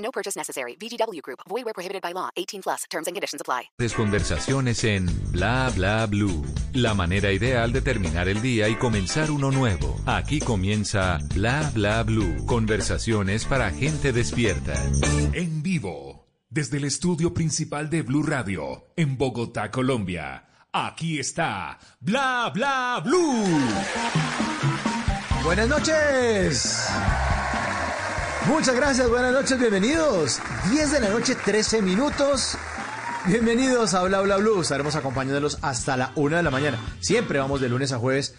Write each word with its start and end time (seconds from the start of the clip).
No 0.00 0.10
purchase 0.10 0.36
necessary. 0.36 0.76
VGW 0.76 1.20
Group. 1.22 1.40
Void 1.48 1.64
where 1.64 1.74
prohibited 1.74 2.02
by 2.02 2.12
law. 2.12 2.30
18 2.36 2.62
plus. 2.62 2.84
Terms 2.90 3.06
and 3.06 3.14
conditions 3.14 3.40
apply. 3.40 3.70
Conversaciones 3.96 4.84
en 4.84 5.06
Bla 5.30 5.70
Bla 5.74 6.06
Blue. 6.06 6.42
La 6.72 6.94
manera 6.94 7.32
ideal 7.32 7.72
de 7.72 7.80
terminar 7.80 8.28
el 8.28 8.40
día 8.40 8.68
y 8.68 8.76
comenzar 8.76 9.30
uno 9.30 9.50
nuevo. 9.50 9.96
Aquí 10.06 10.40
comienza 10.40 11.18
Bla 11.34 11.70
Bla 11.74 12.02
Blue. 12.02 12.46
Conversaciones 12.46 13.44
para 13.44 13.70
gente 13.70 14.12
despierta. 14.12 14.74
En 15.32 15.62
vivo, 15.62 16.26
desde 16.48 16.78
el 16.78 16.84
estudio 16.84 17.34
principal 17.34 17.90
de 17.90 18.02
Blue 18.02 18.22
Radio, 18.22 18.92
en 18.96 19.18
Bogotá, 19.18 19.70
Colombia. 19.70 20.46
Aquí 20.72 21.18
está 21.18 21.78
Bla 22.00 22.50
Bla 22.54 23.02
Blue. 23.04 23.44
Buenas 25.44 25.68
noches. 25.68 26.88
Muchas 28.46 28.74
gracias, 28.74 29.08
buenas 29.08 29.32
noches, 29.32 29.58
bienvenidos. 29.58 30.40
10 30.70 30.92
de 30.92 31.00
la 31.00 31.08
noche, 31.10 31.34
13 31.34 31.82
minutos. 31.82 32.56
Bienvenidos 33.26 33.92
a 33.92 34.02
Bla 34.02 34.22
Bla 34.22 34.38
Blue. 34.38 34.62
Estaremos 34.62 34.96
acompañándolos 34.96 35.58
hasta 35.60 35.96
la 35.96 36.12
1 36.16 36.38
de 36.38 36.42
la 36.42 36.50
mañana. 36.50 36.78
Siempre 37.00 37.38
vamos 37.38 37.60
de 37.60 37.68
lunes 37.68 37.92
a 37.92 37.98
jueves, 37.98 38.34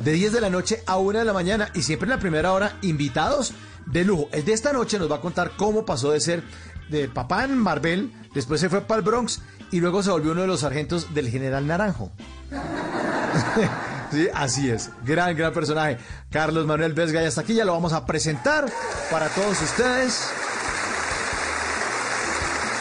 de 0.00 0.12
10 0.12 0.32
de 0.34 0.40
la 0.42 0.50
noche 0.50 0.82
a 0.86 0.98
1 0.98 1.20
de 1.20 1.24
la 1.24 1.32
mañana 1.32 1.70
y 1.74 1.82
siempre 1.82 2.04
en 2.06 2.10
la 2.10 2.20
primera 2.20 2.52
hora, 2.52 2.76
invitados 2.82 3.54
de 3.86 4.04
lujo. 4.04 4.28
El 4.32 4.44
de 4.44 4.52
esta 4.52 4.74
noche 4.74 4.98
nos 4.98 5.10
va 5.10 5.16
a 5.16 5.20
contar 5.22 5.52
cómo 5.56 5.86
pasó 5.86 6.10
de 6.10 6.20
ser 6.20 6.42
de 6.90 7.08
papá 7.08 7.44
en 7.44 7.56
Marvel, 7.56 8.12
después 8.34 8.60
se 8.60 8.68
fue 8.68 8.82
para 8.82 8.98
el 8.98 9.04
Bronx 9.04 9.40
y 9.70 9.80
luego 9.80 10.02
se 10.02 10.10
volvió 10.10 10.32
uno 10.32 10.42
de 10.42 10.48
los 10.48 10.60
sargentos 10.60 11.14
del 11.14 11.30
General 11.30 11.66
Naranjo. 11.66 12.12
Sí, 14.10 14.28
así 14.32 14.70
es. 14.70 14.90
Gran, 15.04 15.36
gran 15.36 15.52
personaje. 15.52 15.98
Carlos 16.30 16.66
Manuel 16.66 16.92
Vesga 16.92 17.22
y 17.22 17.26
hasta 17.26 17.40
aquí 17.40 17.54
ya 17.54 17.64
lo 17.64 17.72
vamos 17.72 17.92
a 17.92 18.06
presentar 18.06 18.66
para 19.10 19.28
todos 19.28 19.60
ustedes. 19.60 20.30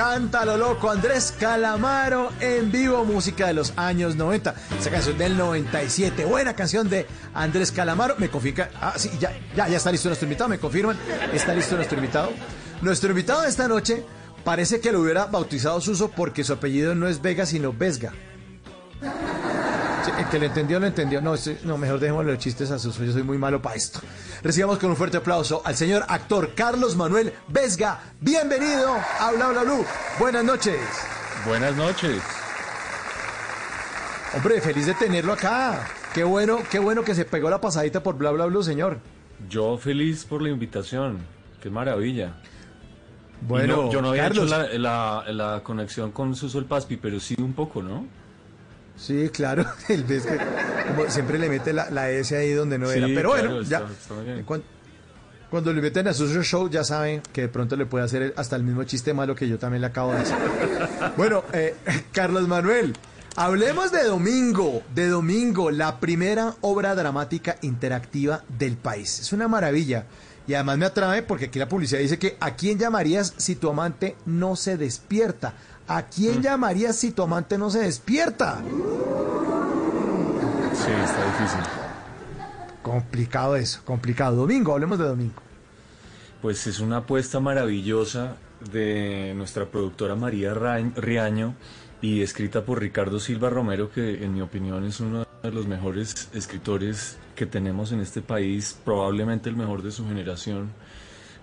Loco, 0.00 0.10
cántalo 0.10 0.56
loco, 0.56 0.90
Andrés 0.90 1.34
Calamaro 1.38 2.30
en 2.40 2.72
vivo, 2.72 3.04
música 3.04 3.46
de 3.46 3.54
los 3.54 3.72
años 3.76 4.16
90. 4.16 4.54
Esa 4.78 4.90
canción 4.90 5.18
del 5.18 5.36
97, 5.36 6.24
buena 6.24 6.54
canción 6.54 6.88
de 6.88 7.06
Andrés 7.34 7.70
Calamaro. 7.70 8.14
Me 8.18 8.30
confirma, 8.30 8.68
ah, 8.80 8.94
sí, 8.96 9.10
ya, 9.20 9.32
ya, 9.54 9.68
ya 9.68 9.76
está 9.76 9.92
listo 9.92 10.08
nuestro 10.08 10.26
invitado, 10.26 10.48
me 10.48 10.58
confirman, 10.58 10.96
está 11.32 11.54
listo 11.54 11.76
nuestro 11.76 11.98
invitado. 11.98 12.30
Nuestro 12.82 13.10
invitado 13.10 13.42
de 13.42 13.48
esta 13.48 13.68
noche 13.68 14.04
parece 14.42 14.80
que 14.80 14.90
lo 14.90 15.00
hubiera 15.00 15.26
bautizado 15.26 15.80
Suso 15.80 16.10
porque 16.10 16.44
su 16.44 16.54
apellido 16.54 16.94
no 16.94 17.06
es 17.06 17.20
Vega, 17.20 17.44
sino 17.44 17.72
Vesga. 17.72 18.12
Sí, 20.04 20.10
el 20.18 20.26
que 20.28 20.38
lo 20.38 20.46
entendió, 20.46 20.80
lo 20.80 20.86
entendió. 20.86 21.20
No, 21.20 21.34
no, 21.64 21.76
mejor 21.76 22.00
dejémosle 22.00 22.32
los 22.32 22.40
chistes 22.40 22.70
a 22.70 22.78
Suso, 22.78 23.04
yo 23.04 23.12
soy 23.12 23.22
muy 23.22 23.36
malo 23.36 23.60
para 23.60 23.74
esto. 23.76 24.00
Recibamos 24.42 24.78
con 24.78 24.90
un 24.90 24.96
fuerte 24.96 25.18
aplauso 25.18 25.60
al 25.64 25.76
señor 25.76 26.04
actor 26.08 26.54
Carlos 26.54 26.96
Manuel 26.96 27.34
Vesga. 27.48 28.00
Bienvenido 28.20 28.94
a 29.18 29.30
Bla 29.32 29.48
Bla 29.48 29.62
Blue. 29.64 29.84
Buenas 30.18 30.44
noches. 30.44 30.80
Buenas 31.46 31.76
noches. 31.76 32.22
Hombre, 34.34 34.60
feliz 34.60 34.86
de 34.86 34.94
tenerlo 34.94 35.32
acá. 35.32 35.86
Qué 36.14 36.24
bueno, 36.24 36.58
qué 36.70 36.78
bueno 36.78 37.02
que 37.02 37.14
se 37.14 37.24
pegó 37.24 37.50
la 37.50 37.60
pasadita 37.60 38.02
por 38.02 38.16
Bla 38.16 38.30
Bla 38.30 38.46
Blue, 38.46 38.62
señor. 38.62 38.98
Yo 39.48 39.76
feliz 39.76 40.24
por 40.24 40.40
la 40.40 40.48
invitación. 40.50 41.18
Qué 41.62 41.68
maravilla. 41.68 42.34
Bueno, 43.42 43.76
no- 43.84 43.90
yo 43.92 44.00
no 44.02 44.10
había 44.10 44.24
Carlos. 44.24 44.46
hecho 44.50 44.78
la, 44.78 45.24
la- 45.26 45.32
la 45.32 45.62
conexión 45.62 46.12
con 46.12 46.34
Suso 46.36 46.58
el 46.58 46.64
Paspi, 46.66 46.96
pero 46.96 47.18
sí 47.20 47.34
un 47.38 47.52
poco, 47.54 47.82
¿no? 47.82 48.06
Sí, 49.00 49.30
claro. 49.30 49.64
El 49.88 50.04
ves 50.04 50.24
que 50.24 50.36
como 50.88 51.10
siempre 51.10 51.38
le 51.38 51.48
mete 51.48 51.72
la, 51.72 51.90
la 51.90 52.10
S 52.10 52.36
ahí 52.36 52.52
donde 52.52 52.78
no 52.78 52.88
Sí, 52.88 52.98
era. 52.98 53.06
Pero 53.06 53.32
claro, 53.32 53.48
bueno, 53.50 53.62
ya. 53.62 53.78
está 53.78 54.14
Cuando, 55.48 55.72
le 55.72 55.80
meten 55.80 56.06
a 56.06 56.12
su 56.12 56.28
show, 56.42 56.68
ya 56.68 56.84
saben 56.84 57.22
que 57.32 57.42
de 57.42 57.48
pronto 57.48 57.76
le 57.76 57.86
puede 57.86 58.04
hacer 58.04 58.34
hasta 58.36 58.56
el 58.56 58.62
mismo 58.62 58.84
chiste 58.84 59.14
malo 59.14 59.34
que 59.34 59.48
yo 59.48 59.58
también 59.58 59.80
le 59.80 59.86
acabo 59.86 60.12
de 60.12 60.18
hacer. 60.18 60.36
bueno, 61.16 61.44
eh, 61.52 61.74
Carlos 62.12 62.46
Manuel, 62.46 62.92
hablemos 63.36 63.90
de 63.90 64.04
Domingo. 64.04 64.82
De 64.94 65.08
Domingo, 65.08 65.70
la 65.70 65.98
primera 65.98 66.54
obra 66.60 66.94
dramática 66.94 67.56
interactiva 67.62 68.44
del 68.58 68.76
país. 68.76 69.20
Es 69.20 69.32
una 69.32 69.48
maravilla. 69.48 70.04
Y 70.50 70.54
además 70.54 70.78
me 70.78 70.86
atrae 70.86 71.22
porque 71.22 71.44
aquí 71.44 71.60
la 71.60 71.68
publicidad 71.68 72.00
dice 72.00 72.18
que 72.18 72.36
¿a 72.40 72.56
quién 72.56 72.76
llamarías 72.76 73.34
si 73.36 73.54
tu 73.54 73.70
amante 73.70 74.16
no 74.26 74.56
se 74.56 74.76
despierta? 74.76 75.54
¿A 75.86 76.06
quién 76.06 76.40
Mm. 76.40 76.42
llamarías 76.42 76.96
si 76.96 77.12
tu 77.12 77.22
amante 77.22 77.56
no 77.56 77.70
se 77.70 77.78
despierta? 77.78 78.60
Sí, 80.74 80.90
está 81.04 81.24
difícil. 81.26 81.60
Complicado 82.82 83.54
eso, 83.54 83.80
complicado. 83.84 84.34
Domingo, 84.34 84.72
hablemos 84.72 84.98
de 84.98 85.04
Domingo. 85.04 85.40
Pues 86.42 86.66
es 86.66 86.80
una 86.80 86.96
apuesta 86.96 87.38
maravillosa 87.38 88.34
de 88.72 89.32
nuestra 89.36 89.66
productora 89.66 90.16
María 90.16 90.52
Riaño 90.52 91.54
y 92.02 92.22
escrita 92.22 92.64
por 92.64 92.80
Ricardo 92.80 93.20
Silva 93.20 93.50
Romero, 93.50 93.92
que 93.92 94.24
en 94.24 94.34
mi 94.34 94.40
opinión 94.40 94.82
es 94.84 94.98
uno 94.98 95.26
de 95.42 95.50
los 95.50 95.66
mejores 95.66 96.28
escritores 96.34 97.18
que 97.34 97.46
tenemos 97.46 97.92
en 97.92 98.00
este 98.00 98.22
país, 98.22 98.78
probablemente 98.84 99.48
el 99.48 99.56
mejor 99.56 99.82
de 99.82 99.90
su 99.90 100.06
generación, 100.06 100.70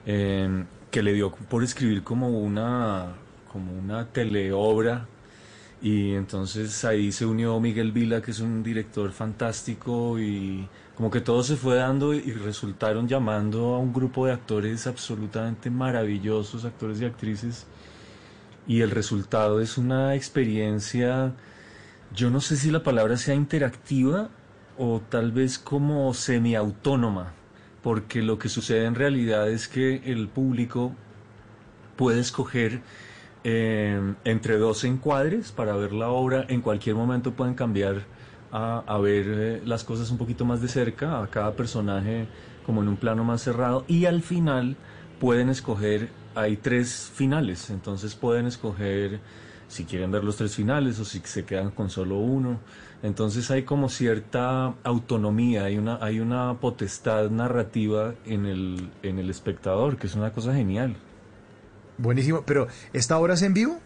eh, 0.06 0.66
que 0.92 1.04
le 1.04 1.14
dio 1.14 1.32
por 1.32 1.64
escribir 1.64 2.04
como 2.04 2.30
una, 2.30 3.14
como 3.52 3.74
una 3.74 4.06
teleobra 4.08 5.08
y 5.82 6.14
entonces 6.16 6.84
ahí 6.86 7.12
se 7.12 7.26
unió 7.26 7.60
Miguel 7.60 7.92
Vila, 7.92 8.22
que 8.22 8.32
es 8.32 8.40
un 8.40 8.64
director 8.64 9.12
fantástico, 9.12 10.20
y 10.20 10.68
como 10.96 11.12
que 11.12 11.22
todo 11.22 11.44
se 11.44 11.56
fue 11.56 11.76
dando 11.76 12.14
y 12.14 12.32
resultaron 12.32 13.08
llamando 13.08 13.76
a 13.76 13.80
un 13.80 13.94
grupo 13.94 14.26
de 14.26 14.34
actores 14.34 14.88
absolutamente 14.88 15.70
maravillosos, 15.70 16.66
actores 16.66 17.00
y 17.02 17.06
actrices. 17.06 17.68
Y 18.68 18.82
el 18.82 18.92
resultado 18.92 19.62
es 19.62 19.78
una 19.78 20.16
experiencia, 20.16 21.34
yo 22.14 22.30
no 22.30 22.42
sé 22.42 22.58
si 22.58 22.72
la 22.72 22.84
palabra 22.84 23.18
sea 23.18 23.36
interactiva 23.36 24.30
o 24.78 25.02
tal 25.10 25.32
vez 25.32 25.58
como 25.60 26.14
semiautónoma, 26.14 27.34
porque 27.82 28.22
lo 28.22 28.38
que 28.38 28.50
sucede 28.50 28.86
en 28.86 28.96
realidad 28.96 29.50
es 29.50 29.68
que 29.68 30.02
el 30.06 30.28
público 30.28 30.94
puede 31.96 32.20
escoger 32.20 32.82
eh, 33.44 34.14
entre 34.24 34.58
dos 34.58 34.84
encuadres 34.84 35.52
para 35.52 35.76
ver 35.76 35.94
la 35.94 36.10
obra. 36.10 36.46
En 36.48 36.62
cualquier 36.62 36.96
momento 36.96 37.34
pueden 37.34 37.56
cambiar 37.56 38.04
a, 38.52 38.98
ver 39.00 39.26
eh, 39.28 39.62
las 39.66 39.84
cosas 39.84 40.10
un 40.12 40.18
poquito 40.18 40.46
más 40.46 40.62
de 40.62 40.68
cerca, 40.68 41.22
a 41.22 41.28
cada 41.28 41.56
personaje 41.56 42.28
como 42.66 42.82
en 42.82 42.88
un 42.88 42.98
plano 42.98 43.24
más 43.24 43.42
cerrado. 43.42 43.86
Y 43.88 44.06
al 44.06 44.22
final 44.22 44.78
pueden 45.20 45.50
escoger, 45.50 46.10
hay 46.36 46.58
tres 46.58 47.12
finales, 47.14 47.70
entonces 47.70 48.16
pueden 48.16 48.46
escoger 48.46 49.20
si 49.68 49.86
quieren 49.86 50.12
ver 50.12 50.24
los 50.24 50.38
tres 50.38 50.56
finales 50.56 51.00
o 51.00 51.06
si 51.06 51.20
se 51.20 51.46
quedan 51.46 51.72
con 51.72 51.90
solo 51.90 52.18
uno. 52.18 52.60
Entonces 53.04 53.52
hay 53.52 53.64
como 53.64 53.90
cierta 53.90 54.74
autonomía, 54.84 55.66
hay 55.66 55.78
una, 55.78 56.00
hay 56.02 56.20
una 56.20 56.56
potestad 56.60 57.30
narrativa 57.30 58.16
en 58.26 58.46
el, 58.46 58.90
en 59.04 59.20
el 59.20 59.30
espectador, 59.30 59.98
que 59.98 60.08
es 60.08 60.16
una 60.16 60.32
cosa 60.32 60.54
genial. 60.54 60.96
Buenísimo, 61.98 62.44
pero 62.46 62.68
¿esta 62.94 63.18
obra 63.18 63.34
es 63.36 63.42
en 63.42 63.54
vivo? 63.54 63.80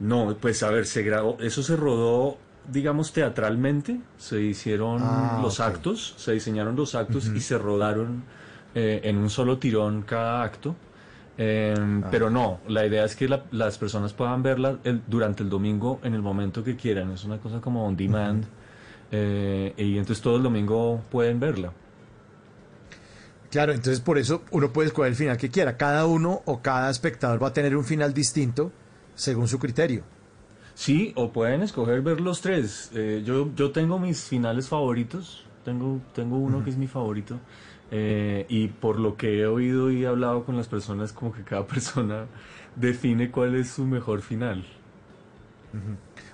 No, 0.00 0.36
pues 0.40 0.62
a 0.62 0.70
ver, 0.70 0.86
se 0.86 1.02
grabó, 1.02 1.36
eso 1.40 1.62
se 1.62 1.76
rodó, 1.76 2.36
digamos, 2.70 3.12
teatralmente, 3.12 4.00
se 4.18 4.40
hicieron 4.42 5.00
Ah, 5.02 5.38
los 5.42 5.60
actos, 5.60 6.14
se 6.16 6.32
diseñaron 6.32 6.74
los 6.74 6.94
actos 6.94 7.26
y 7.26 7.40
se 7.40 7.56
rodaron 7.56 8.24
eh, 8.74 9.00
en 9.04 9.18
un 9.18 9.30
solo 9.30 9.58
tirón 9.58 10.02
cada 10.02 10.42
acto. 10.42 10.74
Eh, 11.38 11.74
Ah. 11.78 12.08
Pero 12.10 12.28
no, 12.30 12.60
la 12.68 12.84
idea 12.86 13.04
es 13.04 13.16
que 13.16 13.28
la- 13.28 13.44
las 13.52 13.78
personas 13.78 14.12
puedan 14.12 14.42
verla 14.42 14.78
el- 14.84 15.02
durante 15.06 15.42
el 15.42 15.48
domingo 15.48 15.98
en 16.02 16.14
el 16.14 16.20
momento 16.22 16.62
que 16.62 16.76
quieran, 16.76 17.10
es 17.12 17.24
una 17.24 17.38
cosa 17.38 17.60
como 17.60 17.86
on 17.86 17.96
demand. 17.96 18.44
eh, 19.14 19.74
y 19.76 19.98
entonces 19.98 20.22
todo 20.22 20.36
el 20.38 20.42
domingo 20.42 21.02
pueden 21.10 21.38
verla. 21.38 21.70
Claro, 23.50 23.72
entonces 23.72 24.00
por 24.00 24.16
eso 24.16 24.42
uno 24.50 24.72
puede 24.72 24.88
escoger 24.88 25.10
el 25.10 25.16
final 25.16 25.36
que 25.36 25.50
quiera. 25.50 25.76
Cada 25.76 26.06
uno 26.06 26.40
o 26.46 26.62
cada 26.62 26.88
espectador 26.90 27.42
va 27.42 27.48
a 27.48 27.52
tener 27.52 27.76
un 27.76 27.84
final 27.84 28.14
distinto 28.14 28.72
según 29.14 29.48
su 29.48 29.58
criterio. 29.58 30.02
Sí, 30.74 31.12
o 31.16 31.30
pueden 31.30 31.60
escoger 31.62 32.00
ver 32.00 32.22
los 32.22 32.40
tres. 32.40 32.90
Eh, 32.94 33.22
yo, 33.26 33.50
yo 33.54 33.70
tengo 33.72 33.98
mis 33.98 34.22
finales 34.22 34.68
favoritos. 34.68 35.44
Tengo, 35.66 36.00
tengo 36.14 36.38
uno 36.38 36.64
que 36.64 36.70
es 36.70 36.76
mi 36.78 36.86
favorito. 36.86 37.38
Eh, 37.94 38.46
y 38.48 38.68
por 38.68 38.98
lo 38.98 39.16
que 39.18 39.40
he 39.40 39.46
oído 39.46 39.90
y 39.90 40.04
he 40.04 40.06
hablado 40.06 40.44
con 40.44 40.56
las 40.56 40.66
personas, 40.66 41.12
como 41.12 41.32
que 41.32 41.42
cada 41.42 41.66
persona 41.66 42.24
define 42.74 43.30
cuál 43.30 43.54
es 43.54 43.68
su 43.70 43.84
mejor 43.84 44.22
final. 44.22 44.64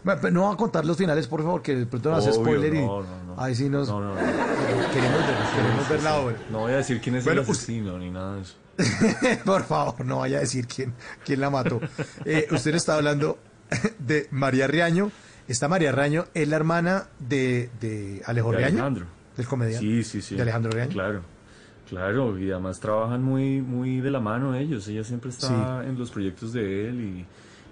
Bueno, 0.05 0.31
no 0.31 0.43
va 0.45 0.53
a 0.53 0.57
contar 0.57 0.85
los 0.85 0.97
finales, 0.97 1.27
por 1.27 1.43
favor, 1.43 1.63
que 1.63 1.75
de 1.77 1.87
pronto 1.87 2.11
nos 2.11 2.27
hace 2.27 2.33
spoiler 2.35 2.75
y 2.75 2.79
no, 2.81 3.03
no, 3.03 3.25
no. 3.25 3.41
ahí 3.41 3.55
sí 3.55 3.69
nos 3.69 3.89
No, 3.89 4.01
no, 4.01 4.15
no. 4.15 4.21
queremos 4.21 5.25
queremos 5.55 5.89
ver 5.89 6.03
la 6.03 6.17
obra. 6.17 6.37
No 6.51 6.61
voy 6.61 6.73
a 6.73 6.77
decir 6.79 7.01
quién 7.01 7.17
es 7.17 7.25
Bueno, 7.25 7.43
el 7.43 7.49
usted- 7.49 7.63
asesino 7.65 7.99
ni 7.99 8.11
nada 8.11 8.37
de 8.37 8.43
eso. 8.43 8.55
Por 9.45 9.65
favor, 9.65 10.05
no 10.07 10.19
vaya 10.21 10.39
a 10.39 10.41
decir 10.41 10.67
quién, 10.67 10.95
quién 11.25 11.41
la 11.41 11.51
mató. 11.51 11.81
Eh, 12.25 12.47
usted 12.53 12.75
está 12.77 12.95
hablando 12.95 13.39
de 13.99 14.29
María 14.31 14.67
Riaño. 14.69 15.11
Esta 15.49 15.67
María 15.69 15.91
Riaño 15.93 16.27
es 16.35 16.47
la 16.49 16.57
hermana 16.57 17.09
de, 17.19 17.71
de 17.81 18.23
Alejo 18.27 18.51
De 18.53 18.59
Riaño, 18.59 18.75
Alejandro. 18.75 19.07
del 19.37 19.47
comediante. 19.47 19.87
Sí, 19.87 20.05
sí, 20.05 20.23
sí. 20.23 20.37
De 20.37 20.43
Alejandro 20.43 20.71
Riaño. 20.73 20.93
Claro, 20.93 21.23
claro. 21.89 22.39
Y 22.39 22.51
además 22.51 22.81
trabajan 22.81 23.23
muy, 23.23 23.61
muy 23.61 24.01
de 24.01 24.11
la 24.11 24.21
mano 24.21 24.55
ellos. 24.55 24.87
Ella 24.89 25.05
siempre 25.05 25.31
está 25.31 25.85
en 25.87 25.99
los 25.99 26.11
proyectos 26.11 26.53
de 26.53 26.89
él 26.89 27.27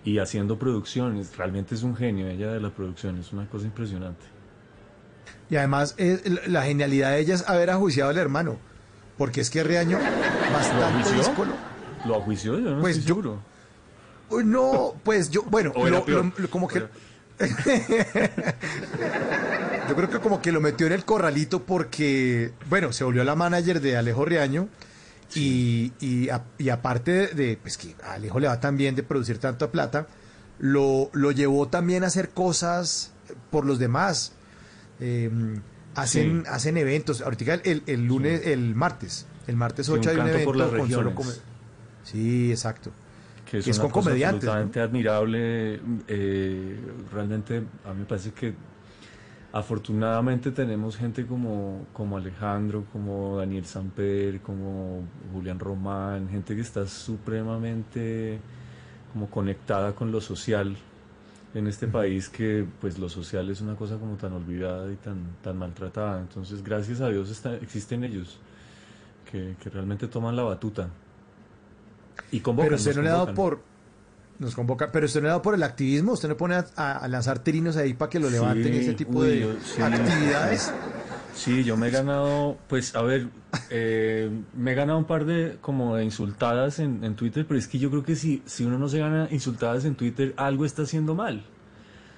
y, 0.05 0.11
y 0.11 0.19
haciendo 0.19 0.59
producciones. 0.59 1.37
Realmente 1.37 1.75
es 1.75 1.83
un 1.83 1.97
genio 1.97 2.29
ella 2.29 2.53
de 2.53 2.61
la 2.61 2.71
producción. 2.71 3.19
Es 3.19 3.33
una 3.33 3.47
cosa 3.49 3.67
impresionante. 3.67 4.25
Y 5.51 5.57
además 5.57 5.95
eh, 5.99 6.21
la 6.47 6.63
genialidad 6.63 7.11
de 7.13 7.21
ella 7.21 7.35
es 7.35 7.49
haber 7.49 7.71
ajuiciado 7.71 8.11
al 8.11 8.19
hermano. 8.19 8.57
Porque 9.17 9.41
es 9.41 9.49
que 9.51 9.63
Riaño, 9.65 9.99
¿Lo 9.99 10.53
bastante 10.53 10.85
ajuició? 10.85 11.15
díscolo. 11.19 11.53
¿Lo 12.05 12.17
ajuició? 12.17 12.59
Yo 12.59 12.71
no 12.75 12.81
Pues 12.81 12.99
estoy 12.99 13.09
yo- 13.09 13.15
seguro. 13.23 14.45
No, 14.45 14.95
pues 15.05 15.31
yo, 15.31 15.43
bueno, 15.45 15.73
lo- 15.77 16.05
lo- 16.07 16.33
lo- 16.37 16.51
como 16.51 16.67
que... 16.69 16.85
Yo 19.89 19.95
creo 19.95 20.11
que 20.11 20.19
como 20.19 20.41
que 20.43 20.53
lo 20.53 20.61
metió 20.61 20.87
en 20.87 20.93
el 20.93 21.05
corralito 21.05 21.63
porque, 21.65 22.53
bueno, 22.69 22.93
se 22.93 23.05
volvió 23.05 23.25
la 23.25 23.35
manager 23.37 23.81
de 23.81 23.97
Alejo 23.97 24.25
Riaño 24.25 24.69
y, 25.35 25.93
y, 26.01 26.29
a- 26.31 26.45
y 26.59 26.71
aparte 26.71 27.29
de, 27.29 27.59
pues 27.61 27.77
que 27.79 27.95
a 28.03 28.15
Alejo 28.15 28.41
le 28.41 28.49
va 28.49 28.61
tan 28.61 28.77
bien 28.77 28.95
de 28.97 29.03
producir 29.03 29.39
tanta 29.39 29.71
plata, 29.71 30.07
lo, 30.59 31.11
lo 31.13 31.31
llevó 31.33 31.69
también 31.69 32.05
a 32.05 32.09
hacer 32.09 32.31
cosas 32.31 33.13
por 33.51 33.65
los 33.67 33.79
demás. 33.79 34.33
Eh, 35.01 35.31
hacen, 35.95 36.43
Sí. 36.45 36.51
hacen 36.51 36.77
eventos. 36.79 37.21
Ahorita 37.21 37.55
el, 37.55 37.83
el, 37.87 38.07
lunes, 38.07 38.47
el 38.47 38.75
martes, 38.75 39.27
el 39.47 39.57
martes 39.57 39.87
Sí, 39.87 39.93
un 39.93 39.99
8 40.01 40.11
hay 40.11 40.17
un 40.17 40.29
evento 40.29 40.45
por 40.47 40.57
las 40.57 40.69
con 40.71 40.79
solo 40.91 41.11
regiones. 41.11 41.15
come- 41.15 41.33
Sí, 42.05 42.51
exacto. 42.51 42.91
Que 43.49 43.59
es, 43.59 43.69
es 43.69 43.77
una 43.79 43.85
con 43.85 43.93
cosa 43.93 44.11
comediantes, 44.11 44.45
¿no? 44.45 44.51
absolutamente 44.53 44.81
admirable. 44.81 45.81
eh, 46.09 46.81
realmente 47.13 47.63
a 47.85 47.93
mí 47.95 48.01
me 48.01 48.05
parece 48.07 48.33
que 48.33 48.55
afortunadamente 49.53 50.51
tenemos 50.51 50.97
gente 50.97 51.27
como, 51.27 51.87
como 51.93 52.17
Alejandro, 52.17 52.85
como 52.93 53.39
Daniel 53.39 53.65
Samper, 53.65 54.41
como 54.41 55.03
Julián 55.33 55.59
Román, 55.59 56.29
gente 56.29 56.55
que 56.55 56.61
está 56.61 56.87
supremamente 56.87 58.39
como 59.13 59.31
conectada 59.31 59.95
con 59.95 60.13
lo 60.13 60.21
social 60.21 60.77
en 61.55 61.67
este 61.69 61.87
país 61.87 62.29
que 62.29 62.67
pues 62.83 62.99
lo 62.99 63.09
social 63.09 63.49
es 63.49 63.63
una 63.63 63.77
cosa 63.77 63.97
como 63.97 64.17
tan 64.17 64.35
olvidada 64.35 64.93
y 64.93 64.97
tan, 64.97 65.19
tan 65.43 65.57
maltratada. 65.57 66.21
Entonces 66.21 66.63
gracias 66.63 67.01
a 67.01 67.09
Dios 67.09 67.31
está- 67.31 67.55
existen 67.55 68.05
ellos 68.05 68.39
que, 69.31 69.55
que 69.63 69.71
realmente 69.71 70.07
toman 70.07 70.37
la 70.37 70.43
batuta. 70.43 70.91
Y 72.33 72.41
convocan, 72.41 72.67
Pero 72.69 72.77
usted 72.77 72.97
no 72.97 73.03
le 73.03 73.09
ha 73.09 73.13
dado 73.13 73.35
por. 73.35 73.61
Nos 74.39 74.55
convoca, 74.55 74.93
pero 74.93 75.07
usted 75.07 75.21
no 75.21 75.25
le 75.25 75.29
ha 75.29 75.33
dado 75.33 75.43
por 75.43 75.55
el 75.55 75.63
activismo, 75.63 76.13
usted 76.13 76.29
no 76.29 76.37
pone 76.37 76.57
a, 76.77 77.09
lanzar 77.09 77.39
trinos 77.39 77.77
ahí 77.79 77.95
para 77.95 78.11
que 78.11 78.21
lo 78.21 78.29
levanten 78.29 78.73
Sí, 78.75 78.79
ese 78.81 78.93
tipo 78.95 79.21
uy, 79.21 79.29
de 79.29 79.41
yo- 79.41 79.55
sí. 79.65 79.81
actividades. 79.81 80.73
Sí, 81.35 81.65
yo 81.65 81.77
me 81.77 81.89
he 81.89 81.91
ganado, 81.91 82.57
pues 82.69 82.95
a 82.95 83.03
ver, 83.03 83.29
eh, 83.71 84.31
me 84.55 84.73
he 84.73 84.75
ganado 84.75 84.99
un 84.99 85.05
par 85.07 85.25
de 85.27 85.57
como 85.61 85.97
de 85.97 86.05
insultadas 86.05 86.79
en, 86.81 87.03
en 87.05 87.15
Twitter, 87.15 87.45
pero 87.47 87.59
es 87.59 87.67
que 87.69 87.79
yo 87.79 87.91
creo 87.91 88.03
que 88.03 88.17
si, 88.17 88.43
si 88.47 88.65
uno 88.65 88.79
no 88.79 88.89
se 88.89 88.99
gana 88.99 89.29
insultadas 89.31 89.85
en 89.85 89.95
Twitter, 89.97 90.35
algo 90.37 90.65
está 90.65 90.83
haciendo 90.83 91.15
mal. 91.15 91.45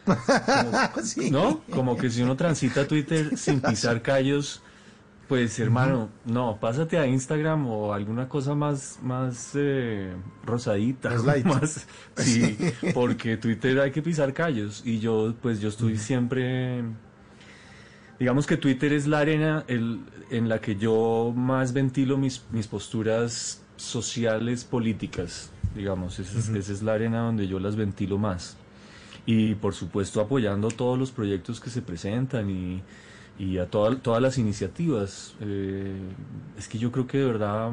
Sí. 1.04 1.30
¿No? 1.30 1.60
Como 1.70 1.96
que 1.96 2.10
si 2.10 2.22
uno 2.22 2.36
transita 2.36 2.86
Twitter 2.86 3.36
sin 3.36 3.60
pisar 3.60 4.02
callos, 4.02 4.62
Pues 5.28 5.58
hermano, 5.58 6.08
no, 6.24 6.58
pásate 6.58 6.96
a 6.98 7.06
Instagram 7.06 7.66
o 7.66 7.92
alguna 7.92 8.28
cosa 8.30 8.54
más, 8.54 8.98
más 9.02 9.50
eh, 9.54 10.14
rosadita, 10.44 11.10
Más 11.10 11.24
light. 11.26 11.44
más- 11.44 11.86
sí, 12.16 12.56
porque 12.94 13.36
Twitter 13.36 13.78
hay 13.80 13.90
que 13.90 14.00
pisar 14.00 14.32
callos 14.32 14.82
y 14.86 15.00
yo, 15.00 15.34
pues 15.42 15.60
yo 15.60 15.68
estoy 15.68 15.98
siempre, 15.98 16.82
digamos 18.18 18.46
que 18.46 18.56
Twitter 18.56 18.92
es 18.94 19.06
la 19.06 19.18
arena 19.18 19.64
el- 19.68 20.00
en 20.30 20.48
la 20.48 20.60
que 20.60 20.76
yo 20.76 21.32
más 21.36 21.74
ventilo 21.74 22.16
mis, 22.16 22.42
mis 22.50 22.66
posturas 22.66 23.62
sociales, 23.76 24.64
políticas, 24.64 25.50
digamos, 25.74 26.18
esa 26.18 26.38
es, 26.38 26.48
esa 26.48 26.72
es 26.72 26.82
la 26.82 26.94
arena 26.94 27.20
donde 27.20 27.46
yo 27.46 27.58
las 27.60 27.76
ventilo 27.76 28.16
más. 28.18 28.56
Y 29.26 29.56
por 29.56 29.74
supuesto 29.74 30.22
apoyando 30.22 30.68
todos 30.68 30.98
los 30.98 31.10
proyectos 31.10 31.60
que 31.60 31.68
se 31.68 31.82
presentan 31.82 32.48
y, 32.48 32.82
y 33.38 33.58
a 33.58 33.66
toda- 33.66 33.96
todas 34.00 34.20
las 34.22 34.38
iniciativas. 34.38 35.34
Eh, 35.40 35.96
es 36.58 36.68
que 36.68 36.78
yo 36.78 36.90
creo 36.92 37.06
que 37.06 37.18
de 37.18 37.24
verdad 37.26 37.70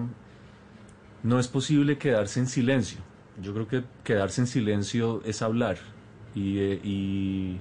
no 1.24 1.40
es 1.40 1.48
posible 1.48 1.98
quedarse 1.98 2.40
en 2.40 2.48
silencio. 2.48 3.00
Yo 3.42 3.54
creo 3.54 3.68
que 3.68 3.84
quedarse 4.04 4.42
en 4.42 4.48
silencio 4.48 5.22
es 5.26 5.42
hablar. 5.42 5.78
Y, 6.36 6.60
eh, 6.60 6.80
y 6.84 7.58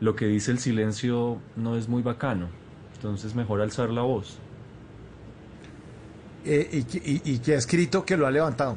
lo 0.00 0.14
que 0.16 0.26
dice 0.26 0.50
el 0.50 0.58
silencio 0.58 1.38
no 1.56 1.76
es 1.76 1.88
muy 1.88 2.02
bacano. 2.02 2.48
Entonces 2.96 3.34
mejor 3.34 3.60
alzar 3.60 3.90
la 3.90 4.02
voz. 4.02 4.38
Eh, 6.44 6.68
y, 6.72 6.96
y- 6.98 7.22
y 7.24 7.38
que 7.40 7.54
ha 7.54 7.58
escrito 7.58 8.04
que 8.04 8.16
lo 8.16 8.26
ha 8.26 8.30
levantado. 8.30 8.76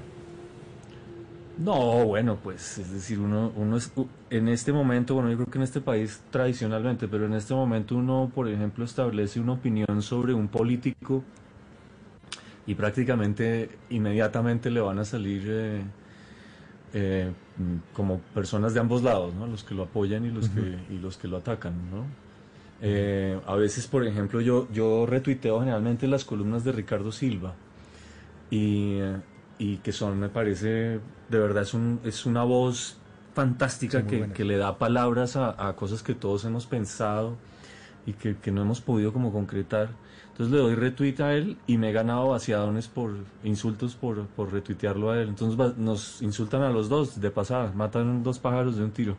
No, 1.59 2.05
bueno, 2.05 2.37
pues 2.41 2.77
es 2.77 2.89
decir, 2.89 3.19
uno, 3.19 3.51
uno 3.53 3.75
es, 3.75 3.91
en 4.29 4.47
este 4.47 4.71
momento, 4.71 5.15
bueno, 5.15 5.29
yo 5.29 5.35
creo 5.35 5.47
que 5.47 5.57
en 5.57 5.63
este 5.65 5.81
país 5.81 6.21
tradicionalmente, 6.31 7.09
pero 7.09 7.25
en 7.25 7.33
este 7.33 7.53
momento 7.53 7.97
uno, 7.97 8.31
por 8.33 8.47
ejemplo, 8.47 8.85
establece 8.85 9.41
una 9.41 9.53
opinión 9.53 10.01
sobre 10.01 10.33
un 10.33 10.47
político 10.47 11.21
y 12.65 12.75
prácticamente 12.75 13.71
inmediatamente 13.89 14.71
le 14.71 14.79
van 14.79 14.99
a 14.99 15.05
salir 15.05 15.43
eh, 15.47 15.81
eh, 16.93 17.31
como 17.93 18.19
personas 18.33 18.73
de 18.73 18.79
ambos 18.79 19.03
lados, 19.03 19.33
¿no? 19.33 19.45
Los 19.45 19.65
que 19.65 19.75
lo 19.75 19.83
apoyan 19.83 20.25
y 20.25 20.29
los 20.29 20.47
que 20.47 20.77
y 20.89 20.97
los 20.97 21.17
que 21.17 21.27
lo 21.27 21.37
atacan, 21.37 21.73
¿no? 21.91 22.05
Eh, 22.81 23.37
a 23.45 23.55
veces, 23.55 23.85
por 23.87 24.07
ejemplo, 24.07 24.39
yo 24.39 24.69
yo 24.71 25.05
retuiteo 25.05 25.59
generalmente 25.59 26.07
las 26.07 26.23
columnas 26.23 26.63
de 26.63 26.71
Ricardo 26.71 27.11
Silva 27.11 27.53
y, 28.49 28.99
y 29.59 29.77
que 29.77 29.91
son, 29.91 30.19
me 30.19 30.29
parece, 30.29 30.67
de 31.29 31.39
verdad 31.39 31.61
es, 31.63 31.73
un, 31.75 31.99
es 32.03 32.25
una 32.25 32.43
voz 32.43 32.97
fantástica 33.35 34.01
Sí, 34.01 34.07
que, 34.07 34.29
que 34.29 34.43
le 34.45 34.57
da 34.57 34.77
palabras 34.79 35.35
a, 35.35 35.67
a 35.67 35.75
cosas 35.75 36.01
que 36.01 36.15
todos 36.15 36.43
hemos 36.45 36.65
pensado 36.65 37.35
y 38.07 38.13
que, 38.13 38.37
que 38.37 38.51
no 38.51 38.61
hemos 38.63 38.81
podido 38.81 39.13
como 39.13 39.31
concretar. 39.31 39.89
Entonces 40.31 40.53
le 40.55 40.61
doy 40.61 40.75
retweet 40.75 41.19
a 41.19 41.33
él 41.35 41.57
y 41.67 41.77
me 41.77 41.89
he 41.89 41.91
ganado 41.93 42.29
vaciadones 42.29 42.87
por 42.87 43.11
insultos 43.43 43.95
por, 43.95 44.25
por 44.27 44.51
retuitearlo 44.53 45.11
a 45.11 45.19
él. 45.21 45.27
Entonces 45.27 45.59
va- 45.59 45.73
nos 45.77 46.21
insultan 46.21 46.61
a 46.63 46.69
los 46.69 46.87
dos 46.87 47.19
de 47.19 47.29
pasada, 47.29 47.71
matan 47.75 48.23
dos 48.23 48.39
pájaros 48.39 48.77
de 48.77 48.83
un 48.85 48.91
tiro. 48.91 49.17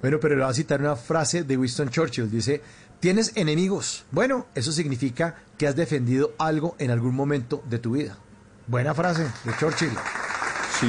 Bueno, 0.00 0.18
pero 0.20 0.34
le 0.34 0.42
voy 0.42 0.50
a 0.50 0.54
citar 0.54 0.80
una 0.80 0.96
frase 0.96 1.44
de 1.44 1.56
Winston 1.56 1.88
Churchill. 1.90 2.28
Dice, 2.28 2.60
¿tienes 2.98 3.36
enemigos? 3.36 4.04
Bueno, 4.10 4.46
eso 4.56 4.72
significa 4.72 5.36
que 5.56 5.68
has 5.68 5.76
defendido 5.76 6.32
algo 6.38 6.74
en 6.80 6.90
algún 6.90 7.14
momento 7.14 7.62
de 7.70 7.78
tu 7.78 7.92
vida. 7.92 8.18
Buena 8.66 8.94
frase 8.94 9.24
de 9.44 9.52
Churchill. 9.58 9.90
Sí, 10.78 10.86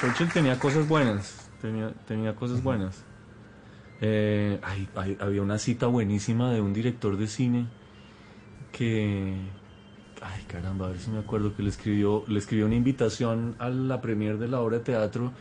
Churchill 0.00 0.28
tenía 0.32 0.58
cosas 0.58 0.86
buenas, 0.86 1.48
tenía, 1.60 1.92
tenía 2.06 2.34
cosas 2.34 2.62
buenas. 2.62 3.02
Eh, 4.00 4.60
había 5.20 5.42
una 5.42 5.58
cita 5.58 5.86
buenísima 5.86 6.50
de 6.52 6.60
un 6.60 6.72
director 6.74 7.16
de 7.16 7.26
cine 7.26 7.66
que, 8.72 9.36
ay 10.20 10.42
caramba, 10.46 10.86
a 10.86 10.90
ver 10.90 11.00
si 11.00 11.10
me 11.10 11.18
acuerdo, 11.18 11.56
que 11.56 11.62
le 11.62 11.70
escribió, 11.70 12.24
le 12.28 12.38
escribió 12.38 12.66
una 12.66 12.74
invitación 12.74 13.56
a 13.58 13.70
la 13.70 14.00
premier 14.02 14.36
de 14.38 14.48
la 14.48 14.60
obra 14.60 14.78
de 14.78 14.84
teatro 14.84 15.32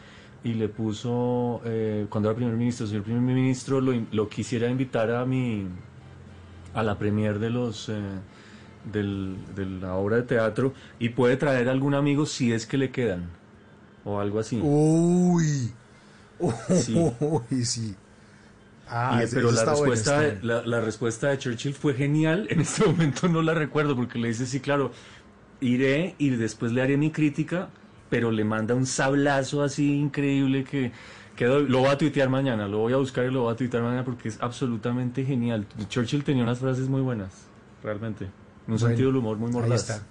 y 0.43 0.53
le 0.53 0.69
puso, 0.69 1.61
eh, 1.65 2.05
cuando 2.09 2.29
era 2.29 2.35
primer 2.37 2.55
ministro, 2.55 2.87
señor 2.87 3.03
primer 3.03 3.21
ministro, 3.21 3.81
lo, 3.81 3.91
in- 3.93 4.07
lo 4.11 4.29
quisiera 4.29 4.69
invitar 4.69 5.11
a 5.11 5.25
mi, 5.25 5.67
a 6.73 6.81
la 6.81 6.97
premier 6.97 7.39
de 7.39 7.49
los... 7.49 7.89
eh, 7.89 7.93
del- 8.91 9.35
de 9.55 9.65
la 9.65 9.95
obra 9.95 10.17
de 10.17 10.23
teatro 10.23 10.73
y 10.99 11.09
puede 11.09 11.37
traer 11.37 11.69
algún 11.69 11.93
amigo 11.95 12.25
si 12.25 12.51
es 12.53 12.65
que 12.65 12.77
le 12.77 12.91
quedan 12.91 13.29
o 14.03 14.19
algo 14.19 14.39
así. 14.39 14.59
Uy. 14.61 15.71
Sí. 16.75 16.95
Uy, 17.19 17.65
sí. 17.65 17.95
Ah, 18.87 19.21
Y- 19.23 19.33
pero 19.33 19.51
la 19.51 19.65
respuesta, 19.65 20.17
bueno. 20.17 20.39
la, 20.43 20.61
la 20.65 20.81
respuesta 20.81 21.29
de 21.29 21.37
Churchill 21.39 21.73
fue 21.73 21.93
genial. 21.93 22.47
En 22.51 22.61
este 22.61 22.85
momento 22.85 23.27
no 23.27 23.41
la 23.41 23.53
recuerdo 23.53 23.95
porque 23.95 24.19
le 24.19 24.27
dice, 24.27 24.45
sí, 24.45 24.59
claro, 24.59 24.91
iré 25.61 26.15
y 26.17 26.29
después 26.31 26.71
le 26.71 26.81
haré 26.81 26.97
mi 26.97 27.11
crítica, 27.11 27.69
pero 28.09 28.31
le 28.31 28.43
manda 28.43 28.75
un 28.75 28.85
sablazo 28.85 29.63
así 29.63 29.97
increíble 29.97 30.63
que, 30.65 30.91
que 31.35 31.45
lo 31.47 31.79
voy 31.79 31.89
a 31.89 31.97
tuitear 31.97 32.29
mañana, 32.29 32.67
lo 32.67 32.77
voy 32.79 32.93
a 32.93 32.97
buscar 32.97 33.25
y 33.25 33.31
lo 33.31 33.43
voy 33.43 33.53
a 33.53 33.55
tuitear 33.55 33.81
mañana 33.81 34.03
porque 34.05 34.27
es 34.29 34.37
absolutamente 34.41 35.25
genial. 35.25 35.65
Churchill 35.89 36.23
tenía 36.23 36.43
unas 36.43 36.59
frases 36.59 36.87
muy 36.87 37.01
buenas, 37.01 37.47
realmente. 37.81 38.27
Un 38.67 38.73
Bueno, 38.73 38.87
sentido 38.87 39.07
del 39.09 39.17
humor 39.17 39.37
muy 39.37 39.47
Ahí 39.49 39.53
mordaz. 39.53 39.81
está. 39.89 40.03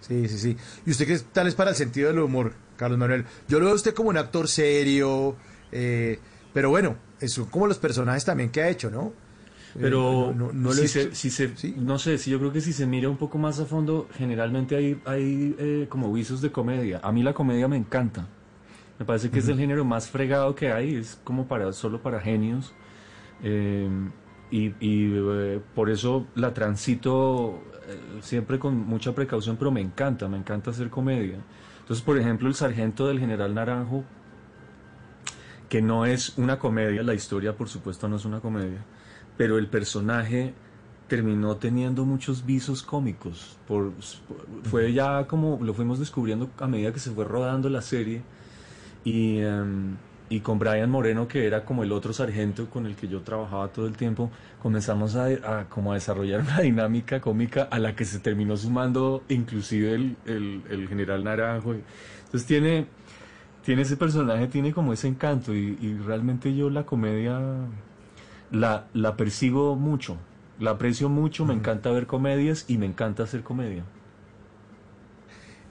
Sí, 0.00 0.28
sí, 0.28 0.38
sí. 0.38 0.56
¿Y 0.86 0.90
usted 0.90 1.06
qué 1.06 1.18
tal 1.32 1.46
es 1.46 1.54
para 1.54 1.70
el 1.70 1.76
sentido 1.76 2.08
del 2.08 2.18
humor, 2.20 2.52
Carlos 2.76 2.98
Manuel? 2.98 3.24
Yo 3.48 3.58
lo 3.58 3.66
veo 3.66 3.72
a 3.72 3.76
usted 3.76 3.94
como 3.94 4.08
un 4.08 4.16
actor 4.16 4.48
serio, 4.48 5.36
eh, 5.72 6.18
pero 6.52 6.70
bueno, 6.70 6.96
son 7.26 7.46
como 7.46 7.66
los 7.66 7.78
personajes 7.78 8.24
también 8.24 8.50
que 8.50 8.62
ha 8.62 8.68
hecho, 8.68 8.90
¿no? 8.90 9.12
Eh, 9.74 9.78
Pero 9.82 10.32
no, 10.34 10.46
no- 10.46 10.52
no 10.52 10.68
lo 10.70 10.74
si 10.74 10.80
he 10.84 10.88
se, 10.88 10.98
visto- 11.04 11.14
si 11.14 11.30
se- 11.30 11.56
¿Sí? 11.56 11.74
no 11.78 11.98
sé, 11.98 12.18
si 12.18 12.30
yo 12.30 12.38
creo 12.40 12.52
que 12.52 12.60
si 12.60 12.72
se 12.72 12.86
mira 12.86 13.08
un 13.08 13.18
poco 13.18 13.38
más 13.38 13.60
a 13.60 13.66
fondo, 13.66 14.08
generalmente 14.14 14.74
hay, 14.74 15.00
hay 15.04 15.54
eh, 15.58 15.86
como 15.88 16.12
visos 16.12 16.40
de 16.40 16.50
comedia. 16.50 16.98
A 17.04 17.12
mí 17.12 17.22
la 17.22 17.34
comedia 17.34 17.68
me 17.68 17.76
encanta. 17.76 18.26
Me 18.98 19.04
parece 19.06 19.30
que 19.30 19.38
es 19.38 19.48
el 19.48 19.58
género 19.58 19.84
más 19.84 20.08
fregado 20.10 20.54
que 20.56 20.72
hay, 20.72 20.96
es 20.96 21.18
como 21.24 21.46
para 21.46 21.72
solo 21.72 22.02
para 22.02 22.20
genios. 22.20 22.72
Eh, 23.42 23.88
y 24.50 24.74
y, 24.80 25.12
eh, 25.14 25.60
por 25.74 25.90
eso 25.90 26.26
la 26.34 26.52
transito 26.52 27.62
eh, 27.88 28.20
siempre 28.22 28.58
con 28.58 28.76
mucha 28.76 29.14
precaución, 29.14 29.56
pero 29.56 29.70
me 29.70 29.80
encanta, 29.80 30.28
me 30.28 30.38
encanta 30.38 30.70
hacer 30.70 30.90
comedia. 30.90 31.38
Entonces, 31.80 32.04
por 32.04 32.18
ejemplo, 32.18 32.48
el 32.48 32.54
sargento 32.54 33.08
del 33.08 33.18
general 33.18 33.54
Naranjo, 33.54 34.04
que 35.68 35.82
no 35.82 36.06
es 36.06 36.36
una 36.38 36.58
comedia, 36.58 37.02
la 37.02 37.14
historia 37.14 37.56
por 37.56 37.68
supuesto 37.68 38.08
no 38.08 38.16
es 38.16 38.24
una 38.24 38.40
comedia, 38.40 38.84
pero 39.36 39.58
el 39.58 39.68
personaje 39.68 40.54
terminó 41.08 41.56
teniendo 41.56 42.04
muchos 42.04 42.46
visos 42.46 42.84
cómicos. 42.84 43.58
Por, 43.66 43.92
fue 44.62 44.92
ya 44.92 45.26
como 45.26 45.58
lo 45.60 45.74
fuimos 45.74 45.98
descubriendo 45.98 46.48
a 46.58 46.68
medida 46.68 46.92
que 46.92 47.00
se 47.00 47.10
fue 47.10 47.24
rodando 47.24 47.68
la 47.68 47.82
serie 47.82 48.22
y, 49.04 49.38
em, 49.38 49.96
y 50.30 50.40
con 50.40 50.58
Brian 50.60 50.90
Moreno, 50.90 51.28
que 51.28 51.46
era 51.46 51.64
como 51.66 51.82
el 51.84 51.92
otro 51.92 52.12
sargento 52.14 52.70
con 52.70 52.86
el 52.86 52.96
que 52.96 53.08
yo 53.08 53.22
trabajaba 53.22 53.68
todo 53.68 53.86
el 53.88 53.96
tiempo, 53.96 54.30
comenzamos 54.62 55.16
a, 55.16 55.26
a 55.26 55.68
como 55.68 55.92
a 55.92 55.96
desarrollar 55.96 56.40
una 56.48 56.60
dinámica 56.60 57.20
cómica 57.20 57.64
a 57.70 57.78
la 57.80 57.96
que 57.96 58.04
se 58.06 58.20
terminó 58.20 58.56
sumando 58.56 59.24
inclusive 59.28 59.94
el, 59.94 60.16
el- 60.26 60.62
el 60.70 60.88
general 60.88 61.24
Naranjo. 61.24 61.74
Entonces 61.74 62.46
tiene, 62.46 62.86
tiene 63.64 63.82
ese 63.82 63.96
personaje, 63.96 64.48
tiene 64.48 64.72
como 64.72 64.92
ese 64.92 65.08
encanto 65.08 65.54
y, 65.54 65.78
y 65.80 65.98
realmente 65.98 66.54
yo 66.54 66.70
la 66.70 66.84
comedia 66.86 67.40
la, 68.50 68.86
la 68.94 69.16
persigo 69.16 69.76
mucho, 69.76 70.16
la 70.58 70.72
aprecio 70.72 71.08
mucho, 71.08 71.44
me 71.46 71.54
encanta 71.54 71.90
ver 71.90 72.06
comedias 72.06 72.64
y 72.68 72.78
me 72.78 72.86
encanta 72.86 73.22
hacer 73.24 73.42
comedia. 73.42 73.84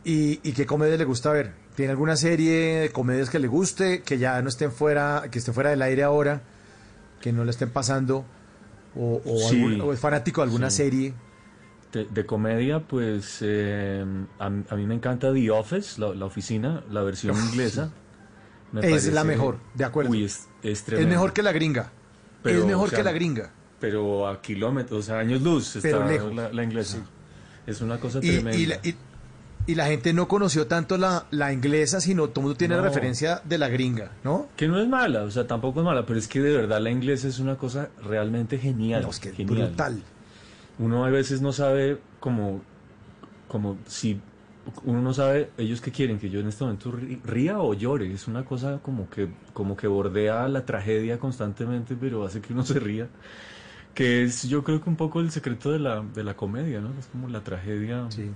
¿Y, 0.03 0.39
y 0.47 0.53
qué 0.53 0.65
comedia 0.65 0.97
le 0.97 1.05
gusta 1.05 1.31
ver? 1.31 1.53
¿Tiene 1.79 1.91
alguna 1.91 2.17
serie 2.17 2.79
de 2.81 2.91
comedias 2.91 3.29
que 3.29 3.39
le 3.39 3.47
guste, 3.47 4.01
que 4.01 4.17
ya 4.17 4.41
no 4.41 4.49
estén 4.49 4.69
fuera, 4.69 5.29
que 5.31 5.39
esté 5.39 5.53
fuera 5.53 5.69
del 5.69 5.81
aire 5.81 6.03
ahora, 6.03 6.41
que 7.21 7.31
no 7.31 7.45
le 7.45 7.51
estén 7.51 7.69
pasando? 7.69 8.25
¿O, 8.97 9.21
o 9.23 9.37
Sí. 9.49 9.55
algún- 9.55 9.79
o 9.79 9.93
es 9.93 9.99
fanático 10.01 10.41
de 10.41 10.47
alguna 10.47 10.69
Sí. 10.71 10.75
serie? 10.75 11.13
De, 11.93 12.03
de 12.03 12.25
comedia, 12.25 12.81
pues 12.81 13.37
eh, 13.39 14.03
a, 14.39 14.45
a 14.47 14.75
mí 14.75 14.85
me 14.87 14.93
encanta 14.93 15.31
The 15.33 15.51
Office, 15.51 16.01
la, 16.01 16.13
la 16.15 16.25
oficina, 16.25 16.83
la 16.91 17.01
versión 17.01 17.37
inglesa. 17.37 17.93
Me 18.73 18.81
Es 18.93 19.07
la 19.13 19.23
mejor, 19.23 19.59
de 19.73 19.85
acuerdo. 19.85 20.11
Uy, 20.11 20.25
es, 20.25 20.49
es 20.61 20.79
Es 20.79 20.83
tremenda. 20.83 21.11
mejor 21.11 21.31
que 21.31 21.43
la 21.43 21.53
gringa. 21.53 21.91
Pero, 22.43 22.59
es 22.59 22.65
mejor 22.65 22.87
o 22.87 22.89
sea, 22.89 22.97
que 22.99 23.03
la 23.05 23.13
gringa. 23.13 23.51
Pero 23.79 24.27
a 24.27 24.41
kilómetros, 24.41 24.99
o 24.99 25.01
sea, 25.01 25.19
años 25.19 25.41
luz 25.41 25.77
está 25.77 25.87
Pero 25.87 26.05
lejos. 26.05 26.35
La, 26.35 26.51
la 26.51 26.61
inglesa. 26.61 26.97
Es 27.65 27.79
una 27.79 27.97
cosa 28.01 28.19
Y, 28.21 28.31
tremenda. 28.33 28.57
y 28.57 28.65
la, 28.65 28.75
y- 28.83 28.95
y 29.69 29.75
la 29.75 29.85
gente 29.87 30.13
no 30.13 30.27
conoció 30.27 30.67
tanto 30.67 30.97
la, 30.97 31.25
la 31.31 31.53
inglesa, 31.53 32.01
sino 32.01 32.27
todo 32.29 32.41
el 32.41 32.43
mundo 32.43 32.57
tiene 32.57 32.75
No. 32.75 32.81
la 32.81 32.87
referencia 32.87 33.41
de 33.45 33.57
la 33.57 33.69
gringa, 33.69 34.11
¿no? 34.23 34.47
Que 34.55 34.67
no 34.67 34.79
es 34.81 34.87
mala, 34.87 35.23
o 35.23 35.31
sea, 35.31 35.45
tampoco 35.47 35.79
es 35.81 35.85
mala, 35.85 36.05
pero 36.05 36.17
es 36.17 36.27
que 36.27 36.39
de 36.41 36.55
verdad 36.55 36.81
la 36.81 36.89
inglesa 36.89 37.27
es 37.27 37.39
una 37.39 37.55
cosa 37.55 37.89
realmente 38.03 38.57
genial. 38.57 39.03
No, 39.03 39.09
es 39.09 39.19
que 39.19 39.29
es 39.29 39.35
genial. 39.35 39.67
brutal. 39.67 40.01
Uno 40.79 41.05
a 41.05 41.09
veces 41.09 41.41
no 41.41 41.51
sabe 41.51 41.99
como, 42.19 42.61
como 43.47 43.77
si 43.87 44.19
uno 44.85 45.01
no 45.01 45.13
sabe 45.13 45.49
ellos 45.57 45.81
qué 45.81 45.91
quieren, 45.91 46.19
que 46.19 46.29
yo 46.29 46.39
en 46.39 46.47
este 46.47 46.63
momento 46.63 46.93
ría 47.25 47.59
o 47.59 47.73
llore. 47.73 48.11
Es 48.13 48.27
una 48.27 48.45
cosa 48.45 48.79
como 48.83 49.09
que, 49.09 49.27
como 49.53 49.75
que 49.75 49.87
bordea 49.87 50.47
la 50.47 50.65
tragedia 50.65 51.17
constantemente, 51.19 51.95
pero 51.99 52.23
hace 52.25 52.39
que 52.41 52.53
uno 52.53 52.63
se 52.63 52.79
ría. 52.79 53.07
Que 53.93 54.23
es, 54.23 54.43
yo 54.47 54.63
creo 54.63 54.81
que 54.81 54.89
un 54.89 54.95
poco 54.95 55.19
el 55.19 55.31
secreto 55.31 55.71
de 55.71 55.79
la, 55.79 56.01
de 56.01 56.23
la 56.23 56.35
comedia, 56.35 56.79
¿no? 56.79 56.89
Es 56.99 57.07
como 57.07 57.27
la 57.27 57.41
tragedia. 57.41 58.05
Sí. 58.09 58.29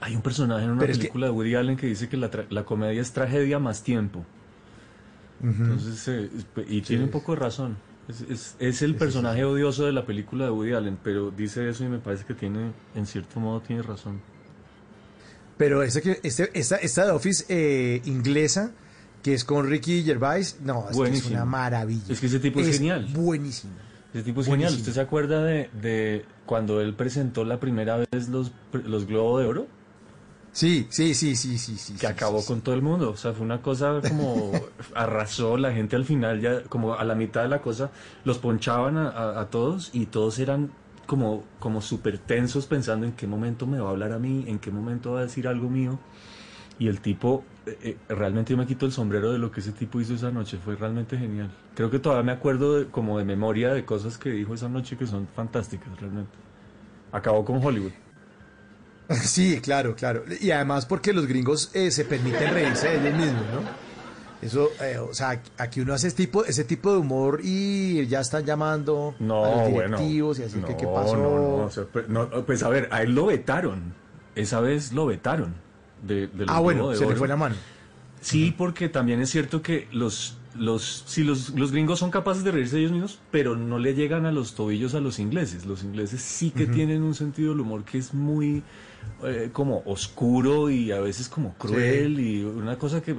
Hay 0.00 0.16
un 0.16 0.22
personaje 0.22 0.64
en 0.64 0.70
una 0.70 0.80
Pero 0.80 0.92
es 0.92 0.98
que- 0.98 1.02
película 1.02 1.26
de 1.26 1.32
Woody 1.32 1.54
Allen 1.54 1.76
que 1.76 1.86
dice 1.86 2.08
que 2.08 2.16
la, 2.16 2.30
tra- 2.30 2.46
la 2.50 2.64
comedia 2.64 3.00
es 3.02 3.12
tragedia 3.12 3.58
más 3.58 3.82
tiempo. 3.82 4.24
Entonces, 5.42 6.06
eh, 6.08 6.30
y 6.68 6.82
tiene 6.82 7.04
un 7.04 7.10
poco 7.10 7.32
de 7.34 7.40
razón. 7.40 7.76
Es, 8.08 8.20
es- 8.22 8.56
es 8.58 8.82
el 8.82 8.94
personaje 8.96 9.44
odioso 9.44 9.86
de 9.86 9.92
la 9.92 10.04
película 10.04 10.44
de 10.46 10.50
Woody 10.50 10.72
Allen, 10.74 10.98
pero 11.02 11.30
dice 11.30 11.68
eso 11.68 11.84
y 11.84 11.88
me 11.88 11.98
parece 11.98 12.24
que 12.24 12.34
tiene, 12.34 12.72
en 12.94 13.06
cierto 13.06 13.40
modo, 13.40 13.60
tiene 13.60 13.82
razón. 13.82 14.20
Pero 15.56 15.82
ese 15.82 16.00
que, 16.02 16.20
este, 16.22 16.50
esta, 16.58 16.76
esta 16.76 17.04
de 17.06 17.12
Office 17.12 17.44
eh, 17.48 18.00
inglesa, 18.06 18.72
que 19.22 19.34
es 19.34 19.44
con 19.44 19.68
Ricky 19.68 20.02
Gervais, 20.02 20.58
no, 20.62 20.80
es, 20.80 20.84
que 20.86 20.90
es 20.92 20.96
Buenísimo. 20.96 21.36
una 21.36 21.44
maravilla. 21.44 22.04
Es 22.12 22.20
que 22.20 22.26
ese 22.26 22.40
tipo 22.40 22.60
es 22.60 22.76
genial. 22.78 23.06
Buenísimo. 23.12 23.74
Ese 24.12 24.22
tipo 24.24 24.40
es 24.40 24.46
Buenísimo. 24.46 24.70
genial. 24.70 24.74
¿Usted 24.80 24.92
se 24.92 25.00
acuerda 25.00 25.44
de, 25.44 25.70
de 25.80 26.24
cuando 26.46 26.80
él 26.80 26.94
presentó 26.94 27.44
la 27.44 27.60
primera 27.60 27.96
vez 27.98 28.28
los, 28.28 28.50
los 28.72 29.06
Globos 29.06 29.42
de 29.42 29.48
Oro? 29.48 29.66
Sí, 30.52 30.88
sí, 30.90 31.14
sí, 31.14 31.36
sí, 31.36 31.58
sí, 31.58 31.76
sí. 31.78 31.96
que 31.96 32.06
sí, 32.06 32.12
acabó 32.12 32.38
sí, 32.38 32.46
con 32.46 32.62
todo 32.62 32.74
el 32.74 32.82
mundo. 32.82 33.10
O 33.10 33.16
sea, 33.16 33.32
fue 33.32 33.44
una 33.44 33.62
cosa 33.62 34.02
como 34.06 34.66
arrasó 34.94 35.56
la 35.56 35.72
gente 35.72 35.96
al 35.96 36.04
final, 36.04 36.40
ya 36.40 36.64
como 36.64 36.94
a 36.94 37.04
la 37.04 37.14
mitad 37.14 37.42
de 37.42 37.48
la 37.48 37.60
cosa, 37.62 37.92
los 38.24 38.38
ponchaban 38.38 38.96
a, 38.96 39.08
a- 39.10 39.40
a 39.40 39.50
todos 39.50 39.90
y 39.94 40.06
todos 40.06 40.38
eran 40.38 40.70
como, 41.06 41.44
como 41.58 41.80
súper 41.82 42.18
tensos 42.18 42.66
pensando 42.66 43.06
en 43.06 43.12
qué 43.12 43.26
momento 43.26 43.66
me 43.66 43.78
va 43.80 43.88
a 43.88 43.90
hablar 43.92 44.12
a 44.12 44.18
mí, 44.18 44.44
en 44.48 44.58
qué 44.58 44.70
momento 44.70 45.12
va 45.12 45.20
a 45.20 45.22
decir 45.22 45.46
algo 45.48 45.68
mío. 45.70 46.00
Y 46.78 46.88
el 46.88 47.00
tipo, 47.02 47.46
eh, 47.66 48.00
eh, 48.08 48.14
realmente 48.14 48.52
yo 48.52 48.56
me 48.58 48.66
quito 48.66 48.86
el 48.86 48.92
sombrero 48.92 49.32
de 49.32 49.38
lo 49.38 49.50
que 49.52 49.60
ese 49.60 49.72
tipo 49.72 50.00
hizo 50.00 50.14
esa 50.14 50.30
noche, 50.32 50.58
fue 50.58 50.76
realmente 50.76 51.18
genial. 51.18 51.50
Creo 51.74 51.90
que 51.90 51.98
todavía 52.00 52.24
me 52.24 52.32
acuerdo 52.32 52.76
de- 52.78 52.90
como 52.90 53.18
de 53.18 53.24
memoria 53.24 53.72
de 53.74 53.84
cosas 53.84 54.18
que 54.18 54.30
dijo 54.30 54.54
esa 54.54 54.68
noche 54.68 54.96
que 54.98 55.06
son 55.06 55.28
fantásticas, 55.28 55.98
realmente. 56.00 56.38
Acabó 57.12 57.44
con 57.44 57.64
Hollywood. 57.64 57.92
Sí, 59.22 59.60
claro, 59.60 59.94
claro. 59.96 60.24
Y 60.40 60.50
además 60.50 60.86
porque 60.86 61.12
los 61.12 61.26
gringos 61.26 61.70
eh, 61.74 61.90
se 61.90 62.04
permiten 62.04 62.52
reírse 62.52 62.88
de 62.88 63.08
ellos 63.08 63.18
mismos, 63.18 63.42
¿no? 63.52 63.90
Eso, 64.42 64.70
eh, 64.80 64.96
o 64.96 65.12
sea, 65.12 65.42
aquí 65.58 65.80
uno 65.80 65.92
hace 65.92 66.08
ese 66.08 66.16
tipo, 66.16 66.44
ese 66.46 66.64
tipo 66.64 66.92
de 66.92 66.98
humor 66.98 67.40
y 67.44 68.06
ya 68.06 68.20
están 68.20 68.46
llamando 68.46 69.14
No, 69.18 69.44
a 69.44 69.50
los 69.50 69.70
bueno. 69.70 69.98
directivos 69.98 70.38
y 70.38 70.44
así 70.44 70.58
no, 70.58 70.66
que 70.66 70.76
qué 70.78 70.86
pasó. 70.86 71.16
No, 71.16 71.68
pues, 71.92 72.08
no, 72.08 72.30
pues 72.46 72.62
a 72.62 72.70
ver, 72.70 72.88
a 72.90 73.02
él 73.02 73.14
lo 73.14 73.26
vetaron. 73.26 73.92
Esa 74.34 74.60
vez 74.60 74.92
lo 74.92 75.04
vetaron. 75.04 75.54
De, 76.02 76.28
de 76.28 76.46
los 76.46 76.56
ah, 76.56 76.60
bueno, 76.60 76.88
de 76.88 76.96
se 76.96 77.06
le 77.06 77.16
fue 77.16 77.28
la 77.28 77.36
mano. 77.36 77.54
Sí, 78.22 78.54
porque 78.56 78.88
también 78.88 79.20
es 79.20 79.28
cierto 79.28 79.60
que 79.60 79.88
los, 79.92 80.38
los, 80.54 81.04
sí, 81.06 81.22
los, 81.22 81.50
los 81.50 81.70
gringos 81.72 81.98
son 81.98 82.10
capaces 82.10 82.42
de 82.42 82.50
reírse 82.50 82.76
de 82.76 82.82
ellos 82.82 82.92
mismos, 82.92 83.18
pero 83.30 83.56
no 83.56 83.78
le 83.78 83.94
llegan 83.94 84.24
a 84.24 84.32
los 84.32 84.54
tobillos 84.54 84.94
a 84.94 85.00
los 85.00 85.18
ingleses. 85.18 85.66
Los 85.66 85.84
ingleses 85.84 86.22
sí 86.22 86.50
que 86.50 86.66
tienen 86.66 87.02
un 87.02 87.14
sentido 87.14 87.50
del 87.50 87.60
humor 87.60 87.84
que 87.84 87.98
es 87.98 88.14
muy 88.14 88.62
eh, 89.24 89.50
como 89.52 89.82
oscuro 89.86 90.70
y 90.70 90.92
a 90.92 91.00
veces 91.00 91.28
como 91.28 91.54
cruel 91.54 92.18
y 92.20 92.42
una 92.44 92.78
cosa 92.78 93.02
que, 93.02 93.16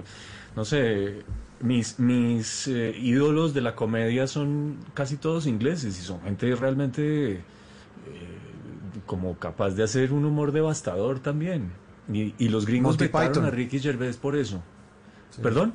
no 0.56 0.66
sé, 0.66 1.22
mis, 1.62 2.00
mis 2.00 2.68
eh, 2.68 2.96
ídolos 3.00 3.54
de 3.54 3.62
la 3.62 3.76
comedia 3.76 4.26
son 4.28 4.78
casi 4.94 5.18
todos 5.18 5.46
ingleses 5.46 5.98
y 6.00 6.02
son 6.02 6.22
gente 6.22 6.56
realmente 6.56 7.34
eh, 7.36 7.42
como 9.06 9.38
capaz 9.38 9.72
de 9.72 9.84
hacer 9.84 10.12
un 10.14 10.26
humor 10.26 10.52
devastador 10.52 11.20
también. 11.20 11.72
Y, 12.12 12.34
y 12.40 12.50
los 12.50 12.66
gringos 12.66 12.94
Monty 12.94 13.06
vetaron 13.06 13.28
Python. 13.30 13.46
a 13.46 13.50
Ricky 13.52 13.80
Gervais 13.80 14.18
por 14.18 14.36
eso. 14.36 14.62
¿Perdón? 15.42 15.74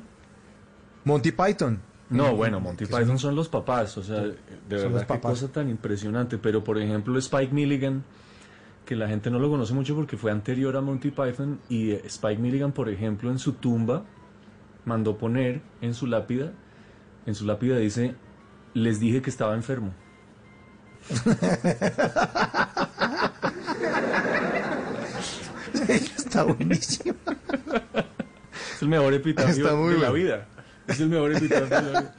Monty 1.03 1.31
Python. 1.31 1.79
No, 2.09 2.35
bueno, 2.35 2.59
Monty 2.59 2.85
son- 2.85 2.99
Python 3.01 3.19
son 3.19 3.35
los 3.35 3.49
papás, 3.49 3.97
o 3.97 4.03
sea, 4.03 4.21
de 4.21 4.35
los 4.69 4.83
verdad 4.83 5.07
qué 5.07 5.19
cosa 5.19 5.47
tan 5.51 5.69
impresionante. 5.69 6.37
Pero 6.37 6.63
por 6.63 6.77
ejemplo, 6.77 7.17
Spike 7.17 7.53
Milligan, 7.53 8.03
que 8.87 8.95
la 8.95 9.07
gente 9.09 9.29
no 9.29 9.37
lo 9.37 9.49
conoce 9.49 9.73
mucho 9.73 9.93
porque 9.95 10.15
fue 10.15 10.31
anterior 10.31 10.77
a 10.77 10.81
Monty 10.81 11.11
Python, 11.11 11.59
y 11.67 11.91
eh, 11.91 12.01
Spike 12.05 12.41
Milligan, 12.41 12.71
por 12.71 12.87
ejemplo, 12.89 13.29
en 13.29 13.37
su 13.37 13.51
tumba 13.53 14.05
mandó 14.85 15.17
poner 15.17 15.61
en 15.81 15.93
su 15.93 16.07
lápida, 16.07 16.53
en 17.25 17.35
su 17.35 17.45
lápida 17.45 17.77
dice, 17.77 18.15
les 18.73 19.01
dije 19.01 19.21
que 19.21 19.29
estaba 19.29 19.53
enfermo. 19.55 19.93
Está 26.17 26.43
buenísimo. 26.43 27.15
Es 28.73 28.81
el 28.81 28.87
mejor 28.87 29.13
epitafio 29.13 29.89
de 29.89 29.97
la 29.97 30.11
vida. 30.11 30.47
Es 30.87 31.01
el 31.01 31.09
mejor 31.09 31.33
epitafio 31.35 31.65
de 31.65 31.91
la 31.91 32.01
vida. 32.01 32.15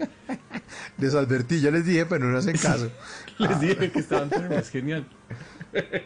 Les 0.99 1.15
advertí, 1.15 1.61
ya 1.61 1.71
les 1.71 1.87
dije, 1.87 2.05
pero 2.05 2.27
no 2.27 2.37
hacen 2.37 2.59
caso. 2.59 2.91
Les 3.39 3.61
dije 3.61 3.91
que 3.91 4.01
estaba 4.01 4.23
enfermo, 4.23 4.55
es 4.57 4.69
genial. 4.69 5.07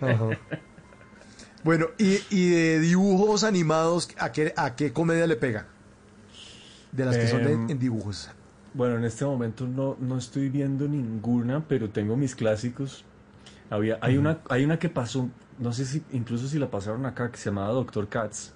Ajá. 0.00 0.30
Bueno, 1.64 1.86
y, 1.96 2.18
y 2.30 2.50
de 2.50 2.80
dibujos 2.80 3.44
animados, 3.44 4.08
¿a 4.18 4.32
qué, 4.32 4.52
¿a 4.56 4.74
qué 4.74 4.92
comedia 4.92 5.26
le 5.26 5.36
pega? 5.36 5.66
De 6.90 7.04
las 7.04 7.16
que 7.16 7.28
son 7.28 7.46
Em, 7.46 7.70
en 7.70 7.78
dibujos. 7.78 8.30
Bueno, 8.74 8.96
en 8.96 9.04
este 9.04 9.24
momento 9.24 9.66
no, 9.66 9.96
no 10.00 10.18
estoy 10.18 10.48
viendo 10.48 10.88
ninguna, 10.88 11.64
pero 11.68 11.90
tengo 11.90 12.16
mis 12.16 12.34
clásicos. 12.34 13.04
Había, 13.70 13.98
hay, 14.00 14.18
una, 14.18 14.40
hay 14.50 14.64
una 14.64 14.78
que 14.78 14.88
pasó, 14.88 15.30
no 15.58 15.72
sé 15.72 15.84
si 15.84 16.02
incluso 16.12 16.48
si 16.48 16.58
la 16.58 16.70
pasaron 16.70 17.06
acá, 17.06 17.30
que 17.30 17.38
se 17.38 17.50
llamaba 17.50 17.72
Doctor 17.72 18.08
Katz, 18.08 18.52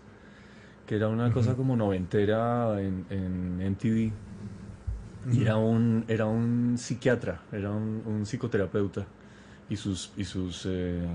que 0.87 0.97
era 0.97 1.09
una 1.09 1.33
cosa 1.33 1.55
como 1.55 1.77
noventera 1.77 2.81
en, 2.81 3.07
en 3.11 3.73
MTV. 3.73 4.13
Y 5.33 5.43
era 5.43 5.57
un, 5.57 6.05
era 6.09 6.27
un 6.27 6.77
psiquiatra, 6.77 7.43
era 7.53 7.71
un, 7.71 8.03
un 8.07 8.27
psicoterapeuta 8.27 9.07
y 9.69 9.77
sus, 9.77 10.13
y 10.17 10.25
sus 10.25 10.63
eh, 10.67 11.07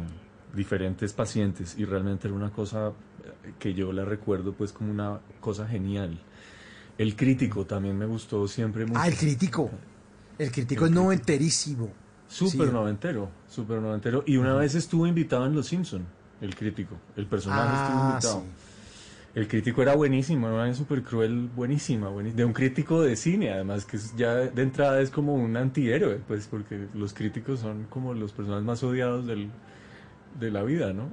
diferentes 0.55 1.13
pacientes. 1.13 1.75
Y 1.77 1.85
realmente 1.85 2.27
era 2.27 2.35
una 2.35 2.51
cosa 2.51 2.89
eh, 2.89 3.53
que 3.59 3.73
yo 3.73 3.91
la 3.93 4.05
recuerdo 4.05 4.53
pues 4.53 4.71
como 4.73 4.91
una 4.91 5.19
cosa 5.39 5.67
genial. 5.67 6.17
El 6.97 7.15
crítico 7.15 7.65
también 7.65 7.97
me 7.97 8.05
gustó 8.05 8.47
siempre 8.47 8.85
mucho. 8.85 8.99
Ah, 8.99 9.07
el 9.07 9.15
crítico. 9.17 9.69
El 10.37 10.51
crítico 10.51 10.85
es 10.85 10.91
noventerísimo. 10.91 11.89
Súper 12.27 12.67
Sí. 12.67 12.73
noventero, 12.73 13.29
súper 13.49 13.79
noventero. 13.81 14.23
Y 14.25 14.37
una 14.37 14.53
vez 14.55 14.75
estuvo 14.75 15.05
invitado 15.05 15.45
en 15.45 15.53
Los 15.55 15.67
Simpson, 15.67 16.05
el 16.39 16.55
crítico. 16.55 16.95
El 17.17 17.25
personaje 17.27 17.75
estuvo 17.75 17.97
Ah, 17.97 18.09
invitado. 18.11 18.41
sí. 18.41 18.47
El 19.33 19.47
crítico 19.47 19.81
era 19.81 19.95
buenísimo, 19.95 20.47
era 20.47 20.57
una 20.57 20.73
súper 20.73 21.03
cruel, 21.03 21.49
buenísima, 21.55 22.09
buenísima. 22.09 22.37
De 22.37 22.45
un 22.45 22.51
crítico 22.51 23.01
de 23.01 23.15
cine, 23.15 23.51
además, 23.51 23.85
que 23.85 23.97
ya 24.17 24.35
de 24.35 24.61
entrada 24.61 24.99
es 25.01 25.09
como 25.09 25.35
un 25.35 25.55
antihéroe, 25.55 26.19
pues, 26.27 26.47
porque 26.47 26.87
los 26.93 27.13
críticos 27.13 27.61
son 27.61 27.85
como 27.89 28.13
los 28.13 28.33
personajes 28.33 28.65
más 28.65 28.83
odiados 28.83 29.25
del, 29.25 29.49
de 30.37 30.51
la 30.51 30.63
vida, 30.63 30.91
¿no? 30.91 31.09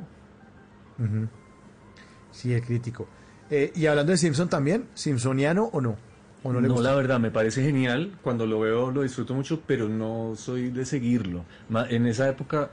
Sí, 2.33 2.53
el 2.53 2.63
crítico. 2.63 3.07
Eh, 3.51 3.73
y 3.77 3.87
hablando 3.87 4.11
de 4.11 4.19
Simpson 4.19 4.49
también, 4.49 4.87
¿Simpsoniano 4.95 5.71
o 5.73 5.81
no? 5.81 5.97
¿O 6.43 6.53
no 6.53 6.61
le 6.61 6.69
gusta? 6.69 6.91
la 6.91 6.97
verdad, 6.97 7.21
me 7.21 7.31
parece 7.31 7.63
genial. 7.63 8.19
Cuando 8.23 8.47
lo 8.47 8.61
veo 8.61 8.91
lo 8.91 9.03
disfruto 9.03 9.35
mucho, 9.35 9.63
pero 9.65 9.89
no 9.89 10.35
soy 10.37 10.71
de 10.71 10.85
seguirlo. 10.85 11.45
En 11.89 12.07
esa 12.07 12.29
época, 12.29 12.71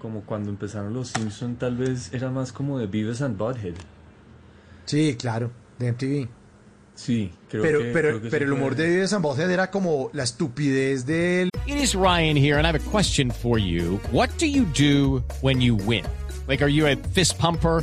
como 0.00 0.22
cuando 0.22 0.50
empezaron 0.50 0.92
los 0.92 1.08
Simpson, 1.08 1.56
tal 1.56 1.76
vez 1.76 2.12
era 2.12 2.30
más 2.30 2.52
como 2.52 2.78
de 2.78 2.86
Beavis 2.86 3.22
and 3.22 3.38
Butthead. 3.38 3.74
Sí, 4.84 5.16
claro, 5.18 5.50
de 5.78 5.92
MTV. 5.92 6.28
Sí, 6.94 7.32
creo 7.48 7.62
Pero, 7.62 7.78
que... 7.80 7.84
pero, 7.86 8.08
creo 8.10 8.22
que 8.22 8.28
pero 8.28 8.44
el 8.44 8.52
humor 8.52 8.76
de 8.76 8.86
Vives 8.88 9.12
and 9.12 9.22
Butthead 9.24 9.50
era 9.50 9.70
como 9.70 10.10
la 10.12 10.24
estupidez 10.24 11.06
del... 11.06 11.48
It 11.66 11.76
is 11.76 11.94
Ryan 11.94 12.36
here, 12.36 12.58
and 12.58 12.66
I 12.66 12.68
have 12.68 12.76
a 12.76 12.90
question 12.90 13.30
for 13.30 13.58
you. 13.58 13.98
What 14.12 14.28
do 14.38 14.46
you 14.46 14.64
do 14.76 15.22
when 15.40 15.60
you 15.60 15.74
win? 15.74 16.04
Like, 16.46 16.62
are 16.62 16.68
you 16.70 16.86
a 16.86 16.96
fist 16.96 17.38
pumper? 17.38 17.82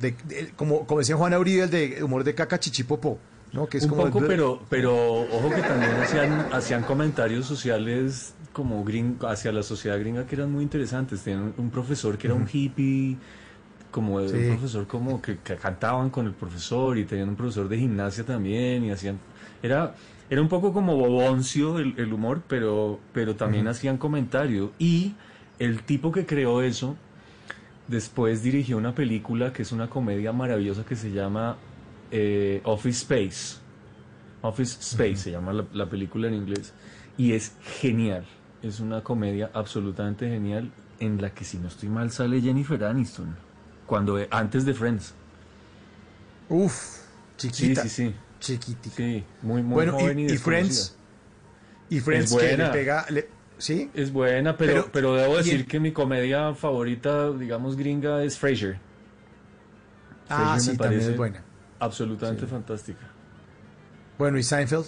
de, 0.00 0.14
de- 0.24 0.52
como 0.56 0.86
como 0.86 1.00
decía 1.00 1.16
Juan 1.16 1.34
Uribe 1.34 1.64
el 1.64 1.70
de 1.70 2.02
humor 2.02 2.24
de 2.24 2.34
caca 2.34 2.58
chichipopo 2.60 3.18
no 3.52 3.66
que 3.68 3.78
es 3.78 3.84
Un 3.84 3.90
como 3.90 4.04
poco, 4.04 4.18
el- 4.20 4.26
pero, 4.26 4.60
pero 4.68 4.94
ojo 4.94 5.48
que 5.54 5.62
también 5.62 5.92
hacían, 6.02 6.46
hacían 6.52 6.82
comentarios 6.82 7.46
sociales 7.46 8.34
como 8.52 8.84
gring, 8.84 9.16
hacia 9.26 9.52
la 9.52 9.62
sociedad 9.62 9.98
gringa 9.98 10.26
que 10.26 10.34
eran 10.34 10.50
muy 10.52 10.62
interesantes. 10.62 11.22
Tenían 11.22 11.54
un 11.56 11.70
profesor 11.70 12.18
que 12.18 12.26
era 12.26 12.34
un 12.34 12.46
hippie, 12.50 13.16
como 13.90 14.20
Sí. 14.28 14.34
un 14.34 14.48
profesor 14.56 14.86
como 14.86 15.22
que, 15.22 15.38
que 15.38 15.56
cantaban 15.56 16.10
con 16.10 16.26
el 16.26 16.32
profesor 16.32 16.98
y 16.98 17.04
tenían 17.04 17.30
un 17.30 17.36
profesor 17.36 17.68
de 17.68 17.78
gimnasia 17.78 18.24
también 18.24 18.84
y 18.84 18.90
hacían... 18.90 19.18
Era, 19.62 19.94
era 20.28 20.42
un 20.42 20.48
poco 20.48 20.72
como 20.72 20.96
boboncio 20.96 21.78
el, 21.78 21.94
el 21.98 22.12
humor, 22.12 22.42
pero, 22.48 22.98
pero 23.12 23.36
también 23.36 23.68
hacían 23.68 23.96
comentario 23.96 24.72
y 24.78 25.14
el 25.58 25.82
tipo 25.82 26.12
que 26.12 26.26
creó 26.26 26.62
eso 26.62 26.96
después 27.88 28.42
dirigió 28.42 28.76
una 28.76 28.94
película 28.94 29.52
que 29.52 29.62
es 29.62 29.72
una 29.72 29.88
comedia 29.88 30.32
maravillosa 30.32 30.84
que 30.84 30.96
se 30.96 31.10
llama 31.12 31.56
eh, 32.10 32.60
Office 32.64 33.02
Space. 33.02 33.58
Office 34.42 34.78
Space 34.80 35.16
se 35.16 35.30
llama 35.32 35.52
la, 35.52 35.64
la 35.72 35.88
película 35.88 36.28
en 36.28 36.34
inglés. 36.34 36.72
Y 37.18 37.32
es 37.32 37.52
genial. 37.80 38.24
Es 38.62 38.80
una 38.80 39.02
comedia 39.02 39.50
absolutamente 39.54 40.28
genial 40.28 40.70
en 41.00 41.20
la 41.20 41.30
que, 41.34 41.44
si 41.44 41.58
no 41.58 41.68
estoy 41.68 41.88
mal, 41.88 42.10
sale 42.10 42.40
Jennifer 42.40 42.82
Aniston. 42.84 43.36
Cuando, 43.86 44.18
antes 44.30 44.64
de 44.64 44.74
Friends. 44.74 45.14
Uf, 46.48 47.00
Sí, 47.36 47.50
chiquita. 47.50 47.82
sí, 47.82 47.88
sí. 47.88 48.14
Chiquitica. 48.40 48.96
Sí, 48.96 49.24
muy, 49.42 49.62
muy 49.62 49.74
bueno, 49.74 49.92
joven 49.92 50.18
y, 50.20 50.22
y, 50.22 50.24
y 50.24 50.28
desconocida. 50.28 50.62
Friends. 50.64 50.96
Y 51.90 52.00
Friends 52.00 52.34
que 52.36 52.56
le 52.56 52.66
pega. 52.66 53.06
le- 53.10 53.28
¿Sí? 53.58 53.90
Es 53.94 54.12
buena, 54.12 54.56
pero, 54.56 54.72
Pero- 54.72 54.88
pero, 54.92 55.14
debo 55.14 55.36
decir 55.38 55.54
el- 55.60 55.66
que 55.66 55.80
mi 55.80 55.92
comedia 55.92 56.54
favorita, 56.54 57.30
digamos 57.32 57.76
gringa, 57.76 58.22
es 58.22 58.38
Frasier. 58.38 58.78
Ah, 60.28 60.36
Frasier 60.52 60.60
sí, 60.60 60.70
me 60.72 60.76
también 60.76 61.00
es 61.10 61.16
buena. 61.16 61.42
Absolutamente 61.78 62.46
fantástica. 62.46 63.00
Bueno, 64.18 64.38
y 64.38 64.42
Seinfeld. 64.42 64.86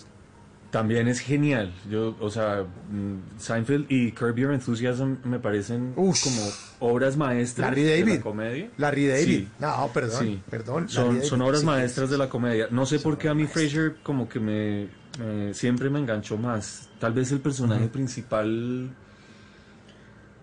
También 0.71 1.09
es 1.09 1.21
genial. 1.21 1.73
Yo, 1.91 2.15
o 2.21 2.31
sea, 2.31 2.63
mm, 2.91 3.39
Seinfeld 3.39 3.87
y 3.91 4.13
Curb 4.13 4.37
Your 4.37 4.53
Enthusiasm 4.53 5.15
me 5.25 5.39
parecen 5.39 5.95
Uf. 5.97 6.23
como 6.25 6.93
obras 6.93 7.17
maestras 7.17 7.71
Larry 7.71 7.83
de 7.85 8.01
David. 8.01 8.15
la 8.17 8.21
comedia. 8.21 8.71
Larry 8.77 9.07
David. 9.07 9.25
Sí. 9.25 9.49
No, 9.61 9.91
perdón. 9.95 10.19
Sí. 10.27 10.43
Perdón. 10.51 10.89
Son, 10.91 11.23
son 11.23 11.41
obras 11.41 11.61
sí. 11.61 11.67
maestras 11.67 12.11
de 12.11 12.19
la 12.19 12.29
comedia. 12.29 12.69
No 12.71 12.85
sé 12.85 12.99
por 12.99 13.17
qué 13.17 13.31
a 13.31 13.35
mí 13.35 13.47
Frasier 13.47 13.97
como 14.03 14.29
que 14.29 14.41
me, 14.41 14.89
me- 15.19 15.55
siempre 15.55 15.91
me 15.91 15.99
enganchó 15.99 16.37
más. 16.37 16.89
Tal 16.99 17.13
vez 17.13 17.31
el 17.33 17.41
personaje 17.41 17.89
principal, 17.89 18.91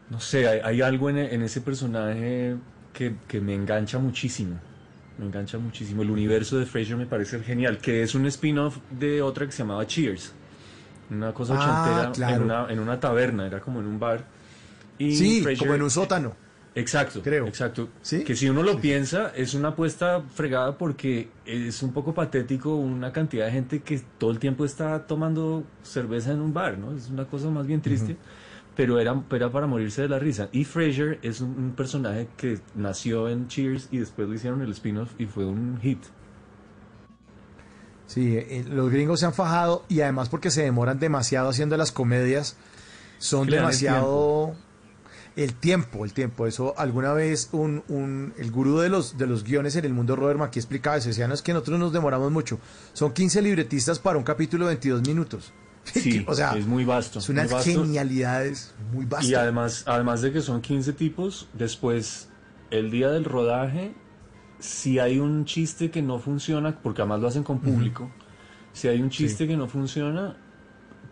no 0.09 0.19
sé, 0.19 0.47
hay, 0.47 0.59
hay 0.63 0.81
algo 0.81 1.09
en, 1.09 1.17
en 1.17 1.41
ese 1.41 1.61
personaje 1.61 2.55
que, 2.93 3.15
que 3.27 3.41
me 3.41 3.53
engancha 3.55 3.97
muchísimo. 3.99 4.59
Me 5.17 5.25
engancha 5.25 5.57
muchísimo. 5.57 6.01
El 6.01 6.11
universo 6.11 6.57
de 6.57 6.65
Frasier 6.65 6.97
me 6.97 7.05
parece 7.05 7.39
genial, 7.39 7.77
que 7.77 8.03
es 8.03 8.15
un 8.15 8.25
spin-off 8.27 8.77
de 8.91 9.21
otra 9.21 9.45
que 9.45 9.51
se 9.51 9.59
llamaba 9.59 9.87
Cheers. 9.87 10.33
Una 11.09 11.33
cosa 11.33 11.53
Ah, 11.57 11.59
ochentera 11.59 12.11
claro. 12.11 12.35
en, 12.35 12.41
una, 12.43 12.67
en 12.69 12.79
una 12.79 12.99
taberna, 12.99 13.47
era 13.47 13.59
como 13.61 13.79
en 13.79 13.85
un 13.87 13.99
bar. 13.99 14.25
Y 14.97 15.15
Sí, 15.15 15.41
Frasier- 15.43 15.59
como 15.59 15.73
en 15.75 15.81
un 15.83 15.89
sótano. 15.91 16.35
Exacto, 16.75 17.21
creo. 17.21 17.47
Exacto. 17.47 17.87
¿Sí? 18.01 18.25
Que 18.25 18.35
si 18.35 18.49
uno 18.49 18.61
lo 18.61 18.79
piensa, 18.81 19.31
es 19.33 19.53
una 19.53 19.69
apuesta 19.69 20.21
fregada 20.33 20.77
porque 20.77 21.29
es 21.45 21.81
un 21.81 21.93
poco 21.93 22.13
patético 22.13 22.75
una 22.75 23.13
cantidad 23.13 23.45
de 23.45 23.51
gente 23.53 23.81
que 23.81 24.01
todo 24.17 24.31
el 24.31 24.39
tiempo 24.39 24.65
está 24.65 25.07
tomando 25.07 25.63
cerveza 25.83 26.33
en 26.33 26.41
un 26.41 26.53
bar, 26.53 26.77
¿no? 26.77 26.93
Es 26.95 27.09
una 27.09 27.25
cosa 27.25 27.49
más 27.49 27.65
bien 27.65 27.81
triste, 27.81 28.17
pero 28.75 28.99
era, 28.99 29.23
era 29.31 29.49
para 29.49 29.67
morirse 29.67 30.01
de 30.01 30.09
la 30.09 30.19
risa. 30.19 30.49
Y 30.51 30.65
Frasier 30.65 31.17
es 31.21 31.39
un, 31.39 31.51
un 31.57 31.71
personaje 31.71 32.27
que 32.35 32.59
nació 32.75 33.29
en 33.29 33.47
Cheers 33.47 33.87
y 33.91 33.99
después 33.99 34.27
le 34.27 34.35
hicieron 34.35 34.61
el 34.61 34.71
spin-off 34.71 35.13
y 35.17 35.27
fue 35.27 35.45
un 35.45 35.79
hit. 35.81 36.03
Sí, 38.07 38.35
eh, 38.37 38.65
los 38.67 38.91
gringos 38.91 39.21
se 39.21 39.25
han 39.25 39.33
fajado 39.33 39.85
y 39.87 40.01
además 40.01 40.27
porque 40.27 40.51
se 40.51 40.63
demoran 40.63 40.99
demasiado 40.99 41.49
haciendo 41.49 41.77
las 41.77 41.93
comedias, 41.93 42.57
son 43.17 43.47
demasiado 43.47 44.55
el 45.35 45.53
tiempo, 45.53 46.05
el 46.05 46.13
tiempo. 46.13 46.47
Eso 46.47 46.73
alguna 46.77 47.13
vez 47.13 47.49
un, 47.51 47.83
un 47.87 48.33
el 48.37 48.51
gurú 48.51 48.79
de 48.79 48.89
los 48.89 49.17
de 49.17 49.27
los 49.27 49.43
guiones 49.43 49.75
en 49.75 49.85
el 49.85 49.93
mundo 49.93 50.15
Robert 50.15 50.39
McKee 50.39 50.59
explicaba 50.59 50.97
eso, 50.97 51.09
decía, 51.09 51.27
no 51.27 51.33
es 51.33 51.41
que 51.41 51.53
nosotros 51.53 51.79
nos 51.79 51.93
demoramos 51.93 52.31
mucho. 52.31 52.59
Son 52.93 53.13
15 53.13 53.41
libretistas 53.41 53.99
para 53.99 54.17
un 54.17 54.23
capítulo 54.23 54.65
de 54.65 54.75
22 54.75 55.07
minutos. 55.07 55.53
Sí, 55.85 56.25
o 56.27 56.33
sea, 56.33 56.57
es 56.57 56.65
muy 56.65 56.83
vasto. 56.83 57.19
es 57.19 57.29
unas 57.29 57.51
vasto. 57.51 57.69
genialidades 57.69 58.73
muy 58.91 59.05
vastas. 59.05 59.29
Y 59.29 59.35
además, 59.35 59.83
además 59.85 60.21
de 60.21 60.31
que 60.31 60.41
son 60.41 60.61
15 60.61 60.93
tipos, 60.93 61.47
después, 61.53 62.29
el 62.71 62.89
día 62.89 63.11
del 63.11 63.23
rodaje, 63.23 63.93
si 64.57 64.97
hay 64.97 65.19
un 65.19 65.45
chiste 65.45 65.91
que 65.91 66.01
no 66.01 66.17
funciona, 66.17 66.81
porque 66.81 67.03
además 67.03 67.19
lo 67.19 67.27
hacen 67.27 67.43
con 67.43 67.59
público, 67.59 68.09
si 68.73 68.87
hay 68.87 68.99
un 68.99 69.11
chiste 69.11 69.47
que 69.47 69.55
no 69.55 69.67
funciona, 69.67 70.37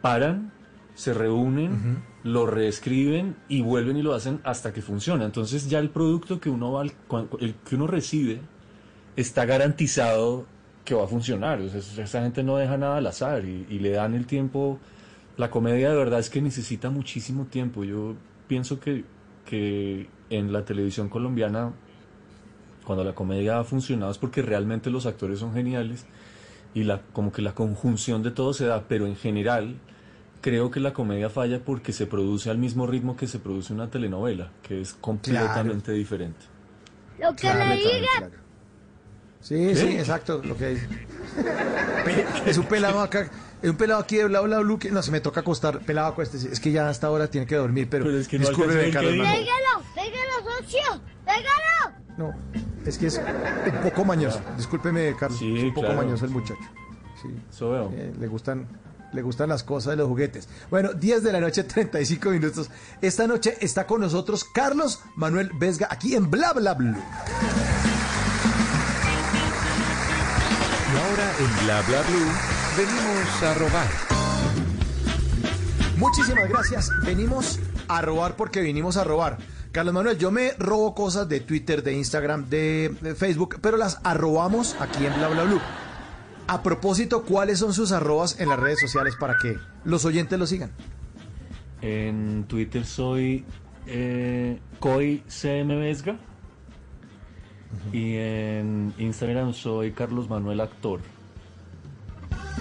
paran, 0.02 0.52
se 0.96 1.14
reúnen, 1.14 2.04
lo 2.24 2.46
reescriben 2.46 3.36
y 3.50 3.62
vuelven 3.62 3.98
y 3.98 4.02
lo 4.02 4.14
hacen 4.14 4.40
hasta 4.44 4.74
que 4.74 4.82
funciona. 4.82 5.26
Entonces 5.26 5.70
ya 5.70 5.80
el 5.80 5.90
producto 5.90 6.40
que 6.40 6.50
uno, 6.50 6.72
va, 6.72 6.84
el 6.84 7.56
que 7.68 7.76
uno 7.76 7.88
recibe 7.88 8.40
está 9.16 9.46
garantizado 9.46 10.46
que 10.86 10.96
va 10.96 11.04
a 11.04 11.08
funcionar. 11.08 11.62
Esa 11.62 12.22
gente 12.22 12.44
no 12.44 12.58
deja 12.58 12.78
nada 12.78 12.98
al 12.98 13.08
azar 13.08 13.46
y, 13.46 13.66
y 13.70 13.80
le 13.80 13.92
dan 13.92 14.14
el 14.14 14.26
tiempo. 14.26 14.80
La 15.38 15.50
comedia 15.50 15.90
de 15.90 15.96
verdad 15.96 16.20
es 16.20 16.30
que 16.30 16.42
necesita 16.42 16.90
muchísimo 16.90 17.46
tiempo. 17.46 17.84
Yo 17.84 18.16
pienso 18.48 18.80
que, 18.80 19.04
que 19.46 20.08
en 20.30 20.54
la 20.54 20.66
televisión 20.66 21.10
colombiana, 21.10 21.74
cuando 22.86 23.04
la 23.04 23.14
comedia 23.14 23.60
ha 23.60 23.64
funcionado 23.64 24.12
es 24.12 24.18
porque 24.18 24.42
realmente 24.42 24.90
los 24.90 25.06
actores 25.06 25.40
son 25.40 25.54
geniales 25.54 26.06
y 26.74 26.84
la, 26.84 27.02
como 27.14 27.32
que 27.32 27.42
la 27.42 27.54
conjunción 27.54 28.24
de 28.24 28.32
todo 28.32 28.54
se 28.54 28.66
da, 28.66 28.86
pero 28.88 29.08
en 29.08 29.16
general 29.16 29.76
creo 30.44 30.70
que 30.70 30.80
la 30.82 30.94
comedia 30.94 31.30
falla 31.30 31.60
porque 31.64 31.94
se 31.94 32.06
produce 32.06 32.50
al 32.52 32.58
mismo 32.58 32.86
ritmo 32.86 33.16
que 33.16 33.26
se 33.28 33.40
produce 33.40 33.74
una 33.74 33.90
telenovela, 33.90 34.52
que 34.62 34.82
es 34.82 34.94
completamente 34.94 35.94
diferente. 35.94 36.46
Lo 37.18 37.32
que 37.34 37.42
Claro, 37.42 37.70
le 37.70 37.76
diga. 37.78 38.08
claro. 38.18 38.36
Sí, 39.40 39.76
sí, 39.76 39.88
exacto, 39.98 40.42
lo 40.44 40.56
que 40.56 40.70
dice. 40.70 40.88
Es 42.46 42.58
un 42.58 42.66
pelado 42.66 43.00
acá, 43.02 43.30
es 43.62 43.70
un 43.70 43.78
pelado 43.78 44.02
aquí 44.02 44.18
de 44.18 44.26
bla 44.26 44.42
bla 44.42 44.60
bla 44.60 44.78
que 44.78 44.92
no 44.92 45.02
se 45.02 45.12
me 45.12 45.22
toca 45.22 45.40
acostar, 45.40 45.80
pelado 45.80 46.08
acuéstese. 46.10 46.52
Es 46.52 46.60
que 46.60 46.72
ya 46.72 46.90
hasta 46.90 47.08
ahora 47.08 47.28
tiene 47.30 47.48
que 47.48 47.56
dormir, 47.56 47.88
pero, 47.90 48.06
Pero 48.06 48.18
es 48.20 48.28
que 48.28 48.38
no 48.40 48.52
Manuel. 48.52 48.92
Pégalo, 48.92 49.14
pégalo, 49.96 50.60
socio. 50.60 51.02
Pégalo. 51.26 51.98
No, 52.18 52.32
es 52.86 52.98
que 52.98 53.08
es 53.08 53.22
un 53.74 53.82
poco 53.82 54.04
mañoso. 54.06 54.42
Discúlpeme, 54.58 55.16
Carlos. 55.18 55.40
Sí, 55.40 55.58
es 55.58 55.64
un 55.64 55.74
poco 55.74 55.88
claro. 55.88 56.04
mañoso 56.04 56.26
el 56.26 56.32
muchacho. 56.32 56.60
Sí. 57.22 57.30
Eso 57.50 57.72
veo. 57.72 57.92
Eh, 57.96 58.14
le 58.20 58.28
gustan 58.28 58.68
le 59.14 59.22
gustan 59.22 59.50
las 59.50 59.64
cosas 59.64 59.92
de 59.92 59.98
los 59.98 60.08
juguetes. 60.08 60.48
Bueno, 60.70 60.94
10 60.94 61.24
de 61.24 61.32
la 61.32 61.40
noche, 61.40 61.64
35 61.64 62.30
minutos. 62.30 62.70
Esta 63.02 63.28
noche 63.28 63.58
está 63.62 63.86
con 63.88 64.02
nosotros 64.02 64.44
Carlos 64.44 65.00
Manuel 65.16 65.52
Vesga 65.60 65.88
aquí 65.90 66.16
en 66.16 66.30
Bla 66.30 66.54
Bla 66.54 66.74
Blue. 66.74 66.96
Y 70.92 70.98
ahora 70.98 71.34
en 71.40 71.66
Bla 71.66 71.82
Bla 71.82 72.02
Blue 72.02 72.32
venimos 72.78 73.44
a 73.44 73.54
robar. 73.54 73.88
Muchísimas 75.98 76.50
gracias. 76.50 76.90
Venimos 77.06 77.60
a 77.88 78.02
robar 78.02 78.36
porque 78.36 78.62
vinimos 78.62 78.98
a 78.98 79.04
robar. 79.04 79.38
Carlos 79.72 79.94
Manuel, 79.94 80.18
yo 80.20 80.30
me 80.30 80.52
robo 80.60 80.94
cosas 80.94 81.28
de 81.30 81.40
Twitter, 81.40 81.82
de 81.82 81.94
Instagram, 81.94 82.48
de, 82.50 82.96
de 83.02 83.16
Facebook, 83.16 83.58
pero 83.62 83.76
las 83.78 84.00
arrobamos 84.04 84.76
aquí 84.80 85.06
en 85.06 85.16
Bla 85.16 85.30
Bla 85.30 85.44
Blue. 85.44 85.62
A 86.48 86.62
propósito, 86.62 87.24
¿cuáles 87.24 87.60
son 87.60 87.74
sus 87.74 87.92
arrobas 87.92 88.40
en 88.40 88.50
las 88.50 88.60
redes 88.60 88.80
sociales 88.80 89.16
para 89.20 89.36
que 89.42 89.56
los 89.86 90.04
oyentes 90.06 90.38
lo 90.38 90.46
sigan? 90.46 90.72
En 91.82 92.46
Twitter 92.48 92.86
soy 92.86 93.46
eh. 93.88 94.60
Y 97.92 98.16
en 98.18 98.94
Instagram 98.98 99.54
soy 99.54 99.92
Carlos 99.94 100.30
Manuel 100.30 100.62
Actor. 100.62 101.00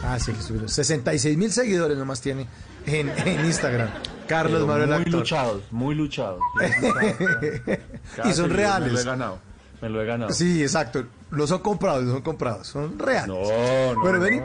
Ah, 0.05 0.19
sí, 0.19 0.33
que 0.33 0.43
subieron. 0.43 0.69
66 0.69 1.37
mil 1.37 1.53
seguidores 1.53 1.97
nomás 1.99 2.21
tiene 2.21 2.47
en, 2.87 3.09
en 3.11 3.45
Instagram. 3.45 3.91
Carlos 4.27 4.63
Pero 4.63 4.67
Manuel 4.67 4.89
muy 4.89 4.97
Actor. 4.99 5.13
luchados, 5.15 5.63
muy 5.71 5.95
luchados. 5.95 6.41
Yo 6.59 6.63
he 6.63 6.81
luchado 6.81 6.95
cada- 7.17 7.79
cada 8.17 8.31
Y 8.31 8.33
son 8.35 8.35
seguidor 8.35 8.49
Me 8.49 8.49
lo 8.49 8.57
reales. 8.57 9.01
he 9.01 9.05
ganado. 9.05 9.39
Me 9.83 9.89
lo 9.89 10.03
he 10.03 10.07
ganado. 10.07 10.33
Sí, 10.33 10.63
exacto. 10.63 11.05
No 11.33 11.47
son 11.47 11.61
comprados, 11.61 12.05
no 12.05 12.13
son 12.13 12.23
comprados, 12.23 12.67
son 12.69 12.99
reales. 12.99 13.29
No, 13.29 13.95
no. 13.95 14.01
Bueno, 14.01 14.19
no. 14.19 14.25
vení. 14.25 14.41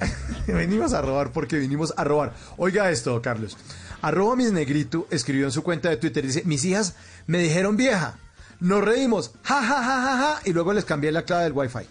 venimos 0.46 0.92
a 0.94 1.02
robar 1.02 1.30
porque 1.30 1.58
vinimos 1.58 1.92
a 1.96 2.04
robar. 2.04 2.32
Oiga 2.56 2.90
esto, 2.90 3.20
Carlos. 3.22 3.56
Arroba 4.02 4.34
mis 4.34 4.50
negrito 4.50 5.06
escribió 5.10 5.44
en 5.44 5.52
su 5.52 5.62
cuenta 5.62 5.90
de 5.90 5.98
Twitter, 5.98 6.26
dice, 6.26 6.42
mis 6.46 6.64
hijas 6.64 6.96
me 7.26 7.38
dijeron 7.38 7.76
vieja. 7.76 8.16
Nos 8.60 8.82
reímos, 8.82 9.32
ja, 9.42 9.62
ja, 9.62 9.82
ja, 9.82 10.02
ja, 10.02 10.16
ja, 10.16 10.40
y 10.44 10.52
luego 10.52 10.72
les 10.72 10.84
cambié 10.84 11.12
la 11.12 11.22
clave 11.22 11.44
del 11.44 11.52
wifi. 11.52 11.86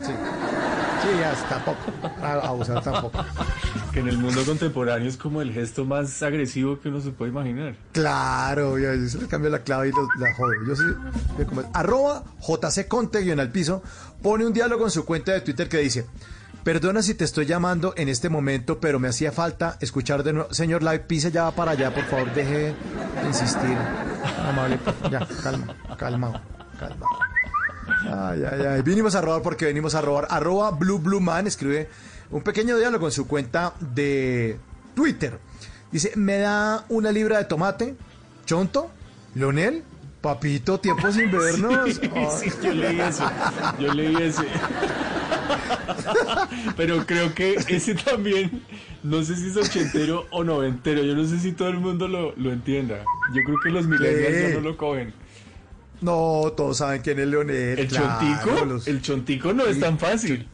Sí. 0.00 0.12
Sí, 1.04 1.18
ya 1.20 1.34
tampoco. 1.48 1.78
A, 2.22 2.32
a 2.34 2.52
usar 2.52 2.82
tampoco. 2.82 3.24
Que 3.92 4.00
en 4.00 4.08
el 4.08 4.18
mundo 4.18 4.42
contemporáneo 4.44 5.08
es 5.08 5.16
como 5.16 5.42
el 5.42 5.52
gesto 5.52 5.84
más 5.84 6.22
agresivo 6.22 6.80
que 6.80 6.88
uno 6.88 7.00
se 7.00 7.10
puede 7.10 7.30
imaginar. 7.30 7.76
Claro, 7.92 8.78
yo 8.78 8.88
se 9.08 9.18
les 9.18 9.28
cambio 9.28 9.50
la 9.50 9.60
clave 9.60 9.88
y 9.88 9.92
los- 9.92 10.08
la 10.18 10.34
jodo. 10.34 10.52
Yo 10.66 10.74
sí, 10.76 10.82
yo 11.38 11.46
como- 11.46 11.62
arroba 11.72 12.24
JC 12.40 12.88
Conte, 12.88 13.20
guion 13.20 13.40
al 13.40 13.50
piso, 13.52 13.82
pone 14.22 14.46
un 14.46 14.52
diálogo 14.52 14.84
en 14.84 14.90
su 14.90 15.04
cuenta 15.04 15.32
de 15.32 15.40
Twitter 15.42 15.68
que 15.68 15.78
dice, 15.78 16.06
perdona 16.64 17.02
si 17.02 17.14
te 17.14 17.24
estoy 17.24 17.44
llamando 17.46 17.92
en 17.96 18.08
este 18.08 18.28
momento, 18.30 18.80
pero 18.80 18.98
me 18.98 19.08
hacía 19.08 19.30
falta 19.32 19.76
escuchar 19.80 20.22
de 20.22 20.32
nuevo. 20.32 20.52
Señor 20.54 20.82
Live, 20.82 21.00
pise 21.00 21.30
ya 21.30 21.44
va 21.44 21.50
para 21.52 21.72
allá, 21.72 21.92
por 21.94 22.04
favor, 22.04 22.32
deje 22.34 22.74
de 22.74 22.74
insistir. 23.28 23.76
Amable, 24.48 24.78
ya, 25.10 25.26
calma, 25.42 25.74
calma, 25.98 26.42
calma. 26.78 27.06
Ay, 28.06 28.42
ay, 28.50 28.66
ay. 28.66 28.82
Vinimos 28.82 29.14
a 29.14 29.20
robar 29.20 29.42
porque 29.42 29.66
venimos 29.66 29.94
a 29.94 30.00
robar. 30.00 30.26
Arroba 30.30 30.70
Blue 30.70 30.98
Blue 30.98 31.20
Man 31.20 31.46
escribe 31.46 31.88
un 32.30 32.42
pequeño 32.42 32.76
diálogo 32.76 33.06
en 33.06 33.12
su 33.12 33.26
cuenta 33.26 33.74
de 33.80 34.58
Twitter. 34.94 35.38
Dice, 35.92 36.12
me 36.16 36.38
da 36.38 36.84
una 36.88 37.12
libra 37.12 37.38
de 37.38 37.44
tomate 37.44 37.94
¿Chonto? 38.46 38.90
¿Leonel? 39.34 39.82
Papito, 40.20 40.80
tiempo 40.80 41.10
sin 41.12 41.30
vernos. 41.38 41.94
Sí, 41.94 42.00
sí, 42.38 42.50
yo 42.62 42.72
leí 42.72 43.00
eso. 43.00 43.30
Yo 43.78 43.92
leí 43.92 44.16
ese. 44.16 44.42
Pero 46.76 47.04
creo 47.06 47.34
que 47.34 47.54
ese 47.68 47.94
también, 47.94 48.62
no 49.02 49.22
sé 49.22 49.36
si 49.36 49.48
es 49.48 49.56
ochentero 49.56 50.26
o 50.30 50.44
noventero. 50.44 51.02
Yo 51.02 51.14
no 51.14 51.26
sé 51.26 51.38
si 51.38 51.52
todo 51.52 51.68
el 51.68 51.78
mundo 51.78 52.08
lo, 52.08 52.34
lo 52.36 52.52
entienda. 52.52 52.98
Yo 53.34 53.42
creo 53.44 53.56
que 53.62 53.70
los 53.70 53.86
millennials 53.86 54.50
ya 54.50 54.54
no 54.54 54.60
lo 54.60 54.76
cogen. 54.76 55.12
No, 56.04 56.52
todos 56.56 56.76
saben 56.78 57.00
quién 57.02 57.18
es 57.18 57.26
Leonel. 57.26 57.78
El 57.78 57.88
claro, 57.88 58.18
chontico, 58.20 58.64
los- 58.66 58.86
el 58.88 59.00
chontico 59.02 59.52
no 59.54 59.64
es 59.64 59.80
tan 59.80 59.98
fácil. 59.98 60.48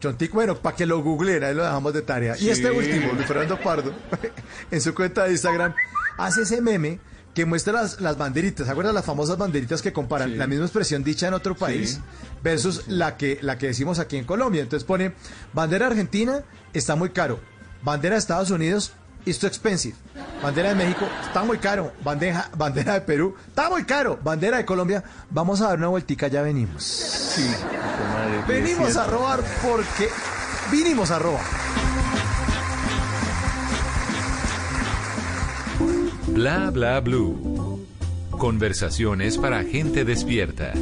Chontico, 0.00 0.34
bueno, 0.34 0.56
para 0.56 0.74
que 0.74 0.86
lo 0.86 1.00
googleen, 1.02 1.44
ahí 1.44 1.54
lo 1.54 1.62
dejamos 1.62 1.92
de 1.94 2.02
tarea. 2.02 2.34
Sí. 2.34 2.46
Y 2.46 2.50
este 2.50 2.70
último, 2.70 3.12
Luis 3.12 3.26
Fernando 3.26 3.58
Pardo, 3.60 3.92
en 4.70 4.80
su 4.80 4.94
cuenta 4.94 5.24
de 5.24 5.32
Instagram, 5.32 5.74
hace 6.18 6.42
ese 6.42 6.60
meme 6.60 6.98
que 7.34 7.44
muestra 7.44 7.72
las, 7.74 8.00
las 8.00 8.18
banderitas. 8.18 8.66
¿Se 8.66 8.72
acuerdan 8.72 8.94
las 8.94 9.04
famosas 9.04 9.38
banderitas 9.38 9.80
que 9.80 9.92
comparan 9.92 10.30
Sí. 10.32 10.36
la 10.36 10.46
misma 10.46 10.64
expresión 10.64 11.04
dicha 11.04 11.28
en 11.28 11.34
otro 11.34 11.54
país 11.54 12.00
versus 12.42 12.88
la 12.88 13.16
que, 13.16 13.38
la 13.42 13.58
que 13.58 13.68
decimos 13.68 13.98
aquí 14.00 14.16
en 14.16 14.24
Colombia? 14.24 14.62
Entonces 14.62 14.84
pone, 14.84 15.12
bandera 15.52 15.86
argentina 15.86 16.42
está 16.72 16.96
muy 16.96 17.10
caro. 17.10 17.38
Bandera 17.84 18.14
de 18.16 18.18
Estados 18.20 18.50
Unidos, 18.50 18.92
it's 19.26 19.38
too 19.38 19.46
expensive. 19.46 19.94
Bandera 20.42 20.70
de 20.70 20.74
México, 20.74 21.06
está 21.24 21.44
muy 21.44 21.58
caro. 21.58 21.92
Bandeja, 22.02 22.50
bandera 22.56 22.94
de 22.94 23.00
Perú, 23.02 23.36
está 23.48 23.70
muy 23.70 23.84
caro. 23.84 24.18
Bandera 24.22 24.56
de 24.58 24.64
Colombia, 24.64 25.02
vamos 25.30 25.60
a 25.60 25.68
dar 25.68 25.78
una 25.78 25.88
vueltica, 25.88 26.28
ya 26.28 26.42
venimos. 26.42 26.82
Sí. 26.82 27.48
Madre, 28.12 28.42
Venimos 28.60 28.96
a 28.96 29.06
robar 29.06 29.40
porque 29.62 30.08
vinimos 30.70 31.10
a 31.10 31.18
robar. 31.18 31.44
Bla 36.28 36.70
bla 36.70 37.00
blue. 37.00 37.86
Conversaciones 38.30 39.38
para 39.38 39.62
gente 39.62 40.04
despierta. 40.04 40.72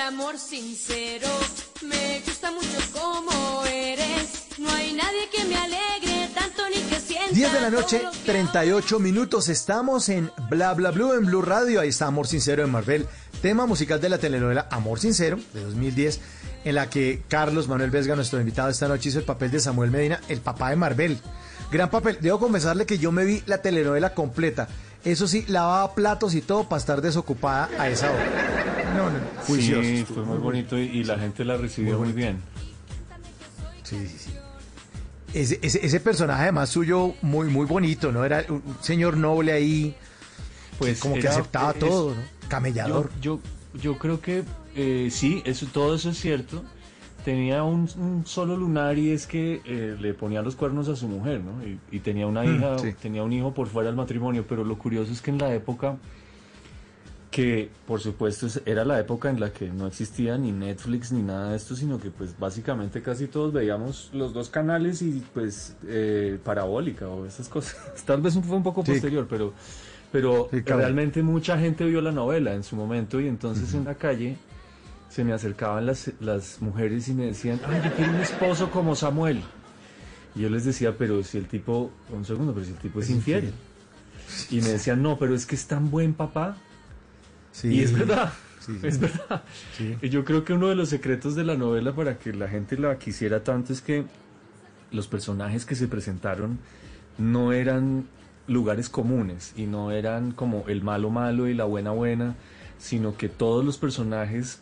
Amor 0.00 0.38
sincero, 0.38 1.28
me 1.82 2.20
gusta 2.24 2.50
mucho 2.50 2.78
como 2.92 3.64
eres. 3.66 4.44
No 4.58 4.70
hay 4.70 4.92
nadie 4.92 5.28
que 5.30 5.44
me 5.44 5.56
alegre 5.56 6.30
tanto 6.34 6.62
ni 6.68 6.80
que 6.82 7.00
sienta. 7.00 7.32
10 7.32 7.52
de 7.52 7.60
la 7.60 7.70
noche, 7.70 7.98
todo 7.98 8.12
lo 8.12 8.18
que 8.18 8.32
38 8.32 8.98
minutos. 8.98 9.48
Estamos 9.48 10.08
en 10.08 10.30
Bla 10.48 10.74
Bla 10.74 10.90
Blue 10.90 11.12
en 11.12 11.26
Blue 11.26 11.42
Radio. 11.42 11.80
Ahí 11.80 11.90
está 11.90 12.06
Amor 12.06 12.26
Sincero 12.26 12.62
de 12.62 12.68
Marvel. 12.70 13.06
Tema 13.42 13.66
musical 13.66 14.00
de 14.00 14.08
la 14.08 14.18
telenovela 14.18 14.68
Amor 14.70 15.00
Sincero 15.00 15.38
de 15.54 15.64
2010, 15.64 16.20
en 16.64 16.74
la 16.74 16.90
que 16.90 17.22
Carlos 17.28 17.68
Manuel 17.68 17.90
Vesga, 17.90 18.16
nuestro 18.16 18.40
invitado 18.40 18.68
esta 18.68 18.88
noche, 18.88 19.10
hizo 19.10 19.18
el 19.18 19.24
papel 19.24 19.50
de 19.50 19.60
Samuel 19.60 19.90
Medina, 19.90 20.20
el 20.28 20.40
papá 20.40 20.70
de 20.70 20.76
Marvel. 20.76 21.18
Gran 21.70 21.90
papel. 21.90 22.18
Debo 22.20 22.38
confesarle 22.38 22.84
que 22.84 22.98
yo 22.98 23.12
me 23.12 23.24
vi 23.24 23.42
la 23.46 23.62
telenovela 23.62 24.12
completa. 24.14 24.68
Eso 25.04 25.26
sí, 25.26 25.44
lavaba 25.48 25.94
platos 25.94 26.34
y 26.34 26.42
todo 26.42 26.64
para 26.68 26.78
estar 26.80 27.00
desocupada 27.00 27.70
a 27.78 27.88
esa 27.88 28.10
hora. 28.10 28.92
No, 28.96 29.04
no, 29.04 29.10
no. 29.18 29.42
Juicioso. 29.46 29.82
Sí, 29.82 30.04
fue 30.04 30.24
muy 30.24 30.38
bonito 30.38 30.78
y, 30.78 30.82
y 30.82 31.04
la 31.04 31.18
gente 31.18 31.44
la 31.44 31.56
recibió 31.56 31.98
muy, 31.98 32.12
bien. 32.12 32.40
Sí, 33.82 34.06
sí, 34.06 34.16
sí. 34.18 34.30
Ese, 35.32 35.58
ese, 35.62 35.84
ese 35.86 36.00
personaje 36.00 36.42
además 36.42 36.68
suyo 36.70 37.14
muy 37.22 37.46
muy 37.48 37.64
bonito, 37.64 38.10
¿no? 38.12 38.24
Era 38.24 38.44
un 38.48 38.62
señor 38.80 39.16
noble 39.16 39.52
ahí, 39.52 39.94
Pues 40.78 40.98
como 40.98 41.14
que 41.14 41.28
aceptaba 41.28 41.70
es- 41.72 41.78
todo, 41.78 42.10
¿no? 42.14 42.20
Yo, 42.20 42.48
Camellador. 42.48 43.10
yo, 43.20 43.40
yo 43.80 43.96
creo 43.96 44.20
que 44.20 44.42
eh, 44.74 45.08
sí, 45.12 45.40
eso, 45.46 45.66
todo 45.72 45.94
eso 45.94 46.10
es 46.10 46.18
cierto. 46.20 46.64
Tenía 47.24 47.62
un, 47.64 47.88
un 47.98 48.24
solo 48.26 48.56
lunar 48.56 48.96
y 48.98 49.10
es 49.10 49.26
que 49.26 49.60
eh, 49.64 49.96
le 50.00 50.14
ponía 50.14 50.40
los 50.42 50.56
cuernos 50.56 50.88
a 50.88 50.96
su 50.96 51.06
mujer, 51.08 51.40
¿no? 51.42 51.62
Y, 51.66 51.78
y 51.90 52.00
tenía 52.00 52.26
una 52.26 52.44
Mm, 52.44 52.54
hija, 52.56 52.78
sí. 52.78 52.94
tenía 53.00 53.22
un 53.22 53.32
hijo 53.32 53.52
por 53.52 53.66
fuera 53.68 53.88
del 53.88 53.96
matrimonio, 53.96 54.44
pero 54.48 54.64
lo 54.64 54.78
curioso 54.78 55.12
es 55.12 55.20
que 55.20 55.30
en 55.30 55.38
la 55.38 55.52
época 55.54 55.96
que 57.30 57.70
por 57.86 58.00
supuesto 58.00 58.46
es- 58.46 58.60
era 58.66 58.84
la 58.84 58.98
época 58.98 59.30
en 59.30 59.38
la 59.38 59.52
que 59.52 59.68
no 59.68 59.86
existía 59.86 60.36
ni 60.36 60.50
Netflix 60.50 61.12
ni 61.12 61.22
nada 61.22 61.50
de 61.50 61.56
esto, 61.56 61.76
sino 61.76 62.00
que 62.00 62.10
pues 62.10 62.36
básicamente 62.36 63.02
casi 63.02 63.28
todos 63.28 63.52
veíamos 63.52 64.10
los 64.12 64.32
dos 64.32 64.48
canales 64.48 65.00
y 65.00 65.22
pues 65.32 65.76
eh, 65.86 66.38
parabólica 66.42 67.06
o 67.08 67.26
esas 67.26 67.48
cosas. 67.48 67.76
Tal 68.04 68.20
vez 68.20 68.36
fue 68.42 68.56
un 68.56 68.64
poco 68.64 68.84
Sí. 68.84 68.92
posterior, 68.92 69.26
pero, 69.30 69.52
pero 70.10 70.48
Sí, 70.50 70.62
claro. 70.62 70.80
realmente 70.80 71.22
mucha 71.22 71.56
gente 71.56 71.84
vio 71.84 72.00
la 72.00 72.10
novela 72.10 72.52
en 72.54 72.64
su 72.64 72.74
momento 72.74 73.20
y 73.20 73.28
entonces 73.28 73.74
en 73.74 73.84
la 73.84 73.94
calle 73.94 74.36
se 75.10 75.24
me 75.24 75.32
acercaban 75.32 75.86
las, 75.86 76.12
las 76.20 76.62
mujeres 76.62 77.08
y 77.08 77.14
me 77.14 77.26
decían, 77.26 77.60
ay, 77.66 77.82
yo 77.84 77.92
quiero 77.94 78.12
un 78.12 78.20
esposo 78.20 78.70
como 78.70 78.94
Samuel. 78.94 79.42
Y 80.36 80.42
yo 80.42 80.48
les 80.48 80.64
decía, 80.64 80.96
pero 80.96 81.22
si 81.24 81.36
el 81.36 81.46
tipo, 81.46 81.90
un 82.10 82.24
segundo, 82.24 82.54
pero 82.54 82.64
si 82.64 82.72
el 82.72 82.78
tipo 82.78 83.00
es, 83.00 83.10
infiel. 83.10 83.52
Y 84.50 84.60
me 84.60 84.68
decían, 84.68 85.02
no, 85.02 85.18
pero 85.18 85.34
es 85.34 85.46
que 85.46 85.56
es 85.56 85.66
tan 85.66 85.90
buen 85.90 86.14
papá. 86.14 86.56
Sí. 87.50 87.74
Y 87.74 87.82
es 87.82 87.92
verdad, 87.92 88.32
Sí, 88.60 88.78
sí. 88.80 88.86
es 88.86 89.00
verdad. 89.00 89.42
Y 90.00 90.08
yo 90.10 90.24
creo 90.24 90.44
que 90.44 90.52
uno 90.52 90.68
de 90.68 90.76
los 90.76 90.88
secretos 90.88 91.34
de 91.34 91.42
la 91.42 91.56
novela 91.56 91.92
para 91.92 92.16
que 92.16 92.32
la 92.32 92.46
gente 92.46 92.78
la 92.78 92.96
quisiera 92.96 93.42
tanto 93.42 93.72
es 93.72 93.82
que 93.82 94.04
los 94.92 95.08
personajes 95.08 95.66
que 95.66 95.74
se 95.74 95.88
presentaron 95.88 96.60
no 97.18 97.52
eran 97.52 98.06
lugares 98.46 98.88
comunes 98.88 99.54
y 99.56 99.66
no 99.66 99.90
eran 99.90 100.30
como 100.30 100.64
el 100.68 100.82
malo 100.82 101.10
malo 101.10 101.48
y 101.48 101.54
la 101.54 101.64
buena 101.64 101.90
buena, 101.90 102.36
sino 102.78 103.16
que 103.16 103.28
todos 103.28 103.64
los 103.64 103.78
personajes 103.78 104.60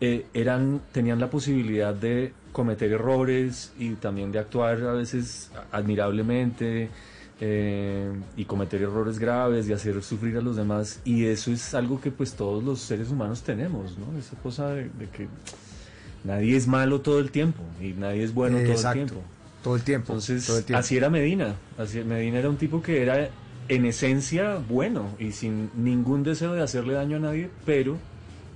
eh, 0.00 0.26
eran 0.34 0.80
tenían 0.92 1.20
la 1.20 1.30
posibilidad 1.30 1.94
de 1.94 2.32
cometer 2.52 2.92
errores 2.92 3.72
y 3.78 3.90
también 3.94 4.32
de 4.32 4.38
actuar 4.38 4.82
a 4.82 4.92
veces 4.92 5.50
admirablemente 5.72 6.88
eh, 7.40 8.12
y 8.36 8.44
cometer 8.44 8.82
errores 8.82 9.18
graves 9.18 9.68
y 9.68 9.72
hacer 9.72 10.02
sufrir 10.02 10.36
a 10.36 10.40
los 10.40 10.56
demás 10.56 11.00
y 11.04 11.26
eso 11.26 11.50
es 11.50 11.74
algo 11.74 12.00
que 12.00 12.10
pues 12.10 12.34
todos 12.34 12.62
los 12.62 12.80
seres 12.80 13.10
humanos 13.10 13.42
tenemos, 13.42 13.96
¿no? 13.98 14.18
Esa 14.18 14.36
cosa 14.36 14.68
de, 14.70 14.84
de 14.84 15.08
que 15.12 15.28
nadie 16.24 16.56
es 16.56 16.66
malo 16.66 17.00
todo 17.00 17.18
el 17.18 17.30
tiempo 17.30 17.62
y 17.80 17.92
nadie 17.92 18.24
es 18.24 18.34
bueno 18.34 18.58
todo 18.58 18.88
el 18.88 18.92
tiempo. 18.92 19.22
Todo 19.62 19.76
el 19.76 19.82
tiempo. 19.82 20.12
Entonces, 20.12 20.46
todo 20.46 20.58
el 20.58 20.64
tiempo. 20.64 20.80
así 20.80 20.96
era 20.96 21.08
Medina. 21.08 21.54
Así, 21.78 22.04
Medina 22.04 22.38
era 22.38 22.50
un 22.50 22.56
tipo 22.56 22.82
que 22.82 23.02
era 23.02 23.30
en 23.68 23.86
esencia 23.86 24.56
bueno 24.68 25.08
y 25.18 25.32
sin 25.32 25.70
ningún 25.74 26.22
deseo 26.22 26.52
de 26.52 26.62
hacerle 26.62 26.94
daño 26.94 27.16
a 27.16 27.20
nadie, 27.20 27.50
pero 27.64 27.96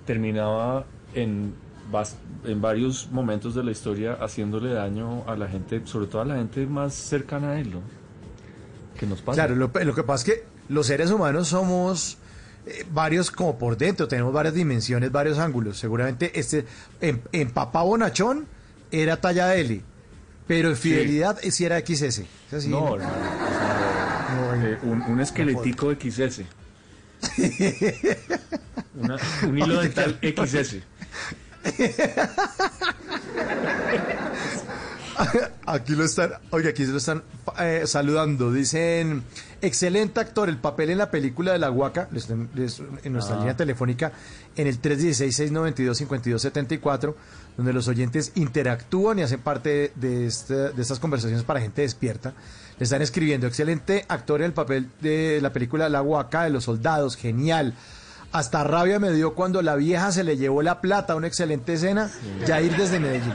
terminaba 0.04 0.84
en, 1.14 1.54
en 2.44 2.60
varios 2.60 3.08
momentos 3.10 3.54
de 3.54 3.64
la 3.64 3.70
historia 3.70 4.14
haciéndole 4.20 4.72
daño 4.72 5.24
a 5.28 5.36
la 5.36 5.48
gente, 5.48 5.82
sobre 5.84 6.06
todo 6.06 6.22
a 6.22 6.24
la 6.24 6.36
gente 6.36 6.66
más 6.66 6.94
cercana 6.94 7.52
a 7.52 7.60
él, 7.60 7.70
¿no? 7.72 7.80
Que 8.98 9.06
nos 9.06 9.20
pasa. 9.22 9.36
Claro, 9.46 9.54
lo, 9.56 9.70
lo 9.84 9.94
que 9.94 10.02
pasa 10.02 10.24
es 10.32 10.36
que 10.38 10.44
los 10.68 10.86
seres 10.86 11.10
humanos 11.10 11.48
somos 11.48 12.18
eh, 12.66 12.84
varios 12.92 13.30
como 13.30 13.58
por 13.58 13.76
dentro, 13.76 14.06
tenemos 14.08 14.32
varias 14.32 14.54
dimensiones, 14.54 15.10
varios 15.12 15.38
ángulos. 15.38 15.78
Seguramente 15.78 16.38
este 16.38 16.66
en, 17.00 17.22
en 17.32 17.50
papá 17.50 17.82
bonachón 17.82 18.46
era 18.90 19.18
talla 19.20 19.54
L, 19.54 19.80
pero 20.46 20.68
en 20.70 20.76
fidelidad 20.76 21.38
sí 21.40 21.64
era 21.64 21.78
XS. 21.80 22.22
Así, 22.52 22.68
no, 22.68 22.96
¿no? 22.96 23.04
eh, 24.62 24.78
un, 24.82 25.02
un 25.02 25.20
esqueletico 25.20 25.92
XS. 25.94 26.42
Una- 28.96 29.16
un 29.46 29.58
hilo 29.58 29.80
dental 29.80 30.18
XS. 30.22 30.76
Aquí 35.66 35.94
lo 35.96 36.04
están, 36.04 36.30
oye, 36.50 36.68
aquí 36.68 36.84
se 36.86 36.92
lo 36.92 36.98
están 36.98 37.24
eh, 37.58 37.82
saludando. 37.86 38.52
Dicen, 38.52 39.24
excelente 39.60 40.20
actor, 40.20 40.48
el 40.48 40.58
papel 40.58 40.90
en 40.90 40.98
la 40.98 41.10
película 41.10 41.50
de 41.52 41.58
la 41.58 41.72
Huaca, 41.72 42.06
les- 42.12 42.28
les- 42.54 42.80
en 43.02 43.12
nuestra 43.12 43.34
Ah. 43.34 43.38
línea 43.40 43.56
telefónica, 43.56 44.12
en 44.54 44.68
el 44.68 44.80
316-692-5274, 44.80 47.16
donde 47.56 47.72
los 47.72 47.88
oyentes 47.88 48.30
interactúan 48.36 49.18
y 49.18 49.22
hacen 49.22 49.40
parte 49.40 49.90
de, 49.96 50.26
este- 50.28 50.70
de 50.70 50.80
estas 50.82 51.00
conversaciones 51.00 51.42
para 51.44 51.60
gente 51.60 51.82
despierta. 51.82 52.32
Le 52.78 52.84
están 52.84 53.02
escribiendo, 53.02 53.48
excelente 53.48 54.04
actor 54.08 54.40
en 54.40 54.46
el 54.46 54.52
papel 54.52 54.88
de 55.00 55.40
la 55.42 55.52
película 55.52 55.88
La 55.88 56.00
Huaca, 56.00 56.44
de 56.44 56.50
los 56.50 56.62
soldados, 56.64 57.16
genial. 57.16 57.74
Hasta 58.30 58.62
rabia 58.62 58.98
me 58.98 59.10
dio 59.12 59.34
cuando 59.34 59.62
la 59.62 59.74
vieja 59.76 60.12
se 60.12 60.22
le 60.22 60.36
llevó 60.36 60.62
la 60.62 60.80
plata, 60.80 61.16
una 61.16 61.26
excelente 61.26 61.74
escena. 61.74 62.10
Jair 62.46 62.76
desde 62.76 63.00
Medellín. 63.00 63.32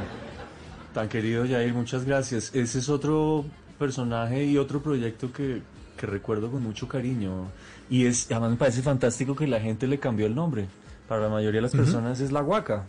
Tan 0.93 1.10
querido 1.10 1.45
Jair, 1.47 1.73
muchas 1.73 2.06
gracias. 2.06 2.51
Ese 2.53 2.79
es 2.79 2.89
otro 2.89 3.45
personaje 3.79 4.45
y 4.45 4.58
otro 4.58 4.82
proyecto 4.84 5.34
que, 5.34 5.62
que 5.97 6.06
recuerdo 6.06 6.51
con 6.51 6.62
mucho 6.62 6.88
cariño. 6.88 7.47
Y 7.89 8.06
es, 8.06 8.27
además 8.29 8.51
me 8.51 8.58
parece 8.58 8.84
fantástico 8.84 9.36
que 9.36 9.47
la 9.47 9.60
gente 9.60 9.88
le 9.88 9.99
cambió 9.99 10.27
el 10.27 10.36
nombre. 10.36 10.67
Para 11.08 11.21
la 11.21 11.29
mayoría 11.29 11.58
de 11.58 11.63
las 11.63 11.71
personas 11.71 12.19
es 12.19 12.32
La 12.32 12.43
Huaca. 12.43 12.86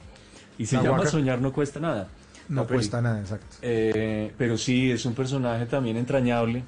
Y 0.59 0.67
se 0.67 0.77
La 0.77 0.83
llama 0.83 0.99
Huaca. 0.99 1.11
Soñar 1.11 1.41
no 1.41 1.53
cuesta 1.53 1.81
nada. 1.81 2.09
No 2.49 2.67
cuesta 2.67 3.01
nada, 3.01 3.21
exacto. 3.21 3.57
Eh, 3.63 4.33
pero 4.37 4.59
sí, 4.59 4.91
es 4.91 5.07
un 5.07 5.15
personaje 5.15 5.65
también 5.65 5.97
entrañable. 5.97 6.63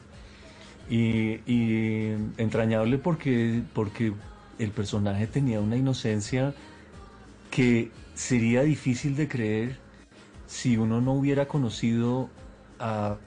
Y, 0.89 1.41
y 1.47 2.15
entrañable 2.39 2.97
porque, 2.99 3.63
porque 3.75 4.13
el 4.59 4.71
personaje 4.71 5.27
tenía 5.27 5.61
una 5.61 5.77
inocencia 5.77 6.55
que 7.51 7.91
sería 8.15 8.63
difícil 8.63 9.17
de 9.17 9.29
creer 9.29 9.79
si 10.47 10.77
uno 10.77 11.01
no 11.01 11.13
hubiera 11.13 11.47
conocido 11.47 12.31
a, 12.79 13.19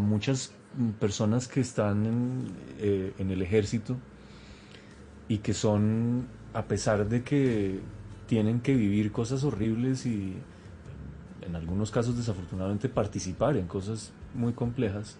muchas 0.00 0.52
personas 1.00 1.48
que 1.48 1.60
están 1.60 2.44
eh, 2.78 3.14
en 3.18 3.30
el 3.30 3.40
ejército 3.40 3.96
y 5.28 5.38
que 5.38 5.54
son, 5.54 6.26
a 6.52 6.64
pesar 6.64 7.08
de 7.08 7.22
que 7.22 7.80
tienen 8.26 8.60
que 8.60 8.74
vivir 8.74 9.12
cosas 9.12 9.44
horribles 9.44 10.04
y 10.04 10.34
en 11.40 11.56
algunos 11.56 11.90
casos 11.90 12.16
desafortunadamente 12.16 12.88
participar 12.88 13.56
en 13.56 13.66
cosas 13.66 14.12
muy 14.34 14.52
complejas, 14.52 15.16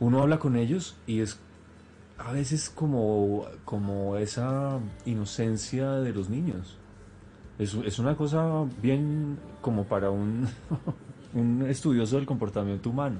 uno 0.00 0.20
habla 0.20 0.38
con 0.38 0.56
ellos 0.56 0.96
y 1.06 1.20
es 1.20 1.38
a 2.24 2.32
veces 2.32 2.70
como, 2.70 3.46
como 3.64 4.16
esa 4.16 4.78
inocencia 5.04 5.92
de 5.92 6.12
los 6.12 6.28
niños. 6.28 6.76
Es, 7.58 7.74
es 7.74 7.98
una 7.98 8.16
cosa 8.16 8.64
bien 8.80 9.38
como 9.60 9.84
para 9.84 10.10
un, 10.10 10.48
un 11.34 11.66
estudioso 11.68 12.16
del 12.16 12.26
comportamiento 12.26 12.90
humano. 12.90 13.18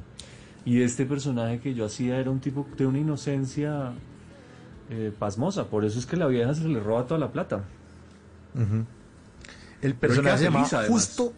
Y 0.64 0.82
este 0.82 1.06
personaje 1.06 1.60
que 1.60 1.74
yo 1.74 1.86
hacía 1.86 2.18
era 2.18 2.30
un 2.30 2.40
tipo 2.40 2.66
de 2.76 2.86
una 2.86 2.98
inocencia 2.98 3.92
eh, 4.90 5.12
pasmosa, 5.18 5.66
por 5.66 5.84
eso 5.84 5.98
es 5.98 6.06
que 6.06 6.16
la 6.16 6.26
vieja 6.26 6.54
se 6.54 6.68
le 6.68 6.78
roba 6.78 7.06
toda 7.06 7.18
la 7.18 7.32
plata. 7.32 7.64
El 9.80 9.94
personaje 9.94 10.48
se. 10.66 10.76
Justo, 10.88 11.32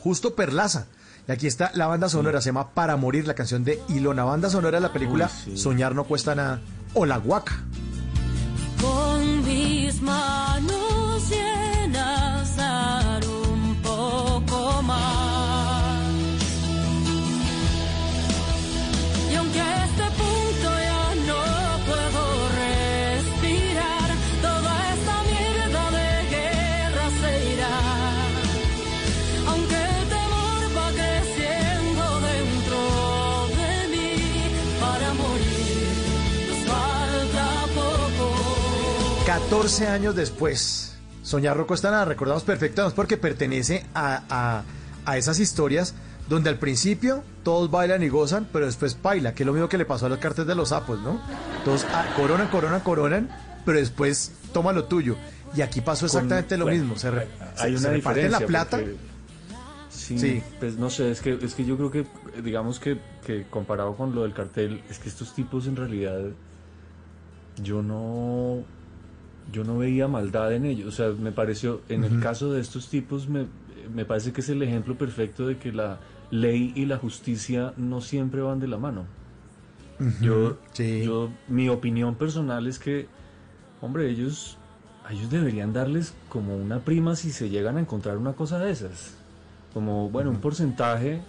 Justo 0.00 0.34
Perlaza. 0.34 0.86
Y 1.30 1.32
aquí 1.32 1.46
está 1.46 1.70
la 1.74 1.86
banda 1.86 2.08
sonora, 2.08 2.40
se 2.40 2.46
llama 2.46 2.70
Para 2.70 2.96
Morir, 2.96 3.24
la 3.24 3.34
canción 3.34 3.62
de 3.62 3.80
Ilona. 3.88 4.24
Banda 4.24 4.50
sonora 4.50 4.78
de 4.78 4.80
la 4.80 4.92
película 4.92 5.30
Uy, 5.46 5.52
sí. 5.52 5.58
Soñar 5.58 5.94
no 5.94 6.02
cuesta 6.02 6.34
nada. 6.34 6.60
O 6.92 7.06
La 7.06 7.18
Guaca. 7.18 7.62
Con 8.80 9.44
mis 9.44 10.02
manos 10.02 10.79
14 39.50 39.88
años 39.88 40.14
después, 40.14 40.94
Soñar 41.24 41.56
no 41.56 41.66
cuesta 41.66 41.90
nada. 41.90 42.04
Recordamos 42.04 42.44
perfectamente 42.44 42.94
porque 42.94 43.16
pertenece 43.16 43.84
a, 43.94 44.22
a- 44.30 44.62
a 45.04 45.16
esas 45.18 45.40
historias 45.40 45.92
donde 46.28 46.50
al 46.50 46.58
principio 46.60 47.24
todos 47.42 47.68
bailan 47.68 48.00
y 48.04 48.08
gozan, 48.08 48.46
pero 48.52 48.66
después 48.66 48.96
baila, 49.02 49.34
que 49.34 49.42
es 49.42 49.46
lo 49.48 49.52
mismo 49.52 49.68
que 49.68 49.76
le 49.76 49.84
pasó 49.84 50.06
a 50.06 50.08
los 50.08 50.18
cartes 50.18 50.46
de 50.46 50.54
los 50.54 50.68
sapos, 50.68 51.00
¿no? 51.00 51.20
Todos 51.64 51.84
ah, 51.92 52.06
coronan, 52.16 52.46
coronan, 52.46 52.80
coronan, 52.80 53.28
pero 53.66 53.78
después 53.80 54.30
toma 54.52 54.72
lo 54.72 54.84
tuyo. 54.84 55.16
Y 55.56 55.62
aquí 55.62 55.80
pasó 55.80 56.06
exactamente 56.06 56.56
lo 56.56 56.66
bueno, 56.66 56.78
mismo. 56.78 56.96
Se, 56.96 57.10
re- 57.10 57.26
Hay 57.58 57.72
se- 57.72 57.78
una 57.78 57.80
se 57.80 57.90
reparten 57.90 58.30
la 58.30 58.40
plata. 58.40 58.76
porque- 58.78 58.96
sí, 59.90 60.16
Sí. 60.16 60.42
pues 60.60 60.76
no 60.76 60.90
sé, 60.90 61.10
es 61.10 61.20
que, 61.20 61.36
es 61.42 61.54
que 61.56 61.64
yo 61.64 61.76
creo 61.76 61.90
que, 61.90 62.06
digamos 62.40 62.78
que, 62.78 63.00
que 63.26 63.46
comparado 63.50 63.96
con 63.96 64.14
lo 64.14 64.22
del 64.22 64.32
cartel, 64.32 64.84
es 64.88 65.00
que 65.00 65.08
estos 65.08 65.34
tipos 65.34 65.66
en 65.66 65.74
realidad, 65.74 66.20
yo 67.60 67.82
no, 67.82 68.62
yo 69.52 69.64
no 69.64 69.78
veía 69.78 70.08
maldad 70.08 70.52
en 70.52 70.64
ellos. 70.64 70.88
O 70.88 70.92
sea, 70.92 71.10
me 71.10 71.32
pareció, 71.32 71.80
en 71.88 72.04
el 72.04 72.20
caso 72.20 72.52
de 72.52 72.60
estos 72.60 72.88
tipos, 72.88 73.28
me, 73.28 73.46
me 73.94 74.04
parece 74.04 74.32
que 74.32 74.40
es 74.40 74.48
el 74.48 74.62
ejemplo 74.62 74.96
perfecto 74.96 75.46
de 75.46 75.58
que 75.58 75.72
la 75.72 75.98
ley 76.30 76.72
y 76.76 76.86
la 76.86 76.98
justicia 76.98 77.74
no 77.76 78.00
siempre 78.00 78.40
van 78.40 78.60
de 78.60 78.68
la 78.68 78.78
mano. 78.78 79.06
Yo, 80.22 80.56
yo, 80.78 81.28
mi 81.46 81.68
opinión 81.68 82.14
personal 82.14 82.66
es 82.66 82.78
que, 82.78 83.06
hombre, 83.82 84.08
ellos, 84.08 84.56
ellos 85.10 85.30
deberían 85.30 85.74
darles 85.74 86.14
como 86.30 86.56
una 86.56 86.78
prima 86.78 87.16
si 87.16 87.30
se 87.32 87.50
llegan 87.50 87.76
a 87.76 87.80
encontrar 87.80 88.16
una 88.16 88.32
cosa 88.32 88.58
de 88.58 88.70
esas. 88.70 89.14
Como, 89.74 90.08
bueno, 90.08 90.30
un 90.30 90.40
porcentaje, 90.40 91.20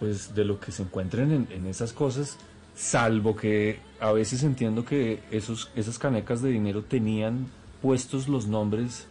pues, 0.00 0.34
de 0.34 0.44
lo 0.44 0.60
que 0.60 0.70
se 0.70 0.82
encuentren 0.82 1.32
en, 1.32 1.48
en 1.50 1.66
esas 1.66 1.94
cosas, 1.94 2.36
salvo 2.74 3.34
que 3.34 3.80
a 4.00 4.12
veces 4.12 4.42
entiendo 4.42 4.84
que 4.84 5.20
esos, 5.30 5.70
esas 5.76 5.98
canecas 5.98 6.40
de 6.42 6.50
dinero 6.50 6.82
tenían 6.82 7.46
puestos 7.82 8.28
los 8.28 8.46
nombres, 8.46 9.06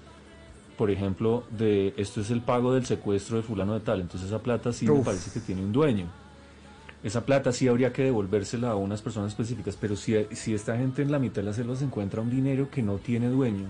por 0.78 0.89
ejemplo, 0.89 1.43
de 1.52 1.93
esto 1.97 2.21
es 2.21 2.32
el 2.32 2.41
pago 2.41 2.73
del 2.73 2.86
secuestro 2.86 3.38
de 3.38 3.43
fulano 3.43 3.73
de 3.73 3.82
tal, 3.82 4.02
entonces 4.02 4.28
esa 4.28 4.39
plata 4.39 4.73
sí 4.73 4.88
me 4.88 5.02
parece 5.02 5.32
que 5.32 5.39
tiene 5.39 5.62
un 5.62 5.71
dueño. 5.71 6.08
Esa 7.02 7.25
plata 7.25 7.54
sí 7.54 7.67
habría 7.67 7.93
que 7.93 8.04
devolvérsela 8.04 8.71
a 8.71 8.75
unas 8.75 9.02
personas 9.02 9.32
específicas, 9.32 9.78
pero 9.80 9.95
si, 9.95 10.15
si 10.32 10.54
esta 10.54 10.75
gente 10.75 11.02
en 11.02 11.12
la 11.12 11.19
mitad 11.19 11.38
de 11.38 11.43
la 11.43 11.54
selva 11.54 11.75
se 11.75 11.86
encuentra 11.86 12.21
un 12.21 12.30
dinero 12.30 12.69
que 12.69 12.82
no 12.82 12.97
tiene 12.97 13.30
dueño, 13.30 13.67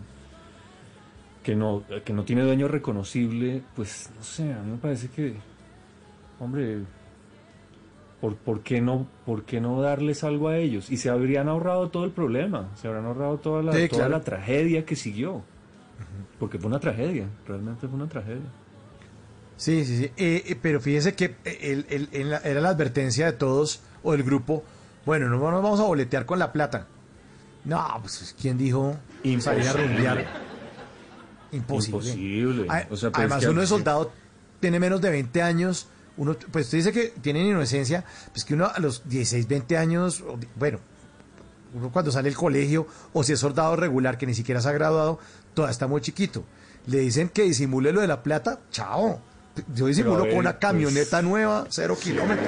que 1.43 1.55
no, 1.55 1.84
que 2.03 2.13
no 2.13 2.23
tiene 2.23 2.43
dueño 2.43 2.67
reconocible, 2.67 3.62
pues 3.75 4.10
no 4.17 4.23
sé, 4.23 4.51
a 4.53 4.62
mí 4.62 4.71
me 4.71 4.77
parece 4.77 5.10
que, 5.10 5.36
hombre, 6.39 6.79
¿por, 8.21 8.36
por, 8.36 8.62
qué 8.62 8.82
no, 8.82 9.08
¿por 9.25 9.43
qué 9.43 9.62
no 9.62 9.82
darles 9.82 10.23
algo 10.23 10.47
a 10.49 10.58
ellos? 10.58 10.89
Y 10.91 10.97
se 10.97 11.10
habrían 11.10 11.47
ahorrado 11.47 11.89
todo 11.89 12.05
el 12.05 12.12
problema, 12.12 12.69
se 12.75 12.88
habrían 12.88 13.05
ahorrado 13.05 13.38
toda 13.38 13.63
la, 13.63 13.71
Sí, 13.73 13.88
toda 13.88 14.01
claro. 14.01 14.12
la 14.17 14.21
tragedia 14.23 14.86
que 14.86 14.95
siguió. 14.95 15.41
Porque 16.39 16.58
fue 16.58 16.67
una 16.67 16.79
tragedia, 16.79 17.27
realmente 17.47 17.88
fue 17.88 17.95
una 17.97 18.08
tragedia. 18.08 18.41
Sí, 19.58 19.84
sí, 19.84 19.97
sí. 19.97 20.05
Eh, 20.15 20.43
eh, 20.47 20.58
pero 20.62 20.79
fíjese 20.79 21.13
que 21.15 21.36
el- 21.43 21.86
el- 21.89 22.32
era 22.32 22.62
la 22.62 22.69
advertencia 22.69 23.25
de 23.25 23.34
todos 23.34 23.82
o 24.03 24.13
del 24.13 24.23
grupo. 24.23 24.63
Bueno, 25.05 25.27
no 25.27 25.38
nos 25.51 25.62
vamos 25.62 25.79
a 25.82 25.84
boletear 25.84 26.25
con 26.25 26.39
la 26.39 26.53
plata. 26.53 26.88
No, 27.65 27.86
pues 28.01 28.34
¿quién 28.41 28.58
dijo 28.58 28.95
salir 29.39 29.67
a 29.67 29.71
Imposible. 29.71 29.88
rumbear? 29.88 30.25
Imposible. 31.51 31.97
Imposible. 31.97 32.65
A- 32.69 32.88
O 32.89 32.95
sea, 32.95 33.10
pues, 33.12 33.19
Además, 33.19 33.39
que- 33.43 33.49
uno 33.49 33.62
es 33.62 33.69
soldado, 33.69 34.12
tiene 34.60 34.79
menos 34.79 35.01
de 35.01 35.10
20 35.10 35.41
años. 35.41 35.88
Uno, 36.19 36.36
pues 36.51 36.65
usted 36.65 36.77
dice 36.77 36.91
que 36.91 37.13
tienen 37.21 37.45
inocencia, 37.47 38.03
pues 38.32 38.45
que 38.45 38.53
uno 38.53 38.67
a 38.67 38.77
los 38.79 39.08
16, 39.10 39.47
20 39.47 39.77
años, 39.77 40.23
bueno, 40.55 40.79
uno 41.73 41.89
cuando 41.91 42.12
sale 42.12 42.29
del 42.29 42.38
colegio, 42.38 42.86
o 43.13 43.23
si 43.23 43.34
es 43.34 43.39
soldado 43.39 43.75
regular 43.75 44.17
que 44.17 44.25
ni 44.27 44.34
siquiera 44.34 44.62
se 44.62 44.69
ha 44.69 44.73
graduado, 44.73 45.17
todavía 45.53 45.71
está 45.71 45.88
muy 45.88 46.01
chiquito. 46.01 46.43
Le 46.88 46.99
dicen 46.99 47.29
que 47.29 47.43
disimule 47.43 47.91
lo 47.93 48.01
de 48.01 48.08
la 48.08 48.21
plata, 48.21 48.60
chao. 48.69 49.21
Yo 49.73 49.88
disimulo 49.88 50.23
ver, 50.23 50.29
con 50.32 50.39
una 50.39 50.51
pues- 50.51 50.62
camioneta 50.62 51.21
nueva, 51.21 51.65
cero 51.69 51.97
kilómetros. 52.01 52.47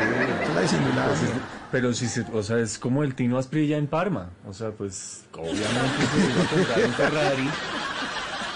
Pues 0.53 0.71
es- 0.73 1.29
pero 1.71 1.93
si 1.93 2.07
se, 2.07 2.21
o 2.33 2.43
sea, 2.43 2.59
es 2.59 2.77
como 2.77 3.03
el 3.03 3.15
Tino 3.15 3.37
Asprilla 3.37 3.77
en 3.77 3.87
Parma. 3.87 4.29
O 4.47 4.53
sea, 4.53 4.71
pues 4.71 5.21
obviamente 5.33 5.65
se 5.65 6.29
iba 6.29 6.43
a 6.43 6.49
comprar 6.49 6.85
un 6.85 6.93
Ferrari. 6.93 7.49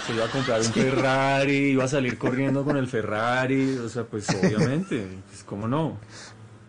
Se 0.05 0.13
iba 0.13 0.25
a 0.25 0.29
comprar 0.29 0.59
un 0.61 0.67
Ferrari, 0.67 1.53
iba 1.71 1.83
a 1.83 1.87
salir 1.87 2.17
corriendo 2.17 2.63
con 2.63 2.77
el 2.77 2.87
Ferrari. 2.87 3.77
O 3.77 3.89
sea, 3.89 4.03
pues 4.03 4.27
obviamente, 4.29 5.07
pues 5.29 5.43
cómo 5.43 5.67
no. 5.67 5.97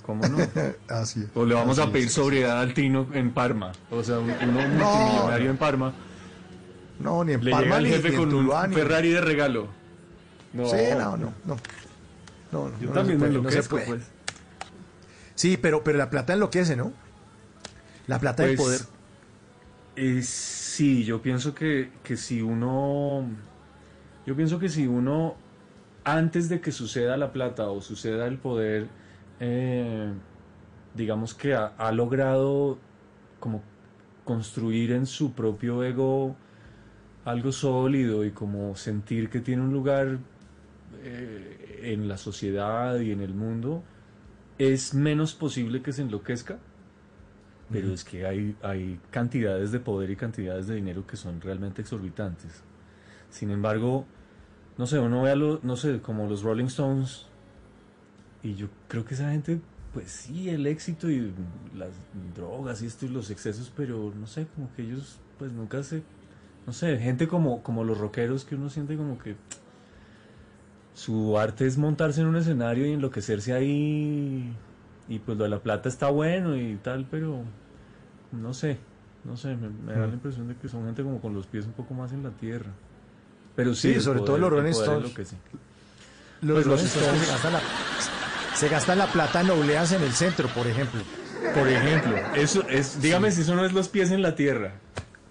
¿Cómo 0.05 0.27
no? 0.27 0.39
Así 0.89 1.21
es. 1.21 1.27
O 1.35 1.45
le 1.45 1.55
vamos 1.55 1.79
Así 1.79 1.89
a 1.89 1.93
pedir 1.93 2.07
es. 2.07 2.13
sobriedad 2.15 2.61
al 2.61 2.73
Tino 2.75 3.09
en 3.13 3.33
Parma. 3.33 3.73
O 3.91 4.03
sea, 4.03 4.19
un- 4.21 4.31
uno 4.31 4.53
multimillonario 4.69 5.51
en 5.51 5.57
Parma. 5.57 5.93
No, 7.01 7.25
ni 7.25 7.33
en 7.35 7.45
Le 7.45 7.51
Parma 7.51 7.79
llega 7.81 7.97
el 7.97 8.03
jefe 8.03 8.11
ni 8.11 8.17
con 8.17 8.35
un 8.35 8.73
Ferrari 8.73 9.11
de 9.11 9.21
regalo. 9.21 9.69
No. 10.55 10.67
Sí, 10.69 10.77
no, 10.93 11.17
no, 11.17 11.33
no. 11.45 11.57
No, 12.53 12.71
Yo 12.81 12.91
también 12.91 13.21
me 13.21 13.27
enloquezco, 13.27 13.79
pues. 13.85 14.03
Sí, 15.35 15.59
pero, 15.61 15.85
pero 15.85 15.99
la 15.99 16.09
plata 16.09 16.33
enloquece, 16.33 16.77
¿no? 16.77 16.93
La 18.07 18.19
plata 18.19 18.45
del 18.45 18.57
Pues, 18.57 18.85
poder. 18.85 18.97
eh, 19.97 20.23
sí, 20.77 21.05
yo 21.05 21.23
pienso 21.23 21.55
que, 21.55 21.91
que 22.05 22.17
si 22.17 22.43
uno. 22.43 23.27
Yo 24.27 24.37
pienso 24.37 24.59
que 24.59 24.69
si 24.69 24.87
uno, 24.87 25.37
antes 26.05 26.49
de 26.51 26.61
que 26.61 26.71
suceda 26.71 27.17
la 27.17 27.33
plata 27.33 27.71
o 27.71 27.81
suceda 27.81 28.27
el 28.27 28.37
poder, 28.39 28.89
eh, 29.41 30.13
digamos 30.95 31.33
que 31.35 31.55
ha, 31.55 31.93
logrado 31.93 32.79
como 33.41 33.63
construir 34.25 34.93
en 34.93 35.07
su 35.07 35.33
propio 35.33 35.83
ego 35.85 36.37
algo 37.25 37.53
sólido 37.53 38.25
y 38.25 38.33
como 38.33 38.77
sentir 38.77 39.31
que 39.31 39.41
tiene 39.41 39.63
un 39.63 39.73
lugar 39.73 40.19
eh, 41.03 41.81
en 41.85 42.09
la 42.09 42.19
sociedad 42.19 42.99
y 43.01 43.13
en 43.13 43.23
el 43.23 43.33
mundo, 43.33 43.83
es 44.59 44.93
menos 44.93 45.35
posible 45.35 45.81
que 45.81 45.93
se 45.93 46.03
enloquezca. 46.03 46.59
Pero 47.71 47.93
es 47.93 48.05
que 48.05 48.27
hay, 48.27 48.57
hay 48.63 49.01
cantidades 49.11 49.73
de 49.73 49.81
poder 49.81 50.11
y 50.11 50.17
cantidades 50.17 50.69
de 50.69 50.77
dinero 50.77 51.07
que 51.07 51.17
son 51.17 51.41
realmente 51.41 51.83
exorbitantes. 51.83 52.63
Sin 53.29 53.51
embargo, 53.51 54.07
no 54.79 54.87
sé, 54.87 55.01
uno 55.01 55.23
ve 55.23 55.33
a 55.33 55.37
los, 55.37 55.65
no 55.65 55.77
sé, 55.77 56.01
como 56.01 56.29
los 56.29 56.43
Rolling 56.43 56.67
Stones, 56.67 57.27
y 58.43 58.55
yo 58.55 58.69
creo 58.89 59.05
que 59.05 59.15
esa 59.15 59.31
gente 59.31 59.61
pues 59.97 60.11
sí, 60.11 60.51
el 60.51 60.67
éxito 60.67 61.09
y 61.09 61.33
las 61.75 61.89
drogas 62.35 62.83
y 62.83 62.87
esto 62.87 63.07
y 63.07 63.09
los 63.09 63.31
excesos, 63.31 63.73
pero 63.75 64.13
no 64.15 64.27
sé, 64.27 64.47
como 64.55 64.71
que 64.75 64.83
ellos 64.83 65.19
pues 65.39 65.53
nunca 65.53 65.83
se, 65.83 66.03
no 66.67 66.75
sé, 66.75 66.99
gente 66.99 67.27
como, 67.27 67.63
como 67.63 67.83
los 67.83 67.97
rockeros 67.97 68.45
que 68.45 68.57
uno 68.57 68.69
siente 68.69 68.95
como 68.99 69.19
que 69.19 69.37
su 70.93 71.39
arte 71.39 71.67
es 71.67 71.79
montarse 71.79 72.21
en 72.21 72.27
un 72.27 72.37
escenario 72.37 72.87
y 72.87 72.93
enloquecerse 72.93 73.55
ahí 73.55 74.55
y 75.09 75.19
pues 75.19 75.37
lo 75.39 75.45
de 75.45 75.51
la 75.51 75.61
plata 75.61 75.89
está 75.89 76.09
bueno 76.11 76.57
y 76.57 76.77
tal, 76.83 77.07
pero 77.11 77.43
no 78.33 78.53
sé, 78.55 78.79
no 79.25 79.37
sé, 79.37 79.55
me, 79.57 79.69
me 79.69 79.93
da 79.93 80.07
la 80.07 80.13
impresión 80.15 80.49
de 80.49 80.57
que 80.57 80.69
son 80.69 80.85
gente 80.87 81.03
como 81.03 81.21
con 81.21 81.35
los 81.35 81.47
pies 81.47 81.65
un 81.67 81.73
poco 81.73 81.95
más 81.95 82.13
en 82.13 82.23
la 82.23 82.31
tierra. 82.31 82.71
Pero 83.55 83.75
sí, 83.75 83.95
Sí, 83.95 84.01
sobre 84.01 84.21
todo 84.21 84.37
poder- 84.39 84.41
los 84.43 84.51
el 84.53 84.57
Rolling 84.59 84.73
Stones. 84.73 85.35
Los 86.43 86.55
Pues 86.55 86.67
los 86.67 86.83
Stones 86.85 87.23
se 87.23 87.33
gastan 87.33 87.53
la, 87.55 87.61
se 88.55 88.69
gastan 88.69 88.99
la 88.99 89.07
plata 89.07 89.41
en 89.41 89.51
obleas 89.51 89.93
en 89.93 90.03
el 90.03 90.13
centro, 90.13 90.49
por 90.49 90.67
ejemplo. 90.67 91.01
Por 91.55 91.69
ejemplo, 91.69 92.17
eso 92.35 92.69
es, 92.69 93.01
dígame 93.01 93.31
si 93.31 93.41
eso 93.43 93.55
no 93.55 93.65
es 93.65 93.73
los 93.73 93.89
pies 93.89 94.11
en 94.11 94.21
la 94.21 94.35
tierra. 94.35 94.73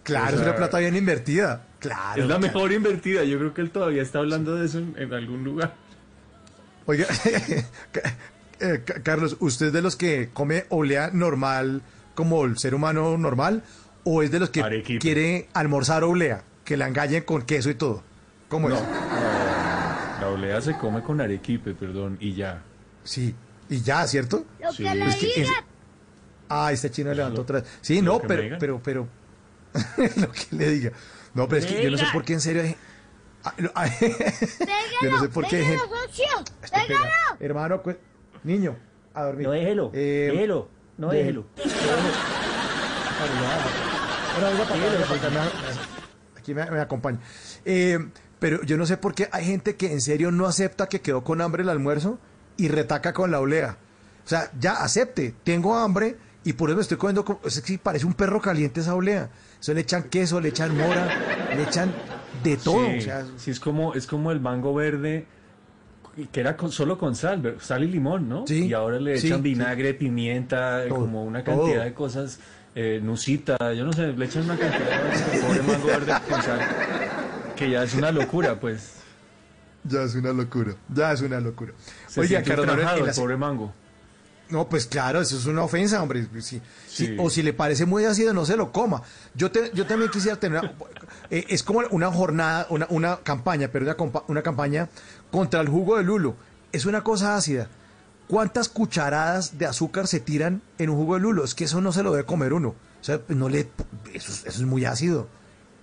Claro, 0.04 0.38
O 0.38 0.40
es 0.40 0.42
una 0.42 0.56
plata 0.56 0.80
bien 0.80 0.96
invertida. 0.96 1.66
Claro. 1.80 2.22
Es 2.24 2.28
la 2.28 2.38
claro. 2.38 2.42
mejor 2.42 2.72
invertida. 2.72 3.24
Yo 3.24 3.38
creo 3.38 3.54
que 3.54 3.62
él 3.62 3.70
todavía 3.72 4.02
está 4.02 4.20
hablando 4.20 4.56
de 4.56 4.66
eso 4.66 4.80
en, 4.80 4.96
en 4.98 5.14
algún 5.14 5.44
lugar. 5.44 5.74
Oiga, 6.88 7.06
eh, 8.60 8.82
Ca- 8.86 9.02
Carlos, 9.04 9.38
¿usted 9.40 9.68
es 9.68 9.74
de 9.74 9.82
los 9.82 9.96
que 9.96 10.30
come 10.34 10.66
oblea 10.70 11.10
normal 11.14 11.82
como 12.16 12.46
el 12.46 12.58
ser 12.58 12.76
humano 12.76 13.18
normal? 13.18 13.64
¿O 14.04 14.22
es 14.24 14.32
de 14.32 14.40
los 14.40 14.50
que 14.52 14.62
Arequipe. 14.62 15.00
quiere 15.00 15.50
almorzar 15.54 16.04
oblea? 16.04 16.44
Que 16.64 16.78
la 16.78 16.88
engañen 16.88 17.24
con 17.24 17.42
queso 17.44 17.70
y 17.70 17.76
todo. 17.76 18.04
¿Cómo 18.50 18.70
es? 18.70 18.76
La 20.22 20.28
olea 20.30 20.62
se 20.62 20.78
come 20.78 21.02
con 21.04 21.20
arequipe, 21.22 21.74
perdón, 21.74 22.18
y 22.20 22.34
ya. 22.34 22.62
Sí. 23.04 23.36
Y 23.70 23.82
ya, 23.82 24.06
¿cierto? 24.08 24.46
Lo 24.62 24.72
Sí. 24.72 24.84
que 24.84 24.96
le 24.96 25.06
Es 25.08 25.16
que 25.16 25.42
es-. 25.42 25.50
Ah, 26.50 26.72
este 26.72 26.92
chino 26.92 27.12
levantó 27.14 27.38
lo- 27.38 27.42
otra 27.44 27.62
vez. 27.62 27.70
Sí, 27.82 28.02
no, 28.02 28.20
pero, 28.20 28.58
pero, 28.60 28.80
pero, 28.84 29.08
lo 30.18 30.32
que 30.32 30.46
le 30.56 30.70
diga. 30.70 30.92
No, 31.34 31.48
pero 31.50 31.60
es 31.60 31.66
que 31.66 31.84
yo 31.84 31.90
no 31.92 31.98
sé 31.98 32.06
por 32.14 32.24
qué 32.24 32.34
en 32.34 32.42
serio 32.42 32.62
hay- 32.62 32.76
Ah, 33.44 33.54
no, 33.58 33.70
ay, 33.76 33.92
Yo 35.04 35.12
no 35.12 35.20
sé 35.20 35.30
por 35.30 35.48
qué 35.48 35.58
hay 35.58 35.66
gente-. 35.66 35.84
Hermano, 37.40 37.82
cu- 37.82 37.96
niño, 38.46 38.76
a 39.14 39.24
dormir. 39.24 39.48
No, 39.48 39.52
déjelo. 39.54 39.92
Eh, 39.94 40.30
déjelo. 40.32 40.70
No, 40.98 41.10
déjelo. 41.10 41.46
Aquí 46.38 46.54
me, 46.54 46.70
me 46.70 46.80
acompaña. 46.80 47.20
Eh, 47.66 47.98
pero 48.40 48.62
yo 48.64 48.78
no 48.78 48.86
sé 48.86 48.98
por 48.98 49.14
qué 49.16 49.28
hay 49.32 49.46
gente 49.46 49.76
que 49.76 49.92
en 49.92 50.02
serio 50.02 50.32
no 50.32 50.46
acepta 50.46 50.88
que 50.88 51.02
quedó 51.02 51.24
con 51.24 51.42
hambre 51.42 51.64
el 51.64 51.70
almuerzo 51.70 52.20
y 52.58 52.68
retaca 52.68 53.14
con 53.14 53.32
la 53.32 53.40
olea. 53.40 53.78
O 54.26 54.28
sea, 54.28 54.52
ya 54.60 54.74
acepte, 54.84 55.34
tengo 55.44 55.76
hambre 55.76 56.18
y 56.44 56.54
por 56.54 56.70
eso 56.70 56.76
me 56.76 56.82
estoy 56.82 56.98
comiendo. 56.98 57.26
como- 57.26 57.40
Es 57.46 57.62
que 57.62 57.78
parece 57.78 58.06
un 58.06 58.14
perro 58.14 58.42
caliente 58.42 58.82
esa 58.82 58.96
olea. 58.96 59.30
Eso 59.60 59.74
le 59.74 59.82
echan 59.82 60.04
queso, 60.04 60.40
le 60.40 60.50
echan 60.50 60.76
mora, 60.78 61.48
le 61.56 61.64
echan 61.64 61.94
de 62.44 62.58
todo. 62.58 62.86
Sí, 62.88 62.98
o 62.98 63.02
sea, 63.02 63.26
sí, 63.38 63.52
es 63.52 63.60
como, 63.60 63.94
es 63.96 64.06
como 64.06 64.32
el 64.32 64.40
mango 64.40 64.74
verde 64.74 65.26
que 66.32 66.40
era 66.40 66.56
con- 66.56 66.72
solo 66.72 66.98
con 66.98 67.16
sal, 67.16 67.58
sal 67.62 67.84
y 67.84 67.88
limón, 67.88 68.30
¿no? 68.30 68.46
Sí, 68.48 68.68
Y 68.68 68.74
ahora 68.74 69.00
le 69.00 69.16
echan 69.18 69.38
sí. 69.38 69.42
vinagre, 69.44 69.94
pimienta, 69.94 70.84
Todo, 70.88 71.00
como 71.00 71.24
una 71.24 71.44
cantidad 71.44 71.74
todo. 71.76 71.84
de 71.84 71.94
cosas, 71.94 72.40
eh, 72.74 73.00
nusita, 73.04 73.58
yo 73.74 73.86
no 73.86 73.94
sé, 73.94 74.08
le 74.08 74.26
echan 74.26 74.44
una 74.44 74.58
cantidad 74.58 75.04
de 75.04 75.10
cosas 75.12 75.40
pobre 75.46 75.62
mango 75.64 75.88
verde 75.88 76.14
con 76.30 76.42
sal, 76.42 76.60
que 77.56 77.70
ya 77.70 77.84
es 77.84 77.94
una 77.96 78.12
locura, 78.12 78.60
pues. 78.60 78.94
ya 79.84 80.04
es 80.04 80.16
una 80.16 80.32
locura. 80.34 80.74
Ya 80.94 81.12
es 81.12 81.22
una 81.22 81.40
locura. 81.40 81.74
Se 82.08 82.26
siente 82.28 82.50
Carlos 82.56 82.68
el 83.08 83.14
pobre 83.14 83.38
mango. 83.38 83.74
No, 84.48 84.70
pues 84.70 84.86
claro, 84.86 85.22
eso 85.22 85.38
es 85.38 85.48
una 85.48 85.64
ofensa, 85.64 86.04
hombre. 86.04 86.28
Sí, 86.40 86.40
sí, 86.42 86.62
Sí. 86.88 87.16
o 87.20 87.32
si 87.32 87.42
le 87.42 87.52
parece 87.52 87.88
muy 87.88 88.06
ácido, 88.06 88.32
no 88.32 88.46
se 88.46 88.56
lo 88.56 88.72
coma. 88.72 89.02
Yo, 89.34 89.50
te- 89.50 89.72
yo 89.74 89.88
también 89.88 90.12
quisiera 90.12 90.40
tener... 90.40 90.60
una- 90.60 90.72
eh, 91.32 91.46
es 91.50 91.64
como 91.64 91.80
una 91.90 92.12
jornada, 92.12 92.68
una, 92.70 92.86
una 92.92 93.18
campaña, 93.24 93.70
pero 93.72 93.86
una, 93.98 94.22
una 94.28 94.42
campaña 94.44 94.88
contra 95.32 95.62
el 95.62 95.70
jugo 95.70 95.98
de 95.98 96.04
lulo. 96.04 96.36
Es 96.72 96.86
una 96.86 97.04
cosa 97.04 97.36
ácida. 97.36 97.68
¿Cuántas 98.28 98.70
cucharadas 98.70 99.58
de 99.58 99.66
azúcar 99.68 100.08
se 100.08 100.20
tiran 100.20 100.62
en 100.80 100.90
un 100.90 100.96
jugo 100.98 101.14
de 101.16 101.22
lulo? 101.22 101.44
Es 101.44 101.54
que 101.54 101.66
eso 101.66 101.80
no 101.82 101.92
se 101.92 102.02
lo 102.04 102.12
debe 102.12 102.26
comer 102.26 102.54
uno. 102.54 102.70
O 102.70 103.04
sea, 103.04 103.20
pues 103.20 103.38
no 103.38 103.50
le, 103.50 103.70
eso, 104.14 104.32
es- 104.32 104.46
eso 104.46 104.62
es 104.62 104.62
muy 104.64 104.84
ácido. 104.86 105.28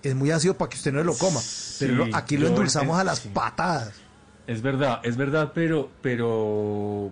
Es 0.03 0.13
muy 0.15 0.31
ácido 0.31 0.55
para 0.55 0.69
que 0.69 0.75
usted 0.75 0.91
no 0.91 1.01
lo 1.03 1.13
coma. 1.17 1.39
Pero 1.79 2.05
Sí, 2.05 2.11
aquí 2.13 2.37
lo 2.37 2.47
endulzamos 2.47 2.99
a 2.99 3.03
las 3.05 3.19
sí. 3.19 3.29
patadas. 3.33 3.93
Es 4.45 4.61
verdad, 4.61 4.99
es 5.03 5.15
verdad, 5.15 5.53
pero, 5.55 5.89
pero, 6.01 7.05
uy, 7.05 7.11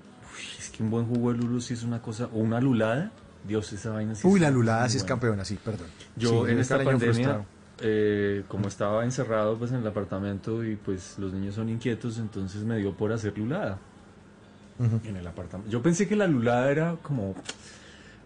es 0.60 0.70
que 0.70 0.84
un 0.84 0.90
buen 0.92 1.06
jugo 1.06 1.32
de 1.32 1.38
lulo 1.40 1.62
sí 1.62 1.74
es 1.74 1.84
una 1.84 2.02
cosa, 2.02 2.26
o 2.34 2.40
una 2.40 2.60
lulada, 2.60 3.12
Dios, 3.48 3.72
esa 3.72 3.92
vaina 3.92 4.14
sí 4.16 4.28
Uy, 4.28 4.40
la 4.42 4.52
lulada 4.52 4.90
sí 4.90 4.98
es 4.98 5.04
buena. 5.04 5.08
campeona, 5.08 5.46
sí, 5.46 5.58
perdón. 5.64 5.88
Yo 6.18 6.46
Sí, 6.46 6.52
en 6.52 6.60
esta 6.60 6.84
pandemia. 6.84 7.46
Eh, 7.82 8.44
como 8.48 8.68
estaba 8.68 9.04
encerrado 9.04 9.58
pues 9.58 9.72
en 9.72 9.78
el 9.78 9.88
apartamento 9.88 10.64
y 10.64 10.76
pues 10.76 11.18
los 11.18 11.34
niños 11.34 11.56
son 11.56 11.70
inquietos, 11.70 12.18
entonces 12.20 12.64
me 12.64 12.78
dio 12.78 12.94
por 12.94 13.12
hacer 13.12 13.38
lulada 13.38 13.80
en 14.80 15.16
el 15.16 15.28
apartamento. 15.28 15.72
Yo 15.72 15.82
pensé 15.82 16.08
que 16.08 16.16
la 16.16 16.28
lulada 16.28 16.72
era 16.72 16.96
como, 17.02 17.36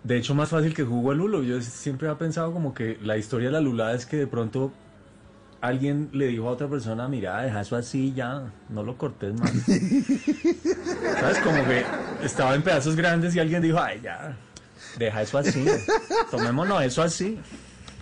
de 0.04 0.18
hecho, 0.18 0.36
más 0.36 0.50
fácil 0.50 0.74
que 0.74 0.84
jugo 0.84 1.12
de 1.12 1.18
lulo. 1.18 1.44
Yo 1.44 1.62
siempre 1.62 2.08
había 2.08 2.18
pensado 2.18 2.54
como 2.54 2.74
que 2.74 2.98
la 3.02 3.18
historia 3.18 3.48
de 3.48 3.54
la 3.54 3.62
lulada 3.62 3.94
es 3.94 4.06
que 4.06 4.18
de 4.18 4.28
pronto 4.28 4.72
alguien 5.62 6.10
le 6.14 6.28
dijo 6.28 6.48
a 6.48 6.52
otra 6.52 6.68
persona, 6.68 7.08
mira, 7.08 7.42
deja 7.42 7.62
eso 7.62 7.76
así 7.76 8.14
ya, 8.14 8.52
no 8.70 8.84
lo 8.84 8.98
cortes 8.98 9.34
más. 9.40 9.52
¿Sabes? 11.20 11.40
Como 11.40 11.64
que 11.66 11.84
estaba 12.24 12.56
en 12.56 12.62
pedazos 12.62 12.96
grandes 12.96 13.36
y 13.36 13.40
alguien 13.40 13.62
dijo, 13.62 13.80
ay, 13.80 14.00
ya, 14.04 14.38
deja 14.98 15.22
eso 15.22 15.38
así, 15.38 15.66
tomémonos 16.32 16.84
eso 16.84 17.02
así. 17.02 17.40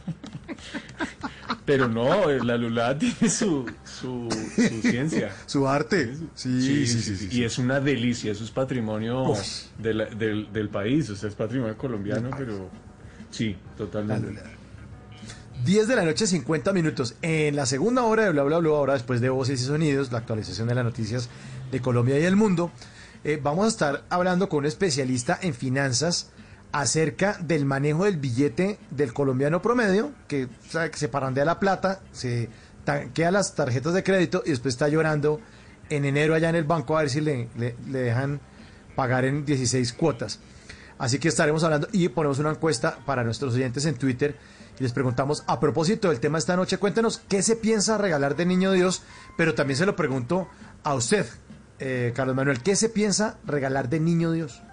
Pero 1.65 1.87
no, 1.87 2.27
la 2.29 2.57
lulada 2.57 2.97
tiene 2.97 3.29
su, 3.29 3.65
su, 3.85 4.27
su 4.55 4.81
ciencia. 4.81 5.31
Su 5.45 5.67
arte. 5.67 6.15
Sí, 6.35 6.85
sí, 6.85 7.01
sí. 7.01 7.15
sí, 7.15 7.27
Y 7.31 7.43
es 7.43 7.57
una 7.57 7.79
delicia, 7.79 8.31
eso 8.31 8.43
es 8.43 8.51
patrimonio 8.51 9.33
de 9.77 9.93
la- 9.93 10.05
del, 10.05 10.51
del 10.51 10.69
país, 10.69 11.09
o 11.09 11.15
sea, 11.15 11.29
es 11.29 11.35
patrimonio 11.35 11.77
colombiano, 11.77 12.31
pero 12.37 12.69
sí, 13.31 13.55
totalmente. 13.77 14.41
10 15.63 15.87
de 15.87 15.95
la 15.95 16.03
noche, 16.03 16.27
50 16.27 16.73
minutos. 16.73 17.15
En 17.21 17.55
la 17.55 17.65
segunda 17.65 18.03
hora 18.03 18.25
de 18.25 18.31
Bla 18.31 18.43
Bla 18.43 18.57
Bla, 18.57 18.69
ahora 18.71 18.93
después 18.93 19.21
de 19.21 19.29
Voces 19.29 19.61
y 19.61 19.65
Sonidos, 19.65 20.11
la 20.11 20.17
actualización 20.17 20.67
de 20.67 20.75
las 20.75 20.83
noticias 20.83 21.29
de 21.71 21.79
Colombia 21.81 22.19
y 22.19 22.23
el 22.25 22.35
mundo, 22.35 22.71
eh, 23.23 23.39
vamos 23.41 23.65
a 23.65 23.69
estar 23.69 24.03
hablando 24.09 24.49
con 24.49 24.59
un 24.59 24.65
especialista 24.65 25.39
en 25.41 25.53
finanzas 25.53 26.29
acerca 26.73 27.37
del 27.39 27.63
manejo 27.65 28.03
del 28.05 28.17
billete 28.17 28.77
del 28.91 29.13
colombiano 29.13 29.61
promedio, 29.61 30.11
que, 30.27 30.49
sabe 30.69 30.91
que 30.91 30.97
se 30.97 31.07
parandea 31.07 31.45
la 31.45 31.59
plata, 31.59 32.01
se 32.11 32.49
tanquea 32.83 33.31
las 33.31 33.55
tarjetas 33.55 33.93
de 33.93 34.03
crédito 34.03 34.43
y 34.45 34.49
después 34.49 34.73
está 34.73 34.89
llorando 34.89 35.39
en 35.89 36.03
enero 36.05 36.33
allá 36.35 36.49
en 36.49 36.55
el 36.55 36.63
banco 36.65 36.97
a 36.97 37.01
ver 37.01 37.09
si 37.09 37.21
le, 37.21 37.47
le- 37.57 37.75
dejan 37.87 38.41
pagar 38.95 39.23
en 39.25 39.45
16 39.45 39.93
cuotas. 39.93 40.39
Así 40.97 41.19
que 41.19 41.27
estaremos 41.27 41.63
hablando 41.63 41.87
y 41.91 42.09
ponemos 42.09 42.39
una 42.39 42.49
encuesta 42.51 42.97
para 43.05 43.23
nuestros 43.23 43.53
oyentes 43.55 43.85
en 43.85 43.95
Twitter 43.95 44.35
y 44.79 44.83
les 44.83 44.91
preguntamos, 44.93 45.43
a 45.47 45.59
propósito 45.59 46.09
del 46.09 46.19
tema 46.19 46.39
esta 46.39 46.55
noche, 46.55 46.77
cuéntenos 46.77 47.21
qué 47.29 47.43
se 47.43 47.55
piensa 47.55 47.97
regalar 47.97 48.35
de 48.35 48.45
Niño 48.45 48.71
Dios, 48.71 49.03
pero 49.37 49.53
también 49.53 49.77
se 49.77 49.85
lo 49.85 49.95
pregunto 49.95 50.47
a 50.83 50.95
usted, 50.95 51.27
eh, 51.79 52.11
Carlos 52.15 52.35
Manuel, 52.35 52.61
¿qué 52.63 52.75
se 52.75 52.89
piensa 52.89 53.37
regalar 53.45 53.89
de 53.89 53.99
Niño 53.99 54.31
Dios? 54.31 54.63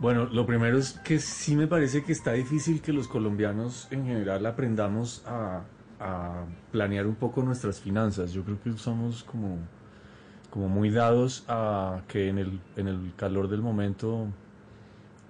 Bueno, 0.00 0.26
lo 0.26 0.44
primero 0.44 0.76
es 0.76 0.92
que 1.04 1.18
sí 1.18 1.56
me 1.56 1.66
parece 1.66 2.02
que 2.02 2.12
está 2.12 2.32
difícil 2.32 2.82
que 2.82 2.92
los 2.92 3.08
colombianos 3.08 3.88
en 3.90 4.04
general 4.04 4.44
aprendamos 4.44 5.22
a, 5.26 5.62
a 6.00 6.44
planear 6.72 7.06
un 7.06 7.14
poco 7.14 7.42
nuestras 7.42 7.80
finanzas. 7.80 8.32
Yo 8.32 8.42
creo 8.44 8.58
que 8.62 8.72
somos 8.76 9.22
como, 9.24 9.56
como 10.50 10.68
muy 10.68 10.90
dados 10.90 11.44
a 11.48 12.02
que 12.08 12.28
en 12.28 12.38
el, 12.38 12.60
en 12.76 12.88
el 12.88 13.12
calor 13.16 13.48
del 13.48 13.62
momento 13.62 14.26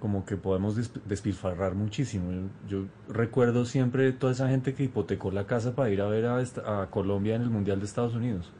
como 0.01 0.25
que 0.25 0.35
podemos 0.35 0.75
des- 0.75 0.91
despilfarrar 1.05 1.73
muchísimo. 1.73 2.31
Yo, 2.31 2.41
yo 2.81 2.85
recuerdo 3.13 3.65
siempre 3.65 4.11
toda 4.11 4.33
esa 4.33 4.49
gente 4.49 4.73
que 4.73 4.83
hipotecó 4.83 5.31
la 5.31 5.45
casa 5.45 5.73
para 5.73 5.89
ir 5.89 6.01
a 6.01 6.07
ver 6.07 6.25
a, 6.25 6.41
esta- 6.41 6.81
a 6.81 6.87
Colombia 6.89 7.35
en 7.35 7.43
el 7.43 7.49
Mundial 7.49 7.79
de 7.79 7.85
Estados 7.85 8.13
Unidos. 8.15 8.51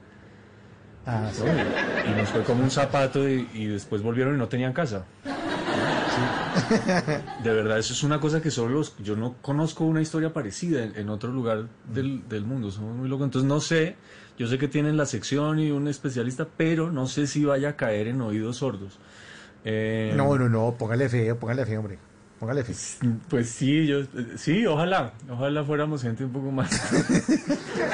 Ah, 1.06 1.30
sí. 1.32 1.44
Y 1.44 2.16
nos 2.16 2.30
fue 2.30 2.42
como 2.44 2.64
un 2.64 2.72
zapato 2.72 3.28
y, 3.30 3.48
y 3.54 3.66
después 3.66 4.02
volvieron 4.02 4.36
y 4.36 4.38
no 4.38 4.48
tenían 4.48 4.72
casa. 4.74 5.06
De 7.44 7.54
verdad, 7.54 7.78
eso 7.80 7.94
es 7.94 8.04
una 8.04 8.20
cosa 8.20 8.42
que 8.42 8.52
solo 8.52 8.76
los- 8.76 8.98
yo 9.00 9.16
no 9.16 9.36
conozco 9.42 9.84
una 9.84 10.02
historia 10.02 10.34
parecida 10.34 10.84
en, 10.84 10.96
en 10.96 11.10
otro 11.10 11.32
lugar 11.32 11.66
del, 11.94 12.28
del 12.30 12.46
mundo. 12.46 12.72
Somos 12.72 12.96
muy 12.96 13.10
locos. 13.10 13.26
Entonces 13.26 13.48
no 13.48 13.60
sé, 13.60 13.96
yo 14.38 14.48
sé 14.48 14.58
que 14.58 14.68
tienen 14.68 14.98
la 14.98 15.06
sección 15.06 15.60
y 15.60 15.72
un 15.72 15.88
especialista, 15.88 16.48
pero 16.58 16.92
no 16.92 17.08
sé 17.08 17.28
si 17.28 17.46
vaya 17.46 17.70
a 17.70 17.76
caer 17.76 18.08
en 18.08 18.22
oídos 18.22 18.58
sordos. 18.58 19.00
Eh, 19.64 20.14
No, 20.16 20.38
no, 20.38 20.48
no, 20.50 20.76
póngale 20.78 21.10
fe, 21.10 21.34
póngale 21.36 21.66
fe, 21.66 21.78
hombre. 21.78 22.00
Póngale 22.40 22.64
fe. 22.64 22.74
Pues 23.30 23.50
sí, 23.50 23.88
yo, 23.88 24.00
sí, 24.36 24.66
ojalá, 24.68 25.14
ojalá 25.30 25.64
fuéramos 25.64 26.02
gente 26.02 26.26
un 26.26 26.32
poco 26.32 26.52
más. 26.52 26.70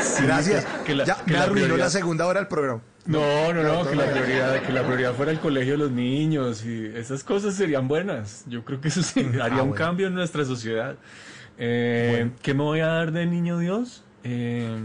Sí, 0.02 0.24
Gracias. 0.24 0.66
que 0.86 0.96
la- 0.96 1.06
ya 1.06 1.16
que 1.24 1.32
me 1.32 1.38
la 1.38 1.44
arruinó 1.46 1.78
la 1.78 1.90
segunda 1.90 2.26
hora 2.26 2.40
del 2.40 2.48
programa. 2.48 2.82
No, 3.06 3.52
no, 3.54 3.64
no, 3.64 3.90
que 3.90 3.96
la 3.96 4.06
prioridad, 4.12 4.62
que 4.62 4.72
la 4.72 4.84
prioridad 4.84 5.14
fuera 5.16 5.32
el 5.32 5.40
colegio 5.40 5.74
de 5.74 5.78
los 5.80 5.92
niños 5.92 6.64
y 6.66 6.86
esas 6.86 7.24
cosas 7.24 7.56
serían 7.56 7.88
buenas. 7.88 8.44
Yo 8.48 8.64
creo 8.64 8.80
que 8.80 8.90
eso 8.90 9.02
sí, 9.02 9.26
Ah, 9.40 9.46
haría 9.46 9.64
un 9.64 9.70
bueno. 9.70 9.76
cambio 9.86 10.08
en 10.08 10.14
nuestra 10.14 10.46
sociedad. 10.46 10.96
Eh, 11.58 12.32
¿Qué 12.42 12.54
me 12.54 12.64
voy 12.64 12.80
a 12.82 12.88
dar 12.88 13.12
de 13.12 13.26
niño 13.26 13.58
Dios? 13.58 14.04
Eh, 14.24 14.78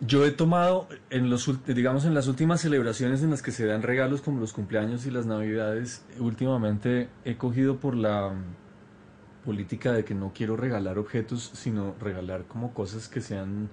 yo 0.00 0.24
he 0.24 0.30
tomado, 0.30 0.88
en 1.10 1.28
los, 1.28 1.50
digamos, 1.66 2.04
en 2.04 2.14
las 2.14 2.26
últimas 2.28 2.60
celebraciones 2.60 3.22
en 3.22 3.30
las 3.30 3.42
que 3.42 3.50
se 3.50 3.66
dan 3.66 3.82
regalos 3.82 4.22
como 4.22 4.40
los 4.40 4.52
cumpleaños 4.52 5.04
y 5.06 5.10
las 5.10 5.26
navidades, 5.26 6.04
últimamente 6.18 7.08
he 7.24 7.36
cogido 7.36 7.78
por 7.78 7.96
la 7.96 8.28
mm, 8.30 9.44
política 9.44 9.92
de 9.92 10.04
que 10.04 10.14
no 10.14 10.32
quiero 10.34 10.56
regalar 10.56 10.98
objetos, 10.98 11.50
sino 11.54 11.94
regalar 12.00 12.44
como 12.44 12.72
cosas 12.72 13.08
que 13.08 13.20
sean, 13.20 13.68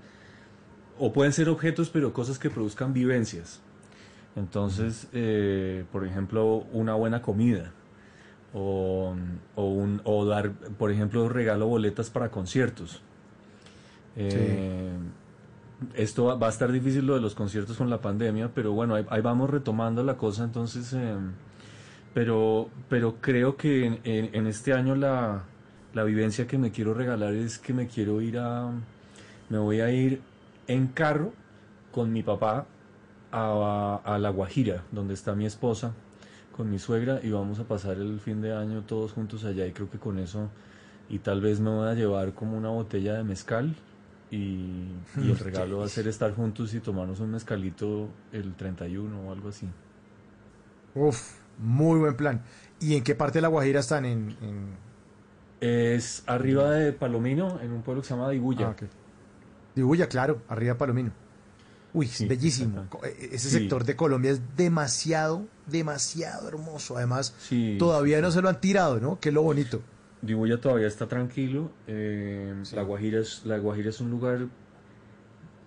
o 0.99 1.11
pueden 1.13 1.33
ser 1.33 1.49
objetos, 1.49 1.89
pero 1.89 2.13
cosas 2.13 2.39
que 2.39 2.49
produzcan 2.49 2.93
vivencias. 2.93 3.61
Entonces, 4.35 5.07
eh, 5.13 5.85
por 5.91 6.05
ejemplo, 6.05 6.65
una 6.73 6.93
buena 6.95 7.21
comida. 7.21 7.71
O, 8.53 9.13
o, 9.55 9.65
un, 9.69 10.01
o 10.05 10.25
dar, 10.25 10.51
por 10.51 10.89
ejemplo, 10.91 11.27
regalo 11.27 11.67
boletas 11.67 12.09
para 12.09 12.29
conciertos. 12.29 13.01
Eh, 14.15 14.93
Esto 15.95 16.25
va, 16.25 16.35
va 16.35 16.47
a 16.47 16.49
estar 16.49 16.71
difícil 16.71 17.05
lo 17.05 17.15
de 17.15 17.21
los 17.21 17.35
conciertos 17.35 17.75
con 17.77 17.89
la 17.89 17.99
pandemia, 17.99 18.49
pero 18.53 18.71
bueno, 18.71 18.95
ahí, 18.95 19.05
ahí 19.09 19.21
vamos 19.21 19.49
retomando 19.49 20.03
la 20.03 20.15
cosa, 20.15 20.45
entonces, 20.45 20.93
eh, 20.93 21.15
pero, 22.13 22.69
pero 22.87 23.15
creo 23.19 23.57
que 23.57 23.85
en, 23.85 23.99
en- 24.05 24.29
en 24.33 24.47
este 24.47 24.71
año 24.71 24.95
la, 24.95 25.43
la 25.93 26.03
vivencia 26.05 26.47
que 26.47 26.57
me 26.57 26.71
quiero 26.71 26.93
regalar 26.93 27.33
es 27.33 27.57
que 27.59 27.73
me 27.73 27.87
quiero 27.87 28.21
ir 28.21 28.37
a, 28.39 28.71
me 29.49 29.57
voy 29.57 29.81
a 29.81 29.91
ir 29.91 30.21
en 30.67 30.87
carro 30.87 31.33
con 31.91 32.11
mi 32.11 32.23
papá 32.23 32.65
a, 33.31 34.01
a 34.03 34.17
La 34.17 34.29
Guajira, 34.29 34.83
donde 34.91 35.13
está 35.13 35.35
mi 35.35 35.45
esposa, 35.45 35.93
con 36.55 36.69
mi 36.69 36.79
suegra, 36.79 37.19
y 37.23 37.31
vamos 37.31 37.59
a 37.59 37.63
pasar 37.65 37.97
el 37.97 38.19
fin 38.19 38.41
de 38.41 38.55
año 38.55 38.83
todos 38.83 39.11
juntos 39.11 39.43
allá, 39.43 39.65
y 39.67 39.71
creo 39.71 39.89
que 39.89 39.99
con 39.99 40.19
eso, 40.19 40.49
y 41.09 41.19
tal 41.19 41.41
vez 41.41 41.59
me 41.59 41.69
voy 41.69 41.87
a 41.87 41.93
llevar 41.93 42.33
como 42.33 42.57
una 42.57 42.69
botella 42.69 43.13
de 43.15 43.23
mezcal, 43.23 43.75
y, 44.31 44.87
y 45.17 45.31
el 45.31 45.37
regalo 45.39 45.79
va 45.79 45.85
a 45.85 45.89
ser 45.89 46.07
estar 46.07 46.33
juntos 46.33 46.73
y 46.73 46.79
tomarnos 46.79 47.19
un 47.19 47.31
mezcalito 47.31 48.09
el 48.31 48.55
31 48.55 49.21
o 49.21 49.31
algo 49.31 49.49
así. 49.49 49.67
Uf, 50.95 51.39
muy 51.59 51.99
buen 51.99 52.15
plan. 52.15 52.41
¿Y 52.79 52.95
en 52.95 53.03
qué 53.03 53.15
parte 53.15 53.37
de 53.37 53.43
La 53.43 53.49
Guajira 53.49 53.81
están? 53.81 54.05
En, 54.05 54.35
en... 54.41 54.77
Es 55.61 56.23
arriba 56.27 56.71
de 56.71 56.93
Palomino, 56.93 57.59
en 57.61 57.71
un 57.71 57.81
pueblo 57.81 58.01
que 58.01 58.07
se 58.07 58.13
llama. 58.15 58.29
Ah, 58.29 58.75
Dibuya, 59.75 60.07
claro, 60.07 60.41
arriba 60.47 60.73
de 60.73 60.79
Palomino. 60.79 61.11
Uy, 61.93 62.07
Sí, 62.07 62.25
bellísimo. 62.27 62.87
e- 63.03 63.29
Ese 63.35 63.49
Sí. 63.49 63.59
sector 63.59 63.83
de 63.85 63.95
Colombia 63.95 64.31
es 64.31 64.41
demasiado, 64.57 65.45
demasiado 65.67 66.47
hermoso. 66.47 66.97
Además, 66.97 67.33
Sí, 67.39 67.75
todavía 67.79 68.21
no 68.21 68.31
se 68.31 68.41
lo 68.41 68.49
han 68.49 68.59
tirado, 68.59 68.99
¿no? 68.99 69.19
Que 69.19 69.29
es 69.29 69.35
lo 69.35 69.41
bonito. 69.43 69.81
Dibuya 70.21 70.59
todavía 70.59 70.87
está 70.87 71.07
tranquilo. 71.07 71.71
eh, 71.87 72.53
la, 72.73 72.81
Guajira 72.81 73.19
es, 73.19 73.45
la 73.45 73.57
Guajira 73.59 73.89
es 73.89 74.01
un 74.01 74.09
lugar 74.11 74.47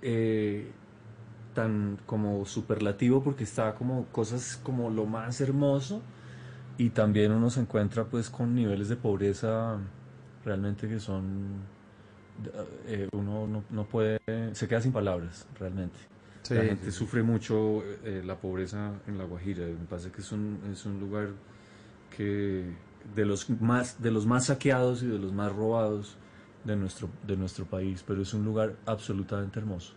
eh, 0.02 0.70
tan 1.54 1.98
como 2.06 2.44
superlativo 2.46 3.22
porque 3.22 3.44
está 3.44 3.74
como 3.74 4.04
cosas 4.06 4.58
como 4.62 4.90
lo 4.90 5.06
más 5.06 5.40
hermoso 5.40 6.02
y 6.76 6.90
también 6.90 7.32
uno 7.32 7.50
se 7.50 7.60
encuentra 7.60 8.04
pues 8.04 8.30
con 8.30 8.54
niveles 8.54 8.88
de 8.88 8.96
pobreza 8.96 9.76
realmente 10.44 10.88
que 10.88 11.00
son 11.00 11.56
eh, 12.86 13.08
uno 13.12 13.46
no, 13.46 13.64
no 13.70 13.84
puede 13.86 14.18
se 14.52 14.68
queda 14.68 14.80
sin 14.80 14.92
palabras 14.92 15.46
realmente 15.58 15.96
Sí, 16.42 16.54
la 16.54 16.62
gente 16.64 16.86
sí, 16.86 16.92
sí. 16.92 16.98
sufre 16.98 17.22
mucho 17.22 17.82
eh, 18.04 18.22
la 18.24 18.36
pobreza 18.36 18.92
en 19.06 19.18
la 19.18 19.24
Guajira 19.24 19.66
me 19.66 19.84
parece 19.88 20.10
que 20.10 20.20
es 20.22 20.32
un, 20.32 20.60
es 20.72 20.86
un 20.86 20.98
lugar 21.00 21.28
que 22.16 22.64
de 23.14 23.24
los 23.26 23.48
más 23.60 24.00
de 24.02 24.10
los 24.10 24.24
más 24.26 24.46
saqueados 24.46 25.02
y 25.02 25.06
de 25.06 25.18
los 25.18 25.32
más 25.32 25.52
robados 25.52 26.16
de 26.64 26.76
nuestro 26.76 27.08
de 27.26 27.36
nuestro 27.36 27.64
país 27.66 28.02
pero 28.06 28.22
es 28.22 28.32
un 28.34 28.44
lugar 28.44 28.76
absolutamente 28.86 29.58
hermoso 29.58 29.94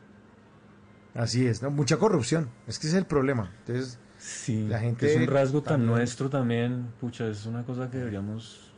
Así 1.13 1.45
es, 1.45 1.61
¿no? 1.61 1.69
Mucha 1.71 1.97
corrupción. 1.97 2.49
Es 2.67 2.79
que 2.79 2.87
ese 2.87 2.95
es 2.95 3.01
el 3.01 3.05
problema. 3.07 3.51
Entonces, 3.65 3.99
Sí, 4.17 4.67
La 4.67 4.79
gente 4.79 5.11
es 5.11 5.17
un 5.17 5.27
rasgo 5.27 5.61
tan 5.63 5.85
nuestro 5.85 6.29
también, 6.29 6.93
pucha, 7.01 7.27
es 7.27 7.45
una 7.47 7.63
cosa 7.65 7.89
que 7.89 7.97
deberíamos, 7.97 8.70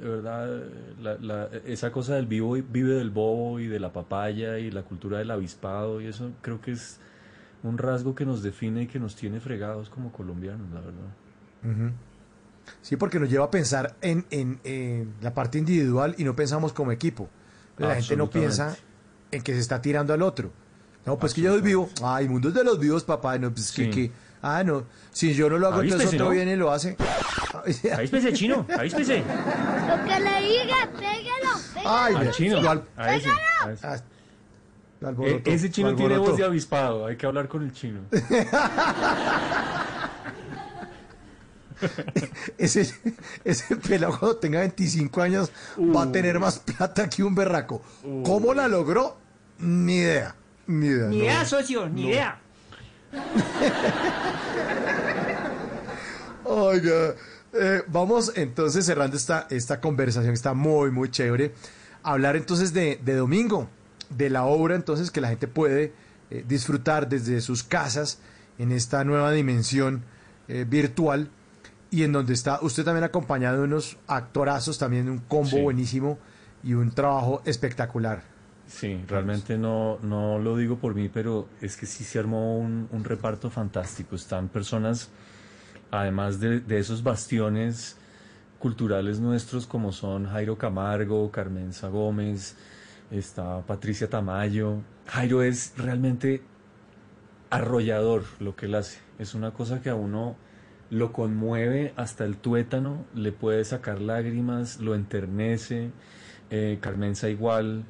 de 0.00 0.08
verdad, 0.08 0.62
la- 1.00 1.16
la- 1.18 1.48
esa 1.66 1.92
cosa 1.92 2.14
del 2.14 2.26
vivo 2.26 2.52
vive 2.52 2.94
del 2.94 3.10
bobo 3.10 3.60
y 3.60 3.66
de 3.66 3.78
la 3.80 3.92
papaya 3.92 4.58
y 4.58 4.70
la 4.70 4.82
cultura 4.82 5.18
del 5.18 5.30
avispado 5.30 6.00
y 6.00 6.06
eso 6.06 6.30
creo 6.42 6.60
que 6.60 6.72
es 6.72 6.98
un 7.62 7.76
rasgo 7.78 8.14
que 8.14 8.24
nos 8.24 8.42
define 8.42 8.82
y 8.82 8.86
que 8.86 8.98
nos 8.98 9.14
tiene 9.16 9.40
fregados 9.40 9.90
como 9.90 10.10
colombianos, 10.12 10.70
la 10.72 10.80
verdad. 10.80 11.92
Sí, 12.82 12.96
porque 12.96 13.18
nos 13.18 13.28
lleva 13.28 13.46
a 13.46 13.50
pensar 13.50 13.96
en, 14.00 14.24
en, 14.30 14.60
en 14.64 15.12
la 15.20 15.34
parte 15.34 15.58
individual 15.58 16.14
y 16.18 16.24
no 16.24 16.34
pensamos 16.36 16.72
como 16.72 16.92
equipo. 16.92 17.28
La 17.78 17.88
gente 17.96 18.16
no 18.16 18.24
piensa 18.40 18.76
en 19.30 19.42
que 19.42 19.52
se 19.54 19.60
está 19.60 19.80
tirando 19.82 20.12
al 20.14 20.22
otro. 20.22 20.50
No, 21.06 21.18
pues 21.18 21.34
que 21.34 21.40
yo 21.42 21.52
soy 21.52 21.62
vivo. 21.62 21.88
Ay, 22.02 22.28
mundo 22.28 22.48
es 22.48 22.54
de 22.54 22.62
los 22.64 22.78
vivos, 22.78 23.04
papá. 23.04 23.38
No, 23.38 23.50
pues 23.52 23.72
que, 23.72 23.84
que- 23.90 24.12
Ah, 24.42 24.62
no. 24.64 24.84
Si 25.12 25.34
yo 25.34 25.50
no 25.50 25.58
lo 25.58 25.68
hago, 25.68 25.82
entonces 25.82 26.08
otro 26.14 26.26
¿no? 26.26 26.30
viene 26.30 26.52
y 26.52 26.56
lo 26.56 26.72
hace. 26.72 26.96
Avíspese, 27.94 28.32
chino, 28.32 28.66
avíspese. 28.78 29.18
Lo 29.18 30.04
que 30.04 30.20
le 30.20 30.40
diga, 30.40 30.88
pégalo, 30.98 31.58
pégalo. 31.74 31.90
Ay, 31.90 32.14
Al 32.14 32.30
chino, 32.32 32.60
lo 32.62 32.70
al- 32.70 32.84
a 32.96 33.14
ese. 33.14 33.28
a 33.28 33.72
ese. 33.72 33.86
ah, 33.86 34.00
lo 35.00 35.26
E- 35.26 35.42
ese 35.44 35.70
chino 35.70 35.94
tiene 35.94 36.16
voz 36.18 36.36
de 36.36 36.44
avispado, 36.44 37.06
hay 37.06 37.16
que 37.16 37.26
hablar 37.26 37.48
con 37.48 37.62
el 37.64 37.72
chino. 37.72 38.00
Ese, 42.58 42.92
ese 43.42 43.76
pelado 43.76 44.18
cuando 44.18 44.36
tenga 44.36 44.60
25 44.60 45.22
años 45.22 45.50
va 45.78 46.02
a 46.02 46.12
tener 46.12 46.38
más 46.38 46.58
plata 46.58 47.08
que 47.08 47.22
un 47.22 47.34
berraco. 47.34 47.82
¿Cómo 48.22 48.52
la 48.52 48.68
logró? 48.68 49.16
Ni 49.60 49.96
idea. 49.96 50.34
Ni 50.66 50.86
idea. 50.88 51.06
Ni 51.08 51.18
no. 51.18 51.24
idea, 51.24 51.44
socio, 51.46 51.88
ni 51.88 52.02
no. 52.04 52.08
idea. 52.10 52.38
Oiga, 56.44 57.14
eh, 57.52 57.82
vamos 57.88 58.32
entonces 58.36 58.84
cerrando 58.86 59.16
esta, 59.16 59.46
esta 59.50 59.80
conversación, 59.80 60.32
está 60.34 60.54
muy, 60.54 60.90
muy 60.90 61.10
chévere. 61.10 61.52
Hablar 62.02 62.36
entonces 62.36 62.72
de, 62.72 62.98
de 63.04 63.14
domingo, 63.14 63.68
de 64.08 64.30
la 64.30 64.44
obra 64.44 64.74
entonces 64.74 65.10
que 65.10 65.20
la 65.20 65.28
gente 65.28 65.46
puede 65.48 65.92
eh, 66.30 66.44
disfrutar 66.48 67.08
desde 67.08 67.40
sus 67.40 67.62
casas 67.62 68.18
en 68.58 68.72
esta 68.72 69.04
nueva 69.04 69.32
dimensión 69.32 70.02
eh, 70.48 70.64
virtual 70.68 71.30
y 71.90 72.04
en 72.04 72.12
donde 72.12 72.32
está 72.34 72.58
usted 72.62 72.84
también 72.84 73.04
acompañado 73.04 73.58
de 73.58 73.64
unos 73.64 73.96
actorazos, 74.06 74.78
también 74.78 75.08
un 75.08 75.18
combo 75.18 75.50
Sí. 75.50 75.60
buenísimo 75.62 76.18
y 76.62 76.74
un 76.74 76.92
trabajo 76.92 77.42
espectacular. 77.44 78.22
Sí, 78.70 79.02
realmente 79.08 79.58
no, 79.58 79.98
no 80.00 80.38
lo 80.38 80.56
digo 80.56 80.78
por 80.78 80.94
mí, 80.94 81.08
pero 81.08 81.48
es 81.60 81.76
que 81.76 81.86
sí 81.86 82.04
se 82.04 82.20
armó 82.20 82.56
un, 82.56 82.88
un 82.92 83.02
reparto 83.02 83.50
fantástico. 83.50 84.14
Están 84.14 84.48
personas, 84.48 85.10
además 85.90 86.38
de, 86.38 86.60
de 86.60 86.78
esos 86.78 87.02
bastiones 87.02 87.98
culturales 88.60 89.18
nuestros 89.18 89.66
como 89.66 89.90
son 89.90 90.26
Jairo 90.26 90.56
Camargo, 90.56 91.32
Carmenza 91.32 91.88
Gómez, 91.88 92.56
está 93.10 93.60
Patricia 93.66 94.08
Tamayo. 94.08 94.76
Jairo 95.06 95.42
es 95.42 95.74
realmente 95.76 96.40
arrollador 97.50 98.22
lo 98.38 98.54
que 98.54 98.66
él 98.66 98.76
hace. 98.76 99.00
Es 99.18 99.34
una 99.34 99.50
cosa 99.50 99.82
que 99.82 99.90
a 99.90 99.96
uno 99.96 100.36
lo 100.90 101.12
conmueve 101.12 101.92
hasta 101.96 102.24
el 102.24 102.36
tuétano, 102.36 103.04
le 103.16 103.32
puede 103.32 103.64
sacar 103.64 104.00
lágrimas, 104.00 104.78
lo 104.78 104.94
enternece. 104.94 105.90
Eh, 106.50 106.78
Carmenza 106.80 107.28
igual. 107.28 107.84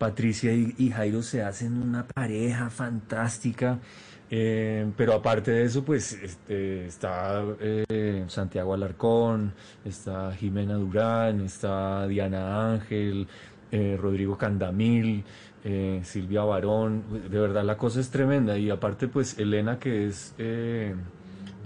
Patricia 0.00 0.50
y, 0.52 0.90
Jairo 0.90 1.22
se 1.22 1.42
hacen 1.42 1.80
una 1.80 2.06
pareja 2.06 2.70
fantástica. 2.70 3.78
Eh, 4.30 4.90
pero 4.96 5.12
aparte 5.12 5.50
de 5.50 5.64
eso, 5.64 5.84
pues 5.84 6.14
este, 6.14 6.86
está 6.86 7.44
eh, 7.60 8.24
Santiago 8.28 8.72
Alarcón, 8.72 9.52
está 9.84 10.32
Jimena 10.32 10.74
Durán, 10.74 11.42
está 11.42 12.06
Diana 12.06 12.72
Ángel, 12.72 13.28
eh, 13.70 13.98
Rodrigo 14.00 14.38
Candamil, 14.38 15.22
eh, 15.64 16.00
Silvia 16.02 16.44
Barón. 16.44 17.04
De 17.30 17.38
verdad 17.38 17.62
la 17.62 17.76
cosa 17.76 18.00
es 18.00 18.10
tremenda. 18.10 18.56
Y 18.56 18.70
aparte, 18.70 19.06
pues 19.06 19.38
Elena, 19.38 19.78
que 19.78 20.06
es 20.06 20.34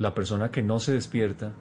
la 0.01 0.12
persona 0.12 0.51
que 0.51 0.62
no 0.62 0.80
se 0.80 0.93
despierta, 0.93 1.53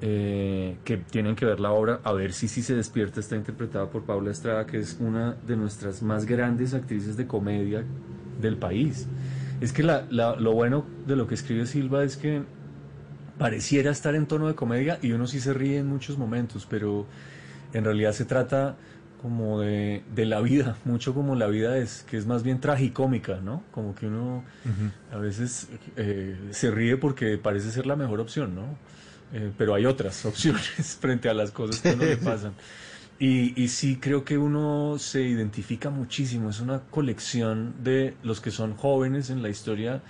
eh, 0.00 0.76
que 0.84 0.96
tienen 0.98 1.34
que 1.36 1.44
ver 1.46 1.60
la 1.60 1.70
obra, 1.72 2.00
a 2.04 2.12
ver 2.12 2.32
si 2.32 2.48
sí 2.48 2.62
se 2.62 2.74
despierta, 2.74 3.20
está 3.20 3.36
interpretada 3.36 3.86
por 3.90 4.02
Paula 4.02 4.30
Estrada, 4.30 4.66
que 4.66 4.78
es 4.78 4.96
una 5.00 5.34
de 5.46 5.56
nuestras 5.56 6.02
más 6.02 6.26
grandes 6.26 6.74
actrices 6.74 7.16
de 7.16 7.26
comedia 7.26 7.84
del 8.40 8.56
país. 8.56 9.06
Es 9.60 9.72
que 9.72 9.82
la- 9.82 10.04
la- 10.10 10.36
lo 10.36 10.52
bueno 10.52 10.84
de 11.06 11.16
lo 11.16 11.26
que 11.26 11.34
escribe 11.34 11.66
Silva 11.66 12.04
es 12.04 12.16
que 12.16 12.42
pareciera 13.38 13.90
estar 13.90 14.14
en 14.14 14.26
tono 14.26 14.46
de 14.48 14.54
comedia 14.54 14.98
y 15.02 15.12
uno 15.12 15.26
sí 15.26 15.40
se 15.40 15.52
ríe 15.54 15.78
en 15.78 15.86
muchos 15.86 16.18
momentos, 16.18 16.66
pero 16.68 17.06
en 17.72 17.84
realidad 17.84 18.12
se 18.12 18.24
trata 18.24 18.76
como 19.22 19.60
de, 19.60 20.02
de 20.14 20.26
la 20.26 20.40
vida, 20.40 20.76
mucho 20.84 21.14
como 21.14 21.34
la 21.34 21.46
vida 21.46 21.78
es, 21.78 22.04
que 22.08 22.16
es 22.16 22.26
más 22.26 22.42
bien 22.42 22.60
tragicómica, 22.60 23.40
¿no? 23.42 23.62
Como 23.72 23.94
que 23.94 24.06
uno 24.06 24.44
a 25.12 25.16
veces 25.18 25.68
eh, 25.96 26.36
se 26.50 26.70
ríe 26.70 26.96
porque 26.96 27.38
parece 27.38 27.70
ser 27.70 27.86
la 27.86 27.96
mejor 27.96 28.20
opción, 28.20 28.54
¿no? 28.54 28.62
Eh, 29.32 29.50
pero 29.56 29.74
hay 29.74 29.86
otras 29.86 30.24
opciones 30.26 30.96
frente 31.00 31.28
a 31.28 31.34
las 31.34 31.50
cosas 31.50 31.80
que 31.80 31.90
a 31.90 31.94
uno 31.94 32.04
le 32.04 32.16
pasan. 32.16 32.52
Y, 33.18 33.60
y 33.62 33.68
sí 33.68 33.96
creo 34.00 34.24
que 34.24 34.36
uno 34.38 34.96
se 34.98 35.22
identifica 35.22 35.88
muchísimo, 35.88 36.50
es 36.50 36.60
una 36.60 36.80
colección 36.80 37.74
de 37.82 38.14
los 38.24 38.40
que 38.40 38.50
son 38.50 38.74
jóvenes 38.74 39.30
en 39.30 39.40
la 39.40 39.48
historia, 39.48 40.02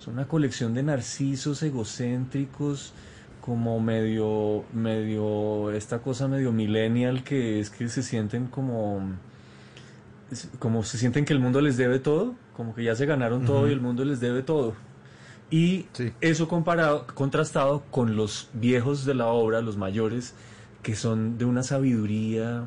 son 0.00 0.14
una 0.14 0.26
colección 0.26 0.74
de 0.74 0.82
narcisos 0.82 1.62
egocéntricos, 1.62 2.92
como 3.40 3.80
medio, 3.80 4.64
medio, 4.74 5.70
esta 5.70 6.00
cosa 6.00 6.26
medio 6.28 6.52
millennial 6.52 7.22
que 7.24 7.60
es 7.60 7.70
que 7.70 7.88
se 7.88 8.02
sienten 8.02 8.46
como, 8.48 9.00
es- 10.30 10.48
como 10.58 10.82
se 10.84 10.98
sienten 10.98 11.24
que 11.24 11.32
el 11.32 11.38
mundo 11.40 11.60
les 11.60 11.76
debe 11.76 11.98
todo, 12.00 12.34
como 12.56 12.74
que 12.74 12.82
ya 12.84 12.94
se 12.94 13.06
ganaron 13.06 13.44
todo 13.46 13.68
y 13.68 13.72
el 13.72 13.80
mundo 13.80 14.04
les 14.04 14.20
debe 14.20 14.42
todo. 14.42 14.74
Y 15.50 15.86
eso 16.20 16.46
comparado, 16.46 17.06
contrastado 17.14 17.82
con 17.90 18.16
los 18.16 18.50
viejos 18.52 19.06
de 19.06 19.14
la 19.14 19.28
obra, 19.28 19.62
los 19.62 19.78
mayores, 19.78 20.34
que 20.82 20.94
son 20.94 21.38
de 21.38 21.46
una 21.46 21.62
sabiduría 21.62 22.66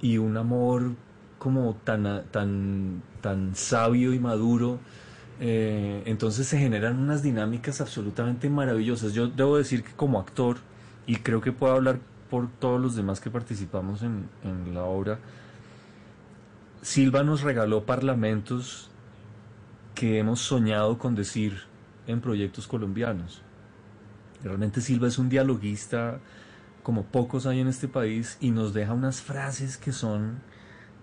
y 0.00 0.18
un 0.18 0.36
amor 0.36 0.92
como 1.38 1.74
tan, 1.84 2.24
tan, 2.32 3.02
tan 3.20 3.54
sabio 3.54 4.12
y 4.12 4.18
maduro. 4.18 4.80
Eh, 5.38 6.02
entonces 6.06 6.48
se 6.48 6.58
generan 6.58 6.98
unas 6.98 7.22
dinámicas 7.22 7.80
absolutamente 7.80 8.50
maravillosas. 8.50 9.12
Yo 9.12 9.28
debo 9.28 9.56
decir 9.56 9.84
que 9.84 9.92
como 9.92 10.18
actor, 10.18 10.56
y 11.06 11.16
creo 11.16 11.40
que 11.40 11.52
puedo 11.52 11.74
hablar 11.74 12.00
por 12.28 12.50
todos 12.50 12.80
los 12.80 12.96
demás 12.96 13.20
que 13.20 13.30
participamos 13.30 14.02
en, 14.02 14.28
en 14.42 14.74
la 14.74 14.82
obra, 14.82 15.20
Silva 16.82 17.22
nos 17.22 17.42
regaló 17.42 17.84
parlamentos 17.84 18.90
que 19.94 20.18
hemos 20.18 20.40
soñado 20.40 20.98
con 20.98 21.14
decir 21.14 21.62
en 22.06 22.20
proyectos 22.20 22.66
colombianos. 22.66 23.42
Realmente 24.42 24.80
Silva 24.80 25.08
es 25.08 25.18
un 25.18 25.28
dialoguista 25.28 26.20
como 26.82 27.04
pocos 27.04 27.46
hay 27.46 27.60
en 27.60 27.68
este 27.68 27.88
país 27.88 28.38
y 28.40 28.50
nos 28.50 28.72
deja 28.72 28.92
unas 28.92 29.20
frases 29.20 29.76
que 29.76 29.92
son 29.92 30.40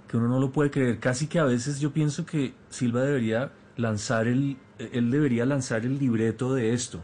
que 0.08 0.18
uno 0.18 0.28
no 0.28 0.40
lo 0.40 0.52
puede 0.52 0.70
creer. 0.72 1.00
Casi 1.00 1.28
que 1.28 1.40
a 1.40 1.44
veces 1.44 1.80
yo 1.80 1.92
pienso 1.92 2.26
que 2.26 2.54
Silva 2.70 3.02
debería 3.02 3.52
lanzar 3.76 4.28
el 4.28 4.58
él 4.78 5.12
debería 5.12 5.46
lanzar 5.46 5.86
el 5.86 6.00
libreto 6.00 6.54
de 6.54 6.74
esto, 6.74 7.02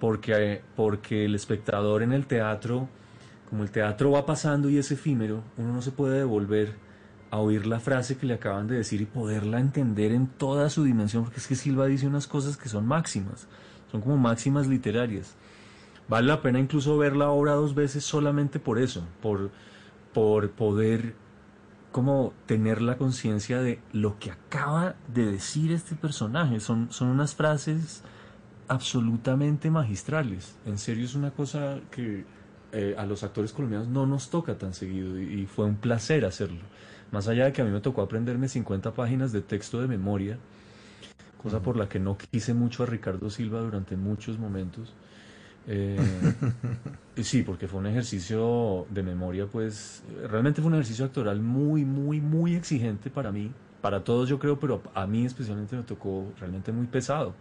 porque 0.00 0.62
porque 0.76 1.24
el 1.24 1.34
espectador 1.34 2.02
en 2.02 2.12
el 2.12 2.26
teatro 2.26 2.88
como 3.48 3.62
el 3.62 3.70
teatro 3.70 4.10
va 4.10 4.26
pasando 4.26 4.68
y 4.68 4.78
es 4.78 4.90
efímero, 4.90 5.42
uno 5.56 5.72
no 5.72 5.82
se 5.82 5.92
puede 5.92 6.18
devolver 6.18 6.74
a 7.30 7.38
oír 7.38 7.66
la 7.66 7.80
frase 7.80 8.16
que 8.16 8.26
le 8.26 8.34
acaban 8.34 8.66
de 8.68 8.76
decir 8.76 9.00
y 9.00 9.06
poderla 9.06 9.60
entender 9.60 10.12
en 10.12 10.26
toda 10.26 10.70
su 10.70 10.84
dimensión, 10.84 11.24
porque 11.24 11.40
es 11.40 11.46
que 11.46 11.56
Silva 11.56 11.86
dice 11.86 12.06
unas 12.06 12.26
cosas 12.26 12.56
que 12.56 12.68
son 12.68 12.86
máximas, 12.86 13.48
son 13.90 14.00
como 14.00 14.16
máximas 14.16 14.66
literarias. 14.66 15.34
Vale 16.08 16.28
la 16.28 16.40
pena 16.40 16.60
incluso 16.60 16.96
ver 16.98 17.16
la 17.16 17.30
obra 17.30 17.52
dos 17.54 17.74
veces 17.74 18.04
solamente 18.04 18.60
por 18.60 18.78
eso, 18.78 19.04
por, 19.20 19.50
por 20.12 20.50
poder 20.50 21.14
como 21.90 22.32
tener 22.46 22.82
la 22.82 22.96
conciencia 22.96 23.60
de 23.60 23.80
lo 23.92 24.18
que 24.18 24.30
acaba 24.30 24.94
de 25.12 25.24
decir 25.24 25.72
este 25.72 25.94
personaje. 25.96 26.60
Son, 26.60 26.92
son 26.92 27.08
unas 27.08 27.34
frases 27.34 28.02
absolutamente 28.68 29.70
magistrales. 29.70 30.56
En 30.66 30.78
serio 30.78 31.06
es 31.06 31.14
una 31.14 31.30
cosa 31.30 31.80
que 31.90 32.24
eh, 32.72 32.94
a 32.98 33.06
los 33.06 33.22
actores 33.24 33.52
colombianos 33.52 33.88
no 33.88 34.06
nos 34.06 34.28
toca 34.30 34.58
tan 34.58 34.74
seguido 34.74 35.18
y, 35.18 35.40
y 35.40 35.46
fue 35.46 35.64
un 35.64 35.76
placer 35.76 36.24
hacerlo. 36.24 36.60
Más 37.16 37.28
allá 37.28 37.46
de 37.46 37.52
que 37.54 37.62
a 37.62 37.64
mí 37.64 37.70
me 37.70 37.80
tocó 37.80 38.02
aprenderme 38.02 38.46
50 38.46 38.92
páginas 38.92 39.32
de 39.32 39.40
texto 39.40 39.80
de 39.80 39.88
memoria, 39.88 40.36
cosa 41.42 41.62
por 41.62 41.78
la 41.78 41.88
que 41.88 41.98
no 41.98 42.18
quise 42.18 42.52
mucho 42.52 42.82
a 42.82 42.86
Ricardo 42.86 43.30
Silva 43.30 43.58
durante 43.60 43.96
muchos 43.96 44.38
momentos. 44.38 44.92
Eh, 45.66 45.96
sí, 47.22 47.42
porque 47.42 47.68
fue 47.68 47.80
un 47.80 47.86
ejercicio 47.86 48.84
de 48.90 49.02
memoria, 49.02 49.46
pues 49.46 50.02
realmente 50.28 50.60
fue 50.60 50.68
un 50.68 50.74
ejercicio 50.74 51.06
actoral 51.06 51.40
muy, 51.40 51.86
muy, 51.86 52.20
muy 52.20 52.54
exigente 52.54 53.08
para 53.08 53.32
mí, 53.32 53.50
para 53.80 54.04
todos 54.04 54.28
yo 54.28 54.38
creo, 54.38 54.60
pero 54.60 54.82
a 54.92 55.06
mí 55.06 55.24
especialmente 55.24 55.74
me 55.74 55.84
tocó 55.84 56.30
realmente 56.38 56.70
muy 56.70 56.86
pesado. 56.86 57.32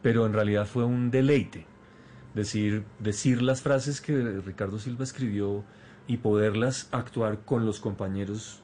Pero 0.00 0.26
en 0.26 0.32
realidad 0.32 0.64
fue 0.64 0.84
un 0.84 1.10
deleite 1.10 1.66
decir, 2.36 2.84
decir 3.00 3.42
las 3.42 3.62
frases 3.62 4.00
que 4.00 4.40
Ricardo 4.46 4.78
Silva 4.78 5.02
escribió 5.02 5.64
y 6.06 6.18
poderlas 6.18 6.88
actuar 6.92 7.40
con 7.44 7.66
los 7.66 7.80
compañeros 7.80 8.61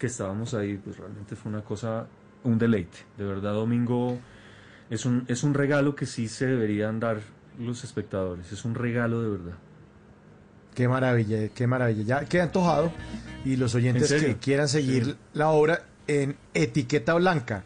que 0.00 0.06
estábamos 0.08 0.54
ahí, 0.54 0.78
pues 0.82 0.96
realmente 0.96 1.36
fue 1.36 1.52
una 1.52 1.62
cosa, 1.62 2.06
un 2.42 2.58
deleite. 2.58 2.98
De 3.18 3.24
verdad, 3.24 3.52
Domingo 3.52 4.18
es 4.88 5.04
un, 5.04 5.24
es 5.28 5.44
un 5.44 5.52
regalo 5.54 5.94
que 5.94 6.06
sí 6.06 6.26
se 6.26 6.46
deberían 6.46 6.98
dar 6.98 7.20
los 7.58 7.84
espectadores, 7.84 8.50
es 8.50 8.64
un 8.64 8.74
regalo 8.74 9.22
de 9.22 9.28
verdad. 9.28 9.58
Qué 10.74 10.88
maravilla, 10.88 11.48
qué 11.50 11.66
maravilla. 11.66 12.02
Ya 12.02 12.24
queda 12.24 12.44
antojado 12.44 12.90
y 13.44 13.56
los 13.56 13.74
oyentes 13.74 14.10
que 14.12 14.36
quieran 14.38 14.68
seguir 14.68 15.04
Sí. 15.04 15.16
la 15.34 15.50
obra 15.50 15.84
en 16.06 16.36
etiqueta 16.54 17.14
blanca. 17.14 17.64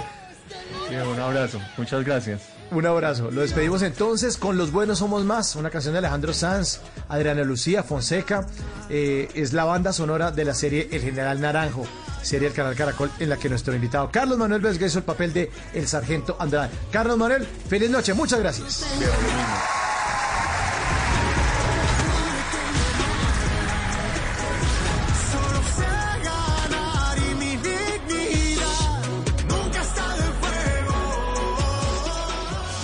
Sí, 0.90 0.96
un 0.96 1.20
abrazo. 1.20 1.60
Muchas 1.78 2.04
gracias. 2.04 2.42
Un 2.74 2.88
abrazo. 2.88 3.30
Lo 3.30 3.42
despedimos 3.42 3.84
entonces 3.84 4.36
con 4.36 4.58
Los 4.58 4.72
Buenos 4.72 4.98
Somos 4.98 5.24
Más, 5.24 5.56
una 5.56 5.70
canción 5.70 5.94
de 5.94 6.00
Alejandro 6.00 6.34
Sanz, 6.34 6.80
Adriana 7.08 7.44
Lucía, 7.44 7.84
Fonseca. 7.84 8.48
Eh, 8.90 9.30
es 9.36 9.54
la 9.54 9.64
banda 9.64 9.94
sonora 9.94 10.32
de 10.32 10.44
la 10.44 10.56
serie 10.56 10.90
El 10.92 11.02
General 11.02 11.40
Naranjo, 11.40 11.86
serie 12.24 12.48
del 12.48 12.56
canal 12.56 12.76
Caracol, 12.76 13.12
en 13.20 13.30
la 13.30 13.38
que 13.38 13.48
nuestro 13.48 13.76
invitado 13.76 14.10
Carlos 14.12 14.40
Manuel 14.40 14.62
Vesga 14.62 14.88
hizo 14.88 14.98
el 14.98 15.06
papel 15.06 15.34
de 15.34 15.52
El 15.76 15.88
Sargento 15.88 16.36
Andrade. 16.40 16.72
Carlos 16.92 17.16
Manuel, 17.16 17.46
feliz 17.46 17.92
noche, 17.92 18.16
muchas 18.16 18.40
gracias. 18.40 18.84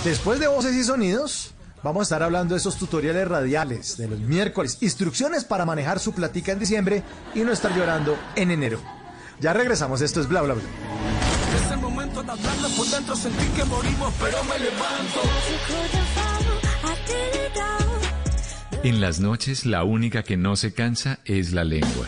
Después 0.04 0.40
de 0.40 0.48
voces 0.48 0.74
y 0.76 0.84
sonidos, 0.86 1.54
vamos 1.84 2.00
a 2.00 2.04
estar 2.04 2.24
hablando 2.24 2.54
de 2.54 2.60
esos 2.60 2.78
tutoriales 2.78 3.28
radiales 3.28 3.98
de 3.98 4.08
los 4.08 4.20
miércoles, 4.20 4.78
instrucciones 4.80 5.44
para 5.44 5.66
manejar 5.66 6.00
su 6.00 6.14
platica 6.14 6.54
en 6.54 6.60
diciembre 6.60 7.04
y 7.36 7.42
no 7.42 7.52
estar 7.52 7.76
llorando 7.76 8.18
en 8.38 8.52
enero. 8.52 8.80
Ya 9.42 9.52
regresamos, 9.52 10.00
esto 10.02 10.22
es 10.22 10.30
bla 10.30 10.42
bla 10.42 10.54
bla. 10.54 10.64
Es 10.64 11.72
el 11.72 11.80
momento 11.80 12.24
de 12.24 12.32
hablarlo 12.32 12.70
por 12.78 12.88
dentro, 12.88 13.16
sentí 13.16 13.46
que 13.50 13.66
morimos, 13.66 14.14
pero 14.22 14.44
me 14.46 14.60
levanto. 14.60 15.22
En 18.84 19.02
las 19.02 19.20
noches 19.20 19.66
la 19.66 19.84
única 19.84 20.24
que 20.24 20.38
no 20.38 20.56
se 20.56 20.74
cansa 20.74 21.20
es 21.26 21.52
la 21.52 21.66
lengua. 21.66 22.08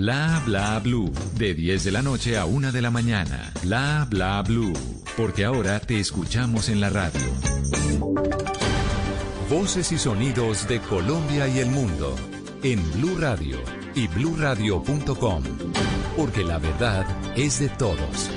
Bla 0.00 0.42
bla 0.46 0.78
blue. 0.78 1.12
De 1.36 1.52
10 1.52 1.84
de 1.84 1.90
la 1.90 2.00
noche 2.00 2.38
a 2.38 2.46
1 2.46 2.72
de 2.72 2.80
la 2.80 2.90
mañana. 2.90 3.52
Bla 3.62 4.06
bla 4.08 4.40
blue. 4.40 4.72
Porque 5.14 5.44
ahora 5.44 5.78
te 5.78 6.00
escuchamos 6.00 6.70
en 6.70 6.80
la 6.80 6.88
radio. 6.88 7.20
Voces 9.50 9.92
y 9.92 9.98
sonidos 9.98 10.66
de 10.68 10.80
Colombia 10.80 11.48
y 11.48 11.58
el 11.58 11.68
mundo. 11.68 12.16
En 12.62 12.80
Blue 12.92 13.18
Radio 13.18 13.58
y 13.94 14.06
bluradio.com. 14.06 15.42
Porque 16.16 16.44
la 16.44 16.56
verdad 16.58 17.04
es 17.36 17.60
de 17.60 17.68
todos. 17.68 18.30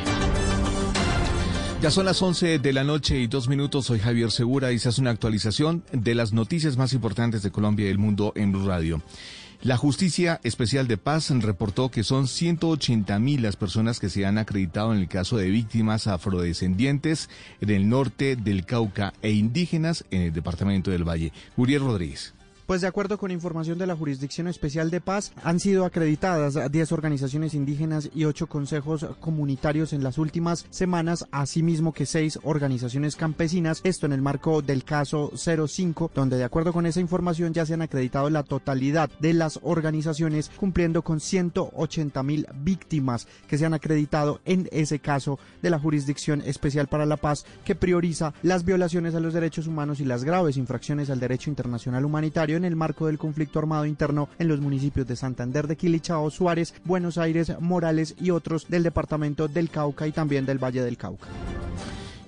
Ya 1.82 1.92
son 1.92 2.06
las 2.06 2.22
11 2.22 2.60
de 2.60 2.74
la 2.74 2.84
noche 2.84 3.18
y 3.20 3.28
dos 3.28 3.48
minutos. 3.48 3.86
Soy 3.86 4.00
Javier 4.00 4.32
Segura 4.32 4.74
y 4.74 4.80
se 4.80 4.90
hace 4.90 5.00
una 5.00 5.12
actualización 5.12 5.86
de 5.94 6.14
las 6.14 6.34
noticias 6.34 6.76
más 6.76 6.92
importantes 6.92 7.42
de 7.42 7.52
Colombia 7.52 7.88
y 7.88 7.90
el 7.90 8.00
mundo 8.00 8.34
en 8.36 8.52
Blue 8.52 8.68
Radio. 8.68 9.02
La 9.64 9.78
Justicia 9.78 10.42
Especial 10.44 10.90
de 10.90 10.98
Paz 10.98 11.30
reportó 11.30 11.90
que 11.90 12.04
son 12.04 12.28
180 12.28 13.18
mil 13.20 13.42
las 13.42 13.56
personas 13.56 14.02
que 14.02 14.10
se 14.10 14.26
han 14.26 14.38
acreditado 14.38 14.94
en 14.94 15.00
el 15.00 15.08
caso 15.08 15.38
de 15.38 15.50
víctimas 15.50 16.08
afrodescendientes 16.08 17.30
en 17.62 17.70
el 17.70 17.88
norte 17.88 18.36
del 18.36 18.66
Cauca 18.66 19.14
e 19.22 19.32
indígenas 19.32 20.04
en 20.12 20.24
el 20.24 20.34
departamento 20.34 20.92
del 20.92 21.08
Valle. 21.08 21.32
Uriel 21.56 21.80
Rodríguez. 21.80 22.34
Pues 22.74 22.82
de 22.82 22.88
acuerdo 22.88 23.20
con 23.20 23.30
información 23.30 23.78
de 23.78 23.86
la 23.86 23.96
Jurisdicción 23.96 24.48
Especial 24.48 24.90
de 24.90 25.00
Paz, 25.00 25.32
han 25.44 25.60
sido 25.60 25.86
acreditadas 25.86 26.58
10 26.72 26.92
organizaciones 26.92 27.54
indígenas 27.54 28.10
y 28.16 28.26
8 28.26 28.48
consejos 28.48 29.06
comunitarios 29.20 29.94
en 29.94 30.02
las 30.02 30.18
últimas 30.18 30.66
semanas, 30.72 31.28
asimismo 31.30 31.94
que 31.94 32.08
6 32.08 32.40
organizaciones 32.42 33.16
campesinas, 33.16 33.82
esto 33.84 34.08
en 34.08 34.14
el 34.14 34.24
marco 34.24 34.64
del 34.64 34.84
caso 34.86 35.32
05, 35.36 36.10
donde 36.16 36.38
de 36.38 36.46
acuerdo 36.46 36.74
con 36.74 36.88
esa 36.88 37.00
información 37.00 37.54
ya 37.54 37.64
se 37.64 37.76
han 37.76 37.84
acreditado 37.84 38.32
la 38.32 38.42
totalidad 38.42 39.12
de 39.20 39.34
las 39.34 39.60
organizaciones, 39.62 40.50
cumpliendo 40.58 41.04
con 41.04 41.20
180 41.20 42.24
mil 42.24 42.48
víctimas 42.56 43.28
que 43.48 43.60
se 43.60 43.68
han 43.68 43.76
acreditado 43.76 44.42
en 44.46 44.68
ese 44.72 44.98
caso 44.98 45.38
de 45.62 45.70
la 45.70 45.78
Jurisdicción 45.78 46.42
Especial 46.44 46.88
para 46.88 47.06
la 47.06 47.18
Paz, 47.18 47.46
que 47.66 47.76
prioriza 47.76 48.34
las 48.42 48.66
violaciones 48.66 49.14
a 49.14 49.20
los 49.20 49.36
derechos 49.36 49.68
humanos 49.68 50.00
y 50.00 50.06
las 50.06 50.24
graves 50.24 50.58
infracciones 50.58 51.12
al 51.12 51.20
derecho 51.20 51.52
internacional 51.52 52.04
humanitario 52.04 52.63
en 52.64 52.72
el 52.72 52.76
marco 52.76 53.08
del 53.08 53.18
conflicto 53.18 53.60
armado 53.60 53.86
interno 53.86 54.30
en 54.40 54.48
los 54.48 54.62
municipios 54.62 55.06
de 55.08 55.16
Santander 55.16 55.68
de 55.68 55.76
Quilichao, 55.76 56.30
Suárez, 56.32 56.74
Buenos 56.86 57.18
Aires, 57.18 57.52
Morales 57.60 58.16
y 58.20 58.32
otros 58.32 58.68
del 58.70 58.84
departamento 58.84 59.48
del 59.48 59.70
Cauca 59.70 60.08
y 60.08 60.12
también 60.12 60.46
del 60.46 60.64
Valle 60.64 60.82
del 60.82 60.98
Cauca. 60.98 61.28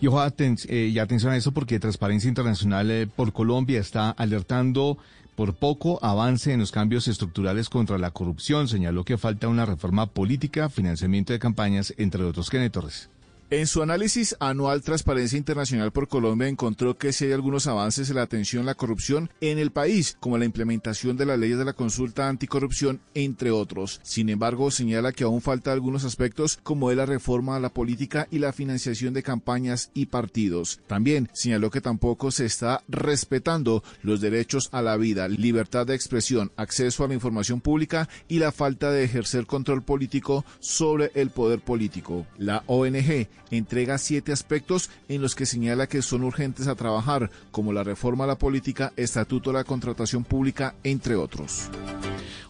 Y 0.02 0.08
ojo, 0.08 0.20
aten 0.20 0.58
eh, 0.68 1.00
atención 1.00 1.32
a 1.32 1.38
eso 1.38 1.54
porque 1.54 1.80
Transparencia 1.80 2.28
Internacional 2.28 2.92
eh, 2.92 3.08
por 3.08 3.32
Colombia 3.32 3.80
está 3.80 4.10
alertando 4.12 4.98
por 5.36 5.56
poco 5.56 6.00
avance 6.04 6.54
en 6.54 6.60
los 6.60 6.72
cambios 6.72 7.08
estructurales 7.08 7.70
contra 7.70 7.98
la 7.98 8.12
corrupción. 8.12 8.68
Señaló 8.68 9.04
que 9.04 9.18
falta 9.18 9.48
una 9.48 9.66
reforma 9.66 10.08
política, 10.08 10.70
financiamiento 10.70 11.34
de 11.34 11.40
campañas, 11.40 11.94
entre 11.98 12.24
otros. 12.24 12.50
Kenneth 12.50 12.74
Torres. 12.74 13.10
En 13.52 13.68
su 13.68 13.84
análisis 13.84 14.36
anual, 14.40 14.82
Transparencia 14.82 15.38
Internacional 15.38 15.92
por 15.92 16.08
Colombia 16.08 16.48
encontró 16.48 16.98
que 16.98 17.14
sí 17.14 17.26
hay 17.26 17.32
algunos 17.32 17.68
avances 17.68 18.10
en 18.10 18.16
la 18.16 18.24
atención 18.24 18.64
a 18.64 18.66
la 18.66 18.74
corrupción 18.74 19.30
en 19.40 19.60
el 19.60 19.70
país, 19.70 20.18
como 20.20 20.40
la 20.40 20.46
implementación 20.46 21.16
de 21.16 21.28
las 21.28 21.38
leyes 21.38 21.60
de 21.60 21.66
la 21.66 21.74
consulta 21.74 22.28
anticorrupción, 22.28 23.02
entre 23.14 23.52
otros. 23.52 24.02
Sin 24.02 24.30
embargo, 24.30 24.72
señala 24.72 25.12
que 25.12 25.26
aún 25.26 25.44
falta 25.44 25.72
algunos 25.72 26.06
aspectos, 26.06 26.58
como 26.64 26.90
de 26.90 26.96
la 26.96 27.06
reforma 27.06 27.56
a 27.56 27.60
la 27.60 27.70
política 27.70 28.28
y 28.32 28.40
la 28.40 28.52
financiación 28.52 29.14
de 29.14 29.22
campañas 29.22 29.92
y 29.94 30.08
partidos. 30.08 30.80
También 30.88 31.30
señaló 31.34 31.70
que 31.70 31.82
tampoco 31.82 32.32
se 32.32 32.46
está 32.46 32.82
respetando 32.88 33.84
los 34.02 34.22
derechos 34.22 34.70
a 34.72 34.82
la 34.82 34.98
vida, 34.98 35.28
libertad 35.28 35.86
de 35.86 35.94
expresión, 35.94 36.52
acceso 36.58 37.04
a 37.04 37.08
la 37.08 37.14
información 37.14 37.62
pública 37.62 38.10
y 38.28 38.40
la 38.40 38.52
falta 38.52 38.90
de 38.90 39.04
ejercer 39.04 39.46
control 39.46 39.84
político 39.84 40.44
sobre 40.60 41.12
el 41.14 41.30
poder 41.30 41.60
político. 41.60 42.26
La 42.40 42.64
ONG 42.66 43.28
entrega 43.52 43.98
siete 43.98 44.32
aspectos 44.32 44.90
en 45.10 45.22
los 45.22 45.36
que 45.36 45.46
señala 45.46 45.88
que 45.88 46.02
son 46.02 46.24
urgentes 46.24 46.68
a 46.68 46.76
trabajar, 46.76 47.30
como 47.52 47.74
la 47.74 47.84
reforma 47.84 48.24
a 48.24 48.28
la 48.28 48.38
política, 48.38 48.94
estatuto 48.96 49.52
de 49.52 49.58
la 49.58 49.64
contratación 49.64 50.24
pública, 50.24 50.76
entre 50.84 51.16
otros. 51.16 51.70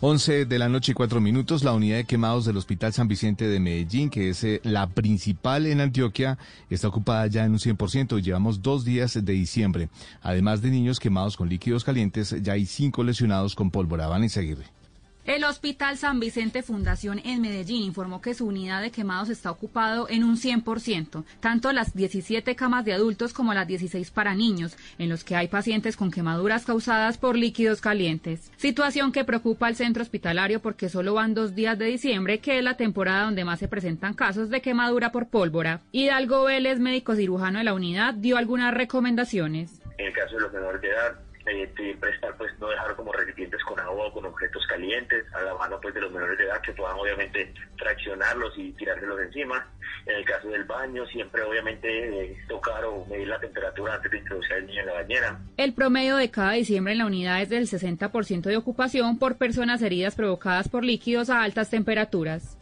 11 0.02 0.46
de 0.46 0.60
la 0.60 0.70
noche 0.70 0.92
y 0.92 0.96
cuatro 0.96 1.22
minutos, 1.22 1.64
la 1.64 1.74
unidad 1.74 1.98
de 1.98 2.06
quemados 2.06 2.46
del 2.46 2.58
Hospital 2.58 2.94
San 2.94 3.08
Vicente 3.08 3.48
de 3.48 3.60
Medellín, 3.60 4.10
que 4.10 4.30
es 4.30 4.44
eh, 4.44 4.60
la 4.64 4.88
principal 4.88 5.66
en 5.66 5.82
Antioquia, 5.82 6.38
está 6.70 6.90
ocupada 6.90 7.26
ya 7.28 7.46
en 7.46 7.54
un 7.54 7.60
100%. 7.60 8.22
Llevamos 8.22 8.62
dos 8.62 8.84
días 8.84 9.14
de 9.14 9.34
diciembre. 9.34 9.90
Además 10.22 10.62
de 10.62 10.70
niños 10.70 11.00
quemados 11.00 11.38
con 11.38 11.50
líquidos 11.50 11.84
calientes, 11.84 12.36
ya 12.42 12.54
hay 12.54 12.66
cinco 12.66 13.04
lesionados 13.04 13.56
con 13.56 13.72
pólvora. 13.72 14.08
Van 14.08 14.24
a 14.24 14.30
seguir. 14.30 14.75
El 15.26 15.44
Hospital 15.44 15.98
San 15.98 16.20
Vicente 16.20 16.62
Fundación 16.62 17.20
en 17.26 17.42
Medellín 17.42 17.82
informó 17.82 18.22
que 18.22 18.36
su 18.36 18.46
unidad 18.46 18.84
de 18.84 18.92
quemados 18.92 19.30
está 19.30 19.50
ocupado 19.50 20.08
en 20.08 20.24
un 20.24 20.38
100%, 20.38 21.24
tanto 21.40 21.72
las 21.72 21.96
17 21.96 22.56
camas 22.56 22.86
de 22.86 22.94
adultos 22.94 23.34
como 23.34 23.56
las 23.56 23.66
16 23.66 24.12
para 24.12 24.36
niños, 24.36 24.78
en 25.00 25.10
los 25.10 25.24
que 25.24 25.36
hay 25.36 25.48
pacientes 25.48 25.98
con 25.98 26.12
quemaduras 26.12 26.64
causadas 26.64 27.18
por 27.18 27.36
líquidos 27.36 27.82
calientes. 27.82 28.52
Situación 28.58 29.12
que 29.12 29.24
preocupa 29.24 29.66
al 29.66 29.76
centro 29.76 30.04
hospitalario 30.04 30.62
porque 30.62 30.90
solo 30.90 31.16
van 31.16 31.34
dos 31.34 31.56
días 31.56 31.80
de 31.80 31.86
diciembre, 31.86 32.38
que 32.38 32.60
es 32.60 32.64
la 32.64 32.78
temporada 32.78 33.24
donde 33.24 33.46
más 33.46 33.58
se 33.58 33.68
presentan 33.68 34.14
casos 34.14 34.52
de 34.52 34.62
quemadura 34.62 35.12
por 35.12 35.30
pólvora. 35.30 35.82
Hidalgo 35.92 36.44
Vélez, 36.44 36.78
médico 36.78 37.16
cirujano 37.16 37.58
de 37.58 37.66
la 37.66 37.74
unidad, 37.74 38.14
dio 38.14 38.38
algunas 38.38 38.76
recomendaciones. 38.76 39.82
En 39.98 40.06
el 40.06 40.14
caso 40.14 40.36
de 40.36 40.42
los 40.42 40.54
menores 40.54 40.82
de 40.82 40.90
edad, 40.90 41.25
eh, 41.48 41.98
prestar 42.00 42.36
pues 42.38 42.52
no 42.60 42.70
dejar 42.70 42.96
como 42.96 43.12
recipientes 43.12 43.64
con 43.64 43.80
agua 43.80 44.08
o 44.08 44.14
con 44.14 44.26
objetos 44.26 44.66
calientes 44.68 45.26
a 45.34 45.42
la 45.42 45.54
mano 45.56 45.80
pues 45.82 45.94
de 45.94 46.02
los 46.02 46.12
menores 46.12 46.38
de 46.38 46.46
edad 46.46 46.62
que 46.62 46.74
puedan 46.74 46.98
obviamente 46.98 47.54
fraccionarlos 47.78 48.54
y 48.58 48.72
tirárselos 48.74 49.20
encima. 49.22 49.68
En 50.06 50.16
el 50.16 50.26
caso 50.26 50.50
del 50.50 50.64
baño 50.64 51.06
siempre 51.08 51.44
obviamente 51.44 51.88
eh, 51.88 52.38
tocar 52.48 52.84
o 52.86 53.06
medir 53.06 53.28
la 53.28 53.40
temperatura 53.40 53.96
antes 53.96 54.12
de 54.12 54.18
introducir 54.18 54.54
al 54.54 54.66
niño 54.66 54.82
en 54.82 54.88
la 54.88 54.94
bañera. 54.94 55.40
El 55.58 55.74
promedio 55.74 56.18
de 56.18 56.32
cada 56.32 56.54
diciembre 56.54 56.94
en 56.94 57.00
la 57.00 57.06
unidad 57.06 57.42
es 57.42 57.50
del 57.50 57.68
60% 57.68 58.42
de 58.42 58.58
ocupación 58.58 59.20
por 59.20 59.38
personas 59.38 59.82
heridas 59.82 60.16
provocadas 60.16 60.70
por 60.70 60.84
líquidos 60.84 61.30
a 61.30 61.44
altas 61.44 61.70
temperaturas 61.70 62.58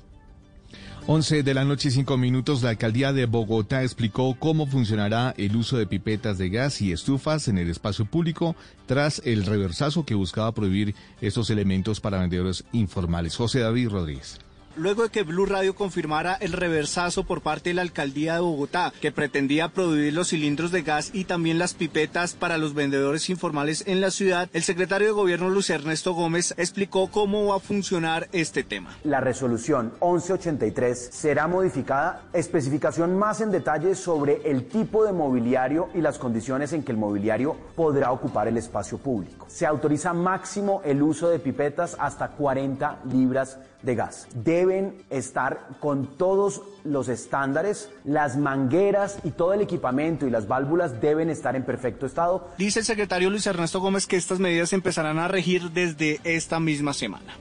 11 1.05 1.43
de 1.43 1.53
la 1.53 1.65
noche 1.65 1.89
y 1.89 1.91
5 1.91 2.15
minutos, 2.15 2.63
la 2.63 2.69
alcaldía 2.69 3.11
de 3.11 3.25
Bogotá 3.25 3.83
explicó 3.83 4.37
cómo 4.39 4.67
funcionará 4.67 5.33
el 5.37 5.57
uso 5.57 5.77
de 5.77 5.85
pipetas 5.85 6.37
de 6.37 6.49
gas 6.49 6.81
y 6.81 6.93
estufas 6.93 7.49
en 7.49 7.57
el 7.57 7.69
espacio 7.69 8.05
público 8.05 8.55
tras 8.85 9.21
el 9.25 9.45
reversazo 9.45 10.05
que 10.05 10.15
buscaba 10.15 10.53
prohibir 10.53 10.95
estos 11.19 11.49
elementos 11.49 11.99
para 11.99 12.19
vendedores 12.19 12.63
informales. 12.71 13.35
José 13.35 13.59
David 13.59 13.89
Rodríguez 13.89 14.39
luego 14.75 15.03
de 15.03 15.09
que 15.09 15.23
Blue 15.23 15.45
Radio 15.45 15.75
confirmara 15.75 16.35
el 16.35 16.53
reversazo 16.53 17.23
por 17.23 17.41
parte 17.41 17.69
de 17.69 17.75
la 17.75 17.81
alcaldía 17.81 18.35
de 18.35 18.41
Bogotá, 18.41 18.93
que 19.01 19.11
pretendía 19.11 19.69
prohibir 19.69 20.13
los 20.13 20.29
cilindros 20.29 20.71
de 20.71 20.81
gas 20.81 21.11
y 21.13 21.25
también 21.25 21.59
las 21.59 21.73
pipetas 21.73 22.33
para 22.33 22.57
los 22.57 22.73
vendedores 22.73 23.29
informales 23.29 23.83
en 23.87 24.01
la 24.01 24.11
ciudad, 24.11 24.49
el 24.53 24.63
secretario 24.63 25.07
de 25.07 25.13
gobierno 25.13 25.49
Luis 25.49 25.69
Ernesto 25.69 26.13
Gómez 26.13 26.53
explicó 26.57 27.09
cómo 27.09 27.47
va 27.47 27.57
a 27.57 27.59
funcionar 27.59 28.27
este 28.31 28.63
tema. 28.63 28.97
La 29.03 29.19
resolución 29.19 29.93
1183 30.01 31.09
será 31.11 31.47
modificada, 31.47 32.23
especificación 32.33 33.17
más 33.17 33.41
en 33.41 33.51
detalle 33.51 33.95
sobre 33.95 34.41
el 34.49 34.67
tipo 34.67 35.05
de 35.05 35.13
mobiliario 35.13 35.89
y 35.93 36.01
las 36.01 36.17
condiciones 36.17 36.73
en 36.73 36.83
que 36.83 36.91
el 36.91 36.97
mobiliario 36.97 37.55
podrá 37.75 38.11
ocupar 38.11 38.47
el 38.47 38.57
espacio 38.57 38.97
público. 38.97 39.45
Se 39.49 39.65
autoriza 39.65 40.13
máximo 40.13 40.81
el 40.83 41.01
uso 41.01 41.29
de 41.29 41.39
pipetas 41.39 41.95
hasta 41.99 42.29
40 42.29 43.01
libras 43.11 43.57
de 43.83 43.95
gas. 43.95 44.27
Deben 44.33 45.03
estar 45.09 45.67
con 45.79 46.17
todos 46.17 46.61
los 46.83 47.07
estándares, 47.09 47.89
las 48.03 48.37
mangueras 48.37 49.19
y 49.23 49.31
todo 49.31 49.53
el 49.53 49.61
equipamiento 49.61 50.25
y 50.25 50.31
las 50.31 50.47
válvulas 50.47 50.99
deben 50.99 51.29
estar 51.29 51.55
en 51.55 51.63
perfecto 51.63 52.05
estado. 52.05 52.49
Dice 52.57 52.79
el 52.79 52.85
secretario 52.85 53.29
Luis 53.29 53.45
Ernesto 53.45 53.79
Gómez 53.79 54.07
que 54.07 54.15
estas 54.15 54.39
medidas 54.39 54.73
empezarán 54.73 55.19
a 55.19 55.27
regir 55.27 55.71
desde 55.71 56.19
esta 56.23 56.59
misma 56.59 56.93
semana. 56.93 57.33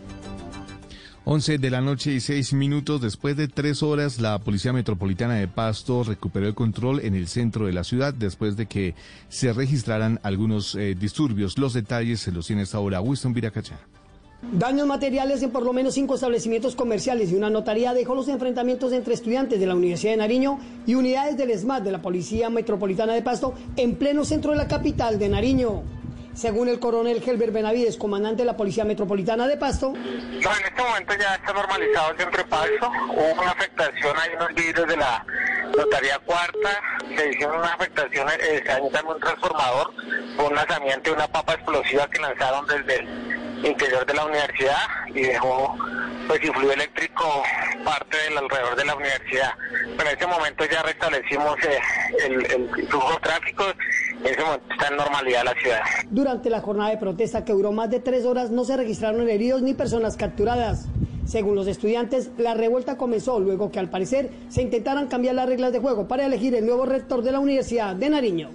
11 1.25 1.59
de 1.59 1.71
la 1.71 1.81
noche 1.81 2.13
y 2.13 2.21
6 2.21 2.53
minutos 2.55 3.01
después 3.01 3.37
de 3.37 3.47
tres 3.47 3.85
horas, 3.85 4.21
la 4.21 4.41
Policía 4.41 4.73
Metropolitana 4.73 5.35
de 5.35 5.47
Pasto 5.47 6.03
recuperó 6.03 6.49
el 6.49 6.55
control 6.55 6.99
en 7.05 7.15
el 7.15 7.29
centro 7.29 7.67
de 7.67 7.73
la 7.73 7.85
ciudad 7.85 8.13
después 8.13 8.57
de 8.57 8.67
que 8.67 8.97
se 9.29 9.53
registraran 9.53 10.19
algunos 10.25 10.75
eh, 10.75 10.97
disturbios. 10.99 11.59
Los 11.59 11.75
detalles 11.75 12.19
se 12.19 12.33
los 12.33 12.49
tiene 12.49 12.63
esta 12.63 12.81
hora 12.81 13.01
Winston 13.01 13.33
Viracacha. 13.33 13.79
Daños 14.51 14.89
materiales 14.89 15.41
en 15.43 15.53
por 15.53 15.63
lo 15.63 15.73
menos 15.73 15.95
cinco 15.95 16.17
establecimientos 16.17 16.75
comerciales 16.75 17.31
y 17.31 17.37
una 17.37 17.49
notaría 17.49 17.95
dejó 17.95 18.17
los 18.17 18.27
enfrentamientos 18.27 18.93
entre 18.93 19.15
estudiantes 19.15 19.61
de 19.61 19.67
la 19.67 19.75
Universidad 19.77 20.15
de 20.15 20.17
Nariño 20.17 20.59
y 20.85 20.97
unidades 20.97 21.37
del 21.37 21.57
SMAT 21.57 21.85
de 21.85 21.93
la 21.93 22.03
Policía 22.03 22.51
Metropolitana 22.51 23.15
de 23.15 23.23
Pasto 23.23 23.55
en 23.77 23.95
pleno 23.95 24.25
centro 24.25 24.51
de 24.51 24.57
la 24.57 24.67
capital 24.67 25.19
de 25.21 25.29
Nariño. 25.29 25.85
Según 26.35 26.69
el 26.69 26.81
coronel 26.81 27.23
Helber 27.25 27.53
Benavides, 27.53 27.97
comandante 27.97 28.43
de 28.43 28.47
la 28.47 28.57
Policía 28.57 28.85
Metropolitana 28.85 29.47
de 29.47 29.57
Pasto, 29.57 29.93
No, 29.93 29.99
en 29.99 30.41
este 30.41 30.83
momento 30.83 31.15
ya 31.21 31.35
está 31.37 31.53
normalizado 31.53 32.11
el 32.11 32.19
centro 32.19 32.47
Pasto. 32.49 32.91
Hubo 33.11 33.43
una 33.43 33.51
afectación, 33.53 34.17
hay 34.19 34.35
unos 34.37 34.49
vidrios 34.55 34.89
de 34.89 34.97
la 34.97 35.25
notaría 35.77 36.19
cuarta, 36.19 36.81
se 37.17 37.31
hicieron 37.31 37.59
una 37.59 37.75
afectación, 37.75 38.29
eh, 38.29 38.63
también 38.67 39.07
un 39.07 39.21
transformador, 39.21 39.93
un 40.47 40.55
lanzamiento 40.55 41.11
de 41.11 41.17
una 41.17 41.29
papa 41.29 41.55
explosiva 41.55 42.09
que 42.11 42.21
lanzaron 42.21 42.67
desde 42.67 42.97
el 42.97 43.42
interior 43.65 44.05
de 44.07 44.15
la 44.15 44.25
universidad 44.27 44.77
y 45.15 45.23
dejó 45.23 45.77
pues 46.27 46.43
influido 46.45 46.73
eléctrico 46.73 47.43
parte 47.85 48.17
del 48.29 48.39
alrededor 48.39 48.77
de 48.77 48.85
la 48.85 48.95
universidad. 48.95 49.53
Pero 49.97 50.09
en 50.09 50.15
este 50.15 50.27
momento 50.27 50.65
ya 50.71 50.83
restablecimos 50.83 51.57
eh, 51.65 51.79
el, 52.27 52.47
el 52.53 52.89
flujo 52.89 53.13
de 53.13 53.21
tráfico, 53.21 53.65
en 54.21 54.27
ese 54.27 54.43
momento 54.43 54.65
está 54.73 54.89
en 54.89 54.97
normalidad 54.97 55.45
la 55.45 55.55
ciudad. 55.55 55.81
durante 56.11 56.51
la 56.51 56.61
jornada 56.61 56.91
de 56.91 56.99
protesta 56.99 57.45
que 57.45 57.53
duró 57.53 57.73
más 57.73 57.91
de 57.91 58.01
tres 58.01 58.25
horas 58.25 58.51
no 58.51 58.65
se 58.65 58.77
registraron 58.77 59.29
heridos 59.29 59.63
ni 59.63 59.75
personas 59.75 60.17
capturadas. 60.17 60.87
Según 61.27 61.55
los 61.55 61.69
estudiantes, 61.69 62.31
la 62.37 62.55
revuelta 62.55 62.97
comenzó 62.97 63.39
luego 63.39 63.71
que 63.71 63.79
al 63.79 63.89
parecer 63.89 64.31
se 64.49 64.61
intentaran 64.61 65.07
cambiar 65.07 65.37
las 65.37 65.49
reglas 65.49 65.73
de 65.73 65.79
juego 65.79 66.09
para 66.09 66.27
elegir 66.27 66.55
el 66.55 66.67
nuevo 66.67 66.85
rector 66.85 67.23
de 67.23 67.31
la 67.33 67.39
Universidad 67.39 67.95
de 67.95 68.11
Nariño. 68.11 68.51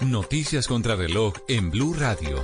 Noticias 0.00 0.68
contra 0.68 0.96
reloj 0.96 1.32
en 1.48 1.70
Blue 1.70 1.94
Radio. 1.94 2.42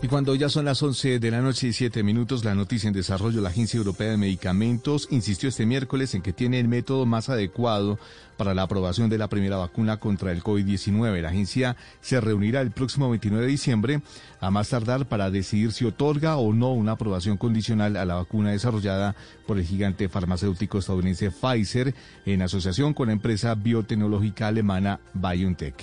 Y 0.00 0.06
cuando 0.06 0.36
ya 0.36 0.48
son 0.48 0.64
las 0.64 0.80
11 0.80 1.18
de 1.18 1.30
la 1.30 1.40
noche 1.40 1.68
y 1.68 1.72
7 1.72 2.04
minutos, 2.04 2.44
la 2.44 2.54
noticia 2.54 2.86
en 2.86 2.94
desarrollo, 2.94 3.40
la 3.40 3.48
Agencia 3.48 3.78
Europea 3.78 4.10
de 4.10 4.16
Medicamentos 4.16 5.08
insistió 5.10 5.48
este 5.48 5.66
miércoles 5.66 6.14
en 6.14 6.22
que 6.22 6.32
tiene 6.32 6.60
el 6.60 6.68
método 6.68 7.04
más 7.04 7.28
adecuado 7.28 7.98
para 8.38 8.54
la 8.54 8.62
aprobación 8.62 9.10
de 9.10 9.18
la 9.18 9.28
primera 9.28 9.58
vacuna 9.58 9.98
contra 9.98 10.32
el 10.32 10.42
COVID-19. 10.42 11.20
La 11.20 11.28
agencia 11.28 11.76
se 12.00 12.20
reunirá 12.20 12.62
el 12.62 12.70
próximo 12.70 13.10
29 13.10 13.44
de 13.44 13.50
diciembre, 13.50 14.00
a 14.40 14.50
más 14.50 14.70
tardar, 14.70 15.06
para 15.06 15.30
decidir 15.30 15.72
si 15.72 15.84
otorga 15.84 16.38
o 16.38 16.54
no 16.54 16.72
una 16.72 16.92
aprobación 16.92 17.36
condicional 17.36 17.96
a 17.96 18.06
la 18.06 18.14
vacuna 18.14 18.52
desarrollada 18.52 19.16
por 19.46 19.58
el 19.58 19.64
gigante 19.64 20.08
farmacéutico 20.08 20.78
estadounidense 20.78 21.30
Pfizer 21.30 21.94
en 22.24 22.40
asociación 22.42 22.94
con 22.94 23.08
la 23.08 23.12
empresa 23.12 23.54
biotecnológica 23.54 24.46
alemana 24.46 25.00
BioNTech. 25.12 25.74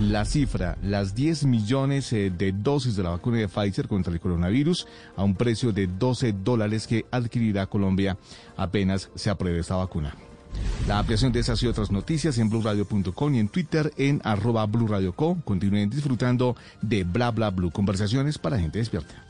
La 0.00 0.24
cifra, 0.24 0.76
las 0.82 1.14
10 1.14 1.44
millones 1.44 2.12
eh, 2.12 2.32
de 2.36 2.52
dosis 2.52 2.96
de 2.96 3.02
la 3.02 3.10
vacuna 3.10 3.38
de 3.38 3.48
Pfizer 3.48 3.86
contra 3.86 4.12
el 4.12 4.18
coronavirus 4.18 4.88
a 5.16 5.22
un 5.22 5.36
precio 5.36 5.72
de 5.72 5.86
12 5.86 6.32
dólares 6.42 6.86
que 6.86 7.06
adquirirá 7.10 7.66
Colombia 7.66 8.16
apenas 8.56 9.10
se 9.14 9.30
apruebe 9.30 9.60
esta 9.60 9.76
vacuna. 9.76 10.14
La 10.86 10.98
ampliación 10.98 11.32
de 11.32 11.40
esas 11.40 11.62
y 11.62 11.66
otras 11.66 11.90
noticias 11.90 12.38
en 12.38 12.50
blurradio.com 12.50 13.34
y 13.34 13.38
en 13.38 13.48
Twitter 13.48 13.92
en 13.96 14.20
arroba 14.24 14.66
blurradioco. 14.66 15.38
Continúen 15.44 15.90
disfrutando 15.90 16.56
de 16.82 17.04
Bla 17.04 17.30
Bla 17.30 17.50
Blue, 17.50 17.70
conversaciones 17.70 18.38
para 18.38 18.58
gente 18.58 18.78
despierta. 18.78 19.29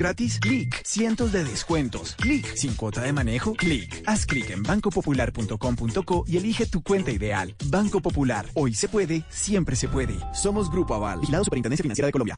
gratis? 0.00 0.40
Clic. 0.40 0.82
Cientos 0.84 1.30
de 1.30 1.44
descuentos. 1.44 2.16
Clic. 2.16 2.54
Sin 2.56 2.74
cuota 2.74 3.02
de 3.02 3.12
manejo. 3.12 3.54
Clic. 3.54 4.02
Haz 4.06 4.26
clic 4.26 4.50
en 4.50 4.62
bancopopular.com.co 4.62 6.24
y 6.26 6.36
elige 6.36 6.66
tu 6.66 6.82
cuenta 6.82 7.12
ideal. 7.12 7.54
Banco 7.66 8.00
Popular. 8.00 8.46
Hoy 8.54 8.74
se 8.74 8.88
puede. 8.88 9.24
Siempre 9.28 9.76
se 9.76 9.86
puede. 9.86 10.18
Somos 10.34 10.70
Grupo 10.70 10.94
Aval. 10.94 11.20
Vigilado 11.20 11.44
Superintendencia 11.44 11.82
Financiera 11.82 12.06
de 12.06 12.12
Colombia. 12.12 12.36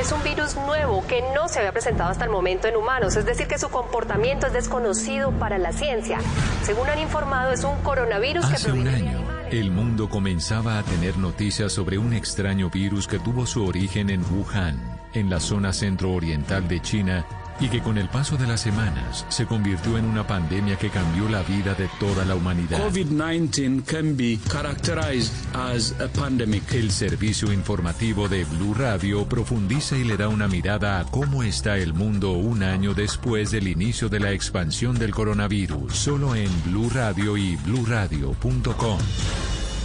Es 0.00 0.12
un 0.12 0.22
virus 0.22 0.56
nuevo 0.56 1.06
que 1.06 1.22
no 1.34 1.48
se 1.48 1.60
había 1.60 1.72
presentado 1.72 2.10
hasta 2.10 2.24
el 2.24 2.30
momento 2.30 2.68
en 2.68 2.76
humanos, 2.76 3.16
es 3.16 3.24
decir, 3.24 3.46
que 3.46 3.58
su 3.58 3.68
comportamiento 3.70 4.46
es 4.48 4.52
desconocido 4.52 5.30
para 5.38 5.56
la 5.56 5.72
ciencia. 5.72 6.18
Según 6.62 6.88
han 6.88 6.98
informado, 6.98 7.52
es 7.52 7.64
un 7.64 7.76
coronavirus 7.82 8.44
que 8.44 8.54
Hace 8.54 8.72
un 8.72 8.82
proviene 8.82 9.02
de 9.02 9.08
año, 9.08 9.24
el 9.50 9.70
mundo 9.70 10.08
comenzaba 10.08 10.78
a 10.78 10.82
tener 10.82 11.16
noticias 11.16 11.72
sobre 11.72 11.96
un 11.98 12.12
extraño 12.12 12.70
virus 12.70 13.06
que 13.06 13.20
tuvo 13.20 13.46
su 13.46 13.64
origen 13.64 14.10
en 14.10 14.22
Wuhan, 14.30 14.93
en 15.14 15.30
la 15.30 15.40
zona 15.40 15.72
centro-oriental 15.72 16.68
de 16.68 16.80
China, 16.80 17.26
y 17.60 17.68
que 17.68 17.80
con 17.80 17.98
el 17.98 18.08
paso 18.08 18.36
de 18.36 18.46
las 18.46 18.60
semanas 18.60 19.24
se 19.28 19.46
convirtió 19.46 19.96
en 19.96 20.04
una 20.04 20.26
pandemia 20.26 20.76
que 20.76 20.90
cambió 20.90 21.28
la 21.28 21.42
vida 21.42 21.74
de 21.74 21.88
toda 22.00 22.24
la 22.24 22.34
humanidad. 22.34 22.78
COVID-19 22.78 23.84
can 23.84 24.16
be 24.16 24.38
characterized 24.50 25.32
as 25.54 25.94
a 26.00 26.08
pandemic. 26.08 26.72
El 26.72 26.90
servicio 26.90 27.52
informativo 27.52 28.28
de 28.28 28.44
Blue 28.44 28.74
Radio 28.74 29.24
profundiza 29.28 29.96
y 29.96 30.04
le 30.04 30.16
da 30.16 30.28
una 30.28 30.48
mirada 30.48 31.00
a 31.00 31.04
cómo 31.04 31.42
está 31.42 31.76
el 31.78 31.94
mundo 31.94 32.32
un 32.32 32.62
año 32.62 32.94
después 32.94 33.50
del 33.50 33.68
inicio 33.68 34.08
de 34.08 34.20
la 34.20 34.32
expansión 34.32 34.98
del 34.98 35.12
coronavirus, 35.14 35.94
solo 35.94 36.34
en 36.34 36.50
Blue 36.64 36.90
Radio 36.90 37.36
y 37.36 37.56
bluradio.com. 37.56 38.98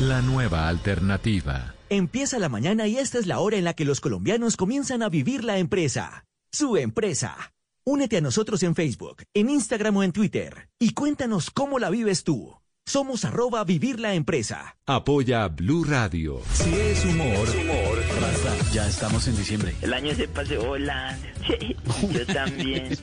La 0.01 0.21
nueva 0.21 0.67
alternativa. 0.67 1.78
Empieza 1.91 2.37
la 2.37 2.49
mañana 2.49 2.87
y 2.87 2.97
esta 2.97 3.17
es 3.17 3.25
la 3.25 3.39
hora 3.39 3.57
en 3.57 3.63
la 3.63 3.73
que 3.73 3.83
los 3.83 3.99
colombianos 3.99 4.57
comienzan 4.57 5.01
a 5.01 5.09
vivir 5.09 5.43
la 5.43 5.57
empresa. 5.57 6.25
Su 6.51 6.77
empresa. 6.77 7.55
Únete 7.83 8.17
a 8.17 8.21
nosotros 8.21 8.61
en 8.61 8.75
Facebook, 8.75 9.23
en 9.33 9.49
Instagram 9.49 9.97
o 9.97 10.03
en 10.03 10.11
Twitter 10.11 10.69
y 10.77 10.93
cuéntanos 10.93 11.49
cómo 11.49 11.79
la 11.79 11.89
vives 11.89 12.23
tú. 12.23 12.55
Somos 12.85 13.25
arroba 13.25 13.63
vivir 13.63 13.99
la 13.99 14.13
empresa. 14.13 14.77
Apoya 14.85 15.47
Blue 15.47 15.83
Radio. 15.83 16.41
Si 16.53 16.71
es 16.75 17.05
humor, 17.05 17.47
Basta, 18.21 18.38
ya 18.71 18.87
estamos 18.87 19.27
en 19.27 19.35
diciembre. 19.35 19.75
El 19.81 19.93
año 19.93 20.13
se 20.15 20.27
pasó 20.27 20.63
volando. 20.63 21.27
Yo 22.11 22.25
también. 22.27 22.97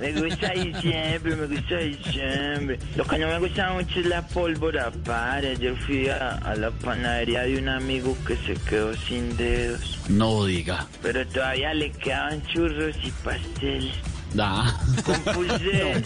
Me 0.00 0.12
gusta 0.20 0.50
diciembre, 0.52 1.36
me 1.36 1.46
gusta 1.46 1.76
diciembre. 1.78 2.78
Lo 2.96 3.04
que 3.04 3.18
no 3.18 3.28
me 3.28 3.38
gusta 3.38 3.72
mucho 3.72 4.00
es 4.00 4.06
la 4.06 4.26
pólvora 4.26 4.90
para. 5.04 5.48
Ayer 5.48 5.76
fui 5.86 6.08
a, 6.08 6.36
a 6.38 6.54
la 6.56 6.70
panadería 6.70 7.42
de 7.42 7.58
un 7.58 7.68
amigo 7.68 8.16
que 8.26 8.36
se 8.36 8.54
quedó 8.68 8.94
sin 8.94 9.36
dedos. 9.36 9.98
No 10.08 10.44
diga. 10.44 10.86
Pero 11.02 11.26
todavía 11.26 11.72
le 11.74 11.90
quedaban 11.92 12.42
churros 12.46 12.96
y 13.02 13.10
pasteles. 13.22 13.94
Da. 14.34 14.80
Compulsé. 15.04 16.02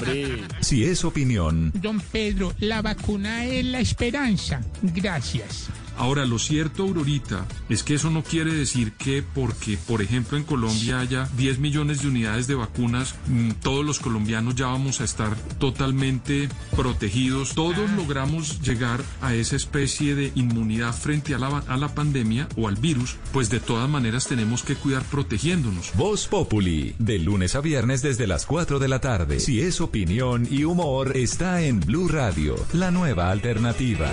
Si 0.60 0.84
es 0.84 1.04
opinión, 1.04 1.72
Don 1.74 1.98
Pedro, 2.00 2.52
la 2.60 2.82
vacuna 2.82 3.46
es 3.46 3.64
la 3.64 3.80
esperanza. 3.80 4.60
Gracias. 4.82 5.70
Ahora, 5.98 6.24
lo 6.24 6.38
cierto, 6.38 6.84
Aurorita, 6.84 7.46
es 7.68 7.82
que 7.82 7.94
eso 7.94 8.10
no 8.10 8.22
quiere 8.22 8.52
decir 8.54 8.92
que 8.92 9.22
porque, 9.22 9.76
por 9.76 10.00
ejemplo, 10.00 10.38
en 10.38 10.44
Colombia 10.44 11.00
haya 11.00 11.28
10 11.36 11.58
millones 11.58 12.02
de 12.02 12.08
unidades 12.08 12.46
de 12.46 12.54
vacunas, 12.54 13.16
mm, 13.26 13.50
todos 13.62 13.84
los 13.84 13.98
colombianos 13.98 14.54
ya 14.54 14.66
vamos 14.66 15.00
a 15.00 15.04
estar 15.04 15.36
totalmente 15.58 16.48
protegidos. 16.76 17.54
Todos 17.54 17.90
logramos 17.90 18.60
llegar 18.62 19.02
a 19.20 19.34
esa 19.34 19.56
especie 19.56 20.14
de 20.14 20.30
inmunidad 20.36 20.94
frente 20.94 21.34
a 21.34 21.38
la, 21.38 21.48
a 21.66 21.76
la 21.76 21.94
pandemia 21.94 22.48
o 22.56 22.68
al 22.68 22.76
virus, 22.76 23.16
pues 23.32 23.50
de 23.50 23.58
todas 23.60 23.88
maneras 23.88 24.26
tenemos 24.26 24.62
que 24.62 24.76
cuidar 24.76 25.02
protegiéndonos. 25.04 25.92
Voz 25.96 26.28
Populi, 26.28 26.94
de 26.98 27.18
lunes 27.18 27.56
a 27.56 27.60
viernes 27.60 28.02
desde 28.02 28.26
las 28.26 28.46
4 28.46 28.78
de 28.78 28.88
la 28.88 29.00
tarde. 29.00 29.40
Si 29.40 29.60
es 29.60 29.80
opinión 29.80 30.46
y 30.48 30.64
humor, 30.64 31.16
está 31.16 31.62
en 31.62 31.80
Blue 31.80 32.08
Radio, 32.08 32.54
la 32.72 32.90
nueva 32.90 33.30
alternativa. 33.30 34.12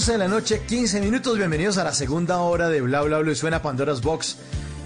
11 0.00 0.12
de 0.12 0.18
la 0.18 0.28
noche, 0.28 0.62
15 0.66 0.98
minutos. 1.02 1.36
Bienvenidos 1.36 1.76
a 1.76 1.84
la 1.84 1.92
segunda 1.92 2.38
hora 2.38 2.70
de 2.70 2.80
Bla 2.80 3.02
Bla 3.02 3.18
Bla. 3.18 3.32
Y 3.32 3.34
suena 3.34 3.60
Pandora's 3.60 4.00
Box 4.00 4.38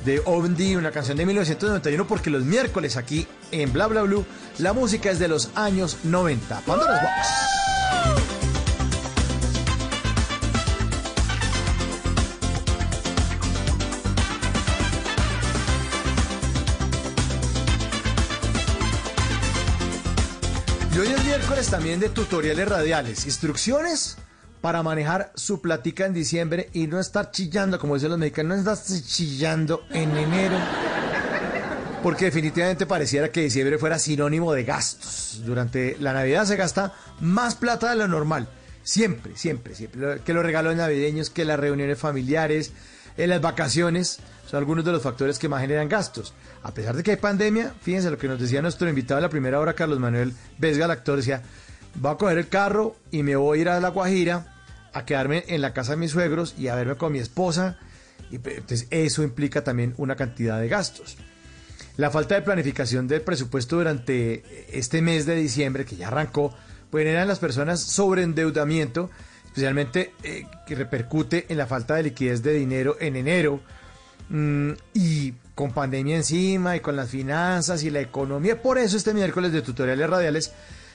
de 0.04 0.20
OMD, 0.24 0.76
una 0.76 0.90
canción 0.90 1.16
de 1.16 1.24
1991, 1.24 2.04
porque 2.08 2.30
los 2.30 2.42
miércoles 2.42 2.96
aquí 2.96 3.24
en 3.52 3.72
Bla 3.72 3.86
Bla 3.86 4.02
Blue 4.02 4.26
la 4.58 4.72
música 4.72 5.12
es 5.12 5.20
de 5.20 5.28
los 5.28 5.50
años 5.54 5.98
90. 6.02 6.62
Pandora's 6.62 7.00
Box. 7.00 7.28
Y 20.92 20.98
hoy 20.98 21.06
es 21.06 21.24
miércoles 21.24 21.70
también 21.70 22.00
de 22.00 22.08
tutoriales 22.08 22.66
radiales, 22.66 23.26
instrucciones 23.26 24.16
para 24.64 24.82
manejar 24.82 25.30
su 25.34 25.60
platica 25.60 26.06
en 26.06 26.14
diciembre 26.14 26.70
y 26.72 26.86
no 26.86 26.98
estar 26.98 27.30
chillando, 27.30 27.78
como 27.78 27.96
dicen 27.96 28.08
los 28.08 28.18
mexicanos, 28.18 28.64
no 28.64 28.72
estar 28.72 29.02
chillando 29.02 29.84
en 29.90 30.16
enero. 30.16 30.56
Porque 32.02 32.24
definitivamente 32.24 32.86
pareciera 32.86 33.30
que 33.30 33.42
diciembre 33.42 33.76
fuera 33.76 33.98
sinónimo 33.98 34.54
de 34.54 34.64
gastos. 34.64 35.42
Durante 35.44 35.98
la 36.00 36.14
Navidad 36.14 36.46
se 36.46 36.56
gasta 36.56 36.94
más 37.20 37.56
plata 37.56 37.90
de 37.90 37.96
lo 37.96 38.08
normal. 38.08 38.48
Siempre, 38.82 39.36
siempre, 39.36 39.74
siempre. 39.74 40.20
Que 40.24 40.32
los 40.32 40.42
regalos 40.42 40.74
navideños, 40.74 41.28
que 41.28 41.44
las 41.44 41.60
reuniones 41.60 41.98
familiares, 41.98 42.72
eh, 43.18 43.26
las 43.26 43.42
vacaciones, 43.42 44.20
son 44.46 44.56
algunos 44.56 44.86
de 44.86 44.92
los 44.92 45.02
factores 45.02 45.38
que 45.38 45.46
más 45.50 45.60
generan 45.60 45.90
gastos. 45.90 46.32
A 46.62 46.72
pesar 46.72 46.96
de 46.96 47.02
que 47.02 47.10
hay 47.10 47.18
pandemia, 47.18 47.74
fíjense 47.82 48.10
lo 48.10 48.16
que 48.16 48.28
nos 48.28 48.40
decía 48.40 48.62
nuestro 48.62 48.88
invitado 48.88 49.18
a 49.18 49.20
la 49.20 49.28
primera 49.28 49.60
hora, 49.60 49.74
Carlos 49.74 50.00
Manuel 50.00 50.32
Vesga, 50.56 50.86
el 50.86 50.90
actor, 50.90 51.18
decía, 51.18 51.42
voy 51.96 52.12
a 52.12 52.16
coger 52.16 52.38
el 52.38 52.48
carro 52.48 52.96
y 53.10 53.22
me 53.22 53.36
voy 53.36 53.58
a 53.58 53.60
ir 53.60 53.68
a 53.68 53.78
La 53.78 53.90
Guajira 53.90 54.52
a 54.94 55.04
quedarme 55.04 55.44
en 55.48 55.60
la 55.60 55.74
casa 55.74 55.92
de 55.92 55.98
mis 55.98 56.12
suegros 56.12 56.54
y 56.58 56.68
a 56.68 56.74
verme 56.74 56.96
con 56.96 57.12
mi 57.12 57.18
esposa. 57.18 57.78
Y 58.30 58.36
entonces 58.36 58.86
eso 58.90 59.22
implica 59.22 59.62
también 59.62 59.94
una 59.98 60.16
cantidad 60.16 60.60
de 60.60 60.68
gastos. 60.68 61.18
La 61.96 62.10
falta 62.10 62.34
de 62.34 62.42
planificación 62.42 63.06
del 63.06 63.20
presupuesto 63.20 63.76
durante 63.76 64.42
este 64.72 65.02
mes 65.02 65.26
de 65.26 65.36
diciembre, 65.36 65.84
que 65.84 65.96
ya 65.96 66.08
arrancó, 66.08 66.54
pues 66.90 67.02
generan 67.02 67.22
en 67.22 67.28
las 67.28 67.38
personas 67.38 67.80
sobreendeudamiento, 67.80 69.10
especialmente 69.44 70.14
eh, 70.22 70.46
que 70.66 70.74
repercute 70.74 71.46
en 71.48 71.58
la 71.58 71.66
falta 71.66 71.94
de 71.94 72.04
liquidez 72.04 72.42
de 72.42 72.54
dinero 72.54 72.96
en 73.00 73.16
enero. 73.16 73.60
Mm, 74.28 74.72
y 74.94 75.34
con 75.54 75.72
pandemia 75.72 76.16
encima 76.16 76.76
y 76.76 76.80
con 76.80 76.96
las 76.96 77.10
finanzas 77.10 77.84
y 77.84 77.90
la 77.90 78.00
economía. 78.00 78.60
Por 78.60 78.78
eso 78.78 78.96
este 78.96 79.14
miércoles 79.14 79.52
de 79.52 79.62
tutoriales 79.62 80.08
radiales 80.08 80.52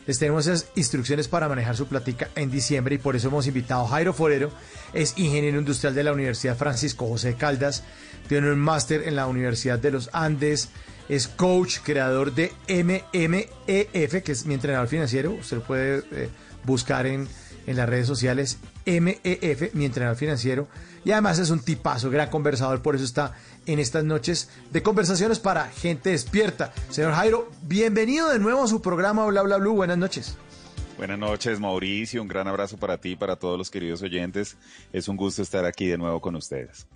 les 0.09 0.17
tenemos 0.17 0.47
esas 0.47 0.71
instrucciones 0.73 1.27
para 1.27 1.47
manejar 1.47 1.77
su 1.77 1.85
platica 1.85 2.29
en 2.35 2.49
diciembre 2.49 2.95
y 2.95 2.97
por 2.97 3.15
eso 3.15 3.27
hemos 3.27 3.45
invitado 3.45 3.85
a 3.85 3.89
Jairo 3.89 4.11
Forero, 4.11 4.49
es 4.91 5.13
ingeniero 5.17 5.59
industrial 5.59 5.93
de 5.93 6.03
la 6.03 6.13
Universidad 6.13 6.57
Francisco 6.57 7.07
José 7.07 7.35
Caldas, 7.35 7.83
tiene 8.27 8.51
un 8.51 8.57
máster 8.57 9.07
en 9.07 9.15
la 9.15 9.27
Universidad 9.27 9.77
de 9.77 9.91
los 9.91 10.09
Andes, 10.11 10.69
es 11.09 11.27
coach, 11.27 11.77
creador 11.83 12.33
de 12.33 12.51
MMEF, 12.67 14.23
que 14.23 14.31
es 14.31 14.47
mi 14.47 14.55
entrenador 14.55 14.87
financiero, 14.87 15.33
usted 15.33 15.57
lo 15.57 15.63
puede 15.63 16.03
eh, 16.09 16.29
buscar 16.63 17.05
en, 17.05 17.27
en 17.67 17.77
las 17.77 17.87
redes 17.87 18.07
sociales, 18.07 18.57
MEF, 18.87 19.75
mi 19.75 19.85
entrenador 19.85 20.17
financiero, 20.17 20.67
y 21.05 21.11
además 21.11 21.37
es 21.37 21.51
un 21.51 21.59
tipazo, 21.59 22.09
gran 22.09 22.31
conversador, 22.31 22.81
por 22.81 22.95
eso 22.95 23.05
está 23.05 23.35
en 23.73 23.79
estas 23.79 24.03
noches 24.03 24.49
de 24.71 24.81
conversaciones 24.81 25.39
para 25.39 25.67
gente 25.69 26.09
despierta. 26.09 26.73
Señor 26.89 27.13
Jairo, 27.13 27.51
bienvenido 27.63 28.29
de 28.29 28.39
nuevo 28.39 28.63
a 28.63 28.67
su 28.67 28.81
programa 28.81 29.25
Bla 29.27 29.41
Bla 29.43 29.57
Blue, 29.57 29.73
buenas 29.75 29.97
noches. 29.97 30.35
Buenas 30.97 31.19
noches, 31.19 31.59
Mauricio. 31.59 32.21
Un 32.21 32.27
gran 32.27 32.47
abrazo 32.47 32.77
para 32.77 32.97
ti 32.99 33.11
y 33.11 33.15
para 33.15 33.35
todos 33.37 33.57
los 33.57 33.69
queridos 33.69 34.01
oyentes. 34.01 34.57
Es 34.91 35.07
un 35.07 35.15
gusto 35.17 35.41
estar 35.41 35.63
aquí 35.65 35.87
de 35.87 35.97
nuevo 35.97 36.19
con 36.19 36.35
ustedes. 36.35 36.87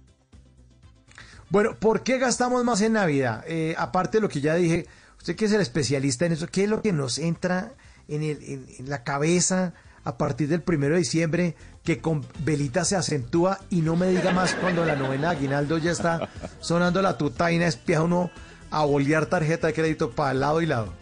Bueno, 1.50 1.76
¿por 1.80 2.04
qué 2.04 2.18
gastamos 2.18 2.64
más 2.64 2.82
en 2.82 2.94
Navidad? 2.94 3.44
Eh, 3.48 3.76
aparte 3.78 4.18
de 4.18 4.22
lo 4.22 4.30
que 4.30 4.42
ya 4.42 4.56
dije, 4.56 4.88
usted 5.18 5.36
que 5.36 5.46
es 5.46 5.52
el 5.54 5.62
especialista 5.62 6.26
en 6.26 6.34
eso, 6.34 6.48
¿qué 6.48 6.64
es 6.64 6.70
lo 6.70 6.82
que 6.82 6.92
nos 6.92 7.18
entra 7.20 7.74
en, 8.08 8.24
el- 8.24 8.44
en- 8.44 8.66
en 8.80 8.90
la 8.90 9.04
cabeza 9.04 9.74
a 10.04 10.18
partir 10.18 10.48
del 10.50 10.62
primero 10.64 10.96
de 10.96 11.00
diciembre 11.00 11.56
que 11.84 12.00
con 12.00 12.26
velita 12.40 12.86
se 12.86 12.96
acentúa 12.96 13.60
y 13.70 13.82
no 13.82 13.96
me 13.96 14.08
diga 14.08 14.32
más 14.32 14.56
cuando 14.56 14.86
la 14.86 14.96
novena 14.96 15.32
Aguinaldo 15.32 15.78
ya 15.78 15.92
está 15.92 16.30
sonando 16.60 17.02
la 17.02 17.18
tutaina, 17.18 17.68
espía 17.68 18.02
uno 18.02 18.32
a 18.72 18.86
bolear 18.86 19.26
tarjeta 19.26 19.68
de 19.68 19.74
crédito 19.74 20.12
para 20.12 20.34
lado 20.34 20.62
y 20.62 20.66
lado? 20.66 20.94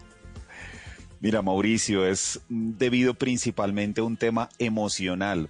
Mira, 1.20 1.40
Mauricio, 1.40 2.04
es 2.04 2.40
debido 2.48 3.14
principalmente 3.14 4.00
a 4.00 4.04
un 4.04 4.16
tema 4.16 4.48
emocional. 4.58 5.48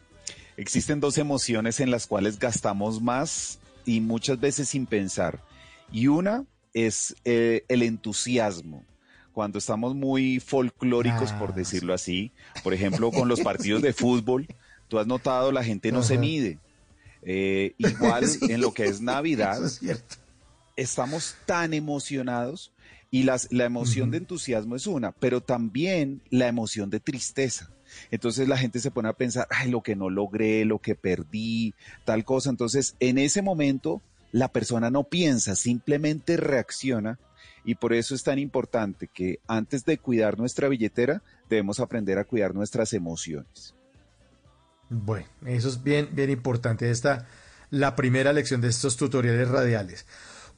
Existen 0.58 1.00
dos 1.00 1.16
emociones 1.16 1.80
en 1.80 1.90
las 1.90 2.06
cuales 2.06 2.38
gastamos 2.38 3.00
más 3.00 3.58
y 3.86 4.00
muchas 4.00 4.38
veces 4.38 4.68
sin 4.68 4.84
pensar. 4.84 5.40
Y 5.90 6.08
una 6.08 6.44
es 6.74 7.16
eh, 7.24 7.64
el 7.68 7.82
entusiasmo. 7.82 8.84
Cuando 9.32 9.58
estamos 9.58 9.94
muy 9.94 10.40
folclóricos, 10.40 11.32
por 11.32 11.54
decirlo 11.54 11.94
así, 11.94 12.32
por 12.62 12.74
ejemplo, 12.74 13.10
con 13.10 13.28
los 13.28 13.40
partidos 13.40 13.80
de 13.80 13.94
fútbol, 13.94 14.46
tú 14.92 14.98
has 14.98 15.06
notado 15.06 15.52
la 15.52 15.64
gente 15.64 15.90
no 15.90 16.02
se 16.02 16.18
mide. 16.18 16.58
Eh, 17.22 17.72
igual 17.78 18.28
Sí, 18.28 18.52
en 18.52 18.60
lo 18.60 18.74
que 18.74 18.84
es 18.84 19.00
Navidad, 19.00 19.64
es 19.64 19.78
cierto. 19.78 20.16
estamos 20.76 21.34
tan 21.46 21.72
emocionados 21.72 22.74
y 23.10 23.22
las, 23.22 23.50
la 23.50 23.64
emoción 23.64 24.10
de 24.10 24.18
entusiasmo 24.18 24.76
es 24.76 24.86
una, 24.86 25.12
pero 25.12 25.40
también 25.40 26.20
la 26.28 26.46
emoción 26.46 26.90
de 26.90 27.00
tristeza. 27.00 27.70
Entonces 28.10 28.48
la 28.48 28.58
gente 28.58 28.80
se 28.80 28.90
pone 28.90 29.08
a 29.08 29.14
pensar, 29.14 29.46
ay, 29.48 29.70
lo 29.70 29.82
que 29.82 29.96
no 29.96 30.10
logré, 30.10 30.66
lo 30.66 30.78
que 30.78 30.94
perdí, 30.94 31.72
tal 32.04 32.22
cosa. 32.26 32.50
Entonces 32.50 32.94
en 33.00 33.16
ese 33.16 33.40
momento 33.40 34.02
la 34.30 34.48
persona 34.48 34.90
no 34.90 35.04
piensa, 35.04 35.56
simplemente 35.56 36.36
reacciona 36.36 37.18
y 37.64 37.76
por 37.76 37.94
eso 37.94 38.14
es 38.14 38.24
tan 38.24 38.38
importante 38.38 39.08
que 39.08 39.38
antes 39.46 39.86
de 39.86 39.96
cuidar 39.96 40.38
nuestra 40.38 40.68
billetera 40.68 41.22
debemos 41.48 41.80
aprender 41.80 42.18
a 42.18 42.24
cuidar 42.24 42.54
nuestras 42.54 42.92
emociones. 42.92 43.74
Bueno, 44.92 45.26
eso 45.46 45.68
es 45.68 45.82
bien, 45.82 46.10
bien 46.12 46.30
importante. 46.30 46.90
Esta 46.90 47.26
la 47.70 47.96
primera 47.96 48.32
lección 48.32 48.60
de 48.60 48.68
estos 48.68 48.96
tutoriales 48.96 49.48
radiales. 49.48 50.06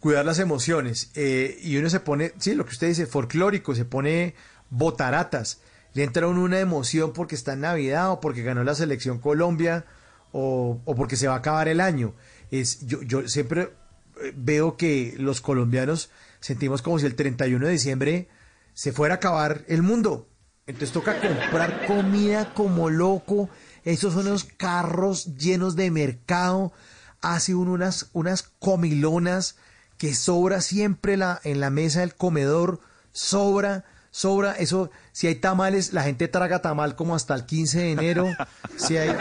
Cuidar 0.00 0.26
las 0.26 0.40
emociones. 0.40 1.10
eh, 1.14 1.56
y 1.62 1.76
uno 1.76 1.88
se 1.88 2.00
pone, 2.00 2.32
sí, 2.38 2.54
lo 2.54 2.66
que 2.66 2.72
usted 2.72 2.88
dice, 2.88 3.06
folclórico, 3.06 3.74
se 3.74 3.84
pone 3.84 4.34
botaratas. 4.68 5.60
Le 5.94 6.02
entra 6.02 6.26
uno 6.26 6.42
una 6.42 6.58
emoción 6.58 7.12
porque 7.12 7.36
está 7.36 7.52
en 7.52 7.60
Navidad 7.60 8.10
o 8.10 8.20
porque 8.20 8.42
ganó 8.42 8.64
la 8.64 8.74
selección 8.74 9.20
Colombia 9.20 9.86
o, 10.32 10.80
o 10.84 10.94
porque 10.96 11.16
se 11.16 11.28
va 11.28 11.34
a 11.34 11.38
acabar 11.38 11.68
el 11.68 11.80
año. 11.80 12.14
Es, 12.50 12.84
yo, 12.84 13.00
yo 13.02 13.28
siempre 13.28 13.72
eh, 14.20 14.32
veo 14.36 14.76
que 14.76 15.14
los 15.16 15.40
colombianos 15.40 16.10
sentimos 16.40 16.82
como 16.82 16.98
si 16.98 17.06
el 17.06 17.14
31 17.14 17.64
de 17.64 17.72
diciembre 17.72 18.28
se 18.72 18.92
fuera 18.92 19.14
a 19.14 19.16
acabar 19.18 19.64
el 19.68 19.82
mundo. 19.82 20.28
Entonces 20.66 20.92
toca 20.92 21.20
comprar 21.20 21.86
comida 21.86 22.52
como 22.54 22.90
loco. 22.90 23.48
Esos 23.84 24.14
son 24.14 24.24
los 24.26 24.44
carros 24.44 25.36
llenos 25.36 25.76
de 25.76 25.90
mercado. 25.90 26.72
Hace 27.20 27.54
uno 27.54 27.72
unas, 27.72 28.08
unas 28.12 28.42
comilonas 28.42 29.56
que 29.98 30.14
sobra 30.14 30.60
siempre 30.60 31.16
la, 31.16 31.40
en 31.44 31.60
la 31.60 31.70
mesa 31.70 32.00
del 32.00 32.14
comedor. 32.14 32.80
Sobra, 33.12 33.84
sobra. 34.10 34.52
Eso, 34.52 34.90
si 35.12 35.26
hay 35.26 35.34
tamales, 35.36 35.92
la 35.92 36.02
gente 36.02 36.28
traga 36.28 36.62
tamal 36.62 36.96
como 36.96 37.14
hasta 37.14 37.34
el 37.34 37.44
15 37.44 37.78
de 37.78 37.92
enero. 37.92 38.28
Si 38.76 38.96
hay 38.96 39.14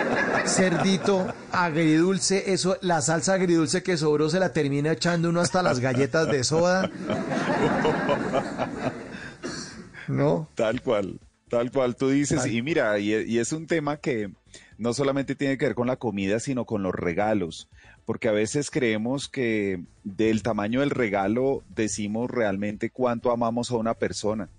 cerdito 0.46 1.34
agridulce, 1.52 2.54
eso, 2.54 2.78
la 2.82 3.02
salsa 3.02 3.34
agridulce 3.34 3.84
que 3.84 3.98
sobró 3.98 4.30
se 4.30 4.40
la 4.40 4.54
termina 4.54 4.94
echando 4.94 5.30
uno 5.30 5.42
hasta 5.42 5.62
las 5.62 5.80
galletas 5.80 6.28
de 6.28 6.44
soda. 6.44 6.90
¿No? 10.08 10.50
Tal 10.56 10.82
cual, 10.82 11.20
tal 11.50 11.72
cual 11.72 11.96
tú 11.96 12.10
dices. 12.10 12.46
Y 12.46 12.62
mira, 12.62 12.98
y, 13.00 13.14
y 13.14 13.40
es 13.40 13.52
un 13.54 13.68
tema 13.68 13.98
que 13.98 14.32
no 14.84 14.94
solamente 14.94 15.34
tiene 15.34 15.58
que 15.58 15.66
ver 15.66 15.76
con 15.76 15.88
la 15.88 15.96
comida, 15.96 16.42
sino 16.42 16.66
con 16.66 16.84
los 16.84 16.94
regalos. 16.94 17.70
Porque 18.04 18.28
a 18.28 18.34
veces 18.34 18.70
creemos 18.70 19.30
que 19.30 19.82
del 20.04 20.44
tamaño 20.44 20.82
del 20.82 20.90
regalo 20.90 21.64
decimos 21.70 22.30
realmente 22.30 22.90
cuánto 22.90 23.32
amamos 23.32 23.72
a 23.72 23.78
una 23.78 23.94
persona. 23.94 24.50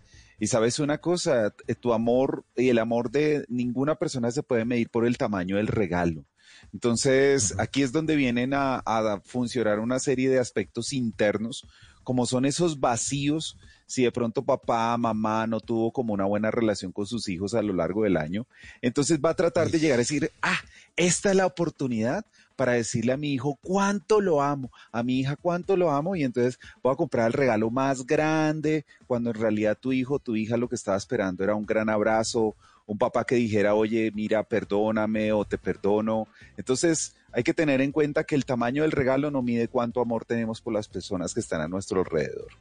Y 0.40 0.46
sabes 0.46 0.78
una 0.78 0.96
cosa, 0.96 1.54
Eh, 1.68 1.74
tu 1.74 1.92
amor 1.92 2.44
y 2.56 2.70
el 2.70 2.78
amor 2.78 3.10
de 3.10 3.44
ninguna 3.48 3.96
persona 3.96 4.30
se 4.30 4.42
puede 4.42 4.64
medir 4.64 4.88
por 4.88 5.04
el 5.06 5.18
tamaño 5.18 5.58
del 5.58 5.66
regalo. 5.66 6.24
Entonces, 6.72 7.54
aquí 7.58 7.82
es 7.82 7.92
donde 7.92 8.16
vienen 8.16 8.54
a, 8.54 8.78
a 8.78 9.20
funcionar 9.20 9.78
una 9.78 9.98
serie 9.98 10.30
de 10.30 10.38
aspectos 10.38 10.94
internos, 10.94 11.66
como 12.02 12.24
son 12.24 12.46
esos 12.46 12.80
vacíos, 12.80 13.58
si 13.86 14.04
de 14.04 14.12
pronto 14.12 14.44
papá, 14.44 14.96
mamá 14.96 15.46
no 15.46 15.60
tuvo 15.60 15.92
como 15.92 16.14
una 16.14 16.24
buena 16.24 16.50
relación 16.50 16.92
con 16.92 17.06
sus 17.06 17.28
hijos 17.28 17.54
a 17.54 17.62
lo 17.62 17.72
largo 17.72 18.04
del 18.04 18.16
año, 18.16 18.46
entonces 18.82 19.18
va 19.24 19.30
a 19.30 19.34
tratar 19.34 19.70
de 19.70 19.78
llegar 19.78 19.96
a 19.96 19.98
decir, 19.98 20.30
ah, 20.42 20.60
esta 20.96 21.30
es 21.30 21.36
la 21.36 21.46
oportunidad 21.46 22.24
para 22.56 22.72
decirle 22.72 23.12
a 23.12 23.16
mi 23.16 23.32
hijo 23.32 23.58
cuánto 23.62 24.20
lo 24.20 24.42
amo, 24.42 24.70
a 24.92 25.02
mi 25.02 25.18
hija 25.20 25.36
cuánto 25.36 25.76
lo 25.76 25.90
amo, 25.90 26.16
y 26.16 26.22
entonces 26.22 26.58
voy 26.82 26.92
a 26.92 26.96
comprar 26.96 27.26
el 27.26 27.32
regalo 27.32 27.70
más 27.70 28.06
grande, 28.06 28.84
cuando 29.06 29.30
en 29.30 29.36
realidad 29.36 29.76
tu 29.80 29.92
hijo, 29.92 30.18
tu 30.18 30.36
hija 30.36 30.56
lo 30.56 30.68
que 30.68 30.76
estaba 30.76 30.96
esperando 30.96 31.42
era 31.42 31.54
un 31.54 31.66
gran 31.66 31.88
abrazo, 31.88 32.54
un 32.86 32.98
papá 32.98 33.24
que 33.24 33.36
dijera, 33.36 33.74
oye, 33.74 34.12
mira, 34.14 34.42
perdóname 34.42 35.32
o 35.32 35.44
te 35.44 35.58
perdono. 35.58 36.28
Entonces, 36.56 37.16
hay 37.32 37.42
que 37.42 37.54
tener 37.54 37.80
en 37.80 37.92
cuenta 37.92 38.24
que 38.24 38.34
el 38.34 38.44
tamaño 38.44 38.82
del 38.82 38.92
regalo 38.92 39.30
no 39.30 39.42
mide 39.42 39.68
cuánto 39.68 40.00
amor 40.00 40.24
tenemos 40.24 40.60
por 40.60 40.72
las 40.74 40.86
personas 40.88 41.32
que 41.34 41.40
están 41.40 41.60
a 41.60 41.68
nuestro 41.68 42.00
alrededor. 42.00 42.52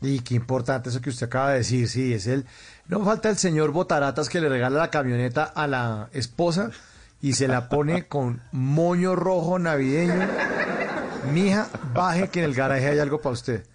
Y 0.00 0.20
qué 0.20 0.34
importante 0.36 0.90
eso 0.90 1.00
que 1.00 1.10
usted 1.10 1.26
acaba 1.26 1.50
de 1.52 1.58
decir, 1.58 1.88
sí, 1.88 2.12
es 2.14 2.26
el... 2.26 2.46
No 2.86 3.04
falta 3.04 3.28
el 3.30 3.36
señor 3.36 3.72
Botaratas 3.72 4.28
que 4.28 4.40
le 4.40 4.48
regala 4.48 4.78
la 4.78 4.90
camioneta 4.90 5.44
a 5.44 5.66
la 5.66 6.08
esposa 6.12 6.70
y 7.20 7.32
se 7.32 7.48
la 7.48 7.68
pone 7.68 8.06
con 8.08 8.40
moño 8.52 9.16
rojo 9.16 9.58
navideño. 9.58 10.26
Mija, 11.32 11.68
baje 11.94 12.28
que 12.28 12.38
en 12.40 12.44
el 12.46 12.54
garaje 12.54 12.86
hay 12.88 12.98
algo 12.98 13.20
para 13.20 13.32
usted. 13.32 13.66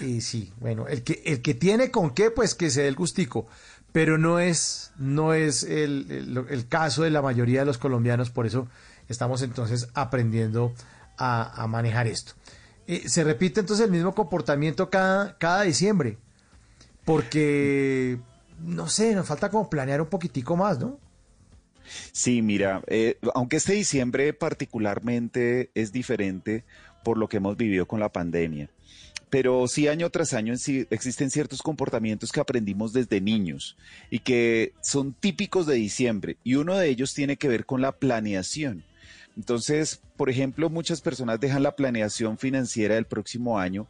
Y 0.00 0.20
sí, 0.22 0.52
bueno, 0.58 0.88
el 0.88 1.02
que, 1.04 1.22
el 1.24 1.40
que 1.40 1.54
tiene 1.54 1.90
con 1.90 2.10
qué, 2.10 2.30
pues 2.30 2.54
que 2.54 2.68
se 2.70 2.82
dé 2.82 2.88
el 2.88 2.96
gustico. 2.96 3.46
Pero 3.92 4.18
no 4.18 4.40
es, 4.40 4.90
no 4.98 5.34
es 5.34 5.62
el, 5.62 6.06
el- 6.10 6.44
el 6.50 6.66
caso 6.68 7.04
de 7.04 7.10
la 7.10 7.22
mayoría 7.22 7.60
de 7.60 7.66
los 7.66 7.78
colombianos, 7.78 8.28
por 8.30 8.44
eso 8.44 8.66
estamos 9.08 9.40
entonces 9.42 9.86
aprendiendo 9.94 10.74
a, 11.16 11.62
a 11.62 11.68
manejar 11.68 12.08
esto. 12.08 12.32
Eh, 12.86 13.08
se 13.08 13.24
repite 13.24 13.60
entonces 13.60 13.86
el 13.86 13.92
mismo 13.92 14.14
comportamiento 14.14 14.90
cada, 14.90 15.38
cada 15.38 15.62
diciembre, 15.62 16.18
porque, 17.04 18.18
no 18.60 18.88
sé, 18.88 19.14
nos 19.14 19.26
falta 19.26 19.48
como 19.50 19.70
planear 19.70 20.00
un 20.00 20.08
poquitico 20.08 20.56
más, 20.56 20.78
¿no? 20.78 20.98
Sí, 22.12 22.42
mira, 22.42 22.82
eh, 22.86 23.18
aunque 23.34 23.56
este 23.56 23.74
diciembre 23.74 24.32
particularmente 24.32 25.70
es 25.74 25.92
diferente 25.92 26.64
por 27.02 27.18
lo 27.18 27.28
que 27.28 27.36
hemos 27.36 27.56
vivido 27.56 27.86
con 27.86 28.00
la 28.00 28.10
pandemia, 28.10 28.70
pero 29.30 29.68
sí 29.68 29.88
año 29.88 30.08
tras 30.10 30.32
año 30.32 30.54
existen 30.90 31.30
ciertos 31.30 31.62
comportamientos 31.62 32.32
que 32.32 32.40
aprendimos 32.40 32.92
desde 32.92 33.20
niños 33.20 33.76
y 34.10 34.20
que 34.20 34.72
son 34.80 35.12
típicos 35.12 35.66
de 35.66 35.74
diciembre 35.74 36.38
y 36.44 36.54
uno 36.54 36.76
de 36.76 36.88
ellos 36.88 37.14
tiene 37.14 37.36
que 37.36 37.48
ver 37.48 37.66
con 37.66 37.82
la 37.82 37.92
planeación. 37.92 38.84
Entonces, 39.36 40.00
por 40.16 40.30
ejemplo, 40.30 40.70
muchas 40.70 41.00
personas 41.00 41.40
dejan 41.40 41.62
la 41.62 41.76
planeación 41.76 42.38
financiera 42.38 42.94
del 42.94 43.06
próximo 43.06 43.58
año 43.58 43.86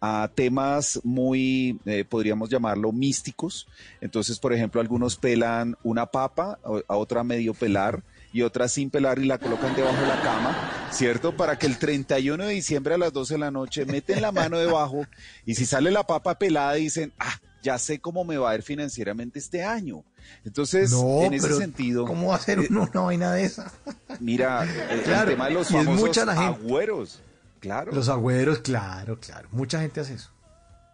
a 0.00 0.30
temas 0.34 1.00
muy, 1.02 1.80
eh, 1.84 2.04
podríamos 2.04 2.48
llamarlo, 2.48 2.92
místicos. 2.92 3.66
Entonces, 4.00 4.38
por 4.38 4.52
ejemplo, 4.52 4.80
algunos 4.80 5.16
pelan 5.16 5.76
una 5.82 6.06
papa, 6.06 6.58
a 6.86 6.96
otra 6.96 7.24
medio 7.24 7.54
pelar 7.54 8.02
y 8.32 8.42
otra 8.42 8.68
sin 8.68 8.90
pelar 8.90 9.18
y 9.18 9.24
la 9.24 9.38
colocan 9.38 9.74
debajo 9.74 10.00
de 10.00 10.06
la 10.06 10.20
cama, 10.22 10.88
¿cierto? 10.90 11.36
Para 11.36 11.58
que 11.58 11.66
el 11.66 11.78
31 11.78 12.44
de 12.44 12.52
diciembre 12.52 12.94
a 12.94 12.98
las 12.98 13.12
12 13.12 13.34
de 13.34 13.40
la 13.40 13.50
noche 13.50 13.86
meten 13.86 14.22
la 14.22 14.32
mano 14.32 14.58
debajo 14.58 15.06
y 15.44 15.54
si 15.54 15.66
sale 15.66 15.90
la 15.90 16.04
papa 16.04 16.38
pelada 16.38 16.74
dicen, 16.74 17.12
ah, 17.18 17.40
ya 17.62 17.78
sé 17.78 17.98
cómo 17.98 18.24
me 18.24 18.36
va 18.36 18.50
a 18.50 18.54
ir 18.54 18.62
financieramente 18.62 19.38
este 19.38 19.64
año. 19.64 20.04
Entonces, 20.44 20.92
en 20.92 21.34
ese 21.34 21.54
sentido... 21.54 22.06
¿Cómo 22.06 22.28
va 22.28 22.34
a 22.34 22.38
hacer 22.38 22.60
uno 22.60 22.88
una 22.90 23.00
vaina 23.00 23.32
de 23.32 23.44
esa? 23.44 23.72
Mira, 24.20 24.64
el, 24.90 25.02
tema 25.02 25.48
de 25.48 25.54
los 25.54 25.68
famosos 25.68 26.18
agüeros. 26.18 27.20
Claro. 27.60 27.92
Los 27.92 28.08
agüeros, 28.08 28.60
claro, 28.60 29.18
claro. 29.18 29.48
Mucha 29.52 29.80
gente 29.80 30.00
hace 30.00 30.14
eso. 30.14 30.30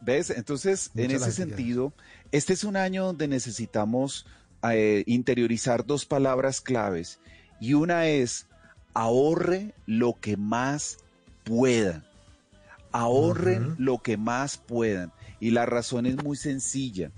¿Ves? 0.01 0.31
Entonces, 0.31 0.91
en 0.95 1.11
ese 1.11 1.33
sentido, 1.33 1.93
este 2.33 2.53
es 2.53 2.65
un 2.65 2.77
año 2.77 3.07
donde 3.07 3.29
necesitamos 3.29 4.27
eh, 4.71 5.05
interiorizar 5.07 5.87
dos 5.87 6.05
palabras 6.05 6.61
claves. 6.61 7.19
Y 7.61 7.75
una 7.75 8.07
es, 8.07 8.47
ahorre 8.93 9.75
lo 9.87 10.19
que 10.21 10.37
más 10.37 10.99
pueda. 11.45 12.05
Ahorren 12.93 13.75
lo 13.79 13.99
que 13.99 14.17
más 14.17 14.57
puedan. 14.57 15.13
Y 15.41 15.51
la 15.51 15.67
razón 15.67 16.07
es 16.07 16.23
muy 16.23 16.37
sencilla. 16.37 17.11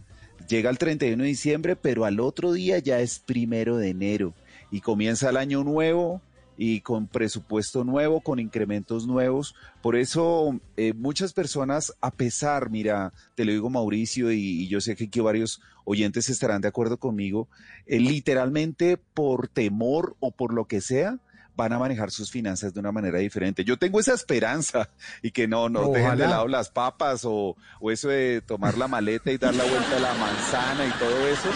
Llega 0.49 0.71
el 0.71 0.79
31 0.79 1.23
de 1.23 1.29
diciembre, 1.29 1.77
pero 1.77 2.05
al 2.05 2.21
otro 2.21 2.53
día 2.53 2.79
ya 2.79 3.01
es 3.01 3.19
primero 3.19 3.77
de 3.79 3.89
enero 3.89 4.35
y 4.71 4.81
comienza 4.81 5.31
el 5.31 5.37
año 5.37 5.65
nuevo 5.65 6.21
y 6.57 6.81
con 6.81 7.09
presupuesto 7.09 7.85
nuevo, 7.85 8.21
con 8.21 8.39
incrementos 8.39 9.07
nuevos. 9.07 9.55
Por 9.83 9.97
eso 9.97 10.59
eh, 10.77 10.93
muchas 10.95 11.33
personas, 11.33 11.93
a 12.01 12.11
pesar, 12.13 12.71
mira, 12.71 13.13
te 13.35 13.45
lo 13.45 13.53
digo 13.53 13.71
Mauricio 13.71 14.31
y, 14.33 14.69
yo 14.69 14.81
sé 14.81 14.95
que 14.95 15.05
aquí 15.05 15.21
varios 15.21 15.61
oyentes 15.85 16.29
estarán 16.29 16.61
de 16.61 16.69
acuerdo 16.69 16.97
conmigo, 16.97 17.49
eh, 17.87 17.99
literalmente 17.99 18.97
por 18.97 19.49
temor 19.49 20.17
o 20.21 20.31
por 20.31 20.55
lo 20.55 20.67
que 20.67 20.81
sea, 20.81 21.19
van 21.57 21.73
a 21.73 21.79
manejar 21.79 22.11
sus 22.11 22.31
finanzas 22.31 22.75
de 22.75 22.81
una 22.81 22.93
manera 22.93 23.19
diferente. 23.19 23.65
Yo 23.65 23.79
tengo 23.79 23.99
esa 23.99 24.15
esperanza 24.15 24.91
y 25.23 25.31
que 25.31 25.49
no, 25.49 25.69
no 25.69 25.89
dejen 25.91 26.19
de 26.19 26.29
lado 26.29 26.47
las 26.47 26.69
papas 26.69 27.25
o, 27.25 27.57
o, 27.81 27.91
eso 27.91 28.09
de 28.09 28.43
tomar 28.43 28.77
la 28.77 28.89
maleta 28.89 29.33
y 29.33 29.39
dar 29.39 29.55
la 29.55 29.65
vuelta 29.65 29.97
a 29.97 30.01
la 30.01 30.15
manzana 30.15 30.87
y 30.87 30.91
todo 30.99 31.27
eso. 31.27 31.49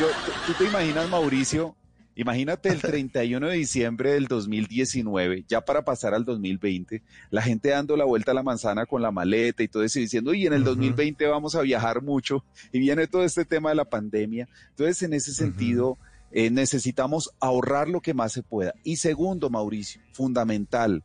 Yo, 0.00 0.06
¿Tú 0.46 0.54
te 0.54 0.64
imaginas, 0.64 1.08
Mauricio, 1.08 1.76
Imagínate 2.18 2.70
el 2.70 2.80
31 2.80 3.46
de 3.46 3.54
diciembre 3.54 4.10
del 4.10 4.26
2019, 4.26 5.44
ya 5.46 5.60
para 5.60 5.84
pasar 5.84 6.14
al 6.14 6.24
2020, 6.24 7.00
la 7.30 7.42
gente 7.42 7.68
dando 7.68 7.96
la 7.96 8.04
vuelta 8.06 8.32
a 8.32 8.34
la 8.34 8.42
manzana 8.42 8.86
con 8.86 9.02
la 9.02 9.12
maleta 9.12 9.62
y 9.62 9.68
todo 9.68 9.84
eso, 9.84 10.00
diciendo, 10.00 10.34
y 10.34 10.44
en 10.44 10.52
el 10.52 10.64
2020 10.64 11.24
vamos 11.28 11.54
a 11.54 11.60
viajar 11.60 12.02
mucho, 12.02 12.44
y 12.72 12.80
viene 12.80 13.06
todo 13.06 13.22
este 13.22 13.44
tema 13.44 13.68
de 13.68 13.76
la 13.76 13.84
pandemia. 13.84 14.48
Entonces, 14.70 15.00
en 15.04 15.12
ese 15.12 15.32
sentido, 15.32 15.96
eh, 16.32 16.50
necesitamos 16.50 17.30
ahorrar 17.40 17.88
lo 17.88 18.00
que 18.00 18.14
más 18.14 18.32
se 18.32 18.42
pueda. 18.42 18.74
Y 18.84 18.96
segundo, 18.96 19.50
Mauricio, 19.50 20.00
fundamental, 20.12 21.04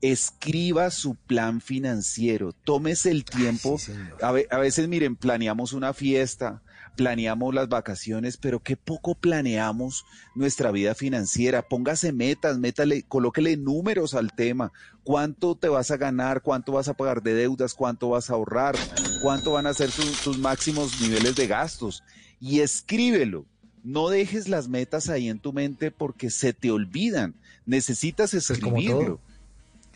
escriba 0.00 0.90
su 0.90 1.14
plan 1.14 1.60
financiero, 1.60 2.52
tómese 2.64 3.10
el 3.10 3.24
tiempo. 3.24 3.78
a, 4.22 4.28
a, 4.28 4.58
veces, 4.58 4.88
miren, 4.88 5.16
planeamos 5.16 5.72
una 5.72 5.92
fiesta, 5.92 6.62
planeamos 6.98 7.54
las 7.54 7.68
vacaciones, 7.68 8.36
pero 8.36 8.60
qué 8.60 8.76
poco 8.76 9.14
planeamos 9.14 10.04
nuestra 10.34 10.72
vida 10.72 10.96
financiera. 10.96 11.62
Póngase 11.62 12.12
metas, 12.12 12.58
métale, 12.58 13.04
colóquele 13.04 13.56
números 13.56 14.14
al 14.14 14.32
tema. 14.32 14.72
¿Cuánto 15.04 15.54
te 15.54 15.68
vas 15.68 15.90
a 15.92 15.96
ganar? 15.96 16.42
¿Cuánto 16.42 16.72
vas 16.72 16.88
a 16.88 16.94
pagar 16.94 17.22
de 17.22 17.34
deudas? 17.34 17.74
¿Cuánto 17.74 18.10
vas 18.10 18.30
a 18.30 18.34
ahorrar? 18.34 18.76
¿Cuánto 19.22 19.52
van 19.52 19.66
a 19.66 19.74
ser 19.74 19.90
tus 20.24 20.38
máximos 20.38 21.00
niveles 21.00 21.36
de 21.36 21.46
gastos? 21.46 22.02
Y 22.40 22.60
escríbelo. 22.60 23.46
No 23.88 24.10
dejes 24.10 24.48
las 24.48 24.68
metas 24.68 25.08
ahí 25.08 25.30
en 25.30 25.38
tu 25.38 25.54
mente 25.54 25.90
porque 25.90 26.28
se 26.28 26.52
te 26.52 26.70
olvidan. 26.70 27.34
Necesitas 27.64 28.34
escribirlo. 28.34 29.18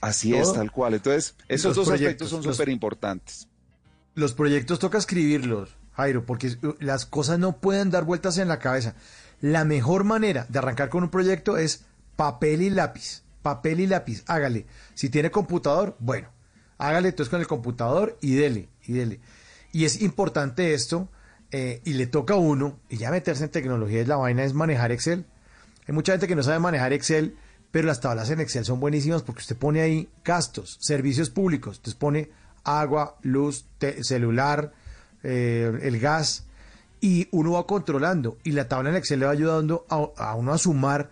Así 0.01 0.35
es, 0.35 0.51
tal 0.51 0.73
cual. 0.73 0.95
Entonces, 0.95 1.35
esos 1.47 1.77
dos 1.77 1.91
aspectos 1.91 2.31
son 2.31 2.43
súper 2.43 2.71
importantes. 2.71 3.49
Los 4.15 4.33
proyectos 4.33 4.79
toca 4.79 4.97
escribirlos 4.97 5.77
Jairo, 5.93 6.25
porque 6.25 6.57
las 6.81 7.05
cosas 7.05 7.39
no 7.39 7.59
pueden 7.59 7.91
dar 7.91 8.05
vueltas 8.05 8.39
en 8.39 8.49
la 8.49 8.59
cabeza. 8.59 8.95
La 9.43 9.67
mejor 9.67 10.05
manera 10.05 10.47
de 10.49 10.59
arrancar 10.59 10.89
con 10.89 11.03
un 11.03 11.11
proyecto 11.11 11.59
es 11.59 11.85
papel 12.17 12.63
y 12.63 12.71
lápiz. 12.71 13.21
Papel 13.43 13.79
y 13.81 13.87
lápiz, 13.87 14.25
hágale. 14.27 14.65
Si 14.95 15.11
tiene 15.11 15.31
computador, 15.31 15.97
bueno, 15.99 16.29
hágale 16.79 17.11
entonces 17.11 17.29
con 17.29 17.41
el 17.41 17.47
computador 17.47 18.17
y 18.23 18.37
dele, 18.37 18.71
y 18.87 18.95
dele. 18.95 19.21
Y 19.71 19.85
es 19.85 20.01
importante 20.01 20.73
esto, 20.73 21.11
eh, 21.53 21.83
y 21.85 21.93
le 21.93 22.07
toca 22.07 22.35
a 22.35 22.39
uno, 22.39 22.79
y 22.89 22.97
ya 22.97 23.11
meterse 23.11 23.45
en 23.45 23.51
tecnología 23.51 24.01
es 24.01 24.09
la 24.09 24.17
vaina, 24.17 24.43
es 24.43 24.55
manejar 24.55 24.91
Excel. 24.91 25.27
Hay 25.87 25.95
mucha 25.95 26.13
gente 26.13 26.27
que 26.27 26.35
no 26.35 26.43
sabe 26.43 26.59
manejar 26.59 26.93
Excel, 26.95 27.37
pero 27.71 27.87
las 27.87 28.01
tablas 28.01 28.31
en 28.31 28.41
Excel 28.41 28.65
son 28.65 28.81
buenísimas 28.81 29.23
porque 29.23 29.41
usted 29.41 29.57
pone 29.57 29.83
ahí 29.83 30.09
gastos, 30.25 30.79
servicios 30.81 31.29
públicos, 31.31 31.77
usted 31.77 31.97
pone 31.97 32.31
agua, 32.65 33.17
luz, 33.23 33.67
celular, 34.01 34.73
eh, 35.23 35.79
el 35.83 36.01
gas, 36.01 36.47
y 37.03 37.29
uno 37.33 37.53
va 37.53 37.67
controlando. 37.67 38.39
Y 38.45 38.53
la 38.53 38.69
tabla 38.69 38.91
en 38.91 38.97
Excel 38.97 39.21
le 39.21 39.27
va 39.27 39.33
ayudando 39.33 39.85
a, 39.91 40.35
uno 40.35 40.53
a 40.53 40.59
sumar. 40.59 41.11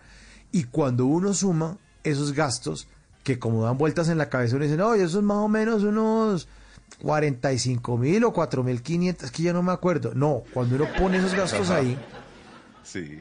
Y 0.51 0.63
cuando 0.63 1.05
uno 1.05 1.33
suma 1.33 1.77
esos 2.03 2.33
gastos, 2.33 2.87
que 3.23 3.37
como 3.37 3.63
dan 3.63 3.77
vueltas 3.77 4.09
en 4.09 4.17
la 4.17 4.29
cabeza, 4.29 4.55
uno 4.55 4.65
dice, 4.65 4.77
no, 4.77 4.95
eso 4.95 5.19
es 5.19 5.23
más 5.23 5.37
o 5.37 5.47
menos 5.47 5.83
unos 5.83 6.47
45 7.01 7.97
mil 7.97 8.23
o 8.23 8.33
4 8.33 8.63
mil 8.63 8.81
500, 8.81 9.31
que 9.31 9.43
ya 9.43 9.53
no 9.53 9.63
me 9.63 9.71
acuerdo. 9.71 10.13
No, 10.13 10.43
cuando 10.53 10.75
uno 10.75 10.87
pone 10.97 11.17
esos 11.17 11.33
gastos 11.33 11.69
ahí 11.69 11.97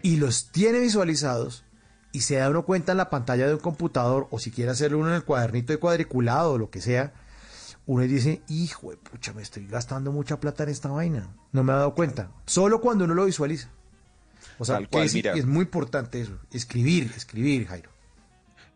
y 0.02 0.16
los 0.16 0.50
tiene 0.50 0.80
visualizados 0.80 1.64
y 2.12 2.20
se 2.20 2.36
da 2.36 2.50
uno 2.50 2.64
cuenta 2.64 2.92
en 2.92 2.98
la 2.98 3.10
pantalla 3.10 3.46
de 3.46 3.54
un 3.54 3.60
computador 3.60 4.26
o 4.30 4.38
si 4.38 4.50
quiere 4.50 4.70
hacerlo 4.70 4.98
uno 4.98 5.08
en 5.08 5.14
el 5.14 5.24
cuadernito 5.24 5.72
de 5.72 5.78
cuadriculado 5.78 6.52
o 6.52 6.58
lo 6.58 6.70
que 6.70 6.80
sea, 6.80 7.12
uno 7.86 8.02
dice, 8.04 8.42
hijo 8.48 8.90
de 8.90 8.96
pucha, 8.96 9.32
me 9.32 9.42
estoy 9.42 9.66
gastando 9.66 10.12
mucha 10.12 10.38
plata 10.38 10.64
en 10.64 10.68
esta 10.70 10.88
vaina. 10.88 11.34
No 11.52 11.64
me 11.64 11.72
he 11.72 11.76
dado 11.76 11.94
cuenta. 11.94 12.30
Solo 12.46 12.80
cuando 12.80 13.04
uno 13.04 13.14
lo 13.14 13.24
visualiza. 13.24 13.68
O 14.58 14.64
sea, 14.64 14.80
es, 14.92 15.14
es 15.14 15.46
muy 15.46 15.62
importante 15.62 16.20
eso. 16.20 16.38
Escribir, 16.52 17.12
escribir, 17.16 17.66
Jairo. 17.66 17.90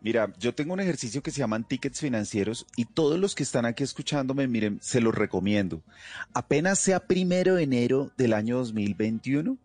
Mira, 0.05 0.31
yo 0.37 0.53
tengo 0.53 0.73
un 0.73 0.79
ejercicio 0.79 1.23
que 1.23 1.31
se 1.31 1.39
llaman 1.39 1.67
tickets 1.67 1.99
financieros 1.99 2.67
y 2.75 2.85
todos 2.85 3.17
los 3.17 3.33
que 3.33 3.41
están 3.41 3.65
aquí 3.65 3.83
escuchándome, 3.83 4.47
miren, 4.47 4.77
se 4.79 5.01
los 5.01 5.15
recomiendo. 5.15 5.81
Apenas 6.31 6.77
sea 6.77 6.99
primero 6.99 7.55
de 7.55 7.63
enero 7.63 8.11
del 8.15 8.33
año 8.33 8.57
2021, 8.57 9.57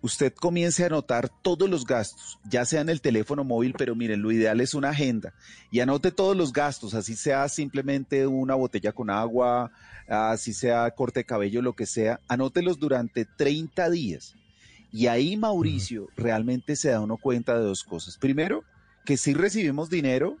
usted 0.00 0.34
comience 0.34 0.82
a 0.82 0.86
anotar 0.86 1.28
todos 1.28 1.70
los 1.70 1.86
gastos, 1.86 2.40
ya 2.42 2.64
sea 2.64 2.80
en 2.80 2.88
el 2.88 3.00
teléfono 3.00 3.44
móvil, 3.44 3.72
pero 3.78 3.94
miren, 3.94 4.20
lo 4.20 4.32
ideal 4.32 4.60
es 4.60 4.74
una 4.74 4.88
agenda 4.88 5.32
y 5.70 5.78
anote 5.78 6.10
todos 6.10 6.36
los 6.36 6.52
gastos, 6.52 6.94
así 6.94 7.14
sea 7.14 7.48
simplemente 7.48 8.26
una 8.26 8.56
botella 8.56 8.90
con 8.90 9.10
agua, 9.10 9.70
así 10.08 10.54
sea 10.54 10.90
corte 10.90 11.20
de 11.20 11.24
cabello, 11.24 11.62
lo 11.62 11.74
que 11.74 11.86
sea, 11.86 12.18
anótelos 12.26 12.80
durante 12.80 13.26
30 13.26 13.90
días. 13.90 14.34
Y 14.90 15.06
ahí, 15.06 15.36
Mauricio, 15.36 16.08
realmente 16.16 16.74
se 16.74 16.88
da 16.88 17.00
uno 17.00 17.16
cuenta 17.16 17.56
de 17.56 17.64
dos 17.64 17.84
cosas. 17.84 18.18
Primero, 18.18 18.64
que 19.04 19.16
sí 19.16 19.34
recibimos 19.34 19.90
dinero 19.90 20.36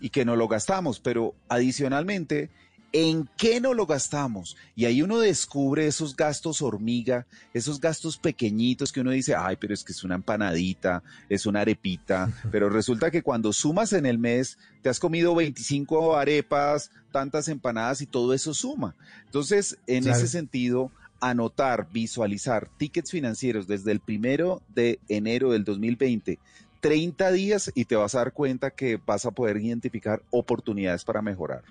y 0.00 0.10
que 0.10 0.24
no 0.24 0.36
lo 0.36 0.48
gastamos, 0.48 1.00
pero 1.00 1.34
adicionalmente 1.48 2.50
¿En 2.92 3.28
qué 3.36 3.60
no 3.60 3.74
lo 3.74 3.84
gastamos? 3.84 4.56
Y 4.74 4.86
ahí 4.86 5.02
uno 5.02 5.18
descubre 5.18 5.86
esos 5.86 6.16
gastos 6.16 6.62
hormiga, 6.62 7.26
esos 7.52 7.80
gastos 7.80 8.16
pequeñitos 8.16 8.92
que 8.92 9.02
uno 9.02 9.10
dice, 9.10 9.34
ay, 9.36 9.56
pero 9.56 9.74
es 9.74 9.84
que 9.84 9.92
es 9.92 10.04
una 10.04 10.14
empanadita, 10.14 11.02
es 11.28 11.44
una 11.44 11.60
arepita, 11.60 12.32
pero 12.50 12.70
resulta 12.70 13.10
que 13.10 13.22
cuando 13.22 13.52
sumas 13.52 13.92
en 13.92 14.06
el 14.06 14.18
mes, 14.18 14.56
te 14.80 14.88
has 14.88 15.00
comido 15.00 15.34
25 15.34 16.16
arepas, 16.16 16.90
tantas 17.12 17.48
empanadas 17.48 18.00
y 18.00 18.06
todo 18.06 18.32
eso 18.32 18.54
suma. 18.54 18.94
Entonces, 19.26 19.76
en 19.86 20.08
ese 20.08 20.26
sentido, 20.26 20.90
anotar, 21.20 21.88
visualizar 21.92 22.70
tickets 22.78 23.10
financieros 23.10 23.66
desde 23.66 23.92
el 23.92 24.00
primero 24.00 24.62
de 24.74 24.98
enero 25.08 25.52
del 25.52 25.64
2020 25.64 26.38
30 26.80 27.30
días 27.32 27.70
y 27.74 27.84
te 27.86 27.96
vas 27.96 28.14
a 28.14 28.18
dar 28.18 28.32
cuenta 28.32 28.70
que 28.70 29.00
vas 29.04 29.24
a 29.26 29.30
poder 29.32 29.56
identificar 29.58 30.22
oportunidades 30.30 31.04
para 31.04 31.20
mejorar. 31.22 31.62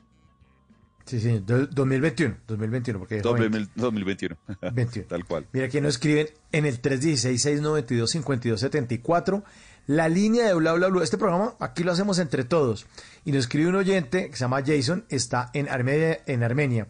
Sí, 1.06 1.20
sí, 1.22 1.40
do- 1.40 1.68
2021, 1.68 2.36
2021, 2.48 3.00
porque... 3.00 3.22
joven. 3.22 3.70
2021. 3.76 4.36
21. 4.74 5.08
Tal 5.08 5.24
cual. 5.26 5.48
Mira, 5.54 5.68
aquí 5.68 5.80
nos 5.80 5.94
escriben 5.96 6.28
en 6.52 6.66
el 6.66 6.82
316-692-5274, 6.82 9.44
la 9.88 10.10
línea 10.10 10.46
de 10.48 10.54
bla 10.54 10.74
bla 10.74 10.90
bla. 10.90 11.04
Este 11.04 11.18
programa 11.18 11.56
aquí 11.60 11.84
lo 11.84 11.94
hacemos 11.94 12.20
entre 12.20 12.44
todos. 12.44 12.86
Y 13.24 13.32
nos 13.32 13.46
escribe 13.46 13.70
un 13.70 13.76
oyente 13.76 14.30
que 14.30 14.36
se 14.36 14.42
llama 14.44 14.62
Jason, 14.66 15.06
está 15.10 15.50
en 15.54 15.70
Armenia, 15.70 16.20
en 16.26 16.44
Armenia. 16.44 16.88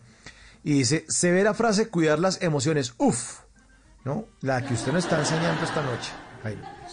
Y 0.64 0.80
dice, 0.80 1.06
severa 1.08 1.54
frase, 1.54 1.90
cuidar 1.90 2.18
las 2.18 2.42
emociones. 2.42 2.96
Uf, 2.98 3.42
¿no? 4.04 4.26
La 4.42 4.66
que 4.66 4.74
usted 4.74 4.92
nos 4.94 5.04
está 5.04 5.20
enseñando 5.20 5.64
esta 5.64 5.84
noche. 5.84 6.12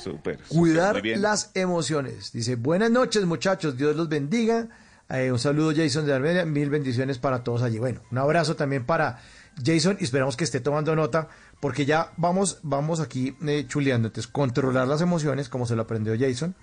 Súper. 0.05 0.39
Cuidar 0.48 1.02
las 1.16 1.51
emociones. 1.55 2.31
Dice, 2.31 2.56
buenas 2.56 2.90
noches 2.90 3.24
muchachos, 3.24 3.78
Dios 3.78 3.97
los 3.97 4.10
bendiga. 4.10 4.68
Eh, 5.09 5.32
un 5.32 5.39
saludo 5.39 5.72
Jason 5.74 6.05
de 6.05 6.12
Armenia, 6.12 6.44
mil 6.44 6.68
bendiciones 6.68 7.18
para 7.18 7.43
todos 7.43 7.62
allí. 7.62 7.78
Bueno, 7.78 8.02
un 8.10 8.18
abrazo 8.18 8.55
también 8.55 8.85
para 8.85 9.22
Jason 9.64 9.97
y 9.98 10.05
esperamos 10.05 10.36
que 10.36 10.44
esté 10.44 10.60
tomando 10.60 10.94
nota 10.94 11.28
porque 11.59 11.86
ya 11.86 12.12
vamos, 12.18 12.59
vamos 12.62 13.01
aquí 13.01 13.35
eh, 13.47 13.64
chuleando. 13.66 14.09
Entonces, 14.09 14.31
controlar 14.31 14.86
las 14.89 15.01
emociones 15.01 15.48
como 15.48 15.64
se 15.64 15.74
lo 15.74 15.82
aprendió 15.82 16.14
Jason. 16.18 16.55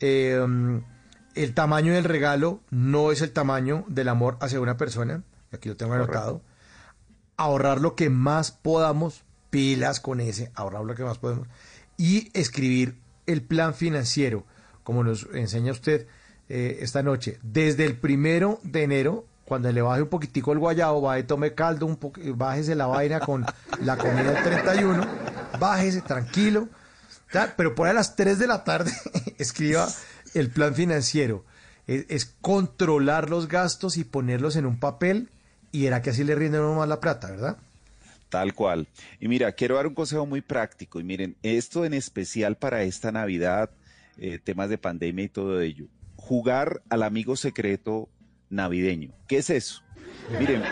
Eh, 0.00 0.38
el 1.34 1.54
tamaño 1.54 1.94
del 1.94 2.04
regalo 2.04 2.60
no 2.68 3.10
es 3.10 3.22
el 3.22 3.32
tamaño 3.32 3.86
del 3.88 4.10
amor 4.10 4.36
hacia 4.42 4.60
una 4.60 4.76
persona. 4.76 5.22
Aquí 5.50 5.70
lo 5.70 5.76
tengo 5.76 5.94
anotado. 5.94 6.42
Ahorrar 7.38 7.80
lo 7.80 7.94
que 7.94 8.10
más 8.10 8.50
podamos, 8.50 9.22
pilas 9.48 10.00
con 10.00 10.20
ese, 10.20 10.52
ahorrar 10.54 10.84
lo 10.84 10.94
que 10.94 11.04
más 11.04 11.16
podemos. 11.16 11.48
Y 11.96 12.30
escribir 12.38 12.96
el 13.26 13.42
plan 13.42 13.74
financiero, 13.74 14.44
como 14.82 15.02
nos 15.02 15.26
enseña 15.32 15.72
usted 15.72 16.06
eh, 16.48 16.78
esta 16.80 17.02
noche. 17.02 17.38
Desde 17.42 17.84
el 17.84 17.96
primero 17.96 18.60
de 18.62 18.84
enero, 18.84 19.26
cuando 19.44 19.70
le 19.72 19.82
baje 19.82 20.02
un 20.02 20.08
poquitico 20.08 20.52
el 20.52 20.58
guayabo, 20.58 21.02
va 21.02 21.18
y 21.18 21.24
tome 21.24 21.54
caldo, 21.54 21.86
un 21.86 21.98
bájese 22.36 22.74
la 22.74 22.86
vaina 22.86 23.20
con 23.20 23.44
la 23.80 23.96
comida 23.96 24.32
del 24.32 24.42
31, 24.42 25.06
bájese 25.58 26.02
tranquilo. 26.02 26.68
Pero 27.56 27.74
por 27.74 27.86
ahí 27.86 27.90
a 27.90 27.94
las 27.94 28.16
3 28.16 28.38
de 28.38 28.46
la 28.46 28.64
tarde 28.64 28.92
escriba 29.38 29.88
el 30.34 30.50
plan 30.50 30.74
financiero. 30.74 31.44
Es, 31.86 32.06
es 32.08 32.34
controlar 32.40 33.30
los 33.30 33.48
gastos 33.48 33.96
y 33.96 34.04
ponerlos 34.04 34.56
en 34.56 34.66
un 34.66 34.78
papel 34.78 35.30
y 35.72 35.86
era 35.86 36.00
que 36.02 36.10
así 36.10 36.24
le 36.24 36.34
rinde 36.34 36.58
a 36.58 36.62
uno 36.62 36.74
más 36.76 36.88
la 36.88 37.00
plata, 37.00 37.30
¿verdad? 37.30 37.58
Tal 38.28 38.54
cual. 38.54 38.88
Y 39.20 39.28
mira, 39.28 39.52
quiero 39.52 39.76
dar 39.76 39.86
un 39.86 39.94
consejo 39.94 40.26
muy 40.26 40.40
práctico. 40.40 41.00
Y 41.00 41.04
miren, 41.04 41.36
esto 41.42 41.84
en 41.84 41.94
especial 41.94 42.56
para 42.56 42.82
esta 42.82 43.12
Navidad, 43.12 43.70
eh, 44.18 44.38
temas 44.42 44.68
de 44.68 44.78
pandemia 44.78 45.24
y 45.24 45.28
todo 45.28 45.60
ello. 45.60 45.86
Jugar 46.16 46.82
al 46.88 47.02
amigo 47.02 47.36
secreto 47.36 48.08
navideño. 48.50 49.12
¿Qué 49.28 49.38
es 49.38 49.50
eso? 49.50 49.82
Miren, 50.38 50.62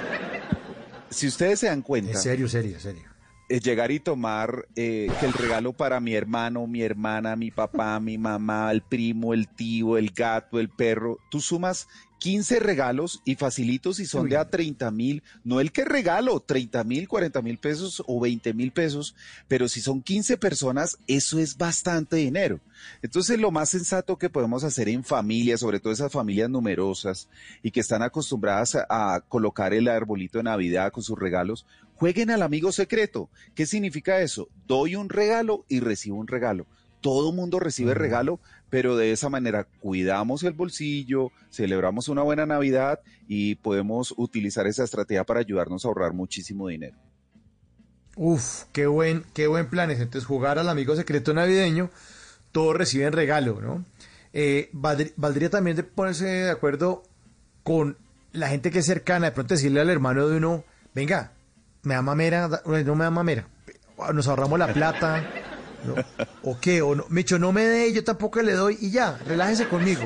si 1.10 1.28
ustedes 1.28 1.60
se 1.60 1.66
dan 1.66 1.82
cuenta. 1.82 2.12
En 2.12 2.18
serio, 2.18 2.48
serio, 2.48 2.80
serio. 2.80 3.13
Es 3.48 3.62
llegar 3.62 3.90
y 3.90 4.00
tomar 4.00 4.66
eh, 4.76 5.10
que 5.20 5.26
el 5.26 5.32
regalo 5.32 5.72
para 5.72 6.00
mi 6.00 6.14
hermano, 6.14 6.66
mi 6.66 6.82
hermana, 6.82 7.36
mi 7.36 7.50
papá, 7.50 8.00
mi 8.00 8.18
mamá, 8.18 8.70
el 8.72 8.82
primo, 8.82 9.34
el 9.34 9.48
tío, 9.48 9.98
el 9.98 10.10
gato, 10.10 10.58
el 10.58 10.68
perro, 10.68 11.18
tú 11.30 11.40
sumas 11.40 11.86
15 12.24 12.58
regalos 12.58 13.20
y 13.26 13.34
facilitos 13.34 14.00
y 14.00 14.06
son 14.06 14.30
de 14.30 14.38
a 14.38 14.48
30 14.48 14.90
mil, 14.92 15.22
no 15.42 15.60
el 15.60 15.72
que 15.72 15.84
regalo, 15.84 16.40
30 16.40 16.82
mil, 16.84 17.06
40 17.06 17.42
mil 17.42 17.58
pesos 17.58 18.02
o 18.06 18.18
20 18.18 18.54
mil 18.54 18.72
pesos, 18.72 19.14
pero 19.46 19.68
si 19.68 19.82
son 19.82 20.00
15 20.00 20.38
personas, 20.38 20.96
eso 21.06 21.38
es 21.38 21.58
bastante 21.58 22.16
dinero. 22.16 22.60
Entonces 23.02 23.38
lo 23.38 23.50
más 23.50 23.68
sensato 23.68 24.16
que 24.16 24.30
podemos 24.30 24.64
hacer 24.64 24.88
en 24.88 25.04
familia, 25.04 25.58
sobre 25.58 25.80
todo 25.80 25.92
esas 25.92 26.12
familias 26.12 26.48
numerosas 26.48 27.28
y 27.62 27.70
que 27.72 27.80
están 27.80 28.02
acostumbradas 28.02 28.74
a, 28.76 28.86
a 28.88 29.20
colocar 29.20 29.74
el 29.74 29.86
arbolito 29.88 30.38
de 30.38 30.44
Navidad 30.44 30.92
con 30.92 31.02
sus 31.02 31.18
regalos, 31.18 31.66
jueguen 32.04 32.30
al 32.30 32.42
amigo 32.42 32.70
secreto. 32.70 33.30
¿Qué 33.54 33.64
significa 33.64 34.20
eso? 34.20 34.48
Doy 34.66 34.94
un 34.94 35.08
regalo 35.08 35.64
y 35.70 35.80
recibo 35.80 36.18
un 36.18 36.26
regalo. 36.26 36.66
Todo 37.00 37.32
mundo 37.32 37.58
recibe 37.60 37.94
regalo, 37.94 38.40
pero 38.68 38.94
de 38.94 39.10
esa 39.10 39.30
manera 39.30 39.66
cuidamos 39.80 40.42
el 40.42 40.52
bolsillo, 40.52 41.32
celebramos 41.50 42.08
una 42.08 42.20
buena 42.20 42.44
Navidad 42.44 43.00
y 43.26 43.54
podemos 43.54 44.12
utilizar 44.18 44.66
esa 44.66 44.84
estrategia 44.84 45.24
para 45.24 45.40
ayudarnos 45.40 45.82
a 45.82 45.88
ahorrar 45.88 46.12
muchísimo 46.12 46.68
dinero. 46.68 46.98
Uf, 48.16 48.64
qué 48.72 48.86
buen, 48.86 49.24
qué 49.32 49.46
buen 49.46 49.70
plan 49.70 49.90
es. 49.90 49.98
Entonces, 49.98 50.26
jugar 50.26 50.58
al 50.58 50.68
amigo 50.68 50.94
secreto 50.96 51.32
navideño, 51.32 51.88
todos 52.52 52.76
reciben 52.76 53.14
regalo, 53.14 53.62
¿no? 53.62 53.82
Eh, 54.34 54.68
valdr- 54.74 55.14
valdría 55.16 55.48
también 55.48 55.78
de 55.78 55.84
ponerse 55.84 56.26
de 56.26 56.50
acuerdo 56.50 57.02
con 57.62 57.96
la 58.32 58.48
gente 58.48 58.70
que 58.70 58.80
es 58.80 58.86
cercana, 58.86 59.26
de 59.26 59.32
pronto 59.32 59.54
decirle 59.54 59.80
al 59.80 59.88
hermano 59.88 60.28
de 60.28 60.36
uno, 60.36 60.64
venga, 60.94 61.32
me 61.84 61.94
da 61.94 62.02
mamera, 62.02 62.48
no 62.64 62.94
me 62.94 63.04
da 63.04 63.10
mamera, 63.10 63.48
nos 64.12 64.26
ahorramos 64.28 64.58
la 64.58 64.72
plata, 64.72 65.24
¿no? 65.86 65.94
¿O 66.42 66.58
qué? 66.60 66.82
O 66.82 66.94
no, 66.94 67.04
Micho, 67.08 67.38
no 67.38 67.52
me 67.52 67.64
dé, 67.64 67.92
yo 67.92 68.02
tampoco 68.04 68.40
le 68.42 68.52
doy, 68.52 68.76
y 68.80 68.90
ya, 68.90 69.18
relájese 69.26 69.68
conmigo. 69.68 70.02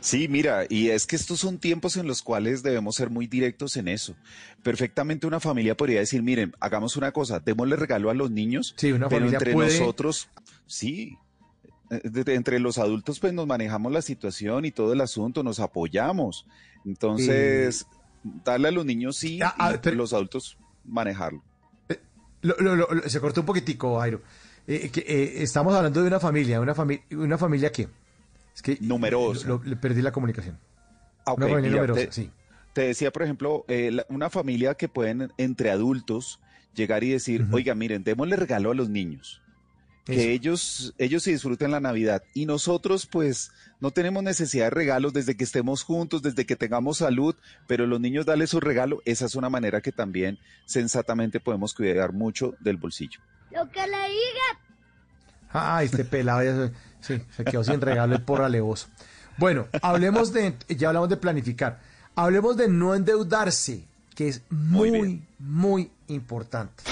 Sí, 0.00 0.28
mira, 0.28 0.66
y 0.68 0.90
es 0.90 1.06
que 1.06 1.16
estos 1.16 1.40
son 1.40 1.58
tiempos 1.58 1.96
en 1.96 2.06
los 2.06 2.20
cuales 2.22 2.62
debemos 2.62 2.94
ser 2.96 3.08
muy 3.08 3.26
directos 3.26 3.76
en 3.78 3.88
eso. 3.88 4.14
Perfectamente 4.62 5.26
una 5.26 5.40
familia 5.40 5.76
podría 5.76 6.00
decir, 6.00 6.22
miren, 6.22 6.52
hagamos 6.60 6.96
una 6.98 7.10
cosa, 7.12 7.40
démosle 7.40 7.76
regalo 7.76 8.10
a 8.10 8.14
los 8.14 8.30
niños, 8.30 8.74
Sí, 8.76 8.92
una 8.92 9.08
pero 9.08 9.26
entre 9.26 9.52
puede- 9.54 9.78
nosotros, 9.78 10.28
sí, 10.66 11.16
eh, 11.90 12.02
entre 12.26 12.58
los 12.60 12.76
adultos 12.76 13.18
pues 13.18 13.32
nos 13.32 13.46
manejamos 13.46 13.92
la 13.92 14.02
situación 14.02 14.66
y 14.66 14.72
todo 14.72 14.92
el 14.92 15.00
asunto, 15.00 15.42
nos 15.42 15.58
apoyamos. 15.58 16.46
Entonces, 16.84 17.86
darle 18.44 18.68
a 18.68 18.72
los 18.72 18.84
niños 18.84 19.16
sí 19.16 19.40
Ah, 19.42 19.54
ah, 19.58 19.72
y 19.74 19.78
pero- 19.78 19.96
los 19.96 20.12
adultos 20.12 20.58
manejarlo. 20.84 21.42
Lo- 22.42 22.56
lo- 22.58 22.76
lo- 22.76 22.88
lo- 22.92 23.08
se 23.08 23.20
cortó 23.20 23.40
un 23.40 23.46
poquitico, 23.46 23.98
Jairo. 24.00 24.20
Eh, 24.66 24.90
que, 24.90 25.00
eh, 25.00 25.42
estamos 25.42 25.74
hablando 25.74 26.02
de 26.02 26.08
una 26.08 26.20
familia, 26.20 26.60
una, 26.60 26.74
familia 26.74 27.02
una 27.12 27.38
familia 27.38 27.72
que... 27.72 27.88
Es 28.54 28.62
que 28.62 28.76
Numerosa. 28.80 29.60
le 29.64 29.76
perdí 29.76 30.02
la 30.02 30.12
comunicación. 30.12 30.58
Ah, 31.26 31.32
ok, 31.32 31.38
una 31.38 31.48
familia 31.48 31.70
numerosa, 31.70 32.00
te- 32.06 32.12
sí. 32.12 32.30
Te 32.74 32.82
decía, 32.82 33.12
por 33.12 33.22
ejemplo, 33.22 33.64
eh, 33.68 33.90
la- 33.92 34.06
una 34.08 34.28
familia 34.30 34.74
que 34.74 34.88
pueden 34.88 35.32
entre 35.38 35.70
adultos 35.70 36.40
llegar 36.74 37.02
y 37.04 37.10
decir, 37.10 37.46
oiga, 37.52 37.74
miren, 37.74 38.04
démosle 38.04 38.36
regalo 38.36 38.70
a 38.70 38.74
los 38.74 38.88
niños. 38.90 39.40
Que 40.04 40.16
Eso. 40.16 40.28
ellos, 40.28 40.94
ellos 40.98 41.22
se 41.22 41.30
disfruten 41.30 41.70
la 41.70 41.80
Navidad. 41.80 42.22
Y 42.34 42.44
nosotros, 42.44 43.06
pues, 43.06 43.52
no 43.80 43.90
tenemos 43.90 44.22
necesidad 44.22 44.66
de 44.66 44.70
regalos 44.70 45.14
desde 45.14 45.36
que 45.36 45.44
estemos 45.44 45.82
juntos, 45.82 46.20
desde 46.20 46.44
que 46.44 46.56
tengamos 46.56 46.98
salud, 46.98 47.34
pero 47.66 47.86
los 47.86 48.00
niños 48.00 48.26
darles 48.26 48.50
su 48.50 48.60
regalo, 48.60 49.00
esa 49.06 49.26
es 49.26 49.34
una 49.34 49.48
manera 49.48 49.80
que 49.80 49.92
también 49.92 50.38
sensatamente 50.66 51.40
podemos 51.40 51.72
cuidar 51.72 52.12
mucho 52.12 52.54
del 52.60 52.76
bolsillo. 52.76 53.20
Lo 53.50 53.70
que 53.70 53.80
le 53.80 54.08
diga. 54.08 54.60
Ah, 55.50 55.82
este 55.82 56.04
pelado 56.04 56.42
ya 56.42 56.72
se, 57.00 57.18
sí, 57.18 57.24
se 57.34 57.44
quedó 57.44 57.64
sin 57.64 57.80
regalo 57.80 58.14
el 58.14 58.22
porra 58.22 58.46
alevoso. 58.46 58.88
Bueno, 59.36 59.66
hablemos 59.82 60.32
de, 60.32 60.54
ya 60.68 60.88
hablamos 60.88 61.08
de 61.08 61.16
planificar. 61.16 61.80
Hablemos 62.14 62.56
de 62.56 62.68
no 62.68 62.94
endeudarse, 62.94 63.84
que 64.14 64.28
es 64.28 64.42
muy, 64.50 65.22
muy, 65.38 65.90
importante. 66.08 66.84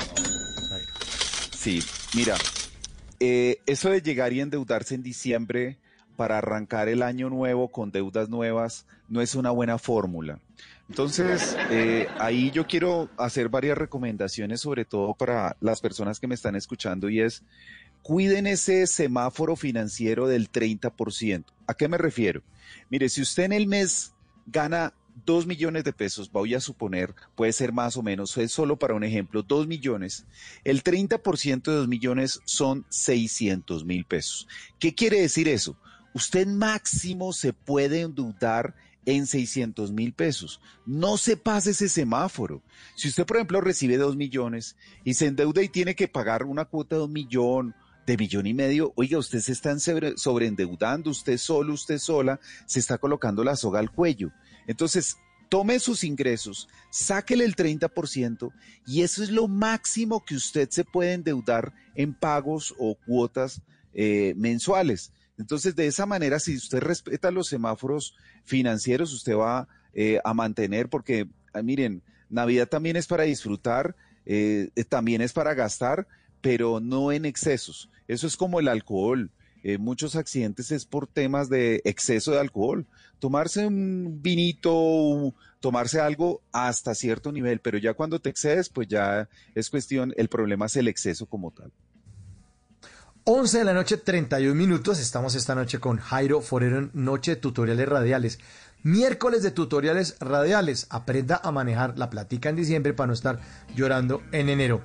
Sí, 1.56 1.82
mira, 2.14 2.34
eh, 3.24 3.60
eso 3.66 3.88
de 3.88 4.02
llegar 4.02 4.32
y 4.32 4.40
endeudarse 4.40 4.96
en 4.96 5.04
diciembre 5.04 5.78
para 6.16 6.38
arrancar 6.38 6.88
el 6.88 7.04
año 7.04 7.30
nuevo 7.30 7.70
con 7.70 7.92
deudas 7.92 8.28
nuevas 8.28 8.84
no 9.08 9.20
es 9.20 9.36
una 9.36 9.52
buena 9.52 9.78
fórmula. 9.78 10.40
Entonces, 10.88 11.56
eh, 11.70 12.08
ahí 12.18 12.50
yo 12.50 12.66
quiero 12.66 13.08
hacer 13.16 13.48
varias 13.48 13.78
recomendaciones, 13.78 14.60
sobre 14.60 14.84
todo 14.84 15.14
para 15.14 15.56
las 15.60 15.80
personas 15.80 16.18
que 16.18 16.26
me 16.26 16.34
están 16.34 16.56
escuchando, 16.56 17.08
y 17.08 17.20
es, 17.20 17.44
cuiden 18.02 18.48
ese 18.48 18.88
semáforo 18.88 19.54
financiero 19.54 20.26
del 20.26 20.50
30%. 20.50 21.44
¿A 21.68 21.74
qué 21.74 21.86
me 21.86 21.98
refiero? 21.98 22.42
Mire, 22.90 23.08
si 23.08 23.22
usted 23.22 23.44
en 23.44 23.52
el 23.52 23.68
mes 23.68 24.14
gana 24.46 24.94
2 25.24 25.46
millones 25.46 25.84
de 25.84 25.92
pesos, 25.92 26.30
voy 26.30 26.54
a 26.54 26.60
suponer, 26.60 27.14
puede 27.34 27.52
ser 27.52 27.72
más 27.72 27.96
o 27.96 28.02
menos, 28.02 28.36
es 28.36 28.52
solo 28.52 28.78
para 28.78 28.94
un 28.94 29.04
ejemplo, 29.04 29.42
2 29.42 29.66
millones, 29.66 30.26
el 30.64 30.82
30% 30.82 31.62
de 31.62 31.76
2 31.76 31.88
millones 31.88 32.40
son 32.44 32.84
600 32.88 33.84
mil 33.84 34.04
pesos. 34.04 34.48
¿Qué 34.78 34.94
quiere 34.94 35.20
decir 35.20 35.48
eso? 35.48 35.76
Usted 36.14 36.46
máximo 36.46 37.32
se 37.32 37.52
puede 37.52 38.00
endeudar 38.00 38.74
en 39.06 39.26
600 39.26 39.92
mil 39.92 40.12
pesos. 40.12 40.60
No 40.86 41.16
se 41.16 41.36
pase 41.36 41.70
ese 41.70 41.88
semáforo. 41.88 42.62
Si 42.94 43.08
usted, 43.08 43.26
por 43.26 43.36
ejemplo, 43.36 43.60
recibe 43.60 43.96
2 43.96 44.16
millones 44.16 44.76
y 45.04 45.14
se 45.14 45.26
endeuda 45.26 45.62
y 45.62 45.68
tiene 45.68 45.94
que 45.94 46.08
pagar 46.08 46.44
una 46.44 46.64
cuota 46.64 46.96
de 46.96 47.02
un 47.02 47.12
millón, 47.12 47.74
de 48.06 48.16
millón 48.16 48.46
y 48.46 48.54
medio, 48.54 48.92
oiga, 48.96 49.18
usted 49.18 49.40
se 49.40 49.52
está 49.52 49.78
sobre, 49.78 50.16
sobreendeudando, 50.16 51.10
usted 51.10 51.38
solo, 51.38 51.72
usted 51.72 51.98
sola, 51.98 52.40
se 52.66 52.80
está 52.80 52.98
colocando 52.98 53.44
la 53.44 53.56
soga 53.56 53.78
al 53.78 53.90
cuello. 53.90 54.32
Entonces, 54.66 55.16
tome 55.48 55.78
sus 55.80 56.02
ingresos, 56.02 56.68
sáquele 56.90 57.44
el 57.44 57.54
30% 57.54 58.52
y 58.86 59.02
eso 59.02 59.22
es 59.22 59.30
lo 59.30 59.48
máximo 59.48 60.24
que 60.24 60.34
usted 60.34 60.70
se 60.70 60.84
puede 60.84 61.12
endeudar 61.12 61.74
en 61.94 62.14
pagos 62.14 62.74
o 62.78 62.94
cuotas 62.94 63.60
eh, 63.92 64.32
mensuales. 64.36 65.12
Entonces, 65.36 65.76
de 65.76 65.86
esa 65.86 66.06
manera, 66.06 66.38
si 66.38 66.56
usted 66.56 66.80
respeta 66.80 67.30
los 67.30 67.48
semáforos 67.48 68.14
financieros, 68.44 69.12
usted 69.12 69.36
va 69.36 69.68
eh, 69.92 70.20
a 70.24 70.32
mantener, 70.32 70.88
porque 70.88 71.28
miren, 71.62 72.02
Navidad 72.30 72.68
también 72.68 72.96
es 72.96 73.06
para 73.06 73.24
disfrutar, 73.24 73.94
eh, 74.24 74.70
también 74.88 75.20
es 75.20 75.34
para 75.34 75.52
gastar, 75.52 76.06
pero 76.40 76.80
no 76.80 77.12
en 77.12 77.26
excesos. 77.26 77.90
Eso 78.08 78.26
es 78.26 78.36
como 78.38 78.58
el 78.58 78.68
alcohol. 78.68 79.30
Eh, 79.62 79.78
muchos 79.78 80.16
accidentes 80.16 80.72
es 80.72 80.84
por 80.84 81.06
temas 81.06 81.48
de 81.48 81.82
exceso 81.84 82.32
de 82.32 82.40
alcohol. 82.40 82.86
Tomarse 83.18 83.66
un 83.66 84.20
vinito, 84.20 85.34
tomarse 85.60 86.00
algo 86.00 86.42
hasta 86.52 86.94
cierto 86.94 87.30
nivel, 87.30 87.60
pero 87.60 87.78
ya 87.78 87.94
cuando 87.94 88.18
te 88.18 88.30
excedes, 88.30 88.68
pues 88.68 88.88
ya 88.88 89.28
es 89.54 89.70
cuestión, 89.70 90.12
el 90.16 90.28
problema 90.28 90.66
es 90.66 90.76
el 90.76 90.88
exceso 90.88 91.26
como 91.26 91.52
tal. 91.52 91.70
11 93.24 93.58
de 93.58 93.64
la 93.64 93.72
noche, 93.72 93.98
31 93.98 94.52
minutos. 94.56 94.98
Estamos 94.98 95.36
esta 95.36 95.54
noche 95.54 95.78
con 95.78 95.98
Jairo 95.98 96.40
Forero, 96.40 96.90
noche 96.92 97.36
de 97.36 97.36
tutoriales 97.36 97.88
radiales. 97.88 98.40
Miércoles 98.82 99.44
de 99.44 99.52
tutoriales 99.52 100.16
radiales. 100.18 100.88
Aprenda 100.90 101.40
a 101.40 101.52
manejar 101.52 101.96
la 101.96 102.10
platica 102.10 102.48
en 102.48 102.56
diciembre 102.56 102.94
para 102.94 103.06
no 103.06 103.12
estar 103.12 103.38
llorando 103.76 104.22
en 104.32 104.48
enero. 104.48 104.82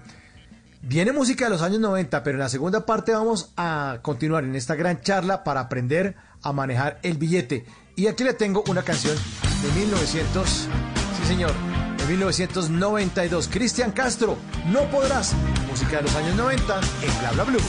Viene 0.81 1.11
música 1.11 1.45
de 1.45 1.51
los 1.51 1.61
años 1.61 1.79
90, 1.79 2.23
pero 2.23 2.35
en 2.35 2.39
la 2.39 2.49
segunda 2.49 2.85
parte 2.85 3.11
vamos 3.11 3.51
a 3.57 3.99
continuar 4.01 4.43
en 4.43 4.55
esta 4.55 4.75
gran 4.75 5.01
charla 5.01 5.43
para 5.43 5.61
aprender 5.61 6.15
a 6.41 6.53
manejar 6.53 6.99
el 7.03 7.17
billete. 7.17 7.65
Y 7.95 8.07
aquí 8.07 8.23
le 8.23 8.33
tengo 8.33 8.63
una 8.67 8.83
canción 8.83 9.17
de 9.63 9.79
1900, 9.79 10.47
sí 10.47 11.25
señor, 11.25 11.51
de 11.97 12.05
1992. 12.05 13.47
Cristian 13.47 13.91
Castro, 13.91 14.37
No 14.67 14.89
Podrás. 14.91 15.33
Música 15.67 15.97
de 15.97 16.03
los 16.03 16.15
años 16.15 16.35
90 16.35 16.79
en 17.01 17.19
Bla 17.19 17.31
Bla 17.31 17.43
Blue. 17.43 17.59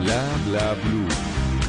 Bla 0.00 0.22
bla 0.46 0.74
blue. 0.84 1.08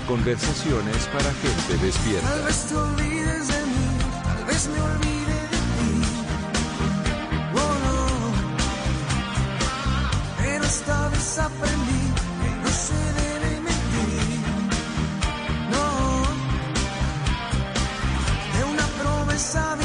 Conversaciones 0.07 1.07
para 1.07 1.31
gente 1.33 1.85
despierta. 1.85 2.29
Tal 2.29 2.43
vez 2.43 2.65
te 2.65 2.75
olvides 2.75 3.47
de 3.47 3.65
mí, 3.65 3.97
tal 4.23 4.45
vez 4.45 4.67
me 4.67 4.81
olvide 4.81 5.26
esta 10.67 11.07
vez 11.09 11.39
aprendí 11.39 12.03
que 12.41 12.49
no 12.63 12.71
se 12.85 12.99
debe 13.21 13.51
mentir. 13.61 14.39
No. 15.73 15.87
De 18.53 18.61
una 18.73 18.87
promesa 19.01 19.75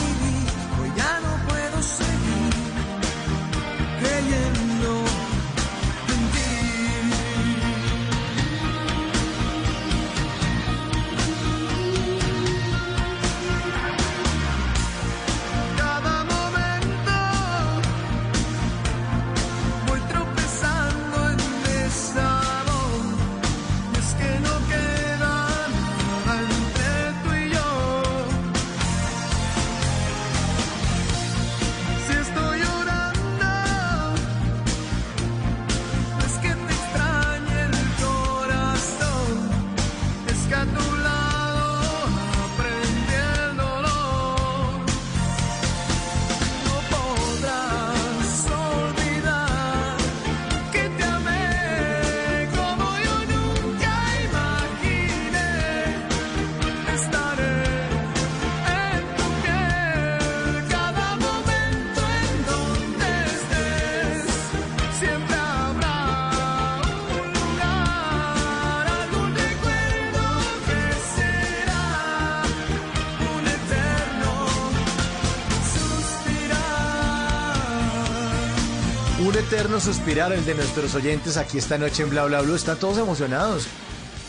suspirar, 79.83 80.33
el 80.33 80.45
de 80.45 80.55
nuestros 80.55 80.95
oyentes 80.95 81.37
aquí 81.37 81.59
esta 81.59 81.77
noche 81.77 82.05
en 82.05 82.11
Bla 82.11 82.25
Bla 82.25 82.41
Blue. 82.41 82.55
Están 82.55 82.79
todos 82.79 82.99
emocionados 82.99 83.67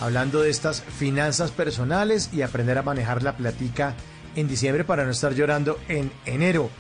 hablando 0.02 0.42
de 0.42 0.50
estas 0.50 0.82
finanzas 0.82 1.52
personales 1.52 2.32
y 2.34 2.42
aprender 2.42 2.80
a 2.80 2.82
manejar 2.82 3.22
la 3.22 3.38
platica 3.38 3.94
en 4.36 4.48
diciembre 4.48 4.84
para 4.84 5.06
no 5.06 5.12
estar 5.12 5.36
llorando 5.36 5.80
en 5.90 6.12
enero. 6.26 6.72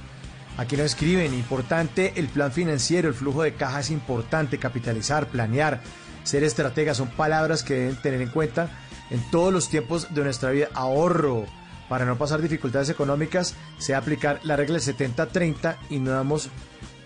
Aquí 0.57 0.75
nos 0.75 0.87
escriben, 0.87 1.35
importante 1.35 2.13
el 2.15 2.27
plan 2.29 2.51
financiero, 2.51 3.09
el 3.09 3.13
flujo 3.13 3.43
de 3.43 3.53
caja 3.53 3.81
es 3.81 3.91
importante, 3.91 4.57
capitalizar, 4.57 5.27
planear, 5.27 5.81
ser 6.23 6.43
estratega, 6.43 6.95
son 6.95 7.09
palabras 7.09 7.61
que 7.61 7.75
deben 7.75 7.95
tener 7.97 8.21
en 8.23 8.29
cuenta 8.29 8.71
en 9.11 9.21
todos 9.29 9.53
los 9.53 9.69
tiempos 9.69 10.15
de 10.15 10.23
nuestra 10.23 10.49
vida. 10.49 10.69
Ahorro, 10.73 11.45
para 11.89 12.05
no 12.05 12.17
pasar 12.17 12.41
dificultades 12.41 12.89
económicas, 12.89 13.53
se 13.77 13.93
aplicar 13.93 14.39
la 14.41 14.55
regla 14.55 14.79
del 14.79 14.95
70-30 14.95 15.75
y 15.91 15.99
no 15.99 16.09
damos 16.09 16.49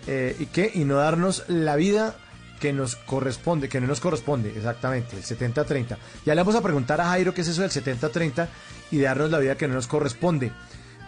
eh, 0.06 0.36
¿y 0.38 0.46
qué? 0.46 0.70
Y 0.74 0.84
no 0.84 0.96
darnos 0.96 1.44
la 1.48 1.76
vida 1.76 2.16
que 2.60 2.72
nos 2.72 2.96
corresponde, 2.96 3.68
que 3.68 3.78
no 3.80 3.86
nos 3.86 4.00
corresponde, 4.00 4.52
exactamente, 4.56 5.16
el 5.16 5.22
70-30. 5.22 5.96
Ya 6.26 6.34
le 6.34 6.40
vamos 6.40 6.56
a 6.56 6.62
preguntar 6.62 7.00
a 7.00 7.10
Jairo 7.10 7.32
qué 7.34 7.42
es 7.42 7.48
eso 7.48 7.62
del 7.62 7.70
70-30 7.70 8.48
y 8.90 8.98
darnos 9.00 9.30
la 9.30 9.38
vida 9.38 9.56
que 9.56 9.68
no 9.68 9.74
nos 9.74 9.86
corresponde. 9.86 10.50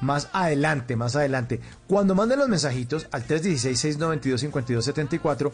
Más 0.00 0.28
adelante, 0.32 0.94
más 0.96 1.16
adelante. 1.16 1.60
Cuando 1.86 2.14
manden 2.14 2.38
los 2.38 2.48
mensajitos 2.48 3.06
al 3.10 3.26
316-692-5274, 3.26 5.50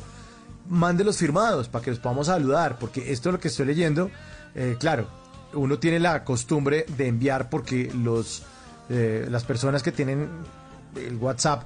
mándelos 0.68 1.18
firmados 1.18 1.68
para 1.68 1.84
que 1.84 1.90
los 1.90 1.98
podamos 1.98 2.28
saludar, 2.28 2.78
porque 2.78 3.10
esto 3.10 3.30
es 3.30 3.32
lo 3.32 3.40
que 3.40 3.48
estoy 3.48 3.66
leyendo. 3.66 4.08
eh, 4.54 4.76
claro, 4.78 5.08
uno 5.54 5.78
tiene 5.78 5.98
la 5.98 6.22
costumbre 6.24 6.84
de 6.96 7.08
enviar 7.08 7.48
porque 7.48 7.90
los, 7.94 8.42
eh, 8.88 9.26
las 9.30 9.44
personas 9.44 9.82
que 9.82 9.92
tienen 9.92 10.28
el 10.96 11.16
WhatsApp 11.16 11.64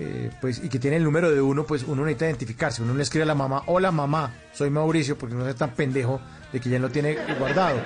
eh, 0.00 0.30
pues, 0.40 0.62
y 0.62 0.68
que 0.68 0.78
tiene 0.78 0.96
el 0.96 1.02
número 1.02 1.28
de 1.28 1.40
uno, 1.40 1.66
pues 1.66 1.82
uno 1.82 2.04
necesita 2.04 2.26
identificarse. 2.26 2.82
Uno 2.82 2.94
le 2.94 3.02
escribe 3.02 3.24
a 3.24 3.26
la 3.26 3.34
mamá, 3.34 3.64
hola 3.66 3.90
mamá, 3.90 4.32
soy 4.52 4.70
Mauricio, 4.70 5.18
porque 5.18 5.34
no 5.34 5.46
es 5.48 5.56
tan 5.56 5.70
pendejo 5.70 6.20
de 6.52 6.60
que 6.60 6.70
ya 6.70 6.78
lo 6.78 6.88
tiene 6.88 7.16
guardado. 7.36 7.80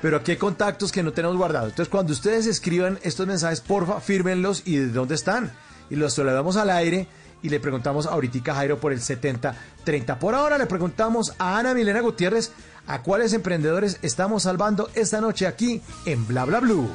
Pero 0.00 0.16
aquí 0.16 0.30
hay 0.30 0.36
contactos 0.38 0.90
que 0.90 1.02
no 1.02 1.12
tenemos 1.12 1.36
guardados. 1.36 1.70
Entonces, 1.70 1.90
cuando 1.90 2.14
ustedes 2.14 2.46
escriban 2.46 2.98
estos 3.02 3.26
mensajes, 3.26 3.60
porfa, 3.60 4.00
fírmenlos 4.00 4.62
y 4.64 4.76
de 4.76 4.88
dónde 4.88 5.14
están. 5.14 5.52
Y 5.90 5.96
los 5.96 6.14
saludamos 6.14 6.56
al 6.56 6.70
aire 6.70 7.06
y 7.42 7.50
le 7.50 7.60
preguntamos 7.60 8.06
ahorita 8.06 8.54
Jairo 8.54 8.78
por 8.78 8.92
el 8.92 9.00
70-30. 9.00 10.18
Por 10.18 10.34
ahora 10.34 10.56
le 10.56 10.64
preguntamos 10.64 11.34
a 11.38 11.58
Ana 11.58 11.74
Milena 11.74 12.00
Gutiérrez 12.00 12.50
a 12.86 13.02
cuáles 13.02 13.34
emprendedores 13.34 13.98
estamos 14.00 14.44
salvando 14.44 14.88
esta 14.94 15.20
noche 15.20 15.46
aquí 15.46 15.82
en 16.06 16.26
Bla 16.26 16.46
Bla 16.46 16.60
Blue. 16.60 16.88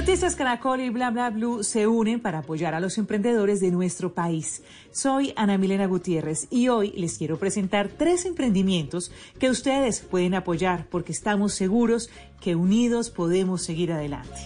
Noticias 0.00 0.34
Caracol 0.34 0.80
y 0.80 0.88
Bla 0.88 1.10
Bla 1.10 1.28
Blue 1.28 1.62
se 1.62 1.86
unen 1.86 2.20
para 2.20 2.38
apoyar 2.38 2.74
a 2.74 2.80
los 2.80 2.96
emprendedores 2.96 3.60
de 3.60 3.70
nuestro 3.70 4.14
país. 4.14 4.62
Soy 4.92 5.34
Ana 5.36 5.58
Milena 5.58 5.84
Gutiérrez 5.84 6.46
y 6.48 6.68
hoy 6.68 6.90
les 6.96 7.18
quiero 7.18 7.38
presentar 7.38 7.90
tres 7.98 8.24
emprendimientos 8.24 9.12
que 9.38 9.50
ustedes 9.50 10.00
pueden 10.00 10.34
apoyar 10.34 10.86
porque 10.90 11.12
estamos 11.12 11.52
seguros 11.52 12.08
que 12.40 12.54
unidos 12.54 13.10
podemos 13.10 13.62
seguir 13.62 13.92
adelante. 13.92 14.40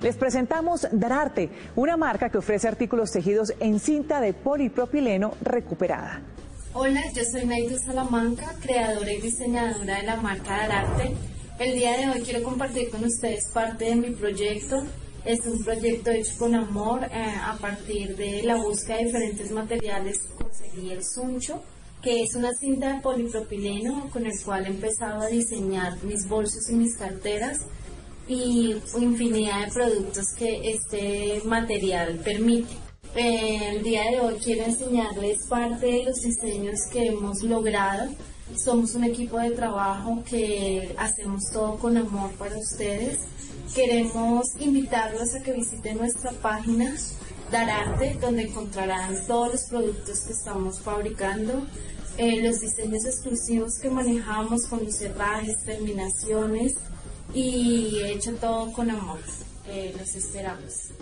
Les 0.00 0.16
presentamos 0.16 0.88
Dararte, 0.90 1.50
una 1.76 1.98
marca 1.98 2.30
que 2.30 2.38
ofrece 2.38 2.68
artículos 2.68 3.10
tejidos 3.10 3.52
en 3.60 3.78
cinta 3.78 4.22
de 4.22 4.32
polipropileno 4.32 5.34
recuperada. 5.42 6.22
Hola, 6.72 7.02
yo 7.14 7.24
soy 7.30 7.44
Naito 7.44 7.78
Salamanca, 7.78 8.54
creadora 8.62 9.12
y 9.12 9.20
diseñadora 9.20 9.96
de 9.98 10.02
la 10.04 10.16
marca 10.16 10.56
Dararte. 10.56 11.31
El 11.62 11.76
día 11.76 11.96
de 11.96 12.08
hoy 12.08 12.22
quiero 12.22 12.42
compartir 12.42 12.90
con 12.90 13.04
ustedes 13.04 13.48
parte 13.54 13.84
de 13.84 13.94
mi 13.94 14.10
proyecto. 14.10 14.82
Es 15.24 15.46
un 15.46 15.62
proyecto 15.62 16.10
hecho 16.10 16.32
con 16.36 16.56
amor 16.56 17.04
eh, 17.04 17.36
a 17.40 17.56
partir 17.56 18.16
de 18.16 18.42
la 18.42 18.56
búsqueda 18.56 18.96
de 18.96 19.04
diferentes 19.04 19.52
materiales. 19.52 20.18
Conseguí 20.36 20.90
el 20.90 21.04
suncho, 21.04 21.62
que 22.02 22.22
es 22.24 22.34
una 22.34 22.52
cinta 22.54 22.94
de 22.94 23.00
polipropileno 23.00 24.10
con 24.10 24.26
el 24.26 24.32
cual 24.44 24.66
he 24.66 24.70
empezado 24.70 25.20
a 25.20 25.28
diseñar 25.28 26.02
mis 26.02 26.28
bolsos 26.28 26.68
y 26.68 26.74
mis 26.74 26.96
carteras 26.96 27.58
y 28.26 28.74
infinidad 28.98 29.66
de 29.66 29.72
productos 29.72 30.24
que 30.36 30.68
este 30.68 31.42
material 31.44 32.18
permite. 32.24 32.72
Eh, 33.14 33.76
el 33.76 33.84
día 33.84 34.02
de 34.10 34.18
hoy 34.18 34.34
quiero 34.42 34.64
enseñarles 34.64 35.46
parte 35.48 35.86
de 35.86 36.04
los 36.06 36.16
diseños 36.16 36.80
que 36.92 37.06
hemos 37.06 37.40
logrado. 37.44 38.10
Somos 38.56 38.94
un 38.94 39.04
equipo 39.04 39.38
de 39.38 39.50
trabajo 39.50 40.22
que 40.28 40.94
hacemos 40.98 41.50
todo 41.52 41.78
con 41.78 41.96
amor 41.96 42.30
para 42.32 42.56
ustedes. 42.58 43.20
Queremos 43.74 44.46
invitarlos 44.60 45.34
a 45.34 45.42
que 45.42 45.52
visiten 45.52 45.98
nuestra 45.98 46.30
página 46.32 46.94
Dararte, 47.50 48.16
donde 48.18 48.44
encontrarán 48.44 49.26
todos 49.26 49.52
los 49.52 49.62
productos 49.64 50.20
que 50.20 50.32
estamos 50.32 50.80
fabricando, 50.80 51.66
eh, 52.16 52.40
los 52.42 52.60
diseños 52.60 53.04
exclusivos 53.04 53.78
que 53.78 53.90
manejamos 53.90 54.64
con 54.66 54.82
los 54.82 54.96
cerrajes, 54.96 55.62
terminaciones 55.62 56.76
y 57.34 58.00
hecho 58.04 58.34
todo 58.36 58.72
con 58.72 58.90
amor. 58.90 59.20
Eh, 59.68 59.94
los 59.98 60.14
esperamos. 60.14 60.92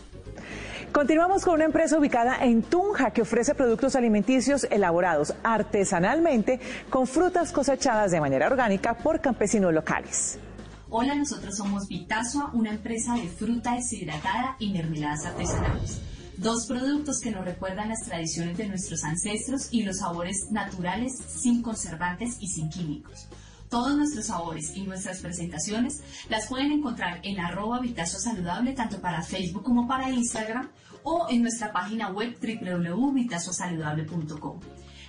Continuamos 0.92 1.44
con 1.44 1.54
una 1.54 1.66
empresa 1.66 1.96
ubicada 1.96 2.44
en 2.44 2.62
Tunja 2.62 3.12
que 3.12 3.22
ofrece 3.22 3.54
productos 3.54 3.94
alimenticios 3.94 4.66
elaborados 4.70 5.32
artesanalmente 5.44 6.58
con 6.90 7.06
frutas 7.06 7.52
cosechadas 7.52 8.10
de 8.10 8.20
manera 8.20 8.48
orgánica 8.48 8.94
por 8.94 9.20
campesinos 9.20 9.72
locales. 9.72 10.40
Hola, 10.88 11.14
nosotros 11.14 11.56
somos 11.56 11.86
Vitasua, 11.86 12.50
una 12.54 12.70
empresa 12.70 13.14
de 13.14 13.28
fruta 13.28 13.76
deshidratada 13.76 14.56
y 14.58 14.72
mermeladas 14.72 15.26
artesanales. 15.26 16.00
Dos 16.36 16.66
productos 16.66 17.20
que 17.20 17.30
nos 17.30 17.44
recuerdan 17.44 17.90
las 17.90 18.02
tradiciones 18.02 18.58
de 18.58 18.66
nuestros 18.66 19.04
ancestros 19.04 19.68
y 19.70 19.84
los 19.84 19.98
sabores 19.98 20.48
naturales 20.50 21.12
sin 21.28 21.62
conservantes 21.62 22.36
y 22.40 22.48
sin 22.48 22.68
químicos. 22.68 23.28
Todos 23.70 23.96
nuestros 23.96 24.26
sabores 24.26 24.72
y 24.74 24.82
nuestras 24.82 25.20
presentaciones 25.20 26.02
las 26.28 26.48
pueden 26.48 26.72
encontrar 26.72 27.20
en 27.22 27.38
arroba 27.38 27.78
Vitazo 27.78 28.18
Saludable 28.18 28.72
tanto 28.72 29.00
para 29.00 29.22
Facebook 29.22 29.62
como 29.62 29.86
para 29.86 30.10
Instagram 30.10 30.68
o 31.04 31.28
en 31.30 31.42
nuestra 31.42 31.72
página 31.72 32.10
web 32.10 32.36
www.vitazosaludable.com. 32.40 34.58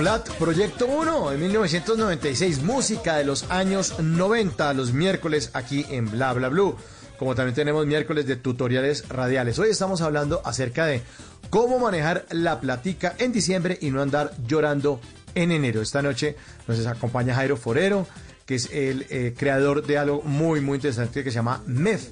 Flat, 0.00 0.30
Proyecto 0.38 0.86
1 0.86 1.32
en 1.32 1.40
1996, 1.40 2.62
música 2.62 3.16
de 3.16 3.24
los 3.24 3.50
años 3.50 4.00
90, 4.00 4.72
los 4.72 4.94
miércoles 4.94 5.50
aquí 5.52 5.84
en 5.90 6.10
Bla 6.10 6.32
Bla 6.32 6.48
Blue. 6.48 6.74
Como 7.18 7.34
también 7.34 7.54
tenemos 7.54 7.84
miércoles 7.84 8.24
de 8.26 8.36
tutoriales 8.36 9.06
radiales. 9.10 9.58
Hoy 9.58 9.68
estamos 9.68 10.00
hablando 10.00 10.40
acerca 10.42 10.86
de 10.86 11.02
cómo 11.50 11.78
manejar 11.78 12.24
la 12.30 12.60
platica 12.60 13.14
en 13.18 13.30
diciembre 13.30 13.76
y 13.82 13.90
no 13.90 14.00
andar 14.00 14.32
llorando 14.46 15.02
en 15.34 15.52
enero. 15.52 15.82
Esta 15.82 16.00
noche 16.00 16.34
nos 16.66 16.86
acompaña 16.86 17.34
Jairo 17.34 17.58
Forero, 17.58 18.06
que 18.46 18.54
es 18.54 18.70
el 18.72 19.04
eh, 19.10 19.34
creador 19.36 19.86
de 19.86 19.98
algo 19.98 20.22
muy, 20.22 20.62
muy 20.62 20.76
interesante 20.76 21.22
que 21.22 21.30
se 21.30 21.36
llama 21.36 21.62
MEF. 21.66 22.08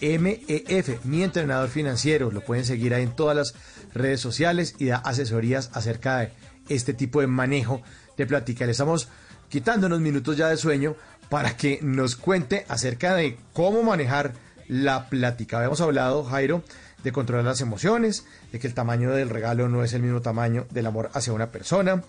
MEF, 0.00 1.04
mi 1.04 1.22
entrenador 1.22 1.68
financiero. 1.68 2.32
Lo 2.32 2.40
pueden 2.40 2.64
seguir 2.64 2.94
ahí 2.94 3.04
en 3.04 3.14
todas 3.14 3.36
las 3.36 3.54
redes 3.94 4.20
sociales 4.20 4.74
y 4.80 4.86
da 4.86 4.96
asesorías 4.96 5.70
acerca 5.72 6.18
de 6.18 6.32
este 6.68 6.94
tipo 6.94 7.20
de 7.20 7.26
manejo 7.26 7.82
de 8.16 8.26
plática. 8.26 8.64
Le 8.64 8.72
estamos 8.72 9.08
quitando 9.48 9.86
unos 9.86 10.00
minutos 10.00 10.36
ya 10.36 10.48
de 10.48 10.56
sueño 10.56 10.96
para 11.28 11.56
que 11.56 11.78
nos 11.82 12.16
cuente 12.16 12.64
acerca 12.68 13.14
de 13.14 13.38
cómo 13.52 13.82
manejar 13.82 14.32
la 14.68 15.08
plática. 15.08 15.58
Habíamos 15.58 15.80
hablado, 15.80 16.24
Jairo, 16.24 16.62
de 17.02 17.12
controlar 17.12 17.44
las 17.44 17.60
emociones, 17.60 18.26
de 18.52 18.58
que 18.58 18.66
el 18.66 18.74
tamaño 18.74 19.10
del 19.10 19.30
regalo 19.30 19.68
no 19.68 19.84
es 19.84 19.92
el 19.92 20.02
mismo 20.02 20.20
tamaño 20.20 20.66
del 20.70 20.86
amor 20.86 21.10
hacia 21.14 21.32
una 21.32 21.50
persona, 21.50 22.02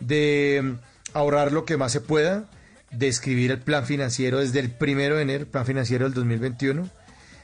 de 0.00 0.76
ahorrar 1.12 1.52
lo 1.52 1.64
que 1.64 1.76
más 1.76 1.92
se 1.92 2.00
pueda, 2.00 2.48
de 2.90 3.08
escribir 3.08 3.50
el 3.50 3.60
plan 3.60 3.84
financiero 3.84 4.38
desde 4.38 4.60
el 4.60 4.70
primero 4.70 5.16
de 5.16 5.22
enero, 5.22 5.46
plan 5.46 5.66
financiero 5.66 6.04
del 6.04 6.14
2021, 6.14 6.88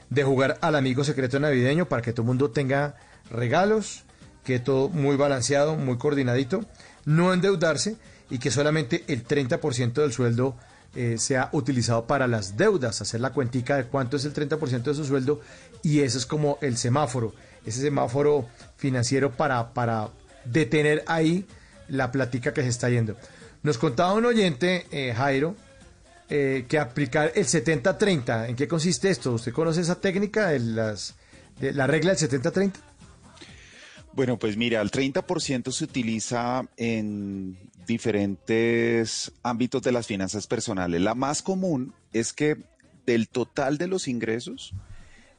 de 0.09 0.23
jugar 0.23 0.57
al 0.61 0.75
amigo 0.75 1.03
secreto 1.03 1.39
navideño 1.39 1.87
para 1.87 2.01
que 2.01 2.11
todo 2.11 2.23
el 2.23 2.27
mundo 2.27 2.51
tenga 2.51 2.95
regalos, 3.29 4.03
que 4.47 4.59
todo 4.59 4.87
muy 4.87 5.17
balanceado, 5.17 5.75
muy 5.75 5.97
coordinadito, 5.97 6.63
no 7.03 7.33
endeudarse 7.33 7.97
y 8.29 8.39
que 8.39 8.49
solamente 8.49 9.03
el 9.09 9.27
30% 9.27 9.91
del 9.91 10.13
sueldo 10.13 10.55
eh, 10.95 11.17
sea 11.17 11.49
utilizado 11.51 12.07
para 12.07 12.27
las 12.27 12.55
deudas, 12.55 13.01
hacer 13.01 13.19
la 13.19 13.33
cuentica 13.33 13.75
de 13.75 13.83
cuánto 13.83 14.15
es 14.15 14.23
el 14.23 14.33
30% 14.33 14.83
de 14.83 14.93
su 14.93 15.03
sueldo 15.03 15.41
y 15.83 15.99
eso 15.99 16.17
es 16.17 16.25
como 16.25 16.59
el 16.61 16.77
semáforo, 16.77 17.33
ese 17.65 17.81
semáforo 17.81 18.47
financiero 18.77 19.33
para, 19.33 19.73
para 19.73 20.11
detener 20.45 21.03
ahí 21.07 21.45
la 21.89 22.09
plática 22.13 22.53
que 22.53 22.61
se 22.61 22.69
está 22.69 22.89
yendo. 22.89 23.17
Nos 23.63 23.77
contaba 23.77 24.13
un 24.13 24.23
oyente, 24.23 24.87
eh, 24.91 25.13
Jairo, 25.13 25.57
eh, 26.29 26.63
que 26.69 26.79
aplicar 26.79 27.33
el 27.35 27.45
70-30. 27.45 28.47
¿En 28.47 28.55
qué 28.55 28.65
consiste 28.65 29.09
esto? 29.09 29.33
¿Usted 29.33 29.51
conoce 29.51 29.81
esa 29.81 29.99
técnica 29.99 30.47
de, 30.47 30.59
las, 30.59 31.15
de 31.59 31.73
la 31.73 31.85
regla 31.85 32.13
del 32.13 32.29
70-30? 32.29 32.86
Bueno, 34.17 34.39
pues 34.39 34.57
mira, 34.57 34.81
el 34.81 34.89
30% 34.89 35.71
se 35.71 35.83
utiliza 35.83 36.67
en 36.75 37.55
diferentes 37.85 39.31
ámbitos 39.43 39.83
de 39.83 39.91
las 39.91 40.07
finanzas 40.07 40.47
personales. 40.47 41.01
La 41.01 41.13
más 41.13 41.43
común 41.43 41.93
es 42.13 42.33
que 42.33 42.57
del 43.05 43.29
total 43.29 43.77
de 43.77 43.85
los 43.85 44.07
ingresos, 44.07 44.73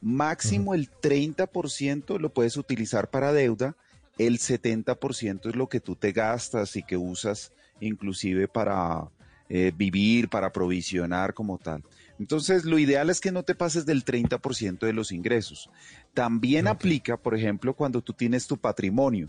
máximo 0.00 0.74
el 0.74 0.92
30% 0.92 2.20
lo 2.20 2.32
puedes 2.32 2.56
utilizar 2.56 3.10
para 3.10 3.32
deuda, 3.32 3.74
el 4.16 4.38
70% 4.38 5.48
es 5.48 5.56
lo 5.56 5.68
que 5.68 5.80
tú 5.80 5.96
te 5.96 6.12
gastas 6.12 6.76
y 6.76 6.84
que 6.84 6.96
usas 6.96 7.50
inclusive 7.80 8.46
para 8.46 9.09
eh, 9.48 9.72
vivir, 9.76 10.28
para 10.28 10.52
provisionar 10.52 11.34
como 11.34 11.59
tal. 11.59 11.82
Entonces, 12.18 12.64
lo 12.64 12.78
ideal 12.78 13.10
es 13.10 13.20
que 13.20 13.32
no 13.32 13.44
te 13.44 13.54
pases 13.54 13.86
del 13.86 14.04
30% 14.04 14.80
de 14.80 14.92
los 14.92 15.12
ingresos. 15.12 15.70
También 16.14 16.66
aplica, 16.66 17.16
por 17.16 17.36
ejemplo, 17.36 17.74
cuando 17.74 18.02
tú 18.02 18.12
tienes 18.12 18.46
tu 18.46 18.56
patrimonio. 18.56 19.28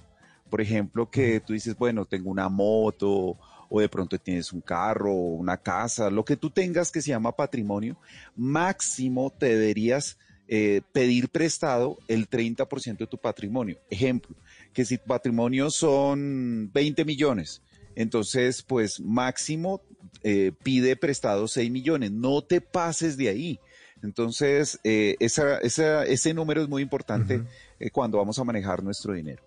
Por 0.50 0.62
ejemplo, 0.62 1.10
que 1.10 1.40
tú 1.40 1.54
dices, 1.54 1.78
bueno, 1.78 2.06
tengo 2.06 2.32
una 2.32 2.50
moto 2.50 3.38
o 3.70 3.80
de 3.80 3.88
pronto 3.90 4.18
tienes 4.18 4.52
un 4.52 4.62
carro 4.62 5.14
o 5.14 5.36
una 5.36 5.58
casa, 5.58 6.10
lo 6.10 6.26
que 6.26 6.36
tú 6.36 6.50
tengas 6.50 6.92
que 6.92 7.02
se 7.02 7.10
llama 7.10 7.36
patrimonio, 7.36 7.98
máximo 8.36 9.32
te 9.38 9.46
deberías 9.46 10.18
eh, 10.48 10.82
pedir 10.92 11.30
prestado 11.30 12.00
el 12.08 12.28
30% 12.28 12.98
de 12.98 13.06
tu 13.06 13.20
patrimonio. 13.20 13.78
Ejemplo, 13.92 14.36
que 14.74 14.84
si 14.86 14.98
tu 14.98 15.06
patrimonio 15.06 15.70
son 15.70 16.72
20 16.74 17.06
millones, 17.06 17.62
entonces 17.96 18.64
pues 18.64 19.00
máximo 19.00 19.82
eh, 20.24 20.52
pide 20.64 20.96
prestado 20.96 21.48
6 21.48 21.72
millones, 21.72 22.12
no 22.12 22.44
te 22.44 22.62
pases 22.62 23.16
de 23.18 23.30
ahí. 23.30 23.60
Entonces, 24.02 24.80
eh, 24.84 25.18
ese 25.20 26.34
número 26.34 26.62
es 26.62 26.70
muy 26.70 26.82
importante 26.82 27.44
eh, 27.80 27.90
cuando 27.92 28.18
vamos 28.18 28.40
a 28.40 28.44
manejar 28.44 28.84
nuestro 28.84 29.14
dinero. 29.14 29.44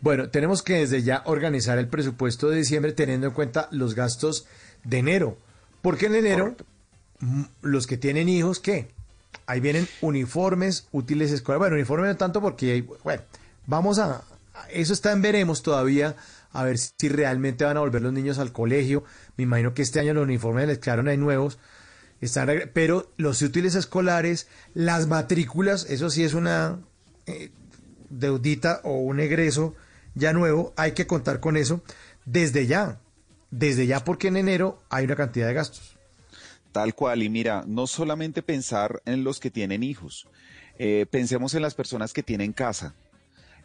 Bueno, 0.00 0.28
tenemos 0.28 0.62
que 0.62 0.74
desde 0.74 1.02
ya 1.02 1.22
organizar 1.26 1.78
el 1.78 1.88
presupuesto 1.88 2.50
de 2.50 2.58
diciembre 2.58 2.92
teniendo 2.92 3.26
en 3.28 3.32
cuenta 3.32 3.68
los 3.70 3.94
gastos 3.94 4.46
de 4.84 4.98
enero. 4.98 5.38
Porque 5.80 6.06
en 6.06 6.14
enero, 6.14 6.56
los 7.62 7.86
que 7.86 7.96
tienen 7.96 8.28
hijos, 8.28 8.60
¿qué? 8.60 8.88
Ahí 9.46 9.60
vienen 9.60 9.88
uniformes, 10.00 10.88
útiles 10.92 11.30
escolares. 11.30 11.60
Bueno, 11.60 11.76
uniformes 11.76 12.08
no 12.08 12.16
tanto 12.16 12.40
porque, 12.40 12.86
bueno, 13.02 13.22
vamos 13.66 13.98
a... 13.98 14.22
Eso 14.70 14.92
está 14.92 15.12
en 15.12 15.22
veremos 15.22 15.62
todavía 15.62 16.16
a 16.54 16.64
ver 16.64 16.78
si 16.78 17.08
realmente 17.08 17.64
van 17.64 17.76
a 17.76 17.80
volver 17.80 18.00
los 18.00 18.12
niños 18.12 18.38
al 18.38 18.52
colegio. 18.52 19.04
Me 19.36 19.44
imagino 19.44 19.74
que 19.74 19.82
este 19.82 20.00
año 20.00 20.14
los 20.14 20.24
uniformes 20.24 20.68
les 20.68 20.78
quedaron 20.78 21.08
ahí 21.08 21.18
nuevos. 21.18 21.58
Están, 22.20 22.48
pero 22.72 23.12
los 23.16 23.42
útiles 23.42 23.74
escolares, 23.74 24.46
las 24.72 25.08
matrículas, 25.08 25.84
eso 25.90 26.08
sí 26.08 26.22
es 26.22 26.32
una 26.32 26.78
eh, 27.26 27.50
deudita 28.08 28.80
o 28.84 28.98
un 28.98 29.20
egreso 29.20 29.74
ya 30.14 30.32
nuevo, 30.32 30.72
hay 30.76 30.92
que 30.92 31.06
contar 31.06 31.40
con 31.40 31.56
eso 31.56 31.82
desde 32.24 32.66
ya, 32.66 33.00
desde 33.50 33.86
ya 33.86 34.04
porque 34.04 34.28
en 34.28 34.36
enero 34.36 34.78
hay 34.88 35.04
una 35.04 35.16
cantidad 35.16 35.48
de 35.48 35.54
gastos. 35.54 35.96
Tal 36.70 36.94
cual, 36.94 37.22
y 37.22 37.28
mira, 37.28 37.64
no 37.66 37.86
solamente 37.86 38.42
pensar 38.42 39.02
en 39.04 39.24
los 39.24 39.40
que 39.40 39.50
tienen 39.50 39.82
hijos, 39.82 40.26
eh, 40.78 41.06
pensemos 41.10 41.54
en 41.54 41.62
las 41.62 41.74
personas 41.74 42.12
que 42.12 42.22
tienen 42.22 42.52
casa. 42.52 42.94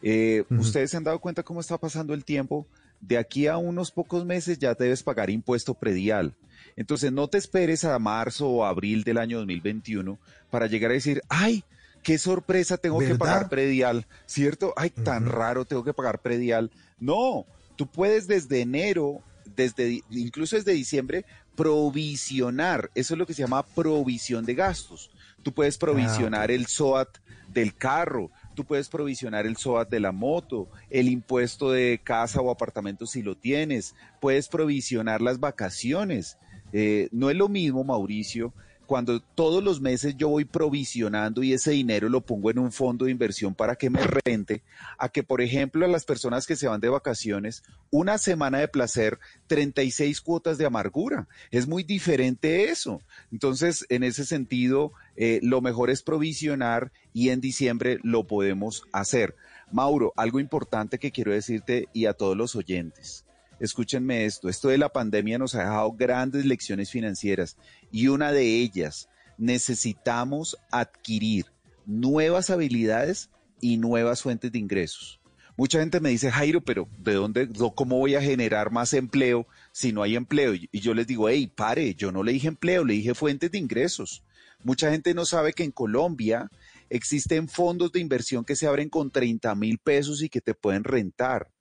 Eh, 0.02 0.44
Ustedes 0.50 0.92
se 0.92 0.98
han 0.98 1.04
dado 1.04 1.20
cuenta 1.20 1.44
cómo 1.44 1.60
está 1.60 1.78
pasando 1.78 2.14
el 2.14 2.24
tiempo 2.24 2.66
de 3.02 3.18
aquí 3.18 3.48
a 3.48 3.58
unos 3.58 3.92
pocos 3.92 4.26
meses 4.26 4.60
ya 4.60 4.74
debes 4.74 5.04
pagar 5.04 5.30
impuesto 5.30 5.74
predial. 5.74 6.34
Entonces 6.76 7.12
no 7.12 7.28
te 7.28 7.38
esperes 7.38 7.84
a 7.84 7.98
marzo 8.00 8.48
o 8.50 8.66
abril 8.66 9.04
del 9.04 9.18
año 9.18 9.38
2021 9.40 10.18
para 10.50 10.68
llegar 10.68 10.92
a 10.92 10.96
decir, 10.96 11.22
ay, 11.30 11.64
qué 12.04 12.18
sorpresa, 12.18 12.78
tengo 12.78 13.00
que 13.00 13.16
pagar 13.16 13.50
predial, 13.50 14.06
¿cierto? 14.26 14.74
Ay, 14.76 14.90
tan 14.90 15.26
raro, 15.26 15.66
tengo 15.66 15.84
que 15.84 15.94
pagar 15.94 16.20
predial. 16.22 16.72
No, 17.00 17.46
tú 17.76 17.88
puedes 17.88 18.28
desde 18.28 18.62
enero, 18.62 19.22
desde 19.56 20.04
incluso 20.10 20.56
desde 20.56 20.74
diciembre, 20.74 21.26
provisionar. 21.56 22.90
Eso 22.96 23.14
es 23.14 23.18
lo 23.18 23.26
que 23.26 23.34
se 23.34 23.42
llama 23.42 23.64
provisión 23.64 24.46
de 24.46 24.56
gastos. 24.56 25.12
Tú 25.44 25.54
puedes 25.54 25.76
ah, 25.76 25.80
provisionar 25.80 26.52
el 26.52 26.68
SOAT 26.68 27.18
del 27.54 27.76
carro, 27.76 28.32
tú 28.60 28.65
puedes 28.65 28.90
provisionar 28.90 29.45
el 29.45 29.56
SOAT 29.56 29.90
de 29.90 30.02
la 30.02 30.11
moto, 30.11 30.68
el 30.90 31.07
impuesto 31.07 31.72
de 31.72 32.02
casa 32.03 32.41
o 32.41 32.52
apartamento 32.52 33.06
si 33.06 33.22
lo 33.22 33.38
tienes, 33.38 33.95
puedes 34.19 34.49
provisionar 34.49 35.22
las 35.22 35.40
vacaciones. 35.40 36.38
Eh, 36.73 37.07
no 37.14 37.30
es 37.30 37.38
lo 37.38 37.48
mismo, 37.48 37.86
Mauricio, 37.86 38.53
cuando 38.90 39.20
todos 39.20 39.64
los 39.64 39.82
meses 39.82 40.16
yo 40.18 40.30
voy 40.30 40.45
provisionando 40.45 41.44
y 41.44 41.53
ese 41.53 41.70
dinero 41.70 42.10
lo 42.10 42.22
pongo 42.22 42.49
en 42.49 42.57
un 42.57 42.72
fondo 42.72 43.06
de 43.06 43.11
inversión 43.11 43.53
para 43.53 43.76
que 43.76 43.91
me 43.91 43.99
rente, 44.02 44.64
a 44.98 45.10
que, 45.10 45.22
por 45.22 45.41
ejemplo, 45.41 45.86
a 45.86 45.88
las 45.88 46.06
personas 46.06 46.48
que 46.48 46.56
se 46.56 46.68
van 46.68 46.82
de 46.82 46.90
vacaciones, 46.90 47.61
una 47.91 48.18
semana 48.18 48.57
de 48.57 48.68
placer, 48.68 49.20
36 49.45 50.22
cuotas 50.22 50.57
de 50.57 50.66
amargura. 50.66 51.28
Es 51.52 51.68
muy 51.68 51.84
diferente 51.84 52.72
eso. 52.72 53.03
Entonces, 53.32 53.86
en 53.90 54.02
ese 54.02 54.26
sentido, 54.26 54.91
eh, 55.16 55.40
lo 55.44 55.61
mejor 55.61 55.91
es 55.91 56.02
provisionar 56.02 56.91
y 57.14 57.30
en 57.30 57.41
diciembre 57.41 57.99
lo 58.02 58.26
podemos 58.26 58.88
hacer. 58.91 59.36
Mauro, 59.72 60.14
algo 60.18 60.40
importante 60.40 60.98
que 60.98 61.11
quiero 61.11 61.32
decirte 61.32 61.90
y 61.94 62.07
a 62.07 62.14
todos 62.14 62.36
los 62.36 62.56
oyentes 62.56 63.24
escúchenme 63.60 64.26
esto, 64.26 64.49
esto 64.49 64.69
de 64.69 64.77
la 64.77 64.90
pandemia 64.90 65.38
nos 65.38 65.56
ha 65.56 65.60
dejado 65.60 65.91
grandes 65.94 66.45
lecciones 66.45 66.90
financieras 66.90 67.57
y 67.91 68.07
una 68.07 68.31
de 68.31 68.57
ellas, 68.57 69.10
necesitamos 69.38 70.57
adquirir 70.72 71.45
nuevas 71.86 72.49
habilidades 72.49 73.30
y 73.61 73.77
nuevas 73.77 74.22
fuentes 74.22 74.52
de 74.52 74.60
ingresos. 74.60 75.19
Mucha 75.57 75.81
gente 75.81 75.99
me 75.99 76.10
dice, 76.10 76.31
Jairo, 76.31 76.61
pero 76.61 76.88
¿de 76.99 77.14
dónde, 77.15 77.49
cómo 77.76 77.98
voy 77.98 78.15
a 78.15 78.22
generar 78.22 78.72
más 78.72 78.94
empleo 78.94 79.45
si 79.73 79.91
no 79.91 80.03
hay 80.03 80.15
empleo? 80.15 80.53
Y 80.53 80.80
yo 80.80 80.94
les 80.94 81.06
digo, 81.06 81.27
hey, 81.27 81.52
pare, 81.53 81.95
yo 81.95 82.14
no 82.14 82.23
le 82.23 82.31
dije 82.31 82.48
empleo, 82.48 82.86
le 82.86 82.94
dije 82.94 83.14
fuentes 83.14 83.52
de 83.52 83.57
ingresos. 83.57 84.23
Mucha 84.64 84.90
gente 84.90 85.14
no 85.14 85.26
sabe 85.26 85.52
que 85.52 85.64
en 85.64 85.72
Colombia 85.72 86.49
existen 86.90 87.49
fondos 87.49 87.91
de 87.91 87.99
inversión 87.99 88.45
que 88.45 88.56
se 88.56 88.68
abren 88.68 88.88
con 88.88 89.11
30 89.11 89.53
mil 89.56 89.80
pesos 89.80 90.22
y 90.22 90.30
que 90.30 90.40
te 90.40 90.53
pueden 90.53 90.86
rentar. 90.86 91.52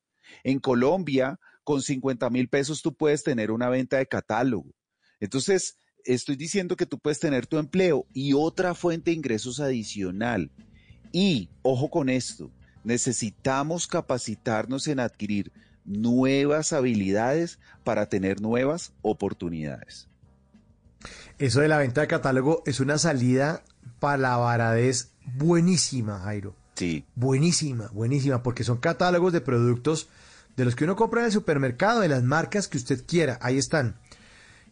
En 0.44 0.60
Colombia 0.60 1.40
con 1.68 1.82
50 1.82 2.30
mil 2.30 2.48
pesos 2.48 2.80
tú 2.80 2.94
puedes 2.94 3.22
tener 3.22 3.50
una 3.50 3.68
venta 3.68 3.98
de 3.98 4.06
catálogo. 4.06 4.70
Entonces, 5.20 5.76
estoy 6.02 6.34
diciendo 6.34 6.76
que 6.76 6.86
tú 6.86 6.98
puedes 6.98 7.20
tener 7.20 7.46
tu 7.46 7.58
empleo 7.58 8.06
y 8.14 8.32
otra 8.32 8.74
fuente 8.74 9.10
de 9.10 9.18
ingresos 9.18 9.60
adicional. 9.60 10.50
Y, 11.12 11.50
ojo 11.60 11.90
con 11.90 12.08
esto, 12.08 12.50
necesitamos 12.84 13.86
capacitarnos 13.86 14.88
en 14.88 14.98
adquirir 14.98 15.52
nuevas 15.84 16.72
habilidades 16.72 17.58
para 17.84 18.08
tener 18.08 18.40
nuevas 18.40 18.94
oportunidades. 19.02 20.08
Eso 21.38 21.60
de 21.60 21.68
la 21.68 21.76
venta 21.76 22.00
de 22.00 22.08
catálogo 22.08 22.62
es 22.64 22.80
una 22.80 22.96
salida 22.96 23.62
para 24.00 24.16
la 24.16 24.36
varadez 24.38 25.12
buenísima, 25.34 26.18
Jairo. 26.20 26.56
Sí. 26.76 27.04
Buenísima, 27.14 27.88
buenísima, 27.88 28.42
porque 28.42 28.64
son 28.64 28.78
catálogos 28.78 29.34
de 29.34 29.42
productos 29.42 30.08
de 30.58 30.64
los 30.64 30.74
que 30.74 30.82
uno 30.82 30.96
compra 30.96 31.20
en 31.20 31.26
el 31.26 31.32
supermercado, 31.32 32.00
de 32.00 32.08
las 32.08 32.24
marcas 32.24 32.66
que 32.66 32.78
usted 32.78 33.04
quiera, 33.06 33.38
ahí 33.42 33.58
están. 33.58 33.94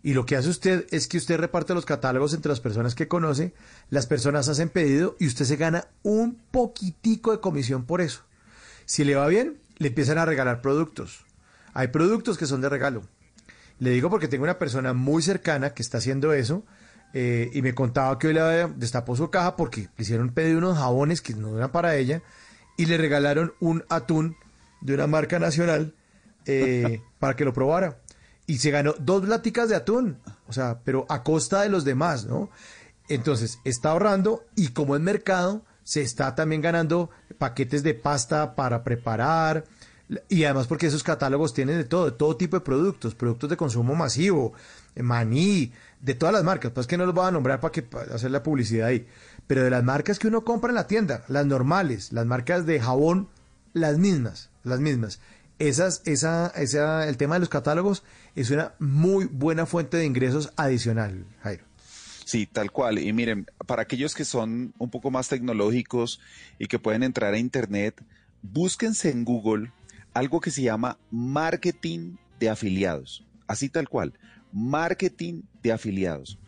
Y 0.03 0.15
lo 0.15 0.27
que 0.27 0.35
hace 0.35 0.49
usted 0.49 0.85
es 0.91 1.07
que 1.07 1.17
usted 1.17 1.39
reparte 1.39 1.75
los 1.75 1.87
catálogos 1.87 2.35
entre 2.35 2.49
las 2.49 2.59
personas 2.59 2.97
que 2.97 3.07
conoce, 3.07 3.55
las 3.89 4.09
personas 4.09 4.49
hacen 4.49 4.69
pedido 4.69 5.15
y 5.21 5.29
usted 5.29 5.45
se 5.45 5.55
gana 5.55 5.87
un 6.03 6.43
poquitico 6.51 7.31
de 7.31 7.39
comisión 7.39 7.85
por 7.85 8.01
eso. 8.01 8.23
Si 8.85 9.05
le 9.05 9.15
va 9.15 9.29
bien, 9.29 9.61
le 9.79 9.89
empiezan 9.89 10.19
a 10.19 10.25
regalar 10.25 10.61
productos. 10.61 11.25
Hay 11.73 11.87
productos 11.89 12.37
que 12.37 12.47
son 12.47 12.61
de 12.63 12.69
regalo. 12.69 13.05
Le 13.79 13.91
digo 13.91 14.11
porque 14.11 14.27
tengo 14.27 14.43
una 14.43 14.59
persona 14.59 14.93
muy 14.93 15.23
cercana 15.23 15.73
que 15.73 15.83
está 15.83 15.99
haciendo 15.99 16.33
eso 16.33 16.65
eh, 17.15 17.49
y 17.53 17.63
me 17.63 17.77
contaba 17.77 18.19
que 18.19 18.27
hoy 18.27 18.35
le 18.35 18.67
destapó 18.75 19.15
su 19.15 19.31
caja 19.31 19.55
porque 19.55 19.83
le 19.97 20.03
hicieron 20.03 20.31
pedido 20.31 20.59
unos 20.59 20.79
jabones 20.79 21.23
que 21.23 21.35
no 21.35 21.57
eran 21.57 21.71
para 21.71 21.95
ella 21.95 22.23
y 22.77 22.87
le 22.87 22.97
regalaron 22.97 23.55
un 23.61 23.85
atún 23.89 24.37
de 24.87 24.95
una 24.95 25.07
marca 25.07 25.39
nacional 25.39 25.95
eh, 26.47 27.03
para 27.19 27.35
que 27.37 27.45
lo 27.45 27.53
probara. 27.53 27.99
Y 28.47 28.59
se 28.59 28.71
ganó 28.71 28.95
dos 28.99 29.27
láticas 29.27 29.69
de 29.69 29.75
atún, 29.75 30.19
o 30.47 30.53
sea, 30.53 30.81
pero 30.85 31.05
a 31.09 31.25
costa 31.25 31.63
de 31.63 31.69
los 31.69 31.85
demás, 31.85 32.27
¿no? 32.27 32.49
Entonces, 33.09 33.59
está 33.65 33.91
ahorrando 33.91 34.45
y 34.55 34.69
como 34.69 34.95
es 34.95 35.03
mercado, 35.03 35.65
se 35.83 36.03
está 36.03 36.35
también 36.37 36.63
ganando 36.63 37.11
paquetes 37.39 37.83
de 37.83 37.95
pasta 37.95 38.55
para 38.55 38.85
preparar. 38.85 39.65
Y 40.29 40.45
además 40.45 40.69
porque 40.69 40.87
esos 40.87 41.03
catálogos 41.03 41.53
tienen 41.53 41.79
de 41.79 41.85
todo, 41.85 42.05
de 42.05 42.13
todo 42.13 42.37
tipo 42.37 42.57
de 42.57 42.61
productos, 42.61 43.17
productos 43.17 43.51
de 43.51 43.57
consumo 43.57 43.97
masivo, 43.97 44.53
maní, 44.95 45.73
de 46.01 46.15
todas 46.15 46.33
las 46.33 46.45
marcas. 46.45 46.71
Pues 46.73 46.87
que 46.87 46.97
no 46.97 47.07
los 47.07 47.15
voy 47.15 47.27
a 47.27 47.33
nombrar 47.33 47.61
para, 47.61 47.73
que, 47.73 47.83
para 47.83 48.15
hacer 48.15 48.31
la 48.31 48.45
publicidad 48.45 48.89
ahí. 48.89 49.09
Pero 49.49 49.65
de 49.65 49.71
las 49.71 49.83
marcas 49.83 50.21
que 50.21 50.29
uno 50.29 50.45
compra 50.45 50.71
en 50.71 50.77
la 50.77 50.87
tienda, 50.87 51.25
las 51.27 51.47
normales, 51.47 52.13
las 52.13 52.27
marcas 52.27 52.67
de 52.67 52.81
jabón, 52.81 53.29
las 53.73 53.99
mismas 53.99 54.51
las 54.67 54.81
mismas. 54.81 55.21
esas, 55.59 56.03
esa, 56.05 56.49
esa, 56.49 57.09
el 57.09 57.17
tema 57.17 57.37
de 57.37 57.41
los 57.41 57.49
catálogos 57.49 58.03
es 58.35 58.51
una 58.51 58.75
muy 58.79 59.25
buena 59.25 59.65
fuente 59.65 59.97
de 59.97 60.05
ingresos 60.05 60.53
adicional, 60.57 61.25
Jairo. 61.43 61.65
Sí, 62.25 62.47
tal 62.47 62.73
cual. 62.73 62.99
Y 62.99 63.13
miren, 63.13 63.47
para 63.67 63.83
aquellos 63.83 64.15
que 64.15 64.25
son 64.25 64.75
un 64.79 64.91
poco 64.91 65.13
más 65.13 65.29
tecnológicos 65.29 66.21
y 66.59 66.67
que 66.67 66.81
pueden 66.81 67.05
entrar 67.05 67.33
a 67.33 67.39
Internet, 67.39 68.03
búsquense 68.43 69.11
en 69.11 69.25
Google 69.25 69.73
algo 70.13 70.41
que 70.41 70.51
se 70.51 70.63
llama 70.63 70.99
marketing 71.11 72.17
de 72.41 72.51
afiliados. 72.51 73.25
Así 73.47 73.69
tal 73.69 73.89
cual, 73.89 74.15
marketing 74.53 75.43
de 75.63 75.73
afiliados. 75.73 76.39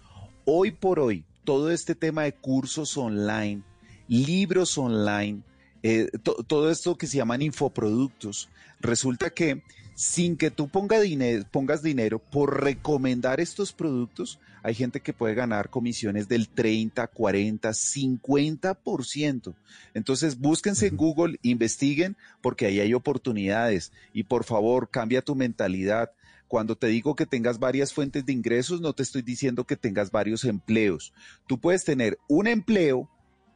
Hoy 0.45 0.73
por 0.73 0.99
hoy, 0.99 1.24
todo 1.45 1.70
este 1.70 1.95
tema 1.95 2.24
de 2.24 2.35
cursos 2.35 2.97
online, 2.97 3.62
libros 4.09 4.77
online, 4.78 5.43
eh, 5.82 6.09
todo 6.46 6.70
esto 6.70 6.96
que 6.96 7.06
se 7.06 7.16
llaman 7.18 7.42
infoproductos, 7.42 8.48
resulta 8.80 9.30
que 9.30 9.62
sin 9.98 10.36
que 10.36 10.52
tú 10.52 10.70
dinero, 11.02 11.44
pongas 11.50 11.82
dinero 11.82 12.20
por 12.20 12.62
recomendar 12.62 13.40
estos 13.40 13.72
productos, 13.72 14.38
hay 14.62 14.74
gente 14.74 15.00
que 15.00 15.12
puede 15.12 15.34
ganar 15.34 15.70
comisiones 15.70 16.28
del 16.28 16.48
30, 16.48 17.06
40, 17.09 17.70
50%. 17.70 19.55
Entonces, 19.94 20.38
búsquense 20.38 20.86
en 20.86 20.96
Google, 20.96 21.38
investiguen, 21.42 22.16
porque 22.40 22.66
ahí 22.66 22.78
hay 22.78 22.94
oportunidades. 22.94 23.90
Y 24.12 24.22
por 24.22 24.44
favor, 24.44 24.88
cambia 24.88 25.22
tu 25.22 25.34
mentalidad. 25.34 26.12
Cuando 26.46 26.76
te 26.76 26.86
digo 26.86 27.16
que 27.16 27.26
tengas 27.26 27.59
varias 27.59 27.92
fuentes 27.92 28.24
de 28.24 28.32
ingresos, 28.32 28.80
no 28.80 28.92
te 28.92 29.02
estoy 29.02 29.22
diciendo 29.22 29.64
que 29.64 29.76
tengas 29.76 30.12
varios 30.12 30.44
empleos. 30.44 31.12
Tú 31.48 31.59
puedes 31.59 31.84
tener 31.84 32.18
un 32.28 32.46
empleo 32.46 33.10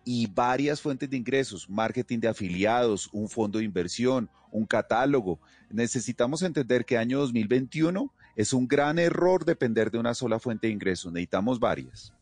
y 0.04 0.26
varias 0.26 0.80
fuentes 0.80 1.08
de 1.08 1.16
ingresos, 1.16 1.68
marketing 1.68 2.18
de 2.20 2.28
afiliados, 2.28 3.08
un 3.12 3.28
fondo 3.28 3.58
de 3.58 3.64
inversión, 3.64 4.28
un 4.50 4.66
catálogo. 4.66 5.40
Necesitamos 5.70 6.42
entender 6.42 6.84
que 6.84 6.98
año 6.98 7.18
2021 7.20 8.12
es 8.36 8.52
un 8.52 8.66
gran 8.66 8.98
error 8.98 9.44
depender 9.44 9.90
de 9.90 9.98
una 9.98 10.14
sola 10.14 10.38
fuente 10.38 10.66
de 10.66 10.72
ingresos, 10.72 11.12
necesitamos 11.12 11.60
varias. 11.60 12.12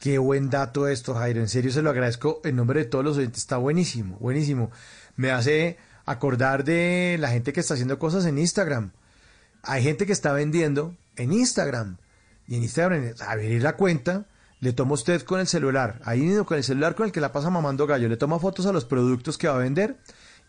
Qué 0.00 0.18
buen 0.18 0.48
dato 0.48 0.86
esto, 0.86 1.14
Jairo. 1.14 1.40
En 1.40 1.48
serio 1.48 1.72
se 1.72 1.82
lo 1.82 1.90
agradezco 1.90 2.40
en 2.44 2.54
nombre 2.54 2.80
de 2.80 2.86
todos 2.86 3.04
los 3.04 3.16
oyentes. 3.16 3.42
Está 3.42 3.56
buenísimo, 3.56 4.16
buenísimo. 4.18 4.70
Me 5.16 5.32
hace 5.32 5.76
acordar 6.04 6.62
de 6.64 7.16
la 7.18 7.30
gente 7.30 7.52
que 7.52 7.60
está 7.60 7.74
haciendo 7.74 7.98
cosas 7.98 8.24
en 8.24 8.38
Instagram. 8.38 8.92
Hay 9.62 9.82
gente 9.82 10.06
que 10.06 10.12
está 10.12 10.32
vendiendo 10.32 10.96
en 11.16 11.32
Instagram. 11.32 11.98
Y 12.46 12.54
en 12.54 12.62
Instagram, 12.62 13.12
abrir 13.26 13.62
la 13.62 13.76
cuenta, 13.76 14.26
le 14.60 14.72
toma 14.72 14.94
usted 14.94 15.22
con 15.22 15.40
el 15.40 15.46
celular, 15.46 16.00
ahí 16.04 16.20
mismo 16.20 16.44
con 16.44 16.56
el 16.56 16.64
celular 16.64 16.94
con 16.94 17.06
el 17.06 17.12
que 17.12 17.20
la 17.20 17.32
pasa 17.32 17.50
mamando 17.50 17.86
gallo, 17.86 18.08
le 18.08 18.16
toma 18.16 18.38
fotos 18.38 18.66
a 18.66 18.72
los 18.72 18.84
productos 18.84 19.38
que 19.38 19.48
va 19.48 19.54
a 19.54 19.58
vender 19.58 19.98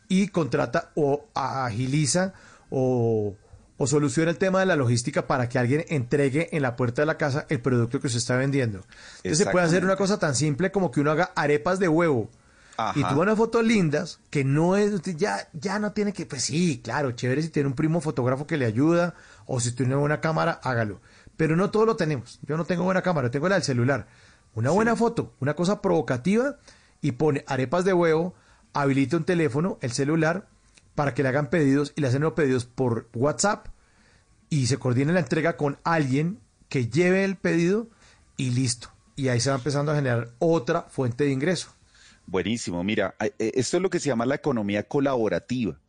y 0.07 0.29
contrata 0.29 0.91
o 0.95 1.27
agiliza 1.35 2.33
o, 2.69 3.35
soluciona 3.85 4.31
el 4.31 4.37
tema 4.37 4.59
de 4.59 4.65
la 4.65 4.75
logística 4.75 5.27
para 5.27 5.47
que 5.47 5.59
alguien 5.59 5.85
entregue 5.87 6.49
en 6.55 6.63
la 6.63 6.75
puerta 6.75 7.01
de 7.01 7.05
la 7.05 7.17
casa 7.17 7.45
el 7.49 7.61
producto 7.61 7.99
que 7.99 8.07
usted 8.07 8.17
está 8.17 8.35
vendiendo. 8.35 8.81
Entonces 9.17 9.45
se 9.45 9.51
puede 9.51 9.65
hacer 9.65 9.85
una 9.85 9.95
cosa 9.95 10.19
tan 10.19 10.35
simple 10.35 10.71
como 10.71 10.91
que 10.91 10.99
uno 10.99 11.11
haga 11.11 11.31
arepas 11.35 11.79
de 11.79 11.87
huevo. 11.87 12.29
Y 12.95 13.01
toma 13.01 13.23
unas 13.23 13.37
fotos 13.37 13.65
lindas 13.65 14.21
que 14.29 14.45
no 14.45 14.77
es, 14.77 15.01
ya, 15.17 15.49
ya 15.51 15.79
no 15.79 15.91
tiene 15.91 16.13
que, 16.13 16.25
pues 16.25 16.43
sí, 16.43 16.79
claro, 16.81 17.11
chévere 17.11 17.41
si 17.41 17.49
tiene 17.49 17.67
un 17.67 17.75
primo 17.75 17.99
fotógrafo 17.99 18.47
que 18.47 18.55
le 18.55 18.65
ayuda 18.65 19.15
o 19.45 19.59
si 19.59 19.73
tiene 19.73 19.97
una 19.97 20.21
cámara, 20.21 20.61
hágalo 20.63 21.01
pero 21.39 21.55
no 21.55 21.71
todo 21.71 21.85
lo 21.85 21.95
tenemos. 21.95 22.37
Yo 22.41 22.57
no 22.57 22.65
tengo 22.65 22.83
buena 22.83 23.01
cámara, 23.01 23.31
tengo 23.31 23.47
la 23.47 23.55
del 23.55 23.63
celular. 23.63 24.07
Una 24.55 24.71
buena 24.71 24.97
foto, 24.97 25.31
una 25.39 25.53
cosa 25.53 25.81
provocativa 25.81 26.57
y 27.01 27.13
pone 27.13 27.45
arepas 27.47 27.85
de 27.85 27.93
huevo, 27.93 28.35
habilita 28.73 29.15
un 29.15 29.23
teléfono, 29.23 29.77
el 29.79 29.93
celular, 29.93 30.49
para 30.95 31.13
que 31.13 31.23
le 31.23 31.29
hagan 31.29 31.49
pedidos 31.49 31.93
y 31.95 32.01
le 32.01 32.07
hacen 32.07 32.23
los 32.23 32.33
pedidos 32.33 32.65
por 32.65 33.07
WhatsApp 33.13 33.67
y 34.49 34.67
se 34.67 34.79
coordine 34.79 35.13
la 35.13 35.21
entrega 35.21 35.55
con 35.55 35.77
alguien 35.85 36.39
que 36.67 36.89
lleve 36.89 37.23
el 37.23 37.37
pedido 37.37 37.87
y 38.35 38.49
listo. 38.49 38.89
Y 39.15 39.29
ahí 39.29 39.39
se 39.39 39.49
va 39.49 39.55
empezando 39.55 39.93
a 39.93 39.95
generar 39.95 40.31
otra 40.39 40.87
fuente 40.89 41.23
de 41.23 41.31
ingreso. 41.31 41.69
Buenísimo. 42.25 42.83
Mira, 42.83 43.15
eh, 43.21 43.31
esto 43.55 43.77
es 43.77 43.81
lo 43.81 43.89
que 43.89 44.01
se 44.01 44.09
llama 44.09 44.25
la 44.25 44.35
economía 44.35 44.83
colaborativa. 44.83 45.79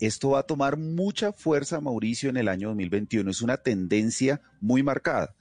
Esto 0.00 0.30
va 0.30 0.40
a 0.40 0.46
tomar 0.46 0.76
mucha 0.76 1.32
fuerza, 1.32 1.80
Mauricio, 1.80 2.28
en 2.28 2.36
el 2.36 2.48
año 2.48 2.68
2021. 2.68 3.30
Es 3.30 3.42
una 3.42 3.56
tendencia 3.56 4.40
muy 4.60 4.82
marcada. 4.82 5.34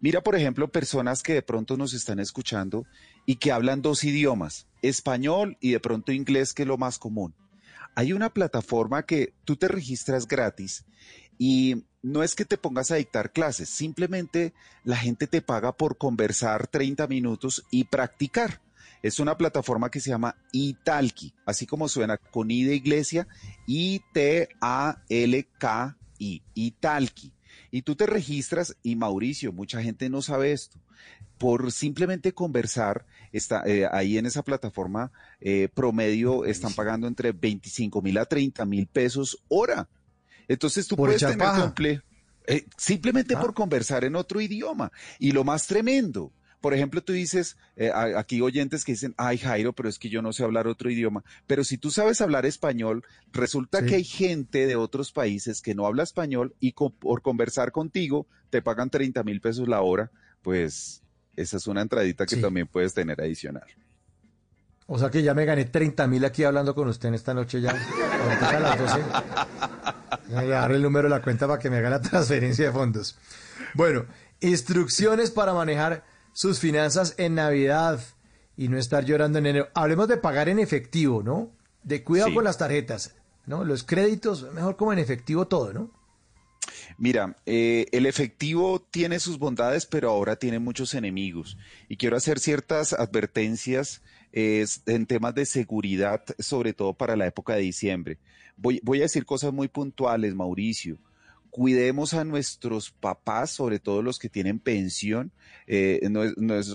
Mira, 0.00 0.22
por 0.22 0.36
ejemplo, 0.36 0.68
personas 0.68 1.22
que 1.22 1.34
de 1.34 1.42
pronto 1.42 1.76
nos 1.76 1.92
están 1.92 2.20
escuchando 2.20 2.86
y 3.26 3.36
que 3.36 3.52
hablan 3.52 3.82
dos 3.82 4.04
idiomas, 4.04 4.66
español 4.80 5.56
y 5.60 5.72
de 5.72 5.80
pronto 5.80 6.12
inglés, 6.12 6.54
que 6.54 6.62
es 6.62 6.68
lo 6.68 6.78
más 6.78 6.98
común. 6.98 7.34
Hay 7.94 8.12
una 8.12 8.32
plataforma 8.32 9.04
que 9.04 9.34
tú 9.44 9.56
te 9.56 9.66
registras 9.66 10.28
gratis 10.28 10.84
y 11.36 11.84
no 12.02 12.22
es 12.22 12.34
que 12.34 12.44
te 12.44 12.56
pongas 12.56 12.90
a 12.90 12.96
dictar 12.96 13.32
clases, 13.32 13.68
simplemente 13.68 14.54
la 14.84 14.96
gente 14.96 15.26
te 15.26 15.42
paga 15.42 15.76
por 15.76 15.98
conversar 15.98 16.68
30 16.68 17.08
minutos 17.08 17.64
y 17.70 17.84
practicar. 17.84 18.60
Es 19.02 19.20
una 19.20 19.36
plataforma 19.36 19.90
que 19.90 20.00
se 20.00 20.10
llama 20.10 20.36
Italki, 20.52 21.34
así 21.46 21.66
como 21.66 21.88
suena 21.88 22.16
con 22.16 22.50
I 22.50 22.64
de 22.64 22.74
iglesia, 22.74 23.28
I-T-A-L-K-I, 23.66 24.52
Italki. 26.54 27.32
Y 27.70 27.82
tú 27.82 27.96
te 27.96 28.06
registras 28.06 28.76
y 28.82 28.96
Mauricio, 28.96 29.52
mucha 29.52 29.82
gente 29.82 30.08
no 30.08 30.22
sabe 30.22 30.52
esto. 30.52 30.80
Por 31.36 31.70
simplemente 31.70 32.32
conversar, 32.32 33.06
está, 33.32 33.62
eh, 33.66 33.86
ahí 33.90 34.18
en 34.18 34.26
esa 34.26 34.42
plataforma 34.42 35.12
eh, 35.40 35.68
promedio 35.72 36.44
están 36.44 36.72
pagando 36.72 37.06
entre 37.06 37.32
25 37.32 38.02
mil 38.02 38.18
a 38.18 38.24
30 38.24 38.64
mil 38.64 38.86
pesos 38.86 39.38
hora. 39.48 39.88
Entonces 40.48 40.88
tú 40.88 40.96
puedes 40.96 41.20
tener 41.20 42.02
eh, 42.50 42.64
simplemente 42.78 43.36
por 43.36 43.50
ah. 43.50 43.54
conversar 43.54 44.04
en 44.04 44.16
otro 44.16 44.40
idioma. 44.40 44.90
Y 45.18 45.32
lo 45.32 45.44
más 45.44 45.66
tremendo, 45.66 46.32
por 46.60 46.74
ejemplo, 46.74 47.02
tú 47.02 47.12
dices, 47.12 47.56
eh, 47.76 47.92
aquí 47.94 48.40
oyentes 48.40 48.84
que 48.84 48.92
dicen, 48.92 49.14
ay 49.16 49.38
Jairo, 49.38 49.72
pero 49.72 49.88
es 49.88 49.98
que 49.98 50.08
yo 50.08 50.22
no 50.22 50.32
sé 50.32 50.42
hablar 50.42 50.66
otro 50.66 50.90
idioma. 50.90 51.24
Pero 51.46 51.62
si 51.62 51.78
tú 51.78 51.90
sabes 51.90 52.20
hablar 52.20 52.46
español, 52.46 53.04
resulta 53.32 53.84
que 53.84 53.94
hay 53.96 54.04
gente 54.04 54.66
de 54.66 54.76
otros 54.76 55.12
países 55.12 55.62
que 55.62 55.74
no 55.74 55.86
habla 55.86 56.02
español 56.02 56.54
y 56.58 56.72
por 56.72 57.22
conversar 57.22 57.70
contigo 57.70 58.26
te 58.50 58.62
pagan 58.62 58.90
30 58.90 59.22
mil 59.22 59.40
pesos 59.40 59.68
la 59.68 59.82
hora. 59.82 60.10
Pues 60.42 61.02
esa 61.36 61.56
es 61.56 61.66
una 61.66 61.82
entradita 61.82 62.26
que 62.26 62.36
también 62.36 62.66
puedes 62.66 62.94
tener 62.94 63.20
adicional. 63.20 63.66
O 64.86 64.98
sea 64.98 65.10
que 65.10 65.22
ya 65.22 65.34
me 65.34 65.44
gané 65.44 65.66
30 65.66 66.06
mil 66.06 66.24
aquí 66.24 66.44
hablando 66.44 66.74
con 66.74 66.88
usted 66.88 67.08
en 67.08 67.14
esta 67.14 67.34
noche 67.34 67.60
ya. 67.60 67.70
A 67.70 68.58
las 68.58 68.78
12. 68.78 69.00
Voy 70.30 70.44
a 70.46 70.60
darle 70.60 70.76
el 70.76 70.82
número 70.82 71.04
de 71.04 71.14
la 71.14 71.22
cuenta 71.22 71.46
para 71.46 71.60
que 71.60 71.70
me 71.70 71.76
haga 71.76 71.90
la 71.90 72.00
transferencia 72.00 72.66
de 72.66 72.72
fondos. 72.72 73.16
Bueno, 73.74 74.06
instrucciones 74.40 75.30
para 75.30 75.52
manejar 75.52 76.04
sus 76.38 76.60
finanzas 76.60 77.16
en 77.18 77.34
Navidad 77.34 78.00
y 78.56 78.68
no 78.68 78.78
estar 78.78 79.04
llorando 79.04 79.40
en 79.40 79.46
enero. 79.46 79.70
Hablemos 79.74 80.06
de 80.06 80.18
pagar 80.18 80.48
en 80.48 80.60
efectivo, 80.60 81.20
¿no? 81.20 81.50
De 81.82 82.04
cuidado 82.04 82.32
con 82.32 82.44
las 82.44 82.58
tarjetas, 82.58 83.16
¿no? 83.46 83.64
Los 83.64 83.82
créditos, 83.82 84.46
mejor 84.52 84.76
como 84.76 84.92
en 84.92 85.00
efectivo 85.00 85.48
todo, 85.48 85.72
¿no? 85.72 85.90
Mira, 86.96 87.36
eh, 87.44 87.86
el 87.90 88.06
efectivo 88.06 88.86
tiene 88.88 89.18
sus 89.18 89.40
bondades, 89.40 89.84
pero 89.84 90.10
ahora 90.10 90.36
tiene 90.36 90.60
muchos 90.60 90.94
enemigos. 90.94 91.58
Y 91.88 91.96
quiero 91.96 92.16
hacer 92.16 92.38
ciertas 92.38 92.92
advertencias 92.92 94.00
en 94.30 95.06
temas 95.06 95.34
de 95.34 95.44
seguridad, 95.44 96.22
sobre 96.38 96.72
todo 96.72 96.94
para 96.94 97.16
la 97.16 97.26
época 97.26 97.54
de 97.54 97.62
diciembre. 97.62 98.18
Voy, 98.56 98.80
voy 98.84 99.00
a 99.00 99.02
decir 99.02 99.26
cosas 99.26 99.52
muy 99.52 99.66
puntuales, 99.66 100.36
Mauricio 100.36 101.00
cuidemos 101.58 102.14
a 102.14 102.22
nuestros 102.22 102.92
papás, 102.92 103.50
sobre 103.50 103.80
todo 103.80 104.00
los 104.00 104.20
que 104.20 104.28
tienen 104.28 104.60
pensión, 104.60 105.32
eh, 105.66 106.08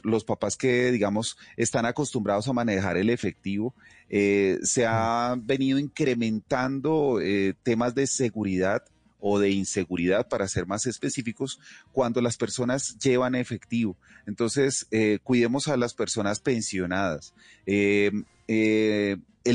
los 0.03 0.25
papás 0.25 0.57
que, 0.57 0.91
digamos, 0.91 1.37
están 1.55 1.85
acostumbrados 1.85 2.49
a 2.49 2.53
manejar 2.53 2.97
el 2.97 3.09
efectivo. 3.09 3.73
Eh, 4.09 4.59
se 4.63 4.85
ha 4.85 5.37
venido 5.41 5.79
incrementando 5.79 7.21
eh, 7.21 7.53
temas 7.63 7.95
de 7.95 8.07
seguridad 8.07 8.83
o 9.21 9.39
de 9.39 9.51
inseguridad, 9.51 10.27
para 10.27 10.49
ser 10.49 10.65
más 10.67 10.85
específicos, 10.85 11.61
cuando 11.93 12.19
las 12.19 12.35
personas 12.35 12.97
llevan 12.99 13.35
efectivo. 13.35 13.95
Entonces, 14.27 14.85
cuidemos 15.23 15.69
a 15.69 15.77
las 15.77 15.93
personas 15.93 16.41
pensionadas. 16.41 17.33
el 17.65 18.25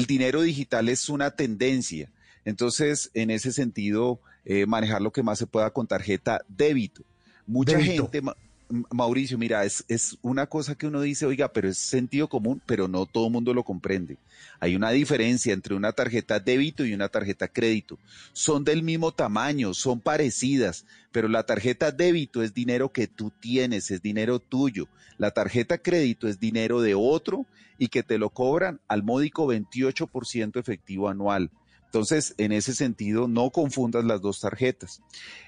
dinero 0.06 0.40
digital 0.40 0.88
es 0.88 1.10
una 1.10 1.32
tendencia. 1.32 2.10
Entonces, 2.46 3.10
en 3.12 3.30
ese 3.30 3.52
sentido, 3.52 4.22
eh, 4.50 4.64
manejar 4.64 5.02
lo 5.02 5.12
que 5.12 5.22
más 5.22 5.38
se 5.38 5.46
pueda 5.46 5.70
con 5.70 5.86
tarjeta 5.86 6.40
débito. 6.48 7.02
Mucha 7.46 7.78
gente, 7.78 8.22
Mauricio, 8.90 9.36
mira, 9.36 9.62
es, 9.66 9.84
es 9.88 10.16
una 10.22 10.46
cosa 10.46 10.74
que 10.74 10.86
uno 10.86 11.02
dice, 11.02 11.26
oiga, 11.26 11.52
pero 11.52 11.68
es 11.68 11.76
sentido 11.76 12.28
común, 12.28 12.62
pero 12.64 12.88
no 12.88 13.04
todo 13.04 13.26
el 13.26 13.32
mundo 13.32 13.52
lo 13.52 13.62
comprende. 13.62 14.16
Hay 14.58 14.74
una 14.74 14.90
diferencia 14.90 15.52
entre 15.52 15.74
una 15.74 15.92
tarjeta 15.92 16.40
débito 16.40 16.86
y 16.86 16.94
una 16.94 17.10
tarjeta 17.10 17.46
crédito. 17.48 17.98
Son 18.32 18.64
del 18.64 18.82
mismo 18.82 19.12
tamaño, 19.12 19.74
son 19.74 20.00
parecidas, 20.00 20.86
pero 21.12 21.28
la 21.28 21.44
tarjeta 21.44 21.90
débito 21.90 22.42
es 22.42 22.54
dinero 22.54 22.90
que 22.90 23.06
tú 23.06 23.30
tienes, 23.40 23.90
es 23.90 24.00
dinero 24.00 24.38
tuyo. 24.38 24.88
La 25.18 25.30
tarjeta 25.30 25.76
crédito 25.76 26.26
es 26.26 26.40
dinero 26.40 26.80
de 26.80 26.94
otro 26.94 27.44
y 27.76 27.88
que 27.88 28.02
te 28.02 28.16
lo 28.16 28.30
cobran 28.30 28.80
al 28.88 29.02
módico 29.02 29.46
28% 29.46 30.58
efectivo 30.58 31.10
anual. 31.10 31.50
Entonces, 31.88 32.34
en 32.36 32.52
ese 32.52 32.74
sentido, 32.74 33.28
no 33.28 33.48
confundas 33.48 34.04
las 34.04 34.20
dos 34.20 34.40
tarjetas. 34.40 35.00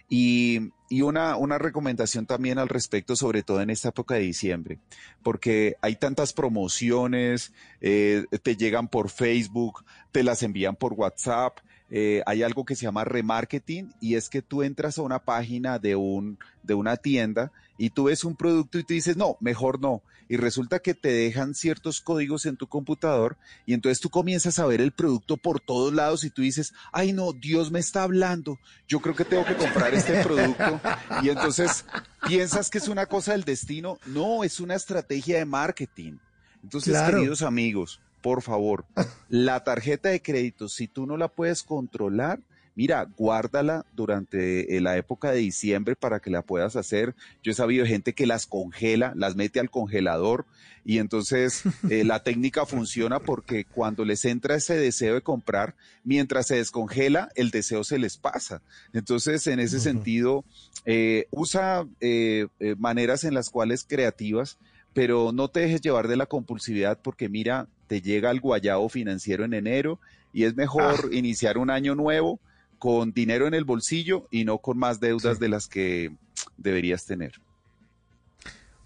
Y, 0.09 0.71
y 0.89 1.03
una, 1.03 1.37
una, 1.37 1.59
recomendación 1.59 2.25
también 2.25 2.59
al 2.59 2.71
respecto, 2.71 3.15
sobre 3.15 3.43
todo 3.43 3.61
en 3.61 3.69
esta 3.69 3.91
época 3.91 4.15
de 4.15 4.23
diciembre, 4.23 4.79
porque 5.23 5.77
hay 5.83 5.97
tantas 5.97 6.33
promociones, 6.33 7.53
eh, 7.83 8.25
te 8.43 8.57
llegan 8.57 8.89
por 8.89 9.11
Facebook, 9.11 9.85
te 10.13 10.23
las 10.23 10.43
envían 10.43 10.77
por 10.77 10.95
WhatsApp, 10.95 11.59
eh, 11.91 12.23
hay 12.25 12.43
algo 12.43 12.65
que 12.65 12.77
se 12.77 12.85
llama 12.87 13.05
remarketing 13.05 13.93
y 14.01 14.15
es 14.15 14.31
que 14.31 14.43
tú 14.43 14.63
entras 14.63 14.97
a 14.97 15.03
una 15.03 15.19
página 15.19 15.79
de, 15.79 15.97
un, 15.97 16.39
de 16.63 16.75
una 16.75 16.97
tienda 16.97 17.53
y 17.81 17.89
tú 17.89 18.05
ves 18.05 18.25
un 18.25 18.37
producto 18.37 18.79
y 18.79 18.85
te 18.85 18.93
dices, 18.93 19.17
no, 19.17 19.39
mejor 19.41 19.81
no. 19.81 20.03
Y 20.29 20.37
resulta 20.37 20.81
que 20.81 20.93
te 20.93 21.11
dejan 21.11 21.55
ciertos 21.55 22.03
códigos 22.03 22.45
en 22.45 22.59
tu 22.59 22.67
computador 22.67 23.39
y 23.65 23.73
entonces 23.73 24.01
tú 24.01 24.11
comienzas 24.11 24.59
a 24.59 24.67
ver 24.67 24.83
el 24.83 24.93
producto 24.93 25.39
por 25.39 25.61
todos 25.61 25.95
lados 25.95 26.23
y 26.25 26.29
tú 26.31 26.43
dices, 26.43 26.75
ay 26.93 27.15
no, 27.15 27.33
Dios 27.33 27.71
me 27.71 27.79
está 27.79 28.03
hablando, 28.03 28.59
yo 28.87 29.01
creo 29.01 29.17
que 29.17 29.25
tengo 29.25 29.47
que 29.47 29.57
comprar 29.57 29.95
este 29.95 30.23
producto. 30.23 30.79
Y 31.23 31.31
entonces 31.31 31.87
piensas 32.29 32.69
que 32.69 32.77
es 32.77 32.87
una 32.89 33.07
cosa 33.07 33.33
del 33.33 33.45
destino. 33.45 33.99
No, 34.05 34.45
es 34.45 34.61
una 34.61 34.75
estrategia 34.75 35.39
de 35.39 35.47
marketing. 35.47 36.19
Entonces, 36.63 36.93
Claro. 36.93 37.17
queridos 37.17 37.41
amigos, 37.41 37.99
por 38.21 38.43
favor, 38.43 38.85
la 39.31 39.65
tarjeta 39.65 40.11
de 40.11 40.21
crédito, 40.21 40.69
si 40.69 40.87
tú 40.87 41.07
no 41.07 41.17
la 41.17 41.29
puedes 41.29 41.63
controlar, 41.63 42.41
mira, 42.81 43.07
guárdala 43.15 43.85
durante 43.95 44.75
eh, 44.75 44.81
la 44.81 44.97
época 44.97 45.33
de 45.33 45.41
diciembre 45.41 45.97
para 45.97 46.21
que 46.21 46.31
la 46.31 46.41
puedas 46.41 46.77
hacer. 46.77 47.15
Yo 47.43 47.53
he 47.53 47.55
sabido 47.55 47.85
gente 47.85 48.15
que 48.15 48.27
las 48.27 48.47
congela, 48.47 49.13
las 49.17 49.37
mete 49.37 49.61
al 49.61 49.69
congelador 49.69 50.47
y 50.83 50.97
entonces 50.97 51.63
eh, 51.91 52.05
la 52.05 52.23
técnica 52.23 52.65
funciona 52.65 53.21
porque 53.21 53.67
cuando 53.67 54.07
les 54.07 54.25
entra 54.25 54.55
ese 54.55 54.79
deseo 54.79 55.13
de 55.13 55.21
comprar, 55.21 55.75
mientras 56.05 56.47
se 56.47 56.55
descongela, 56.55 57.29
el 57.35 57.51
deseo 57.51 57.85
se 57.85 57.99
les 57.99 58.17
pasa. 58.17 58.63
Entonces, 58.95 59.47
en 59.47 59.61
ese 59.61 59.79
sentido, 59.79 60.43
eh, 60.87 61.27
usa 61.33 61.87
eh, 62.01 62.47
eh, 62.61 62.77
maneras 62.79 63.25
en 63.25 63.35
las 63.35 63.51
cuales 63.51 63.85
creativas 63.87 64.57
pero 64.93 65.31
no 65.31 65.49
te 65.49 65.61
dejes 65.61 65.83
llevar 65.83 66.09
de 66.09 66.17
la 66.17 66.27
compulsividad 66.27 66.99
porque 67.01 67.29
mira, 67.29 67.69
te 67.87 68.01
llega 68.01 68.33
el 68.33 68.41
guayabo 68.41 68.89
financiero 68.89 69.45
en 69.45 69.55
enero 69.55 70.01
y 70.33 70.45
es 70.45 70.57
mejor 70.57 71.11
iniciar 71.13 71.59
un 71.59 71.71
año 71.71 71.95
nuevo 71.95 72.41
con 72.81 73.13
dinero 73.13 73.47
en 73.47 73.53
el 73.53 73.65
bolsillo 73.65 74.27
y 74.31 74.45
no 74.45 74.59
con 74.59 74.79
más 74.79 75.01
deudas 75.01 75.39
de 75.39 75.51
las 75.51 75.69
que 75.69 76.17
deberías 76.57 77.05
tener. 77.05 77.35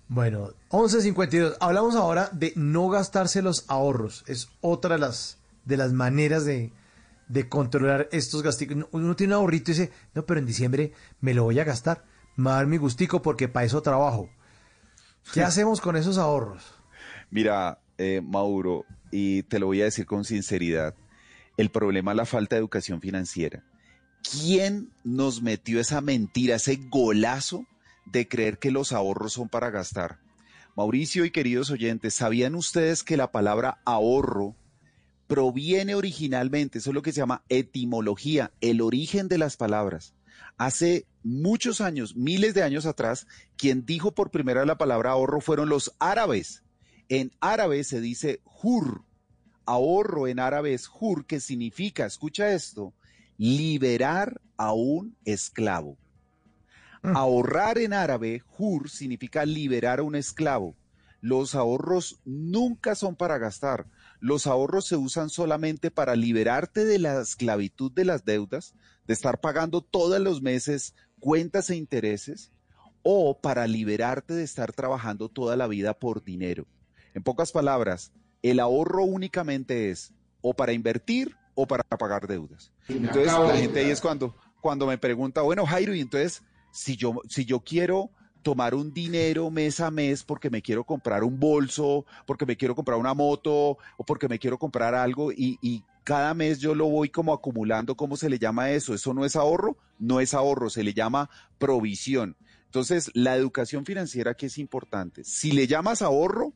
Bueno, 0.08 0.50
11.52. 0.70 1.56
Hablamos 1.60 1.94
ahora 1.94 2.28
de 2.32 2.52
no 2.56 2.88
gastarse 2.88 3.40
los 3.40 3.64
ahorros. 3.68 4.24
Es 4.26 4.50
otra 4.60 4.96
de 4.96 5.00
las, 5.00 5.38
de 5.64 5.76
las 5.76 5.92
maneras 5.92 6.44
de, 6.44 6.72
de 7.28 7.48
controlar 7.48 8.08
estos 8.10 8.42
gastos. 8.42 8.66
Uno 8.90 9.14
tiene 9.14 9.34
un 9.34 9.40
ahorrito 9.40 9.70
y 9.70 9.74
dice, 9.74 9.92
no, 10.12 10.26
pero 10.26 10.40
en 10.40 10.46
diciembre 10.46 10.92
me 11.20 11.32
lo 11.32 11.44
voy 11.44 11.60
a 11.60 11.64
gastar. 11.64 12.04
Me 12.34 12.46
va 12.46 12.54
a 12.54 12.56
dar 12.56 12.66
mi 12.66 12.78
gustico 12.78 13.22
porque 13.22 13.46
para 13.46 13.64
eso 13.64 13.80
trabajo. 13.80 14.28
¿Qué 15.32 15.42
hacemos 15.44 15.80
con 15.80 15.94
esos 15.94 16.18
ahorros? 16.18 16.74
Mira, 17.30 17.78
eh, 17.96 18.20
Mauro, 18.20 18.86
y 19.12 19.44
te 19.44 19.60
lo 19.60 19.66
voy 19.66 19.82
a 19.82 19.84
decir 19.84 20.04
con 20.04 20.24
sinceridad, 20.24 20.96
el 21.56 21.70
problema 21.70 22.10
es 22.10 22.16
la 22.16 22.26
falta 22.26 22.56
de 22.56 22.60
educación 22.60 23.00
financiera. 23.00 23.62
¿Quién 24.30 24.90
nos 25.04 25.42
metió 25.42 25.78
esa 25.80 26.00
mentira, 26.00 26.56
ese 26.56 26.76
golazo 26.76 27.66
de 28.06 28.26
creer 28.26 28.58
que 28.58 28.70
los 28.70 28.92
ahorros 28.92 29.34
son 29.34 29.48
para 29.48 29.70
gastar? 29.70 30.18
Mauricio 30.76 31.24
y 31.24 31.30
queridos 31.30 31.70
oyentes, 31.70 32.14
¿sabían 32.14 32.54
ustedes 32.54 33.04
que 33.04 33.18
la 33.18 33.30
palabra 33.30 33.80
ahorro 33.84 34.56
proviene 35.26 35.94
originalmente, 35.94 36.78
eso 36.78 36.90
es 36.90 36.94
lo 36.94 37.02
que 37.02 37.12
se 37.12 37.20
llama 37.20 37.44
etimología, 37.48 38.50
el 38.60 38.80
origen 38.80 39.28
de 39.28 39.38
las 39.38 39.56
palabras? 39.56 40.14
Hace 40.56 41.06
muchos 41.22 41.80
años, 41.80 42.16
miles 42.16 42.54
de 42.54 42.62
años 42.62 42.86
atrás, 42.86 43.26
quien 43.56 43.84
dijo 43.84 44.12
por 44.12 44.30
primera 44.30 44.64
la 44.64 44.78
palabra 44.78 45.10
ahorro 45.10 45.40
fueron 45.40 45.68
los 45.68 45.94
árabes. 45.98 46.62
En 47.08 47.32
árabe 47.40 47.84
se 47.84 48.00
dice 48.00 48.40
hur. 48.62 49.02
Ahorro 49.66 50.28
en 50.28 50.40
árabe 50.40 50.74
es 50.74 50.88
hur, 51.00 51.26
que 51.26 51.40
significa, 51.40 52.06
escucha 52.06 52.52
esto, 52.52 52.94
liberar 53.36 54.40
a 54.56 54.72
un 54.72 55.16
esclavo. 55.24 55.98
Ahorrar 57.02 57.76
en 57.78 57.92
árabe, 57.92 58.42
hur, 58.56 58.88
significa 58.88 59.44
liberar 59.44 59.98
a 59.98 60.02
un 60.02 60.14
esclavo. 60.14 60.74
Los 61.20 61.54
ahorros 61.54 62.20
nunca 62.24 62.94
son 62.94 63.14
para 63.14 63.36
gastar. 63.36 63.86
Los 64.20 64.46
ahorros 64.46 64.86
se 64.86 64.96
usan 64.96 65.28
solamente 65.28 65.90
para 65.90 66.16
liberarte 66.16 66.84
de 66.86 66.98
la 66.98 67.20
esclavitud 67.20 67.92
de 67.92 68.06
las 68.06 68.24
deudas, 68.24 68.74
de 69.06 69.12
estar 69.12 69.40
pagando 69.40 69.82
todos 69.82 70.18
los 70.20 70.40
meses 70.40 70.94
cuentas 71.20 71.68
e 71.68 71.76
intereses, 71.76 72.52
o 73.02 73.38
para 73.38 73.66
liberarte 73.66 74.32
de 74.32 74.44
estar 74.44 74.72
trabajando 74.72 75.28
toda 75.28 75.56
la 75.56 75.66
vida 75.66 75.92
por 75.92 76.24
dinero. 76.24 76.66
En 77.12 77.22
pocas 77.22 77.52
palabras, 77.52 78.12
el 78.42 78.60
ahorro 78.60 79.04
únicamente 79.04 79.90
es 79.90 80.14
o 80.40 80.54
para 80.54 80.72
invertir 80.72 81.36
o 81.54 81.66
para 81.66 81.82
pagar 81.84 82.26
deudas. 82.26 82.72
Entonces 82.88 83.26
la 83.26 83.56
gente 83.56 83.80
ahí 83.80 83.90
es 83.90 84.00
cuando, 84.00 84.34
cuando 84.60 84.86
me 84.86 84.98
pregunta, 84.98 85.42
bueno, 85.42 85.66
Jairo, 85.66 85.94
y 85.94 86.00
entonces 86.00 86.42
si 86.72 86.96
yo, 86.96 87.20
si 87.28 87.44
yo 87.44 87.60
quiero 87.60 88.10
tomar 88.42 88.74
un 88.74 88.92
dinero 88.92 89.50
mes 89.50 89.80
a 89.80 89.90
mes 89.90 90.22
porque 90.22 90.50
me 90.50 90.60
quiero 90.60 90.84
comprar 90.84 91.24
un 91.24 91.40
bolso, 91.40 92.04
porque 92.26 92.44
me 92.44 92.56
quiero 92.56 92.74
comprar 92.74 92.98
una 92.98 93.14
moto 93.14 93.78
o 93.96 94.04
porque 94.06 94.28
me 94.28 94.38
quiero 94.38 94.58
comprar 94.58 94.94
algo 94.94 95.32
y, 95.32 95.58
y 95.62 95.82
cada 96.04 96.34
mes 96.34 96.60
yo 96.60 96.74
lo 96.74 96.86
voy 96.86 97.08
como 97.08 97.32
acumulando, 97.32 97.96
¿cómo 97.96 98.16
se 98.16 98.28
le 98.28 98.38
llama 98.38 98.70
eso? 98.70 98.92
¿Eso 98.94 99.14
no 99.14 99.24
es 99.24 99.34
ahorro? 99.36 99.78
No 99.98 100.20
es 100.20 100.34
ahorro, 100.34 100.68
se 100.68 100.84
le 100.84 100.92
llama 100.92 101.30
provisión. 101.58 102.36
Entonces, 102.66 103.10
la 103.14 103.36
educación 103.36 103.86
financiera 103.86 104.32
aquí 104.32 104.46
es 104.46 104.58
importante. 104.58 105.24
Si 105.24 105.52
le 105.52 105.66
llamas 105.66 106.02
ahorro, 106.02 106.52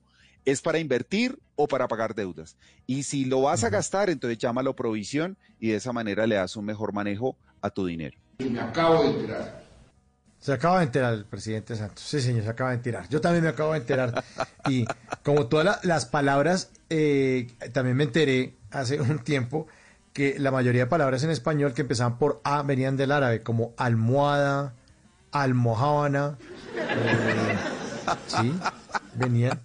es 0.50 0.62
para 0.62 0.78
invertir 0.78 1.38
o 1.56 1.66
para 1.68 1.88
pagar 1.88 2.14
deudas. 2.14 2.56
Y 2.86 3.02
si 3.02 3.24
lo 3.24 3.42
vas 3.42 3.64
a 3.64 3.68
gastar, 3.70 4.08
entonces 4.10 4.38
llámalo 4.38 4.74
provisión 4.74 5.36
y 5.58 5.68
de 5.70 5.76
esa 5.76 5.92
manera 5.92 6.26
le 6.26 6.36
das 6.36 6.56
un 6.56 6.64
mejor 6.64 6.92
manejo 6.92 7.36
a 7.60 7.70
tu 7.70 7.84
dinero. 7.86 8.16
Me 8.38 8.60
acabo 8.60 9.02
de 9.02 9.08
enterar. 9.10 9.62
Se 10.40 10.52
acaba 10.52 10.78
de 10.78 10.84
enterar 10.84 11.14
el 11.14 11.24
presidente 11.24 11.74
Santos. 11.74 12.04
Sí, 12.04 12.20
señor, 12.20 12.44
se 12.44 12.48
acaba 12.50 12.70
de 12.70 12.76
enterar. 12.76 13.08
Yo 13.08 13.20
también 13.20 13.42
me 13.42 13.50
acabo 13.50 13.72
de 13.72 13.78
enterar. 13.80 14.22
Y 14.68 14.84
como 15.24 15.48
todas 15.48 15.64
la- 15.66 15.80
las 15.82 16.06
palabras, 16.06 16.70
eh, 16.90 17.48
también 17.72 17.96
me 17.96 18.04
enteré 18.04 18.54
hace 18.70 19.00
un 19.00 19.18
tiempo 19.18 19.66
que 20.12 20.38
la 20.38 20.50
mayoría 20.52 20.82
de 20.82 20.86
palabras 20.86 21.24
en 21.24 21.30
español 21.30 21.74
que 21.74 21.82
empezaban 21.82 22.18
por 22.18 22.40
A 22.44 22.62
venían 22.62 22.96
del 22.96 23.10
árabe, 23.12 23.42
como 23.42 23.74
almohada, 23.76 24.74
almohábana. 25.32 26.38
eh, 26.76 27.56
sí, 28.28 28.54
venían. 29.14 29.60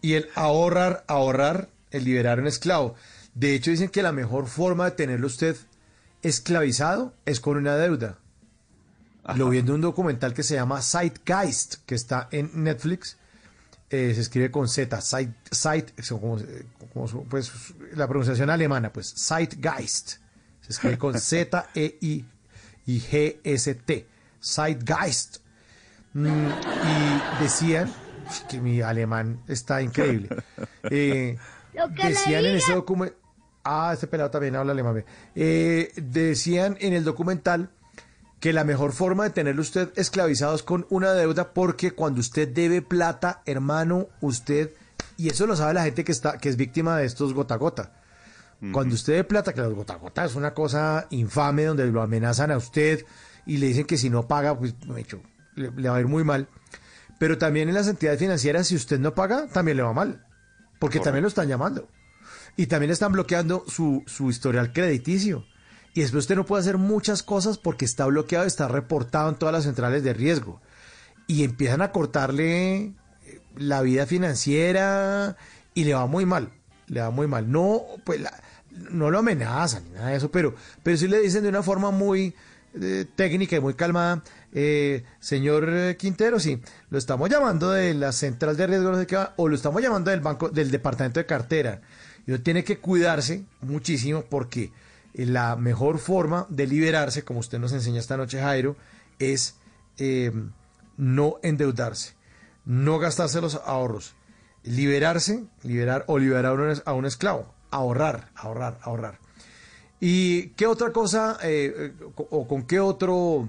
Y 0.00 0.14
el 0.14 0.28
ahorrar, 0.34 1.04
ahorrar, 1.08 1.68
el 1.90 2.04
liberar 2.04 2.38
a 2.38 2.42
un 2.42 2.48
esclavo. 2.48 2.94
De 3.34 3.54
hecho, 3.54 3.70
dicen 3.70 3.88
que 3.90 4.02
la 4.02 4.12
mejor 4.12 4.46
forma 4.48 4.86
de 4.86 4.90
tenerlo 4.92 5.26
usted 5.26 5.56
esclavizado 6.22 7.14
es 7.24 7.40
con 7.40 7.56
una 7.56 7.76
deuda. 7.76 8.18
Lo 9.36 9.50
vi 9.50 9.58
en 9.58 9.70
un 9.70 9.80
documental 9.82 10.32
que 10.32 10.42
se 10.42 10.54
llama 10.54 10.80
Zeitgeist, 10.80 11.76
que 11.86 11.94
está 11.94 12.28
en 12.32 12.50
Netflix. 12.64 13.18
Eh, 13.90 14.12
se 14.14 14.20
escribe 14.22 14.50
con 14.50 14.68
Z, 14.68 15.00
Zeit, 15.00 15.30
Zeit- 15.50 15.92
eso 15.96 16.20
como- 16.20 16.38
como 16.92 17.08
su- 17.08 17.24
pues, 17.24 17.50
la 17.94 18.06
pronunciación 18.06 18.48
alemana, 18.50 18.92
pues 18.92 19.14
Zeitgeist. 19.16 20.12
Se 20.62 20.72
escribe 20.72 20.98
con 20.98 21.14
Z, 21.20 21.68
E, 21.74 21.98
I 22.00 22.24
y 22.86 23.00
G, 23.00 23.38
S, 23.44 23.74
T. 23.74 24.06
Zeitgeist. 24.42 25.38
Mm, 26.14 26.26
y 26.26 27.42
decían 27.42 27.92
que 28.48 28.60
mi 28.60 28.80
alemán 28.80 29.40
está 29.48 29.82
increíble. 29.82 30.28
Eh, 30.90 31.36
Lo 31.74 31.92
que 31.92 32.04
le 32.04 32.08
decían 32.10 32.46
en 32.46 32.56
ese 32.56 32.72
documental. 32.72 33.16
Ah, 33.64 33.90
este 33.92 34.06
pelado 34.06 34.30
también 34.30 34.56
habla 34.56 34.72
alemán. 34.72 35.04
Eh, 35.34 35.92
decían 35.96 36.76
en 36.80 36.94
el 36.94 37.04
documental 37.04 37.70
que 38.40 38.52
la 38.52 38.64
mejor 38.64 38.92
forma 38.92 39.24
de 39.24 39.30
tenerlo 39.30 39.60
usted 39.62 39.90
esclavizado 39.96 40.54
es 40.54 40.62
con 40.62 40.86
una 40.88 41.12
deuda 41.12 41.52
porque 41.52 41.90
cuando 41.90 42.20
usted 42.20 42.48
debe 42.48 42.80
plata, 42.82 43.42
hermano, 43.44 44.08
usted, 44.20 44.72
y 45.16 45.28
eso 45.28 45.46
lo 45.46 45.56
sabe 45.56 45.74
la 45.74 45.84
gente 45.84 46.04
que 46.04 46.12
está, 46.12 46.38
que 46.38 46.48
es 46.48 46.56
víctima 46.56 46.96
de 46.96 47.04
estos 47.04 47.34
gota 47.34 47.54
a 47.54 47.58
gota. 47.58 47.92
Cuando 48.72 48.94
usted 48.94 49.12
debe 49.12 49.24
plata, 49.24 49.52
que 49.52 49.60
los 49.60 49.74
gota 49.74 49.94
a 49.94 49.98
gota 49.98 50.24
es 50.24 50.34
una 50.34 50.52
cosa 50.52 51.06
infame 51.10 51.64
donde 51.64 51.86
lo 51.86 52.02
amenazan 52.02 52.50
a 52.50 52.56
usted 52.56 53.04
y 53.46 53.58
le 53.58 53.66
dicen 53.68 53.84
que 53.84 53.96
si 53.96 54.10
no 54.10 54.26
paga, 54.26 54.58
pues 54.58 54.74
de 54.80 55.00
hecho, 55.00 55.20
le, 55.54 55.70
le 55.70 55.88
va 55.88 55.96
a 55.96 56.00
ir 56.00 56.08
muy 56.08 56.24
mal. 56.24 56.48
Pero 57.18 57.38
también 57.38 57.68
en 57.68 57.74
las 57.74 57.88
entidades 57.88 58.20
financieras, 58.20 58.68
si 58.68 58.76
usted 58.76 58.98
no 58.98 59.14
paga, 59.14 59.46
también 59.48 59.76
le 59.76 59.82
va 59.82 59.92
mal. 59.92 60.24
Porque 60.78 61.00
también 61.00 61.22
lo 61.22 61.28
están 61.28 61.48
llamando. 61.48 61.88
Y 62.56 62.66
también 62.66 62.88
le 62.88 62.94
están 62.94 63.12
bloqueando 63.12 63.64
su, 63.66 64.04
su 64.06 64.30
historial 64.30 64.72
crediticio. 64.72 65.44
Y 65.94 66.02
después 66.02 66.24
usted 66.24 66.36
no 66.36 66.46
puede 66.46 66.60
hacer 66.60 66.78
muchas 66.78 67.22
cosas 67.22 67.58
porque 67.58 67.84
está 67.84 68.06
bloqueado, 68.06 68.46
está 68.46 68.68
reportado 68.68 69.28
en 69.28 69.34
todas 69.34 69.52
las 69.52 69.64
centrales 69.64 70.04
de 70.04 70.12
riesgo. 70.12 70.60
Y 71.26 71.42
empiezan 71.42 71.82
a 71.82 71.90
cortarle 71.90 72.76
eh, 72.76 72.94
la 73.56 73.82
vida 73.82 74.06
financiera 74.06 75.36
y 75.74 75.84
le 75.84 75.94
va 75.94 76.06
muy 76.06 76.24
mal. 76.24 76.50
Le 76.86 77.00
va 77.00 77.10
muy 77.10 77.26
mal. 77.26 77.50
No, 77.50 77.82
pues 78.04 78.20
la, 78.20 78.32
no 78.90 79.10
lo 79.10 79.18
amenazan 79.18 79.84
ni 79.84 79.90
nada 79.90 80.08
de 80.10 80.16
eso, 80.16 80.30
pero, 80.30 80.54
pero 80.82 80.96
sí 80.96 81.08
le 81.08 81.20
dicen 81.20 81.42
de 81.42 81.48
una 81.48 81.62
forma 81.62 81.90
muy 81.90 82.34
eh, 82.80 83.06
técnica 83.14 83.56
y 83.56 83.60
muy 83.60 83.74
calmada, 83.74 84.22
eh, 84.52 85.04
señor 85.20 85.68
eh, 85.68 85.96
Quintero, 85.96 86.40
sí, 86.40 86.60
lo 86.90 86.98
estamos 86.98 87.28
llamando 87.28 87.70
de 87.70 87.94
la 87.94 88.12
central 88.12 88.56
de 88.56 88.66
riesgo, 88.66 88.90
no 88.90 88.98
sé 88.98 89.06
qué, 89.06 89.18
o 89.36 89.48
lo 89.48 89.54
estamos 89.54 89.82
llamando 89.82 90.10
del 90.10 90.20
banco, 90.20 90.48
del 90.48 90.70
departamento 90.70 91.20
de 91.20 91.26
cartera. 91.26 91.80
Y 92.26 92.32
uno 92.32 92.42
tiene 92.42 92.64
que 92.64 92.78
cuidarse 92.78 93.44
muchísimo 93.60 94.22
porque 94.22 94.72
la 95.14 95.56
mejor 95.56 95.98
forma 95.98 96.46
de 96.48 96.66
liberarse, 96.66 97.24
como 97.24 97.40
usted 97.40 97.58
nos 97.58 97.72
enseña 97.72 98.00
esta 98.00 98.16
noche, 98.16 98.40
Jairo, 98.40 98.76
es 99.18 99.56
eh, 99.98 100.32
no 100.96 101.36
endeudarse, 101.42 102.14
no 102.64 102.98
gastarse 102.98 103.40
los 103.40 103.56
ahorros, 103.56 104.14
liberarse, 104.62 105.44
liberar 105.62 106.04
o 106.06 106.18
liberar 106.18 106.82
a 106.84 106.92
un, 106.92 107.04
esclavo, 107.06 107.52
ahorrar, 107.70 108.30
ahorrar, 108.34 108.78
ahorrar. 108.82 109.18
¿Y 110.00 110.50
qué 110.50 110.66
otra 110.66 110.92
cosa 110.92 111.38
eh, 111.42 111.92
o 112.14 112.46
con 112.46 112.62
qué 112.62 112.78
otro 112.78 113.48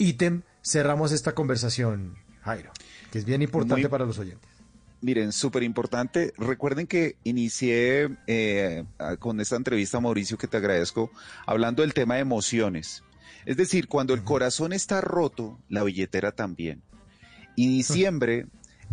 ítem 0.00 0.42
cerramos 0.62 1.12
esta 1.12 1.34
conversación, 1.34 2.16
Jairo? 2.42 2.72
Que 3.12 3.18
es 3.18 3.24
bien 3.24 3.42
importante 3.42 3.82
Muy- 3.82 3.90
para 3.90 4.04
los 4.06 4.18
oyentes. 4.18 4.48
Miren, 5.02 5.32
súper 5.32 5.62
importante. 5.62 6.34
Recuerden 6.36 6.86
que 6.86 7.16
inicié 7.24 8.10
eh, 8.26 8.84
con 9.18 9.40
esta 9.40 9.56
entrevista, 9.56 9.98
Mauricio, 10.00 10.36
que 10.36 10.46
te 10.46 10.58
agradezco, 10.58 11.10
hablando 11.46 11.82
del 11.82 11.94
tema 11.94 12.16
de 12.16 12.20
emociones. 12.20 13.02
Es 13.46 13.56
decir, 13.56 13.88
cuando 13.88 14.12
el 14.12 14.22
corazón 14.24 14.74
está 14.74 15.00
roto, 15.00 15.58
la 15.70 15.84
billetera 15.84 16.32
también. 16.32 16.82
Y 17.56 17.68
diciembre 17.68 18.46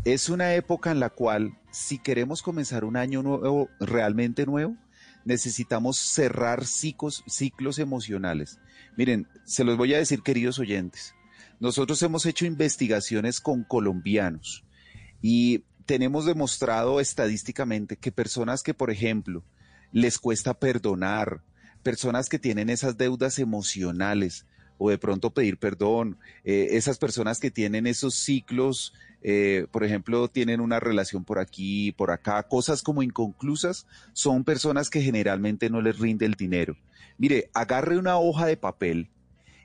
es 0.05 0.29
una 0.29 0.53
época 0.55 0.91
en 0.91 1.01
la 1.01 1.09
cual, 1.09 1.57
si 1.71 1.99
queremos 1.99 2.41
comenzar 2.41 2.85
un 2.85 2.95
año 2.95 3.21
nuevo, 3.21 3.69
realmente 3.81 4.45
nuevo, 4.45 4.77
necesitamos 5.25 5.97
cerrar 5.97 6.65
ciclos, 6.65 7.21
ciclos 7.27 7.79
emocionales. 7.79 8.59
Miren, 8.95 9.27
se 9.47 9.63
los 9.63 9.77
voy 9.77 9.93
a 9.93 9.97
decir, 9.97 10.21
queridos 10.21 10.59
oyentes. 10.59 11.15
Nosotros 11.59 12.03
hemos 12.03 12.25
hecho 12.25 12.45
investigaciones 12.45 13.39
con 13.39 13.63
colombianos 13.63 14.65
y 15.21 15.63
tenemos 15.85 16.25
demostrado 16.25 16.99
estadísticamente 16.99 17.95
que 17.95 18.11
personas 18.11 18.61
que, 18.61 18.73
por 18.73 18.91
ejemplo, 18.91 19.43
les 19.93 20.19
cuesta 20.19 20.53
perdonar, 20.53 21.41
personas 21.81 22.27
que 22.27 22.39
tienen 22.39 22.69
esas 22.69 22.97
deudas 22.97 23.39
emocionales 23.39 24.45
o 24.77 24.89
de 24.89 24.97
pronto 24.97 25.33
pedir 25.33 25.57
perdón, 25.57 26.19
eh, 26.43 26.67
esas 26.71 26.97
personas 26.97 27.39
que 27.39 27.49
tienen 27.49 27.87
esos 27.87 28.15
ciclos, 28.15 28.93
eh, 29.23 29.65
por 29.71 29.85
ejemplo, 29.85 30.27
tienen 30.27 30.59
una 30.59 30.81
relación 30.81 31.23
por 31.23 31.39
aquí, 31.39 31.93
por 31.93 32.11
acá, 32.11 32.43
cosas 32.43 32.83
como 32.83 33.01
inconclusas, 33.01 33.87
son 34.11 34.43
personas 34.43 34.89
que 34.89 35.01
generalmente 35.01 35.69
no 35.69 35.81
les 35.81 35.97
rinde 35.97 36.25
el 36.25 36.33
dinero. 36.33 36.75
Mire, 37.17 37.49
agarre 37.53 37.97
una 37.97 38.17
hoja 38.17 38.45
de 38.45 38.57
papel 38.57 39.09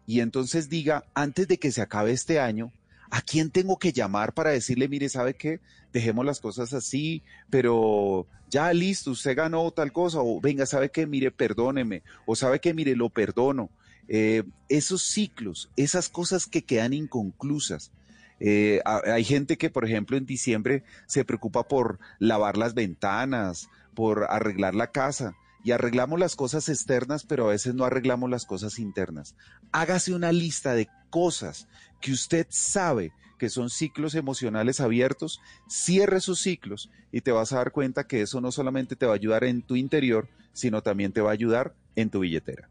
y 0.07 0.21
entonces 0.21 0.69
diga, 0.69 1.05
antes 1.15 1.49
de 1.49 1.59
que 1.59 1.73
se 1.73 1.83
acabe 1.83 2.13
este 2.13 2.41
año, 2.41 2.73
¿a 3.11 3.21
quién 3.23 3.51
tengo 3.51 3.79
que 3.79 3.93
llamar 3.93 4.33
para 4.33 4.51
decirle, 4.51 4.89
mire, 4.89 5.09
¿sabe 5.09 5.35
qué? 5.35 5.61
Dejemos 5.93 6.25
las 6.25 6.41
cosas 6.41 6.73
así, 6.73 7.23
pero 7.51 8.27
ya 8.51 8.73
listo, 8.73 9.13
usted 9.13 9.37
ganó 9.37 9.71
tal 9.71 9.93
cosa, 9.93 10.19
o 10.21 10.41
venga, 10.41 10.67
¿sabe 10.67 10.91
qué? 10.91 11.07
Mire, 11.07 11.31
perdóneme, 11.31 12.03
o 12.27 12.37
¿sabe 12.37 12.61
qué? 12.61 12.75
Mire, 12.75 12.97
lo 12.97 13.09
perdono. 13.09 13.71
Eh, 14.09 14.43
esos 14.69 15.03
ciclos, 15.03 15.71
esas 15.77 16.09
cosas 16.09 16.47
que 16.47 16.63
quedan 16.63 16.93
inconclusas. 16.93 17.93
Eh, 18.41 18.81
hay 18.85 19.25
gente 19.25 19.57
que, 19.57 19.71
por 19.71 19.85
ejemplo, 19.85 20.17
en 20.17 20.27
diciembre 20.27 20.83
se 21.07 21.25
preocupa 21.25 21.69
por 21.69 22.01
lavar 22.19 22.57
las 22.57 22.75
ventanas, 22.75 23.69
por 23.95 24.25
arreglar 24.29 24.75
la 24.75 24.91
casa. 24.91 25.37
Y 25.65 25.71
arreglamos 25.71 26.19
las 26.19 26.35
cosas 26.37 26.69
externas, 26.69 27.25
pero 27.25 27.47
a 27.47 27.51
veces 27.51 27.75
no 27.75 27.85
arreglamos 27.85 28.29
las 28.29 28.45
cosas 28.45 28.79
internas. 28.79 29.35
Hágase 29.71 30.15
una 30.15 30.33
lista 30.33 30.75
de 30.75 30.89
cosas 31.11 31.69
que 32.01 32.13
usted 32.13 32.47
sabe 32.51 33.13
que 33.39 33.51
son 33.51 33.71
ciclos 33.71 34.15
emocionales 34.15 34.81
abiertos, 34.81 35.41
cierre 35.69 36.19
esos 36.19 36.41
ciclos 36.41 36.91
y 37.11 37.23
te 37.23 37.33
vas 37.33 37.53
a 37.53 37.57
dar 37.57 37.73
cuenta 37.73 38.07
que 38.07 38.23
eso 38.23 38.41
no 38.41 38.53
solamente 38.53 38.95
te 38.95 39.05
va 39.05 39.13
a 39.13 39.17
ayudar 39.17 39.43
en 39.43 39.63
tu 39.63 39.75
interior, 39.75 40.29
sino 40.53 40.83
también 40.83 41.13
te 41.13 41.21
va 41.21 41.31
a 41.31 41.33
ayudar 41.33 41.75
en 41.97 42.09
tu 42.09 42.21
billetera. 42.21 42.69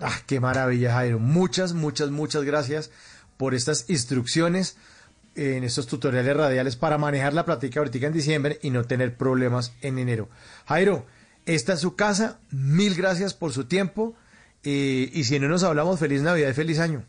Ah, 0.00 0.18
qué 0.26 0.40
maravilla, 0.40 0.94
Jairo. 0.94 1.18
Muchas, 1.18 1.74
muchas, 1.74 2.10
muchas 2.10 2.44
gracias 2.44 2.90
por 3.36 3.54
estas 3.54 3.88
instrucciones 3.90 4.76
en 5.36 5.64
estos 5.64 5.86
tutoriales 5.86 6.36
radiales 6.36 6.76
para 6.76 6.98
manejar 6.98 7.34
la 7.34 7.44
plática 7.44 7.80
ahorita 7.80 8.06
en 8.06 8.12
diciembre 8.12 8.58
y 8.62 8.70
no 8.70 8.84
tener 8.84 9.16
problemas 9.16 9.74
en 9.82 9.98
enero. 9.98 10.28
Jairo, 10.66 11.06
esta 11.46 11.74
es 11.74 11.80
su 11.80 11.96
casa. 11.96 12.38
Mil 12.50 12.94
gracias 12.94 13.34
por 13.34 13.52
su 13.52 13.64
tiempo. 13.64 14.14
eh, 14.62 15.10
y 15.12 15.24
si 15.24 15.38
no 15.38 15.48
nos 15.48 15.62
hablamos, 15.62 16.00
feliz 16.00 16.22
Navidad 16.22 16.48
y 16.50 16.54
feliz 16.54 16.78
año. 16.78 17.04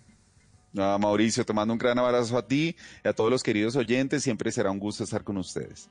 Nada, 0.74 0.98
Mauricio, 0.98 1.46
te 1.46 1.54
mando 1.54 1.74
un 1.74 1.78
gran 1.78 1.98
abrazo 1.98 2.38
a 2.38 2.46
ti 2.46 2.76
y 3.04 3.08
a 3.08 3.14
todos 3.14 3.32
los 3.32 3.44
queridos 3.44 3.78
oyentes. 3.78 4.24
Siempre 4.24 4.52
será 4.52 4.72
un 4.72 4.80
gusto 4.80 5.06
estar 5.06 5.24
con 5.24 5.38
ustedes. 5.38 5.90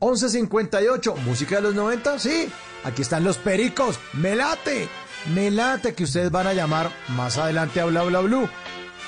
1158, 0.00 1.16
música 1.24 1.56
de 1.56 1.62
los 1.62 1.74
90, 1.74 2.18
sí. 2.18 2.48
Aquí 2.84 3.02
están 3.02 3.22
los 3.24 3.38
pericos. 3.38 3.98
Me 4.14 4.34
late, 4.34 4.88
me 5.32 5.50
late 5.50 5.94
que 5.94 6.04
ustedes 6.04 6.30
van 6.30 6.46
a 6.48 6.54
llamar 6.54 6.90
más 7.10 7.36
adelante 7.38 7.80
a 7.80 7.84
Bla 7.84 8.02
Bla 8.02 8.20
Blue 8.20 8.48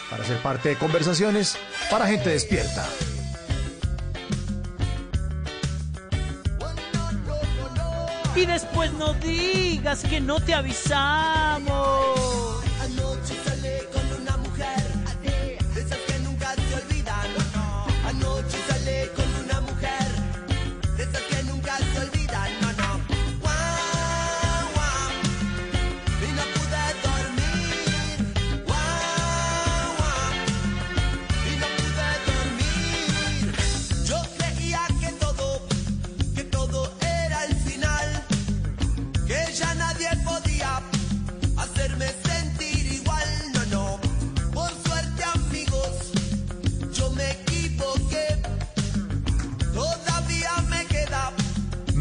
para 0.08 0.24
ser 0.24 0.40
parte 0.42 0.70
de 0.70 0.76
conversaciones 0.76 1.56
para 1.90 2.06
gente 2.06 2.30
despierta. 2.30 2.88
Y 8.40 8.46
después 8.46 8.90
no 8.94 9.12
digas 9.14 10.02
que 10.08 10.18
no 10.18 10.40
te 10.40 10.54
avisamos. 10.54 12.49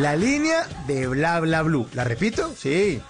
La 0.00 0.14
línea 0.14 0.64
de 0.86 1.08
Bla 1.08 1.40
Bla 1.40 1.62
Blue. 1.62 1.88
¿La 1.92 2.04
repito? 2.04 2.54
Sí. 2.56 3.02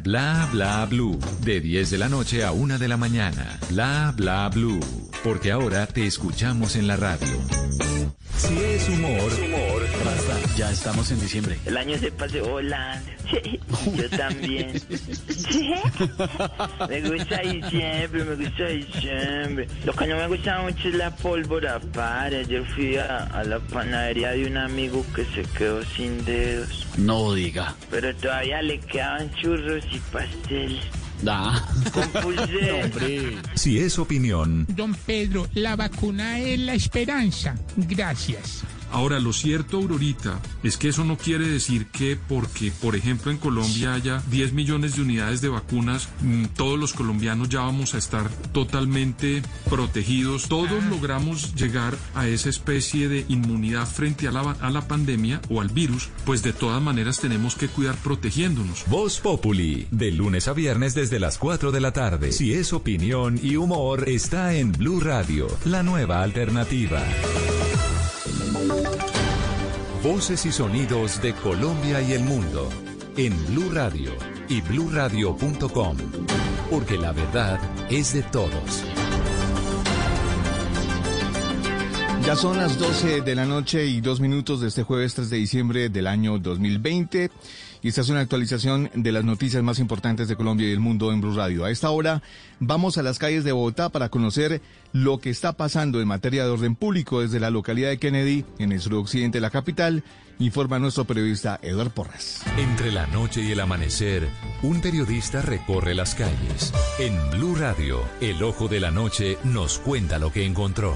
Bla 0.03 0.49
bla 0.51 0.83
blue. 0.87 1.19
De 1.43 1.61
10 1.61 1.91
de 1.91 1.97
la 1.99 2.09
noche 2.09 2.43
a 2.43 2.51
1 2.51 2.79
de 2.79 2.87
la 2.87 2.97
mañana. 2.97 3.59
Bla 3.69 4.11
bla 4.15 4.49
blue. 4.49 4.79
Porque 5.23 5.51
ahora 5.51 5.85
te 5.85 6.07
escuchamos 6.07 6.75
en 6.75 6.87
la 6.87 6.97
radio. 6.97 7.27
Si 8.35 8.57
es 8.57 8.89
humor, 8.89 9.31
humor. 9.45 9.81
Ya 10.57 10.71
estamos 10.71 11.09
en 11.11 11.19
diciembre. 11.19 11.57
El 11.65 11.77
año 11.77 11.97
se 11.97 12.11
pasó 12.11 12.43
volando. 12.43 13.09
Yo 13.95 14.09
también. 14.09 14.73
Me 16.89 17.01
gusta 17.01 17.41
diciembre, 17.41 18.23
me 18.25 18.35
gusta 18.35 18.67
diciembre. 18.67 19.67
Lo 19.85 19.93
que 19.93 20.07
no 20.07 20.17
me 20.17 20.27
gusta 20.27 20.61
mucho 20.61 20.89
es 20.89 20.95
la 20.95 21.15
pólvora 21.15 21.79
para. 21.79 22.39
Ayer 22.39 22.65
fui 22.75 22.97
a, 22.97 23.25
a 23.25 23.43
la 23.43 23.59
panadería 23.59 24.31
de 24.31 24.45
un 24.45 24.57
amigo 24.57 25.05
que 25.15 25.25
se 25.25 25.43
quedó 25.57 25.83
sin 25.83 26.23
dedos. 26.25 26.87
No 26.97 27.33
diga. 27.33 27.75
Pero 27.89 28.13
todavía 28.15 28.61
le 28.61 28.79
quedaban 28.79 29.31
churros 29.35 29.83
y 29.91 29.99
pastel. 30.11 30.79
Hombre. 31.23 33.37
si 33.53 33.79
es 33.79 33.99
opinión, 33.99 34.65
Don 34.69 34.95
Pedro, 34.95 35.47
la 35.53 35.75
vacuna 35.75 36.39
es 36.39 36.59
la 36.59 36.73
esperanza. 36.73 37.55
Gracias. 37.77 38.63
Ahora, 38.91 39.19
lo 39.19 39.33
cierto, 39.33 39.77
Aurorita, 39.77 40.39
es 40.63 40.77
que 40.77 40.89
eso 40.89 41.05
no 41.05 41.17
quiere 41.17 41.47
decir 41.47 41.87
que 41.87 42.17
porque, 42.17 42.71
por 42.71 42.95
ejemplo, 42.95 43.31
en 43.31 43.37
Colombia 43.37 43.93
haya 43.93 44.21
10 44.29 44.53
millones 44.53 44.95
de 44.95 45.01
unidades 45.01 45.41
de 45.41 45.49
vacunas, 45.49 46.09
mm, 46.21 46.45
todos 46.55 46.77
los 46.77 46.93
colombianos 46.93 47.49
ya 47.49 47.61
vamos 47.61 47.93
a 47.93 47.97
estar 47.97 48.29
totalmente 48.51 49.41
protegidos. 49.69 50.47
Todos 50.47 50.83
logramos 50.85 51.55
llegar 51.55 51.97
a 52.15 52.27
esa 52.27 52.49
especie 52.49 53.07
de 53.07 53.25
inmunidad 53.29 53.87
frente 53.87 54.27
a 54.27 54.31
la, 54.31 54.41
a 54.41 54.69
la 54.69 54.87
pandemia 54.87 55.41
o 55.49 55.61
al 55.61 55.69
virus, 55.69 56.09
pues 56.25 56.43
de 56.43 56.53
todas 56.53 56.81
maneras 56.81 57.19
tenemos 57.19 57.55
que 57.55 57.67
cuidar 57.67 57.95
protegiéndonos. 57.95 58.83
Voz 58.87 59.19
Populi, 59.19 59.87
de 59.91 60.11
lunes 60.11 60.47
a 60.47 60.53
viernes 60.53 60.93
desde 60.93 61.19
las 61.19 61.37
4 61.37 61.71
de 61.71 61.79
la 61.79 61.93
tarde. 61.93 62.31
Si 62.31 62.53
es 62.53 62.73
opinión 62.73 63.39
y 63.41 63.55
humor, 63.55 64.07
está 64.07 64.53
en 64.53 64.71
Blue 64.71 64.99
Radio, 64.99 65.47
la 65.65 65.83
nueva 65.83 66.21
alternativa. 66.23 67.03
Voces 70.03 70.45
y 70.45 70.51
sonidos 70.51 71.21
de 71.21 71.33
Colombia 71.33 72.01
y 72.01 72.13
el 72.13 72.23
mundo 72.23 72.69
en 73.17 73.33
Blue 73.47 73.69
Radio 73.71 74.11
y 74.49 74.61
bluradio.com, 74.61 75.97
porque 76.69 76.97
la 76.97 77.11
verdad 77.11 77.59
es 77.89 78.13
de 78.13 78.23
todos. 78.23 78.83
Ya 82.25 82.35
son 82.35 82.57
las 82.57 82.77
12 82.77 83.21
de 83.21 83.35
la 83.35 83.45
noche 83.45 83.85
y 83.85 84.01
dos 84.01 84.19
minutos 84.19 84.61
de 84.61 84.67
este 84.67 84.83
jueves 84.83 85.15
3 85.15 85.29
de 85.29 85.37
diciembre 85.37 85.89
del 85.89 86.05
año 86.07 86.37
2020. 86.37 87.31
Y 87.83 87.87
esta 87.87 88.01
es 88.01 88.09
una 88.09 88.19
actualización 88.19 88.91
de 88.93 89.11
las 89.11 89.23
noticias 89.23 89.63
más 89.63 89.79
importantes 89.79 90.27
de 90.27 90.35
Colombia 90.35 90.67
y 90.67 90.71
el 90.71 90.79
mundo 90.79 91.11
en 91.11 91.21
Blue 91.21 91.35
Radio. 91.35 91.65
A 91.65 91.71
esta 91.71 91.89
hora 91.89 92.21
vamos 92.59 92.97
a 92.97 93.03
las 93.03 93.17
calles 93.17 93.43
de 93.43 93.51
Bogotá 93.51 93.89
para 93.89 94.09
conocer 94.09 94.61
lo 94.93 95.19
que 95.19 95.31
está 95.31 95.53
pasando 95.53 95.99
en 95.99 96.07
materia 96.07 96.43
de 96.43 96.51
orden 96.51 96.75
público 96.75 97.21
desde 97.21 97.39
la 97.39 97.49
localidad 97.49 97.89
de 97.89 97.97
Kennedy, 97.97 98.45
en 98.59 98.71
el 98.71 98.81
suroccidente 98.81 99.37
de 99.37 99.41
la 99.41 99.49
capital, 99.49 100.03
informa 100.37 100.79
nuestro 100.79 101.05
periodista 101.05 101.59
Eduardo 101.61 101.91
Porras. 101.91 102.43
Entre 102.57 102.91
la 102.91 103.07
noche 103.07 103.41
y 103.41 103.51
el 103.51 103.59
amanecer, 103.59 104.27
un 104.61 104.81
periodista 104.81 105.41
recorre 105.41 105.95
las 105.95 106.15
calles. 106.15 106.73
En 106.99 107.15
Blue 107.31 107.55
Radio, 107.55 108.03
el 108.21 108.43
ojo 108.43 108.67
de 108.67 108.79
la 108.79 108.91
noche 108.91 109.37
nos 109.43 109.79
cuenta 109.79 110.19
lo 110.19 110.31
que 110.31 110.45
encontró. 110.45 110.95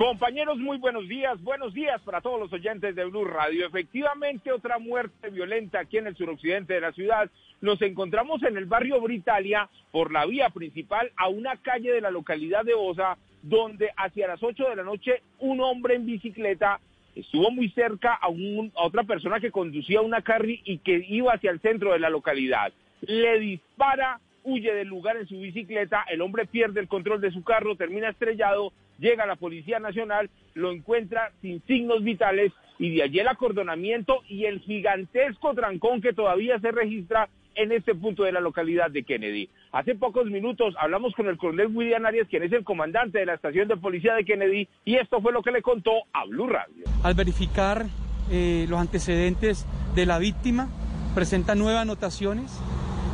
Compañeros, 0.00 0.56
muy 0.56 0.78
buenos 0.78 1.06
días. 1.08 1.38
Buenos 1.42 1.74
días 1.74 2.00
para 2.00 2.22
todos 2.22 2.40
los 2.40 2.50
oyentes 2.54 2.96
de 2.96 3.04
Blue 3.04 3.26
Radio. 3.26 3.66
Efectivamente, 3.66 4.50
otra 4.50 4.78
muerte 4.78 5.28
violenta 5.28 5.80
aquí 5.80 5.98
en 5.98 6.06
el 6.06 6.16
suroccidente 6.16 6.72
de 6.72 6.80
la 6.80 6.92
ciudad. 6.92 7.30
Nos 7.60 7.82
encontramos 7.82 8.42
en 8.44 8.56
el 8.56 8.64
barrio 8.64 8.98
Britalia 9.02 9.68
por 9.92 10.10
la 10.10 10.24
vía 10.24 10.48
principal 10.48 11.12
a 11.18 11.28
una 11.28 11.54
calle 11.58 11.92
de 11.92 12.00
la 12.00 12.10
localidad 12.10 12.64
de 12.64 12.72
Osa, 12.72 13.18
donde 13.42 13.90
hacia 13.94 14.26
las 14.26 14.42
8 14.42 14.70
de 14.70 14.76
la 14.76 14.84
noche 14.84 15.20
un 15.38 15.60
hombre 15.60 15.96
en 15.96 16.06
bicicleta 16.06 16.80
estuvo 17.14 17.50
muy 17.50 17.68
cerca 17.68 18.14
a, 18.14 18.28
un- 18.28 18.72
a 18.78 18.84
otra 18.86 19.02
persona 19.04 19.38
que 19.38 19.50
conducía 19.50 20.00
una 20.00 20.22
carry 20.22 20.62
y 20.64 20.78
que 20.78 21.04
iba 21.10 21.34
hacia 21.34 21.50
el 21.50 21.60
centro 21.60 21.92
de 21.92 21.98
la 21.98 22.08
localidad. 22.08 22.72
Le 23.02 23.38
dispara, 23.38 24.18
huye 24.44 24.72
del 24.74 24.88
lugar 24.88 25.16
en 25.16 25.26
su 25.26 25.38
bicicleta, 25.40 26.04
el 26.10 26.20
hombre 26.20 26.46
pierde 26.46 26.80
el 26.80 26.88
control 26.88 27.20
de 27.20 27.30
su 27.30 27.42
carro, 27.42 27.76
termina 27.76 28.10
estrellado, 28.10 28.72
llega 28.98 29.26
la 29.26 29.36
Policía 29.36 29.78
Nacional, 29.78 30.30
lo 30.54 30.72
encuentra 30.72 31.32
sin 31.40 31.62
signos 31.66 32.02
vitales 32.02 32.52
y 32.78 32.94
de 32.96 33.02
allí 33.02 33.20
el 33.20 33.28
acordonamiento 33.28 34.22
y 34.28 34.46
el 34.46 34.60
gigantesco 34.60 35.54
trancón 35.54 36.00
que 36.00 36.12
todavía 36.12 36.58
se 36.60 36.70
registra 36.70 37.28
en 37.54 37.72
este 37.72 37.94
punto 37.94 38.24
de 38.24 38.32
la 38.32 38.40
localidad 38.40 38.90
de 38.90 39.02
Kennedy. 39.02 39.48
Hace 39.72 39.94
pocos 39.94 40.26
minutos 40.26 40.74
hablamos 40.78 41.14
con 41.14 41.28
el 41.28 41.36
coronel 41.36 41.68
William 41.74 42.06
Arias, 42.06 42.28
quien 42.28 42.42
es 42.42 42.52
el 42.52 42.64
comandante 42.64 43.18
de 43.18 43.26
la 43.26 43.34
estación 43.34 43.68
de 43.68 43.76
policía 43.76 44.14
de 44.14 44.24
Kennedy, 44.24 44.68
y 44.84 44.96
esto 44.96 45.20
fue 45.20 45.32
lo 45.32 45.42
que 45.42 45.50
le 45.50 45.62
contó 45.62 45.92
a 46.12 46.24
Blue 46.26 46.46
Radio. 46.46 46.84
Al 47.02 47.14
verificar 47.14 47.86
eh, 48.30 48.66
los 48.68 48.78
antecedentes 48.78 49.66
de 49.94 50.06
la 50.06 50.18
víctima, 50.18 50.68
presenta 51.14 51.54
nueve 51.54 51.78
anotaciones. 51.78 52.58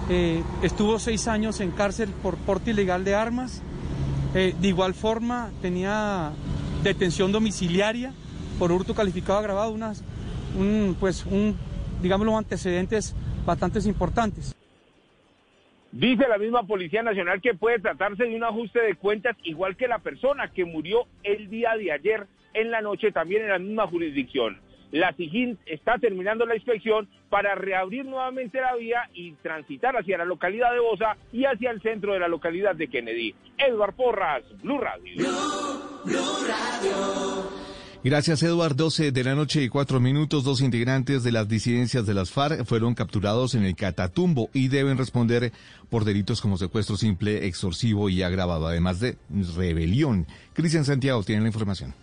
Eh, 0.09 0.43
estuvo 0.63 0.99
seis 1.01 1.27
años 1.27 1.61
en 1.61 1.73
cárcel 1.73 2.11
por 2.23 2.37
porte 2.37 2.71
ilegal 2.71 3.05
de 3.05 3.15
armas. 3.15 3.63
Eh, 4.35 4.55
de 4.61 4.69
igual 4.69 4.95
forma, 4.95 5.51
tenía 5.63 6.33
detención 6.83 7.33
domiciliaria 7.33 8.13
por 8.59 8.71
hurto 8.71 8.95
calificado 8.95 9.39
agravado, 9.39 9.73
unas, 9.73 10.05
un, 10.57 10.97
pues, 10.99 11.27
un, 11.27 11.57
digamos, 12.03 12.29
antecedentes 12.29 13.17
bastante 13.45 13.81
importantes. 13.81 14.55
Dice 15.91 16.29
la 16.29 16.39
misma 16.39 16.65
Policía 16.65 17.03
Nacional 17.03 17.41
que 17.41 17.55
puede 17.55 17.79
tratarse 17.79 18.25
de 18.25 18.37
un 18.37 18.45
ajuste 18.45 18.81
de 18.81 18.95
cuentas 18.97 19.37
igual 19.45 19.77
que 19.77 19.89
la 19.89 19.99
persona 19.99 20.51
que 20.53 20.65
murió 20.65 21.07
el 21.23 21.49
día 21.49 21.75
de 21.77 21.91
ayer 21.91 22.27
en 22.53 22.71
la 22.71 22.81
noche 22.81 23.13
también 23.13 23.43
en 23.43 23.49
la 23.49 23.59
misma 23.59 23.87
jurisdicción. 23.87 24.59
La 24.93 25.13
SIGIN 25.15 25.59
está 25.67 25.99
terminando 25.99 26.47
la 26.47 26.55
inspección 26.55 27.09
para 27.29 27.55
reabrir 27.55 28.05
nuevamente 28.05 28.61
la 28.61 28.75
vía 28.77 29.09
y 29.15 29.33
transitar 29.35 29.97
hacia 29.97 30.19
la 30.19 30.25
localidad 30.25 30.73
de 30.73 30.81
Bosa 30.81 31.17
y 31.33 31.45
hacia 31.45 31.71
el 31.71 31.83
centro 31.83 32.13
de 32.13 32.21
la 32.21 32.29
localidad 32.29 32.75
de 32.77 32.89
Kennedy. 32.89 33.35
Edward 33.59 33.95
Porras, 33.95 34.45
Blue 34.63 34.79
Radio. 34.79 35.15
Gracias, 38.05 38.41
Eduard. 38.45 38.77
12 38.77 39.11
de 39.11 39.25
la 39.25 39.35
noche 39.35 39.65
y 39.65 39.69
cuatro 39.69 39.99
minutos. 39.99 40.45
Dos 40.45 40.61
integrantes 40.61 41.25
de 41.25 41.33
las 41.33 41.49
disidencias 41.49 42.07
de 42.07 42.15
las 42.15 42.31
FARC 42.31 42.65
fueron 42.65 42.95
capturados 42.95 43.57
en 43.57 43.65
el 43.65 43.75
Catatumbo 43.75 44.49
y 44.53 44.69
deben 44.69 44.97
responder 44.97 45.53
por 45.91 46.05
delitos 46.05 46.41
como 46.41 46.57
secuestro 46.57 46.97
simple, 46.97 47.47
extorsivo 47.47 48.09
y 48.09 48.23
agravado, 48.23 48.69
además 48.69 49.01
de 49.01 49.19
rebelión. 49.57 50.29
Cristian 50.53 50.85
Santiago 50.85 51.25
tiene 51.25 51.43
la 51.43 51.49
información. 51.49 51.95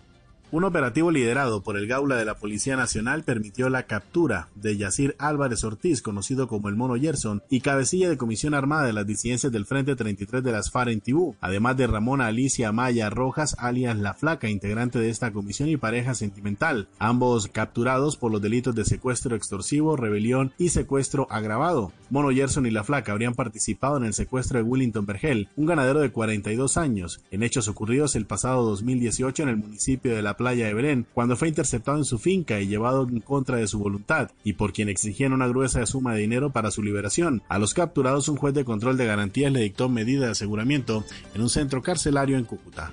Un 0.54 0.62
operativo 0.62 1.10
liderado 1.10 1.64
por 1.64 1.76
el 1.76 1.88
Gaula 1.88 2.14
de 2.14 2.24
la 2.24 2.36
Policía 2.36 2.76
Nacional 2.76 3.24
permitió 3.24 3.68
la 3.70 3.86
captura 3.86 4.50
de 4.54 4.76
Yacir 4.76 5.16
Álvarez 5.18 5.64
Ortiz, 5.64 6.00
conocido 6.00 6.46
como 6.46 6.68
el 6.68 6.76
Mono 6.76 6.94
Gerson, 6.94 7.42
y 7.50 7.60
cabecilla 7.60 8.08
de 8.08 8.16
comisión 8.16 8.54
armada 8.54 8.86
de 8.86 8.92
las 8.92 9.04
disidencias 9.04 9.50
del 9.50 9.66
Frente 9.66 9.96
33 9.96 10.44
de 10.44 10.52
las 10.52 10.70
FARC 10.70 10.92
en 10.92 11.00
Tibú, 11.00 11.34
además 11.40 11.76
de 11.76 11.88
Ramona 11.88 12.28
Alicia 12.28 12.70
Maya 12.70 13.10
Rojas, 13.10 13.56
alias 13.58 13.98
La 13.98 14.14
Flaca, 14.14 14.48
integrante 14.48 15.00
de 15.00 15.10
esta 15.10 15.32
comisión 15.32 15.68
y 15.70 15.76
pareja 15.76 16.14
sentimental, 16.14 16.86
ambos 17.00 17.48
capturados 17.48 18.16
por 18.16 18.30
los 18.30 18.40
delitos 18.40 18.76
de 18.76 18.84
secuestro 18.84 19.34
extorsivo, 19.34 19.96
rebelión 19.96 20.52
y 20.56 20.68
secuestro 20.68 21.26
agravado. 21.30 21.90
Mono 22.10 22.30
Gerson 22.30 22.66
y 22.66 22.70
La 22.70 22.84
Flaca 22.84 23.10
habrían 23.10 23.34
participado 23.34 23.96
en 23.96 24.04
el 24.04 24.14
secuestro 24.14 24.60
de 24.60 24.62
Willington 24.62 25.04
Vergel, 25.04 25.48
un 25.56 25.66
ganadero 25.66 25.98
de 25.98 26.12
42 26.12 26.76
años, 26.76 27.24
en 27.32 27.42
hechos 27.42 27.66
ocurridos 27.66 28.14
el 28.14 28.26
pasado 28.26 28.62
2018 28.66 29.42
en 29.42 29.48
el 29.48 29.56
municipio 29.56 30.14
de 30.14 30.22
La 30.22 30.36
Playa 30.44 30.66
de 30.66 30.74
Belén, 30.74 31.06
cuando 31.14 31.36
fue 31.36 31.48
interceptado 31.48 31.96
en 31.96 32.04
su 32.04 32.18
finca 32.18 32.60
y 32.60 32.66
llevado 32.66 33.08
en 33.08 33.20
contra 33.20 33.56
de 33.56 33.66
su 33.66 33.78
voluntad, 33.78 34.30
y 34.44 34.52
por 34.52 34.74
quien 34.74 34.90
exigían 34.90 35.32
una 35.32 35.46
gruesa 35.46 35.86
suma 35.86 36.12
de 36.12 36.20
dinero 36.20 36.50
para 36.50 36.70
su 36.70 36.82
liberación. 36.82 37.40
A 37.48 37.58
los 37.58 37.72
capturados, 37.72 38.28
un 38.28 38.36
juez 38.36 38.52
de 38.52 38.66
control 38.66 38.98
de 38.98 39.06
garantías 39.06 39.50
le 39.50 39.60
dictó 39.60 39.88
medida 39.88 40.26
de 40.26 40.32
aseguramiento 40.32 41.02
en 41.34 41.40
un 41.40 41.48
centro 41.48 41.82
carcelario 41.82 42.36
en 42.36 42.44
Cúcuta. 42.44 42.92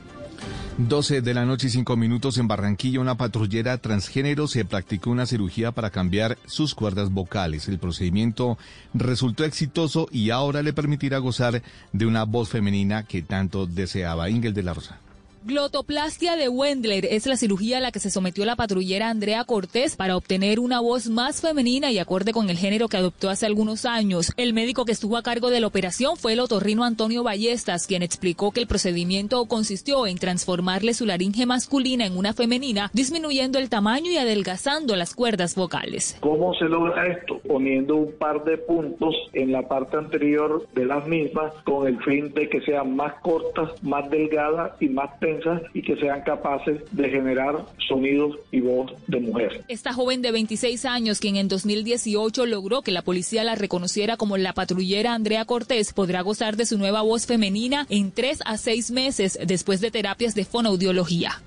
12 0.78 1.22
de 1.22 1.34
la 1.34 1.44
noche 1.44 1.68
y 1.68 1.72
5 1.72 1.98
minutos 1.98 2.38
en 2.38 2.48
Barranquilla, 2.48 3.02
una 3.02 3.18
patrullera 3.18 3.78
transgénero 3.80 4.48
se 4.48 4.64
practicó 4.64 5.10
una 5.10 5.26
cirugía 5.26 5.74
para 5.74 5.90
cambiar 5.90 6.38
sus 6.46 6.74
cuerdas 6.74 7.12
vocales. 7.12 7.68
El 7.68 7.80
procedimiento 7.80 8.58
resultó 8.94 9.44
exitoso 9.44 10.08
y 10.10 10.30
ahora 10.30 10.64
le 10.64 10.72
permitirá 10.72 11.18
gozar 11.18 11.62
de 11.92 12.06
una 12.06 12.24
voz 12.24 12.48
femenina 12.48 13.04
que 13.04 13.22
tanto 13.22 13.66
deseaba. 13.66 14.30
Ingel 14.30 14.54
de 14.54 14.64
la 14.64 14.74
Rosa. 14.74 15.02
Glotoplastia 15.44 16.36
de 16.36 16.50
Wendler 16.50 17.04
es 17.04 17.26
la 17.26 17.36
cirugía 17.36 17.80
a 17.80 17.82
la 17.82 17.92
que 17.92 18.00
se 18.00 18.12
sometió 18.12 18.46
la 18.46 18.56
patrullera 18.56 19.10
Andrea 19.10 19.44
Cortés 19.44 19.96
para 19.96 20.16
obtener 20.16 20.60
una 20.60 20.80
voz 20.80 21.10
más 21.10 21.42
femenina 21.42 21.92
y 21.92 21.98
acorde 21.98 22.32
con 22.32 22.52
el 22.52 22.58
género 22.58 22.88
que 22.88 22.98
adoptó 22.98 23.28
hace 23.28 23.48
algunos 23.48 23.86
años. 23.86 24.32
El 24.38 24.54
médico 24.54 24.86
que 24.86 24.92
estuvo 24.92 25.18
a 25.18 25.24
cargo 25.24 25.50
de 25.50 25.60
la 25.60 25.66
operación 25.66 26.16
fue 26.16 26.34
el 26.34 26.42
otorrino 26.42 26.84
Antonio 26.84 27.24
Ballestas, 27.24 27.88
quien 27.88 28.04
explicó 28.04 28.52
que 28.52 28.60
el 28.60 28.68
procedimiento 28.68 29.44
consistió 29.46 30.06
en 30.06 30.20
transformarle 30.20 30.94
su 30.94 31.08
laringe 31.08 31.48
masculina 31.48 32.06
en 32.06 32.18
una 32.18 32.34
femenina, 32.34 32.92
disminuyendo 32.94 33.58
el 33.58 33.70
tamaño 33.70 34.12
y 34.12 34.18
adelgazando 34.18 34.96
las 34.96 35.16
cuerdas 35.16 35.56
vocales. 35.56 36.18
¿Cómo 36.20 36.54
se 36.54 36.66
logra 36.66 37.08
esto? 37.08 37.40
Poniendo 37.48 37.96
un 37.96 38.12
par 38.12 38.44
de 38.44 38.60
puntos 38.60 39.16
en 39.34 39.52
la 39.52 39.68
parte 39.68 39.98
anterior 39.98 40.68
de 40.76 40.86
las 40.86 41.08
mismas 41.08 41.52
con 41.64 41.88
el 41.88 42.00
fin 42.04 42.32
de 42.36 42.48
que 42.48 42.62
sean 42.62 42.96
más 42.96 43.16
cortas, 43.24 43.72
más 43.82 44.08
delgadas 44.12 44.80
y 44.80 44.88
más 44.88 45.10
y 45.74 45.82
que 45.82 45.96
sean 45.98 46.22
capaces 46.22 46.82
de 46.92 47.10
generar 47.10 47.66
sonidos 47.88 48.38
y 48.52 48.62
voz 48.62 48.92
de 49.08 49.20
mujer. 49.20 49.64
Esta 49.68 49.94
joven 49.94 50.22
de 50.22 50.32
26 50.32 50.86
años, 50.86 51.20
quien 51.20 51.36
en 51.36 51.48
2018 51.48 52.46
logró 52.46 52.82
que 52.82 52.92
la 52.92 53.02
policía 53.02 53.44
la 53.44 53.56
reconociera 53.56 54.18
como 54.18 54.38
la 54.38 54.54
patrullera 54.54 55.14
Andrea 55.14 55.46
Cortés, 55.46 55.94
podrá 55.94 56.22
gozar 56.22 56.58
de 56.58 56.66
su 56.66 56.78
nueva 56.78 57.02
voz 57.02 57.26
femenina 57.26 57.86
en 57.90 58.12
tres 58.12 58.40
a 58.46 58.58
seis 58.58 58.92
meses 58.92 59.38
después 59.46 59.82
de 59.82 59.92
terapias 59.92 60.36
de 60.36 60.46
fonoaudiología. 60.46 61.42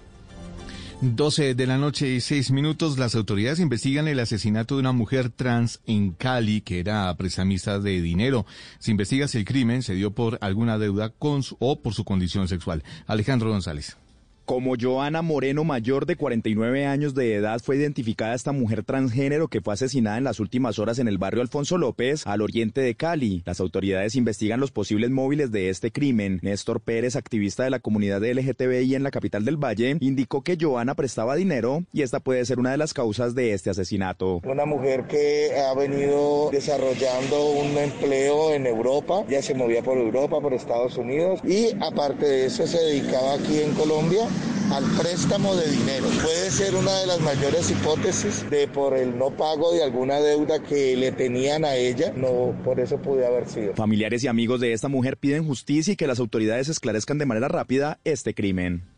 12 1.05 1.55
de 1.55 1.67
la 1.67 1.77
noche 1.77 2.09
y 2.09 2.21
6 2.21 2.51
minutos, 2.51 2.99
las 2.99 3.15
autoridades 3.15 3.61
investigan 3.61 4.09
el 4.09 4.19
asesinato 4.19 4.75
de 4.75 4.81
una 4.81 4.93
mujer 4.93 5.29
trans 5.29 5.81
en 5.87 6.13
Cali 6.13 6.63
que 6.63 6.81
era 6.81 7.15
prestamista 7.17 7.79
de 7.79 8.01
dinero. 8.01 8.47
Se 8.79 8.91
investiga 8.91 9.29
si 9.29 9.39
el 9.39 9.45
crimen 9.45 9.83
se 9.83 9.95
dio 9.95 10.13
por 10.13 10.39
alguna 10.41 10.79
deuda 10.79 11.11
con 11.11 11.43
su, 11.43 11.57
o 11.61 11.81
por 11.81 11.93
su 11.93 12.05
condición 12.05 12.49
sexual. 12.49 12.83
Alejandro 13.07 13.51
González. 13.51 13.99
Como 14.45 14.75
Joana 14.79 15.23
Moreno, 15.23 15.65
mayor 15.65 16.05
de 16.05 16.17
49 16.17 16.85
años 16.85 17.15
de 17.15 17.35
edad, 17.35 17.63
fue 17.65 17.77
identificada 17.77 18.35
esta 18.35 18.53
mujer 18.53 18.85
transgénero 18.85 19.49
que 19.49 19.63
fue 19.63 19.73
asesinada 19.73 20.19
en 20.19 20.25
las 20.25 20.39
últimas 20.39 20.79
horas 20.79 20.99
en 20.99 21.09
el 21.09 21.17
barrio 21.17 21.41
Alfonso 21.41 21.79
López, 21.79 22.27
al 22.27 22.43
oriente 22.43 22.83
de 22.83 22.95
Cali. 22.95 23.43
Las 23.47 23.61
autoridades 23.61 24.17
investigan 24.17 24.61
los 24.61 24.71
posibles 24.71 25.11
móviles 25.11 25.51
de 25.51 25.71
este 25.71 25.91
crimen. 25.93 26.41
Néstor 26.43 26.83
Pérez, 26.83 27.17
activista 27.17 27.65
de 27.65 27.71
la 27.71 27.79
comunidad 27.79 28.23
LGTBI 28.23 28.95
en 28.95 29.03
la 29.03 29.11
capital 29.11 29.47
del 29.47 29.57
Valle, 29.57 29.97
indicó 30.01 30.43
que 30.43 30.59
Joana 30.61 30.95
prestaba 30.95 31.37
dinero 31.37 31.83
y 31.95 32.03
esta 32.03 32.21
puede 32.21 32.45
ser 32.45 32.59
una 32.59 32.71
de 32.71 32.77
las 32.77 32.93
causas 32.93 33.35
de 33.35 33.55
este 33.55 33.71
asesinato. 33.71 34.43
Una 34.45 34.67
mujer 34.67 35.07
que 35.07 35.53
ha 35.59 35.73
venido 35.73 36.51
desarrollando 36.53 37.51
un 37.51 37.79
empleo 37.79 38.53
en 38.53 38.67
Europa, 38.67 39.25
ya 39.27 39.41
se 39.41 39.55
movía 39.55 39.83
por 39.83 39.97
Europa, 39.97 40.39
por 40.43 40.53
Estados 40.53 40.99
Unidos 40.99 41.41
y 41.45 41.71
aparte 41.81 42.27
de 42.27 42.45
eso 42.45 42.67
se 42.67 42.77
dedicaba 42.77 43.37
aquí 43.37 43.61
en 43.61 43.73
Colombia 43.73 44.29
al 44.73 44.85
préstamo 44.99 45.55
de 45.55 45.71
dinero. 45.71 46.07
Puede 46.23 46.51
ser 46.51 46.75
una 46.75 46.93
de 47.01 47.07
las 47.07 47.21
mayores 47.21 47.71
hipótesis 47.71 48.49
de 48.51 48.67
por 48.69 48.97
el 48.97 49.17
no 49.17 49.31
pago 49.31 49.73
de 49.73 49.83
alguna 49.83 50.21
deuda 50.21 50.63
que 50.63 50.97
le 50.97 51.13
tenían 51.13 51.65
a 51.65 51.75
ella, 51.75 52.13
no 52.17 52.55
por 52.65 52.81
eso 52.81 52.99
pude 52.99 53.27
haber 53.27 53.49
sido. 53.49 53.75
Familiares 53.75 54.25
y 54.25 54.29
amigos 54.29 54.61
de 54.61 54.73
esta 54.73 54.89
mujer 54.89 55.17
piden 55.17 55.47
justicia 55.47 55.93
y 55.93 55.97
que 55.97 56.07
las 56.07 56.19
autoridades 56.19 56.69
esclarezcan 56.69 57.19
de 57.19 57.27
manera 57.27 57.49
rápida 57.49 57.99
este 58.05 58.35
crimen. 58.35 58.94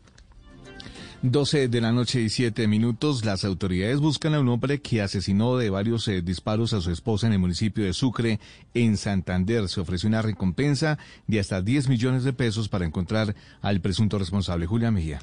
12 1.23 1.67
de 1.67 1.81
la 1.81 1.91
noche 1.91 2.21
y 2.21 2.29
7 2.29 2.67
minutos, 2.67 3.25
las 3.25 3.43
autoridades 3.43 3.99
buscan 3.99 4.35
a 4.35 4.39
un 4.39 4.49
hombre 4.49 4.81
que 4.81 5.01
asesinó 5.01 5.57
de 5.57 5.71
varios 5.71 6.07
eh, 6.07 6.21
disparos 6.21 6.73
a 6.73 6.81
su 6.81 6.91
esposa 6.91 7.25
en 7.25 7.33
el 7.33 7.39
municipio 7.39 7.83
de 7.83 7.93
Sucre, 7.93 8.39
en 8.75 8.97
Santander. 8.97 9.67
Se 9.67 9.81
ofreció 9.81 10.07
una 10.07 10.21
recompensa 10.21 10.99
de 11.25 11.39
hasta 11.39 11.63
10 11.63 11.89
millones 11.89 12.23
de 12.23 12.33
pesos 12.33 12.69
para 12.69 12.85
encontrar 12.85 13.35
al 13.61 13.81
presunto 13.81 14.19
responsable, 14.19 14.67
Julia 14.67 14.91
Mejía. 14.91 15.19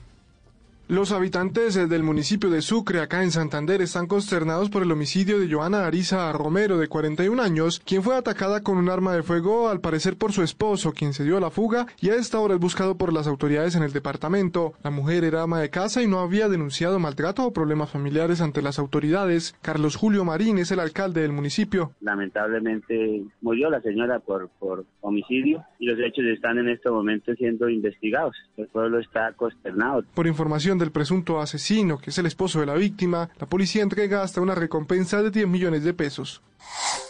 Los 0.87 1.13
habitantes 1.13 1.89
del 1.89 2.03
municipio 2.03 2.51
de 2.51 2.61
Sucre, 2.61 3.01
acá 3.01 3.23
en 3.23 3.31
Santander, 3.31 3.81
están 3.81 4.07
consternados 4.07 4.69
por 4.69 4.83
el 4.83 4.93
homicidio 4.93 5.41
de 5.41 5.51
Joana 5.51 5.87
Ariza 5.87 6.31
Romero, 6.33 6.77
de 6.77 6.89
41 6.89 7.43
años, 7.43 7.81
quien 7.81 8.03
fue 8.03 8.15
atacada 8.17 8.63
con 8.63 8.77
un 8.77 8.91
arma 8.91 9.15
de 9.15 9.23
fuego, 9.23 9.71
al 9.71 9.81
parecer 9.81 10.19
por 10.19 10.33
su 10.33 10.43
esposo, 10.43 10.93
quien 10.93 11.15
se 11.15 11.25
dio 11.25 11.39
a 11.39 11.41
la 11.41 11.49
fuga 11.49 11.87
y 12.03 12.11
a 12.11 12.17
esta 12.17 12.39
hora 12.39 12.53
es 12.53 12.61
buscado 12.61 12.99
por 12.99 13.15
las 13.15 13.27
autoridades 13.27 13.77
en 13.77 13.83
el 13.83 13.95
departamento. 13.95 14.75
La 14.83 14.91
mujer 14.91 15.25
era 15.25 15.41
ama 15.41 15.59
de 15.59 15.71
casa 15.71 16.03
y 16.03 16.07
no 16.07 16.19
había 16.19 16.51
denunciado 16.51 16.99
maltrato 16.99 17.47
o 17.47 17.53
problemas 17.55 17.91
familiares 17.91 18.43
ante 18.43 18.61
las 18.61 18.79
autoridades. 18.79 19.57
Carlos 19.63 19.97
Julio 19.97 20.27
Marín 20.27 20.59
es 20.59 20.71
el 20.71 20.81
alcalde 20.81 21.23
del 21.23 21.33
municipio. 21.33 21.93
Lamentablemente 22.03 23.25
murió 23.41 23.71
la 23.71 23.81
señora 23.81 24.19
por, 24.21 24.51
por 24.59 24.85
homicidio 25.01 25.65
y 25.79 25.87
los 25.87 25.99
hechos 25.99 26.27
están 26.27 26.59
en 26.59 26.69
este 26.69 26.91
momento 26.91 27.33
siendo 27.37 27.71
investigados. 27.71 28.37
El 28.59 28.69
pueblo 28.69 28.99
está 28.99 29.33
consternado. 29.33 30.05
Por 30.15 30.27
información 30.27 30.74
del 30.79 30.93
presunto 30.93 31.41
asesino, 31.41 31.99
que 31.99 32.11
es 32.11 32.19
el 32.19 32.27
esposo 32.27 32.61
de 32.61 32.67
la 32.67 32.75
víctima, 32.75 33.31
la 33.39 33.49
policía 33.49 33.83
entrega 33.83 34.23
hasta 34.23 34.41
una 34.41 34.55
recompensa 34.55 35.23
de 35.23 35.31
10 35.31 35.49
millones 35.49 35.85
de 35.85 35.95
pesos. 35.95 36.43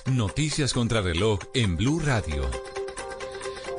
Noticias 0.07 0.73
contra 0.73 1.01
reloj 1.01 1.41
en 1.55 1.77
Blue 1.77 2.01
Radio. 2.01 2.49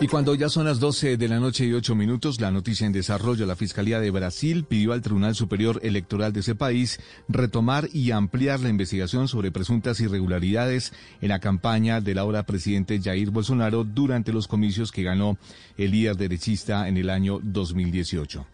Y 0.01 0.07
cuando 0.07 0.35
ya 0.35 0.49
son 0.49 0.65
las 0.65 0.81
12 0.81 1.15
de 1.15 1.27
la 1.29 1.39
noche 1.39 1.65
y 1.65 1.71
8 1.71 1.95
minutos, 1.95 2.41
la 2.41 2.51
noticia 2.51 2.85
en 2.85 2.91
desarrollo, 2.91 3.45
la 3.45 3.55
Fiscalía 3.55 4.01
de 4.01 4.11
Brasil 4.11 4.65
pidió 4.65 4.91
al 4.91 5.01
Tribunal 5.01 5.35
Superior 5.35 5.79
Electoral 5.83 6.33
de 6.33 6.41
ese 6.41 6.53
país 6.53 6.99
retomar 7.29 7.87
y 7.93 8.11
ampliar 8.11 8.59
la 8.59 8.67
investigación 8.67 9.29
sobre 9.29 9.53
presuntas 9.53 10.01
irregularidades 10.01 10.91
en 11.21 11.29
la 11.29 11.39
campaña 11.39 12.01
del 12.01 12.17
ahora 12.17 12.43
presidente 12.43 12.99
Jair 13.01 13.31
Bolsonaro 13.31 13.85
durante 13.85 14.33
los 14.33 14.49
comicios 14.49 14.91
que 14.91 15.03
ganó 15.03 15.37
el 15.77 15.91
líder 15.91 16.17
derechista 16.17 16.89
en 16.89 16.97
el 16.97 17.09
año 17.09 17.39
2018. 17.41 18.45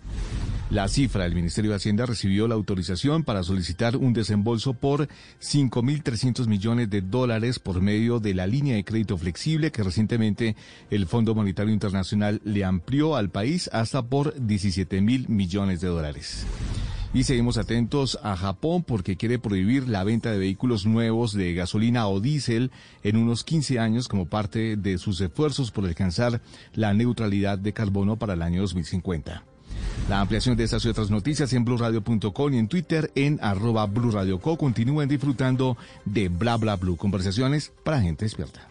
La 0.71 0.87
cifra 0.87 1.25
del 1.25 1.35
Ministerio 1.35 1.71
de 1.71 1.75
Hacienda 1.75 2.05
recibió 2.05 2.47
la 2.47 2.55
autorización 2.55 3.25
para 3.25 3.43
solicitar 3.43 3.97
un 3.97 4.13
desembolso 4.13 4.73
por 4.73 5.09
5.300 5.41 6.47
millones 6.47 6.89
de 6.89 7.01
dólares 7.01 7.59
por 7.59 7.81
medio 7.81 8.21
de 8.21 8.33
la 8.33 8.47
línea 8.47 8.77
de 8.77 8.85
crédito 8.85 9.17
flexible 9.17 9.73
que 9.73 9.83
recientemente 9.83 10.55
el 10.89 11.07
Fondo 11.07 11.35
Monetario 11.35 11.73
Internacional 11.73 12.39
le 12.45 12.63
amplió 12.63 13.17
al 13.17 13.29
país 13.29 13.69
hasta 13.73 14.01
por 14.01 14.33
17 14.39 15.01
mil 15.01 15.27
millones 15.27 15.81
de 15.81 15.89
dólares. 15.89 16.45
Y 17.13 17.25
seguimos 17.25 17.57
atentos 17.57 18.17
a 18.23 18.37
Japón 18.37 18.85
porque 18.87 19.17
quiere 19.17 19.39
prohibir 19.39 19.89
la 19.89 20.05
venta 20.05 20.31
de 20.31 20.39
vehículos 20.39 20.85
nuevos 20.85 21.33
de 21.33 21.53
gasolina 21.53 22.07
o 22.07 22.21
diésel 22.21 22.71
en 23.03 23.17
unos 23.17 23.43
15 23.43 23.77
años 23.77 24.07
como 24.07 24.27
parte 24.27 24.77
de 24.77 24.97
sus 24.97 25.19
esfuerzos 25.19 25.69
por 25.69 25.85
alcanzar 25.85 26.41
la 26.73 26.93
neutralidad 26.93 27.59
de 27.59 27.73
carbono 27.73 28.15
para 28.15 28.35
el 28.35 28.41
año 28.41 28.61
2050. 28.61 29.50
La 30.09 30.19
ampliación 30.21 30.57
de 30.57 30.63
estas 30.65 30.83
y 30.85 30.89
otras 30.89 31.09
noticias 31.09 31.53
en 31.53 31.63
blurradio.com 31.63 32.53
y 32.53 32.57
en 32.57 32.67
Twitter 32.67 33.11
en 33.15 33.39
arroba 33.41 33.85
blurradioco. 33.85 34.57
Continúen 34.57 35.07
disfrutando 35.07 35.77
de 36.05 36.29
Bla 36.29 36.57
Bla 36.57 36.75
Blue. 36.75 36.97
Conversaciones 36.97 37.71
para 37.83 38.01
gente 38.01 38.25
despierta. 38.25 38.70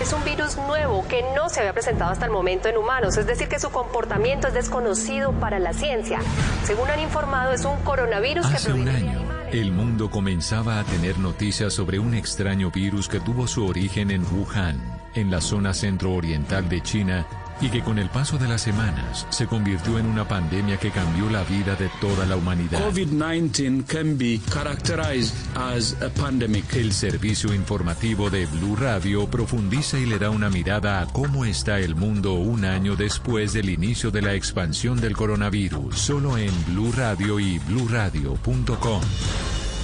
Es 0.00 0.12
un 0.12 0.22
virus 0.22 0.56
nuevo 0.56 1.04
que 1.08 1.24
no 1.34 1.48
se 1.48 1.58
había 1.60 1.72
presentado 1.72 2.12
hasta 2.12 2.24
el 2.24 2.30
momento 2.30 2.68
en 2.68 2.76
humanos, 2.76 3.16
es 3.16 3.26
decir, 3.26 3.48
que 3.48 3.58
su 3.58 3.70
comportamiento 3.70 4.46
es 4.46 4.54
desconocido 4.54 5.32
para 5.32 5.58
la 5.58 5.72
ciencia. 5.72 6.20
Según 6.64 6.88
han 6.88 7.00
informado, 7.00 7.52
es 7.52 7.64
un 7.64 7.76
coronavirus 7.82 8.46
que 8.46 8.54
Hace 8.54 8.72
un 8.72 8.88
año, 8.88 9.20
el 9.50 9.72
mundo 9.72 10.08
comenzaba 10.08 10.78
a 10.78 10.84
tener 10.84 11.18
noticias 11.18 11.72
sobre 11.74 11.98
un 11.98 12.14
extraño 12.14 12.70
virus 12.70 13.08
que 13.08 13.18
tuvo 13.18 13.48
su 13.48 13.66
origen 13.66 14.12
en 14.12 14.24
Wuhan, 14.24 14.80
en 15.14 15.32
la 15.32 15.40
zona 15.40 15.74
centro-oriental 15.74 16.68
de 16.68 16.80
China, 16.80 17.26
y 17.60 17.68
que 17.68 17.82
con 17.82 17.98
el 17.98 18.08
paso 18.08 18.38
de 18.38 18.48
las 18.48 18.62
semanas 18.62 19.26
se 19.30 19.46
convirtió 19.46 19.98
en 19.98 20.06
una 20.06 20.26
pandemia 20.26 20.78
que 20.78 20.90
cambió 20.90 21.28
la 21.30 21.42
vida 21.44 21.74
de 21.76 21.90
toda 22.00 22.26
la 22.26 22.36
humanidad. 22.36 22.80
COVID-19 22.80 23.84
can 23.86 24.16
be 24.16 24.40
characterized 24.52 25.34
as 25.56 26.00
a 26.02 26.08
pandemic. 26.10 26.74
El 26.74 26.92
servicio 26.92 27.52
informativo 27.54 28.30
de 28.30 28.46
Blue 28.46 28.76
Radio 28.76 29.28
profundiza 29.28 29.98
y 29.98 30.06
le 30.06 30.18
da 30.18 30.30
una 30.30 30.50
mirada 30.50 31.00
a 31.00 31.06
cómo 31.06 31.44
está 31.44 31.78
el 31.78 31.94
mundo 31.94 32.34
un 32.34 32.64
año 32.64 32.96
después 32.96 33.52
del 33.52 33.70
inicio 33.70 34.10
de 34.10 34.22
la 34.22 34.34
expansión 34.34 35.00
del 35.00 35.16
coronavirus, 35.16 35.98
solo 35.98 36.38
en 36.38 36.52
Blue 36.66 36.92
Radio 36.96 37.40
y 37.40 37.58
bluradio.com. 37.58 39.02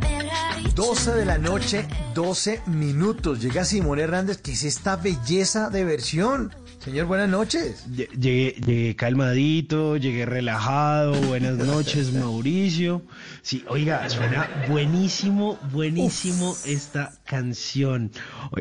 Me 0.00 0.22
lo 0.24 0.30
ha 0.32 0.56
dicho 0.56 0.82
12 0.82 1.14
de 1.14 1.24
la 1.24 1.38
noche, 1.38 1.88
12 2.14 2.62
minutos. 2.66 3.40
Llega 3.40 3.64
Simón 3.64 3.98
Hernández, 3.98 4.38
que 4.38 4.52
es 4.52 4.64
esta 4.64 4.96
belleza 4.96 5.70
de 5.70 5.84
versión. 5.84 6.52
Señor, 6.78 7.06
buenas 7.06 7.28
noches. 7.28 7.84
Llegué, 7.86 8.54
llegué 8.64 8.94
calmadito, 8.94 9.96
llegué 9.96 10.24
relajado. 10.26 11.14
Buenas 11.22 11.56
noches, 11.66 12.12
Mauricio. 12.12 13.02
Sí, 13.42 13.64
oiga, 13.68 14.08
suena 14.08 14.48
buenísimo, 14.68 15.58
buenísimo 15.72 16.56
esta 16.64 17.17
canción. 17.28 18.10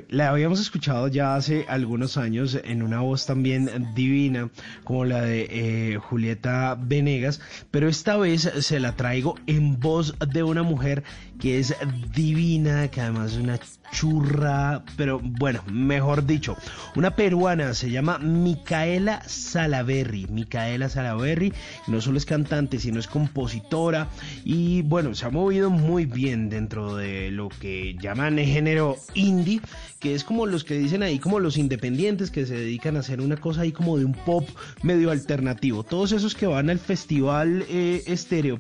La 0.10 0.30
habíamos 0.30 0.60
escuchado 0.60 1.08
ya 1.08 1.36
hace 1.36 1.66
algunos 1.70 2.18
años 2.18 2.60
en 2.64 2.84
una 2.84 3.00
voz 3.00 3.26
también 3.26 3.94
divina, 3.96 4.50
como 4.84 5.06
la 5.06 5.22
de 5.22 5.48
eh, 5.50 5.98
Julieta 5.98 6.78
Venegas, 6.80 7.40
pero 7.72 7.88
esta 7.88 8.18
vez 8.18 8.42
se 8.60 8.80
la 8.80 8.96
traigo 8.96 9.36
en 9.48 9.80
voz 9.80 10.16
de 10.20 10.44
una 10.44 10.64
mujer 10.64 11.04
que 11.40 11.60
es 11.60 11.76
divina, 12.14 12.90
que 12.90 13.02
además 13.02 13.34
es 13.34 13.38
una 13.38 13.60
churra, 13.92 14.84
pero 14.96 15.20
bueno, 15.24 15.62
mejor 15.72 16.26
dicho, 16.26 16.58
una 16.96 17.16
peruana 17.16 17.74
se 17.74 17.90
llama 17.90 18.18
Micaela 18.20 19.22
Salaverry. 19.26 20.28
Micaela 20.30 20.90
Salaverry 20.90 21.54
no 21.88 22.02
solo 22.02 22.18
es 22.18 22.26
cantante, 22.26 22.80
sino 22.80 23.00
es 23.00 23.08
compositora 23.08 24.10
y 24.44 24.82
bueno, 24.82 25.16
se 25.16 25.26
ha 25.26 25.30
movido 25.30 25.70
muy 25.70 26.06
bien 26.06 26.50
dentro 26.50 26.96
de 26.96 27.32
lo 27.32 27.50
que 27.50 27.96
llaman 28.02 28.40
género 28.58 28.98
indie, 29.14 29.62
que 30.00 30.16
es 30.16 30.24
como 30.24 30.48
los 30.48 30.64
que 30.64 30.78
dicen 30.78 31.04
ahí, 31.04 31.20
como 31.20 31.40
los 31.40 31.58
independientes 31.58 32.32
que 32.32 32.46
se 32.48 32.56
dedican 32.56 32.98
a 32.98 33.02
hacer 33.02 33.22
una 33.22 33.38
cosa 33.38 33.62
ahí 33.62 33.72
como 33.72 33.98
de 33.98 34.06
un 34.06 34.14
pop 34.14 34.48
medio 34.82 35.12
alternativo. 35.12 35.84
Todos 35.84 36.12
esos 36.12 36.34
que 36.34 36.48
van 36.48 36.70
al 36.72 36.80
festival 36.80 37.66
eh, 37.70 38.04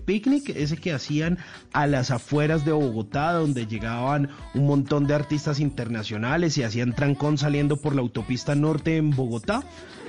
Picnic, 0.05 0.49
ese 0.49 0.77
que 0.77 0.93
hacían 0.93 1.39
a 1.73 1.87
las 1.87 2.11
afueras 2.11 2.63
de 2.63 2.71
Bogotá, 2.71 3.33
donde 3.33 3.65
llegaban 3.65 4.29
un 4.53 4.67
montón 4.67 5.07
de 5.07 5.15
artistas 5.15 5.59
internacionales 5.59 6.57
y 6.57 6.63
hacían 6.63 6.93
trancón 6.93 7.37
saliendo 7.37 7.77
por 7.77 7.95
la 7.95 8.01
autopista 8.01 8.53
norte 8.53 8.97
en 8.97 9.11
Bogotá. 9.11 9.63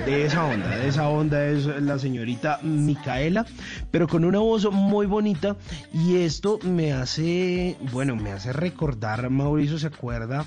De 0.04 0.24
esa 0.24 0.44
onda, 0.44 0.68
de 0.76 0.88
esa 0.88 1.08
onda 1.08 1.44
es 1.46 1.66
la 1.66 1.98
señorita 1.98 2.60
Micaela, 2.62 3.44
pero 3.90 4.06
con 4.06 4.24
una 4.24 4.38
voz 4.38 4.70
muy 4.70 5.06
bonita 5.06 5.56
y 5.92 6.18
esto 6.18 6.60
me 6.62 6.92
hace, 6.92 7.76
bueno, 7.90 8.14
me 8.14 8.30
hace 8.30 8.52
recordar, 8.52 9.28
Mauricio 9.28 9.77
se 9.78 9.86
acuerda, 9.88 10.44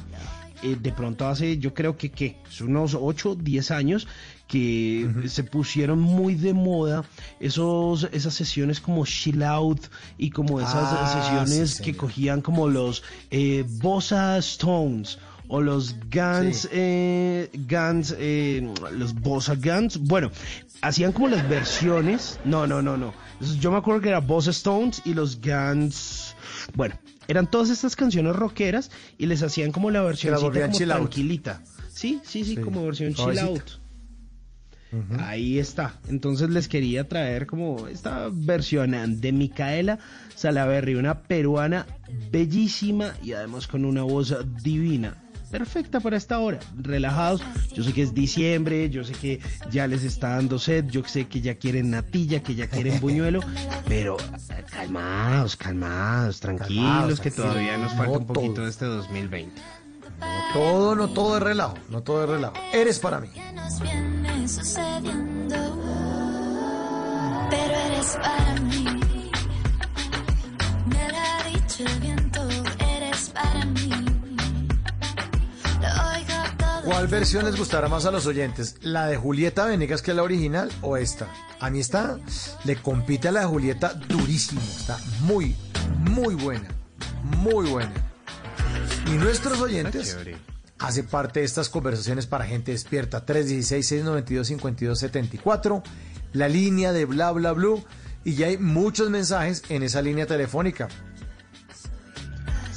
eh, 0.63 0.77
de 0.79 0.91
pronto 0.91 1.27
hace, 1.27 1.57
yo 1.57 1.73
creo 1.73 1.97
que, 1.97 2.09
que 2.11 2.37
unos 2.61 2.95
8, 2.99 3.35
10 3.35 3.71
años, 3.71 4.07
que 4.47 5.09
se 5.27 5.43
pusieron 5.45 5.99
muy 5.99 6.35
de 6.35 6.53
moda 6.53 7.05
esos, 7.39 8.09
esas 8.11 8.33
sesiones 8.33 8.81
como 8.81 9.05
chill 9.05 9.43
out 9.43 9.79
y 10.17 10.29
como 10.29 10.59
esas 10.59 10.91
Ah, 10.91 11.07
sesiones 11.07 11.69
sí, 11.75 11.83
que 11.83 11.95
cogían 11.95 12.41
como 12.41 12.67
los 12.67 13.01
eh, 13.31 13.63
Bossa 13.81 14.37
Stones 14.39 15.19
o 15.47 15.61
los 15.61 15.95
Guns, 16.13 16.57
Sí. 16.63 16.67
eh, 16.71 17.49
Guns, 17.69 18.13
eh, 18.17 18.69
los 18.97 19.13
Bossa 19.13 19.55
Guns, 19.55 19.97
bueno, 19.97 20.31
hacían 20.81 21.11
como 21.13 21.29
las 21.29 21.47
versiones, 21.47 22.37
no, 22.45 22.67
no, 22.67 22.81
no, 22.81 22.97
no, 22.97 23.13
yo 23.59 23.71
me 23.71 23.77
acuerdo 23.77 24.01
que 24.01 24.09
era 24.09 24.19
Bossa 24.19 24.51
Stones 24.51 25.01
y 25.05 25.13
los 25.13 25.39
Guns, 25.41 26.35
bueno, 26.75 26.95
eran 27.31 27.49
todas 27.49 27.69
estas 27.69 27.95
canciones 27.95 28.35
rockeras 28.35 28.91
y 29.17 29.25
les 29.25 29.41
hacían 29.41 29.71
como 29.71 29.89
la 29.89 30.01
versión 30.01 30.35
tranquilita, 30.87 31.63
sí, 31.89 32.21
sí, 32.23 32.43
sí, 32.43 32.55
Sí, 32.55 32.61
como 32.61 32.85
versión 32.85 33.13
chill 33.13 33.39
out. 33.39 33.81
Ahí 35.19 35.57
está. 35.57 35.99
Entonces 36.09 36.49
les 36.49 36.67
quería 36.67 37.07
traer 37.07 37.47
como 37.47 37.87
esta 37.87 38.29
versión 38.29 39.21
de 39.21 39.31
Micaela 39.31 39.99
Salaverry, 40.35 40.95
una 40.95 41.23
peruana 41.23 41.87
bellísima 42.29 43.13
y 43.23 43.31
además 43.31 43.67
con 43.67 43.85
una 43.85 44.03
voz 44.03 44.35
divina. 44.61 45.15
Perfecta 45.51 45.99
para 45.99 46.17
esta 46.17 46.39
hora, 46.39 46.59
relajados. 46.75 47.41
Yo 47.73 47.83
sé 47.83 47.93
que 47.93 48.01
es 48.03 48.13
diciembre, 48.13 48.89
yo 48.89 49.03
sé 49.03 49.13
que 49.13 49.39
ya 49.69 49.85
les 49.87 50.03
está 50.03 50.29
dando 50.29 50.57
sed, 50.59 50.85
yo 50.87 51.03
sé 51.05 51.27
que 51.27 51.41
ya 51.41 51.55
quieren 51.55 51.91
natilla, 51.91 52.41
que 52.41 52.55
ya 52.55 52.67
quieren 52.67 52.99
buñuelo, 53.01 53.41
pero 53.87 54.17
eh, 54.19 54.63
calmados, 54.71 55.55
calmados, 55.57 56.39
tranquilos, 56.39 56.85
Calmados, 56.85 57.19
que 57.19 57.31
todavía 57.31 57.77
nos 57.77 57.91
falta 57.93 58.11
No 58.13 58.17
un 58.19 58.25
poquito 58.27 58.53
todo. 58.55 58.63
de 58.65 58.69
este 58.71 58.85
2020. 58.85 59.61
Todo, 60.53 60.95
no 60.95 61.09
todo 61.09 61.37
es 61.37 61.43
relajo, 61.43 61.75
no 61.89 62.01
todo 62.03 62.23
es 62.23 62.29
relajo. 62.29 62.53
Eres 62.73 62.99
para 62.99 63.19
mí. 63.19 63.29
Pero 67.49 67.73
eres 67.73 68.17
para 68.21 68.55
mí. 68.61 68.85
Me 70.87 71.07
lo 71.09 71.17
ha 71.17 71.43
dicho 71.49 71.83
el 71.85 71.99
versión 77.11 77.45
les 77.45 77.57
gustará 77.57 77.89
más 77.89 78.05
a 78.05 78.11
los 78.11 78.25
oyentes? 78.25 78.77
¿La 78.81 79.07
de 79.07 79.17
Julieta 79.17 79.65
Venegas, 79.65 80.01
que 80.01 80.11
es 80.11 80.17
la 80.17 80.23
original, 80.23 80.71
o 80.81 80.95
esta? 80.95 81.27
A 81.59 81.69
mí 81.69 81.81
esta 81.81 82.17
le 82.63 82.77
compite 82.77 83.27
a 83.27 83.33
la 83.33 83.41
de 83.41 83.47
Julieta 83.47 83.93
durísimo. 83.93 84.61
Está 84.61 84.97
muy, 85.19 85.57
muy 85.99 86.35
buena. 86.35 86.69
Muy 87.21 87.69
buena. 87.69 87.91
Y 89.07 89.17
nuestros 89.17 89.59
oyentes 89.59 90.17
hacen 90.79 91.07
parte 91.07 91.41
de 91.41 91.45
estas 91.45 91.67
conversaciones 91.67 92.27
para 92.27 92.45
gente 92.45 92.71
despierta. 92.71 93.25
316-692-5274, 93.25 95.83
la 96.31 96.47
línea 96.47 96.93
de 96.93 97.03
bla 97.03 97.33
bla 97.33 97.51
blue. 97.51 97.83
Y 98.23 98.35
ya 98.35 98.47
hay 98.47 98.57
muchos 98.57 99.09
mensajes 99.09 99.63
en 99.67 99.83
esa 99.83 100.01
línea 100.01 100.27
telefónica. 100.27 100.87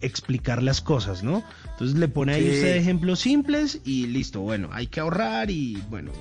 explicar 0.02 0.64
las 0.64 0.82
cosas, 0.82 1.24
¿no? 1.24 1.44
Entonces 1.72 1.98
le 1.98 2.08
pone 2.08 2.34
ahí 2.34 2.44
Sí. 2.50 2.56
usted 2.58 2.76
ejemplos 2.76 3.20
simples 3.20 3.80
y 3.84 4.08
listo. 4.08 4.42
Bueno, 4.42 4.70
hay 4.72 4.88
que 4.88 5.00
ahorrar 5.00 5.50
y 5.52 5.76
bueno, 5.90 6.12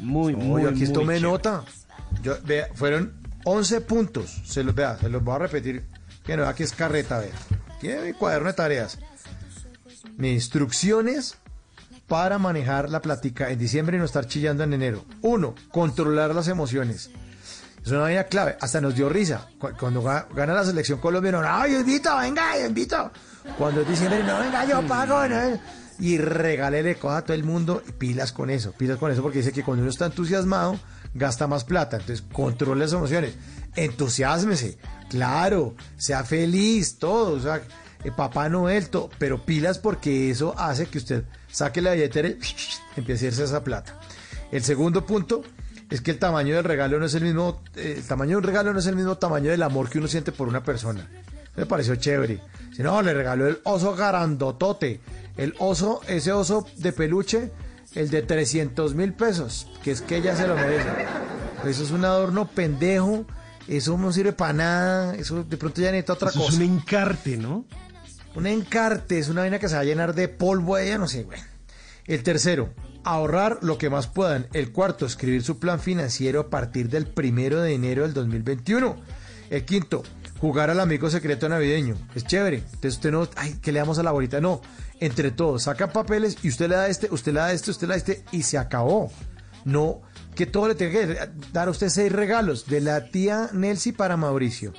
muy, 0.00 0.32
No, 0.32 0.38
muy, 0.38 0.64
aquí 0.66 0.86
chévere. 0.86 1.20
nota. 1.20 1.64
Yo, 2.22 2.36
vea, 2.44 2.68
fueron 2.74 3.12
11 3.44 3.80
puntos. 3.80 4.42
Se 4.44 4.62
los, 4.64 4.74
vea, 4.74 4.96
se 4.98 5.08
los 5.08 5.22
voy 5.22 5.34
a 5.36 5.38
repetir. 5.38 5.84
Que 6.24 6.36
no, 6.36 6.44
aquí 6.46 6.62
es 6.62 6.72
carreta, 6.72 7.18
vea. 7.18 7.30
Tiene 7.80 8.02
mi 8.02 8.12
cuaderno 8.12 8.48
de 8.48 8.54
tareas. 8.54 8.98
Mis 10.16 10.32
instrucciones 10.34 11.36
para 12.06 12.38
manejar 12.38 12.90
la 12.90 13.00
platica 13.02 13.50
en 13.50 13.58
diciembre 13.58 13.96
y 13.96 14.00
no 14.00 14.04
estar 14.06 14.26
chillando 14.26 14.64
en 14.64 14.72
enero. 14.72 15.04
Uno, 15.22 15.54
controlar 15.70 16.34
las 16.34 16.48
emociones. 16.48 17.10
Es 17.84 17.90
una 17.92 18.00
vaina 18.00 18.24
clave. 18.24 18.56
Hasta 18.60 18.80
nos 18.80 18.94
dio 18.94 19.08
risa. 19.08 19.48
Cu- 19.58 19.70
Cuando 19.78 20.02
ga- 20.02 20.26
gana 20.34 20.52
la 20.54 20.64
selección 20.64 20.98
colombiana, 21.00 21.62
¡ay, 21.62 21.72
yo 21.72 21.80
invito, 21.80 22.14
venga, 22.18 22.58
yo 22.58 22.66
invito! 22.66 23.10
Cuando 23.56 23.80
es 23.80 23.88
diciembre, 23.88 24.22
no, 24.24 24.38
venga, 24.38 24.64
yo 24.66 24.82
pago, 24.86 25.26
¿no? 25.26 25.58
Y 25.98 26.18
regálele 26.18 26.96
cosas 26.96 27.18
a 27.18 27.24
todo 27.24 27.34
el 27.34 27.44
mundo. 27.44 27.82
y 27.88 27.92
Pilas 27.92 28.32
con 28.32 28.50
eso, 28.50 28.72
pilas 28.72 28.98
con 28.98 29.10
eso, 29.10 29.22
porque 29.22 29.38
dice 29.38 29.52
que 29.52 29.64
cuando 29.64 29.82
uno 29.82 29.90
está 29.90 30.06
entusiasmado, 30.06 30.78
gasta 31.14 31.46
más 31.46 31.64
plata. 31.64 31.96
Entonces, 31.96 32.24
controle 32.32 32.82
las 32.82 32.92
emociones. 32.92 33.34
Entusiásmese, 33.74 34.78
claro, 35.08 35.74
sea 35.96 36.24
feliz, 36.24 36.98
todo. 36.98 37.32
O 37.32 37.40
sea, 37.40 37.60
eh, 38.04 38.12
Papá 38.16 38.48
Noel, 38.48 38.88
todo. 38.90 39.10
Pero 39.18 39.44
pilas 39.44 39.78
porque 39.78 40.30
eso 40.30 40.54
hace 40.58 40.86
que 40.86 40.98
usted 40.98 41.24
saque 41.50 41.82
la 41.82 41.92
billetera 41.92 42.28
y 42.28 42.38
empiece 42.96 43.26
a 43.26 43.28
irse 43.28 43.44
esa 43.44 43.64
plata. 43.64 43.98
El 44.52 44.62
segundo 44.62 45.04
punto 45.04 45.42
es 45.90 46.00
que 46.00 46.10
el 46.10 46.18
tamaño 46.18 46.54
del 46.54 46.64
regalo 46.64 46.98
no 46.98 47.06
es 47.06 47.14
el 47.14 47.24
mismo, 47.24 47.62
eh, 47.76 47.94
el 47.98 48.06
tamaño 48.06 48.32
de 48.32 48.36
un 48.36 48.42
regalo 48.44 48.72
no 48.72 48.78
es 48.78 48.86
el 48.86 48.96
mismo 48.96 49.16
tamaño 49.16 49.50
del 49.50 49.62
amor 49.62 49.88
que 49.88 49.98
uno 49.98 50.08
siente 50.08 50.32
por 50.32 50.48
una 50.48 50.62
persona. 50.62 51.08
Me 51.58 51.66
pareció 51.66 51.96
chévere. 51.96 52.40
Si 52.72 52.84
no, 52.84 53.02
le 53.02 53.12
regaló 53.12 53.48
el 53.48 53.58
oso 53.64 53.96
garandotote. 53.96 55.00
El 55.36 55.54
oso, 55.58 56.00
ese 56.06 56.30
oso 56.30 56.64
de 56.76 56.92
peluche, 56.92 57.50
el 57.96 58.10
de 58.10 58.22
300 58.22 58.94
mil 58.94 59.12
pesos, 59.12 59.66
que 59.82 59.90
es 59.90 60.00
que 60.00 60.18
ella 60.18 60.36
se 60.36 60.46
lo 60.46 60.54
merece. 60.54 60.86
Eso 61.66 61.82
es 61.82 61.90
un 61.90 62.04
adorno 62.04 62.46
pendejo, 62.46 63.24
eso 63.66 63.98
no 63.98 64.12
sirve 64.12 64.32
para 64.32 64.52
nada, 64.52 65.14
eso 65.16 65.42
de 65.42 65.56
pronto 65.56 65.80
ya 65.80 65.90
necesita 65.90 66.12
otra 66.12 66.28
Eso 66.28 66.38
cosa. 66.38 66.52
es 66.52 66.56
un 66.58 66.62
encarte, 66.64 67.36
¿no? 67.36 67.64
Un 68.36 68.46
encarte, 68.46 69.18
es 69.18 69.28
una 69.28 69.40
vaina 69.40 69.58
que 69.58 69.68
se 69.68 69.74
va 69.74 69.80
a 69.80 69.84
llenar 69.84 70.14
de 70.14 70.28
polvo 70.28 70.78
ella, 70.78 70.96
no 70.96 71.08
sé, 71.08 71.24
güey. 71.24 71.40
El 72.06 72.22
tercero, 72.22 72.72
ahorrar 73.02 73.58
lo 73.62 73.78
que 73.78 73.90
más 73.90 74.06
puedan. 74.06 74.46
El 74.52 74.70
cuarto, 74.70 75.06
escribir 75.06 75.42
su 75.42 75.58
plan 75.58 75.80
financiero 75.80 76.38
a 76.40 76.50
partir 76.50 76.88
del 76.88 77.08
primero 77.08 77.60
de 77.60 77.74
enero 77.74 78.02
del 78.02 78.14
2021. 78.14 78.96
El 79.50 79.64
quinto, 79.64 80.02
jugar 80.40 80.70
al 80.70 80.80
amigo 80.80 81.10
secreto 81.10 81.48
navideño. 81.48 81.96
Es 82.14 82.24
chévere. 82.24 82.58
Entonces 82.58 82.94
usted 82.94 83.10
no, 83.10 83.28
ay, 83.36 83.58
que 83.60 83.72
le 83.72 83.80
damos 83.80 83.98
a 83.98 84.02
la 84.02 84.12
bolita. 84.12 84.40
No, 84.40 84.60
entre 85.00 85.30
todos, 85.30 85.64
saca 85.64 85.92
papeles 85.92 86.38
y 86.42 86.48
usted 86.48 86.68
le 86.68 86.76
da 86.76 86.88
este, 86.88 87.08
usted 87.10 87.32
le 87.32 87.40
da 87.40 87.52
este, 87.52 87.70
usted 87.70 87.86
le 87.88 87.94
da 87.94 87.96
este 87.96 88.24
y 88.32 88.42
se 88.42 88.58
acabó. 88.58 89.10
No, 89.64 90.00
que 90.34 90.46
todo 90.46 90.68
le 90.68 90.74
tenga 90.74 90.92
que 90.92 91.30
dar 91.52 91.68
a 91.68 91.70
usted 91.70 91.88
seis 91.88 92.12
regalos. 92.12 92.66
De 92.66 92.80
la 92.80 93.10
tía 93.10 93.50
Nelcy 93.52 93.92
para 93.92 94.16
Mauricio. 94.16 94.72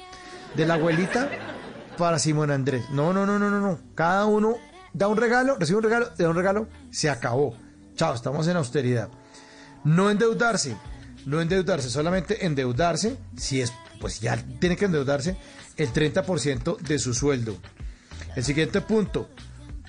De 0.55 0.65
la 0.65 0.75
abuelita 0.75 1.29
para 1.97 2.17
Simón 2.17 2.49
Andrés. 2.49 2.89
No, 2.91 3.13
no, 3.13 3.25
no, 3.25 3.37
no, 3.37 3.49
no, 3.49 3.59
no. 3.59 3.79
Cada 3.93 4.25
uno 4.25 4.55
da 4.93 5.07
un 5.07 5.17
regalo, 5.17 5.57
recibe 5.59 5.77
un 5.77 5.83
regalo, 5.83 6.09
da 6.17 6.29
un 6.29 6.35
regalo, 6.35 6.67
se 6.89 7.09
acabó. 7.09 7.55
Chao, 7.95 8.15
estamos 8.15 8.47
en 8.47 8.57
austeridad. 8.57 9.09
No 9.83 10.09
endeudarse, 10.09 10.75
no 11.25 11.41
endeudarse, 11.41 11.89
solamente 11.89 12.45
endeudarse, 12.45 13.17
si 13.37 13.61
es, 13.61 13.73
pues 13.99 14.19
ya 14.19 14.37
tiene 14.59 14.75
que 14.75 14.85
endeudarse 14.85 15.37
el 15.77 15.91
30% 15.91 16.77
de 16.77 16.99
su 16.99 17.13
sueldo. 17.13 17.57
El 18.35 18.43
siguiente 18.43 18.81
punto, 18.81 19.29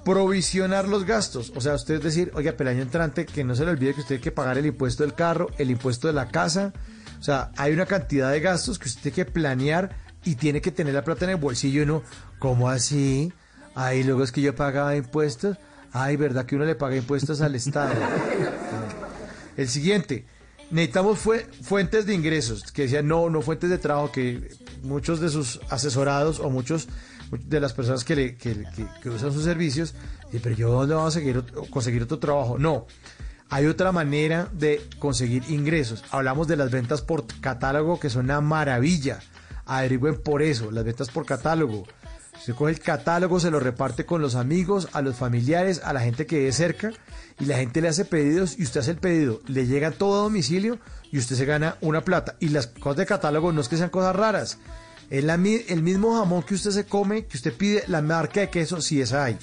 provisionar 0.05 0.89
los 0.89 1.05
gastos. 1.05 1.53
O 1.55 1.61
sea, 1.61 1.75
usted 1.75 2.03
decir, 2.03 2.31
oiga, 2.35 2.55
pero 2.57 2.71
el 2.71 2.77
año 2.77 2.83
entrante, 2.83 3.27
que 3.27 3.45
no 3.45 3.55
se 3.55 3.65
le 3.65 3.73
olvide 3.73 3.95
que 3.95 4.01
usted 4.01 4.17
tiene 4.17 4.23
que 4.23 4.33
pagar 4.33 4.59
el 4.59 4.67
impuesto 4.67 5.03
del 5.03 5.15
carro, 5.15 5.49
el 5.59 5.71
impuesto 5.71 6.07
de 6.09 6.15
la 6.15 6.29
casa. 6.29 6.73
O 7.19 7.23
sea, 7.23 7.51
hay 7.57 7.73
una 7.73 7.87
cantidad 7.87 8.31
de 8.31 8.41
gastos 8.41 8.79
que 8.79 8.89
usted 8.89 9.03
tiene 9.03 9.17
que 9.17 9.25
planear 9.27 9.97
y 10.25 10.37
tiene 10.37 10.61
que 10.61 10.71
tener 10.71 10.95
la 10.95 11.05
plata 11.05 11.25
en 11.25 11.33
el 11.33 11.37
bolsillo 11.37 11.83
y 11.83 11.87
no, 11.87 12.03
¿cómo 12.39 12.69
así? 12.69 13.33
Ay, 13.75 14.03
luego 14.03 14.23
es 14.23 14.33
que 14.33 14.41
yo 14.41 14.55
pagaba 14.55 14.97
impuestos. 14.97 15.57
Ay, 15.93 16.17
¿verdad 16.17 16.47
que 16.47 16.57
uno 16.57 16.65
le 16.65 16.75
paga 16.75 16.97
impuestos 16.97 17.41
al 17.41 17.55
Estado? 17.55 17.95
El 19.57 19.69
siguiente, 19.69 20.25
necesitamos 20.71 21.19
fue, 21.19 21.47
fuentes 21.63 22.07
de 22.07 22.15
ingresos, 22.15 22.71
que 22.73 22.83
decían 22.83 23.07
no, 23.09 23.29
no 23.31 23.43
fuentes 23.43 23.71
de 23.71 23.79
trabajo, 23.79 24.13
que 24.13 24.51
muchos 24.83 25.21
de 25.21 25.29
sus 25.29 25.61
asesorados 25.71 26.41
o 26.41 26.51
muchos 26.51 26.89
de 27.31 27.61
las 27.61 27.73
personas 27.73 28.05
que, 28.05 28.17
le, 28.17 28.37
que, 28.37 28.57
usan 29.09 29.33
sus 29.33 29.45
servicios, 29.45 29.95
pero 30.43 30.55
yo 30.55 30.71
dónde 30.71 30.95
vamos 30.95 31.15
a 31.17 31.19
seguir, 31.21 31.39
otro- 31.39 31.65
conseguir 31.71 32.03
otro 32.03 32.19
trabajo. 32.19 32.59
No, 32.59 32.87
hay 33.49 33.67
otra 33.67 33.93
manera 33.93 34.49
de 34.53 34.81
conseguir 34.99 35.45
ingresos. 35.49 36.03
Hablamos 36.11 36.49
de 36.49 36.57
las 36.57 36.71
ventas 36.71 37.03
por 37.03 37.27
catálogo, 37.41 37.99
que 38.01 38.11
son 38.11 38.25
una 38.27 38.41
maravilla. 38.41 39.21
Averigüen 39.67 40.21
por 40.23 40.43
eso, 40.43 40.71
las 40.73 40.85
ventas 40.85 41.11
por 41.11 41.25
catálogo. 41.27 41.87
Se 42.43 42.55
coge 42.55 42.73
el 42.73 42.81
catálogo, 42.81 43.39
se 43.39 43.51
lo 43.51 43.61
reparte 43.61 44.07
con 44.07 44.23
los 44.23 44.35
amigos, 44.35 44.89
a 44.93 45.03
los 45.03 45.15
familiares, 45.17 45.83
a 45.85 45.93
la 45.93 46.01
gente 46.01 46.27
que 46.27 46.49
es 46.49 46.57
cerca 46.57 46.91
y 47.41 47.47
la 47.47 47.57
gente 47.57 47.81
le 47.81 47.89
hace 47.89 48.05
pedidos 48.05 48.59
y 48.59 48.63
usted 48.63 48.81
hace 48.81 48.93
el 48.93 48.99
pedido, 48.99 49.41
le 49.47 49.67
llega 49.67 49.91
todo 49.91 50.21
a 50.21 50.23
domicilio 50.25 50.79
y 51.11 51.19
usted 51.19 51.37
se 51.37 51.47
gana 51.47 51.77
una 51.81 52.03
plata. 52.03 52.37
Y 52.39 52.51
las 52.51 52.67
cosas 52.67 52.99
de 52.99 53.07
catálogo 53.07 53.51
no 53.51 53.63
es 53.63 53.69
que 53.69 53.79
sean 53.79 53.91
cosas 53.91 54.15
raras. 54.15 54.59
Es 55.09 55.25
la 55.25 55.35
el 55.35 55.83
mismo 55.83 56.17
jamón 56.19 56.45
que 56.45 56.55
usted 56.55 56.71
se 56.71 56.85
come, 56.85 57.25
que 57.25 57.37
usted 57.37 57.53
pide, 57.53 57.83
la 57.89 58.03
marca 58.03 58.41
de 58.41 58.51
queso, 58.51 58.81
si 58.81 59.01
esa 59.01 59.25
hay. 59.25 59.39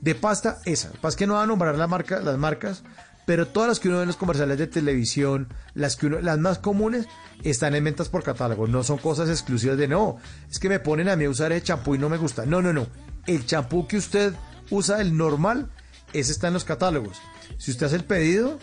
De 0.00 0.16
pasta, 0.16 0.58
esa. 0.64 0.90
Pasa 0.92 1.08
es 1.08 1.16
que 1.16 1.26
no 1.28 1.34
va 1.34 1.44
a 1.44 1.46
nombrar 1.46 1.76
la 1.76 1.86
marca, 1.86 2.18
las 2.18 2.36
marcas, 2.38 2.82
pero 3.24 3.46
todas 3.46 3.68
las 3.68 3.78
que 3.78 3.88
uno 3.88 3.98
ve 3.98 4.02
en 4.02 4.08
los 4.08 4.16
comerciales 4.16 4.58
de 4.58 4.66
televisión, 4.66 5.48
las 5.74 5.94
que 5.94 6.06
uno, 6.06 6.20
las 6.20 6.38
más 6.38 6.58
comunes, 6.58 7.06
están 7.44 7.76
en 7.76 7.84
ventas 7.84 8.08
por 8.08 8.24
catálogo. 8.24 8.66
No 8.66 8.82
son 8.82 8.98
cosas 8.98 9.28
exclusivas 9.28 9.78
de 9.78 9.86
no. 9.86 10.16
Es 10.50 10.58
que 10.58 10.68
me 10.68 10.80
ponen 10.80 11.08
a 11.08 11.14
mí 11.14 11.26
a 11.26 11.30
usar 11.30 11.52
el 11.52 11.62
champú 11.62 11.94
y 11.94 11.98
no 11.98 12.08
me 12.08 12.16
gusta. 12.16 12.46
No, 12.46 12.60
no, 12.60 12.72
no. 12.72 12.88
El 13.26 13.46
champú 13.46 13.86
que 13.86 13.98
usted 13.98 14.34
usa, 14.70 15.00
el 15.00 15.16
normal, 15.16 15.70
ese 16.12 16.32
está 16.32 16.48
en 16.48 16.54
los 16.54 16.64
catálogos. 16.64 17.20
Si 17.58 17.70
usted 17.70 17.86
hace 17.86 17.96
el 17.96 18.04
pedido, 18.04 18.58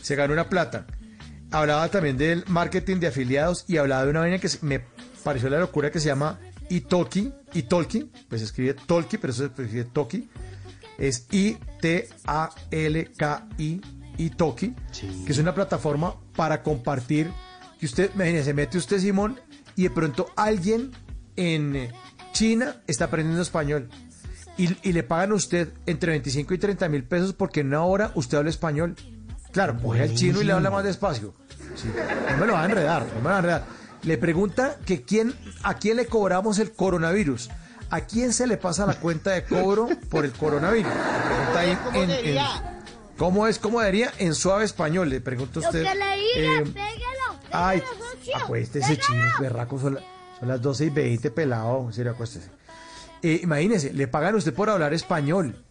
se 0.00 0.16
gana 0.16 0.32
una 0.32 0.48
plata. 0.48 0.86
Hablaba 1.50 1.88
también 1.88 2.16
del 2.18 2.44
marketing 2.46 2.96
de 2.98 3.06
afiliados 3.08 3.64
y 3.68 3.78
hablaba 3.78 4.04
de 4.04 4.10
una 4.10 4.20
vaina 4.20 4.38
que 4.38 4.48
me 4.62 4.82
pareció 5.24 5.48
la 5.48 5.58
locura 5.58 5.90
que 5.90 6.00
se 6.00 6.06
llama 6.06 6.38
Italki. 6.68 7.32
Italki, 7.54 8.10
pues 8.28 8.40
se 8.40 8.46
escribe 8.46 8.74
Tolki, 8.74 9.18
pero 9.18 9.32
eso 9.32 9.48
se 9.54 9.62
escribe 9.62 9.84
Toki. 9.84 10.28
Es 10.98 11.26
I-T-A-L-K-I, 11.30 12.10
Italki, 14.18 14.74
que 15.24 15.32
es 15.32 15.38
una 15.38 15.54
plataforma 15.54 16.14
para 16.34 16.62
compartir. 16.62 17.30
Que 17.78 17.86
usted, 17.86 18.10
imagínese, 18.14 18.52
mete 18.54 18.76
usted, 18.78 18.98
Simón, 18.98 19.40
y 19.76 19.84
de 19.84 19.90
pronto 19.90 20.26
alguien 20.36 20.90
en 21.36 21.88
China 22.32 22.82
está 22.86 23.04
aprendiendo 23.06 23.42
español. 23.42 23.88
Y, 24.58 24.76
y 24.82 24.92
le 24.92 25.02
pagan 25.04 25.32
a 25.32 25.34
usted 25.34 25.68
entre 25.86 26.10
25 26.10 26.52
y 26.54 26.58
30 26.58 26.88
mil 26.88 27.04
pesos 27.04 27.32
porque 27.32 27.60
en 27.60 27.68
una 27.68 27.84
hora 27.84 28.10
usted 28.14 28.36
habla 28.38 28.50
español. 28.50 28.96
Claro, 29.52 29.78
coge 29.80 30.02
al 30.02 30.14
chino 30.14 30.42
y 30.42 30.44
le 30.44 30.52
habla 30.52 30.70
más 30.70 30.84
despacio. 30.84 31.32
Sí, 31.74 31.88
No 32.32 32.36
me 32.38 32.46
lo 32.46 32.52
va 32.54 32.62
a 32.62 32.64
enredar, 32.66 33.02
no 33.06 33.14
me 33.16 33.22
lo 33.22 33.28
va 33.30 33.34
a 33.36 33.38
enredar. 33.38 33.64
Le 34.02 34.18
pregunta 34.18 34.76
que 34.84 35.02
quién, 35.02 35.34
a 35.62 35.74
quién 35.74 35.96
le 35.96 36.06
cobramos 36.06 36.58
el 36.58 36.72
coronavirus. 36.72 37.48
¿A 37.90 38.02
quién 38.02 38.32
se 38.34 38.46
le 38.46 38.58
pasa 38.58 38.84
la 38.84 38.94
cuenta 39.00 39.30
de 39.30 39.44
cobro 39.44 39.88
por 40.10 40.24
el 40.26 40.32
coronavirus? 40.32 40.92
Le 40.92 41.00
pregunta 41.26 41.60
ahí 41.60 41.78
en- 41.94 42.10
en- 42.36 42.78
¿Cómo 43.16 43.46
es? 43.46 43.58
¿Cómo 43.58 43.80
diría 43.82 44.12
en 44.18 44.34
suave 44.34 44.64
español? 44.64 45.08
Le 45.08 45.20
pregunto 45.20 45.60
a 45.60 45.62
usted. 45.66 45.82
Lo 45.84 45.90
que 45.90 45.96
le 45.96 46.16
diga, 46.16 46.58
eh, 46.60 46.64
pégalo, 46.66 47.40
ay, 47.50 47.80
pégalo, 48.22 48.44
acuéstese, 48.44 48.96
chino, 48.98 49.24
berraco, 49.40 49.78
son, 49.80 49.94
la- 49.94 50.02
son 50.38 50.48
las 50.48 50.60
12 50.62 50.84
y 50.84 50.90
20, 50.90 51.30
pelado. 51.30 51.86
En 51.86 51.92
serio, 51.92 52.12
acuéstese. 52.12 52.50
Eh, 53.22 53.40
imagínese, 53.42 53.92
le 53.92 54.06
pagan 54.08 54.34
a 54.34 54.38
usted 54.38 54.54
por 54.54 54.70
hablar 54.70 54.94
español. 54.94 55.64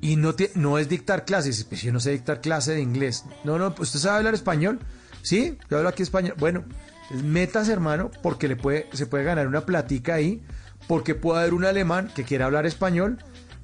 Y 0.00 0.16
no, 0.16 0.34
tie- 0.34 0.50
no 0.54 0.78
es 0.78 0.88
dictar 0.88 1.24
clases. 1.24 1.62
Pues 1.64 1.82
yo 1.82 1.92
no 1.92 2.00
sé 2.00 2.10
dictar 2.12 2.40
clase 2.40 2.72
de 2.72 2.80
inglés. 2.80 3.24
No, 3.44 3.58
no, 3.58 3.74
pues, 3.74 3.90
¿usted 3.90 4.00
sabe 4.00 4.18
hablar 4.18 4.34
español? 4.34 4.80
Sí, 5.22 5.58
yo 5.70 5.76
hablo 5.78 5.90
aquí 5.90 6.02
español. 6.02 6.34
Bueno, 6.38 6.64
entonces 7.02 7.24
metas, 7.26 7.68
hermano, 7.68 8.10
porque 8.22 8.48
le 8.48 8.56
puede, 8.56 8.88
se 8.92 9.06
puede 9.06 9.24
ganar 9.24 9.46
una 9.46 9.66
platica 9.66 10.14
ahí. 10.14 10.42
Porque 10.88 11.14
puede 11.14 11.40
haber 11.40 11.54
un 11.54 11.64
alemán 11.66 12.10
que 12.14 12.24
quiera 12.24 12.46
hablar 12.46 12.64
español. 12.66 13.18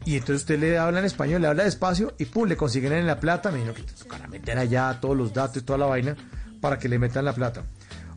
Y 0.05 0.15
entonces 0.15 0.43
usted 0.43 0.61
le 0.61 0.79
habla 0.79 1.01
en 1.01 1.07
español, 1.07 1.41
le 1.43 1.49
habla 1.49 1.65
despacio 1.65 2.15
y 2.19 2.27
pum, 2.27 2.47
le 2.47 2.57
consiguen 2.57 2.93
en 2.93 3.07
la 3.07 3.19
plata. 3.19 3.51
Me 3.51 3.59
imagino 3.63 3.75
que 3.75 3.83
te 3.83 3.95
tocará 3.95 4.29
meter 4.29 4.57
allá 4.59 4.99
todos 5.01 5.17
los 5.17 5.33
datos 5.33 5.63
y 5.63 5.65
toda 5.65 5.79
la 5.79 5.87
vaina 5.87 6.15
para 6.61 6.79
que 6.79 6.89
le 6.89 6.99
metan 6.99 7.25
la 7.25 7.33
plata. 7.35 7.65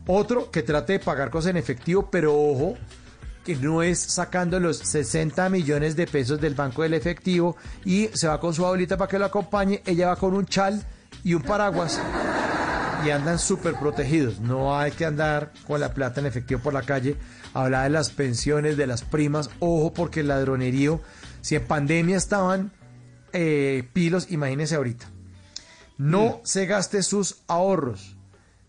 Otro 0.06 0.50
que 0.50 0.62
trate 0.62 0.94
de 0.94 0.98
pagar 1.00 1.30
cosas 1.30 1.50
en 1.50 1.56
efectivo, 1.56 2.08
pero 2.10 2.34
ojo, 2.38 2.76
que 3.44 3.56
no 3.56 3.82
es 3.82 3.98
sacando 3.98 4.60
los 4.60 4.78
60 4.78 5.48
millones 5.48 5.96
de 5.96 6.06
pesos 6.06 6.40
del 6.40 6.54
banco 6.54 6.82
del 6.82 6.94
efectivo 6.94 7.56
y 7.84 8.08
se 8.14 8.28
va 8.28 8.40
con 8.40 8.54
su 8.54 8.64
abuelita 8.64 8.96
para 8.96 9.08
que 9.08 9.18
lo 9.18 9.24
acompañe. 9.26 9.82
Ella 9.86 10.08
va 10.08 10.16
con 10.16 10.34
un 10.34 10.46
chal 10.46 10.84
y 11.24 11.34
un 11.34 11.42
paraguas 11.42 12.00
y 13.04 13.10
andan 13.10 13.38
súper 13.38 13.74
protegidos. 13.74 14.40
No 14.40 14.78
hay 14.78 14.92
que 14.92 15.06
andar 15.06 15.52
con 15.66 15.80
la 15.80 15.94
plata 15.94 16.20
en 16.20 16.26
efectivo 16.26 16.60
por 16.60 16.74
la 16.74 16.82
calle. 16.82 17.16
Habla 17.54 17.84
de 17.84 17.90
las 17.90 18.10
pensiones, 18.10 18.76
de 18.76 18.86
las 18.86 19.02
primas. 19.02 19.50
Ojo, 19.58 19.92
porque 19.92 20.20
el 20.20 20.28
ladronerío, 20.28 21.00
si 21.40 21.56
en 21.56 21.66
pandemia 21.66 22.16
estaban 22.16 22.72
eh, 23.32 23.88
pilos, 23.92 24.30
imagínense 24.30 24.74
ahorita. 24.74 25.06
No 25.96 26.40
se 26.44 26.66
gaste 26.66 27.02
sus 27.02 27.42
ahorros. 27.46 28.16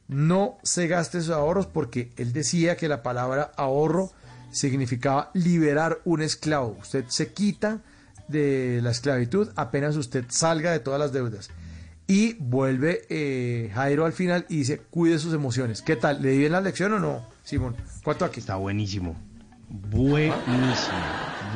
No 0.07 0.57
se 0.63 0.87
gaste 0.87 1.21
sus 1.21 1.29
ahorros 1.29 1.67
porque 1.67 2.11
él 2.17 2.33
decía 2.33 2.75
que 2.75 2.87
la 2.87 3.03
palabra 3.03 3.51
ahorro 3.55 4.11
significaba 4.51 5.31
liberar 5.33 5.99
un 6.05 6.21
esclavo. 6.21 6.77
Usted 6.81 7.05
se 7.07 7.33
quita 7.33 7.79
de 8.27 8.79
la 8.81 8.91
esclavitud 8.91 9.49
apenas 9.55 9.95
usted 9.97 10.25
salga 10.29 10.71
de 10.71 10.79
todas 10.79 10.99
las 10.99 11.11
deudas. 11.11 11.49
Y 12.07 12.33
vuelve 12.39 13.01
eh, 13.09 13.71
Jairo 13.73 14.05
al 14.05 14.13
final 14.13 14.45
y 14.49 14.57
dice, 14.57 14.81
cuide 14.89 15.17
sus 15.19 15.33
emociones. 15.33 15.81
¿Qué 15.81 15.95
tal? 15.95 16.21
¿Le 16.21 16.31
di 16.31 16.37
bien 16.39 16.51
la 16.51 16.59
lección 16.61 16.91
o 16.93 16.99
no, 16.99 17.25
Simón? 17.43 17.75
¿Cuánto 18.03 18.25
aquí? 18.25 18.39
Está 18.41 18.55
buenísimo. 18.57 19.15
Buenísimo. 19.69 20.97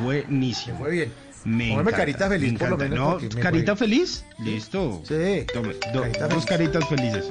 Buenísimo. 0.02 0.78
Muy 0.78 0.90
bien. 0.92 1.12
Me 1.44 1.68
Póngame 1.70 1.92
carita 1.92 2.28
feliz, 2.28 2.52
me 2.54 2.58
por 2.58 2.70
lo 2.70 2.76
menos, 2.76 2.98
No, 2.98 3.10
porque 3.12 3.28
me 3.36 3.40
¿Carita 3.40 3.76
feliz? 3.76 4.24
Listo. 4.40 5.02
Sí. 5.06 5.46
Tome, 5.52 5.74
do- 5.92 6.00
Carita 6.02 6.26
dos 6.28 6.44
feliz. 6.44 6.46
caritas 6.46 6.88
felices. 6.88 7.28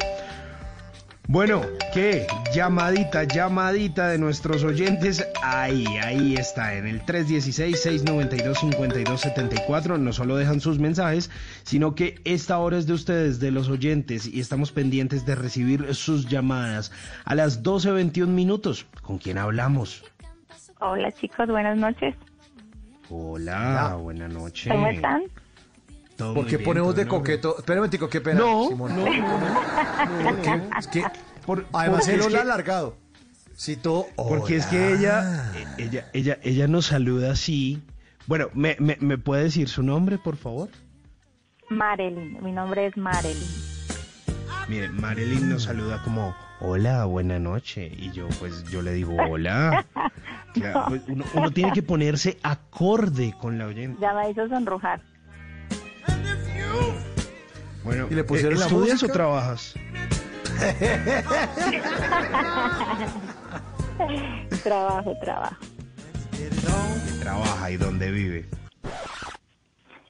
Bueno, 1.28 1.64
¿qué? 1.92 2.28
Llamadita, 2.54 3.24
llamadita 3.24 4.10
de 4.10 4.20
nuestros 4.20 4.64
oyentes. 4.64 5.28
Ahí, 5.42 5.84
ahí 6.04 6.36
está, 6.36 6.76
en 6.76 6.86
el 6.86 7.04
316-692-5274. 7.04 10.00
No 10.00 10.14
solo 10.14 10.36
dejan 10.36 10.62
sus 10.62 10.78
mensajes, 10.78 11.32
sino 11.64 11.96
que 11.96 12.22
esta 12.26 12.60
hora 12.60 12.78
es 12.78 12.86
de 12.86 12.94
ustedes, 12.94 13.40
de 13.40 13.50
los 13.50 13.70
oyentes, 13.70 14.28
y 14.28 14.40
estamos 14.40 14.72
pendientes 14.72 15.26
de 15.26 15.34
recibir 15.34 15.96
sus 15.96 16.30
llamadas. 16.30 16.92
A 17.26 17.34
las 17.34 17.64
12.21 17.64 18.28
minutos, 18.28 18.86
¿con 19.02 19.18
quién 19.18 19.40
hablamos? 19.40 20.04
Hola 20.80 21.12
chicos, 21.12 21.48
buenas 21.48 21.78
noches. 21.78 22.14
Hola, 23.10 23.98
buena 24.00 24.28
noche. 24.28 24.70
¿Cómo 24.70 24.90
están? 24.90 25.24
Todo 26.16 26.34
¿Por 26.34 26.44
muy 26.44 26.50
qué 26.50 26.58
bien, 26.58 26.66
ponemos 26.70 26.96
de 26.96 27.08
coqueto? 27.08 27.58
Espera 27.58 27.80
un 27.80 27.82
momentico, 27.82 28.10
qué 28.10 28.22
pena, 28.22 28.40
No, 28.40 28.68
Simón. 28.70 28.96
no, 28.96 29.04
¿Por 30.24 30.42
qué? 30.42 30.62
Es 30.80 30.88
que, 30.88 31.04
además 31.74 32.00
porque 32.02 32.14
el 32.14 32.22
hola 32.22 32.30
que- 32.38 32.42
alargado. 32.42 32.98
Si 33.54 33.76
todo... 33.78 34.08
Porque 34.16 34.58
es 34.58 34.66
que 34.66 34.94
ella, 34.94 35.52
eh, 35.56 35.66
ella, 35.78 36.10
ella, 36.14 36.38
ella 36.44 36.68
nos 36.68 36.88
saluda 36.88 37.32
así. 37.32 37.82
Bueno, 38.28 38.48
¿me, 38.54 38.76
me, 38.80 38.98
me 39.00 39.18
puede 39.18 39.44
decir 39.44 39.70
su 39.70 39.82
nombre, 39.84 40.18
por 40.18 40.36
favor? 40.36 40.70
Marilyn, 41.70 42.38
mi 42.44 42.52
nombre 42.52 42.88
es 42.88 42.98
Marilyn. 42.98 43.48
Mire, 44.68 44.90
Marilyn 44.90 45.50
nos 45.50 45.64
saluda 45.64 46.02
como, 46.04 46.36
hola, 46.60 47.06
buena 47.06 47.40
noche. 47.40 47.88
Y 47.98 48.12
yo, 48.12 48.28
pues, 48.40 48.64
yo 48.66 48.82
le 48.82 48.92
digo, 48.94 49.16
hola. 49.30 49.86
Claro, 50.54 50.86
pues, 50.90 51.02
uno, 51.08 51.24
uno 51.34 51.52
tiene 51.52 51.72
que 51.72 51.84
ponerse 51.84 52.38
acorde 52.44 53.34
con 53.40 53.58
la 53.58 53.68
oyente. 53.68 54.00
Ya 54.02 54.14
me 54.14 54.30
hizo 54.32 54.48
sonrojar. 54.50 55.02
Bueno, 57.84 58.08
¿Y 58.10 58.16
le 58.16 58.24
pusieron 58.24 58.54
eh, 58.56 58.60
la 58.60 58.66
¿estudias 58.66 58.94
música? 58.94 59.12
o 59.12 59.14
trabajas? 59.14 59.76
trabajo, 64.64 65.14
trabajo. 65.22 65.56
Trabaja 67.22 67.72
y 67.72 67.78
dónde 67.78 68.12
vive. 68.12 68.46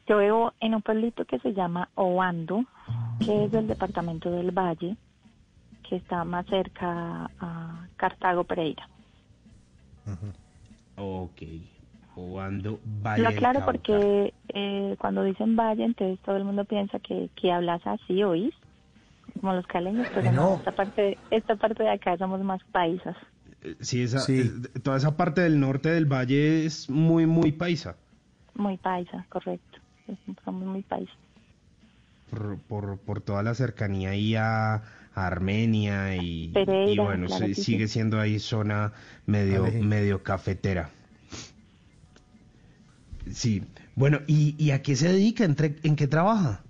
Yo 0.08 0.20
vivo 0.20 0.54
en 0.60 0.76
un 0.76 0.82
pueblito 0.82 1.26
que 1.26 1.40
se 1.40 1.54
llama 1.54 1.90
Oando, 1.96 2.64
que 3.26 3.46
es 3.46 3.52
del 3.52 3.68
departamento 3.68 4.30
del 4.32 4.52
Valle, 4.52 4.96
que 5.88 5.96
está 5.98 6.24
más 6.24 6.46
cerca 6.48 7.30
a 7.40 7.88
Cartago 7.98 8.44
Pereira. 8.44 8.88
Ok. 10.98 11.42
O 12.16 12.40
ando 12.40 12.80
Valle 12.86 13.24
Lo 13.24 13.30
aclaro 13.30 13.60
Cauca. 13.60 13.72
porque 13.74 14.34
eh, 14.54 14.96
cuando 15.00 15.24
dicen 15.24 15.56
Valle, 15.56 15.84
entonces 15.84 16.18
todo 16.24 16.38
el 16.38 16.46
mundo 16.46 16.64
piensa 16.66 17.00
que, 17.00 17.30
que 17.36 17.52
hablas 17.52 17.82
así, 17.86 18.24
¿oís? 18.24 18.54
Como 19.42 19.54
los 19.54 19.68
caleños, 19.68 20.08
pero 20.14 20.32
no, 20.32 20.50
no. 20.52 20.56
esta 20.56 20.72
parte, 20.72 21.18
esta 21.30 21.56
parte 21.58 21.84
de 21.84 21.90
acá 21.90 22.18
somos 22.18 22.42
más 22.42 22.62
paisas. 22.72 23.18
Eh, 23.62 23.76
Sí, 23.82 24.02
esa, 24.04 24.20
Sí. 24.20 24.50
eh, 24.76 24.80
toda 24.80 24.96
esa 24.98 25.18
parte 25.18 25.42
del 25.42 25.60
norte 25.60 25.90
del 25.90 26.06
valle 26.06 26.66
es 26.66 26.90
muy, 26.90 27.26
muy 27.26 27.52
paisa. 27.52 27.98
Muy 28.54 28.78
paisa, 28.78 29.26
correcto. 29.30 29.80
Somos 30.46 30.66
muy 30.66 30.84
paisas. 30.84 31.16
Por, 32.30 32.58
por, 32.60 32.98
por 33.00 33.22
toda 33.22 33.44
la 33.44 33.54
cercanía 33.56 34.12
ahí 34.12 34.36
a, 34.36 34.84
Armenia 35.16 36.16
y, 36.18 36.50
Pereira, 36.50 36.92
y 36.92 36.98
bueno, 36.98 37.28
claro 37.28 37.46
que 37.46 37.54
sigue 37.56 37.88
sí. 37.88 37.94
siendo 37.94 38.20
ahí 38.20 38.38
zona 38.40 38.92
medio, 39.26 39.66
medio 39.82 40.24
cafetera. 40.24 40.90
Sí, 43.32 43.64
bueno, 43.96 44.20
¿y, 44.28 44.56
y 44.64 44.72
a 44.72 44.82
qué 44.82 44.96
se 44.96 45.10
dedica? 45.10 45.44
¿Entre- 45.46 45.76
¿En 45.84 45.96
qué 45.96 46.08
trabaja? 46.08 46.62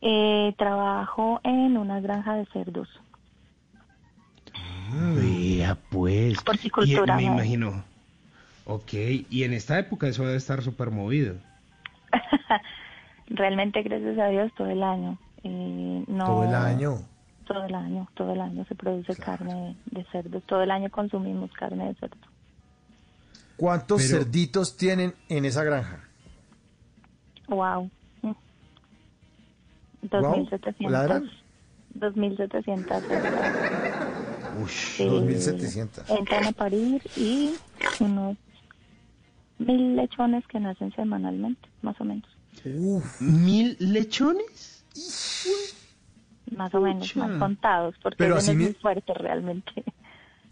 Eh, 0.00 0.54
trabajo 0.58 1.40
en 1.44 1.76
una 1.76 2.00
granja 2.00 2.34
de 2.34 2.46
cerdos. 2.46 2.88
Vea, 5.16 5.76
pues. 5.90 6.38
Horticultura, 6.46 7.14
Y, 7.14 7.16
me 7.16 7.22
¿no? 7.24 7.32
imagino. 7.34 7.84
Ok, 8.64 8.92
y 9.30 9.42
en 9.44 9.52
esta 9.52 9.78
época 9.78 10.06
eso 10.06 10.24
debe 10.24 10.36
estar 10.36 10.62
súper 10.62 10.90
movido. 10.90 11.34
Realmente, 13.26 13.82
gracias 13.82 14.18
a 14.18 14.28
Dios, 14.28 14.52
todo 14.56 14.68
el 14.68 14.82
año. 14.82 15.18
Eh, 15.42 16.04
no, 16.06 16.24
Todo 16.26 16.44
el 16.44 16.54
año. 16.54 16.98
Todo 17.44 17.64
el 17.64 17.74
año, 17.74 18.08
todo 18.14 18.32
el 18.32 18.40
año 18.40 18.64
se 18.66 18.74
produce 18.76 19.16
carne 19.16 19.76
de 19.86 20.04
cerdos. 20.12 20.42
Todo 20.46 20.62
el 20.62 20.70
año 20.70 20.90
consumimos 20.90 21.50
carne 21.52 21.88
de 21.88 21.94
cerdo. 21.94 22.16
¿Cuántos 23.62 24.02
Pero- 24.02 24.18
cerditos 24.24 24.76
tienen 24.76 25.14
en 25.28 25.44
esa 25.44 25.62
granja? 25.62 26.00
Wow. 27.46 27.88
Mm. 28.22 28.32
Guau, 30.10 30.34
2.700. 30.48 30.90
¿ladran? 30.90 31.30
2.700 31.94 33.02
cerdas. 33.06 34.04
Ush, 34.64 34.96
Sí. 34.96 35.04
2.700. 35.04 36.10
Entran 36.10 36.44
a 36.46 36.50
parir 36.50 37.02
y 37.16 37.54
unos 38.00 38.36
mil 39.60 39.94
lechones 39.94 40.44
que 40.48 40.58
nacen 40.58 40.92
semanalmente, 40.96 41.68
más 41.82 42.00
o 42.00 42.04
menos. 42.04 42.28
¿Mil 43.20 43.76
lechones? 43.78 44.82
Más 46.56 46.74
o 46.74 46.80
menos, 46.80 47.14
más 47.14 47.38
contados, 47.38 47.94
porque 48.02 48.16
Pero 48.18 48.38
así 48.38 48.50
es 48.50 48.56
mi- 48.56 48.64
muy 48.64 48.74
fuerte 48.74 49.14
realmente. 49.14 49.84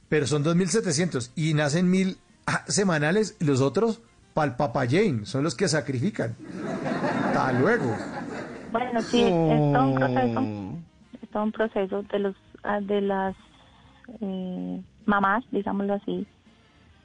Pero 0.09 0.29
son 0.29 0.45
2.700 0.45 1.33
y 1.35 1.55
nacen 1.55 1.91
mil 1.91 2.17
semanales 2.67 3.37
y 3.41 3.45
los 3.45 3.61
otros 3.61 4.03
pa'l 4.35 4.57
papayén, 4.57 5.27
son 5.27 5.43
los 5.43 5.55
que 5.55 5.69
sacrifican. 5.69 6.37
Hasta 7.25 7.53
luego. 7.53 7.97
Bueno, 8.73 9.01
sí, 9.01 9.23
es, 9.23 9.33
es 9.33 9.73
todo 9.73 9.87
un 9.89 9.95
proceso. 9.95 10.41
Oh. 10.41 10.79
Es 11.23 11.29
todo 11.31 11.43
un 11.43 11.53
proceso 11.53 12.03
de 12.03 12.19
los 12.19 12.37
ah, 12.63 12.81
de 12.81 13.01
las 13.01 13.37
eh, 14.21 14.83
mamás, 15.07 15.45
digámoslo 15.51 15.95
así, 15.95 16.27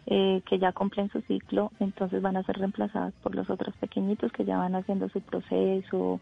eh, 0.08 0.42
que 0.48 0.60
ya 0.60 0.72
cumplen 0.72 1.10
su 1.10 1.22
ciclo, 1.22 1.72
entonces 1.80 2.22
van 2.22 2.38
a 2.38 2.44
ser 2.44 2.58
reemplazadas 2.58 3.14
por 3.24 3.34
los 3.36 3.50
otros 3.50 3.76
pequeñitos 3.78 4.32
que 4.32 4.46
ya 4.46 4.58
van 4.58 4.76
haciendo 4.76 5.10
su 5.10 5.22
proceso, 5.22 6.20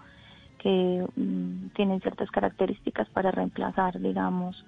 que 0.60 1.06
mm, 1.16 1.70
tienen 1.76 2.00
ciertas 2.02 2.32
características 2.32 3.10
para 3.10 3.32
reemplazar, 3.32 4.00
digamos, 4.00 4.66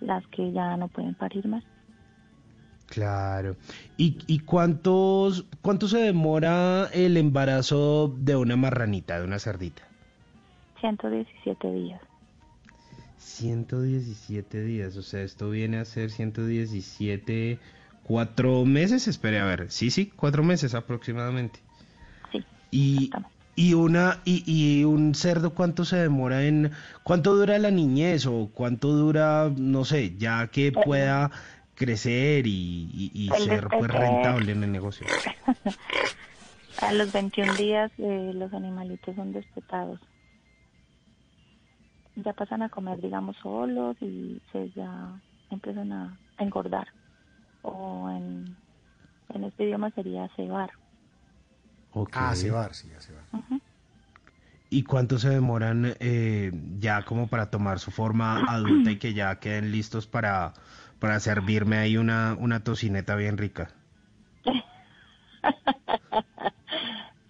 las 0.00 0.26
que 0.28 0.52
ya 0.52 0.76
no 0.76 0.88
pueden 0.88 1.14
parir 1.14 1.46
más. 1.46 1.62
Claro. 2.86 3.56
¿Y, 3.96 4.18
y 4.26 4.40
cuántos, 4.40 5.44
cuánto 5.60 5.88
se 5.88 5.98
demora 5.98 6.88
el 6.92 7.16
embarazo 7.16 8.14
de 8.18 8.36
una 8.36 8.56
marranita, 8.56 9.18
de 9.18 9.24
una 9.24 9.38
cerdita? 9.38 9.82
117 10.80 11.72
días. 11.72 12.00
117 13.18 14.62
días, 14.62 14.96
o 14.96 15.02
sea, 15.02 15.22
esto 15.22 15.50
viene 15.50 15.78
a 15.78 15.84
ser 15.84 16.10
117, 16.10 17.58
cuatro 18.04 18.64
meses, 18.64 19.08
espere, 19.08 19.40
a 19.40 19.44
ver, 19.44 19.70
sí, 19.70 19.90
sí, 19.90 20.12
cuatro 20.14 20.44
meses 20.44 20.74
aproximadamente. 20.74 21.58
Sí. 22.30 22.44
Y, 22.70 23.10
y 23.56 23.74
una, 23.74 24.20
y, 24.24 24.44
y 24.46 24.84
un 24.84 25.14
cerdo, 25.14 25.54
¿cuánto 25.54 25.84
se 25.84 25.96
demora 25.96 26.44
en, 26.44 26.70
cuánto 27.02 27.34
dura 27.34 27.58
la 27.58 27.70
niñez 27.70 28.26
o 28.26 28.48
cuánto 28.54 28.92
dura, 28.92 29.50
no 29.56 29.84
sé, 29.84 30.16
ya 30.16 30.46
que 30.46 30.72
pueda 30.72 31.30
crecer 31.76 32.46
y, 32.48 32.50
y- 32.92 33.12
y 33.14 33.34
ser 33.34 33.76
pues 33.76 33.90
rentable 33.90 34.52
en 34.52 34.64
el 34.64 34.72
negocio? 34.72 35.12
A 36.78 36.90
los 36.92 37.12
21 37.12 37.54
días 37.56 37.92
eh, 37.98 38.32
los 38.34 38.54
animalitos 38.54 39.14
son 39.16 39.32
despetados. 39.32 40.00
Ya 42.16 42.32
pasan 42.32 42.62
a 42.62 42.68
comer, 42.70 43.00
digamos, 43.00 43.36
solos 43.42 43.96
y 44.00 44.42
se 44.50 44.70
ya 44.72 45.22
empiezan 45.50 45.92
a 45.92 46.20
engordar. 46.38 46.88
O 47.62 48.10
en, 48.10 48.58
en 49.30 49.44
este 49.44 49.64
idioma 49.64 49.90
sería 49.92 50.28
cebar. 50.36 50.70
Ah, 52.12 52.34
cebar, 52.34 52.74
sí, 52.74 52.92
a 52.94 53.00
cebar. 53.00 53.26
¿Y 54.68 54.82
cuánto 54.82 55.18
se 55.18 55.28
demoran 55.30 55.94
eh, 56.00 56.50
ya 56.78 57.04
como 57.04 57.28
para 57.28 57.50
tomar 57.50 57.78
su 57.78 57.90
forma 57.92 58.42
adulta 58.46 58.90
y 58.90 58.98
que 58.98 59.14
ya 59.14 59.38
queden 59.38 59.70
listos 59.70 60.06
para, 60.08 60.54
para 60.98 61.20
servirme 61.20 61.78
ahí 61.78 61.96
una, 61.96 62.34
una 62.38 62.62
tocineta 62.64 63.16
bien 63.16 63.36
rica? 63.36 63.74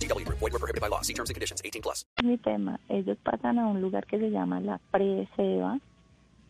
VGW 0.00 0.24
Group. 0.24 0.38
Void 0.38 0.52
were 0.52 0.58
prohibited 0.58 0.80
by 0.80 0.88
law. 0.88 1.02
See 1.02 1.14
terms 1.14 1.30
and 1.30 1.34
conditions. 1.34 1.62
18 1.64 1.82
plus. 1.82 2.06
mi 2.22 2.38
tema. 2.38 2.80
Ellos 2.88 3.18
pasan 3.22 3.58
a 3.58 3.66
un 3.66 3.80
lugar 3.80 4.06
que 4.06 4.18
se 4.18 4.30
llama 4.30 4.60
la 4.60 4.80
pre-ceba, 4.90 5.78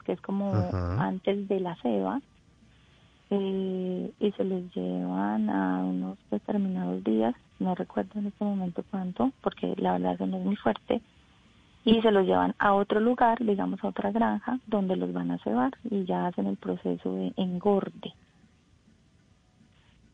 que 0.04 0.12
es 0.12 0.20
como 0.20 0.54
Ajá. 0.54 1.02
antes 1.04 1.48
de 1.48 1.60
la 1.60 1.74
ceba, 1.82 2.20
eh, 3.30 4.10
y 4.18 4.32
se 4.32 4.44
les 4.44 4.74
llevan 4.74 5.50
a 5.50 5.78
unos 5.84 6.18
determinados 6.30 7.02
días, 7.04 7.34
no 7.58 7.74
recuerdo 7.74 8.18
en 8.18 8.26
este 8.26 8.44
momento 8.44 8.84
cuánto, 8.90 9.32
porque 9.42 9.74
la 9.76 9.92
verdad 9.92 10.14
eso 10.14 10.26
no 10.26 10.38
es 10.38 10.44
muy 10.44 10.56
fuerte, 10.56 11.00
y 11.84 12.00
se 12.02 12.10
los 12.10 12.26
llevan 12.26 12.54
a 12.58 12.74
otro 12.74 13.00
lugar, 13.00 13.38
digamos 13.38 13.82
a 13.84 13.88
otra 13.88 14.10
granja, 14.10 14.58
donde 14.66 14.96
los 14.96 15.12
van 15.12 15.30
a 15.30 15.38
cebar 15.38 15.72
y 15.88 16.04
ya 16.04 16.26
hacen 16.26 16.46
el 16.46 16.56
proceso 16.56 17.14
de 17.14 17.32
engorde. 17.36 18.12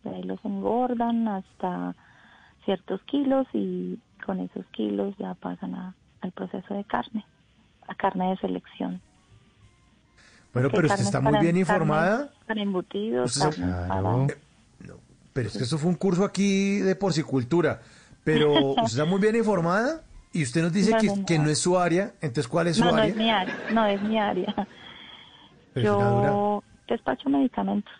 De 0.04 0.10
ahí 0.10 0.22
los 0.22 0.44
engordan 0.44 1.26
hasta 1.26 1.96
ciertos 2.66 3.00
kilos 3.04 3.46
y 3.54 3.98
con 4.26 4.40
esos 4.40 4.66
kilos 4.72 5.14
ya 5.18 5.32
pasan 5.34 5.74
a- 5.74 5.94
al 6.20 6.32
proceso 6.32 6.74
de 6.74 6.84
carne, 6.84 7.24
a 7.88 7.94
carne 7.94 8.28
de 8.30 8.36
selección. 8.36 9.00
Bueno, 10.52 10.68
pero 10.70 10.86
usted 10.88 11.00
está 11.02 11.20
muy 11.20 11.32
para- 11.32 11.42
bien 11.42 11.56
informada. 11.56 12.30
Para 12.46 12.60
embutidos, 12.60 13.34
Usted 13.36 13.50
carnes 13.62 13.88
para- 13.88 14.26
Pero 15.32 15.48
es 15.48 15.56
que 15.58 15.64
eso 15.64 15.76
fue 15.78 15.90
un 15.90 15.96
curso 15.96 16.24
aquí 16.24 16.78
de 16.78 16.96
porcicultura. 16.96 17.80
Pero 18.24 18.52
usted 18.76 18.82
está 18.84 19.04
muy 19.04 19.20
bien 19.20 19.36
informada 19.36 20.02
y 20.32 20.42
usted 20.42 20.62
nos 20.62 20.72
dice 20.72 20.92
No, 20.92 20.98
que, 20.98 21.06
no, 21.08 21.26
que 21.26 21.38
no 21.38 21.50
es 21.50 21.58
su 21.58 21.78
área. 21.78 22.12
Entonces, 22.22 22.48
¿cuál 22.48 22.68
es 22.68 22.76
su 22.78 22.84
no, 22.84 22.90
no 22.92 22.96
área? 22.96 23.10
es 23.10 23.16
mi 23.16 23.30
área, 23.30 23.56
no 23.72 23.84
es 23.86 24.02
mi 24.02 24.18
área. 24.18 24.66
Yo 25.74 26.62
despacho 26.88 27.28
medicamentos. 27.28 27.92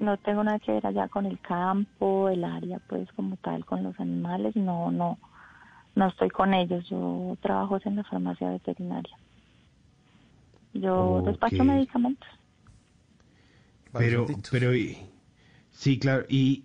No 0.00 0.16
tengo 0.18 0.44
nada 0.44 0.58
que 0.58 0.72
ver 0.72 0.86
allá 0.86 1.08
con 1.08 1.26
el 1.26 1.40
campo, 1.40 2.28
el 2.28 2.44
área, 2.44 2.78
pues 2.86 3.10
como 3.12 3.36
tal, 3.38 3.64
con 3.64 3.82
los 3.82 3.98
animales. 3.98 4.54
No, 4.56 4.90
no, 4.90 5.18
no 5.94 6.06
estoy 6.08 6.30
con 6.30 6.54
ellos. 6.54 6.88
Yo 6.88 7.36
trabajo 7.40 7.78
en 7.84 7.96
la 7.96 8.04
farmacia 8.04 8.50
veterinaria. 8.50 9.16
Yo 10.72 11.22
despacho 11.22 11.62
Ok. 11.62 11.68
medicamentos. 11.68 12.28
Pero, 13.92 14.26
pero, 14.50 14.74
y- 14.74 14.98
sí, 15.70 15.98
claro, 15.98 16.26
y, 16.28 16.64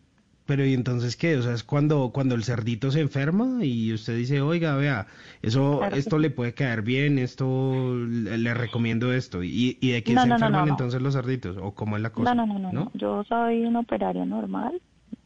pero, 0.52 0.66
¿y 0.66 0.74
entonces 0.74 1.16
qué? 1.16 1.38
O 1.38 1.42
sea, 1.42 1.54
es 1.54 1.64
cuando, 1.64 2.12
cuando 2.14 2.36
el 2.36 2.44
cerdito 2.44 2.92
se 2.92 3.00
enferma 3.00 3.64
y 3.64 3.94
usted 3.94 4.18
dice, 4.18 4.42
oiga, 4.42 4.76
vea, 4.76 5.08
eso, 5.42 5.78
Claro 5.80 5.96
esto 5.96 6.20
le 6.20 6.30
puede 6.30 6.54
caer 6.54 6.82
bien, 6.82 7.20
esto, 7.20 7.96
le, 7.96 8.38
le 8.38 8.54
recomiendo 8.54 9.14
esto. 9.14 9.44
¿Y, 9.44 9.78
y 9.80 9.92
de 9.92 10.04
qué 10.04 10.14
No, 10.14 10.24
se 10.24 10.28
no, 10.28 10.34
enferman 10.36 10.66
no, 10.66 10.72
entonces 10.74 11.02
los 11.02 11.14
cerditos? 11.14 11.56
¿O 11.56 11.72
cómo 11.72 11.96
es 11.96 12.04
la 12.04 12.10
cosa? 12.10 12.36
No, 12.36 12.46
no, 12.46 12.54
no, 12.54 12.60
no, 12.60 12.74
no. 12.74 12.92
Yo 12.96 13.24
soy 13.24 13.64
un 13.64 13.78
operario 13.78 14.26
normal. 14.26 14.82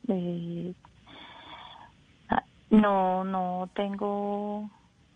eh, 0.09 0.75
no, 2.69 3.23
no 3.23 3.67
tengo 3.75 4.69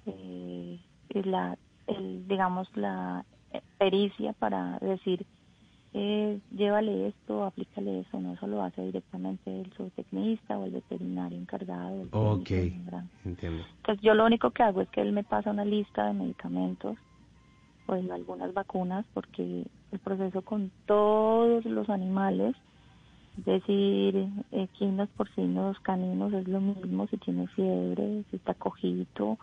eh, 0.08 0.80
la, 1.24 1.56
el, 1.86 2.28
digamos, 2.28 2.68
la 2.74 3.26
pericia 3.78 4.34
para 4.34 4.80
decir, 4.80 5.24
eh, 5.94 6.40
llévale 6.52 7.08
esto, 7.08 7.44
aplícale 7.44 8.02
eso. 8.02 8.20
No, 8.20 8.34
eso 8.34 8.48
lo 8.48 8.62
hace 8.62 8.82
directamente 8.82 9.62
el 9.62 9.72
zootecnista 9.74 10.58
o 10.58 10.66
el 10.66 10.72
veterinario 10.72 11.38
encargado. 11.38 12.02
el 12.02 12.10
Ok, 12.12 12.52
entiendo. 13.26 13.64
Pues 13.84 14.00
yo 14.02 14.14
lo 14.14 14.26
único 14.26 14.52
que 14.52 14.64
hago 14.64 14.82
es 14.82 14.90
que 14.90 15.02
él 15.02 15.14
me 15.14 15.24
pasa 15.24 15.52
una 15.52 15.66
lista 15.66 16.06
de 16.06 16.14
medicamentos 16.14 16.98
o 17.88 17.96
de 17.96 18.12
algunas 18.12 18.54
vacunas 18.54 19.06
porque 19.14 19.66
el 19.92 20.00
proceso 20.00 20.44
con 20.44 20.72
todos 20.86 21.66
los 21.66 21.90
animales, 21.90 22.56
es 23.40 23.46
decir, 23.46 24.28
equinos, 24.52 25.10
porcinos, 25.18 25.80
caninos, 25.80 26.34
es 26.34 26.48
lo 26.48 26.62
mismo, 26.62 27.08
si 27.08 27.18
tiene 27.18 27.48
fiebre, 27.48 28.24
si 28.30 28.36
está 28.36 28.54
cojito, 28.54 29.40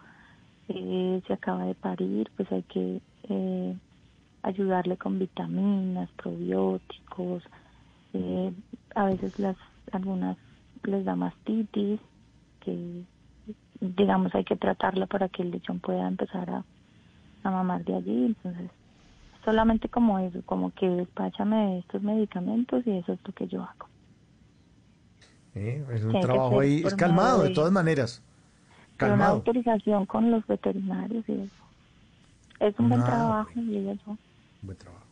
eh, 0.69 1.21
si 1.27 1.33
acaba 1.33 1.65
de 1.65 1.75
parir, 1.75 2.31
pues 2.37 2.51
hay 2.53 2.63
que 2.65 3.01
eh, 3.29 3.77
ayudarle 4.47 4.99
con 4.99 5.19
vitaminas, 5.21 6.11
probióticos, 6.17 7.45
eh, 8.15 8.55
a 8.97 9.07
veces 9.07 9.39
las 9.39 9.57
algunas 9.93 10.39
les 10.85 11.05
da 11.07 11.17
mastitis, 11.17 12.01
que 12.61 13.07
digamos 13.81 14.35
hay 14.35 14.45
que 14.45 14.57
tratarla 14.57 15.07
para 15.07 15.29
que 15.31 15.43
el 15.43 15.53
lechón 15.53 15.81
pueda 15.81 16.09
empezar 16.09 16.51
a, 16.51 16.67
a 17.45 17.51
mamar 17.53 17.85
de 17.85 17.97
allí, 17.97 18.27
entonces 18.27 18.71
solamente 19.45 19.89
como 19.91 20.19
eso, 20.21 20.43
como 20.45 20.73
que 20.73 20.89
despáchame 20.89 21.81
estos 21.81 22.03
medicamentos 22.03 22.87
y 22.87 22.99
eso 22.99 23.15
es 23.15 23.21
lo 23.27 23.33
que 23.35 23.49
yo 23.49 23.63
hago. 23.65 23.91
Eh, 25.55 25.85
es 25.93 26.05
un 26.05 26.19
Tiene 26.19 26.21
trabajo 26.21 26.61
ahí, 26.61 26.85
es 26.87 26.95
calmado 26.95 27.43
de 27.43 27.51
de- 27.51 27.51
todas 27.51 27.73
maneras. 27.73 28.23
Pero 28.99 29.15
una 29.15 29.29
Calmado. 29.29 29.29
autorización 29.29 30.05
con 30.07 30.31
los 30.31 30.47
veterinarios 30.47 31.27
y 31.29 31.33
eso. 31.33 31.65
Es 32.61 32.79
un 32.79 32.91
buen 32.91 33.03
Ah, 33.03 33.05
trabajo, 33.05 33.51
digo 33.55 33.95
yo. 34.07 34.19
Buen 34.63 34.79
trabajo. 34.79 35.07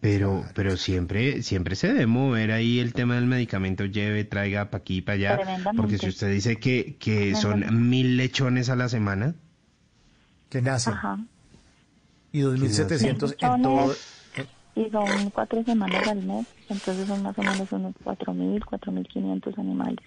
Pero, 0.00 0.44
pero 0.54 0.76
siempre, 0.76 1.42
siempre 1.42 1.74
se 1.74 1.88
debe 1.88 2.06
mover 2.06 2.52
ahí 2.52 2.78
el 2.78 2.92
tema 2.92 3.16
del 3.16 3.26
medicamento, 3.26 3.86
lleve, 3.86 4.24
traiga 4.24 4.70
para 4.70 4.82
aquí, 4.82 5.00
para 5.00 5.14
allá. 5.14 5.72
Porque 5.76 5.98
si 5.98 6.08
usted 6.08 6.30
dice 6.30 6.56
que, 6.56 6.96
que 6.96 7.34
son 7.34 7.88
mil 7.88 8.16
lechones 8.16 8.68
a 8.68 8.76
la 8.76 8.88
semana. 8.88 9.34
Que 10.48 10.62
nacen. 10.62 10.92
Ajá. 10.92 11.18
Y 12.30 12.40
2.700 12.40 13.36
en 13.40 13.62
todo. 13.62 13.94
Y 14.76 14.90
son 14.90 15.30
cuatro 15.30 15.64
semanas 15.64 16.06
al 16.06 16.22
mes, 16.22 16.46
entonces 16.68 17.08
son 17.08 17.22
más 17.22 17.36
o 17.38 17.42
menos 17.42 17.72
unos 17.72 17.94
4.000, 18.04 18.60
4.500 18.60 19.58
animales. 19.58 20.04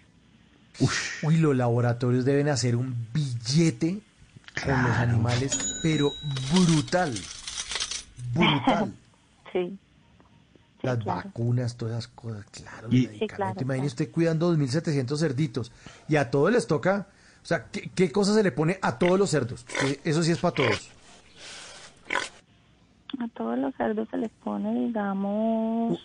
Uy, 1.23 1.37
los 1.37 1.57
laboratorios 1.57 2.23
deben 2.23 2.47
hacer 2.49 2.75
un 2.75 2.95
billete 3.11 3.99
con 4.63 4.83
los 4.83 4.97
animales, 4.97 5.79
pero 5.81 6.11
brutal. 6.53 7.13
Brutal. 8.33 8.93
Sí. 9.51 9.77
Las 10.83 10.99
claro. 10.99 11.23
vacunas, 11.25 11.75
todas 11.75 11.93
esas 11.97 12.07
cosas, 12.09 12.45
claro. 12.51 12.87
Y- 12.91 13.07
Sí, 13.07 13.27
claro. 13.27 13.59
Imagine 13.59 13.87
usted 13.87 14.11
cuidando 14.11 14.55
2.700 14.55 15.17
cerditos. 15.19 15.71
Y 16.07 16.15
a 16.17 16.29
todos 16.29 16.51
les 16.51 16.67
toca. 16.67 17.07
O 17.41 17.45
sea, 17.45 17.65
¿qué, 17.71 17.89
qué 17.95 18.11
cosa 18.11 18.33
se 18.35 18.43
le 18.43 18.51
pone 18.51 18.77
a 18.81 18.99
todos 18.99 19.17
los 19.17 19.29
cerdos? 19.31 19.63
Que 19.65 19.99
Eso 20.07 20.21
sí 20.23 20.31
es 20.31 20.37
para 20.37 20.53
todos. 20.53 20.91
A 23.19 23.27
todos 23.29 23.57
los 23.57 23.73
cerdos 23.75 24.07
se 24.09 24.17
les 24.17 24.29
pone, 24.43 24.73
digamos, 24.87 25.99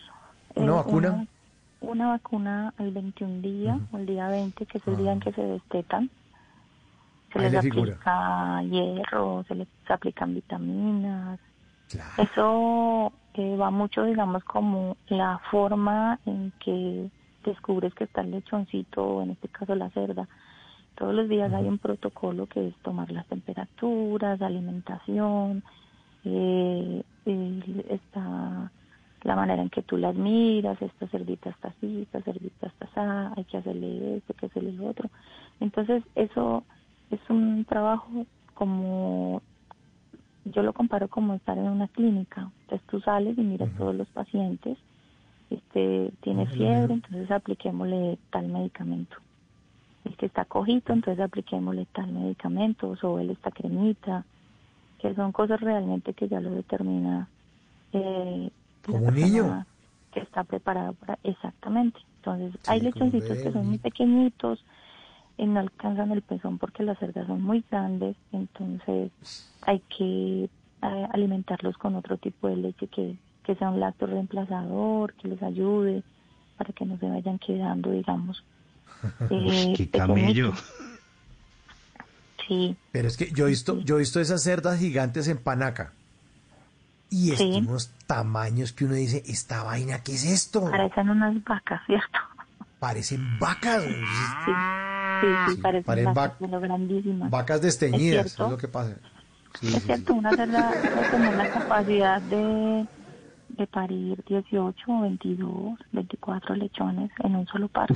¿Una 0.55 0.73
Eh, 0.73 0.75
vacuna? 0.77 1.11
Una, 1.13 1.27
una 1.93 2.09
vacuna 2.09 2.75
al 2.79 2.91
21 2.93 3.43
día, 3.43 3.79
o 3.93 3.99
el 3.99 4.07
día 4.07 4.29
20, 4.29 4.65
que 4.67 4.79
es 4.79 4.87
el 4.89 4.97
día 4.97 5.13
en 5.13 5.21
que 5.21 5.33
se 5.33 5.43
destetan. 5.43 6.11
Se 7.33 7.39
Ah. 7.41 7.43
Ahí 7.43 7.51
les 7.51 7.61
figura. 7.63 7.93
aplica 7.95 8.63
hierro, 8.63 9.45
se 9.47 9.55
les 9.55 9.69
aplican 9.89 10.35
vitaminas. 10.35 11.39
Eso 12.19 13.13
eh, 13.35 13.57
va 13.57 13.71
mucho, 13.71 14.05
digamos, 14.05 14.45
como 14.45 14.97
la 15.09 15.41
forma 15.51 16.19
en 16.27 16.53
que 16.61 17.11
descubres 17.45 17.93
que 17.95 18.05
está 18.05 18.23
el 18.23 18.31
lechoncito, 18.31 19.05
o 19.05 19.23
en 19.23 19.31
este 19.33 19.49
caso 19.49 19.75
la 19.75 19.91
cerda. 19.91 20.29
Todos 20.95 21.13
los 21.15 21.29
días 21.29 21.53
hay 21.53 21.67
un 21.69 21.79
protocolo 21.79 22.47
que 22.47 22.69
es 22.69 22.77
tomar 22.83 23.11
las 23.11 23.27
temperaturas, 23.27 24.41
alimentación, 24.41 25.63
eh, 26.25 27.03
el- 27.25 27.85
está 27.91 28.71
la 29.23 29.37
manera 29.37 29.63
en 29.63 29.71
que 29.71 29.83
tú 29.83 29.97
las 29.97 30.15
miras, 30.15 30.81
esta 30.83 31.09
cerdita 31.09 31.49
está 31.51 31.69
así, 31.69 32.03
esta 32.03 32.21
cerdita 32.23 32.67
está 32.69 32.85
así, 32.85 33.33
hay 33.37 33.45
que 33.45 33.57
hacerle 33.57 34.17
esto, 34.19 34.33
hay 34.35 34.37
que 34.39 34.47
hacerle 34.47 34.73
lo 34.73 34.87
otro. 34.87 35.09
Entonces, 35.61 36.03
eso 36.15 36.65
es 37.11 37.21
un 37.31 37.65
trabajo 37.65 38.27
como, 38.55 39.43
yo 40.45 40.63
lo 40.63 40.73
comparo 40.73 41.09
como 41.09 41.35
estar 41.35 41.57
en 41.59 41.69
una 41.69 41.89
clínica. 41.89 42.51
Entonces 42.63 42.87
tú 42.89 43.01
sales 43.01 43.37
y 43.39 43.43
miras 43.43 43.71
todos 43.77 43.95
los 43.95 44.09
pacientes, 44.09 44.79
este 45.51 46.13
tiene 46.21 46.47
fiebre, 46.47 46.95
entonces 46.95 47.31
apliquémosle 47.31 48.19
tal 48.31 48.49
medicamento. 48.49 49.17
Este 50.05 50.27
está 50.27 50.45
cojito, 50.45 50.93
entonces 50.93 51.23
apliquémosle 51.25 51.87
tal 51.93 52.13
medicamento, 52.13 52.91
o 52.91 52.97
sobre 52.97 53.31
esta 53.33 53.51
cremita, 53.51 54.25
que 54.99 55.15
son 55.15 55.33
cosas 55.33 55.61
realmente 55.61 56.13
que 56.13 56.29
ya 56.29 56.41
lo 56.41 56.51
determina 56.51 57.29
eh, 57.93 58.51
Como 58.85 59.07
un 59.09 59.15
niño. 59.15 59.65
que 60.13 60.21
está 60.21 60.45
preparada 60.45 60.93
para 60.93 61.19
exactamente. 61.23 62.01
Entonces, 62.17 62.59
hay 62.67 62.81
lechoncitos 62.81 63.39
que 63.39 63.53
son 63.53 63.67
muy 63.67 63.79
pequeñitos, 63.79 64.65
y 65.37 65.47
no 65.47 65.61
alcanzan 65.61 66.13
el 66.13 66.23
pezón 66.23 66.59
porque 66.59 66.83
las 66.83 66.99
cerdas 66.99 67.27
son 67.27 67.43
muy 67.43 67.65
grandes, 67.71 68.17
entonces 68.33 69.11
hay 69.63 69.81
que 69.97 70.45
eh, 70.83 71.09
alimentarlos 71.13 71.77
con 71.79 71.97
otro 71.97 72.17
tipo 72.19 72.49
de 72.49 72.57
leche 72.57 72.87
que, 72.89 73.17
que 73.43 73.55
sea 73.57 73.71
un 73.71 73.81
lacto 73.81 74.07
reemplazador, 74.07 75.15
que 75.15 75.29
les 75.29 75.43
ayude 75.43 76.03
para 76.57 76.73
que 76.73 76.85
no 76.85 76.97
se 76.99 77.09
vayan 77.09 77.39
quedando, 77.39 77.91
digamos. 77.91 78.45
eh, 79.31 79.73
Qué 79.77 79.89
camello. 79.91 80.53
Sí. 82.47 82.77
Pero 82.93 83.09
es 83.09 83.17
que 83.17 83.31
yo 83.33 83.47
he 83.47 83.51
visto, 83.51 83.81
yo 83.81 83.97
he 83.97 84.01
visto 84.01 84.21
esas 84.21 84.43
cerdas 84.43 84.79
gigantes 84.79 85.27
en 85.29 85.39
Panaca. 85.39 85.93
Y 87.11 87.33
es 87.33 87.39
Sí. 87.39 87.51
unos 87.55 87.91
tamaños 88.07 88.73
que 88.73 88.85
uno 88.85 88.95
dice, 88.95 89.23
esta 89.27 89.63
vaina, 89.63 90.03
¿qué 90.03 90.13
es 90.15 90.25
esto? 90.25 90.71
Parecen 90.71 91.11
unas 91.11 91.43
vacas, 91.45 91.81
¿cierto? 91.87 92.19
Parecen 92.79 93.39
vacas. 93.39 93.83
Sí, 93.85 94.51
sí, 95.21 95.27
sí, 95.45 95.57
parecen 95.63 95.85
parecen 95.85 96.15
vacas, 96.15 96.39
vac- 96.41 96.61
grandísimas. 96.61 97.31
Vacas 97.31 97.61
desteñidas, 97.63 98.27
¿Es 98.27 98.33
es, 98.33 98.39
cierto? 98.39 98.51
lo 98.51 98.57
que 98.59 98.69
pasa. 98.69 98.97
Sí, 99.61 99.73
es 99.73 99.83
sí, 99.83 99.87
cierto, 99.87 100.15
una 100.15 100.35
cerda 100.35 100.77
puede 100.93 101.07
tener 101.07 101.35
la 101.35 101.47
capacidad 101.47 102.23
de, 102.23 102.89
de 103.49 103.67
parir 103.69 104.23
18, 104.27 105.01
22, 105.03 105.79
24 105.93 106.55
lechones 106.55 107.11
en 107.25 107.37
un 107.37 107.47
solo 107.47 107.69
parto. 107.69 107.95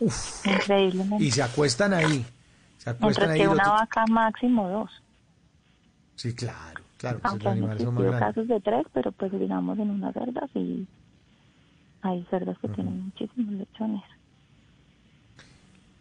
Uf. 0.00 0.46
Increíblemente. 0.46 1.24
Y 1.24 1.30
se 1.30 1.42
acuestan 1.42 1.94
ahí. 1.94 2.24
Se 2.78 2.90
acuestan 2.90 3.28
Mientras 3.28 3.30
ahí. 3.30 3.40
que 3.40 3.48
una 3.48 3.68
vaca 3.72 4.06
máximo 4.06 4.68
dos. 4.68 4.90
Sí, 6.16 6.34
claro, 6.34 6.84
claro. 6.98 7.18
pues 7.20 7.32
Aunque 7.32 7.44
los 7.48 7.52
animales 7.56 7.82
son 7.82 7.94
más 7.94 8.20
casos 8.20 8.46
de 8.48 8.60
tres, 8.60 8.86
pero 8.92 9.12
pues 9.12 9.32
digamos 9.32 9.78
en 9.78 9.90
una 9.90 10.12
cerda 10.12 10.48
sí 10.52 10.86
hay 12.02 12.24
cerdas 12.30 12.58
que 12.58 12.68
tienen 12.68 13.04
muchísimos 13.06 13.54
lechones. 13.54 14.02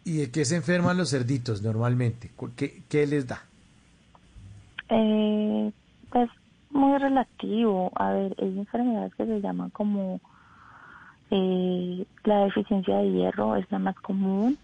¿Y 0.06 0.18
de 0.18 0.32
qué 0.32 0.46
se 0.46 0.56
enferman 0.56 0.98
los 0.98 1.12
cerditos 1.12 1.62
normalmente? 1.62 2.32
¿Cu- 2.36 2.52
¿Qué, 2.56 2.84
qué 2.90 3.06
les 3.06 3.28
da? 3.28 3.44
Eh, 4.90 5.72
pues 6.10 6.30
muy 6.70 6.98
relativo. 6.98 7.92
A 7.96 8.12
ver, 8.14 8.36
hay 8.40 8.58
enfermedades 8.60 9.14
que 9.16 9.26
se 9.26 9.42
llaman 9.42 9.70
como 9.72 10.20
eh, 11.32 12.06
la 12.24 12.46
deficiencia 12.46 12.98
de 12.98 13.12
hierro, 13.12 13.56
es 13.56 13.70
la 13.72 13.80
más 13.80 13.96
común, 13.98 14.58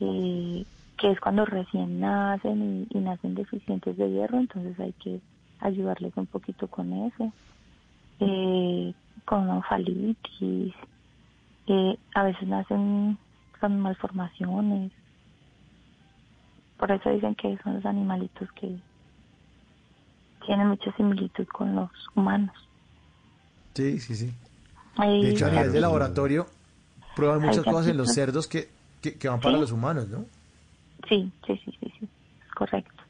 eh, 0.00 0.64
que 0.96 1.10
es 1.10 1.20
cuando 1.20 1.44
recién 1.44 2.00
nacen 2.00 2.86
y, 2.90 2.98
nacen 2.98 3.34
deficientes 3.34 3.96
de 3.96 4.10
hierro, 4.10 4.38
entonces 4.38 4.78
hay 4.80 4.92
que 4.94 5.20
ayudarles 5.58 6.16
un 6.16 6.26
poquito 6.26 6.68
con 6.68 6.92
eso. 6.92 7.34
Eh, 8.20 8.94
con 9.26 9.50
ofalitis, 9.50 10.74
eh, 11.66 11.98
a 12.14 12.22
veces 12.24 12.48
nacen 12.48 13.18
con 13.60 13.80
malformaciones. 13.80 14.92
Por 16.78 16.90
eso 16.90 17.10
dicen 17.10 17.34
que 17.34 17.56
son 17.62 17.74
los 17.74 17.86
animalitos 17.86 18.50
que 18.52 18.76
tienen 20.44 20.68
mucha 20.68 20.92
similitud 20.96 21.46
con 21.48 21.74
los 21.74 21.90
humanos. 22.14 22.54
Sí, 23.74 23.98
sí, 24.00 24.14
sí. 24.14 24.32
De 24.98 25.30
hecho, 25.30 25.46
a 25.46 25.50
nivel 25.50 25.72
de 25.72 25.80
laboratorio, 25.80 26.46
prueban 27.16 27.42
muchas 27.42 27.64
cosas 27.64 27.88
en 27.88 27.96
los 27.96 28.12
cerdos 28.12 28.46
que, 28.46 28.68
que, 29.00 29.18
que 29.18 29.28
van 29.28 29.40
para 29.40 29.56
Sí. 29.56 29.60
los 29.62 29.72
humanos, 29.72 30.08
¿no? 30.08 30.24
Sí, 31.08 31.30
sí, 31.46 31.60
sí, 31.64 31.76
sí, 31.80 31.92
sí, 31.98 32.08
correcto. 32.54 33.02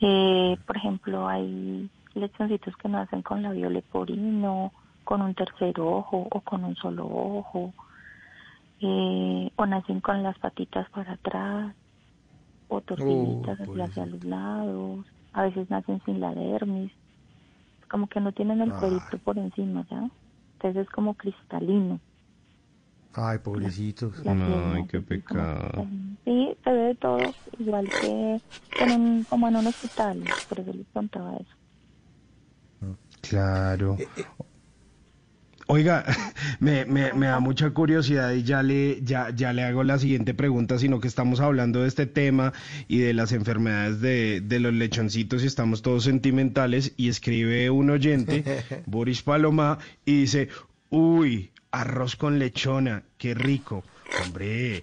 Eh, 0.00 0.56
por 0.66 0.76
ejemplo, 0.76 1.28
hay 1.28 1.90
lechoncitos 2.14 2.76
que 2.76 2.88
nacen 2.88 3.22
con 3.22 3.42
labio 3.42 3.70
leporino, 3.70 4.72
con 5.04 5.22
un 5.22 5.34
tercer 5.34 5.78
ojo 5.80 6.28
o 6.30 6.40
con 6.40 6.64
un 6.64 6.76
solo 6.76 7.06
ojo, 7.06 7.72
eh, 8.80 9.50
o 9.56 9.66
nacen 9.66 10.00
con 10.00 10.22
las 10.22 10.38
patitas 10.38 10.88
para 10.90 11.12
atrás, 11.12 11.74
o 12.68 12.80
torciditas 12.82 13.58
hacia, 13.60 13.84
hacia 13.84 14.06
los 14.06 14.24
lados, 14.24 15.06
a 15.32 15.42
veces 15.42 15.68
nacen 15.70 16.02
sin 16.04 16.20
la 16.20 16.34
dermis, 16.34 16.92
como 17.90 18.08
que 18.08 18.20
no 18.20 18.32
tienen 18.32 18.60
el 18.60 18.70
Ah. 18.72 18.80
cuerito 18.80 19.18
por 19.18 19.38
encima, 19.38 19.86
¿ya? 19.90 20.08
Entonces 20.54 20.86
es 20.86 20.90
como 20.90 21.14
cristalino. 21.14 22.00
Ay, 23.14 23.38
pobrecitos. 23.38 24.24
La 24.24 24.34
piel, 24.34 24.72
Ay, 24.74 24.86
qué 24.88 25.00
pecado. 25.00 25.86
Sí, 26.24 26.56
se 26.62 26.70
ve 26.70 26.78
de 26.78 26.94
todo, 26.96 27.34
igual 27.58 27.90
que 28.00 28.40
en 28.80 28.92
un, 28.92 29.24
como 29.24 29.48
en 29.48 29.56
un 29.56 29.66
hospital, 29.66 30.22
por 30.48 30.60
eso 30.60 30.72
les 30.72 30.86
contaba 30.92 31.36
eso. 31.36 31.54
Claro. 33.22 33.96
Oiga, 35.70 36.02
me, 36.60 36.86
me, 36.86 37.12
me 37.12 37.26
da 37.26 37.40
mucha 37.40 37.70
curiosidad 37.70 38.32
y 38.32 38.42
ya 38.42 38.62
le, 38.62 39.02
ya, 39.02 39.28
ya 39.36 39.52
le 39.52 39.64
hago 39.64 39.84
la 39.84 39.98
siguiente 39.98 40.32
pregunta, 40.32 40.78
sino 40.78 40.98
que 40.98 41.08
estamos 41.08 41.40
hablando 41.40 41.82
de 41.82 41.88
este 41.88 42.06
tema 42.06 42.54
y 42.88 43.00
de 43.00 43.12
las 43.12 43.32
enfermedades 43.32 44.00
de, 44.00 44.40
de 44.40 44.60
los 44.60 44.72
lechoncitos 44.72 45.44
y 45.44 45.46
estamos 45.46 45.82
todos 45.82 46.04
sentimentales 46.04 46.94
y 46.96 47.10
escribe 47.10 47.68
un 47.68 47.90
oyente, 47.90 48.44
Boris 48.86 49.20
Paloma, 49.20 49.78
y 50.06 50.20
dice, 50.22 50.48
uy, 50.88 51.50
arroz 51.70 52.16
con 52.16 52.38
lechona, 52.38 53.02
qué 53.18 53.34
rico. 53.34 53.84
Hombre. 54.24 54.76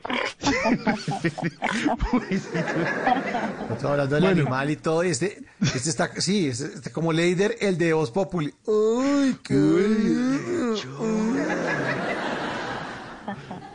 Estamos 3.62 3.84
hablando 3.84 4.16
del 4.16 4.24
Bueno. 4.24 4.42
animal 4.42 4.70
y 4.70 4.76
todo. 4.76 5.04
Y 5.04 5.10
este, 5.10 5.44
este 5.62 5.90
está, 5.90 6.10
sí, 6.22 6.48
este, 6.48 6.66
este 6.66 6.92
como 6.92 7.12
líder, 7.12 7.56
el 7.60 7.78
de 7.78 7.94
Voz 7.94 8.12
Populi. 8.12 8.54
Uy, 8.66 9.36
qué 9.44 9.56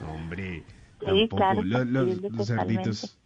Hombre, 0.08 0.64
Sí, 1.00 1.28
claro, 1.30 1.62
lo- 1.62 1.84
los, 1.84 2.20
los 2.30 2.46
cerditos. 2.46 3.16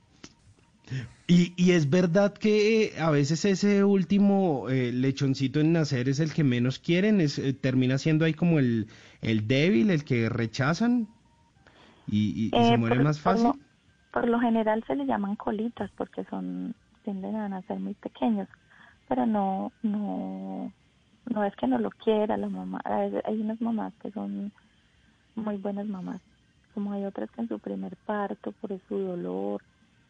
Y, 1.26 1.54
y 1.56 1.72
es 1.72 1.88
verdad 1.88 2.34
que 2.34 2.84
eh, 2.84 2.92
a 3.00 3.10
veces 3.10 3.44
ese 3.46 3.82
último 3.84 4.68
eh, 4.68 4.92
lechoncito 4.92 5.58
en 5.60 5.72
nacer 5.72 6.08
es 6.10 6.20
el 6.20 6.32
que 6.34 6.44
menos 6.44 6.78
quieren, 6.78 7.20
es, 7.22 7.38
eh, 7.38 7.54
termina 7.54 7.96
siendo 7.96 8.26
ahí 8.26 8.34
como 8.34 8.58
el, 8.58 8.88
el 9.22 9.48
débil, 9.48 9.88
el 9.90 10.04
que 10.04 10.28
rechazan 10.28 11.08
y, 12.06 12.52
y- 12.54 12.60
y 12.60 12.64
se 12.66 12.74
Eh, 12.74 12.78
muere 12.78 12.96
por- 12.96 13.04
más 13.04 13.20
por 13.22 13.32
fácil. 13.34 13.44
lo- 13.44 13.56
Por 14.12 14.28
lo 14.28 14.40
general 14.40 14.84
se 14.86 14.96
le 14.96 15.06
llaman 15.06 15.36
colitas 15.36 15.90
porque 15.96 16.24
son 16.26 16.74
tienden 17.02 17.36
a 17.36 17.48
nacer 17.48 17.78
muy 17.80 17.94
pequeños, 17.94 18.48
pero 19.08 19.26
no 19.26 19.72
no 19.82 20.72
no 21.26 21.44
es 21.44 21.54
que 21.56 21.66
no 21.68 21.78
lo 21.78 21.90
quiera 21.90 22.36
la 22.36 22.48
mamá. 22.48 22.80
A 22.84 22.98
veces 23.00 23.22
hay 23.26 23.40
unas 23.40 23.60
mamás 23.60 23.94
que 23.98 24.10
son 24.12 24.52
muy 25.36 25.56
buenas 25.58 25.86
mamás, 25.86 26.22
como 26.74 26.92
hay 26.92 27.04
otras 27.06 27.30
que 27.32 27.42
en 27.42 27.48
su 27.48 27.58
primer 27.60 27.96
parto 28.04 28.52
por 28.52 28.70
su 28.88 28.98
dolor, 28.98 29.62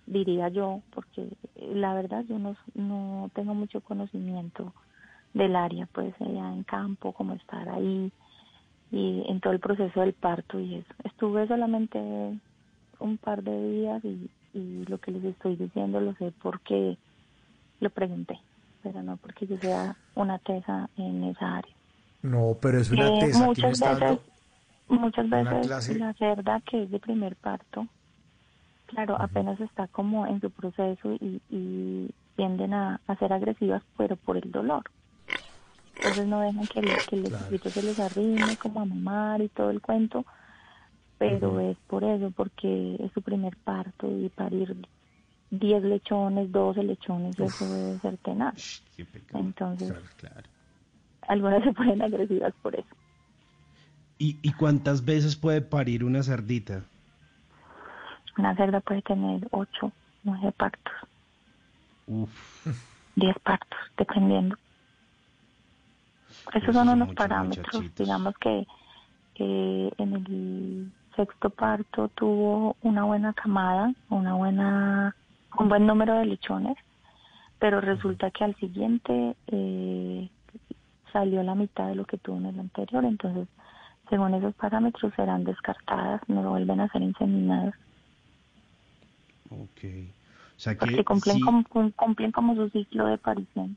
diría 0.07 0.49
yo, 0.51 0.83
porque 0.93 1.37
la 1.57 1.95
verdad 1.95 2.25
yo 2.29 2.39
no 2.39 2.57
no 2.75 3.31
tengo 3.35 3.55
mucho 3.55 3.81
conocimiento 3.83 4.75
del 5.35 5.57
área, 5.57 5.87
pues 5.93 6.15
allá 6.21 6.53
en 6.55 6.65
campo, 6.65 7.13
como 7.13 7.35
estar 7.35 7.69
ahí 7.71 8.13
y 8.95 9.25
en 9.29 9.41
todo 9.41 9.53
el 9.53 9.61
proceso 9.61 10.01
del 10.01 10.15
parto 10.15 10.61
y 10.61 10.77
eso. 10.77 10.95
Estuve 11.05 11.49
solamente 11.49 11.99
un 13.01 13.19
par 13.19 13.43
de 13.43 13.71
días 13.73 14.05
y, 14.05 14.31
y 14.53 14.85
lo 14.87 14.99
que 14.99 15.13
les 15.13 15.25
estoy 15.25 15.57
diciendo 15.57 16.01
lo 16.01 16.15
sé 16.15 16.33
porque 16.43 16.99
lo 17.81 17.91
pregunté, 17.91 18.39
pero 18.83 19.03
no 19.03 19.17
porque 19.19 19.47
yo 19.47 19.59
sea 19.59 19.97
una 20.15 20.39
tesa 20.41 20.91
en 20.97 21.25
esa 21.25 21.59
área. 21.59 21.77
No, 22.23 22.59
pero 22.61 22.79
es 22.81 22.91
una 22.93 23.09
Eh, 23.11 23.21
tesa. 23.21 23.39
Muchas 23.47 23.81
dando- 23.81 24.07
veces, 24.07 24.33
muchas 24.89 25.31
veces 25.31 25.99
la 25.99 26.15
cerda 26.15 26.61
que 26.63 26.85
es 26.85 26.91
de 26.91 27.01
primer 27.01 27.37
parto, 27.37 27.89
claro, 28.87 29.21
apenas 29.21 29.61
está 29.61 29.89
como 29.89 30.27
en 30.27 30.41
su 30.41 30.51
proceso 30.53 31.13
y, 31.15 31.43
y 31.49 32.11
tienden 32.37 32.75
a, 32.75 33.01
a 33.07 33.17
ser 33.17 33.33
agresivas, 33.33 33.83
pero 33.97 34.17
por 34.17 34.37
el 34.39 34.51
dolor. 34.53 34.85
Entonces 35.97 36.27
no 36.27 36.41
dejan 36.41 36.67
que, 36.69 36.81
el- 36.81 37.03
que 37.61 37.71
se 37.71 37.83
les 37.83 37.99
arrime 37.99 38.57
como 38.57 38.81
a 38.81 38.85
mamar 38.85 39.41
y 39.43 39.49
todo 39.49 39.71
el 39.71 39.81
cuento, 39.81 40.25
pero 41.19 41.61
es 41.61 41.79
por 41.87 42.05
eso, 42.05 42.31
porque 42.33 42.97
es 43.01 43.13
su 43.13 43.23
primer 43.23 43.57
parto 43.65 44.11
y 44.11 44.29
parir 44.29 44.77
10 45.51 45.83
lechones, 45.83 46.51
12 46.53 46.83
lechones, 46.83 47.39
eso 47.39 47.65
debe 47.67 47.99
ser 48.01 48.19
tenaz. 48.19 48.83
Entonces, 49.33 49.89
algunas 51.29 51.63
se 51.65 51.73
ponen 51.73 52.03
agresivas 52.03 52.53
por 52.63 52.75
eso. 52.75 52.95
¿Y, 54.19 54.39
¿Y 54.43 54.53
cuántas 54.53 55.05
veces 55.05 55.37
puede 55.37 55.61
parir 55.63 56.05
una 56.05 56.23
cerdita? 56.23 56.85
Una 58.37 58.55
cerda 58.57 58.81
puede 58.81 59.03
tener 59.03 59.47
8, 59.53 59.93
9 60.25 60.53
partos, 60.53 60.93
Uf, 62.07 62.31
10 63.17 63.37
partos, 63.41 63.79
dependiendo. 63.97 64.57
Esos 66.53 66.75
son 66.75 66.89
unos 66.89 67.15
parámetros. 67.15 67.67
muchachitos. 67.75 68.07
Digamos 68.07 68.35
que 68.39 68.67
eh, 69.37 69.91
en 69.99 70.13
el 70.15 70.93
sexto 71.17 71.51
parto 71.51 72.09
tuvo 72.11 72.77
una 72.83 73.05
buena 73.05 73.33
camada, 73.33 73.93
una 74.11 74.35
buena, 74.35 75.17
un 75.59 75.69
buen 75.69 75.87
número 75.87 76.15
de 76.15 76.27
lechones, 76.27 76.77
pero 77.59 77.81
resulta 77.81 78.31
que 78.31 78.45
al 78.45 78.55
siguiente 78.57 79.37
eh, 79.47 80.29
salió 81.13 81.43
la 81.43 81.55
mitad 81.55 81.89
de 81.89 81.95
lo 81.95 82.05
que 82.05 82.19
tuvo 82.19 82.37
en 82.37 82.47
el 82.47 82.61
anterior. 82.61 83.05
Entonces, 83.05 83.49
según 84.11 84.35
esos 84.35 84.55
parámetros, 84.55 85.13
serán 85.15 85.45
descartadas, 85.45 86.21
no 86.29 86.49
vuelven 86.51 86.81
a 86.81 86.89
ser 86.89 87.03
inseminadas. 87.03 87.75
ok. 89.51 89.85
O 90.57 90.61
sea 90.61 90.75
que, 90.75 90.79
porque 90.87 91.05
cumplen, 91.05 91.37
sí- 91.39 91.43
como, 91.43 91.65
cum- 91.65 91.93
cumplen 91.93 92.33
como 92.33 92.55
su 92.55 92.69
ciclo 92.71 93.07
de 93.07 93.15
aparición. 93.15 93.77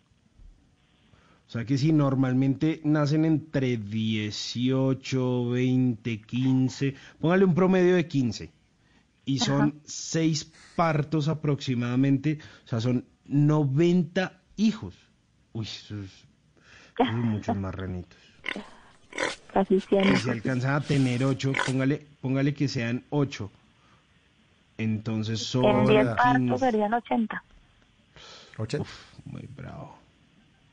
O 1.48 1.50
sea 1.50 1.64
que 1.64 1.78
si 1.78 1.94
normalmente 1.94 2.82
nacen 2.84 3.24
entre 3.24 3.78
18, 3.78 5.50
20, 5.50 6.22
15, 6.22 6.96
póngale 7.22 7.46
un 7.46 7.56
promedio 7.56 7.96
de 7.96 8.06
15, 8.06 8.52
y 9.24 9.40
son 9.40 9.82
seis 9.86 10.52
partos 10.76 11.30
aproximadamente, 11.30 12.40
o 12.66 12.68
sea, 12.68 12.82
son 12.82 13.06
90 13.26 14.42
hijos. 14.58 14.96
Uy, 15.54 15.66
eso 15.66 15.96
es, 16.02 16.12
eso 16.98 17.10
es 17.10 17.14
muchos 17.14 17.56
marranitos. 17.56 18.20
Casi 19.54 19.80
100. 19.80 20.14
Y 20.14 20.18
si 20.18 20.30
alcanzan 20.30 20.76
a 20.76 20.82
tener 20.82 21.24
8, 21.24 21.54
póngale, 21.66 22.08
póngale 22.22 22.54
que 22.54 22.68
sean 22.68 23.06
8. 23.10 23.52
Entonces 24.78 25.40
son 25.40 25.66
En 25.66 25.86
10 25.88 26.08
partos 26.08 26.38
15. 26.38 26.58
serían 26.60 26.94
80. 26.94 27.44
Muy 29.26 29.48
bravo. 29.56 29.98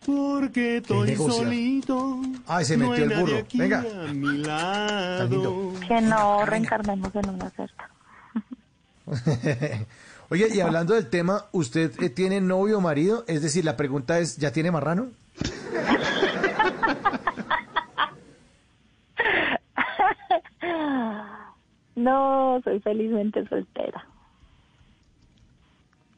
Porque 0.05 0.79
estoy 0.79 1.17
solito. 1.17 2.21
Ay, 2.47 2.65
se 2.65 2.77
metió 2.77 3.05
el 3.05 3.19
burro. 3.19 3.47
Venga. 3.55 3.81
a 3.81 4.13
mi 4.13 4.39
lado. 4.39 5.73
Que 5.87 6.01
no 6.01 6.45
reencarnemos 6.45 7.15
en 7.15 7.31
una 7.31 7.51
cerda. 7.51 7.91
Oye, 10.31 10.49
y 10.53 10.61
hablando 10.61 10.95
del 10.95 11.09
tema, 11.09 11.47
¿usted 11.53 11.93
eh, 12.03 12.09
tiene 12.09 12.41
novio 12.41 12.79
o 12.79 12.81
marido? 12.81 13.25
Es 13.29 13.43
decir, 13.43 13.65
la 13.65 13.77
pregunta 13.77 14.19
es, 14.19 14.37
¿ya 14.37 14.53
tiene 14.53 14.71
marrano? 14.71 15.09
No, 21.97 22.61
soy 22.65 22.81
felizmente 22.81 23.47
soltera. 23.49 24.05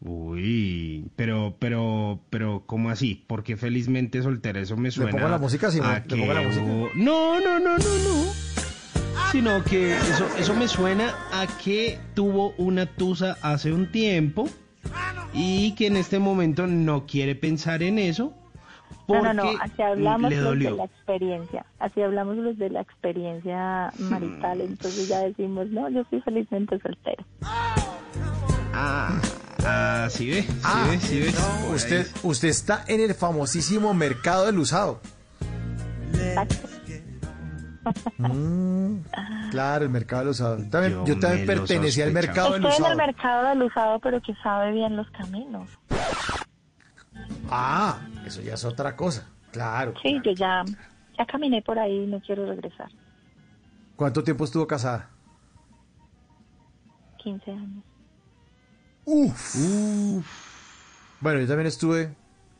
Uy, 0.01 1.11
pero, 1.17 1.55
pero, 1.59 2.19
pero, 2.31 2.63
¿cómo 2.67 2.86
así? 2.97 3.25
Porque 3.27 3.57
felizmente 3.57 4.23
soltera, 4.23 4.61
eso 4.61 4.77
me 4.77 4.91
suena. 4.91 5.13
pongo 5.13 5.29
la 5.29 5.39
música, 5.39 5.71
Simón? 5.71 5.91
a 5.91 5.95
¿Le 6.01 6.03
que 6.07 6.17
pongo 6.17 6.33
la 6.35 6.43
música? 6.43 6.63
No, 6.97 7.41
no, 7.41 7.59
no, 7.61 7.79
no, 7.79 7.79
no. 7.79 8.33
Sino 9.33 9.63
que 9.65 9.93
eso, 9.95 10.27
eso 10.39 10.55
me 10.55 10.69
suena 10.69 11.15
a 11.33 11.47
que 11.63 11.99
tuvo 12.15 12.53
una 12.59 12.87
tusa 12.87 13.37
hace 13.43 13.73
un 13.73 13.91
tiempo 13.91 14.49
y 15.35 15.73
que 15.75 15.87
en 15.89 15.97
este 15.97 16.19
momento 16.19 16.67
no 16.67 17.07
quiere 17.07 17.35
pensar 17.35 17.83
en 17.83 17.99
eso 17.99 18.33
No, 18.91 19.07
porque 19.07 19.35
no, 19.35 19.35
no, 19.35 19.51
así 19.61 19.83
hablamos 19.83 20.31
le 20.31 20.37
los 20.37 20.45
de 20.45 20.49
dolió. 20.51 20.77
la 20.77 20.85
experiencia. 20.85 21.67
Así 21.81 22.01
hablamos 22.03 22.37
los 22.37 22.57
de 22.57 22.71
la 22.71 22.81
experiencia 22.83 23.93
marital. 23.99 24.61
Entonces 24.61 25.09
ya 25.09 25.21
decimos, 25.21 25.69
no, 25.71 25.89
yo 25.91 26.05
soy 26.09 26.21
felizmente 26.23 26.79
soltera. 26.79 27.25
Ah, 28.73 29.21
ah, 29.67 30.07
sí 30.11 30.31
ve, 30.31 30.43
sí 30.43 30.49
Ah, 30.65 30.87
ve, 30.89 30.99
sí 31.01 31.21
ve. 31.21 31.33
Usted, 31.75 32.07
usted 32.23 32.49
está 32.49 32.85
en 32.87 33.01
el 33.01 33.15
famosísimo 33.15 33.93
mercado 33.95 34.47
del 34.47 34.59
usado. 34.59 35.01
Mm, 38.19 38.97
claro, 39.51 39.85
el 39.85 39.91
mercado 39.91 40.23
del 40.23 40.31
usado. 40.31 40.57
También- 40.71 40.93
yo, 40.95 41.05
Yo 41.07 41.19
también 41.21 41.47
pertenecía 41.47 42.05
al 42.05 42.13
mercado 42.13 42.53
del 42.55 42.65
Estoy 42.65 42.71
en 42.71 42.77
el 42.77 42.93
usado. 42.93 42.97
mercado 42.97 43.49
del 43.49 43.63
usado, 43.63 43.99
pero 44.01 44.21
que 44.23 44.35
sabe 44.43 44.73
bien 44.73 44.97
los 44.97 45.09
caminos. 45.11 45.69
Ah, 47.51 48.01
eso 48.27 48.43
ya 48.43 48.55
es 48.55 48.65
otra 48.65 48.97
cosa. 48.97 49.29
Claro. 49.53 49.95
Sí, 50.03 50.21
yo 50.25 50.33
ya, 50.33 50.65
ya 51.17 51.27
caminé 51.27 51.63
por 51.63 51.79
ahí 51.79 52.05
y 52.05 52.07
no 52.07 52.21
quiero 52.21 52.45
regresar. 52.47 52.89
¿Cuánto 53.95 54.23
tiempo 54.25 54.45
estuvo 54.45 54.67
casada? 54.67 55.09
15 57.19 57.51
años. 57.53 57.85
Uf. 59.07 59.57
Bueno, 61.21 61.41
yo 61.41 61.47
también 61.47 61.67
estuve, 61.69 62.15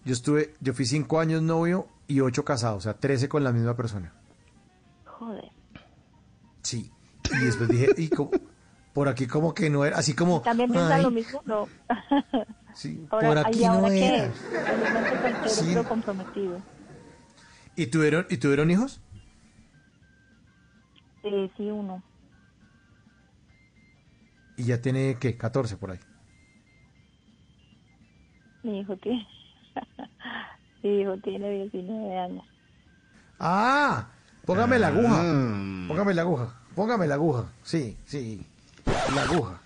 yo 0.05 0.13
estuve, 0.13 0.55
yo 0.61 0.73
fui 0.73 0.87
cinco 0.87 1.21
años 1.21 1.43
novio 1.43 1.89
y 2.07 2.21
ocho 2.21 2.45
casados, 2.45 2.79
o 2.79 2.81
sea, 2.81 2.95
13 2.95 3.29
con 3.29 3.45
la 3.45 3.53
misma 3.53 3.77
persona. 3.77 4.13
Joder. 5.05 5.51
Sí. 6.63 6.91
Y 7.33 7.45
después 7.45 7.69
dije, 7.69 7.89
y 7.97 8.09
como- 8.09 8.31
por 8.95 9.09
aquí 9.09 9.27
como 9.27 9.53
que 9.53 9.69
no 9.69 9.85
era, 9.85 9.99
así 9.99 10.15
como... 10.15 10.41
¿También 10.41 10.71
piensan 10.71 10.93
ay, 10.93 11.03
lo 11.03 11.11
mismo? 11.11 11.43
No. 11.45 11.69
Sí, 12.75 13.07
ahora, 13.11 13.43
por 13.45 13.55
¿y 13.55 13.57
aquí 13.57 13.65
ahora 13.65 13.81
no 13.81 13.89
qué 13.89 14.07
era. 14.07 14.27
es? 14.27 15.53
Sí. 15.53 15.65
pero 15.69 15.89
comprometido. 15.89 16.61
¿Y 17.75 17.87
tuvieron, 17.87 18.27
¿Y 18.29 18.37
tuvieron 18.37 18.71
hijos? 18.71 19.01
Eh, 21.23 21.51
sí, 21.57 21.71
uno. 21.71 22.03
Y 24.59 24.65
ya 24.65 24.83
tiene, 24.83 25.17
¿qué? 25.19 25.39
14 25.39 25.79
por 25.79 25.93
ahí. 25.93 26.01
Mi 28.67 28.81
hijo 28.81 28.97
tiene, 28.97 29.25
mi 30.83 31.01
hijo 31.01 31.17
tiene 31.19 31.49
19 31.51 32.19
años. 32.19 32.45
Ah, 33.39 34.09
póngame 34.45 34.81
la 34.81 34.89
aguja. 34.89 35.21
Ah. 35.21 35.85
Póngame 35.87 36.15
la 36.15 36.23
aguja. 36.23 36.55
Póngame 36.75 37.07
la 37.07 37.15
aguja. 37.15 37.45
Sí, 37.63 37.97
sí. 38.07 38.45
La 39.15 39.23
aguja. 39.23 39.61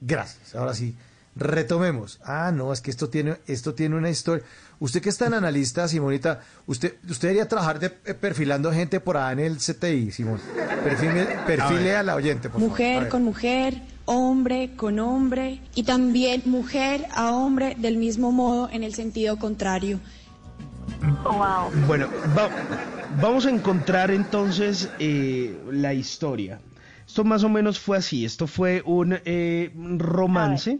Gracias. 0.00 0.56
Ahora 0.56 0.74
sí. 0.74 0.96
Retomemos. 1.36 2.18
Ah, 2.24 2.50
no, 2.52 2.72
es 2.72 2.80
que 2.80 2.90
esto 2.90 3.08
tiene, 3.08 3.36
esto 3.46 3.74
tiene 3.74 3.94
una 3.94 4.10
historia. 4.10 4.44
Usted 4.80 5.00
que 5.00 5.10
es 5.10 5.18
tan 5.18 5.32
analista, 5.32 5.86
Simonita, 5.86 6.40
usted, 6.66 6.96
usted 7.08 7.28
debería 7.28 7.46
trabajar 7.46 7.78
de, 7.78 7.94
eh, 8.06 8.14
perfilando 8.14 8.72
gente 8.72 8.98
por 8.98 9.18
ahí 9.18 9.34
en 9.34 9.38
el 9.38 9.58
CTI, 9.58 10.10
Simón. 10.10 10.40
Perfile, 10.82 11.26
perfile 11.46 11.94
a, 11.94 12.02
la 12.02 12.16
oyente, 12.16 12.48
por 12.48 12.60
favor. 12.60 12.70
Mujer 12.70 13.08
con 13.08 13.22
mujer, 13.22 13.82
hombre 14.06 14.70
con 14.76 14.98
hombre 14.98 15.60
y 15.74 15.82
también 15.82 16.42
mujer 16.46 17.06
a 17.14 17.32
hombre 17.32 17.76
del 17.78 17.96
mismo 17.98 18.32
modo 18.32 18.68
en 18.72 18.82
el 18.82 18.94
sentido 18.94 19.36
contrario. 19.38 20.00
Wow. 21.24 21.70
Bueno, 21.86 22.06
va- 22.36 22.50
vamos 23.20 23.46
a 23.46 23.50
encontrar 23.50 24.10
entonces 24.10 24.88
eh, 24.98 25.56
la 25.70 25.92
historia. 25.94 26.60
Esto 27.06 27.24
más 27.24 27.44
o 27.44 27.48
menos 27.48 27.78
fue 27.78 27.98
así. 27.98 28.24
Esto 28.24 28.46
fue 28.46 28.82
un 28.86 29.18
eh, 29.24 29.70
romance 29.98 30.78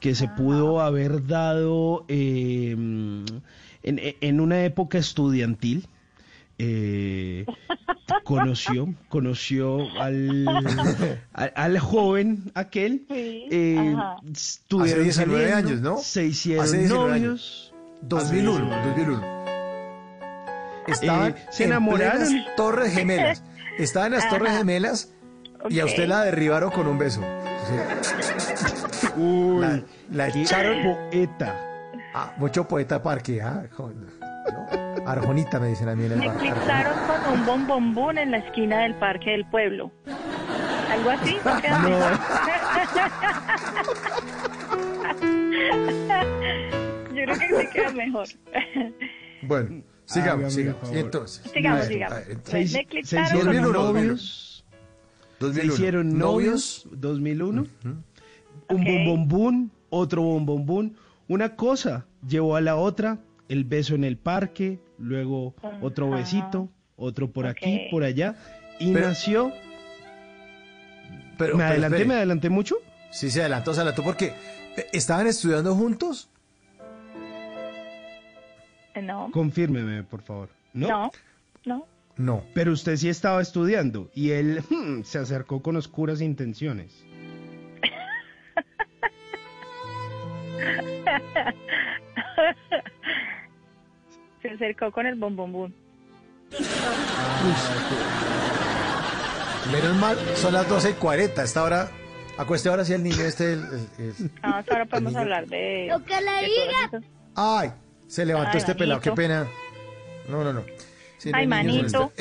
que 0.00 0.14
se 0.14 0.28
pudo 0.28 0.80
haber 0.80 1.26
dado 1.26 2.04
eh, 2.08 2.70
en, 2.70 3.30
en 3.82 4.40
una 4.40 4.64
época 4.64 4.98
estudiantil. 4.98 5.86
Eh, 6.62 7.46
conoció, 8.24 8.92
conoció 9.08 9.78
al, 10.00 10.46
al, 11.32 11.52
al 11.56 11.78
joven 11.78 12.50
aquel. 12.54 13.06
eh, 13.08 13.94
ajá. 13.96 14.16
estuvieron 14.30 15.00
Hace 15.08 15.24
19 15.24 15.42
saliendo, 15.50 15.68
años, 15.68 15.80
¿no? 15.80 15.96
Se 15.98 16.24
hicieron 16.26 16.64
Hace 16.64 16.78
19 16.78 17.20
novios. 17.20 17.72
2001, 18.02 18.68
2001. 18.86 19.40
Estaban 20.86 21.30
Eh, 21.32 21.34
se 21.50 21.64
en 21.64 21.70
enamoraron. 21.70 22.22
plenas 22.26 22.46
Torres 22.56 22.92
Gemelas. 22.94 23.42
Estaban 23.78 24.12
en 24.12 24.18
las 24.18 24.28
Torres 24.28 24.48
Ajá. 24.50 24.58
Gemelas 24.58 25.12
y 25.68 25.80
a 25.80 25.84
usted 25.86 26.08
la 26.08 26.24
derribaron 26.24 26.70
con 26.70 26.86
un 26.86 26.98
beso. 26.98 27.20
Uy, 29.16 29.60
la, 29.60 29.82
la 30.10 30.28
echaron. 30.28 30.82
poeta. 30.82 31.56
Ah, 32.14 32.32
mucho 32.38 32.66
poeta 32.66 33.02
parque. 33.02 33.40
Ah, 33.40 33.62
joder. 33.76 33.96
¿no? 33.96 34.89
Arjonita 35.06 35.58
me 35.58 35.68
dicen 35.68 35.88
a 35.88 35.96
mí 35.96 36.04
en 36.04 36.12
el 36.12 36.18
Me 36.18 36.26
eclipsaron 36.26 36.92
con 37.06 37.32
un 37.40 37.46
bombombón 37.46 38.18
en 38.18 38.30
la 38.30 38.38
esquina 38.38 38.80
del 38.82 38.94
parque 38.94 39.30
del 39.30 39.44
pueblo. 39.46 39.90
¿Algo 40.90 41.10
así? 41.10 41.36
¿No? 41.44 41.50
Yo 47.14 47.24
creo 47.24 47.38
que 47.38 47.60
sí 47.60 47.66
queda 47.72 47.92
mejor. 47.92 48.26
Bueno, 49.42 49.82
sigamos, 50.04 50.34
Hágame 50.34 50.50
sigamos. 50.50 50.92
Y 50.92 50.98
entonces. 50.98 51.50
Sigamos, 51.50 51.78
Bueno, 51.78 51.92
sigamos. 51.94 52.12
a 52.12 52.16
ver, 52.20 52.30
entonces- 52.30 52.52
Me 52.54 52.66
Se, 52.66 52.72
se 52.74 52.80
eclipsaron 52.80 53.24
hicieron 53.26 53.46
con 53.46 53.56
un 53.56 53.62
2001, 53.72 53.92
novios. 53.92 54.64
Se 54.68 55.44
2001. 55.46 55.72
hicieron 55.72 56.18
novios, 56.18 56.88
2001. 56.90 57.60
Un 57.62 58.04
Ok. 58.68 58.80
bombombún, 58.84 59.72
otro 59.88 60.20
bombombún. 60.22 60.94
Una 61.26 61.56
cosa 61.56 62.04
llevó 62.28 62.54
a 62.56 62.60
la 62.60 62.76
otra, 62.76 63.16
el 63.50 63.64
beso 63.64 63.94
en 63.94 64.04
el 64.04 64.16
parque, 64.16 64.78
luego 64.98 65.54
otro 65.82 66.06
Ajá. 66.06 66.16
besito, 66.16 66.68
otro 66.96 67.30
por 67.30 67.46
aquí, 67.46 67.88
por 67.90 68.04
allá. 68.04 68.36
Y 68.78 68.92
Pero- 68.92 69.08
nació... 69.08 69.52
Pero, 71.36 71.56
¿Me 71.56 71.64
pero 71.64 71.70
adelanté, 71.72 72.04
me 72.04 72.14
adelanté 72.14 72.50
mucho? 72.50 72.76
Sí, 73.10 73.30
se 73.30 73.40
adelantó, 73.40 73.74
se 73.74 73.80
adelantó 73.80 74.04
porque 74.04 74.34
eh, 74.76 74.86
estaban 74.92 75.26
estudiando 75.26 75.74
juntos. 75.74 76.28
No, 79.02 79.30
Confírmeme, 79.32 80.02
por 80.04 80.22
favor. 80.22 80.48
¿No? 80.74 80.88
no, 80.88 81.10
no. 81.64 81.86
No. 82.16 82.44
Pero 82.52 82.72
usted 82.72 82.96
sí 82.96 83.08
estaba 83.08 83.40
estudiando 83.40 84.10
y 84.14 84.32
él 84.32 84.62
hmm, 84.70 85.02
se 85.02 85.18
acercó 85.18 85.62
con 85.62 85.76
oscuras 85.76 86.20
intenciones. 86.20 87.02
Se 94.42 94.50
acercó 94.50 94.90
con 94.90 95.06
el 95.06 95.14
bombombón. 95.16 95.74
Menos 99.72 99.96
mal, 99.96 100.16
son 100.36 100.52
las 100.54 100.68
12 100.68 100.90
y 100.90 100.92
40. 100.94 101.42
Esta 101.44 101.62
hora, 101.62 101.90
acueste 102.38 102.68
ahora 102.68 102.84
sí 102.84 102.92
el 102.92 103.02
niño 103.02 103.20
este. 103.22 103.52
El, 103.52 103.60
el- 103.98 104.04
el- 104.18 104.30
Ah, 104.42 104.62
ahora 104.68 104.86
podemos 104.86 105.14
hablar 105.14 105.46
de... 105.46 105.86
Lo 105.90 106.02
que 106.04 106.14
le 106.20 106.46
diga. 106.46 107.02
Ay, 107.36 107.70
se 108.08 108.24
levantó 108.26 108.50
Ay, 108.52 108.58
este 108.58 108.74
pelado, 108.74 109.00
qué 109.00 109.10
manito. 109.10 109.14
pena. 109.22 109.46
No, 110.28 110.42
no, 110.44 110.52
no. 110.52 110.62
Sí, 111.18 111.30
Ay, 111.32 111.46
niños 111.46 111.92
manito. 111.92 112.12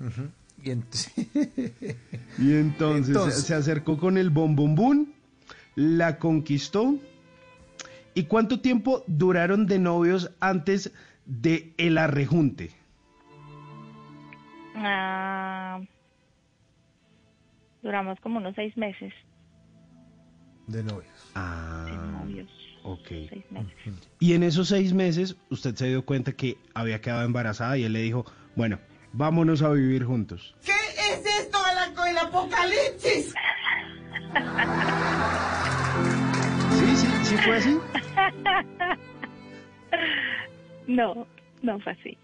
Ujú. 0.00 0.28
Y 0.62 0.70
ent- 0.70 1.96
Y 2.38 2.52
entonces, 2.54 3.08
Entonces. 3.08 3.44
se 3.44 3.54
acercó 3.54 3.98
con 3.98 4.16
el 4.16 4.30
bombombún, 4.30 5.14
la 5.74 6.18
conquistó. 6.18 6.94
¿Y 8.14 8.24
cuánto 8.24 8.60
tiempo 8.60 9.04
duraron 9.06 9.66
de 9.66 9.78
novios 9.78 10.30
antes 10.40 10.90
de 11.26 11.74
el 11.76 11.98
arrejunte? 11.98 12.70
Ah, 14.76 15.80
duramos 17.82 18.18
como 18.20 18.38
unos 18.38 18.54
seis 18.54 18.76
meses 18.76 19.12
de 20.66 20.82
novios. 20.82 21.30
Ah, 21.34 21.86
de 21.86 21.96
novios. 21.96 22.50
ok. 22.82 23.06
Seis 23.08 23.44
meses. 23.50 23.72
Y 24.18 24.34
en 24.34 24.42
esos 24.42 24.68
seis 24.68 24.92
meses, 24.92 25.36
usted 25.50 25.74
se 25.74 25.86
dio 25.86 26.04
cuenta 26.04 26.32
que 26.32 26.58
había 26.74 27.00
quedado 27.00 27.24
embarazada 27.24 27.78
y 27.78 27.84
él 27.84 27.92
le 27.92 28.02
dijo, 28.02 28.24
bueno, 28.54 28.78
vámonos 29.12 29.62
a 29.62 29.70
vivir 29.70 30.04
juntos. 30.04 30.54
¿Qué 30.64 30.72
es 30.72 31.24
esto 31.24 31.58
del 32.04 32.18
apocalipsis? 32.18 33.34
Sí, 36.72 36.96
sí, 36.96 37.06
sí 37.22 37.36
fue 37.38 37.56
así. 37.56 37.78
No, 40.86 41.26
no 41.62 41.80
fue 41.80 41.92
así. 41.92 42.16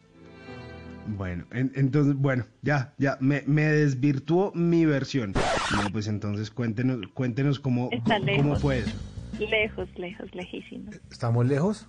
Bueno, 1.06 1.44
en- 1.50 1.72
entonces, 1.74 2.14
bueno, 2.14 2.44
ya, 2.62 2.94
ya, 2.98 3.16
me, 3.20 3.42
me 3.46 3.62
desvirtuó 3.64 4.52
mi 4.54 4.84
versión. 4.86 5.32
No, 5.32 5.90
pues 5.90 6.06
entonces 6.06 6.50
cuéntenos, 6.50 6.98
cuéntenos 7.12 7.58
cómo, 7.58 7.88
Está 7.90 8.18
cómo 8.18 8.26
lejos. 8.26 8.60
fue 8.60 8.78
eso. 8.78 8.92
Lejos, 9.38 9.88
lejos, 9.96 10.32
lejísimo. 10.34 10.90
¿Estamos 11.10 11.46
lejos? 11.46 11.88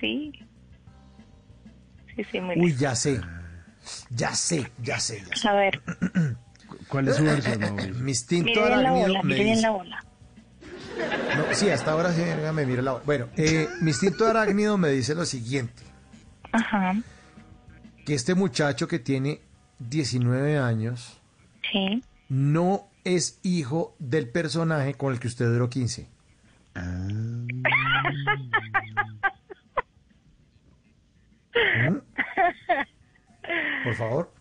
Sí. 0.00 0.32
Sí, 2.14 2.24
sí, 2.30 2.40
muy 2.40 2.56
Uy, 2.56 2.66
lejos. 2.66 2.80
ya 2.80 2.94
sé. 2.94 3.20
Ya 4.10 4.34
sé, 4.34 4.70
ya 4.82 4.98
sé, 5.00 5.22
ya 5.30 5.36
sé. 5.36 5.48
A 5.48 5.54
ver, 5.54 5.80
¿Cuál 6.88 7.08
es 7.08 7.16
su 7.16 7.24
versión, 7.24 7.60
Mauricio? 7.60 7.94
Mi 7.94 8.10
instinto 8.10 8.50
mire 8.50 8.60
bien 8.60 8.70
la 8.70 8.76
arácnido 8.90 9.06
bola, 9.08 9.22
me 9.22 9.34
dice- 9.36 9.62
la 9.62 9.70
bola. 9.70 10.04
No, 11.36 11.54
sí, 11.54 11.70
hasta 11.70 11.92
ahora 11.92 12.12
sí, 12.12 12.22
me 12.54 12.66
miro 12.66 12.82
la 12.82 12.92
bola. 12.92 13.04
Bueno, 13.06 13.26
eh, 13.36 13.68
mi 13.80 13.90
instinto 13.90 14.26
arácnido 14.26 14.76
me 14.76 14.88
dice 14.90 15.14
lo 15.14 15.24
siguiente. 15.24 15.82
Ajá, 16.56 16.94
Que 18.04 18.14
este 18.14 18.34
muchacho 18.34 18.86
que 18.88 18.98
tiene 18.98 19.40
19 19.78 20.58
años 20.58 21.20
sí. 21.72 22.02
no 22.28 22.88
es 23.04 23.38
hijo 23.42 23.94
del 23.98 24.28
personaje 24.30 24.94
con 24.94 25.12
el 25.12 25.20
que 25.20 25.28
usted 25.28 25.46
duró 25.46 25.68
15. 25.68 26.08
¿Mm? 31.54 31.98
Por 33.84 33.94
favor. 33.94 34.32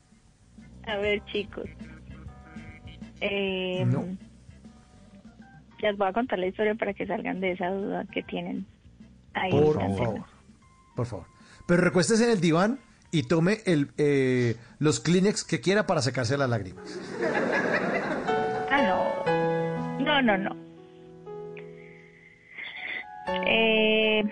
A 0.87 0.97
ver, 0.97 1.23
chicos. 1.25 1.69
Eh, 3.21 3.83
No. 3.87 4.05
Les 5.79 5.97
voy 5.97 6.07
a 6.07 6.13
contar 6.13 6.39
la 6.39 6.47
historia 6.47 6.73
para 6.75 6.93
que 6.93 7.05
salgan 7.05 7.39
de 7.41 7.51
esa 7.51 7.69
duda 7.69 8.05
que 8.11 8.23
tienen 8.23 8.65
ahí. 9.33 9.51
Por 9.51 9.75
favor. 9.75 10.25
Por 10.95 11.05
favor. 11.05 11.25
Pero 11.67 11.81
recuéstese 11.81 12.25
en 12.25 12.31
el 12.31 12.41
diván 12.41 12.79
y 13.11 13.23
tome 13.23 13.59
el, 13.65 13.89
eh, 13.97 14.55
los 14.79 14.99
Kleenex 14.99 15.43
que 15.43 15.61
quiera 15.61 15.87
para 15.87 16.01
sacarse 16.01 16.37
las 16.37 16.49
lágrimas. 16.49 16.99
Ah, 18.69 18.81
no. 18.81 20.05
No, 20.05 20.21
no, 20.21 20.37
no. 20.37 20.55
Eh, 23.47 24.23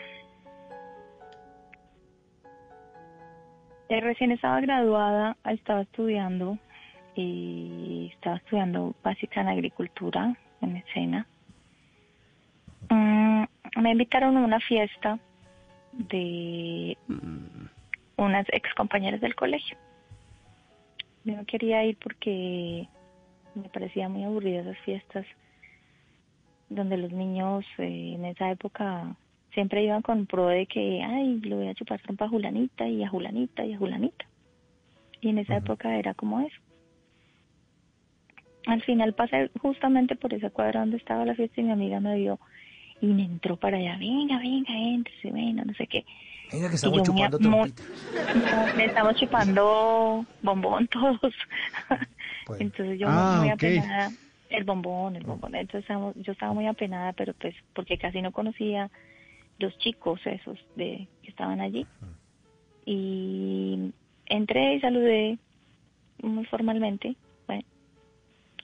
eh, 3.90 4.02
recién 4.02 4.32
estaba 4.32 4.60
graduada, 4.62 5.38
estaba 5.46 5.82
estudiando 5.82 6.58
y 7.16 8.12
estaba 8.14 8.38
estudiando 8.38 8.96
básica 9.04 9.42
en 9.42 9.48
agricultura 9.48 10.36
en 10.62 10.78
escena. 10.78 11.28
Mm, 12.90 13.44
me 13.82 13.92
invitaron 13.92 14.38
a 14.38 14.42
una 14.42 14.60
fiesta 14.60 15.20
de 15.94 16.98
unas 18.18 18.48
ex 18.52 18.74
compañeras 18.76 19.22
del 19.22 19.36
colegio. 19.36 19.78
Yo 21.24 21.36
no 21.36 21.46
quería 21.46 21.84
ir 21.86 21.98
porque 21.98 22.88
me 23.56 23.70
parecía 23.70 24.10
muy 24.10 24.24
aburrida 24.24 24.62
esas 24.62 24.78
fiestas 24.80 25.26
donde 26.70 26.98
los 26.98 27.12
niños 27.12 27.66
eh, 27.78 28.14
en 28.16 28.26
esa 28.26 28.50
época 28.52 29.16
siempre 29.54 29.84
iban 29.84 30.02
con 30.02 30.26
pro 30.26 30.48
de 30.48 30.66
que, 30.66 31.04
ay, 31.04 31.40
le 31.42 31.56
voy 31.56 31.68
a 31.68 31.76
chupar 31.76 32.02
trompa 32.02 32.26
a 32.26 32.30
Julanita 32.30 32.88
y 32.88 33.04
a 33.04 33.10
Julanita 33.10 33.64
y 33.64 33.74
a 33.74 33.78
Julanita. 33.78 34.26
Y 35.22 35.30
en 35.30 35.38
esa 35.38 35.58
época 35.58 35.96
era 35.96 36.14
como 36.14 36.42
eso. 36.42 36.60
Al 38.66 38.82
final 38.82 39.14
pasé 39.14 39.52
justamente 39.62 40.16
por 40.16 40.34
esa 40.34 40.50
cuadra 40.50 40.80
donde 40.80 40.98
estaba 40.98 41.26
la 41.26 41.36
fiesta 41.36 41.62
y 41.62 41.66
mi 41.66 41.72
amiga 41.72 42.00
me 42.00 42.16
vio 42.16 42.40
y 43.04 43.08
me 43.08 43.24
entró 43.26 43.58
para 43.58 43.76
allá, 43.78 43.98
venga, 43.98 44.38
venga, 44.40 44.74
éntrese, 44.78 45.30
bueno, 45.30 45.64
no 45.66 45.74
sé 45.74 45.88
qué. 45.88 46.06
Venga, 46.54 46.68
que 46.70 46.74
Y 46.74 46.76
estamos 46.78 47.02
chupando 47.04 47.38
trompita. 47.38 47.84
no, 48.36 48.68
me 48.78 48.86
estamos 48.86 49.16
chupando 49.16 50.26
bombón 50.42 50.88
todos. 50.88 51.20
Pues. 52.46 52.62
Entonces 52.62 52.98
yo 53.00 53.08
Ah, 53.10 53.36
muy 53.40 53.50
apenada, 53.50 54.12
el 54.50 54.64
bombón, 54.64 55.16
el 55.18 55.24
bombón. 55.24 55.54
Entonces 55.56 55.82
estábamos- 55.82 56.16
yo 56.16 56.32
estaba 56.32 56.54
muy 56.54 56.66
apenada, 56.68 57.12
pero 57.14 57.34
pues 57.34 57.56
porque 57.74 57.98
casi 57.98 58.22
no 58.22 58.32
conocía 58.32 58.90
los 59.60 59.78
chicos 59.80 60.20
esos 60.26 60.58
de 60.76 61.08
que 61.22 61.30
estaban 61.30 61.60
allí. 61.62 61.86
Y 62.86 63.94
entré 64.26 64.76
y 64.76 64.80
saludé 64.82 65.38
muy 66.22 66.46
formalmente, 66.46 67.16
bueno, 67.48 67.64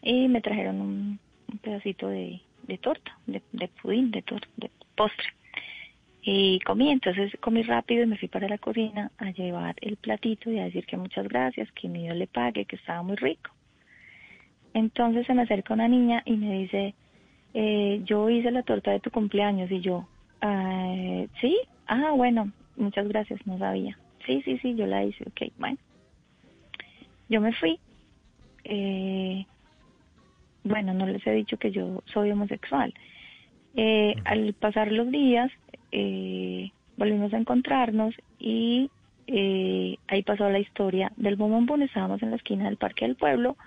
y 0.01 0.27
me 0.27 0.41
trajeron 0.41 0.79
un, 0.81 1.19
un 1.51 1.57
pedacito 1.59 2.07
de, 2.07 2.41
de 2.69 2.77
torta, 2.77 3.11
de, 3.25 3.41
de 3.51 3.67
pudín, 3.81 4.11
de, 4.11 4.23
tor- 4.23 4.47
de 4.55 4.71
postre. 4.95 5.27
Y 6.21 6.59
comí, 6.61 6.89
entonces 6.91 7.31
comí 7.41 7.63
rápido 7.63 8.03
y 8.03 8.07
me 8.07 8.17
fui 8.17 8.27
para 8.29 8.47
la 8.47 8.57
cocina 8.57 9.11
a 9.17 9.31
llevar 9.31 9.75
el 9.81 9.97
platito 9.97 10.51
y 10.51 10.59
a 10.59 10.65
decir 10.65 10.85
que 10.85 10.97
muchas 10.97 11.27
gracias, 11.27 11.71
que 11.73 11.87
mi 11.89 12.03
Dios 12.03 12.15
le 12.15 12.27
pague, 12.27 12.65
que 12.65 12.75
estaba 12.77 13.01
muy 13.03 13.15
rico. 13.17 13.51
Entonces 14.73 15.25
se 15.25 15.33
me 15.33 15.43
acerca 15.43 15.73
una 15.73 15.87
niña 15.87 16.21
y 16.25 16.33
me 16.37 16.59
dice, 16.59 16.93
eh, 17.53 18.01
yo 18.05 18.29
hice 18.29 18.51
la 18.51 18.63
torta 18.63 18.91
de 18.91 18.99
tu 18.99 19.11
cumpleaños 19.11 19.71
y 19.71 19.81
yo, 19.81 20.07
"Ah, 20.41 21.25
sí, 21.41 21.57
ah, 21.87 22.11
bueno, 22.15 22.51
muchas 22.75 23.07
gracias, 23.07 23.39
no 23.47 23.57
sabía. 23.57 23.97
Sí, 24.25 24.41
sí, 24.43 24.57
sí, 24.59 24.75
yo 24.75 24.85
la 24.85 25.03
hice, 25.03 25.23
ok, 25.27 25.51
bueno. 25.57 25.77
Yo 27.29 27.41
me 27.41 27.53
fui. 27.53 27.79
Eh, 28.65 29.45
bueno, 30.69 30.93
no 30.93 31.05
les 31.05 31.25
he 31.27 31.31
dicho 31.31 31.57
que 31.57 31.71
yo 31.71 32.03
soy 32.05 32.31
homosexual. 32.31 32.93
Eh, 33.75 34.15
al 34.23 34.53
pasar 34.53 34.91
los 34.91 35.11
días, 35.11 35.51
eh, 35.91 36.71
volvimos 36.97 37.33
a 37.33 37.37
encontrarnos 37.37 38.15
y 38.39 38.89
eh, 39.27 39.97
ahí 40.07 40.23
pasó 40.23 40.49
la 40.49 40.59
historia 40.59 41.11
del 41.17 41.35
bombón. 41.35 41.81
Estábamos 41.81 42.21
en 42.23 42.31
la 42.31 42.37
esquina 42.37 42.65
del 42.65 42.77
Parque 42.77 43.05
del 43.05 43.15
Pueblo 43.15 43.57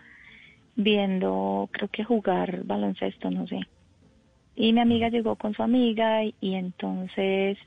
viendo, 0.77 1.69
creo 1.73 1.89
que 1.89 2.05
jugar 2.05 2.65
baloncesto, 2.65 3.31
no 3.31 3.47
sé. 3.47 3.61
Y 4.55 4.73
mi 4.73 4.81
amiga 4.81 5.09
llegó 5.09 5.37
con 5.37 5.55
su 5.55 5.63
amiga 5.63 6.25
y, 6.25 6.35
y 6.41 6.55
entonces 6.55 7.59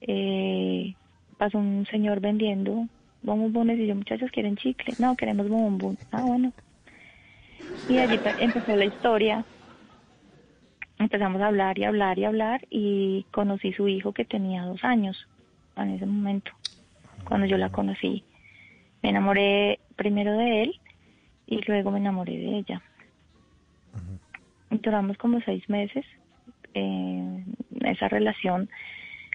eh, 0.00 0.94
pasó 1.38 1.58
un 1.58 1.86
señor 1.90 2.20
vendiendo 2.20 2.88
bombones 3.22 3.78
y 3.78 3.86
yo, 3.86 3.94
muchachos, 3.94 4.30
¿quieren 4.30 4.56
chicle? 4.56 4.94
No, 4.98 5.16
queremos 5.16 5.48
bombón. 5.48 5.96
Ah, 6.12 6.22
bueno. 6.22 6.52
Y 7.88 7.98
allí 7.98 8.18
pe- 8.18 8.34
empezó 8.38 8.76
la 8.76 8.84
historia. 8.86 9.44
Empezamos 10.98 11.40
a 11.42 11.48
hablar 11.48 11.78
y 11.78 11.84
hablar 11.84 12.18
y 12.18 12.24
hablar 12.24 12.66
y 12.70 13.26
conocí 13.30 13.72
su 13.72 13.88
hijo 13.88 14.12
que 14.12 14.24
tenía 14.24 14.62
dos 14.62 14.82
años 14.84 15.28
en 15.76 15.90
ese 15.90 16.06
momento, 16.06 16.52
cuando 17.24 17.46
yo 17.46 17.58
la 17.58 17.70
conocí. 17.70 18.24
Me 19.02 19.10
enamoré 19.10 19.80
primero 19.96 20.32
de 20.36 20.62
él 20.62 20.80
y 21.46 21.60
luego 21.66 21.90
me 21.90 21.98
enamoré 21.98 22.38
de 22.38 22.58
ella. 22.58 22.82
Duramos 24.70 25.16
como 25.18 25.40
seis 25.42 25.68
meses 25.68 26.04
eh, 26.74 27.44
esa 27.82 28.08
relación 28.08 28.68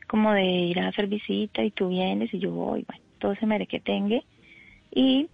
como 0.07 0.33
de 0.33 0.43
ir 0.43 0.79
a 0.79 0.87
hacer 0.87 1.07
visita 1.07 1.63
y 1.63 1.71
tú 1.71 1.89
vienes 1.89 2.33
y 2.33 2.39
yo 2.39 2.51
voy, 2.51 2.83
bueno, 2.87 3.03
todo 3.19 3.35
se 3.35 3.45
mere 3.45 3.67
que 3.67 3.79
tenga 3.79 4.21
y 4.91 5.29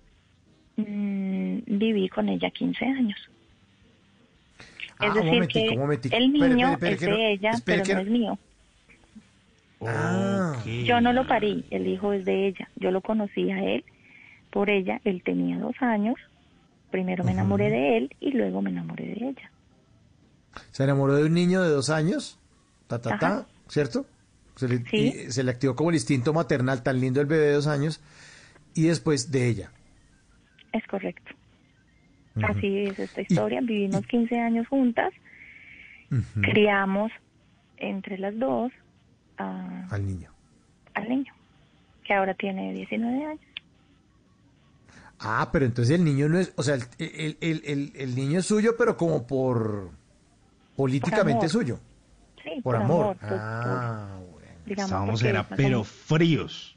mm, 0.77 1.57
viví 1.67 2.09
con 2.09 2.29
ella 2.29 2.49
15 2.51 2.85
años. 2.85 3.19
Ah, 4.99 5.07
es 5.07 5.11
un 5.11 5.15
decir 5.15 5.33
momentico, 5.33 5.65
que 5.67 5.73
un 5.75 5.79
momentico. 5.79 6.15
el 6.15 6.31
niño 6.33 6.71
espere, 6.73 6.93
espere, 6.93 6.93
es 6.93 6.99
que 6.99 7.05
de 7.05 7.11
no- 7.11 7.17
ella, 7.17 7.51
espere, 7.51 7.77
pero 7.77 7.83
que 7.83 7.93
no 7.95 7.99
es 8.01 8.07
mío. 8.07 8.39
Ah. 9.81 10.55
Yo 10.85 11.01
no 11.01 11.13
lo 11.13 11.27
parí, 11.27 11.65
el 11.69 11.87
hijo 11.87 12.13
es 12.13 12.25
de 12.25 12.47
ella. 12.47 12.69
Yo 12.77 12.91
lo 12.91 13.01
conocí 13.01 13.51
a 13.51 13.63
él 13.63 13.83
por 14.51 14.69
ella, 14.69 15.01
él 15.03 15.21
tenía 15.23 15.57
dos 15.59 15.75
años. 15.81 16.15
Primero 16.91 17.23
me 17.25 17.31
enamoré 17.33 17.69
de 17.69 17.97
él 17.97 18.15
y 18.21 18.31
luego 18.31 18.61
me 18.61 18.69
enamoré 18.69 19.05
de 19.07 19.27
ella. 19.29 19.51
Se 20.71 20.83
enamoró 20.83 21.15
de 21.15 21.25
un 21.25 21.33
niño 21.33 21.61
de 21.61 21.69
dos 21.69 21.89
años, 21.89 22.39
ta, 22.87 23.01
ta, 23.01 23.17
ta. 23.19 23.45
¿cierto? 23.67 24.05
Se 24.55 24.69
le, 24.69 24.77
Sí. 24.89 24.97
y 25.27 25.31
se 25.31 25.43
le 25.43 25.51
activó 25.51 25.75
como 25.75 25.89
el 25.89 25.97
instinto 25.97 26.31
maternal 26.33 26.81
tan 26.83 27.01
lindo 27.01 27.19
el 27.19 27.27
bebé 27.27 27.47
de 27.47 27.53
dos 27.53 27.67
años 27.67 27.99
y 28.73 28.83
después 28.83 29.29
de 29.31 29.49
ella. 29.49 29.71
Es 30.75 30.85
correcto. 30.87 31.31
Así 32.43 32.79
es 32.79 32.99
esta 32.99 33.21
historia. 33.21 33.61
Vivimos 33.61 34.05
15 34.07 34.37
años 34.39 34.67
juntas, 34.67 35.13
criamos 36.41 37.11
entre 37.77 38.17
las 38.17 38.37
dos 38.37 38.71
a- 39.37 39.87
Al 39.89 40.05
niño. 40.05 40.29
al 40.95 41.07
niño, 41.09 41.33
que 42.03 42.13
ahora 42.13 42.33
tiene 42.33 42.73
19 42.73 43.25
años. 43.25 43.39
Ah, 45.19 45.49
pero 45.51 45.65
entonces 45.65 45.95
el 45.97 46.03
niño 46.03 46.27
no 46.27 46.37
es, 46.39 46.51
o 46.57 46.63
sea, 46.63 46.75
el, 46.75 46.83
el, 46.99 47.37
el, 47.39 47.61
el- 47.65 47.91
el 47.95 48.15
niño 48.15 48.39
es 48.39 48.45
suyo, 48.45 48.75
pero 48.77 48.97
como 48.97 49.25
por 49.25 49.91
políticamente 50.75 51.45
amor. 51.45 51.49
suyo. 51.49 51.79
Sí, 52.43 52.49
Por 52.61 52.75
por, 52.75 52.75
amor. 52.75 53.17
por- 53.17 53.29
por- 53.29 53.37
Ah, 53.39 54.19
digamos, 54.65 54.89
Estábamos 54.91 55.23
era 55.23 55.47
pero 55.47 55.83
fríos. 55.85 56.74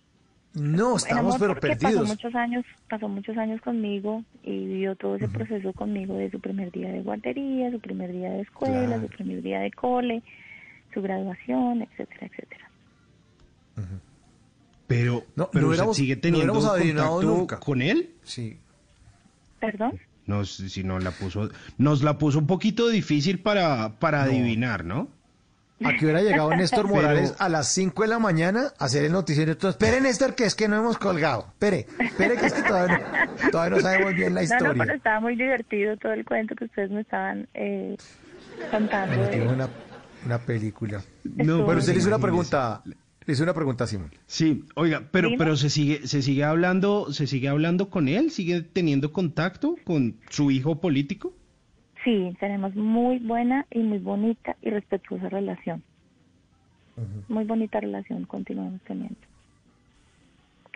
No, 0.58 0.90
en 0.92 0.96
estamos 0.96 1.34
amor 1.36 1.38
pero 1.38 1.52
porque 1.54 1.68
Pasó 1.68 1.80
perdidos. 1.80 2.08
muchos 2.08 2.34
años, 2.34 2.64
pasó 2.88 3.08
muchos 3.08 3.36
años 3.36 3.60
conmigo 3.60 4.24
y 4.42 4.50
vivió 4.66 4.96
todo 4.96 5.16
ese 5.16 5.28
proceso 5.28 5.72
conmigo 5.72 6.16
de 6.16 6.30
su 6.30 6.40
primer 6.40 6.70
día 6.72 6.90
de 6.92 7.00
guardería, 7.02 7.70
su 7.70 7.80
primer 7.80 8.12
día 8.12 8.30
de 8.30 8.42
escuela, 8.42 8.86
Claro. 8.86 9.02
su 9.02 9.08
primer 9.08 9.42
día 9.42 9.60
de 9.60 9.70
cole, 9.72 10.22
su 10.94 11.02
graduación, 11.02 11.82
etcétera, 11.82 12.26
etcétera. 12.26 12.70
Pero, 14.86 15.24
No, 15.36 15.50
pero 15.50 15.62
no 15.66 15.68
hubiéramos- 15.70 15.96
sigue 15.96 16.16
no 16.16 16.20
teniendo 16.22 16.70
adivinado 16.72 17.10
contacto 17.16 17.36
nunca. 17.36 17.60
con 17.60 17.82
él. 17.82 18.10
Sí. 18.22 18.58
¿Perdón? 19.60 19.98
Nos, 20.26 20.50
si 20.56 20.82
nos 20.84 21.02
la 21.04 21.10
puso, 21.10 21.50
nos 21.78 22.02
la 22.02 22.18
puso 22.18 22.38
un 22.38 22.46
poquito 22.46 22.88
difícil 22.88 23.38
para, 23.40 23.98
para 23.98 24.22
adivinar, 24.24 24.84
¿no? 24.84 25.08
¿A 25.84 25.94
qué 25.96 26.06
hora 26.06 26.22
llegado 26.22 26.50
Néstor 26.56 26.82
Pero- 26.86 26.94
Morales 26.94 27.34
a 27.38 27.48
las 27.48 27.68
5 27.68 28.02
de 28.02 28.08
la 28.08 28.18
mañana 28.18 28.72
a 28.78 28.84
hacer 28.86 29.04
el 29.04 29.12
noticiero? 29.12 29.52
Entonces, 29.52 29.80
espere, 29.80 30.00
Néstor, 30.00 30.34
que 30.34 30.44
es 30.44 30.54
que 30.54 30.66
no 30.68 30.76
hemos 30.76 30.98
colgado. 30.98 31.46
Espere, 31.48 31.86
espere, 32.00 32.36
que 32.36 32.46
es 32.46 32.52
que 32.54 32.62
todavía 32.62 32.98
no, 33.44 33.50
todavía 33.50 33.76
no 33.76 33.82
sabemos 33.82 34.14
bien 34.14 34.34
la 34.34 34.42
No, 34.42 34.48
no, 34.48 34.54
historia. 34.54 34.84
pero 34.84 34.96
estaba 34.96 35.20
muy 35.20 35.36
divertido 35.36 35.96
todo 35.98 36.12
el 36.12 36.24
cuento 36.24 36.54
que 36.56 36.64
ustedes 36.64 36.90
me 36.90 37.02
estaban 37.02 37.48
eh, 37.54 37.96
contando. 38.70 39.16
Me 39.30 39.48
una, 39.48 39.68
una 40.26 40.38
película. 40.38 41.02
No, 41.24 41.62
bueno, 41.64 41.80
usted 41.80 41.92
le 41.92 41.98
hizo 42.00 42.08
una 42.08 42.18
pregunta, 42.18 42.82
le 42.84 43.32
hizo 43.32 43.42
una 43.44 43.54
pregunta 43.54 43.84
a 43.84 43.86
Simón. 43.86 44.10
Sí, 44.26 44.64
oiga, 44.74 45.02
pero, 45.10 45.30
pero 45.38 45.56
se 45.56 45.70
sigue, 45.70 46.06
se 46.06 46.22
sigue 46.22 46.44
hablando, 46.44 47.12
se 47.12 47.26
sigue 47.26 47.48
hablando 47.48 47.88
con 47.90 48.08
él, 48.08 48.30
sigue 48.30 48.62
teniendo 48.62 49.12
contacto 49.12 49.76
con 49.84 50.16
su 50.30 50.50
hijo 50.50 50.80
político. 50.80 51.34
Sí, 52.08 52.34
tenemos 52.40 52.74
muy 52.74 53.18
buena 53.18 53.66
y 53.70 53.80
muy 53.80 53.98
bonita 53.98 54.56
y 54.62 54.70
respetuosa 54.70 55.28
relación. 55.28 55.82
Muy 57.28 57.44
bonita 57.44 57.80
relación 57.80 58.24
continuamos 58.24 58.80
teniendo. 58.84 59.20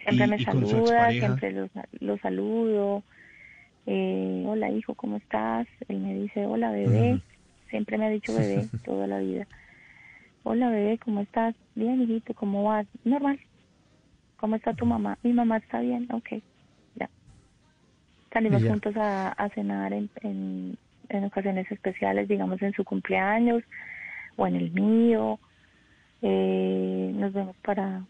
Siempre 0.03 0.27
¿Y- 0.27 0.29
me 0.29 0.37
y 0.37 0.45
saluda, 0.45 1.11
siempre 1.11 1.53
lo, 1.53 1.71
lo 2.01 2.19
saludo. 2.19 3.03
Eh, 3.87 4.45
hola 4.47 4.71
hijo, 4.73 4.95
¿cómo 4.95 5.17
estás? 5.17 5.67
Él 5.89 6.01
me 6.01 6.13
dice, 6.17 6.45
hola 6.45 6.71
bebé. 6.71 7.23
Siempre 7.71 7.97
me 7.97 8.05
ha 8.05 8.11
dicho 8.11 8.35
bebé 8.35 8.69
toda 8.85 9.07
la 9.07 9.21
vida. 9.21 9.49
Hola 10.43 10.69
bebé, 10.69 10.99
¿cómo 10.99 11.23
estás? 11.23 11.55
Bien, 11.75 12.03
hijito, 12.03 12.35
¿cómo 12.35 12.65
vas? 12.65 12.87
Normal. 13.05 13.41
¿Cómo 14.37 14.57
está 14.57 14.75
tu 14.75 14.85
mamá? 14.85 15.19
Mi 15.23 15.33
mamá 15.33 15.57
está 15.57 15.81
bien, 15.81 16.09
ok. 16.13 16.43
Ya. 16.97 17.09
Salimos 18.31 18.63
ya. 18.63 18.69
juntos 18.69 18.95
a, 18.99 19.29
a 19.31 19.49
cenar 19.55 19.95
en, 19.95 20.11
en, 20.21 20.77
en 21.09 21.25
ocasiones 21.25 21.71
especiales, 21.71 22.29
digamos 22.29 22.61
en 22.63 22.73
su 22.73 22.85
cumpleaños 22.85 23.63
o 24.37 24.47
en 24.47 24.57
el 24.57 24.71
mío. 24.71 25.39
Eh, 26.23 27.13
nos 27.15 27.33
vemos 27.33 27.57
para, 27.65 28.05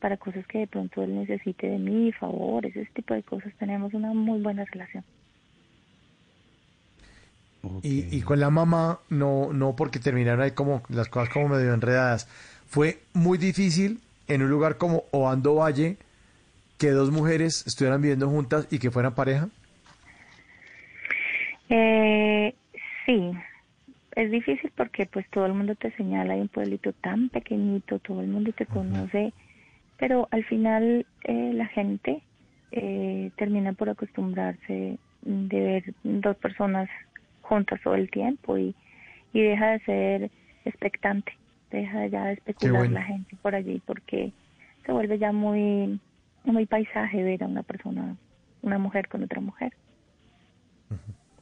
para 0.00 0.16
cosas 0.16 0.46
que 0.46 0.58
de 0.58 0.66
pronto 0.66 1.02
él 1.02 1.14
necesite 1.14 1.68
de 1.68 1.78
mí, 1.78 2.12
favores, 2.12 2.74
ese 2.76 2.90
tipo 2.92 3.14
de 3.14 3.22
cosas. 3.22 3.52
Tenemos 3.58 3.94
una 3.94 4.12
muy 4.12 4.40
buena 4.40 4.64
relación. 4.64 5.04
Y, 7.82 8.16
y 8.16 8.22
con 8.22 8.38
la 8.38 8.50
mamá, 8.50 9.00
no, 9.10 9.52
no 9.52 9.74
porque 9.74 9.98
terminaron 9.98 10.40
ahí 10.40 10.52
como 10.52 10.82
las 10.88 11.08
cosas 11.08 11.28
como 11.30 11.48
medio 11.48 11.74
enredadas. 11.74 12.28
Fue 12.66 13.00
muy 13.14 13.36
difícil 13.38 14.00
en 14.28 14.42
un 14.42 14.50
lugar 14.50 14.76
como 14.76 15.04
Obando 15.10 15.56
Valle 15.56 15.96
que 16.78 16.90
dos 16.90 17.10
mujeres 17.10 17.66
estuvieran 17.66 18.00
viviendo 18.00 18.28
juntas 18.28 18.68
y 18.70 18.78
que 18.78 18.90
fueran 18.90 19.14
pareja. 19.14 19.48
Eh, 21.68 22.54
sí, 23.04 23.32
es 24.16 24.30
difícil 24.30 24.72
porque 24.76 25.06
pues 25.06 25.28
todo 25.30 25.46
el 25.46 25.54
mundo 25.54 25.74
te 25.74 25.90
señala, 25.92 26.34
hay 26.34 26.40
un 26.40 26.48
pueblito 26.48 26.92
tan 26.92 27.28
pequeñito, 27.28 27.98
todo 27.98 28.20
el 28.20 28.28
mundo 28.28 28.52
te 28.52 28.66
conoce, 28.66 29.32
pero 29.98 30.28
al 30.30 30.44
final 30.44 31.06
eh, 31.24 31.52
la 31.54 31.66
gente 31.66 32.22
eh, 32.72 33.30
termina 33.36 33.72
por 33.74 33.90
acostumbrarse 33.90 34.98
de 35.22 35.60
ver 35.60 35.94
dos 36.02 36.36
personas 36.36 36.88
juntas 37.42 37.80
todo 37.82 37.94
el 37.94 38.10
tiempo 38.10 38.58
y, 38.58 38.74
y 39.32 39.42
deja 39.42 39.70
de 39.72 39.78
ser 39.80 40.30
expectante, 40.64 41.32
deja 41.70 42.06
ya 42.06 42.24
de 42.26 42.32
especular 42.34 42.78
bueno. 42.78 42.94
la 42.94 43.02
gente 43.02 43.36
por 43.42 43.54
allí 43.54 43.80
porque 43.86 44.32
se 44.84 44.92
vuelve 44.92 45.18
ya 45.18 45.32
muy, 45.32 46.00
muy 46.44 46.66
paisaje 46.66 47.22
ver 47.22 47.44
a 47.44 47.46
una 47.46 47.62
persona, 47.62 48.16
una 48.62 48.78
mujer 48.78 49.08
con 49.08 49.22
otra 49.22 49.40
mujer. 49.40 49.72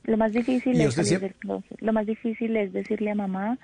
Lo 0.07 0.17
más 0.17 0.33
difícil 0.33 0.77
¿Y 0.77 0.83
es 0.83 0.89
usted 0.89 1.03
salir 1.03 1.19
siempre- 1.19 1.29
del 1.29 1.39
closet. 1.39 1.83
Lo 1.83 1.93
más 1.93 2.07
difícil 2.07 2.57
es 2.57 2.73
decirle 2.73 3.11
a 3.11 3.15
mamá, 3.15 3.59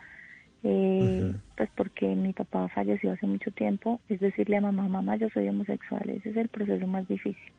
eh, 0.65 1.33
pues 1.57 1.71
porque 1.77 2.07
mi 2.15 2.33
papá 2.33 2.69
falleció 2.69 3.13
hace 3.13 3.27
mucho 3.27 3.51
tiempo, 3.53 4.01
es 4.09 4.21
decirle 4.21 4.57
a 4.57 4.61
mamá, 4.61 4.89
mamá, 4.89 5.17
yo 5.17 5.29
soy 5.31 5.49
homosexual. 5.49 6.09
Ese 6.11 6.31
es 6.31 6.37
el 6.37 6.49
proceso 6.49 6.87
más 6.87 7.07
difícil. 7.09 7.53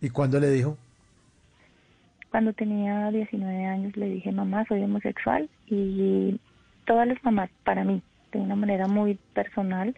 ¿Y 0.00 0.08
cuándo 0.10 0.38
le 0.40 0.50
dijo? 0.50 0.78
Cuando 2.30 2.52
tenía 2.52 3.10
19 3.10 3.64
años 3.66 3.96
le 3.96 4.08
dije, 4.08 4.30
mamá, 4.30 4.64
soy 4.68 4.82
homosexual 4.82 5.48
y 5.66 6.38
todas 6.86 7.08
las 7.08 7.22
mamás, 7.24 7.50
para 7.64 7.82
mí, 7.84 8.02
de 8.32 8.38
una 8.38 8.54
manera 8.56 8.86
muy 8.86 9.18
personal 9.34 9.96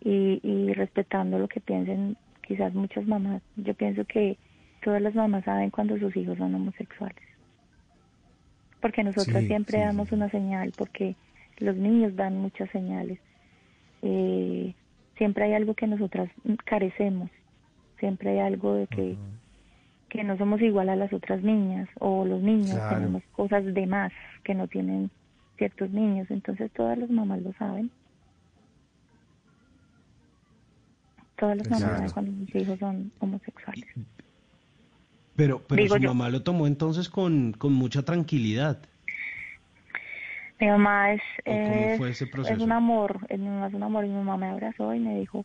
y, 0.00 0.38
y 0.42 0.72
respetando 0.74 1.38
lo 1.38 1.48
que 1.48 1.60
piensen 1.60 2.16
quizás 2.46 2.72
muchas 2.74 3.06
mamás, 3.06 3.42
yo 3.56 3.74
pienso 3.74 4.04
que 4.04 4.36
todas 4.84 5.00
las 5.02 5.14
mamás 5.14 5.44
saben 5.44 5.70
cuando 5.70 5.98
sus 5.98 6.14
hijos 6.16 6.36
son 6.38 6.54
homosexuales. 6.54 7.24
Porque 8.80 9.02
nosotros 9.02 9.38
Sí, 9.40 9.46
siempre 9.46 9.78
sí, 9.78 9.84
damos 9.84 10.12
una 10.12 10.28
señal, 10.30 10.72
porque 10.76 11.16
los 11.58 11.74
niños 11.74 12.14
dan 12.16 12.36
muchas 12.36 12.68
señales. 12.70 13.18
Eh, 14.02 14.74
siempre 15.16 15.44
hay 15.44 15.54
algo 15.54 15.72
que 15.74 15.86
nosotras 15.86 16.28
carecemos, 16.66 17.30
siempre 17.98 18.30
hay 18.32 18.38
algo 18.40 18.74
de 18.74 18.86
que, 18.88 19.16
que 20.10 20.22
no 20.22 20.36
somos 20.36 20.60
igual 20.60 20.90
a 20.90 20.96
las 20.96 21.12
otras 21.14 21.42
niñas 21.42 21.88
o 21.98 22.26
los 22.26 22.42
niños 22.42 22.72
Claro. 22.74 22.96
tenemos 22.96 23.22
cosas 23.32 23.64
de 23.64 23.86
más 23.86 24.12
que 24.44 24.54
no 24.54 24.68
tienen 24.68 25.10
ciertos 25.56 25.90
niños, 25.90 26.30
entonces 26.30 26.70
todas 26.72 26.98
las 26.98 27.08
mamás 27.08 27.40
lo 27.40 27.54
saben. 27.54 27.90
Todas 31.36 31.56
las 31.56 31.70
mamás 31.70 31.88
Claro. 31.96 32.12
cuando 32.12 32.46
sus 32.46 32.54
hijos 32.62 32.78
son 32.78 33.10
homosexuales. 33.20 33.86
Pero, 35.36 35.62
pero 35.66 35.82
Digo 35.82 35.96
su 35.96 36.02
yo. 36.02 36.08
mamá 36.10 36.28
lo 36.30 36.42
tomó 36.42 36.66
entonces 36.66 37.08
con, 37.08 37.52
con 37.52 37.72
mucha 37.72 38.02
tranquilidad. 38.02 38.78
Mi 40.60 40.68
mamá 40.68 41.12
es, 41.12 41.22
es, 41.44 41.98
fue 41.98 42.10
ese 42.10 42.24
es 42.48 42.58
un 42.60 42.72
amor, 42.72 43.18
es, 43.28 43.38
mi 43.38 43.48
mamá 43.48 43.66
es 43.66 43.74
un 43.74 43.82
amor 43.82 44.04
y 44.04 44.08
mi 44.08 44.14
mamá 44.14 44.36
me 44.36 44.46
abrazó 44.46 44.94
y 44.94 45.00
me 45.00 45.18
dijo, 45.18 45.44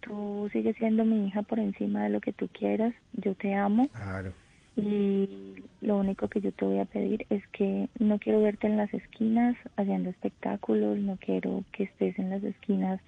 tú 0.00 0.48
sigues 0.52 0.74
siendo 0.78 1.04
mi 1.04 1.28
hija 1.28 1.42
por 1.42 1.58
encima 1.58 2.02
de 2.04 2.08
lo 2.10 2.20
que 2.20 2.32
tú 2.32 2.48
quieras, 2.48 2.94
yo 3.12 3.34
te 3.34 3.54
amo 3.54 3.88
Claro. 3.88 4.32
y 4.74 5.56
lo 5.82 5.98
único 5.98 6.28
que 6.28 6.40
yo 6.40 6.50
te 6.52 6.64
voy 6.64 6.78
a 6.78 6.86
pedir 6.86 7.26
es 7.28 7.46
que 7.48 7.88
no 7.98 8.18
quiero 8.18 8.40
verte 8.40 8.66
en 8.66 8.78
las 8.78 8.92
esquinas 8.94 9.54
haciendo 9.76 10.08
espectáculos, 10.10 10.96
no 10.98 11.18
quiero 11.18 11.62
que 11.72 11.84
estés 11.84 12.18
en 12.18 12.30
las 12.30 12.42
esquinas 12.42 13.00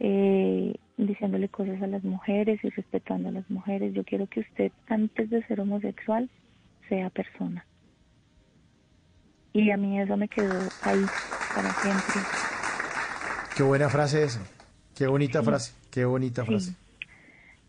eh, 0.00 0.74
diciéndole 0.96 1.48
cosas 1.48 1.80
a 1.82 1.86
las 1.86 2.04
mujeres 2.04 2.58
y 2.62 2.70
respetando 2.70 3.28
a 3.28 3.32
las 3.32 3.48
mujeres. 3.50 3.94
Yo 3.94 4.04
quiero 4.04 4.26
que 4.26 4.40
usted, 4.40 4.72
antes 4.88 5.30
de 5.30 5.42
ser 5.46 5.60
homosexual, 5.60 6.28
sea 6.88 7.10
persona. 7.10 7.64
Y 9.52 9.70
a 9.70 9.76
mí 9.76 10.00
eso 10.00 10.16
me 10.16 10.28
quedó 10.28 10.54
ahí 10.82 11.04
para 11.54 11.70
siempre. 11.72 12.20
Qué 13.56 13.62
buena 13.62 13.88
frase 13.88 14.24
esa. 14.24 14.40
Qué 14.96 15.06
bonita 15.06 15.40
Sí. 15.40 15.44
frase. 15.46 15.74
Qué 15.90 16.04
bonita 16.04 16.42
Sí. 16.42 16.48
frase. 16.48 16.74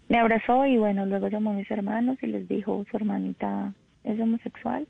Me 0.07 0.17
abrazó 0.19 0.65
y 0.65 0.77
bueno, 0.77 1.05
luego 1.05 1.27
llamó 1.27 1.51
a 1.51 1.53
mis 1.53 1.69
hermanos 1.69 2.17
y 2.21 2.27
les 2.27 2.47
dijo, 2.47 2.83
su 2.89 2.97
hermanita 2.97 3.73
es 4.03 4.19
homosexual. 4.19 4.87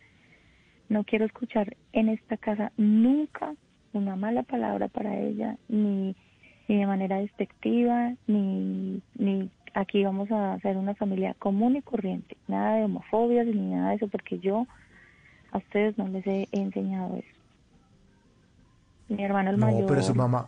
No 0.88 1.04
quiero 1.04 1.26
escuchar 1.26 1.76
en 1.94 2.10
esta 2.10 2.38
casa 2.38 2.72
nunca 2.78 3.54
una 3.94 4.16
mala 4.16 4.44
palabra 4.44 4.88
para 4.88 5.18
ella, 5.18 5.58
ni, 5.68 6.16
ni 6.70 6.78
de 6.78 6.86
manera 6.88 7.18
despectiva, 7.18 8.14
ni, 8.28 9.02
ni 9.16 9.50
aquí 9.74 10.04
vamos 10.06 10.32
a 10.32 10.58
ser 10.60 10.78
una 10.78 10.96
familia 10.96 11.34
común 11.40 11.76
y 11.76 11.82
corriente. 11.82 12.38
Nada 12.48 12.76
de 12.76 12.84
homofobias 12.86 13.46
ni 13.48 13.72
nada 13.72 13.90
de 13.90 13.96
eso, 13.98 14.08
porque 14.08 14.40
yo 14.40 14.66
a 15.52 15.58
ustedes 15.58 15.98
no 15.98 16.08
les 16.08 16.26
he 16.28 16.48
enseñado 16.54 17.18
eso. 17.18 17.28
Mi 19.10 19.24
hermano 19.24 19.50
el 19.50 19.58
No, 19.60 19.66
mayor. 19.66 19.88
pero 19.88 20.02
su 20.04 20.14
mamá, 20.16 20.48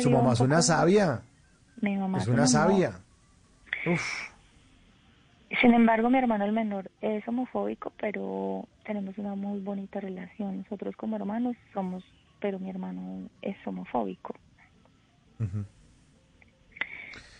su 0.00 0.08
mamá 0.10 0.28
un 0.28 0.32
es 0.34 0.40
una 0.40 0.62
sabia. 0.62 1.20
Mi 1.82 1.96
mamá 1.96 2.18
Es 2.18 2.28
un 2.28 2.34
una 2.34 2.46
sabia. 2.46 2.92
Sin 5.60 5.74
embargo, 5.74 6.10
mi 6.10 6.18
hermano 6.18 6.44
el 6.44 6.52
menor 6.52 6.90
es 7.00 7.26
homofóbico, 7.28 7.92
pero 8.00 8.66
tenemos 8.84 9.18
una 9.18 9.34
muy 9.34 9.60
bonita 9.60 10.00
relación. 10.00 10.58
Nosotros 10.58 10.96
como 10.96 11.16
hermanos 11.16 11.56
somos, 11.72 12.04
pero 12.40 12.58
mi 12.58 12.70
hermano 12.70 13.28
es 13.42 13.56
homofóbico. 13.66 14.34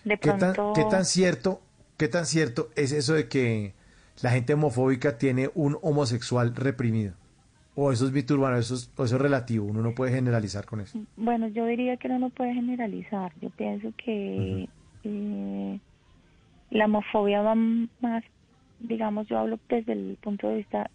De 0.04 0.18
¿Qué 0.18 0.28
tan, 0.28 0.38
pronto, 0.38 0.72
qué 0.74 0.84
tan 0.84 1.04
cierto, 1.04 1.62
qué 1.96 2.08
tan 2.08 2.26
cierto 2.26 2.70
es 2.76 2.92
eso 2.92 3.14
de 3.14 3.28
que 3.28 3.72
la 4.22 4.30
gente 4.30 4.54
homofóbica 4.54 5.16
tiene 5.18 5.50
un 5.54 5.78
homosexual 5.82 6.54
reprimido? 6.54 7.14
O 7.76 7.90
eso 7.90 8.06
es 8.06 8.12
mito 8.12 8.34
urbano, 8.34 8.56
eso 8.56 8.74
es, 8.74 8.90
o 8.96 9.04
eso 9.04 9.16
es 9.16 9.22
relativo, 9.22 9.66
uno 9.66 9.82
no 9.82 9.94
puede 9.94 10.12
generalizar 10.12 10.64
con 10.64 10.80
eso. 10.80 10.98
bueno, 11.16 11.48
yo 11.48 11.66
diría 11.66 11.96
que 11.96 12.06
uno 12.06 12.20
no 12.20 12.30
puede 12.30 12.54
generalizar. 12.54 13.32
Yo 13.40 13.50
pienso 13.50 13.92
que 13.96 14.68
eh, 15.02 15.80
la 16.70 16.84
homofobia 16.84 17.42
va 17.42 17.54
más, 17.54 18.22
digamos, 18.78 19.26
yo 19.26 19.38
hablo 19.38 19.58
desde 19.68 19.92
el 19.92 20.18
punto 20.20 20.48
de 20.48 20.56
vista, 20.56 20.90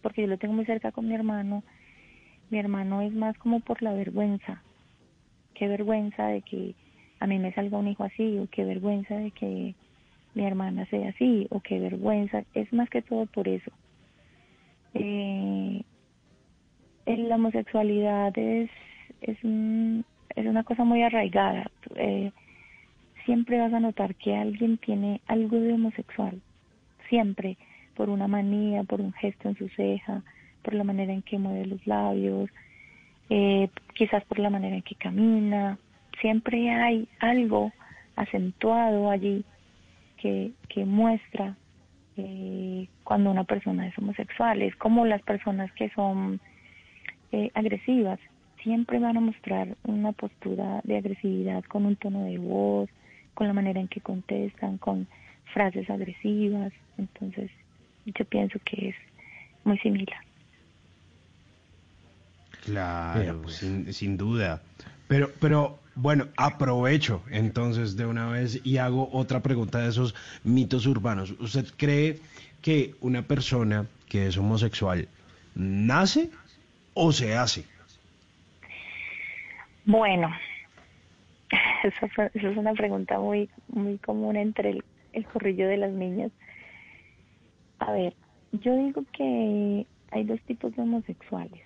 porque 0.00 0.22
yo 0.22 0.28
lo 0.28 0.38
tengo 0.38 0.54
muy 0.54 0.64
cerca 0.64 0.92
con 0.92 1.08
mi 1.08 1.14
hermano. 1.14 1.62
Mi 2.50 2.58
hermano 2.58 3.02
es 3.02 3.12
más 3.12 3.36
como 3.38 3.60
por 3.60 3.82
la 3.82 3.92
vergüenza. 3.92 4.62
Qué 5.58 5.66
vergüenza 5.68 6.26
de 6.28 6.42
que 6.42 6.74
a 7.20 7.26
mí 7.26 7.38
me 7.38 7.52
salga 7.52 7.78
un 7.78 7.88
hijo 7.88 8.04
así, 8.04 8.38
o 8.38 8.46
qué 8.50 8.64
vergüenza 8.64 9.16
de 9.16 9.30
que 9.32 9.74
mi 10.34 10.44
hermana 10.44 10.86
sea 10.86 11.08
así, 11.10 11.46
o 11.50 11.60
qué 11.60 11.80
vergüenza. 11.80 12.44
Es 12.54 12.72
más 12.72 12.88
que 12.90 13.02
todo 13.02 13.26
por 13.26 13.48
eso. 13.48 13.72
Eh, 14.94 15.82
la 17.06 17.34
homosexualidad 17.36 18.36
es, 18.38 18.70
es, 19.22 19.42
un- 19.42 20.04
es 20.36 20.46
una 20.46 20.62
cosa 20.62 20.84
muy 20.84 21.02
arraigada. 21.02 21.70
Eh, 21.96 22.30
siempre 23.24 23.58
vas 23.58 23.72
a 23.72 23.80
notar 23.80 24.14
que 24.14 24.36
alguien 24.36 24.78
tiene 24.78 25.20
algo 25.26 25.58
de 25.58 25.72
homosexual. 25.72 26.40
Siempre. 27.08 27.56
Por 27.96 28.10
una 28.10 28.28
manía, 28.28 28.84
por 28.84 29.00
un 29.00 29.12
gesto 29.14 29.48
en 29.48 29.56
su 29.56 29.68
ceja, 29.70 30.22
por 30.62 30.72
la 30.74 30.84
manera 30.84 31.12
en 31.12 31.22
que 31.22 31.36
mueve 31.36 31.66
los 31.66 31.84
labios, 31.84 32.48
eh, 33.30 33.68
quizás 33.94 34.24
por 34.24 34.38
la 34.38 34.50
manera 34.50 34.76
en 34.76 34.82
que 34.82 34.94
camina. 34.94 35.78
Siempre 36.20 36.70
hay 36.70 37.08
algo 37.20 37.72
acentuado 38.16 39.10
allí 39.10 39.44
que, 40.16 40.52
que 40.68 40.84
muestra 40.84 41.56
eh, 42.16 42.88
cuando 43.04 43.30
una 43.30 43.44
persona 43.44 43.86
es 43.86 43.96
homosexual. 43.98 44.62
Es 44.62 44.74
como 44.76 45.06
las 45.06 45.22
personas 45.22 45.72
que 45.72 45.88
son 45.90 46.40
eh, 47.32 47.50
agresivas. 47.54 48.18
Siempre 48.62 48.98
van 48.98 49.16
a 49.16 49.20
mostrar 49.20 49.76
una 49.84 50.12
postura 50.12 50.80
de 50.84 50.96
agresividad 50.96 51.62
con 51.64 51.86
un 51.86 51.96
tono 51.96 52.24
de 52.24 52.38
voz, 52.38 52.90
con 53.34 53.46
la 53.46 53.52
manera 53.52 53.80
en 53.80 53.88
que 53.88 54.00
contestan, 54.00 54.78
con 54.78 55.06
frases 55.54 55.88
agresivas. 55.88 56.72
Entonces, 56.98 57.50
yo 58.04 58.24
pienso 58.24 58.58
que 58.64 58.88
es 58.88 58.96
muy 59.64 59.78
similar. 59.78 60.27
Claro, 62.64 63.48
sin, 63.48 63.92
sin 63.92 64.16
duda. 64.16 64.60
Pero, 65.06 65.30
pero 65.40 65.78
bueno, 65.94 66.26
aprovecho 66.36 67.22
entonces 67.30 67.96
de 67.96 68.06
una 68.06 68.30
vez 68.30 68.60
y 68.64 68.76
hago 68.76 69.08
otra 69.12 69.40
pregunta 69.40 69.78
de 69.80 69.88
esos 69.88 70.14
mitos 70.44 70.86
urbanos. 70.86 71.30
¿Usted 71.40 71.66
cree 71.76 72.18
que 72.62 72.94
una 73.00 73.22
persona 73.22 73.86
que 74.08 74.26
es 74.26 74.36
homosexual 74.36 75.08
nace 75.54 76.30
o 76.94 77.12
se 77.12 77.36
hace? 77.36 77.64
Bueno, 79.84 80.30
fue- 82.14 82.30
esa 82.34 82.48
es 82.50 82.56
una 82.56 82.74
pregunta 82.74 83.18
muy, 83.18 83.48
muy 83.68 83.98
común 83.98 84.36
entre 84.36 84.70
el, 84.70 84.84
el 85.12 85.24
corrillo 85.26 85.66
de 85.68 85.78
las 85.78 85.92
niñas. 85.92 86.30
A 87.78 87.92
ver, 87.92 88.14
yo 88.52 88.76
digo 88.76 89.04
que 89.12 89.86
hay 90.10 90.24
dos 90.24 90.40
tipos 90.42 90.74
de 90.76 90.82
homosexuales. 90.82 91.62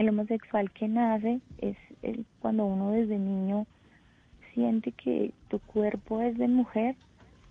El 0.00 0.08
homosexual 0.08 0.70
que 0.70 0.88
nace 0.88 1.42
es 1.58 1.76
el- 2.00 2.24
cuando 2.38 2.64
uno 2.64 2.92
desde 2.92 3.18
niño 3.18 3.66
siente 4.54 4.92
que 4.92 5.34
tu 5.48 5.60
cuerpo 5.60 6.22
es 6.22 6.38
de 6.38 6.48
mujer, 6.48 6.96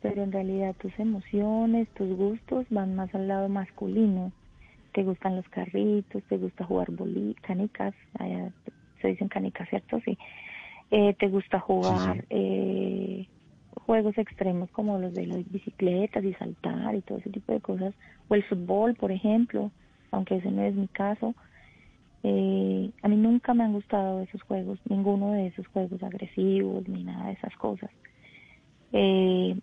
pero 0.01 0.23
en 0.23 0.31
realidad 0.31 0.75
tus 0.79 0.97
emociones, 0.97 1.87
tus 1.93 2.11
gustos 2.17 2.65
van 2.71 2.95
más 2.95 3.13
al 3.13 3.27
lado 3.27 3.49
masculino. 3.49 4.31
Te 4.93 5.03
gustan 5.03 5.35
los 5.35 5.47
carritos, 5.49 6.23
te 6.23 6.37
gusta 6.37 6.65
jugar 6.65 6.89
boli, 6.89 7.35
canicas, 7.43 7.93
allá 8.17 8.51
se 8.99 9.09
dicen 9.09 9.27
canicas, 9.27 9.69
¿cierto? 9.69 9.99
Sí. 10.03 10.17
Eh, 10.89 11.13
te 11.19 11.27
gusta 11.27 11.59
jugar 11.59 12.25
eh, 12.31 13.27
juegos 13.85 14.17
extremos 14.17 14.71
como 14.71 14.97
los 14.97 15.13
de 15.13 15.27
las 15.27 15.51
bicicletas 15.51 16.23
y 16.23 16.33
saltar 16.33 16.95
y 16.95 17.03
todo 17.03 17.19
ese 17.19 17.29
tipo 17.29 17.53
de 17.53 17.61
cosas, 17.61 17.93
o 18.27 18.33
el 18.33 18.43
fútbol, 18.45 18.95
por 18.95 19.11
ejemplo, 19.11 19.71
aunque 20.09 20.37
ese 20.37 20.49
no 20.49 20.63
es 20.63 20.73
mi 20.73 20.87
caso. 20.87 21.35
Eh, 22.23 22.91
a 23.01 23.07
mí 23.07 23.15
nunca 23.15 23.53
me 23.53 23.63
han 23.63 23.73
gustado 23.73 24.21
esos 24.21 24.41
juegos, 24.43 24.79
ninguno 24.89 25.31
de 25.31 25.47
esos 25.47 25.67
juegos 25.67 26.01
agresivos 26.03 26.87
ni 26.87 27.03
nada 27.03 27.27
de 27.27 27.33
esas 27.33 27.55
cosas. 27.55 27.89
Eh, 28.91 29.57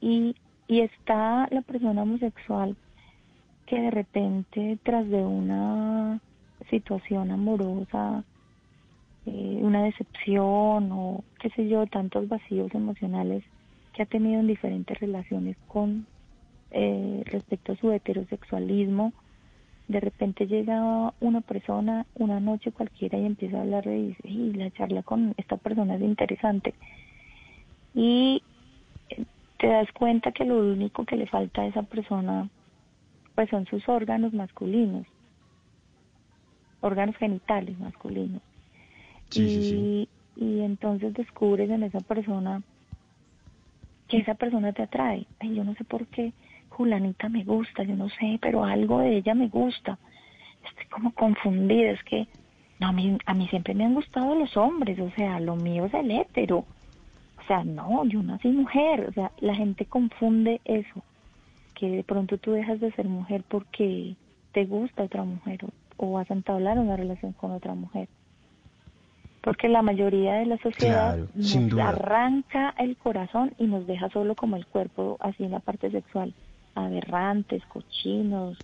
y, 0.00 0.36
y 0.68 0.80
está 0.80 1.48
la 1.50 1.62
persona 1.62 2.02
homosexual 2.02 2.76
que 3.66 3.80
de 3.80 3.90
repente 3.90 4.78
tras 4.82 5.08
de 5.08 5.24
una 5.24 6.20
situación 6.68 7.30
amorosa, 7.30 8.24
eh, 9.26 9.58
una 9.62 9.84
decepción 9.84 10.90
o 10.92 11.24
qué 11.40 11.50
sé 11.50 11.68
yo, 11.68 11.86
tantos 11.86 12.28
vacíos 12.28 12.74
emocionales 12.74 13.44
que 13.92 14.02
ha 14.02 14.06
tenido 14.06 14.40
en 14.40 14.46
diferentes 14.46 14.98
relaciones 14.98 15.56
con 15.68 16.06
eh, 16.70 17.22
respecto 17.26 17.72
a 17.72 17.76
su 17.76 17.92
heterosexualismo, 17.92 19.12
de 19.92 20.00
repente 20.00 20.46
llega 20.46 21.14
una 21.20 21.40
persona 21.42 22.06
una 22.14 22.40
noche 22.40 22.72
cualquiera 22.72 23.18
y 23.18 23.26
empieza 23.26 23.58
a 23.58 23.62
hablar 23.62 23.86
y 23.86 24.08
dice, 24.08 24.22
"Ey, 24.24 24.52
la 24.54 24.70
charla 24.72 25.02
con 25.02 25.34
esta 25.36 25.56
persona 25.58 25.94
es 25.96 26.02
interesante. 26.02 26.74
Y 27.94 28.42
eh, 29.10 29.24
te 29.58 29.66
das 29.68 29.90
cuenta 29.92 30.32
que 30.32 30.44
lo 30.44 30.58
único 30.58 31.04
que 31.04 31.16
le 31.16 31.26
falta 31.26 31.62
a 31.62 31.66
esa 31.66 31.82
persona 31.82 32.48
pues 33.34 33.48
son 33.50 33.66
sus 33.66 33.88
órganos 33.88 34.32
masculinos, 34.32 35.06
órganos 36.80 37.16
genitales 37.16 37.78
masculinos. 37.78 38.42
Sí, 39.30 39.42
y, 39.42 39.48
sí, 39.50 39.62
sí. 39.64 40.08
y 40.36 40.60
entonces 40.60 41.14
descubres 41.14 41.70
en 41.70 41.84
esa 41.84 42.00
persona 42.00 42.62
que 44.08 44.18
esa 44.18 44.34
persona 44.34 44.72
te 44.72 44.82
atrae. 44.82 45.26
Ay, 45.40 45.54
yo 45.54 45.64
no 45.64 45.74
sé 45.74 45.84
por 45.84 46.06
qué 46.08 46.32
Julanita 46.76 47.28
me 47.28 47.44
gusta, 47.44 47.82
yo 47.82 47.94
no 47.96 48.08
sé, 48.08 48.38
pero 48.40 48.64
algo 48.64 49.00
de 49.00 49.16
ella 49.18 49.34
me 49.34 49.48
gusta. 49.48 49.98
Estoy 50.64 50.86
como 50.86 51.12
confundida, 51.12 51.90
es 51.90 52.02
que 52.04 52.26
No, 52.80 52.88
a 52.88 52.92
mí, 52.92 53.16
a 53.26 53.34
mí 53.34 53.46
siempre 53.48 53.74
me 53.74 53.84
han 53.84 53.94
gustado 53.94 54.34
los 54.34 54.56
hombres, 54.56 54.98
o 54.98 55.10
sea, 55.12 55.38
lo 55.38 55.56
mío 55.56 55.86
es 55.86 55.94
el 55.94 56.10
hétero. 56.10 56.64
O 57.38 57.46
sea, 57.46 57.64
no, 57.64 58.04
yo 58.06 58.22
nací 58.22 58.48
mujer. 58.48 59.06
O 59.08 59.12
sea, 59.12 59.30
la 59.40 59.54
gente 59.54 59.84
confunde 59.86 60.60
eso, 60.64 61.02
que 61.74 61.88
de 61.90 62.04
pronto 62.04 62.38
tú 62.38 62.52
dejas 62.52 62.80
de 62.80 62.92
ser 62.92 63.08
mujer 63.08 63.44
porque 63.48 64.16
te 64.52 64.64
gusta 64.64 65.04
otra 65.04 65.24
mujer 65.24 65.60
o, 65.64 66.04
o 66.04 66.12
vas 66.12 66.30
a 66.30 66.34
entablar 66.34 66.78
una 66.78 66.96
relación 66.96 67.32
con 67.32 67.52
otra 67.52 67.74
mujer. 67.74 68.08
Porque 69.42 69.68
la 69.68 69.82
mayoría 69.82 70.34
de 70.34 70.46
la 70.46 70.56
sociedad 70.58 71.16
Claro, 71.16 71.28
nos 71.34 71.80
arranca 71.80 72.74
el 72.78 72.96
corazón 72.96 73.52
y 73.58 73.66
nos 73.66 73.86
deja 73.88 74.08
solo 74.10 74.36
como 74.36 74.56
el 74.56 74.66
cuerpo, 74.66 75.16
así 75.20 75.42
en 75.42 75.50
la 75.50 75.58
parte 75.58 75.90
sexual. 75.90 76.32
Aberrantes, 76.74 77.64
cochinos, 77.66 78.56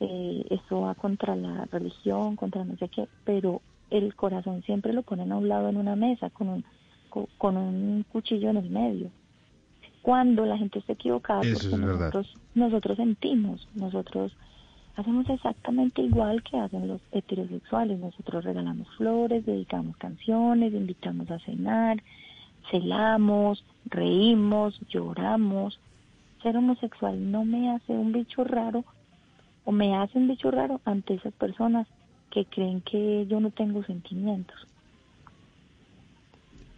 eh, 0.00 0.44
eso 0.50 0.82
va 0.82 0.94
contra 0.94 1.36
la 1.36 1.66
religión, 1.66 2.36
contra 2.36 2.64
no 2.64 2.76
sé 2.76 2.88
qué, 2.88 3.08
pero 3.24 3.62
el 3.90 4.14
corazón 4.14 4.62
siempre 4.62 4.92
lo 4.92 5.02
ponen 5.02 5.32
a 5.32 5.36
un 5.36 5.48
lado 5.48 5.68
en 5.68 5.76
una 5.76 5.96
mesa 5.96 6.30
con 6.30 6.48
un, 6.48 6.64
co- 7.08 7.28
con 7.38 7.56
un 7.56 8.04
cuchillo 8.08 8.50
en 8.50 8.56
el 8.58 8.70
medio. 8.70 9.10
Cuando 10.02 10.46
la 10.46 10.56
gente 10.56 10.78
está 10.78 10.94
equivocada, 10.94 11.42
Eso 11.42 11.52
porque 11.54 11.76
nosotros, 12.08 12.38
nosotros 12.54 12.96
sentimos, 12.96 13.68
nosotros 13.74 14.32
hacemos 14.96 15.28
exactamente 15.28 16.02
igual 16.02 16.42
que 16.42 16.58
hacen 16.58 16.88
los 16.88 17.02
heterosexuales. 17.12 17.98
Nosotros 17.98 18.44
regalamos 18.44 18.88
flores, 18.96 19.44
dedicamos 19.44 19.96
canciones, 19.98 20.72
invitamos 20.72 21.30
a 21.30 21.38
cenar, 21.40 22.02
celamos, 22.70 23.64
reímos, 23.84 24.78
lloramos. 24.88 25.78
Ser 26.42 26.56
homosexual 26.56 27.30
no 27.30 27.44
me 27.44 27.70
hace 27.70 27.92
un 27.92 28.12
bicho 28.12 28.44
raro 28.44 28.84
o 29.64 29.72
me 29.72 29.94
hace 29.96 30.18
un 30.18 30.28
bicho 30.28 30.50
raro 30.50 30.80
ante 30.84 31.14
esas 31.14 31.34
personas 31.34 31.86
que 32.30 32.44
creen 32.46 32.80
que 32.80 33.26
yo 33.28 33.40
no 33.40 33.50
tengo 33.50 33.84
sentimientos. 33.84 34.66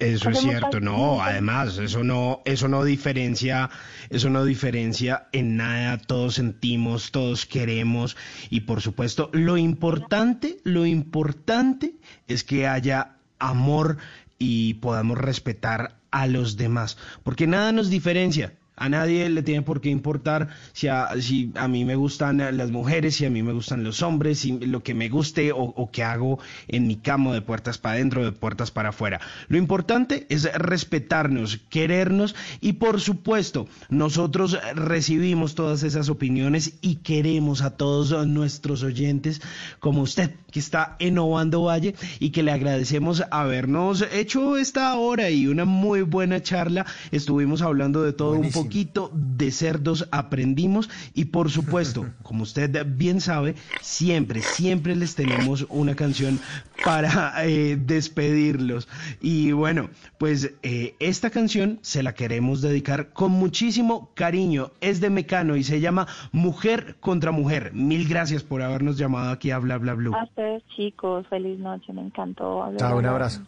Eso 0.02 0.30
es 0.30 0.40
cierto, 0.40 0.80
no, 0.80 1.22
además, 1.22 1.78
eso 1.78 2.02
no, 2.02 2.40
eso 2.44 2.66
no 2.66 2.82
diferencia, 2.82 3.70
eso 4.10 4.30
no 4.30 4.44
diferencia 4.44 5.28
en 5.30 5.56
nada, 5.56 5.96
todos 5.98 6.34
sentimos, 6.34 7.12
todos 7.12 7.46
queremos, 7.46 8.16
y 8.50 8.62
por 8.62 8.80
supuesto, 8.80 9.30
lo 9.32 9.56
importante, 9.56 10.56
lo 10.64 10.86
importante 10.86 11.94
es 12.26 12.42
que 12.42 12.66
haya 12.66 13.12
amor 13.38 13.98
y 14.40 14.74
podamos 14.74 15.18
respetar 15.18 15.94
a 16.10 16.26
los 16.26 16.56
demás, 16.56 16.98
porque 17.22 17.46
nada 17.46 17.70
nos 17.70 17.88
diferencia. 17.88 18.54
A 18.76 18.88
nadie 18.88 19.28
le 19.28 19.42
tiene 19.42 19.62
por 19.62 19.80
qué 19.80 19.90
importar 19.90 20.48
si 20.72 20.88
a, 20.88 21.08
si 21.20 21.52
a 21.56 21.68
mí 21.68 21.84
me 21.84 21.94
gustan 21.94 22.38
las 22.56 22.70
mujeres, 22.70 23.16
si 23.16 23.26
a 23.26 23.30
mí 23.30 23.42
me 23.42 23.52
gustan 23.52 23.84
los 23.84 24.02
hombres, 24.02 24.40
si 24.40 24.58
lo 24.58 24.82
que 24.82 24.94
me 24.94 25.08
guste 25.08 25.52
o, 25.52 25.58
o 25.62 25.90
que 25.90 26.02
hago 26.02 26.38
en 26.68 26.86
mi 26.86 26.96
camo 26.96 27.34
de 27.34 27.42
puertas 27.42 27.78
para 27.78 27.96
adentro, 27.96 28.24
de 28.24 28.32
puertas 28.32 28.70
para 28.70 28.88
afuera. 28.88 29.20
Lo 29.48 29.58
importante 29.58 30.26
es 30.30 30.50
respetarnos, 30.54 31.60
querernos 31.68 32.34
y 32.60 32.74
por 32.74 33.00
supuesto 33.00 33.66
nosotros 33.90 34.58
recibimos 34.74 35.54
todas 35.54 35.82
esas 35.82 36.08
opiniones 36.08 36.74
y 36.80 36.96
queremos 36.96 37.62
a 37.62 37.76
todos 37.76 38.26
nuestros 38.26 38.82
oyentes 38.82 39.42
como 39.80 40.02
usted 40.02 40.34
que 40.50 40.60
está 40.60 40.96
en 40.98 41.18
Obando 41.18 41.62
Valle 41.62 41.94
y 42.20 42.30
que 42.30 42.42
le 42.42 42.52
agradecemos 42.52 43.22
habernos 43.30 44.04
hecho 44.12 44.56
esta 44.56 44.94
hora 44.96 45.30
y 45.30 45.46
una 45.46 45.64
muy 45.64 46.02
buena 46.02 46.42
charla. 46.42 46.86
Estuvimos 47.10 47.62
hablando 47.62 48.02
de 48.02 48.12
todo 48.12 48.32
un 48.32 48.50
poquito, 48.62 49.10
de 49.14 49.50
cerdos 49.50 50.08
aprendimos 50.10 50.90
y 51.14 51.26
por 51.26 51.50
supuesto, 51.50 52.06
como 52.22 52.42
usted 52.42 52.86
bien 52.86 53.20
sabe, 53.20 53.54
siempre, 53.80 54.42
siempre 54.42 54.96
les 54.96 55.14
tenemos 55.14 55.66
una 55.68 55.94
canción 55.94 56.40
para 56.84 57.44
eh, 57.44 57.76
despedirlos. 57.76 58.88
Y 59.20 59.52
bueno, 59.52 59.90
pues 60.18 60.54
eh, 60.62 60.94
esta 60.98 61.30
canción 61.30 61.78
se 61.82 62.02
la 62.02 62.14
queremos 62.14 62.60
dedicar 62.60 63.12
con 63.12 63.32
muchísimo 63.32 64.10
cariño. 64.14 64.70
Es 64.80 65.00
de 65.00 65.10
Mecano 65.10 65.56
y 65.56 65.64
se 65.64 65.80
llama 65.80 66.06
Mujer 66.32 66.96
contra 67.00 67.30
Mujer. 67.30 67.72
Mil 67.72 68.08
gracias 68.08 68.42
por 68.42 68.62
habernos 68.62 68.98
llamado 68.98 69.30
aquí 69.30 69.50
a 69.50 69.58
Bla 69.58 69.78
Bla 69.78 69.94
Blue. 69.94 70.14
A 70.14 70.24
ustedes 70.24 70.62
chicos, 70.76 71.26
feliz 71.28 71.58
noche, 71.58 71.92
me 71.92 72.02
encantó 72.02 72.62
hablar. 72.62 72.80
Chao, 72.80 72.98
un 72.98 73.06
abrazo. 73.06 73.42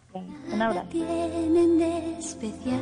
Un 0.53 0.61
abrazo. 0.61 0.87
tienen 0.91 1.77
de 1.77 2.19
especial? 2.19 2.81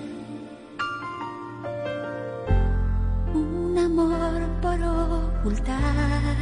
Un 3.71 3.77
amor 3.77 4.41
por 4.61 4.79
ocultar. 4.83 6.35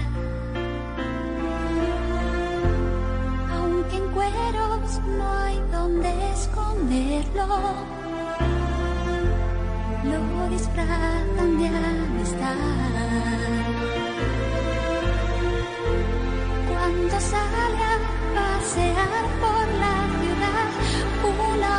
Aunque 3.54 3.98
en 3.98 4.08
cueros 4.16 5.00
no 5.06 5.32
hay 5.38 5.62
donde 5.72 6.10
esconderlo, 6.32 7.48
lo 10.10 10.50
disfrazan 10.50 11.60
de 11.60 11.68
amistad. 11.68 12.56
Cuando 16.68 17.16
sale 17.32 17.84
a 17.92 17.98
pasear 18.38 19.24
por 19.44 19.66
la 19.84 19.96
ciudad, 20.20 20.68
una 21.54 21.74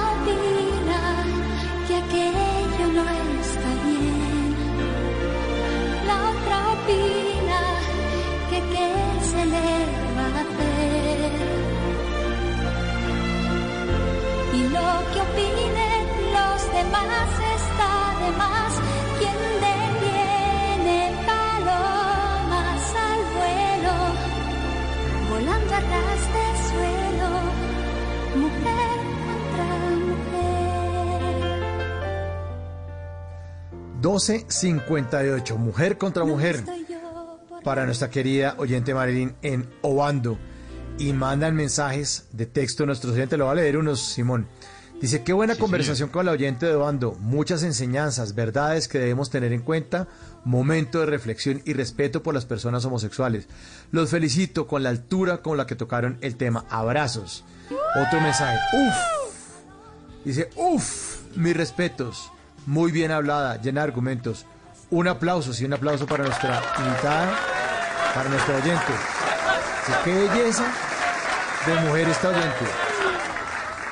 opina 6.91 7.63
que 8.51 8.59
qué 8.73 8.89
se 9.31 9.43
le 9.47 9.71
va 10.17 10.27
a 10.27 10.41
hacer. 10.43 11.33
Y 14.53 14.61
lo 14.75 14.89
que 15.13 15.19
opinen 15.21 16.05
los 16.37 16.61
demás 16.73 17.31
está 17.57 17.93
de 18.21 18.31
más. 18.37 18.73
Quien 19.19 19.39
deviene 19.69 20.99
palomas 21.27 22.83
al 23.09 23.21
vuelo, 23.37 23.97
volando 25.31 25.73
a 25.75 25.81
ras 25.81 26.23
de 26.37 26.47
suelo, 26.69 27.31
mujer 28.43 28.97
contra 29.27 29.69
mujer. 30.09 31.31
12.58, 34.01 35.57
mujer 35.57 35.99
contra 35.99 36.25
mujer. 36.25 36.80
Para 37.65 37.85
nuestra 37.85 38.11
querida 38.11 38.55
oyente 38.59 38.95
Marilyn 38.95 39.35
en 39.43 39.69
Obando. 39.83 40.39
Y 40.99 41.13
mandan 41.13 41.55
mensajes 41.55 42.27
de 42.33 42.47
texto 42.47 42.83
a 42.83 42.87
nuestros 42.87 43.15
oyentes. 43.15 43.39
Lo 43.39 43.47
va 43.47 43.53
a 43.53 43.55
leer 43.55 43.77
unos, 43.77 44.01
Simón. 44.01 44.47
Dice, 45.01 45.23
qué 45.23 45.33
buena 45.33 45.57
conversación 45.57 46.11
con 46.11 46.27
la 46.27 46.33
oyente 46.33 46.67
de 46.67 46.75
Obando. 46.75 47.13
Muchas 47.21 47.63
enseñanzas, 47.63 48.35
verdades 48.35 48.87
que 48.87 48.99
debemos 48.99 49.31
tener 49.31 49.53
en 49.53 49.63
cuenta. 49.63 50.09
Momento 50.45 51.01
de 51.01 51.07
reflexión 51.07 51.63
y 51.65 51.73
respeto 51.73 52.23
por 52.23 52.35
las 52.35 52.45
personas 52.45 52.85
homosexuales. 52.85 53.47
Los 53.93 54.11
felicito 54.11 54.67
con 54.67 54.83
la 54.83 54.91
altura 54.91 55.39
con 55.39 55.57
la 55.57 55.67
que 55.67 55.75
tocaron 55.75 56.19
el 56.21 56.37
tema. 56.37 56.67
Abrazos. 56.69 57.45
Otro 58.07 58.21
mensaje. 58.21 58.59
Uf. 58.75 58.95
Dice, 60.25 60.51
uf, 60.57 61.21
mis 61.35 61.57
respetos. 61.57 62.31
Muy 62.67 62.93
bien 62.93 63.11
hablada, 63.11 63.61
llena 63.61 63.81
de 63.81 63.89
argumentos. 63.89 64.45
Un 64.91 65.09
aplauso, 65.09 65.53
sí, 65.55 65.65
un 65.65 65.73
aplauso 65.73 66.05
para 66.07 66.25
nuestra 66.25 66.63
invitada, 66.79 67.33
para 68.15 68.29
nuestra 68.29 68.57
oyente. 68.57 68.93
Qué 70.05 70.15
belleza 70.15 70.65
de 71.67 71.75
mujer 71.87 72.09
esta 72.09 72.29
oyente. 72.29 72.67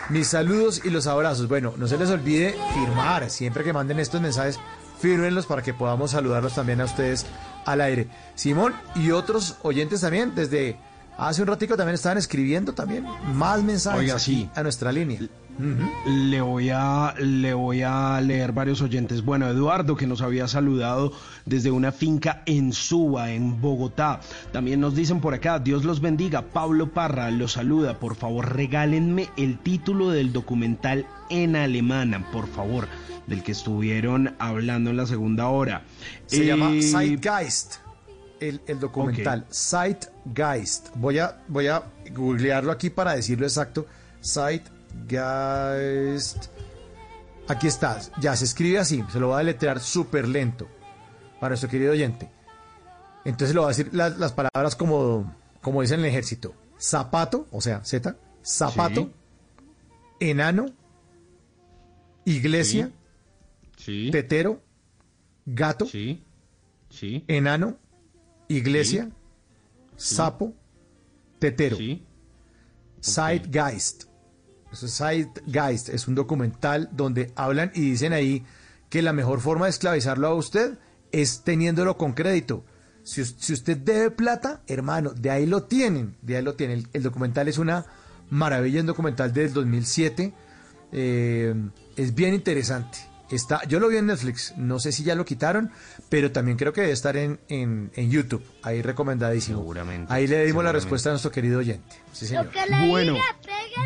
Mis 0.08 0.28
saludos 0.28 0.82
y 0.84 0.90
los 0.90 1.06
abrazos. 1.06 1.48
Bueno, 1.48 1.74
no 1.76 1.86
se 1.86 1.98
les 1.98 2.10
olvide 2.10 2.56
firmar. 2.72 3.28
Siempre 3.30 3.62
que 3.62 3.72
manden 3.72 3.98
estos 3.98 4.20
mensajes, 4.20 4.58
fírmenlos 5.00 5.47
para 5.47 5.62
que 5.62 5.74
podamos 5.74 6.12
saludarlos 6.12 6.55
también 6.55 6.80
a 6.80 6.84
ustedes 6.84 7.26
al 7.66 7.80
aire. 7.80 8.08
Simón 8.34 8.74
y 8.94 9.10
otros 9.10 9.56
oyentes 9.62 10.00
también, 10.00 10.34
desde 10.34 10.78
hace 11.18 11.42
un 11.42 11.48
ratico 11.48 11.76
también 11.76 11.94
estaban 11.94 12.18
escribiendo 12.18 12.72
también 12.72 13.06
más 13.34 13.62
mensajes 13.62 14.00
Oiga, 14.00 14.14
aquí 14.14 14.24
sí. 14.24 14.50
a 14.55 14.62
nuestra 14.62 14.92
línea. 14.92 15.20
Le 16.07 16.41
voy 16.41 16.70
a 16.73 17.15
le 17.19 17.53
voy 17.53 17.83
a 17.83 18.20
leer 18.20 18.53
varios 18.53 18.81
oyentes. 18.81 19.25
Bueno, 19.25 19.49
Eduardo 19.49 19.97
que 19.97 20.07
nos 20.07 20.23
había 20.23 20.47
saludado 20.47 21.12
desde 21.47 21.70
una 21.70 21.91
finca 21.91 22.43
en 22.47 22.73
Suba, 22.73 23.33
en 23.33 23.61
Bogotá. 23.61 24.20
También 24.53 24.81
nos 24.81 24.95
dicen 24.95 25.20
por 25.20 25.35
acá, 25.35 25.59
Dios 25.59 25.85
los 25.85 26.01
bendiga. 26.01 26.43
Pablo 26.43 26.93
Parra 26.93 27.31
los 27.31 27.53
saluda. 27.53 27.99
Por 27.99 28.15
favor, 28.15 28.55
regálenme 28.55 29.28
el 29.37 29.59
título 29.59 30.11
del 30.11 30.33
documental 30.33 31.07
en 31.28 31.57
alemana, 31.57 32.31
por 32.31 32.47
favor, 32.47 32.87
del 33.27 33.43
que 33.43 33.53
estuvieron 33.53 34.35
hablando 34.39 34.91
en 34.91 34.97
la 34.97 35.07
segunda 35.07 35.49
hora. 35.49 35.83
Se 36.27 36.47
llama 36.47 36.70
Eh, 36.73 36.83
Zeitgeist, 36.83 37.75
el, 38.41 38.61
el 38.69 38.78
documental. 38.78 39.45
Zeitgeist. 39.53 40.91
Voy 40.95 41.19
a, 41.19 41.39
voy 41.49 41.67
a 41.67 41.83
googlearlo 42.15 42.70
aquí 42.70 42.91
para 42.91 43.17
decirlo 43.17 43.45
exacto. 43.45 43.87
Zeitgeist. 44.25 44.77
Aquí 47.49 47.67
está. 47.67 48.00
Ya 48.20 48.36
se 48.36 48.44
escribe 48.44 48.78
así. 48.78 49.02
Se 49.10 49.18
lo 49.18 49.28
voy 49.28 49.36
a 49.36 49.39
deletrear 49.39 49.81
súper 49.81 50.28
lento 50.28 50.68
para 51.41 51.50
nuestro 51.50 51.70
querido 51.70 51.92
oyente. 51.92 52.31
Entonces 53.25 53.55
le 53.55 53.60
voy 53.60 53.67
a 53.67 53.68
decir 53.68 53.91
las, 53.92 54.18
las 54.18 54.33
palabras 54.33 54.76
como, 54.76 55.34
como 55.60 55.83
dicen 55.83 56.00
en 56.00 56.07
el 56.07 56.10
ejército. 56.10 56.55
Zapato, 56.78 57.47
o 57.50 57.60
sea, 57.60 57.84
Z. 57.84 58.17
Zapato. 58.44 59.10
Enano. 60.20 60.67
Iglesia. 62.25 62.91
Sí. 63.76 64.10
Tetero. 64.10 64.62
Gato. 65.47 65.86
Sí. 65.86 66.23
Sí. 66.91 67.25
Enano. 67.28 67.76
Iglesia. 68.49 69.10
Sapo. 69.97 70.55
Tetero. 71.39 71.76
Zeitgeist. 73.02 74.08
Zeitgeist 74.72 75.88
es 75.88 76.08
un 76.08 76.14
documental 76.14 76.88
donde 76.92 77.32
hablan 77.36 77.70
y 77.74 77.80
dicen 77.90 78.12
ahí 78.12 78.44
que 78.90 79.02
la 79.02 79.12
mejor 79.12 79.40
forma 79.40 79.66
de 79.66 79.70
esclavizarlo 79.70 80.26
a 80.28 80.34
usted 80.34 80.78
es 81.12 81.42
teniéndolo 81.42 81.97
con 81.97 82.12
crédito. 82.12 82.64
Si, 83.02 83.22
us- 83.22 83.36
si 83.38 83.52
usted 83.55 83.76
debe 83.78 84.10
plata, 84.10 84.60
hermano, 84.66 85.10
de 85.14 85.30
ahí 85.30 85.47
lo 85.47 85.62
tienen, 85.64 86.16
de 86.22 86.36
ahí 86.36 86.42
lo 86.42 86.55
tienen. 86.55 86.80
El, 86.80 86.88
el 86.92 87.02
documental 87.02 87.48
es 87.48 87.56
una 87.58 87.86
maravilla, 88.30 88.80
un 88.80 88.86
documental 88.86 89.32
del 89.32 89.52
2007. 89.52 90.32
eh, 90.92 91.55
es 91.97 92.14
bien 92.14 92.34
interesante. 92.34 92.98
Está, 93.30 93.62
yo 93.68 93.78
lo 93.78 93.88
vi 93.88 93.98
en 93.98 94.06
Netflix, 94.06 94.55
no 94.56 94.78
sé 94.80 94.90
si 94.90 95.02
ya 95.02 95.14
lo 95.14 95.26
quitaron, 95.26 95.70
pero 96.08 96.32
también 96.32 96.56
creo 96.56 96.72
que 96.72 96.80
debe 96.80 96.94
estar 96.94 97.14
en, 97.18 97.38
en, 97.48 97.90
en 97.94 98.10
YouTube, 98.10 98.42
ahí 98.62 98.80
recomendadísimo. 98.80 99.58
Seguramente, 99.58 100.10
Ahí 100.10 100.26
le 100.26 100.47
dimos 100.47 100.64
la 100.64 100.72
respuesta 100.72 101.10
a 101.10 101.12
nuestro 101.12 101.30
querido 101.30 101.58
oyente. 101.58 101.97
Sí, 102.12 102.27
señor. 102.27 102.49
Bueno, 102.89 103.15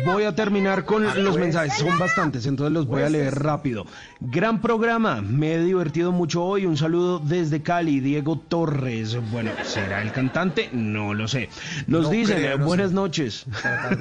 voy 0.05 0.23
a 0.23 0.33
terminar 0.33 0.85
con 0.85 1.03
los 1.23 1.37
mensajes, 1.37 1.73
son 1.77 1.99
bastantes, 1.99 2.45
entonces 2.45 2.73
los 2.73 2.87
voy 2.87 3.03
a 3.03 3.09
leer 3.09 3.35
rápido. 3.35 3.85
Gran 4.19 4.59
programa, 4.61 5.21
me 5.21 5.53
he 5.53 5.59
divertido 5.59 6.11
mucho 6.11 6.43
hoy, 6.43 6.65
un 6.65 6.77
saludo 6.77 7.19
desde 7.19 7.61
Cali, 7.61 7.99
Diego 7.99 8.37
Torres. 8.39 9.17
Bueno, 9.31 9.51
¿será 9.63 10.01
el 10.01 10.11
cantante? 10.11 10.69
No 10.71 11.13
lo 11.13 11.27
sé. 11.27 11.49
Nos 11.87 12.03
No 12.05 12.09
dicen, 12.09 12.37
creo, 12.37 12.55
eh, 12.55 12.57
no 12.59 12.65
buenas 12.65 12.89
sé. 12.89 12.95
noches. 12.95 13.45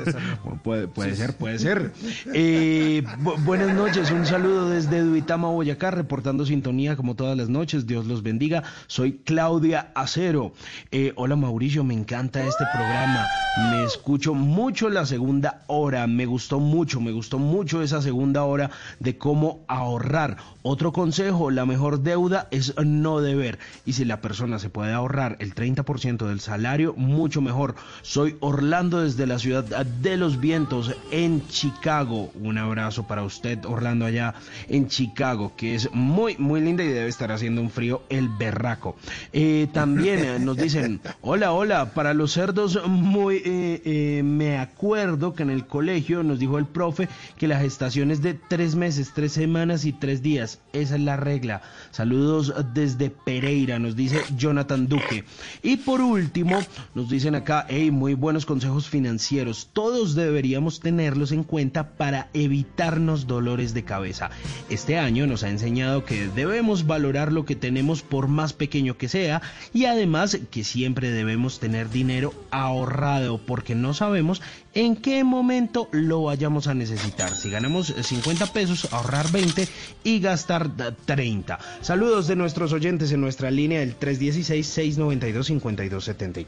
puede 0.63 0.89
puede 0.89 1.15
ser, 1.17 1.35
puede 1.37 1.59
ser. 1.59 1.93
Eh, 2.33 3.03
bu- 3.21 3.43
buenas 3.45 3.75
noches, 3.75 4.11
un 4.11 4.25
saludo 4.25 4.71
desde 4.71 5.01
Duitama, 5.03 5.49
Boyacá, 5.49 5.91
reportando 5.91 6.47
sintonía 6.47 6.97
como 6.97 7.17
todas 7.17 7.37
las 7.37 7.49
noches, 7.49 7.87
Dios 7.87 8.07
los 8.07 8.23
bendiga. 8.23 8.63
Soy 8.87 9.21
Claudia 9.25 9.91
Acero. 9.95 10.53
Eh, 10.91 11.13
hola 11.17 11.37
Mauricio, 11.37 11.85
me 11.85 11.95
encanta 11.95 12.41
este 12.47 12.65
programa. 12.73 13.27
Me 13.71 13.85
escucho 13.85 14.22
mucho 14.31 14.89
la 14.89 15.05
segunda 15.05 15.65
hora, 15.67 16.07
me 16.07 16.27
gustó 16.27 16.61
mucho, 16.61 17.01
me 17.01 17.11
gustó 17.11 17.39
mucho 17.39 17.83
esa 17.83 18.01
segunda 18.01 18.45
hora 18.45 18.71
de 19.01 19.19
cómo 19.19 19.65
ahorrar. 19.67 20.37
Otro 20.63 20.93
consejo, 20.93 21.51
la 21.51 21.67
mejor 21.67 22.03
deuda 22.03 22.47
es 22.53 22.75
no 22.79 23.21
deber. 23.21 23.59
Y 23.85 23.95
si 23.95 24.05
la 24.05 24.21
persona 24.21 24.61
se 24.61 24.71
puede 24.71 24.93
ahorrar 24.93 25.37
el 25.41 25.55
30% 25.55 26.29
del 26.29 26.39
salario, 26.39 26.95
mucho 26.97 27.41
mejor. 27.41 27.75
Soy 28.03 28.37
Orlando 28.39 29.01
desde 29.01 29.27
la 29.27 29.41
ciudad 29.41 29.65
de 29.65 30.17
los 30.17 30.39
vientos 30.39 30.95
en 31.11 31.45
Chicago. 31.49 32.31
Un 32.41 32.59
abrazo 32.59 33.09
para 33.09 33.25
usted, 33.25 33.65
Orlando, 33.65 34.07
allá 34.07 34.35
en 34.69 34.87
Chicago, 34.87 35.53
que 35.57 35.75
es 35.75 35.93
muy, 35.93 36.37
muy 36.39 36.61
linda 36.61 36.85
y 36.85 36.89
debe 36.89 37.09
estar 37.09 37.33
haciendo 37.33 37.61
un 37.61 37.71
frío 37.71 38.03
el 38.09 38.29
berraco. 38.29 38.95
Eh, 39.33 39.67
también 39.73 40.25
eh, 40.25 40.39
nos 40.39 40.57
dicen, 40.57 41.01
hola, 41.23 41.53
hola, 41.53 41.93
para 41.93 42.15
los 42.15 42.33
cerdos, 42.33 42.79
muy, 42.87 43.37
eh, 43.37 43.83
eh, 43.85 44.02
me 44.25 44.59
acuerdo 44.59 45.35
que 45.35 45.43
en 45.43 45.51
el 45.51 45.67
colegio 45.67 46.23
nos 46.23 46.39
dijo 46.39 46.59
el 46.59 46.67
profe 46.67 47.09
que 47.37 47.49
la 47.49 47.59
gestación 47.59 48.11
es 48.11 48.23
de 48.23 48.35
tres 48.35 48.75
meses, 48.75 49.13
tres 49.15 49.33
semanas 49.33 49.85
y 49.85 49.93
tres 49.93 50.23
días. 50.23 50.61
Esa 50.73 50.97
es 50.97 51.01
la 51.01 51.17
regla. 51.17 51.63
Saludos 51.93 52.55
desde 52.73 53.11
Pereira, 53.11 53.79
nos 53.79 53.95
dice 53.95 54.23
Jonathan 54.35 54.89
Duque. 54.89 55.25
Y 55.63 55.77
por 55.77 56.01
último, 56.01 56.59
nos 56.95 57.11
dicen 57.11 57.35
acá, 57.35 57.67
hey, 57.69 57.91
muy 57.91 58.15
buenos 58.15 58.47
consejos 58.47 58.89
financieros. 58.89 59.69
Todos 59.75 60.15
deberíamos 60.15 60.81
tenerlos 60.81 61.33
en 61.33 61.45
cuenta 61.45 61.91
para 61.91 62.31
evitarnos 62.33 63.27
dolores 63.27 63.75
de 63.75 63.85
cabeza. 63.85 64.31
Este 64.71 64.99
año 64.99 65.27
nos 65.27 65.43
ha 65.43 65.51
enseñado 65.51 66.07
que 66.07 66.29
debemos 66.29 66.87
valorar 66.87 67.31
lo 67.31 67.45
que 67.45 67.57
tenemos 67.57 68.01
por 68.01 68.27
más 68.27 68.55
pequeño 68.55 68.97
que 68.97 69.09
sea 69.11 69.43
y 69.75 69.85
además 69.85 70.39
que 70.51 70.65
siempre 70.65 71.11
debemos 71.11 71.61
tener 71.61 71.91
dinero 71.91 72.33
ahorrado 72.51 73.37
porque 73.37 73.75
no 73.75 73.93
sabemos 73.93 74.41
en 74.75 74.97
qué 74.97 75.23
momento 75.25 75.89
lo 75.93 76.25
vayamos 76.25 76.67
a 76.67 76.75
necesitar. 76.75 77.35
Si 77.35 77.49
ganamos 77.51 77.95
50 78.01 78.53
pesos, 78.53 78.93
ahorrar 78.93 79.31
20 79.31 79.69
y 80.05 80.21
gastar 80.21 80.71
eh, 80.79 80.93
30. 81.05 81.59
Saludos 81.81 82.27
de 82.27 82.37
nuestros 82.37 82.73
oyentes 82.73 83.13
en 83.13 83.21
nuestra 83.21 83.51
línea 83.51 83.81
del 83.81 83.99
316-692-5274. 83.99 86.47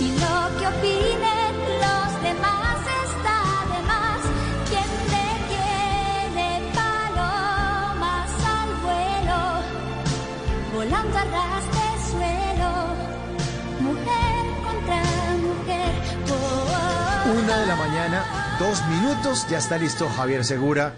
Y 0.00 0.08
lo 0.18 0.58
que 0.58 0.66
opinen 0.66 1.54
los 1.80 2.22
demás 2.22 2.78
está 3.04 3.66
de 3.66 3.82
más. 3.86 4.20
Quien 4.68 4.88
le 5.10 5.26
tiene 5.48 6.48
palomas 6.74 8.30
al 8.44 8.70
vuelo, 8.82 9.38
volando 10.74 11.18
a 11.18 11.24
ras 11.24 11.64
de 11.66 11.88
suelo, 12.10 12.70
mujer 13.80 14.39
Una 17.30 17.58
de 17.58 17.66
la 17.66 17.76
mañana, 17.76 18.24
dos 18.58 18.84
minutos, 18.86 19.46
ya 19.48 19.58
está 19.58 19.78
listo 19.78 20.08
Javier 20.08 20.44
Segura 20.44 20.94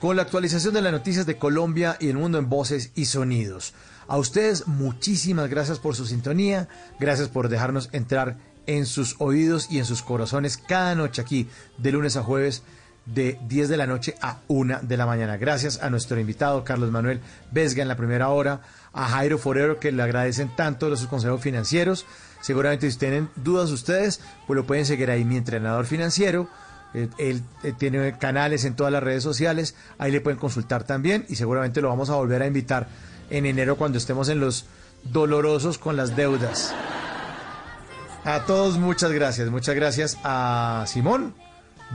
con 0.00 0.16
la 0.16 0.22
actualización 0.22 0.74
de 0.74 0.82
las 0.82 0.92
noticias 0.92 1.24
de 1.24 1.38
Colombia 1.38 1.96
y 1.98 2.10
el 2.10 2.18
mundo 2.18 2.36
en 2.36 2.50
voces 2.50 2.90
y 2.94 3.06
sonidos. 3.06 3.72
A 4.06 4.18
ustedes 4.18 4.66
muchísimas 4.66 5.48
gracias 5.48 5.78
por 5.78 5.96
su 5.96 6.04
sintonía, 6.04 6.68
gracias 7.00 7.28
por 7.28 7.48
dejarnos 7.48 7.88
entrar 7.92 8.36
en 8.66 8.84
sus 8.84 9.16
oídos 9.18 9.68
y 9.70 9.78
en 9.78 9.86
sus 9.86 10.02
corazones 10.02 10.58
cada 10.58 10.94
noche 10.94 11.22
aquí, 11.22 11.48
de 11.78 11.92
lunes 11.92 12.18
a 12.18 12.22
jueves, 12.22 12.62
de 13.06 13.38
10 13.48 13.70
de 13.70 13.76
la 13.78 13.86
noche 13.86 14.14
a 14.20 14.40
1 14.48 14.80
de 14.82 14.96
la 14.98 15.06
mañana. 15.06 15.38
Gracias 15.38 15.82
a 15.82 15.88
nuestro 15.88 16.20
invitado 16.20 16.64
Carlos 16.64 16.90
Manuel 16.90 17.20
Vesga 17.50 17.80
en 17.80 17.88
la 17.88 17.96
primera 17.96 18.28
hora, 18.28 18.60
a 18.92 19.08
Jairo 19.08 19.38
Forero 19.38 19.80
que 19.80 19.90
le 19.90 20.02
agradecen 20.02 20.54
tanto 20.54 20.90
los 20.90 21.06
consejos 21.06 21.40
financieros. 21.40 22.04
Seguramente 22.42 22.90
si 22.90 22.98
tienen 22.98 23.30
dudas 23.36 23.70
ustedes, 23.70 24.20
pues 24.46 24.56
lo 24.56 24.66
pueden 24.66 24.84
seguir 24.84 25.10
ahí, 25.10 25.24
mi 25.24 25.38
entrenador 25.38 25.86
financiero. 25.86 26.48
Eh, 26.92 27.08
Él 27.16 27.42
eh, 27.62 27.72
tiene 27.76 28.18
canales 28.18 28.66
en 28.66 28.76
todas 28.76 28.92
las 28.92 29.02
redes 29.02 29.22
sociales, 29.22 29.74
ahí 29.96 30.12
le 30.12 30.20
pueden 30.20 30.38
consultar 30.38 30.84
también 30.84 31.24
y 31.28 31.36
seguramente 31.36 31.80
lo 31.80 31.88
vamos 31.88 32.10
a 32.10 32.16
volver 32.16 32.42
a 32.42 32.46
invitar 32.46 32.88
en 33.30 33.46
enero 33.46 33.76
cuando 33.76 33.96
estemos 33.96 34.28
en 34.28 34.40
los 34.40 34.66
dolorosos 35.04 35.78
con 35.78 35.96
las 35.96 36.14
deudas. 36.16 36.74
A 38.24 38.44
todos 38.44 38.78
muchas 38.78 39.10
gracias, 39.10 39.48
muchas 39.48 39.74
gracias 39.74 40.18
a 40.22 40.84
Simón. 40.86 41.34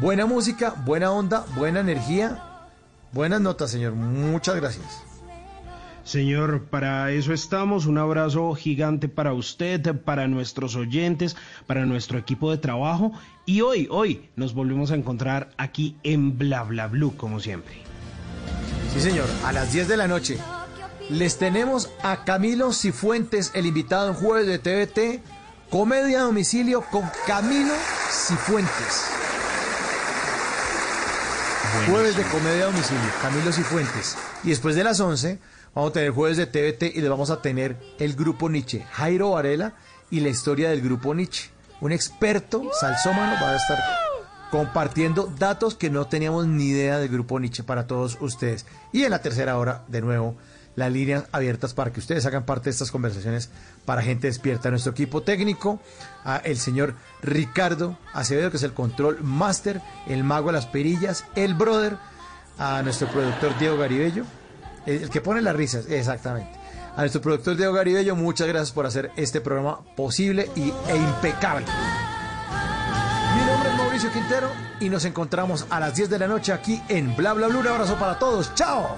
Buena 0.02 0.26
música, 0.26 0.74
buena 0.86 1.12
onda, 1.12 1.46
buena 1.56 1.80
energía, 1.80 2.44
buenas 3.14 3.42
notas, 3.42 3.72
señor. 3.72 3.94
Muchas 3.94 4.56
gracias. 4.56 5.07
Señor, 6.08 6.64
para 6.70 7.12
eso 7.12 7.34
estamos. 7.34 7.86
Un 7.86 7.98
abrazo 7.98 8.54
gigante 8.56 9.10
para 9.10 9.34
usted, 9.34 9.94
para 9.94 10.30
nuestros 10.30 10.78
oyentes, 10.78 11.36
para 11.66 11.86
nuestro 11.86 12.18
equipo 12.18 12.50
de 12.50 12.58
trabajo. 12.58 13.12
Y 13.46 13.60
hoy, 13.60 13.90
hoy 13.92 14.30
nos 14.38 14.54
volvemos 14.54 14.92
a 14.92 14.96
encontrar 14.96 15.50
aquí 15.58 15.98
en 16.04 16.38
Bla 16.38 16.64
Bla 16.64 16.88
Blue, 16.88 17.18
como 17.18 17.42
siempre. 17.42 17.76
Sí, 18.94 19.02
señor, 19.02 19.28
a 19.44 19.52
las 19.52 19.74
10 19.74 19.90
de 19.90 19.98
la 19.98 20.08
noche. 20.08 20.38
Les 21.10 21.38
tenemos 21.38 21.90
a 22.02 22.24
Camilo 22.24 22.72
Cifuentes, 22.72 23.52
el 23.54 23.66
invitado 23.66 24.08
en 24.08 24.14
jueves 24.14 24.48
de 24.48 24.60
TVT, 24.60 25.22
Comedia 25.70 26.20
a 26.20 26.24
domicilio 26.24 26.84
con 26.90 27.04
Camilo 27.28 27.74
Cifuentes. 28.10 29.12
Jueves 31.90 32.16
de 32.16 32.24
comedia 32.24 32.64
a 32.64 32.68
domicilio, 32.68 33.12
Camilo 33.22 33.52
Cifuentes. 33.52 34.16
Y 34.46 34.50
después 34.52 34.76
de 34.76 34.86
las 34.86 35.02
11 35.02 35.57
vamos 35.74 35.92
a 35.92 35.94
tener 35.94 36.12
jueves 36.12 36.38
de 36.38 36.46
TVT 36.46 36.96
y 36.96 37.02
les 37.02 37.10
vamos 37.10 37.30
a 37.30 37.42
tener 37.42 37.78
el 38.00 38.16
grupo 38.16 38.50
Nietzsche, 38.50 38.86
Jairo 38.92 39.32
Varela 39.32 39.74
y 40.10 40.20
la 40.20 40.30
historia 40.30 40.70
del 40.70 40.82
grupo 40.82 41.14
Nietzsche. 41.14 41.50
Un 41.82 41.92
experto 41.92 42.70
salsómano 42.80 43.34
va 43.42 43.52
a 43.52 43.56
estar 43.56 43.78
compartiendo 44.52 45.32
datos 45.38 45.76
que 45.76 45.90
no 45.90 46.08
teníamos 46.08 46.48
ni 46.48 46.70
idea 46.70 47.00
del 47.00 47.10
grupo 47.10 47.40
Nietzsche 47.40 47.64
para 47.64 47.88
todos 47.88 48.18
ustedes. 48.22 48.66
Y 48.92 49.04
en 49.04 49.12
la 49.12 49.22
tercera 49.22 49.58
hora, 49.58 49.84
de 49.88 50.02
nuevo, 50.02 50.36
las 50.76 50.92
líneas 50.92 51.26
abiertas 51.32 51.74
para 51.74 51.92
que 51.92 52.00
ustedes 52.00 52.26
hagan 52.28 52.46
parte 52.46 52.66
de 52.66 52.70
estas 52.70 52.92
conversaciones 52.92 53.50
para 53.86 54.04
gente 54.04 54.28
despierta. 54.28 54.70
Nuestro 54.70 54.92
equipo 54.92 55.24
técnico, 55.24 55.80
el 56.44 56.58
señor 56.58 56.94
Ricardo 57.22 57.98
Acevedo, 58.14 58.52
que 58.52 58.58
es 58.58 58.64
el 58.64 58.74
control 58.74 59.18
master, 59.22 59.82
el 60.08 60.24
mago 60.24 60.48
de 60.48 60.54
las 60.54 60.68
perillas, 60.68 61.26
el 61.36 61.56
brother, 61.56 61.98
a 62.60 62.82
nuestro 62.84 63.08
productor 63.08 63.58
Diego 63.58 63.78
Garibello, 63.78 64.24
el, 64.88 65.10
que 65.10 65.22
pone 65.22 65.42
las 65.42 65.56
risas, 65.56 65.86
exactamente. 65.88 66.52
A 66.96 67.02
nuestro 67.02 67.22
productor 67.22 67.56
Diego 67.56 67.74
Garibello, 67.74 68.16
muchas 68.16 68.48
gracias 68.48 68.72
por 68.72 68.88
hacer 68.88 69.12
este 69.16 69.40
programa 69.40 69.82
posible 69.96 70.50
y, 70.56 70.74
e 70.88 70.96
impecable. 70.96 71.68
Mi 73.36 73.46
nombre 73.46 73.70
es 73.70 73.78
Mauricio 73.78 74.12
Quintero 74.12 74.50
y 74.80 74.90
nos 74.90 75.06
encontramos 75.06 75.68
a 75.70 75.80
las 75.80 75.96
10 75.96 76.10
de 76.10 76.20
la 76.20 76.28
noche 76.28 76.54
aquí 76.54 76.82
en 76.90 77.16
Bla 77.16 77.34
Bla. 77.34 77.48
Un 77.50 77.68
abrazo 77.68 77.96
para 78.00 78.18
todos. 78.18 78.54
¡Chao! 78.56 78.98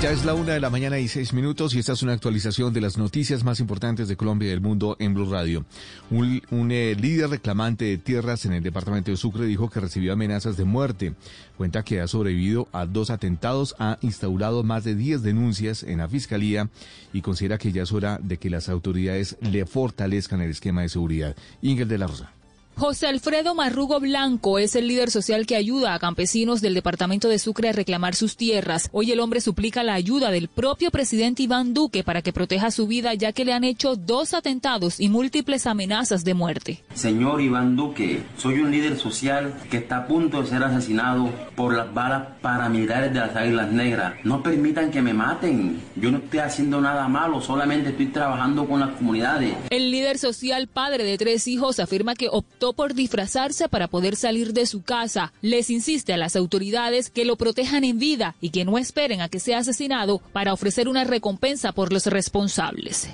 Ya 0.00 0.12
es 0.12 0.24
la 0.24 0.34
una 0.34 0.52
de 0.52 0.60
la 0.60 0.70
mañana 0.70 1.00
y 1.00 1.08
seis 1.08 1.32
minutos 1.32 1.74
y 1.74 1.80
esta 1.80 1.94
es 1.94 2.04
una 2.04 2.12
actualización 2.12 2.72
de 2.72 2.80
las 2.80 2.96
noticias 2.98 3.42
más 3.42 3.58
importantes 3.58 4.06
de 4.06 4.16
Colombia 4.16 4.46
y 4.46 4.50
del 4.50 4.60
mundo 4.60 4.94
en 5.00 5.12
Blue 5.12 5.28
Radio. 5.28 5.64
Un, 6.10 6.70
eh, 6.70 6.94
líder 6.94 7.30
reclamante 7.30 7.86
de 7.86 7.98
tierras 7.98 8.44
en 8.44 8.52
el 8.52 8.62
departamento 8.62 9.10
de 9.10 9.16
Sucre 9.16 9.46
dijo 9.46 9.68
que 9.68 9.80
recibió 9.80 10.12
amenazas 10.12 10.56
de 10.56 10.64
muerte. 10.64 11.14
Cuenta 11.56 11.82
que 11.82 12.00
ha 12.00 12.06
sobrevivido 12.06 12.68
a 12.70 12.86
dos 12.86 13.10
atentados, 13.10 13.74
ha 13.80 13.98
instaurado 14.00 14.62
más 14.62 14.84
de 14.84 14.94
10 14.94 15.22
denuncias 15.22 15.82
en 15.82 15.98
la 15.98 16.08
fiscalía 16.08 16.70
y 17.12 17.20
considera 17.20 17.58
que 17.58 17.72
ya 17.72 17.82
es 17.82 17.90
hora 17.90 18.20
de 18.22 18.36
que 18.36 18.50
las 18.50 18.68
autoridades 18.68 19.36
le 19.40 19.66
fortalezcan 19.66 20.40
el 20.40 20.50
esquema 20.50 20.82
de 20.82 20.90
seguridad. 20.90 21.34
Ingel 21.60 21.88
de 21.88 21.98
la 21.98 22.06
Rosa. 22.06 22.37
José 22.78 23.08
Alfredo 23.08 23.56
Marrugo 23.56 23.98
Blanco 23.98 24.60
es 24.60 24.76
el 24.76 24.86
líder 24.86 25.10
social 25.10 25.46
que 25.46 25.56
ayuda 25.56 25.94
a 25.94 25.98
campesinos 25.98 26.60
del 26.60 26.74
departamento 26.74 27.28
de 27.28 27.40
Sucre 27.40 27.70
a 27.70 27.72
reclamar 27.72 28.14
sus 28.14 28.36
tierras. 28.36 28.88
Hoy 28.92 29.10
el 29.10 29.18
hombre 29.18 29.40
suplica 29.40 29.82
la 29.82 29.94
ayuda 29.94 30.30
del 30.30 30.46
propio 30.46 30.92
presidente 30.92 31.42
Iván 31.42 31.74
Duque 31.74 32.04
para 32.04 32.22
que 32.22 32.32
proteja 32.32 32.70
su 32.70 32.86
vida 32.86 33.14
ya 33.14 33.32
que 33.32 33.44
le 33.44 33.52
han 33.52 33.64
hecho 33.64 33.96
dos 33.96 34.32
atentados 34.32 35.00
y 35.00 35.08
múltiples 35.08 35.66
amenazas 35.66 36.22
de 36.22 36.34
muerte. 36.34 36.84
Señor 36.94 37.40
Iván 37.40 37.74
Duque, 37.74 38.22
soy 38.36 38.60
un 38.60 38.70
líder 38.70 38.96
social 38.96 39.60
que 39.72 39.78
está 39.78 39.96
a 39.96 40.06
punto 40.06 40.40
de 40.40 40.48
ser 40.48 40.62
asesinado 40.62 41.30
por 41.56 41.74
las 41.74 41.92
balas 41.92 42.28
paramilitares 42.40 43.12
de 43.12 43.18
las 43.18 43.34
Águilas 43.34 43.72
Negras. 43.72 44.14
No 44.22 44.40
permitan 44.40 44.92
que 44.92 45.02
me 45.02 45.12
maten. 45.12 45.82
Yo 45.96 46.12
no 46.12 46.18
estoy 46.18 46.38
haciendo 46.38 46.80
nada 46.80 47.08
malo, 47.08 47.40
solamente 47.40 47.88
estoy 47.88 48.06
trabajando 48.06 48.68
con 48.68 48.78
las 48.78 48.90
comunidades. 48.90 49.56
El 49.70 49.90
líder 49.90 50.16
social, 50.16 50.68
padre 50.68 51.02
de 51.02 51.18
tres 51.18 51.48
hijos, 51.48 51.80
afirma 51.80 52.14
que 52.14 52.28
optó 52.30 52.67
por 52.72 52.94
disfrazarse 52.94 53.68
para 53.68 53.88
poder 53.88 54.16
salir 54.16 54.52
de 54.52 54.66
su 54.66 54.82
casa. 54.82 55.32
Les 55.42 55.70
insiste 55.70 56.12
a 56.12 56.16
las 56.16 56.36
autoridades 56.36 57.10
que 57.10 57.24
lo 57.24 57.36
protejan 57.36 57.84
en 57.84 57.98
vida 57.98 58.34
y 58.40 58.50
que 58.50 58.64
no 58.64 58.78
esperen 58.78 59.20
a 59.20 59.28
que 59.28 59.40
sea 59.40 59.58
asesinado 59.58 60.20
para 60.32 60.52
ofrecer 60.52 60.88
una 60.88 61.04
recompensa 61.04 61.72
por 61.72 61.92
los 61.92 62.06
responsables. 62.06 63.08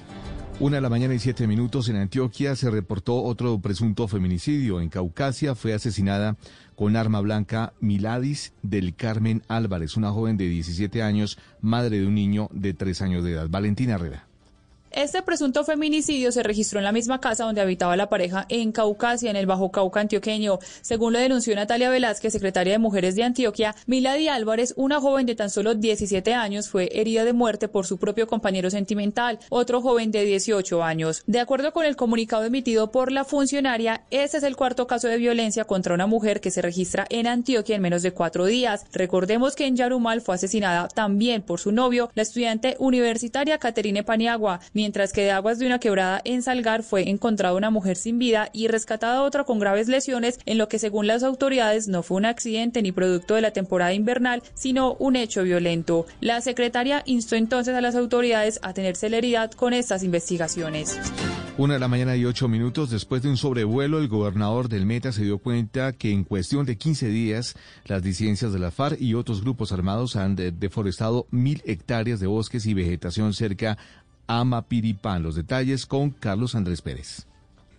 Una 0.60 0.76
de 0.76 0.82
la 0.82 0.88
mañana 0.88 1.14
y 1.14 1.18
siete 1.18 1.48
minutos 1.48 1.88
en 1.88 1.96
Antioquia 1.96 2.54
se 2.54 2.70
reportó 2.70 3.20
otro 3.24 3.58
presunto 3.58 4.06
feminicidio. 4.06 4.80
En 4.80 4.88
Caucasia 4.88 5.56
fue 5.56 5.74
asesinada 5.74 6.36
con 6.76 6.94
arma 6.94 7.20
blanca 7.20 7.72
Miladis 7.80 8.52
del 8.62 8.94
Carmen 8.94 9.42
Álvarez, 9.48 9.96
una 9.96 10.12
joven 10.12 10.36
de 10.36 10.48
17 10.48 11.02
años, 11.02 11.38
madre 11.60 11.98
de 11.98 12.06
un 12.06 12.14
niño 12.14 12.48
de 12.52 12.72
3 12.72 13.02
años 13.02 13.24
de 13.24 13.32
edad. 13.32 13.48
Valentina 13.48 13.94
Herrera. 13.94 14.28
Este 14.94 15.22
presunto 15.22 15.64
feminicidio 15.64 16.30
se 16.30 16.44
registró 16.44 16.78
en 16.78 16.84
la 16.84 16.92
misma 16.92 17.20
casa 17.20 17.42
donde 17.42 17.60
habitaba 17.60 17.96
la 17.96 18.08
pareja 18.08 18.46
en 18.48 18.70
Caucasia, 18.70 19.28
en 19.28 19.34
el 19.34 19.44
Bajo 19.44 19.72
Cauca 19.72 19.98
antioqueño. 19.98 20.60
Según 20.82 21.12
lo 21.12 21.18
denunció 21.18 21.52
Natalia 21.56 21.90
Velázquez, 21.90 22.32
secretaria 22.32 22.74
de 22.74 22.78
Mujeres 22.78 23.16
de 23.16 23.24
Antioquia, 23.24 23.74
Milady 23.88 24.28
Álvarez, 24.28 24.72
una 24.76 25.00
joven 25.00 25.26
de 25.26 25.34
tan 25.34 25.50
solo 25.50 25.74
17 25.74 26.32
años, 26.34 26.68
fue 26.68 26.90
herida 26.92 27.24
de 27.24 27.32
muerte 27.32 27.66
por 27.66 27.86
su 27.86 27.98
propio 27.98 28.28
compañero 28.28 28.70
sentimental, 28.70 29.40
otro 29.48 29.82
joven 29.82 30.12
de 30.12 30.24
18 30.24 30.84
años. 30.84 31.24
De 31.26 31.40
acuerdo 31.40 31.72
con 31.72 31.86
el 31.86 31.96
comunicado 31.96 32.44
emitido 32.44 32.92
por 32.92 33.10
la 33.10 33.24
funcionaria, 33.24 34.04
este 34.12 34.36
es 34.36 34.44
el 34.44 34.54
cuarto 34.54 34.86
caso 34.86 35.08
de 35.08 35.16
violencia 35.16 35.64
contra 35.64 35.94
una 35.94 36.06
mujer 36.06 36.40
que 36.40 36.52
se 36.52 36.62
registra 36.62 37.04
en 37.10 37.26
Antioquia 37.26 37.74
en 37.74 37.82
menos 37.82 38.04
de 38.04 38.12
cuatro 38.12 38.46
días. 38.46 38.86
Recordemos 38.92 39.56
que 39.56 39.66
en 39.66 39.74
Yarumal 39.74 40.20
fue 40.20 40.36
asesinada 40.36 40.86
también 40.86 41.42
por 41.42 41.58
su 41.58 41.72
novio, 41.72 42.12
la 42.14 42.22
estudiante 42.22 42.76
universitaria 42.78 43.58
Caterine 43.58 44.04
Paniagua, 44.04 44.60
mientras 44.84 45.14
que 45.14 45.22
de 45.22 45.30
aguas 45.30 45.58
de 45.58 45.64
una 45.64 45.78
quebrada 45.78 46.20
en 46.26 46.42
Salgar 46.42 46.82
fue 46.82 47.08
encontrada 47.08 47.54
una 47.54 47.70
mujer 47.70 47.96
sin 47.96 48.18
vida 48.18 48.50
y 48.52 48.68
rescatada 48.68 49.22
otra 49.22 49.44
con 49.44 49.58
graves 49.58 49.88
lesiones, 49.88 50.38
en 50.44 50.58
lo 50.58 50.68
que 50.68 50.78
según 50.78 51.06
las 51.06 51.22
autoridades 51.22 51.88
no 51.88 52.02
fue 52.02 52.18
un 52.18 52.26
accidente 52.26 52.82
ni 52.82 52.92
producto 52.92 53.34
de 53.34 53.40
la 53.40 53.52
temporada 53.52 53.94
invernal, 53.94 54.42
sino 54.52 54.92
un 54.96 55.16
hecho 55.16 55.42
violento. 55.42 56.04
La 56.20 56.42
secretaria 56.42 57.02
instó 57.06 57.34
entonces 57.34 57.74
a 57.74 57.80
las 57.80 57.94
autoridades 57.94 58.60
a 58.62 58.74
tener 58.74 58.96
celeridad 58.96 59.52
con 59.52 59.72
estas 59.72 60.02
investigaciones. 60.02 60.98
Una 61.56 61.74
de 61.74 61.80
la 61.80 61.88
mañana 61.88 62.16
y 62.16 62.26
ocho 62.26 62.48
minutos 62.48 62.90
después 62.90 63.22
de 63.22 63.30
un 63.30 63.36
sobrevuelo, 63.38 64.00
el 64.00 64.08
gobernador 64.08 64.68
del 64.68 64.84
Meta 64.84 65.12
se 65.12 65.22
dio 65.22 65.38
cuenta 65.38 65.92
que 65.92 66.10
en 66.10 66.24
cuestión 66.24 66.66
de 66.66 66.76
15 66.76 67.08
días 67.08 67.54
las 67.86 68.02
disidencias 68.02 68.52
de 68.52 68.58
la 68.58 68.70
FARC 68.70 69.00
y 69.00 69.14
otros 69.14 69.40
grupos 69.40 69.72
armados 69.72 70.16
han 70.16 70.36
de 70.36 70.50
deforestado 70.50 71.26
mil 71.30 71.62
hectáreas 71.64 72.20
de 72.20 72.26
bosques 72.26 72.66
y 72.66 72.74
vegetación 72.74 73.32
cerca 73.32 73.78
a 74.26 74.44
Mapiripán. 74.44 75.22
Los 75.22 75.34
detalles 75.36 75.86
con 75.86 76.10
Carlos 76.10 76.54
Andrés 76.54 76.82
Pérez. 76.82 77.26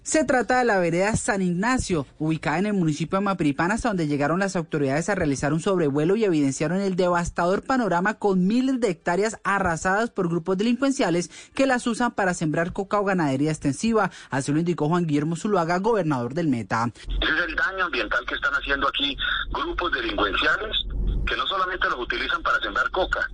Se 0.05 0.23
trata 0.23 0.59
de 0.59 0.65
la 0.65 0.77
vereda 0.77 1.15
San 1.15 1.41
Ignacio, 1.41 2.05
ubicada 2.19 2.59
en 2.59 2.67
el 2.67 2.73
municipio 2.75 3.17
de 3.17 3.25
Mapiripán, 3.25 3.71
hasta 3.71 3.87
donde 3.87 4.05
llegaron 4.05 4.39
las 4.39 4.55
autoridades 4.55 5.09
a 5.09 5.15
realizar 5.15 5.51
un 5.51 5.61
sobrevuelo 5.61 6.15
y 6.15 6.23
evidenciaron 6.23 6.79
el 6.79 6.95
devastador 6.95 7.63
panorama 7.63 8.13
con 8.13 8.45
miles 8.45 8.79
de 8.79 8.89
hectáreas 8.89 9.39
arrasadas 9.43 10.11
por 10.11 10.29
grupos 10.29 10.59
delincuenciales 10.59 11.31
que 11.55 11.65
las 11.65 11.87
usan 11.87 12.11
para 12.11 12.35
sembrar 12.35 12.71
coca 12.71 12.99
o 12.99 13.03
ganadería 13.03 13.49
extensiva. 13.49 14.11
Así 14.29 14.51
lo 14.51 14.59
indicó 14.59 14.89
Juan 14.89 15.07
Guillermo 15.07 15.35
Zuluaga, 15.37 15.79
gobernador 15.79 16.35
del 16.35 16.49
Meta. 16.49 16.91
Ese 16.95 17.33
es 17.33 17.47
el 17.47 17.55
daño 17.55 17.85
ambiental 17.85 18.23
que 18.27 18.35
están 18.35 18.53
haciendo 18.53 18.87
aquí 18.87 19.17
grupos 19.51 19.91
delincuenciales 19.91 20.85
que 21.25 21.35
no 21.35 21.45
solamente 21.47 21.89
los 21.89 21.99
utilizan 21.99 22.41
para 22.43 22.59
sembrar 22.59 22.89
coca, 22.91 23.27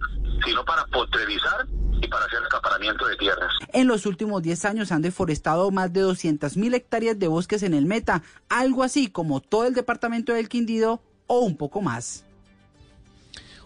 sino 0.46 0.64
para 0.66 0.86
potrerizar 0.88 1.68
y 2.02 2.08
para 2.08 2.26
hacer 2.26 2.40
acaparamiento 2.44 3.06
de 3.06 3.16
tierras. 3.18 3.54
En 3.74 3.88
los 3.88 4.06
últimos 4.06 4.42
10 4.42 4.66
años 4.66 4.92
han 4.92 5.02
deforestado 5.02 5.70
más 5.72 5.94
de 5.94 6.02
200 6.02 6.58
mil 6.58 6.74
hectáreas 6.74 7.20
de 7.20 7.28
bosques 7.28 7.64
en 7.64 7.74
el 7.74 7.86
Meta, 7.86 8.24
algo 8.50 8.84
así 8.84 9.10
como 9.10 9.40
todo 9.42 9.66
el 9.66 9.74
departamento 9.74 10.34
del 10.34 10.50
Quindío 10.50 11.02
o 11.28 11.40
un 11.40 11.58
poco 11.58 11.82
más. 11.82 12.26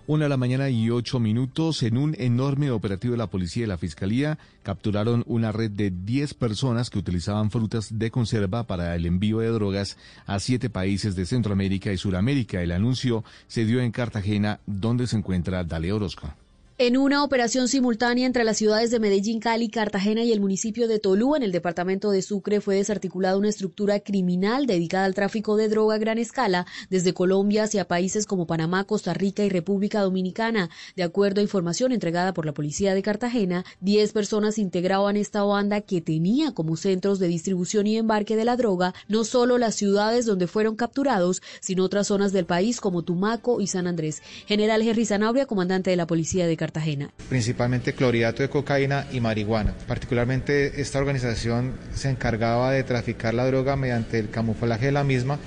Una 0.07 0.29
la 0.29 0.37
mañana 0.37 0.69
y 0.69 0.91
ocho 0.91 1.19
minutos, 1.19 1.81
en 1.81 1.97
un 1.97 2.15
enorme 2.19 2.69
operativo 2.69 3.13
de 3.13 3.17
la 3.17 3.31
policía 3.31 3.63
y 3.63 3.67
la 3.67 3.79
fiscalía, 3.79 4.37
capturaron 4.61 5.23
una 5.25 5.51
red 5.51 5.71
de 5.71 5.89
10 5.89 6.35
personas 6.35 6.91
que 6.91 6.99
utilizaban 6.99 7.49
frutas 7.49 7.97
de 7.97 8.11
conserva 8.11 8.67
para 8.67 8.95
el 8.95 9.07
envío 9.07 9.39
de 9.39 9.47
drogas 9.47 9.97
a 10.27 10.39
siete 10.39 10.69
países 10.69 11.15
de 11.15 11.25
Centroamérica 11.25 11.91
y 11.91 11.97
Suramérica. 11.97 12.61
El 12.61 12.71
anuncio 12.71 13.23
se 13.47 13.65
dio 13.65 13.81
en 13.81 13.91
Cartagena, 13.91 14.59
donde 14.67 15.07
se 15.07 15.17
encuentra 15.17 15.63
Dale 15.63 15.91
Orozco. 15.91 16.31
En 16.77 16.97
una 16.97 17.23
operación 17.23 17.69
simultánea 17.69 18.25
entre 18.25 18.43
las 18.43 18.57
ciudades 18.57 18.91
de 18.91 18.99
Medellín, 18.99 19.39
Cali, 19.39 19.69
Cartagena 19.69 20.25
y 20.25 20.33
el 20.33 20.41
municipio 20.41 20.89
de 20.89 20.99
Tolú, 20.99 21.37
en 21.37 21.43
el 21.43 21.53
departamento 21.53 22.11
de 22.11 22.21
Sucre, 22.21 22.59
fue 22.59 22.75
desarticulada 22.75 23.37
una 23.37 23.47
estructura 23.47 24.01
criminal 24.01 24.65
dedicada 24.65 25.05
al 25.05 25.13
tráfico 25.13 25.55
de 25.55 25.69
droga 25.69 25.95
a 25.95 25.99
gran 25.99 26.17
escala 26.17 26.65
desde 26.89 27.13
Colombia 27.13 27.63
hacia 27.63 27.87
países 27.87 28.25
como 28.25 28.45
Panamá, 28.45 28.83
Costa 28.83 29.13
Rica 29.13 29.45
y 29.45 29.49
República 29.49 30.01
Dominicana. 30.01 30.69
De 30.97 31.03
acuerdo 31.03 31.39
a 31.39 31.43
información 31.43 31.93
entregada 31.93 32.33
por 32.33 32.45
la 32.45 32.53
policía 32.53 32.93
de 32.93 33.01
Cartagena, 33.01 33.63
10 33.79 34.11
personas 34.11 34.57
integraban 34.57 35.15
esta 35.15 35.43
banda 35.43 35.79
que 35.79 36.01
tenía 36.01 36.51
como 36.51 36.75
centros 36.75 37.19
de 37.19 37.29
distribución 37.29 37.87
y 37.87 37.95
embarque 37.95 38.35
de 38.35 38.43
la 38.43 38.57
droga 38.57 38.93
no 39.07 39.23
solo 39.23 39.57
las 39.57 39.75
ciudades 39.75 40.25
donde 40.25 40.47
fueron 40.47 40.75
capturados, 40.75 41.41
sino 41.61 41.85
otras 41.85 42.07
zonas 42.07 42.33
del 42.33 42.45
país 42.45 42.81
como 42.81 43.03
Tumaco 43.03 43.61
y 43.61 43.67
San 43.67 43.87
Andrés. 43.87 44.21
General 44.45 44.81
Henry 44.81 45.05
Zanabria, 45.05 45.45
comandante 45.45 45.89
de 45.89 45.95
la 45.95 46.05
policía 46.05 46.45
de 46.45 46.57
Cartagena. 46.57 46.64
Principalmente 47.29 47.93
clorhidrato 47.93 48.43
de 48.43 48.49
cocaína 48.49 49.05
y 49.11 49.19
marihuana. 49.19 49.73
Particularmente 49.87 50.81
esta 50.81 50.99
organización 50.99 51.73
se 51.93 52.09
encargaba 52.09 52.71
de 52.71 52.83
traficar 52.83 53.33
la 53.33 53.45
droga 53.45 53.75
mediante 53.75 54.19
el 54.19 54.29
camuflaje 54.29 54.87
de 54.87 54.91
la 54.91 55.03
misma. 55.03 55.39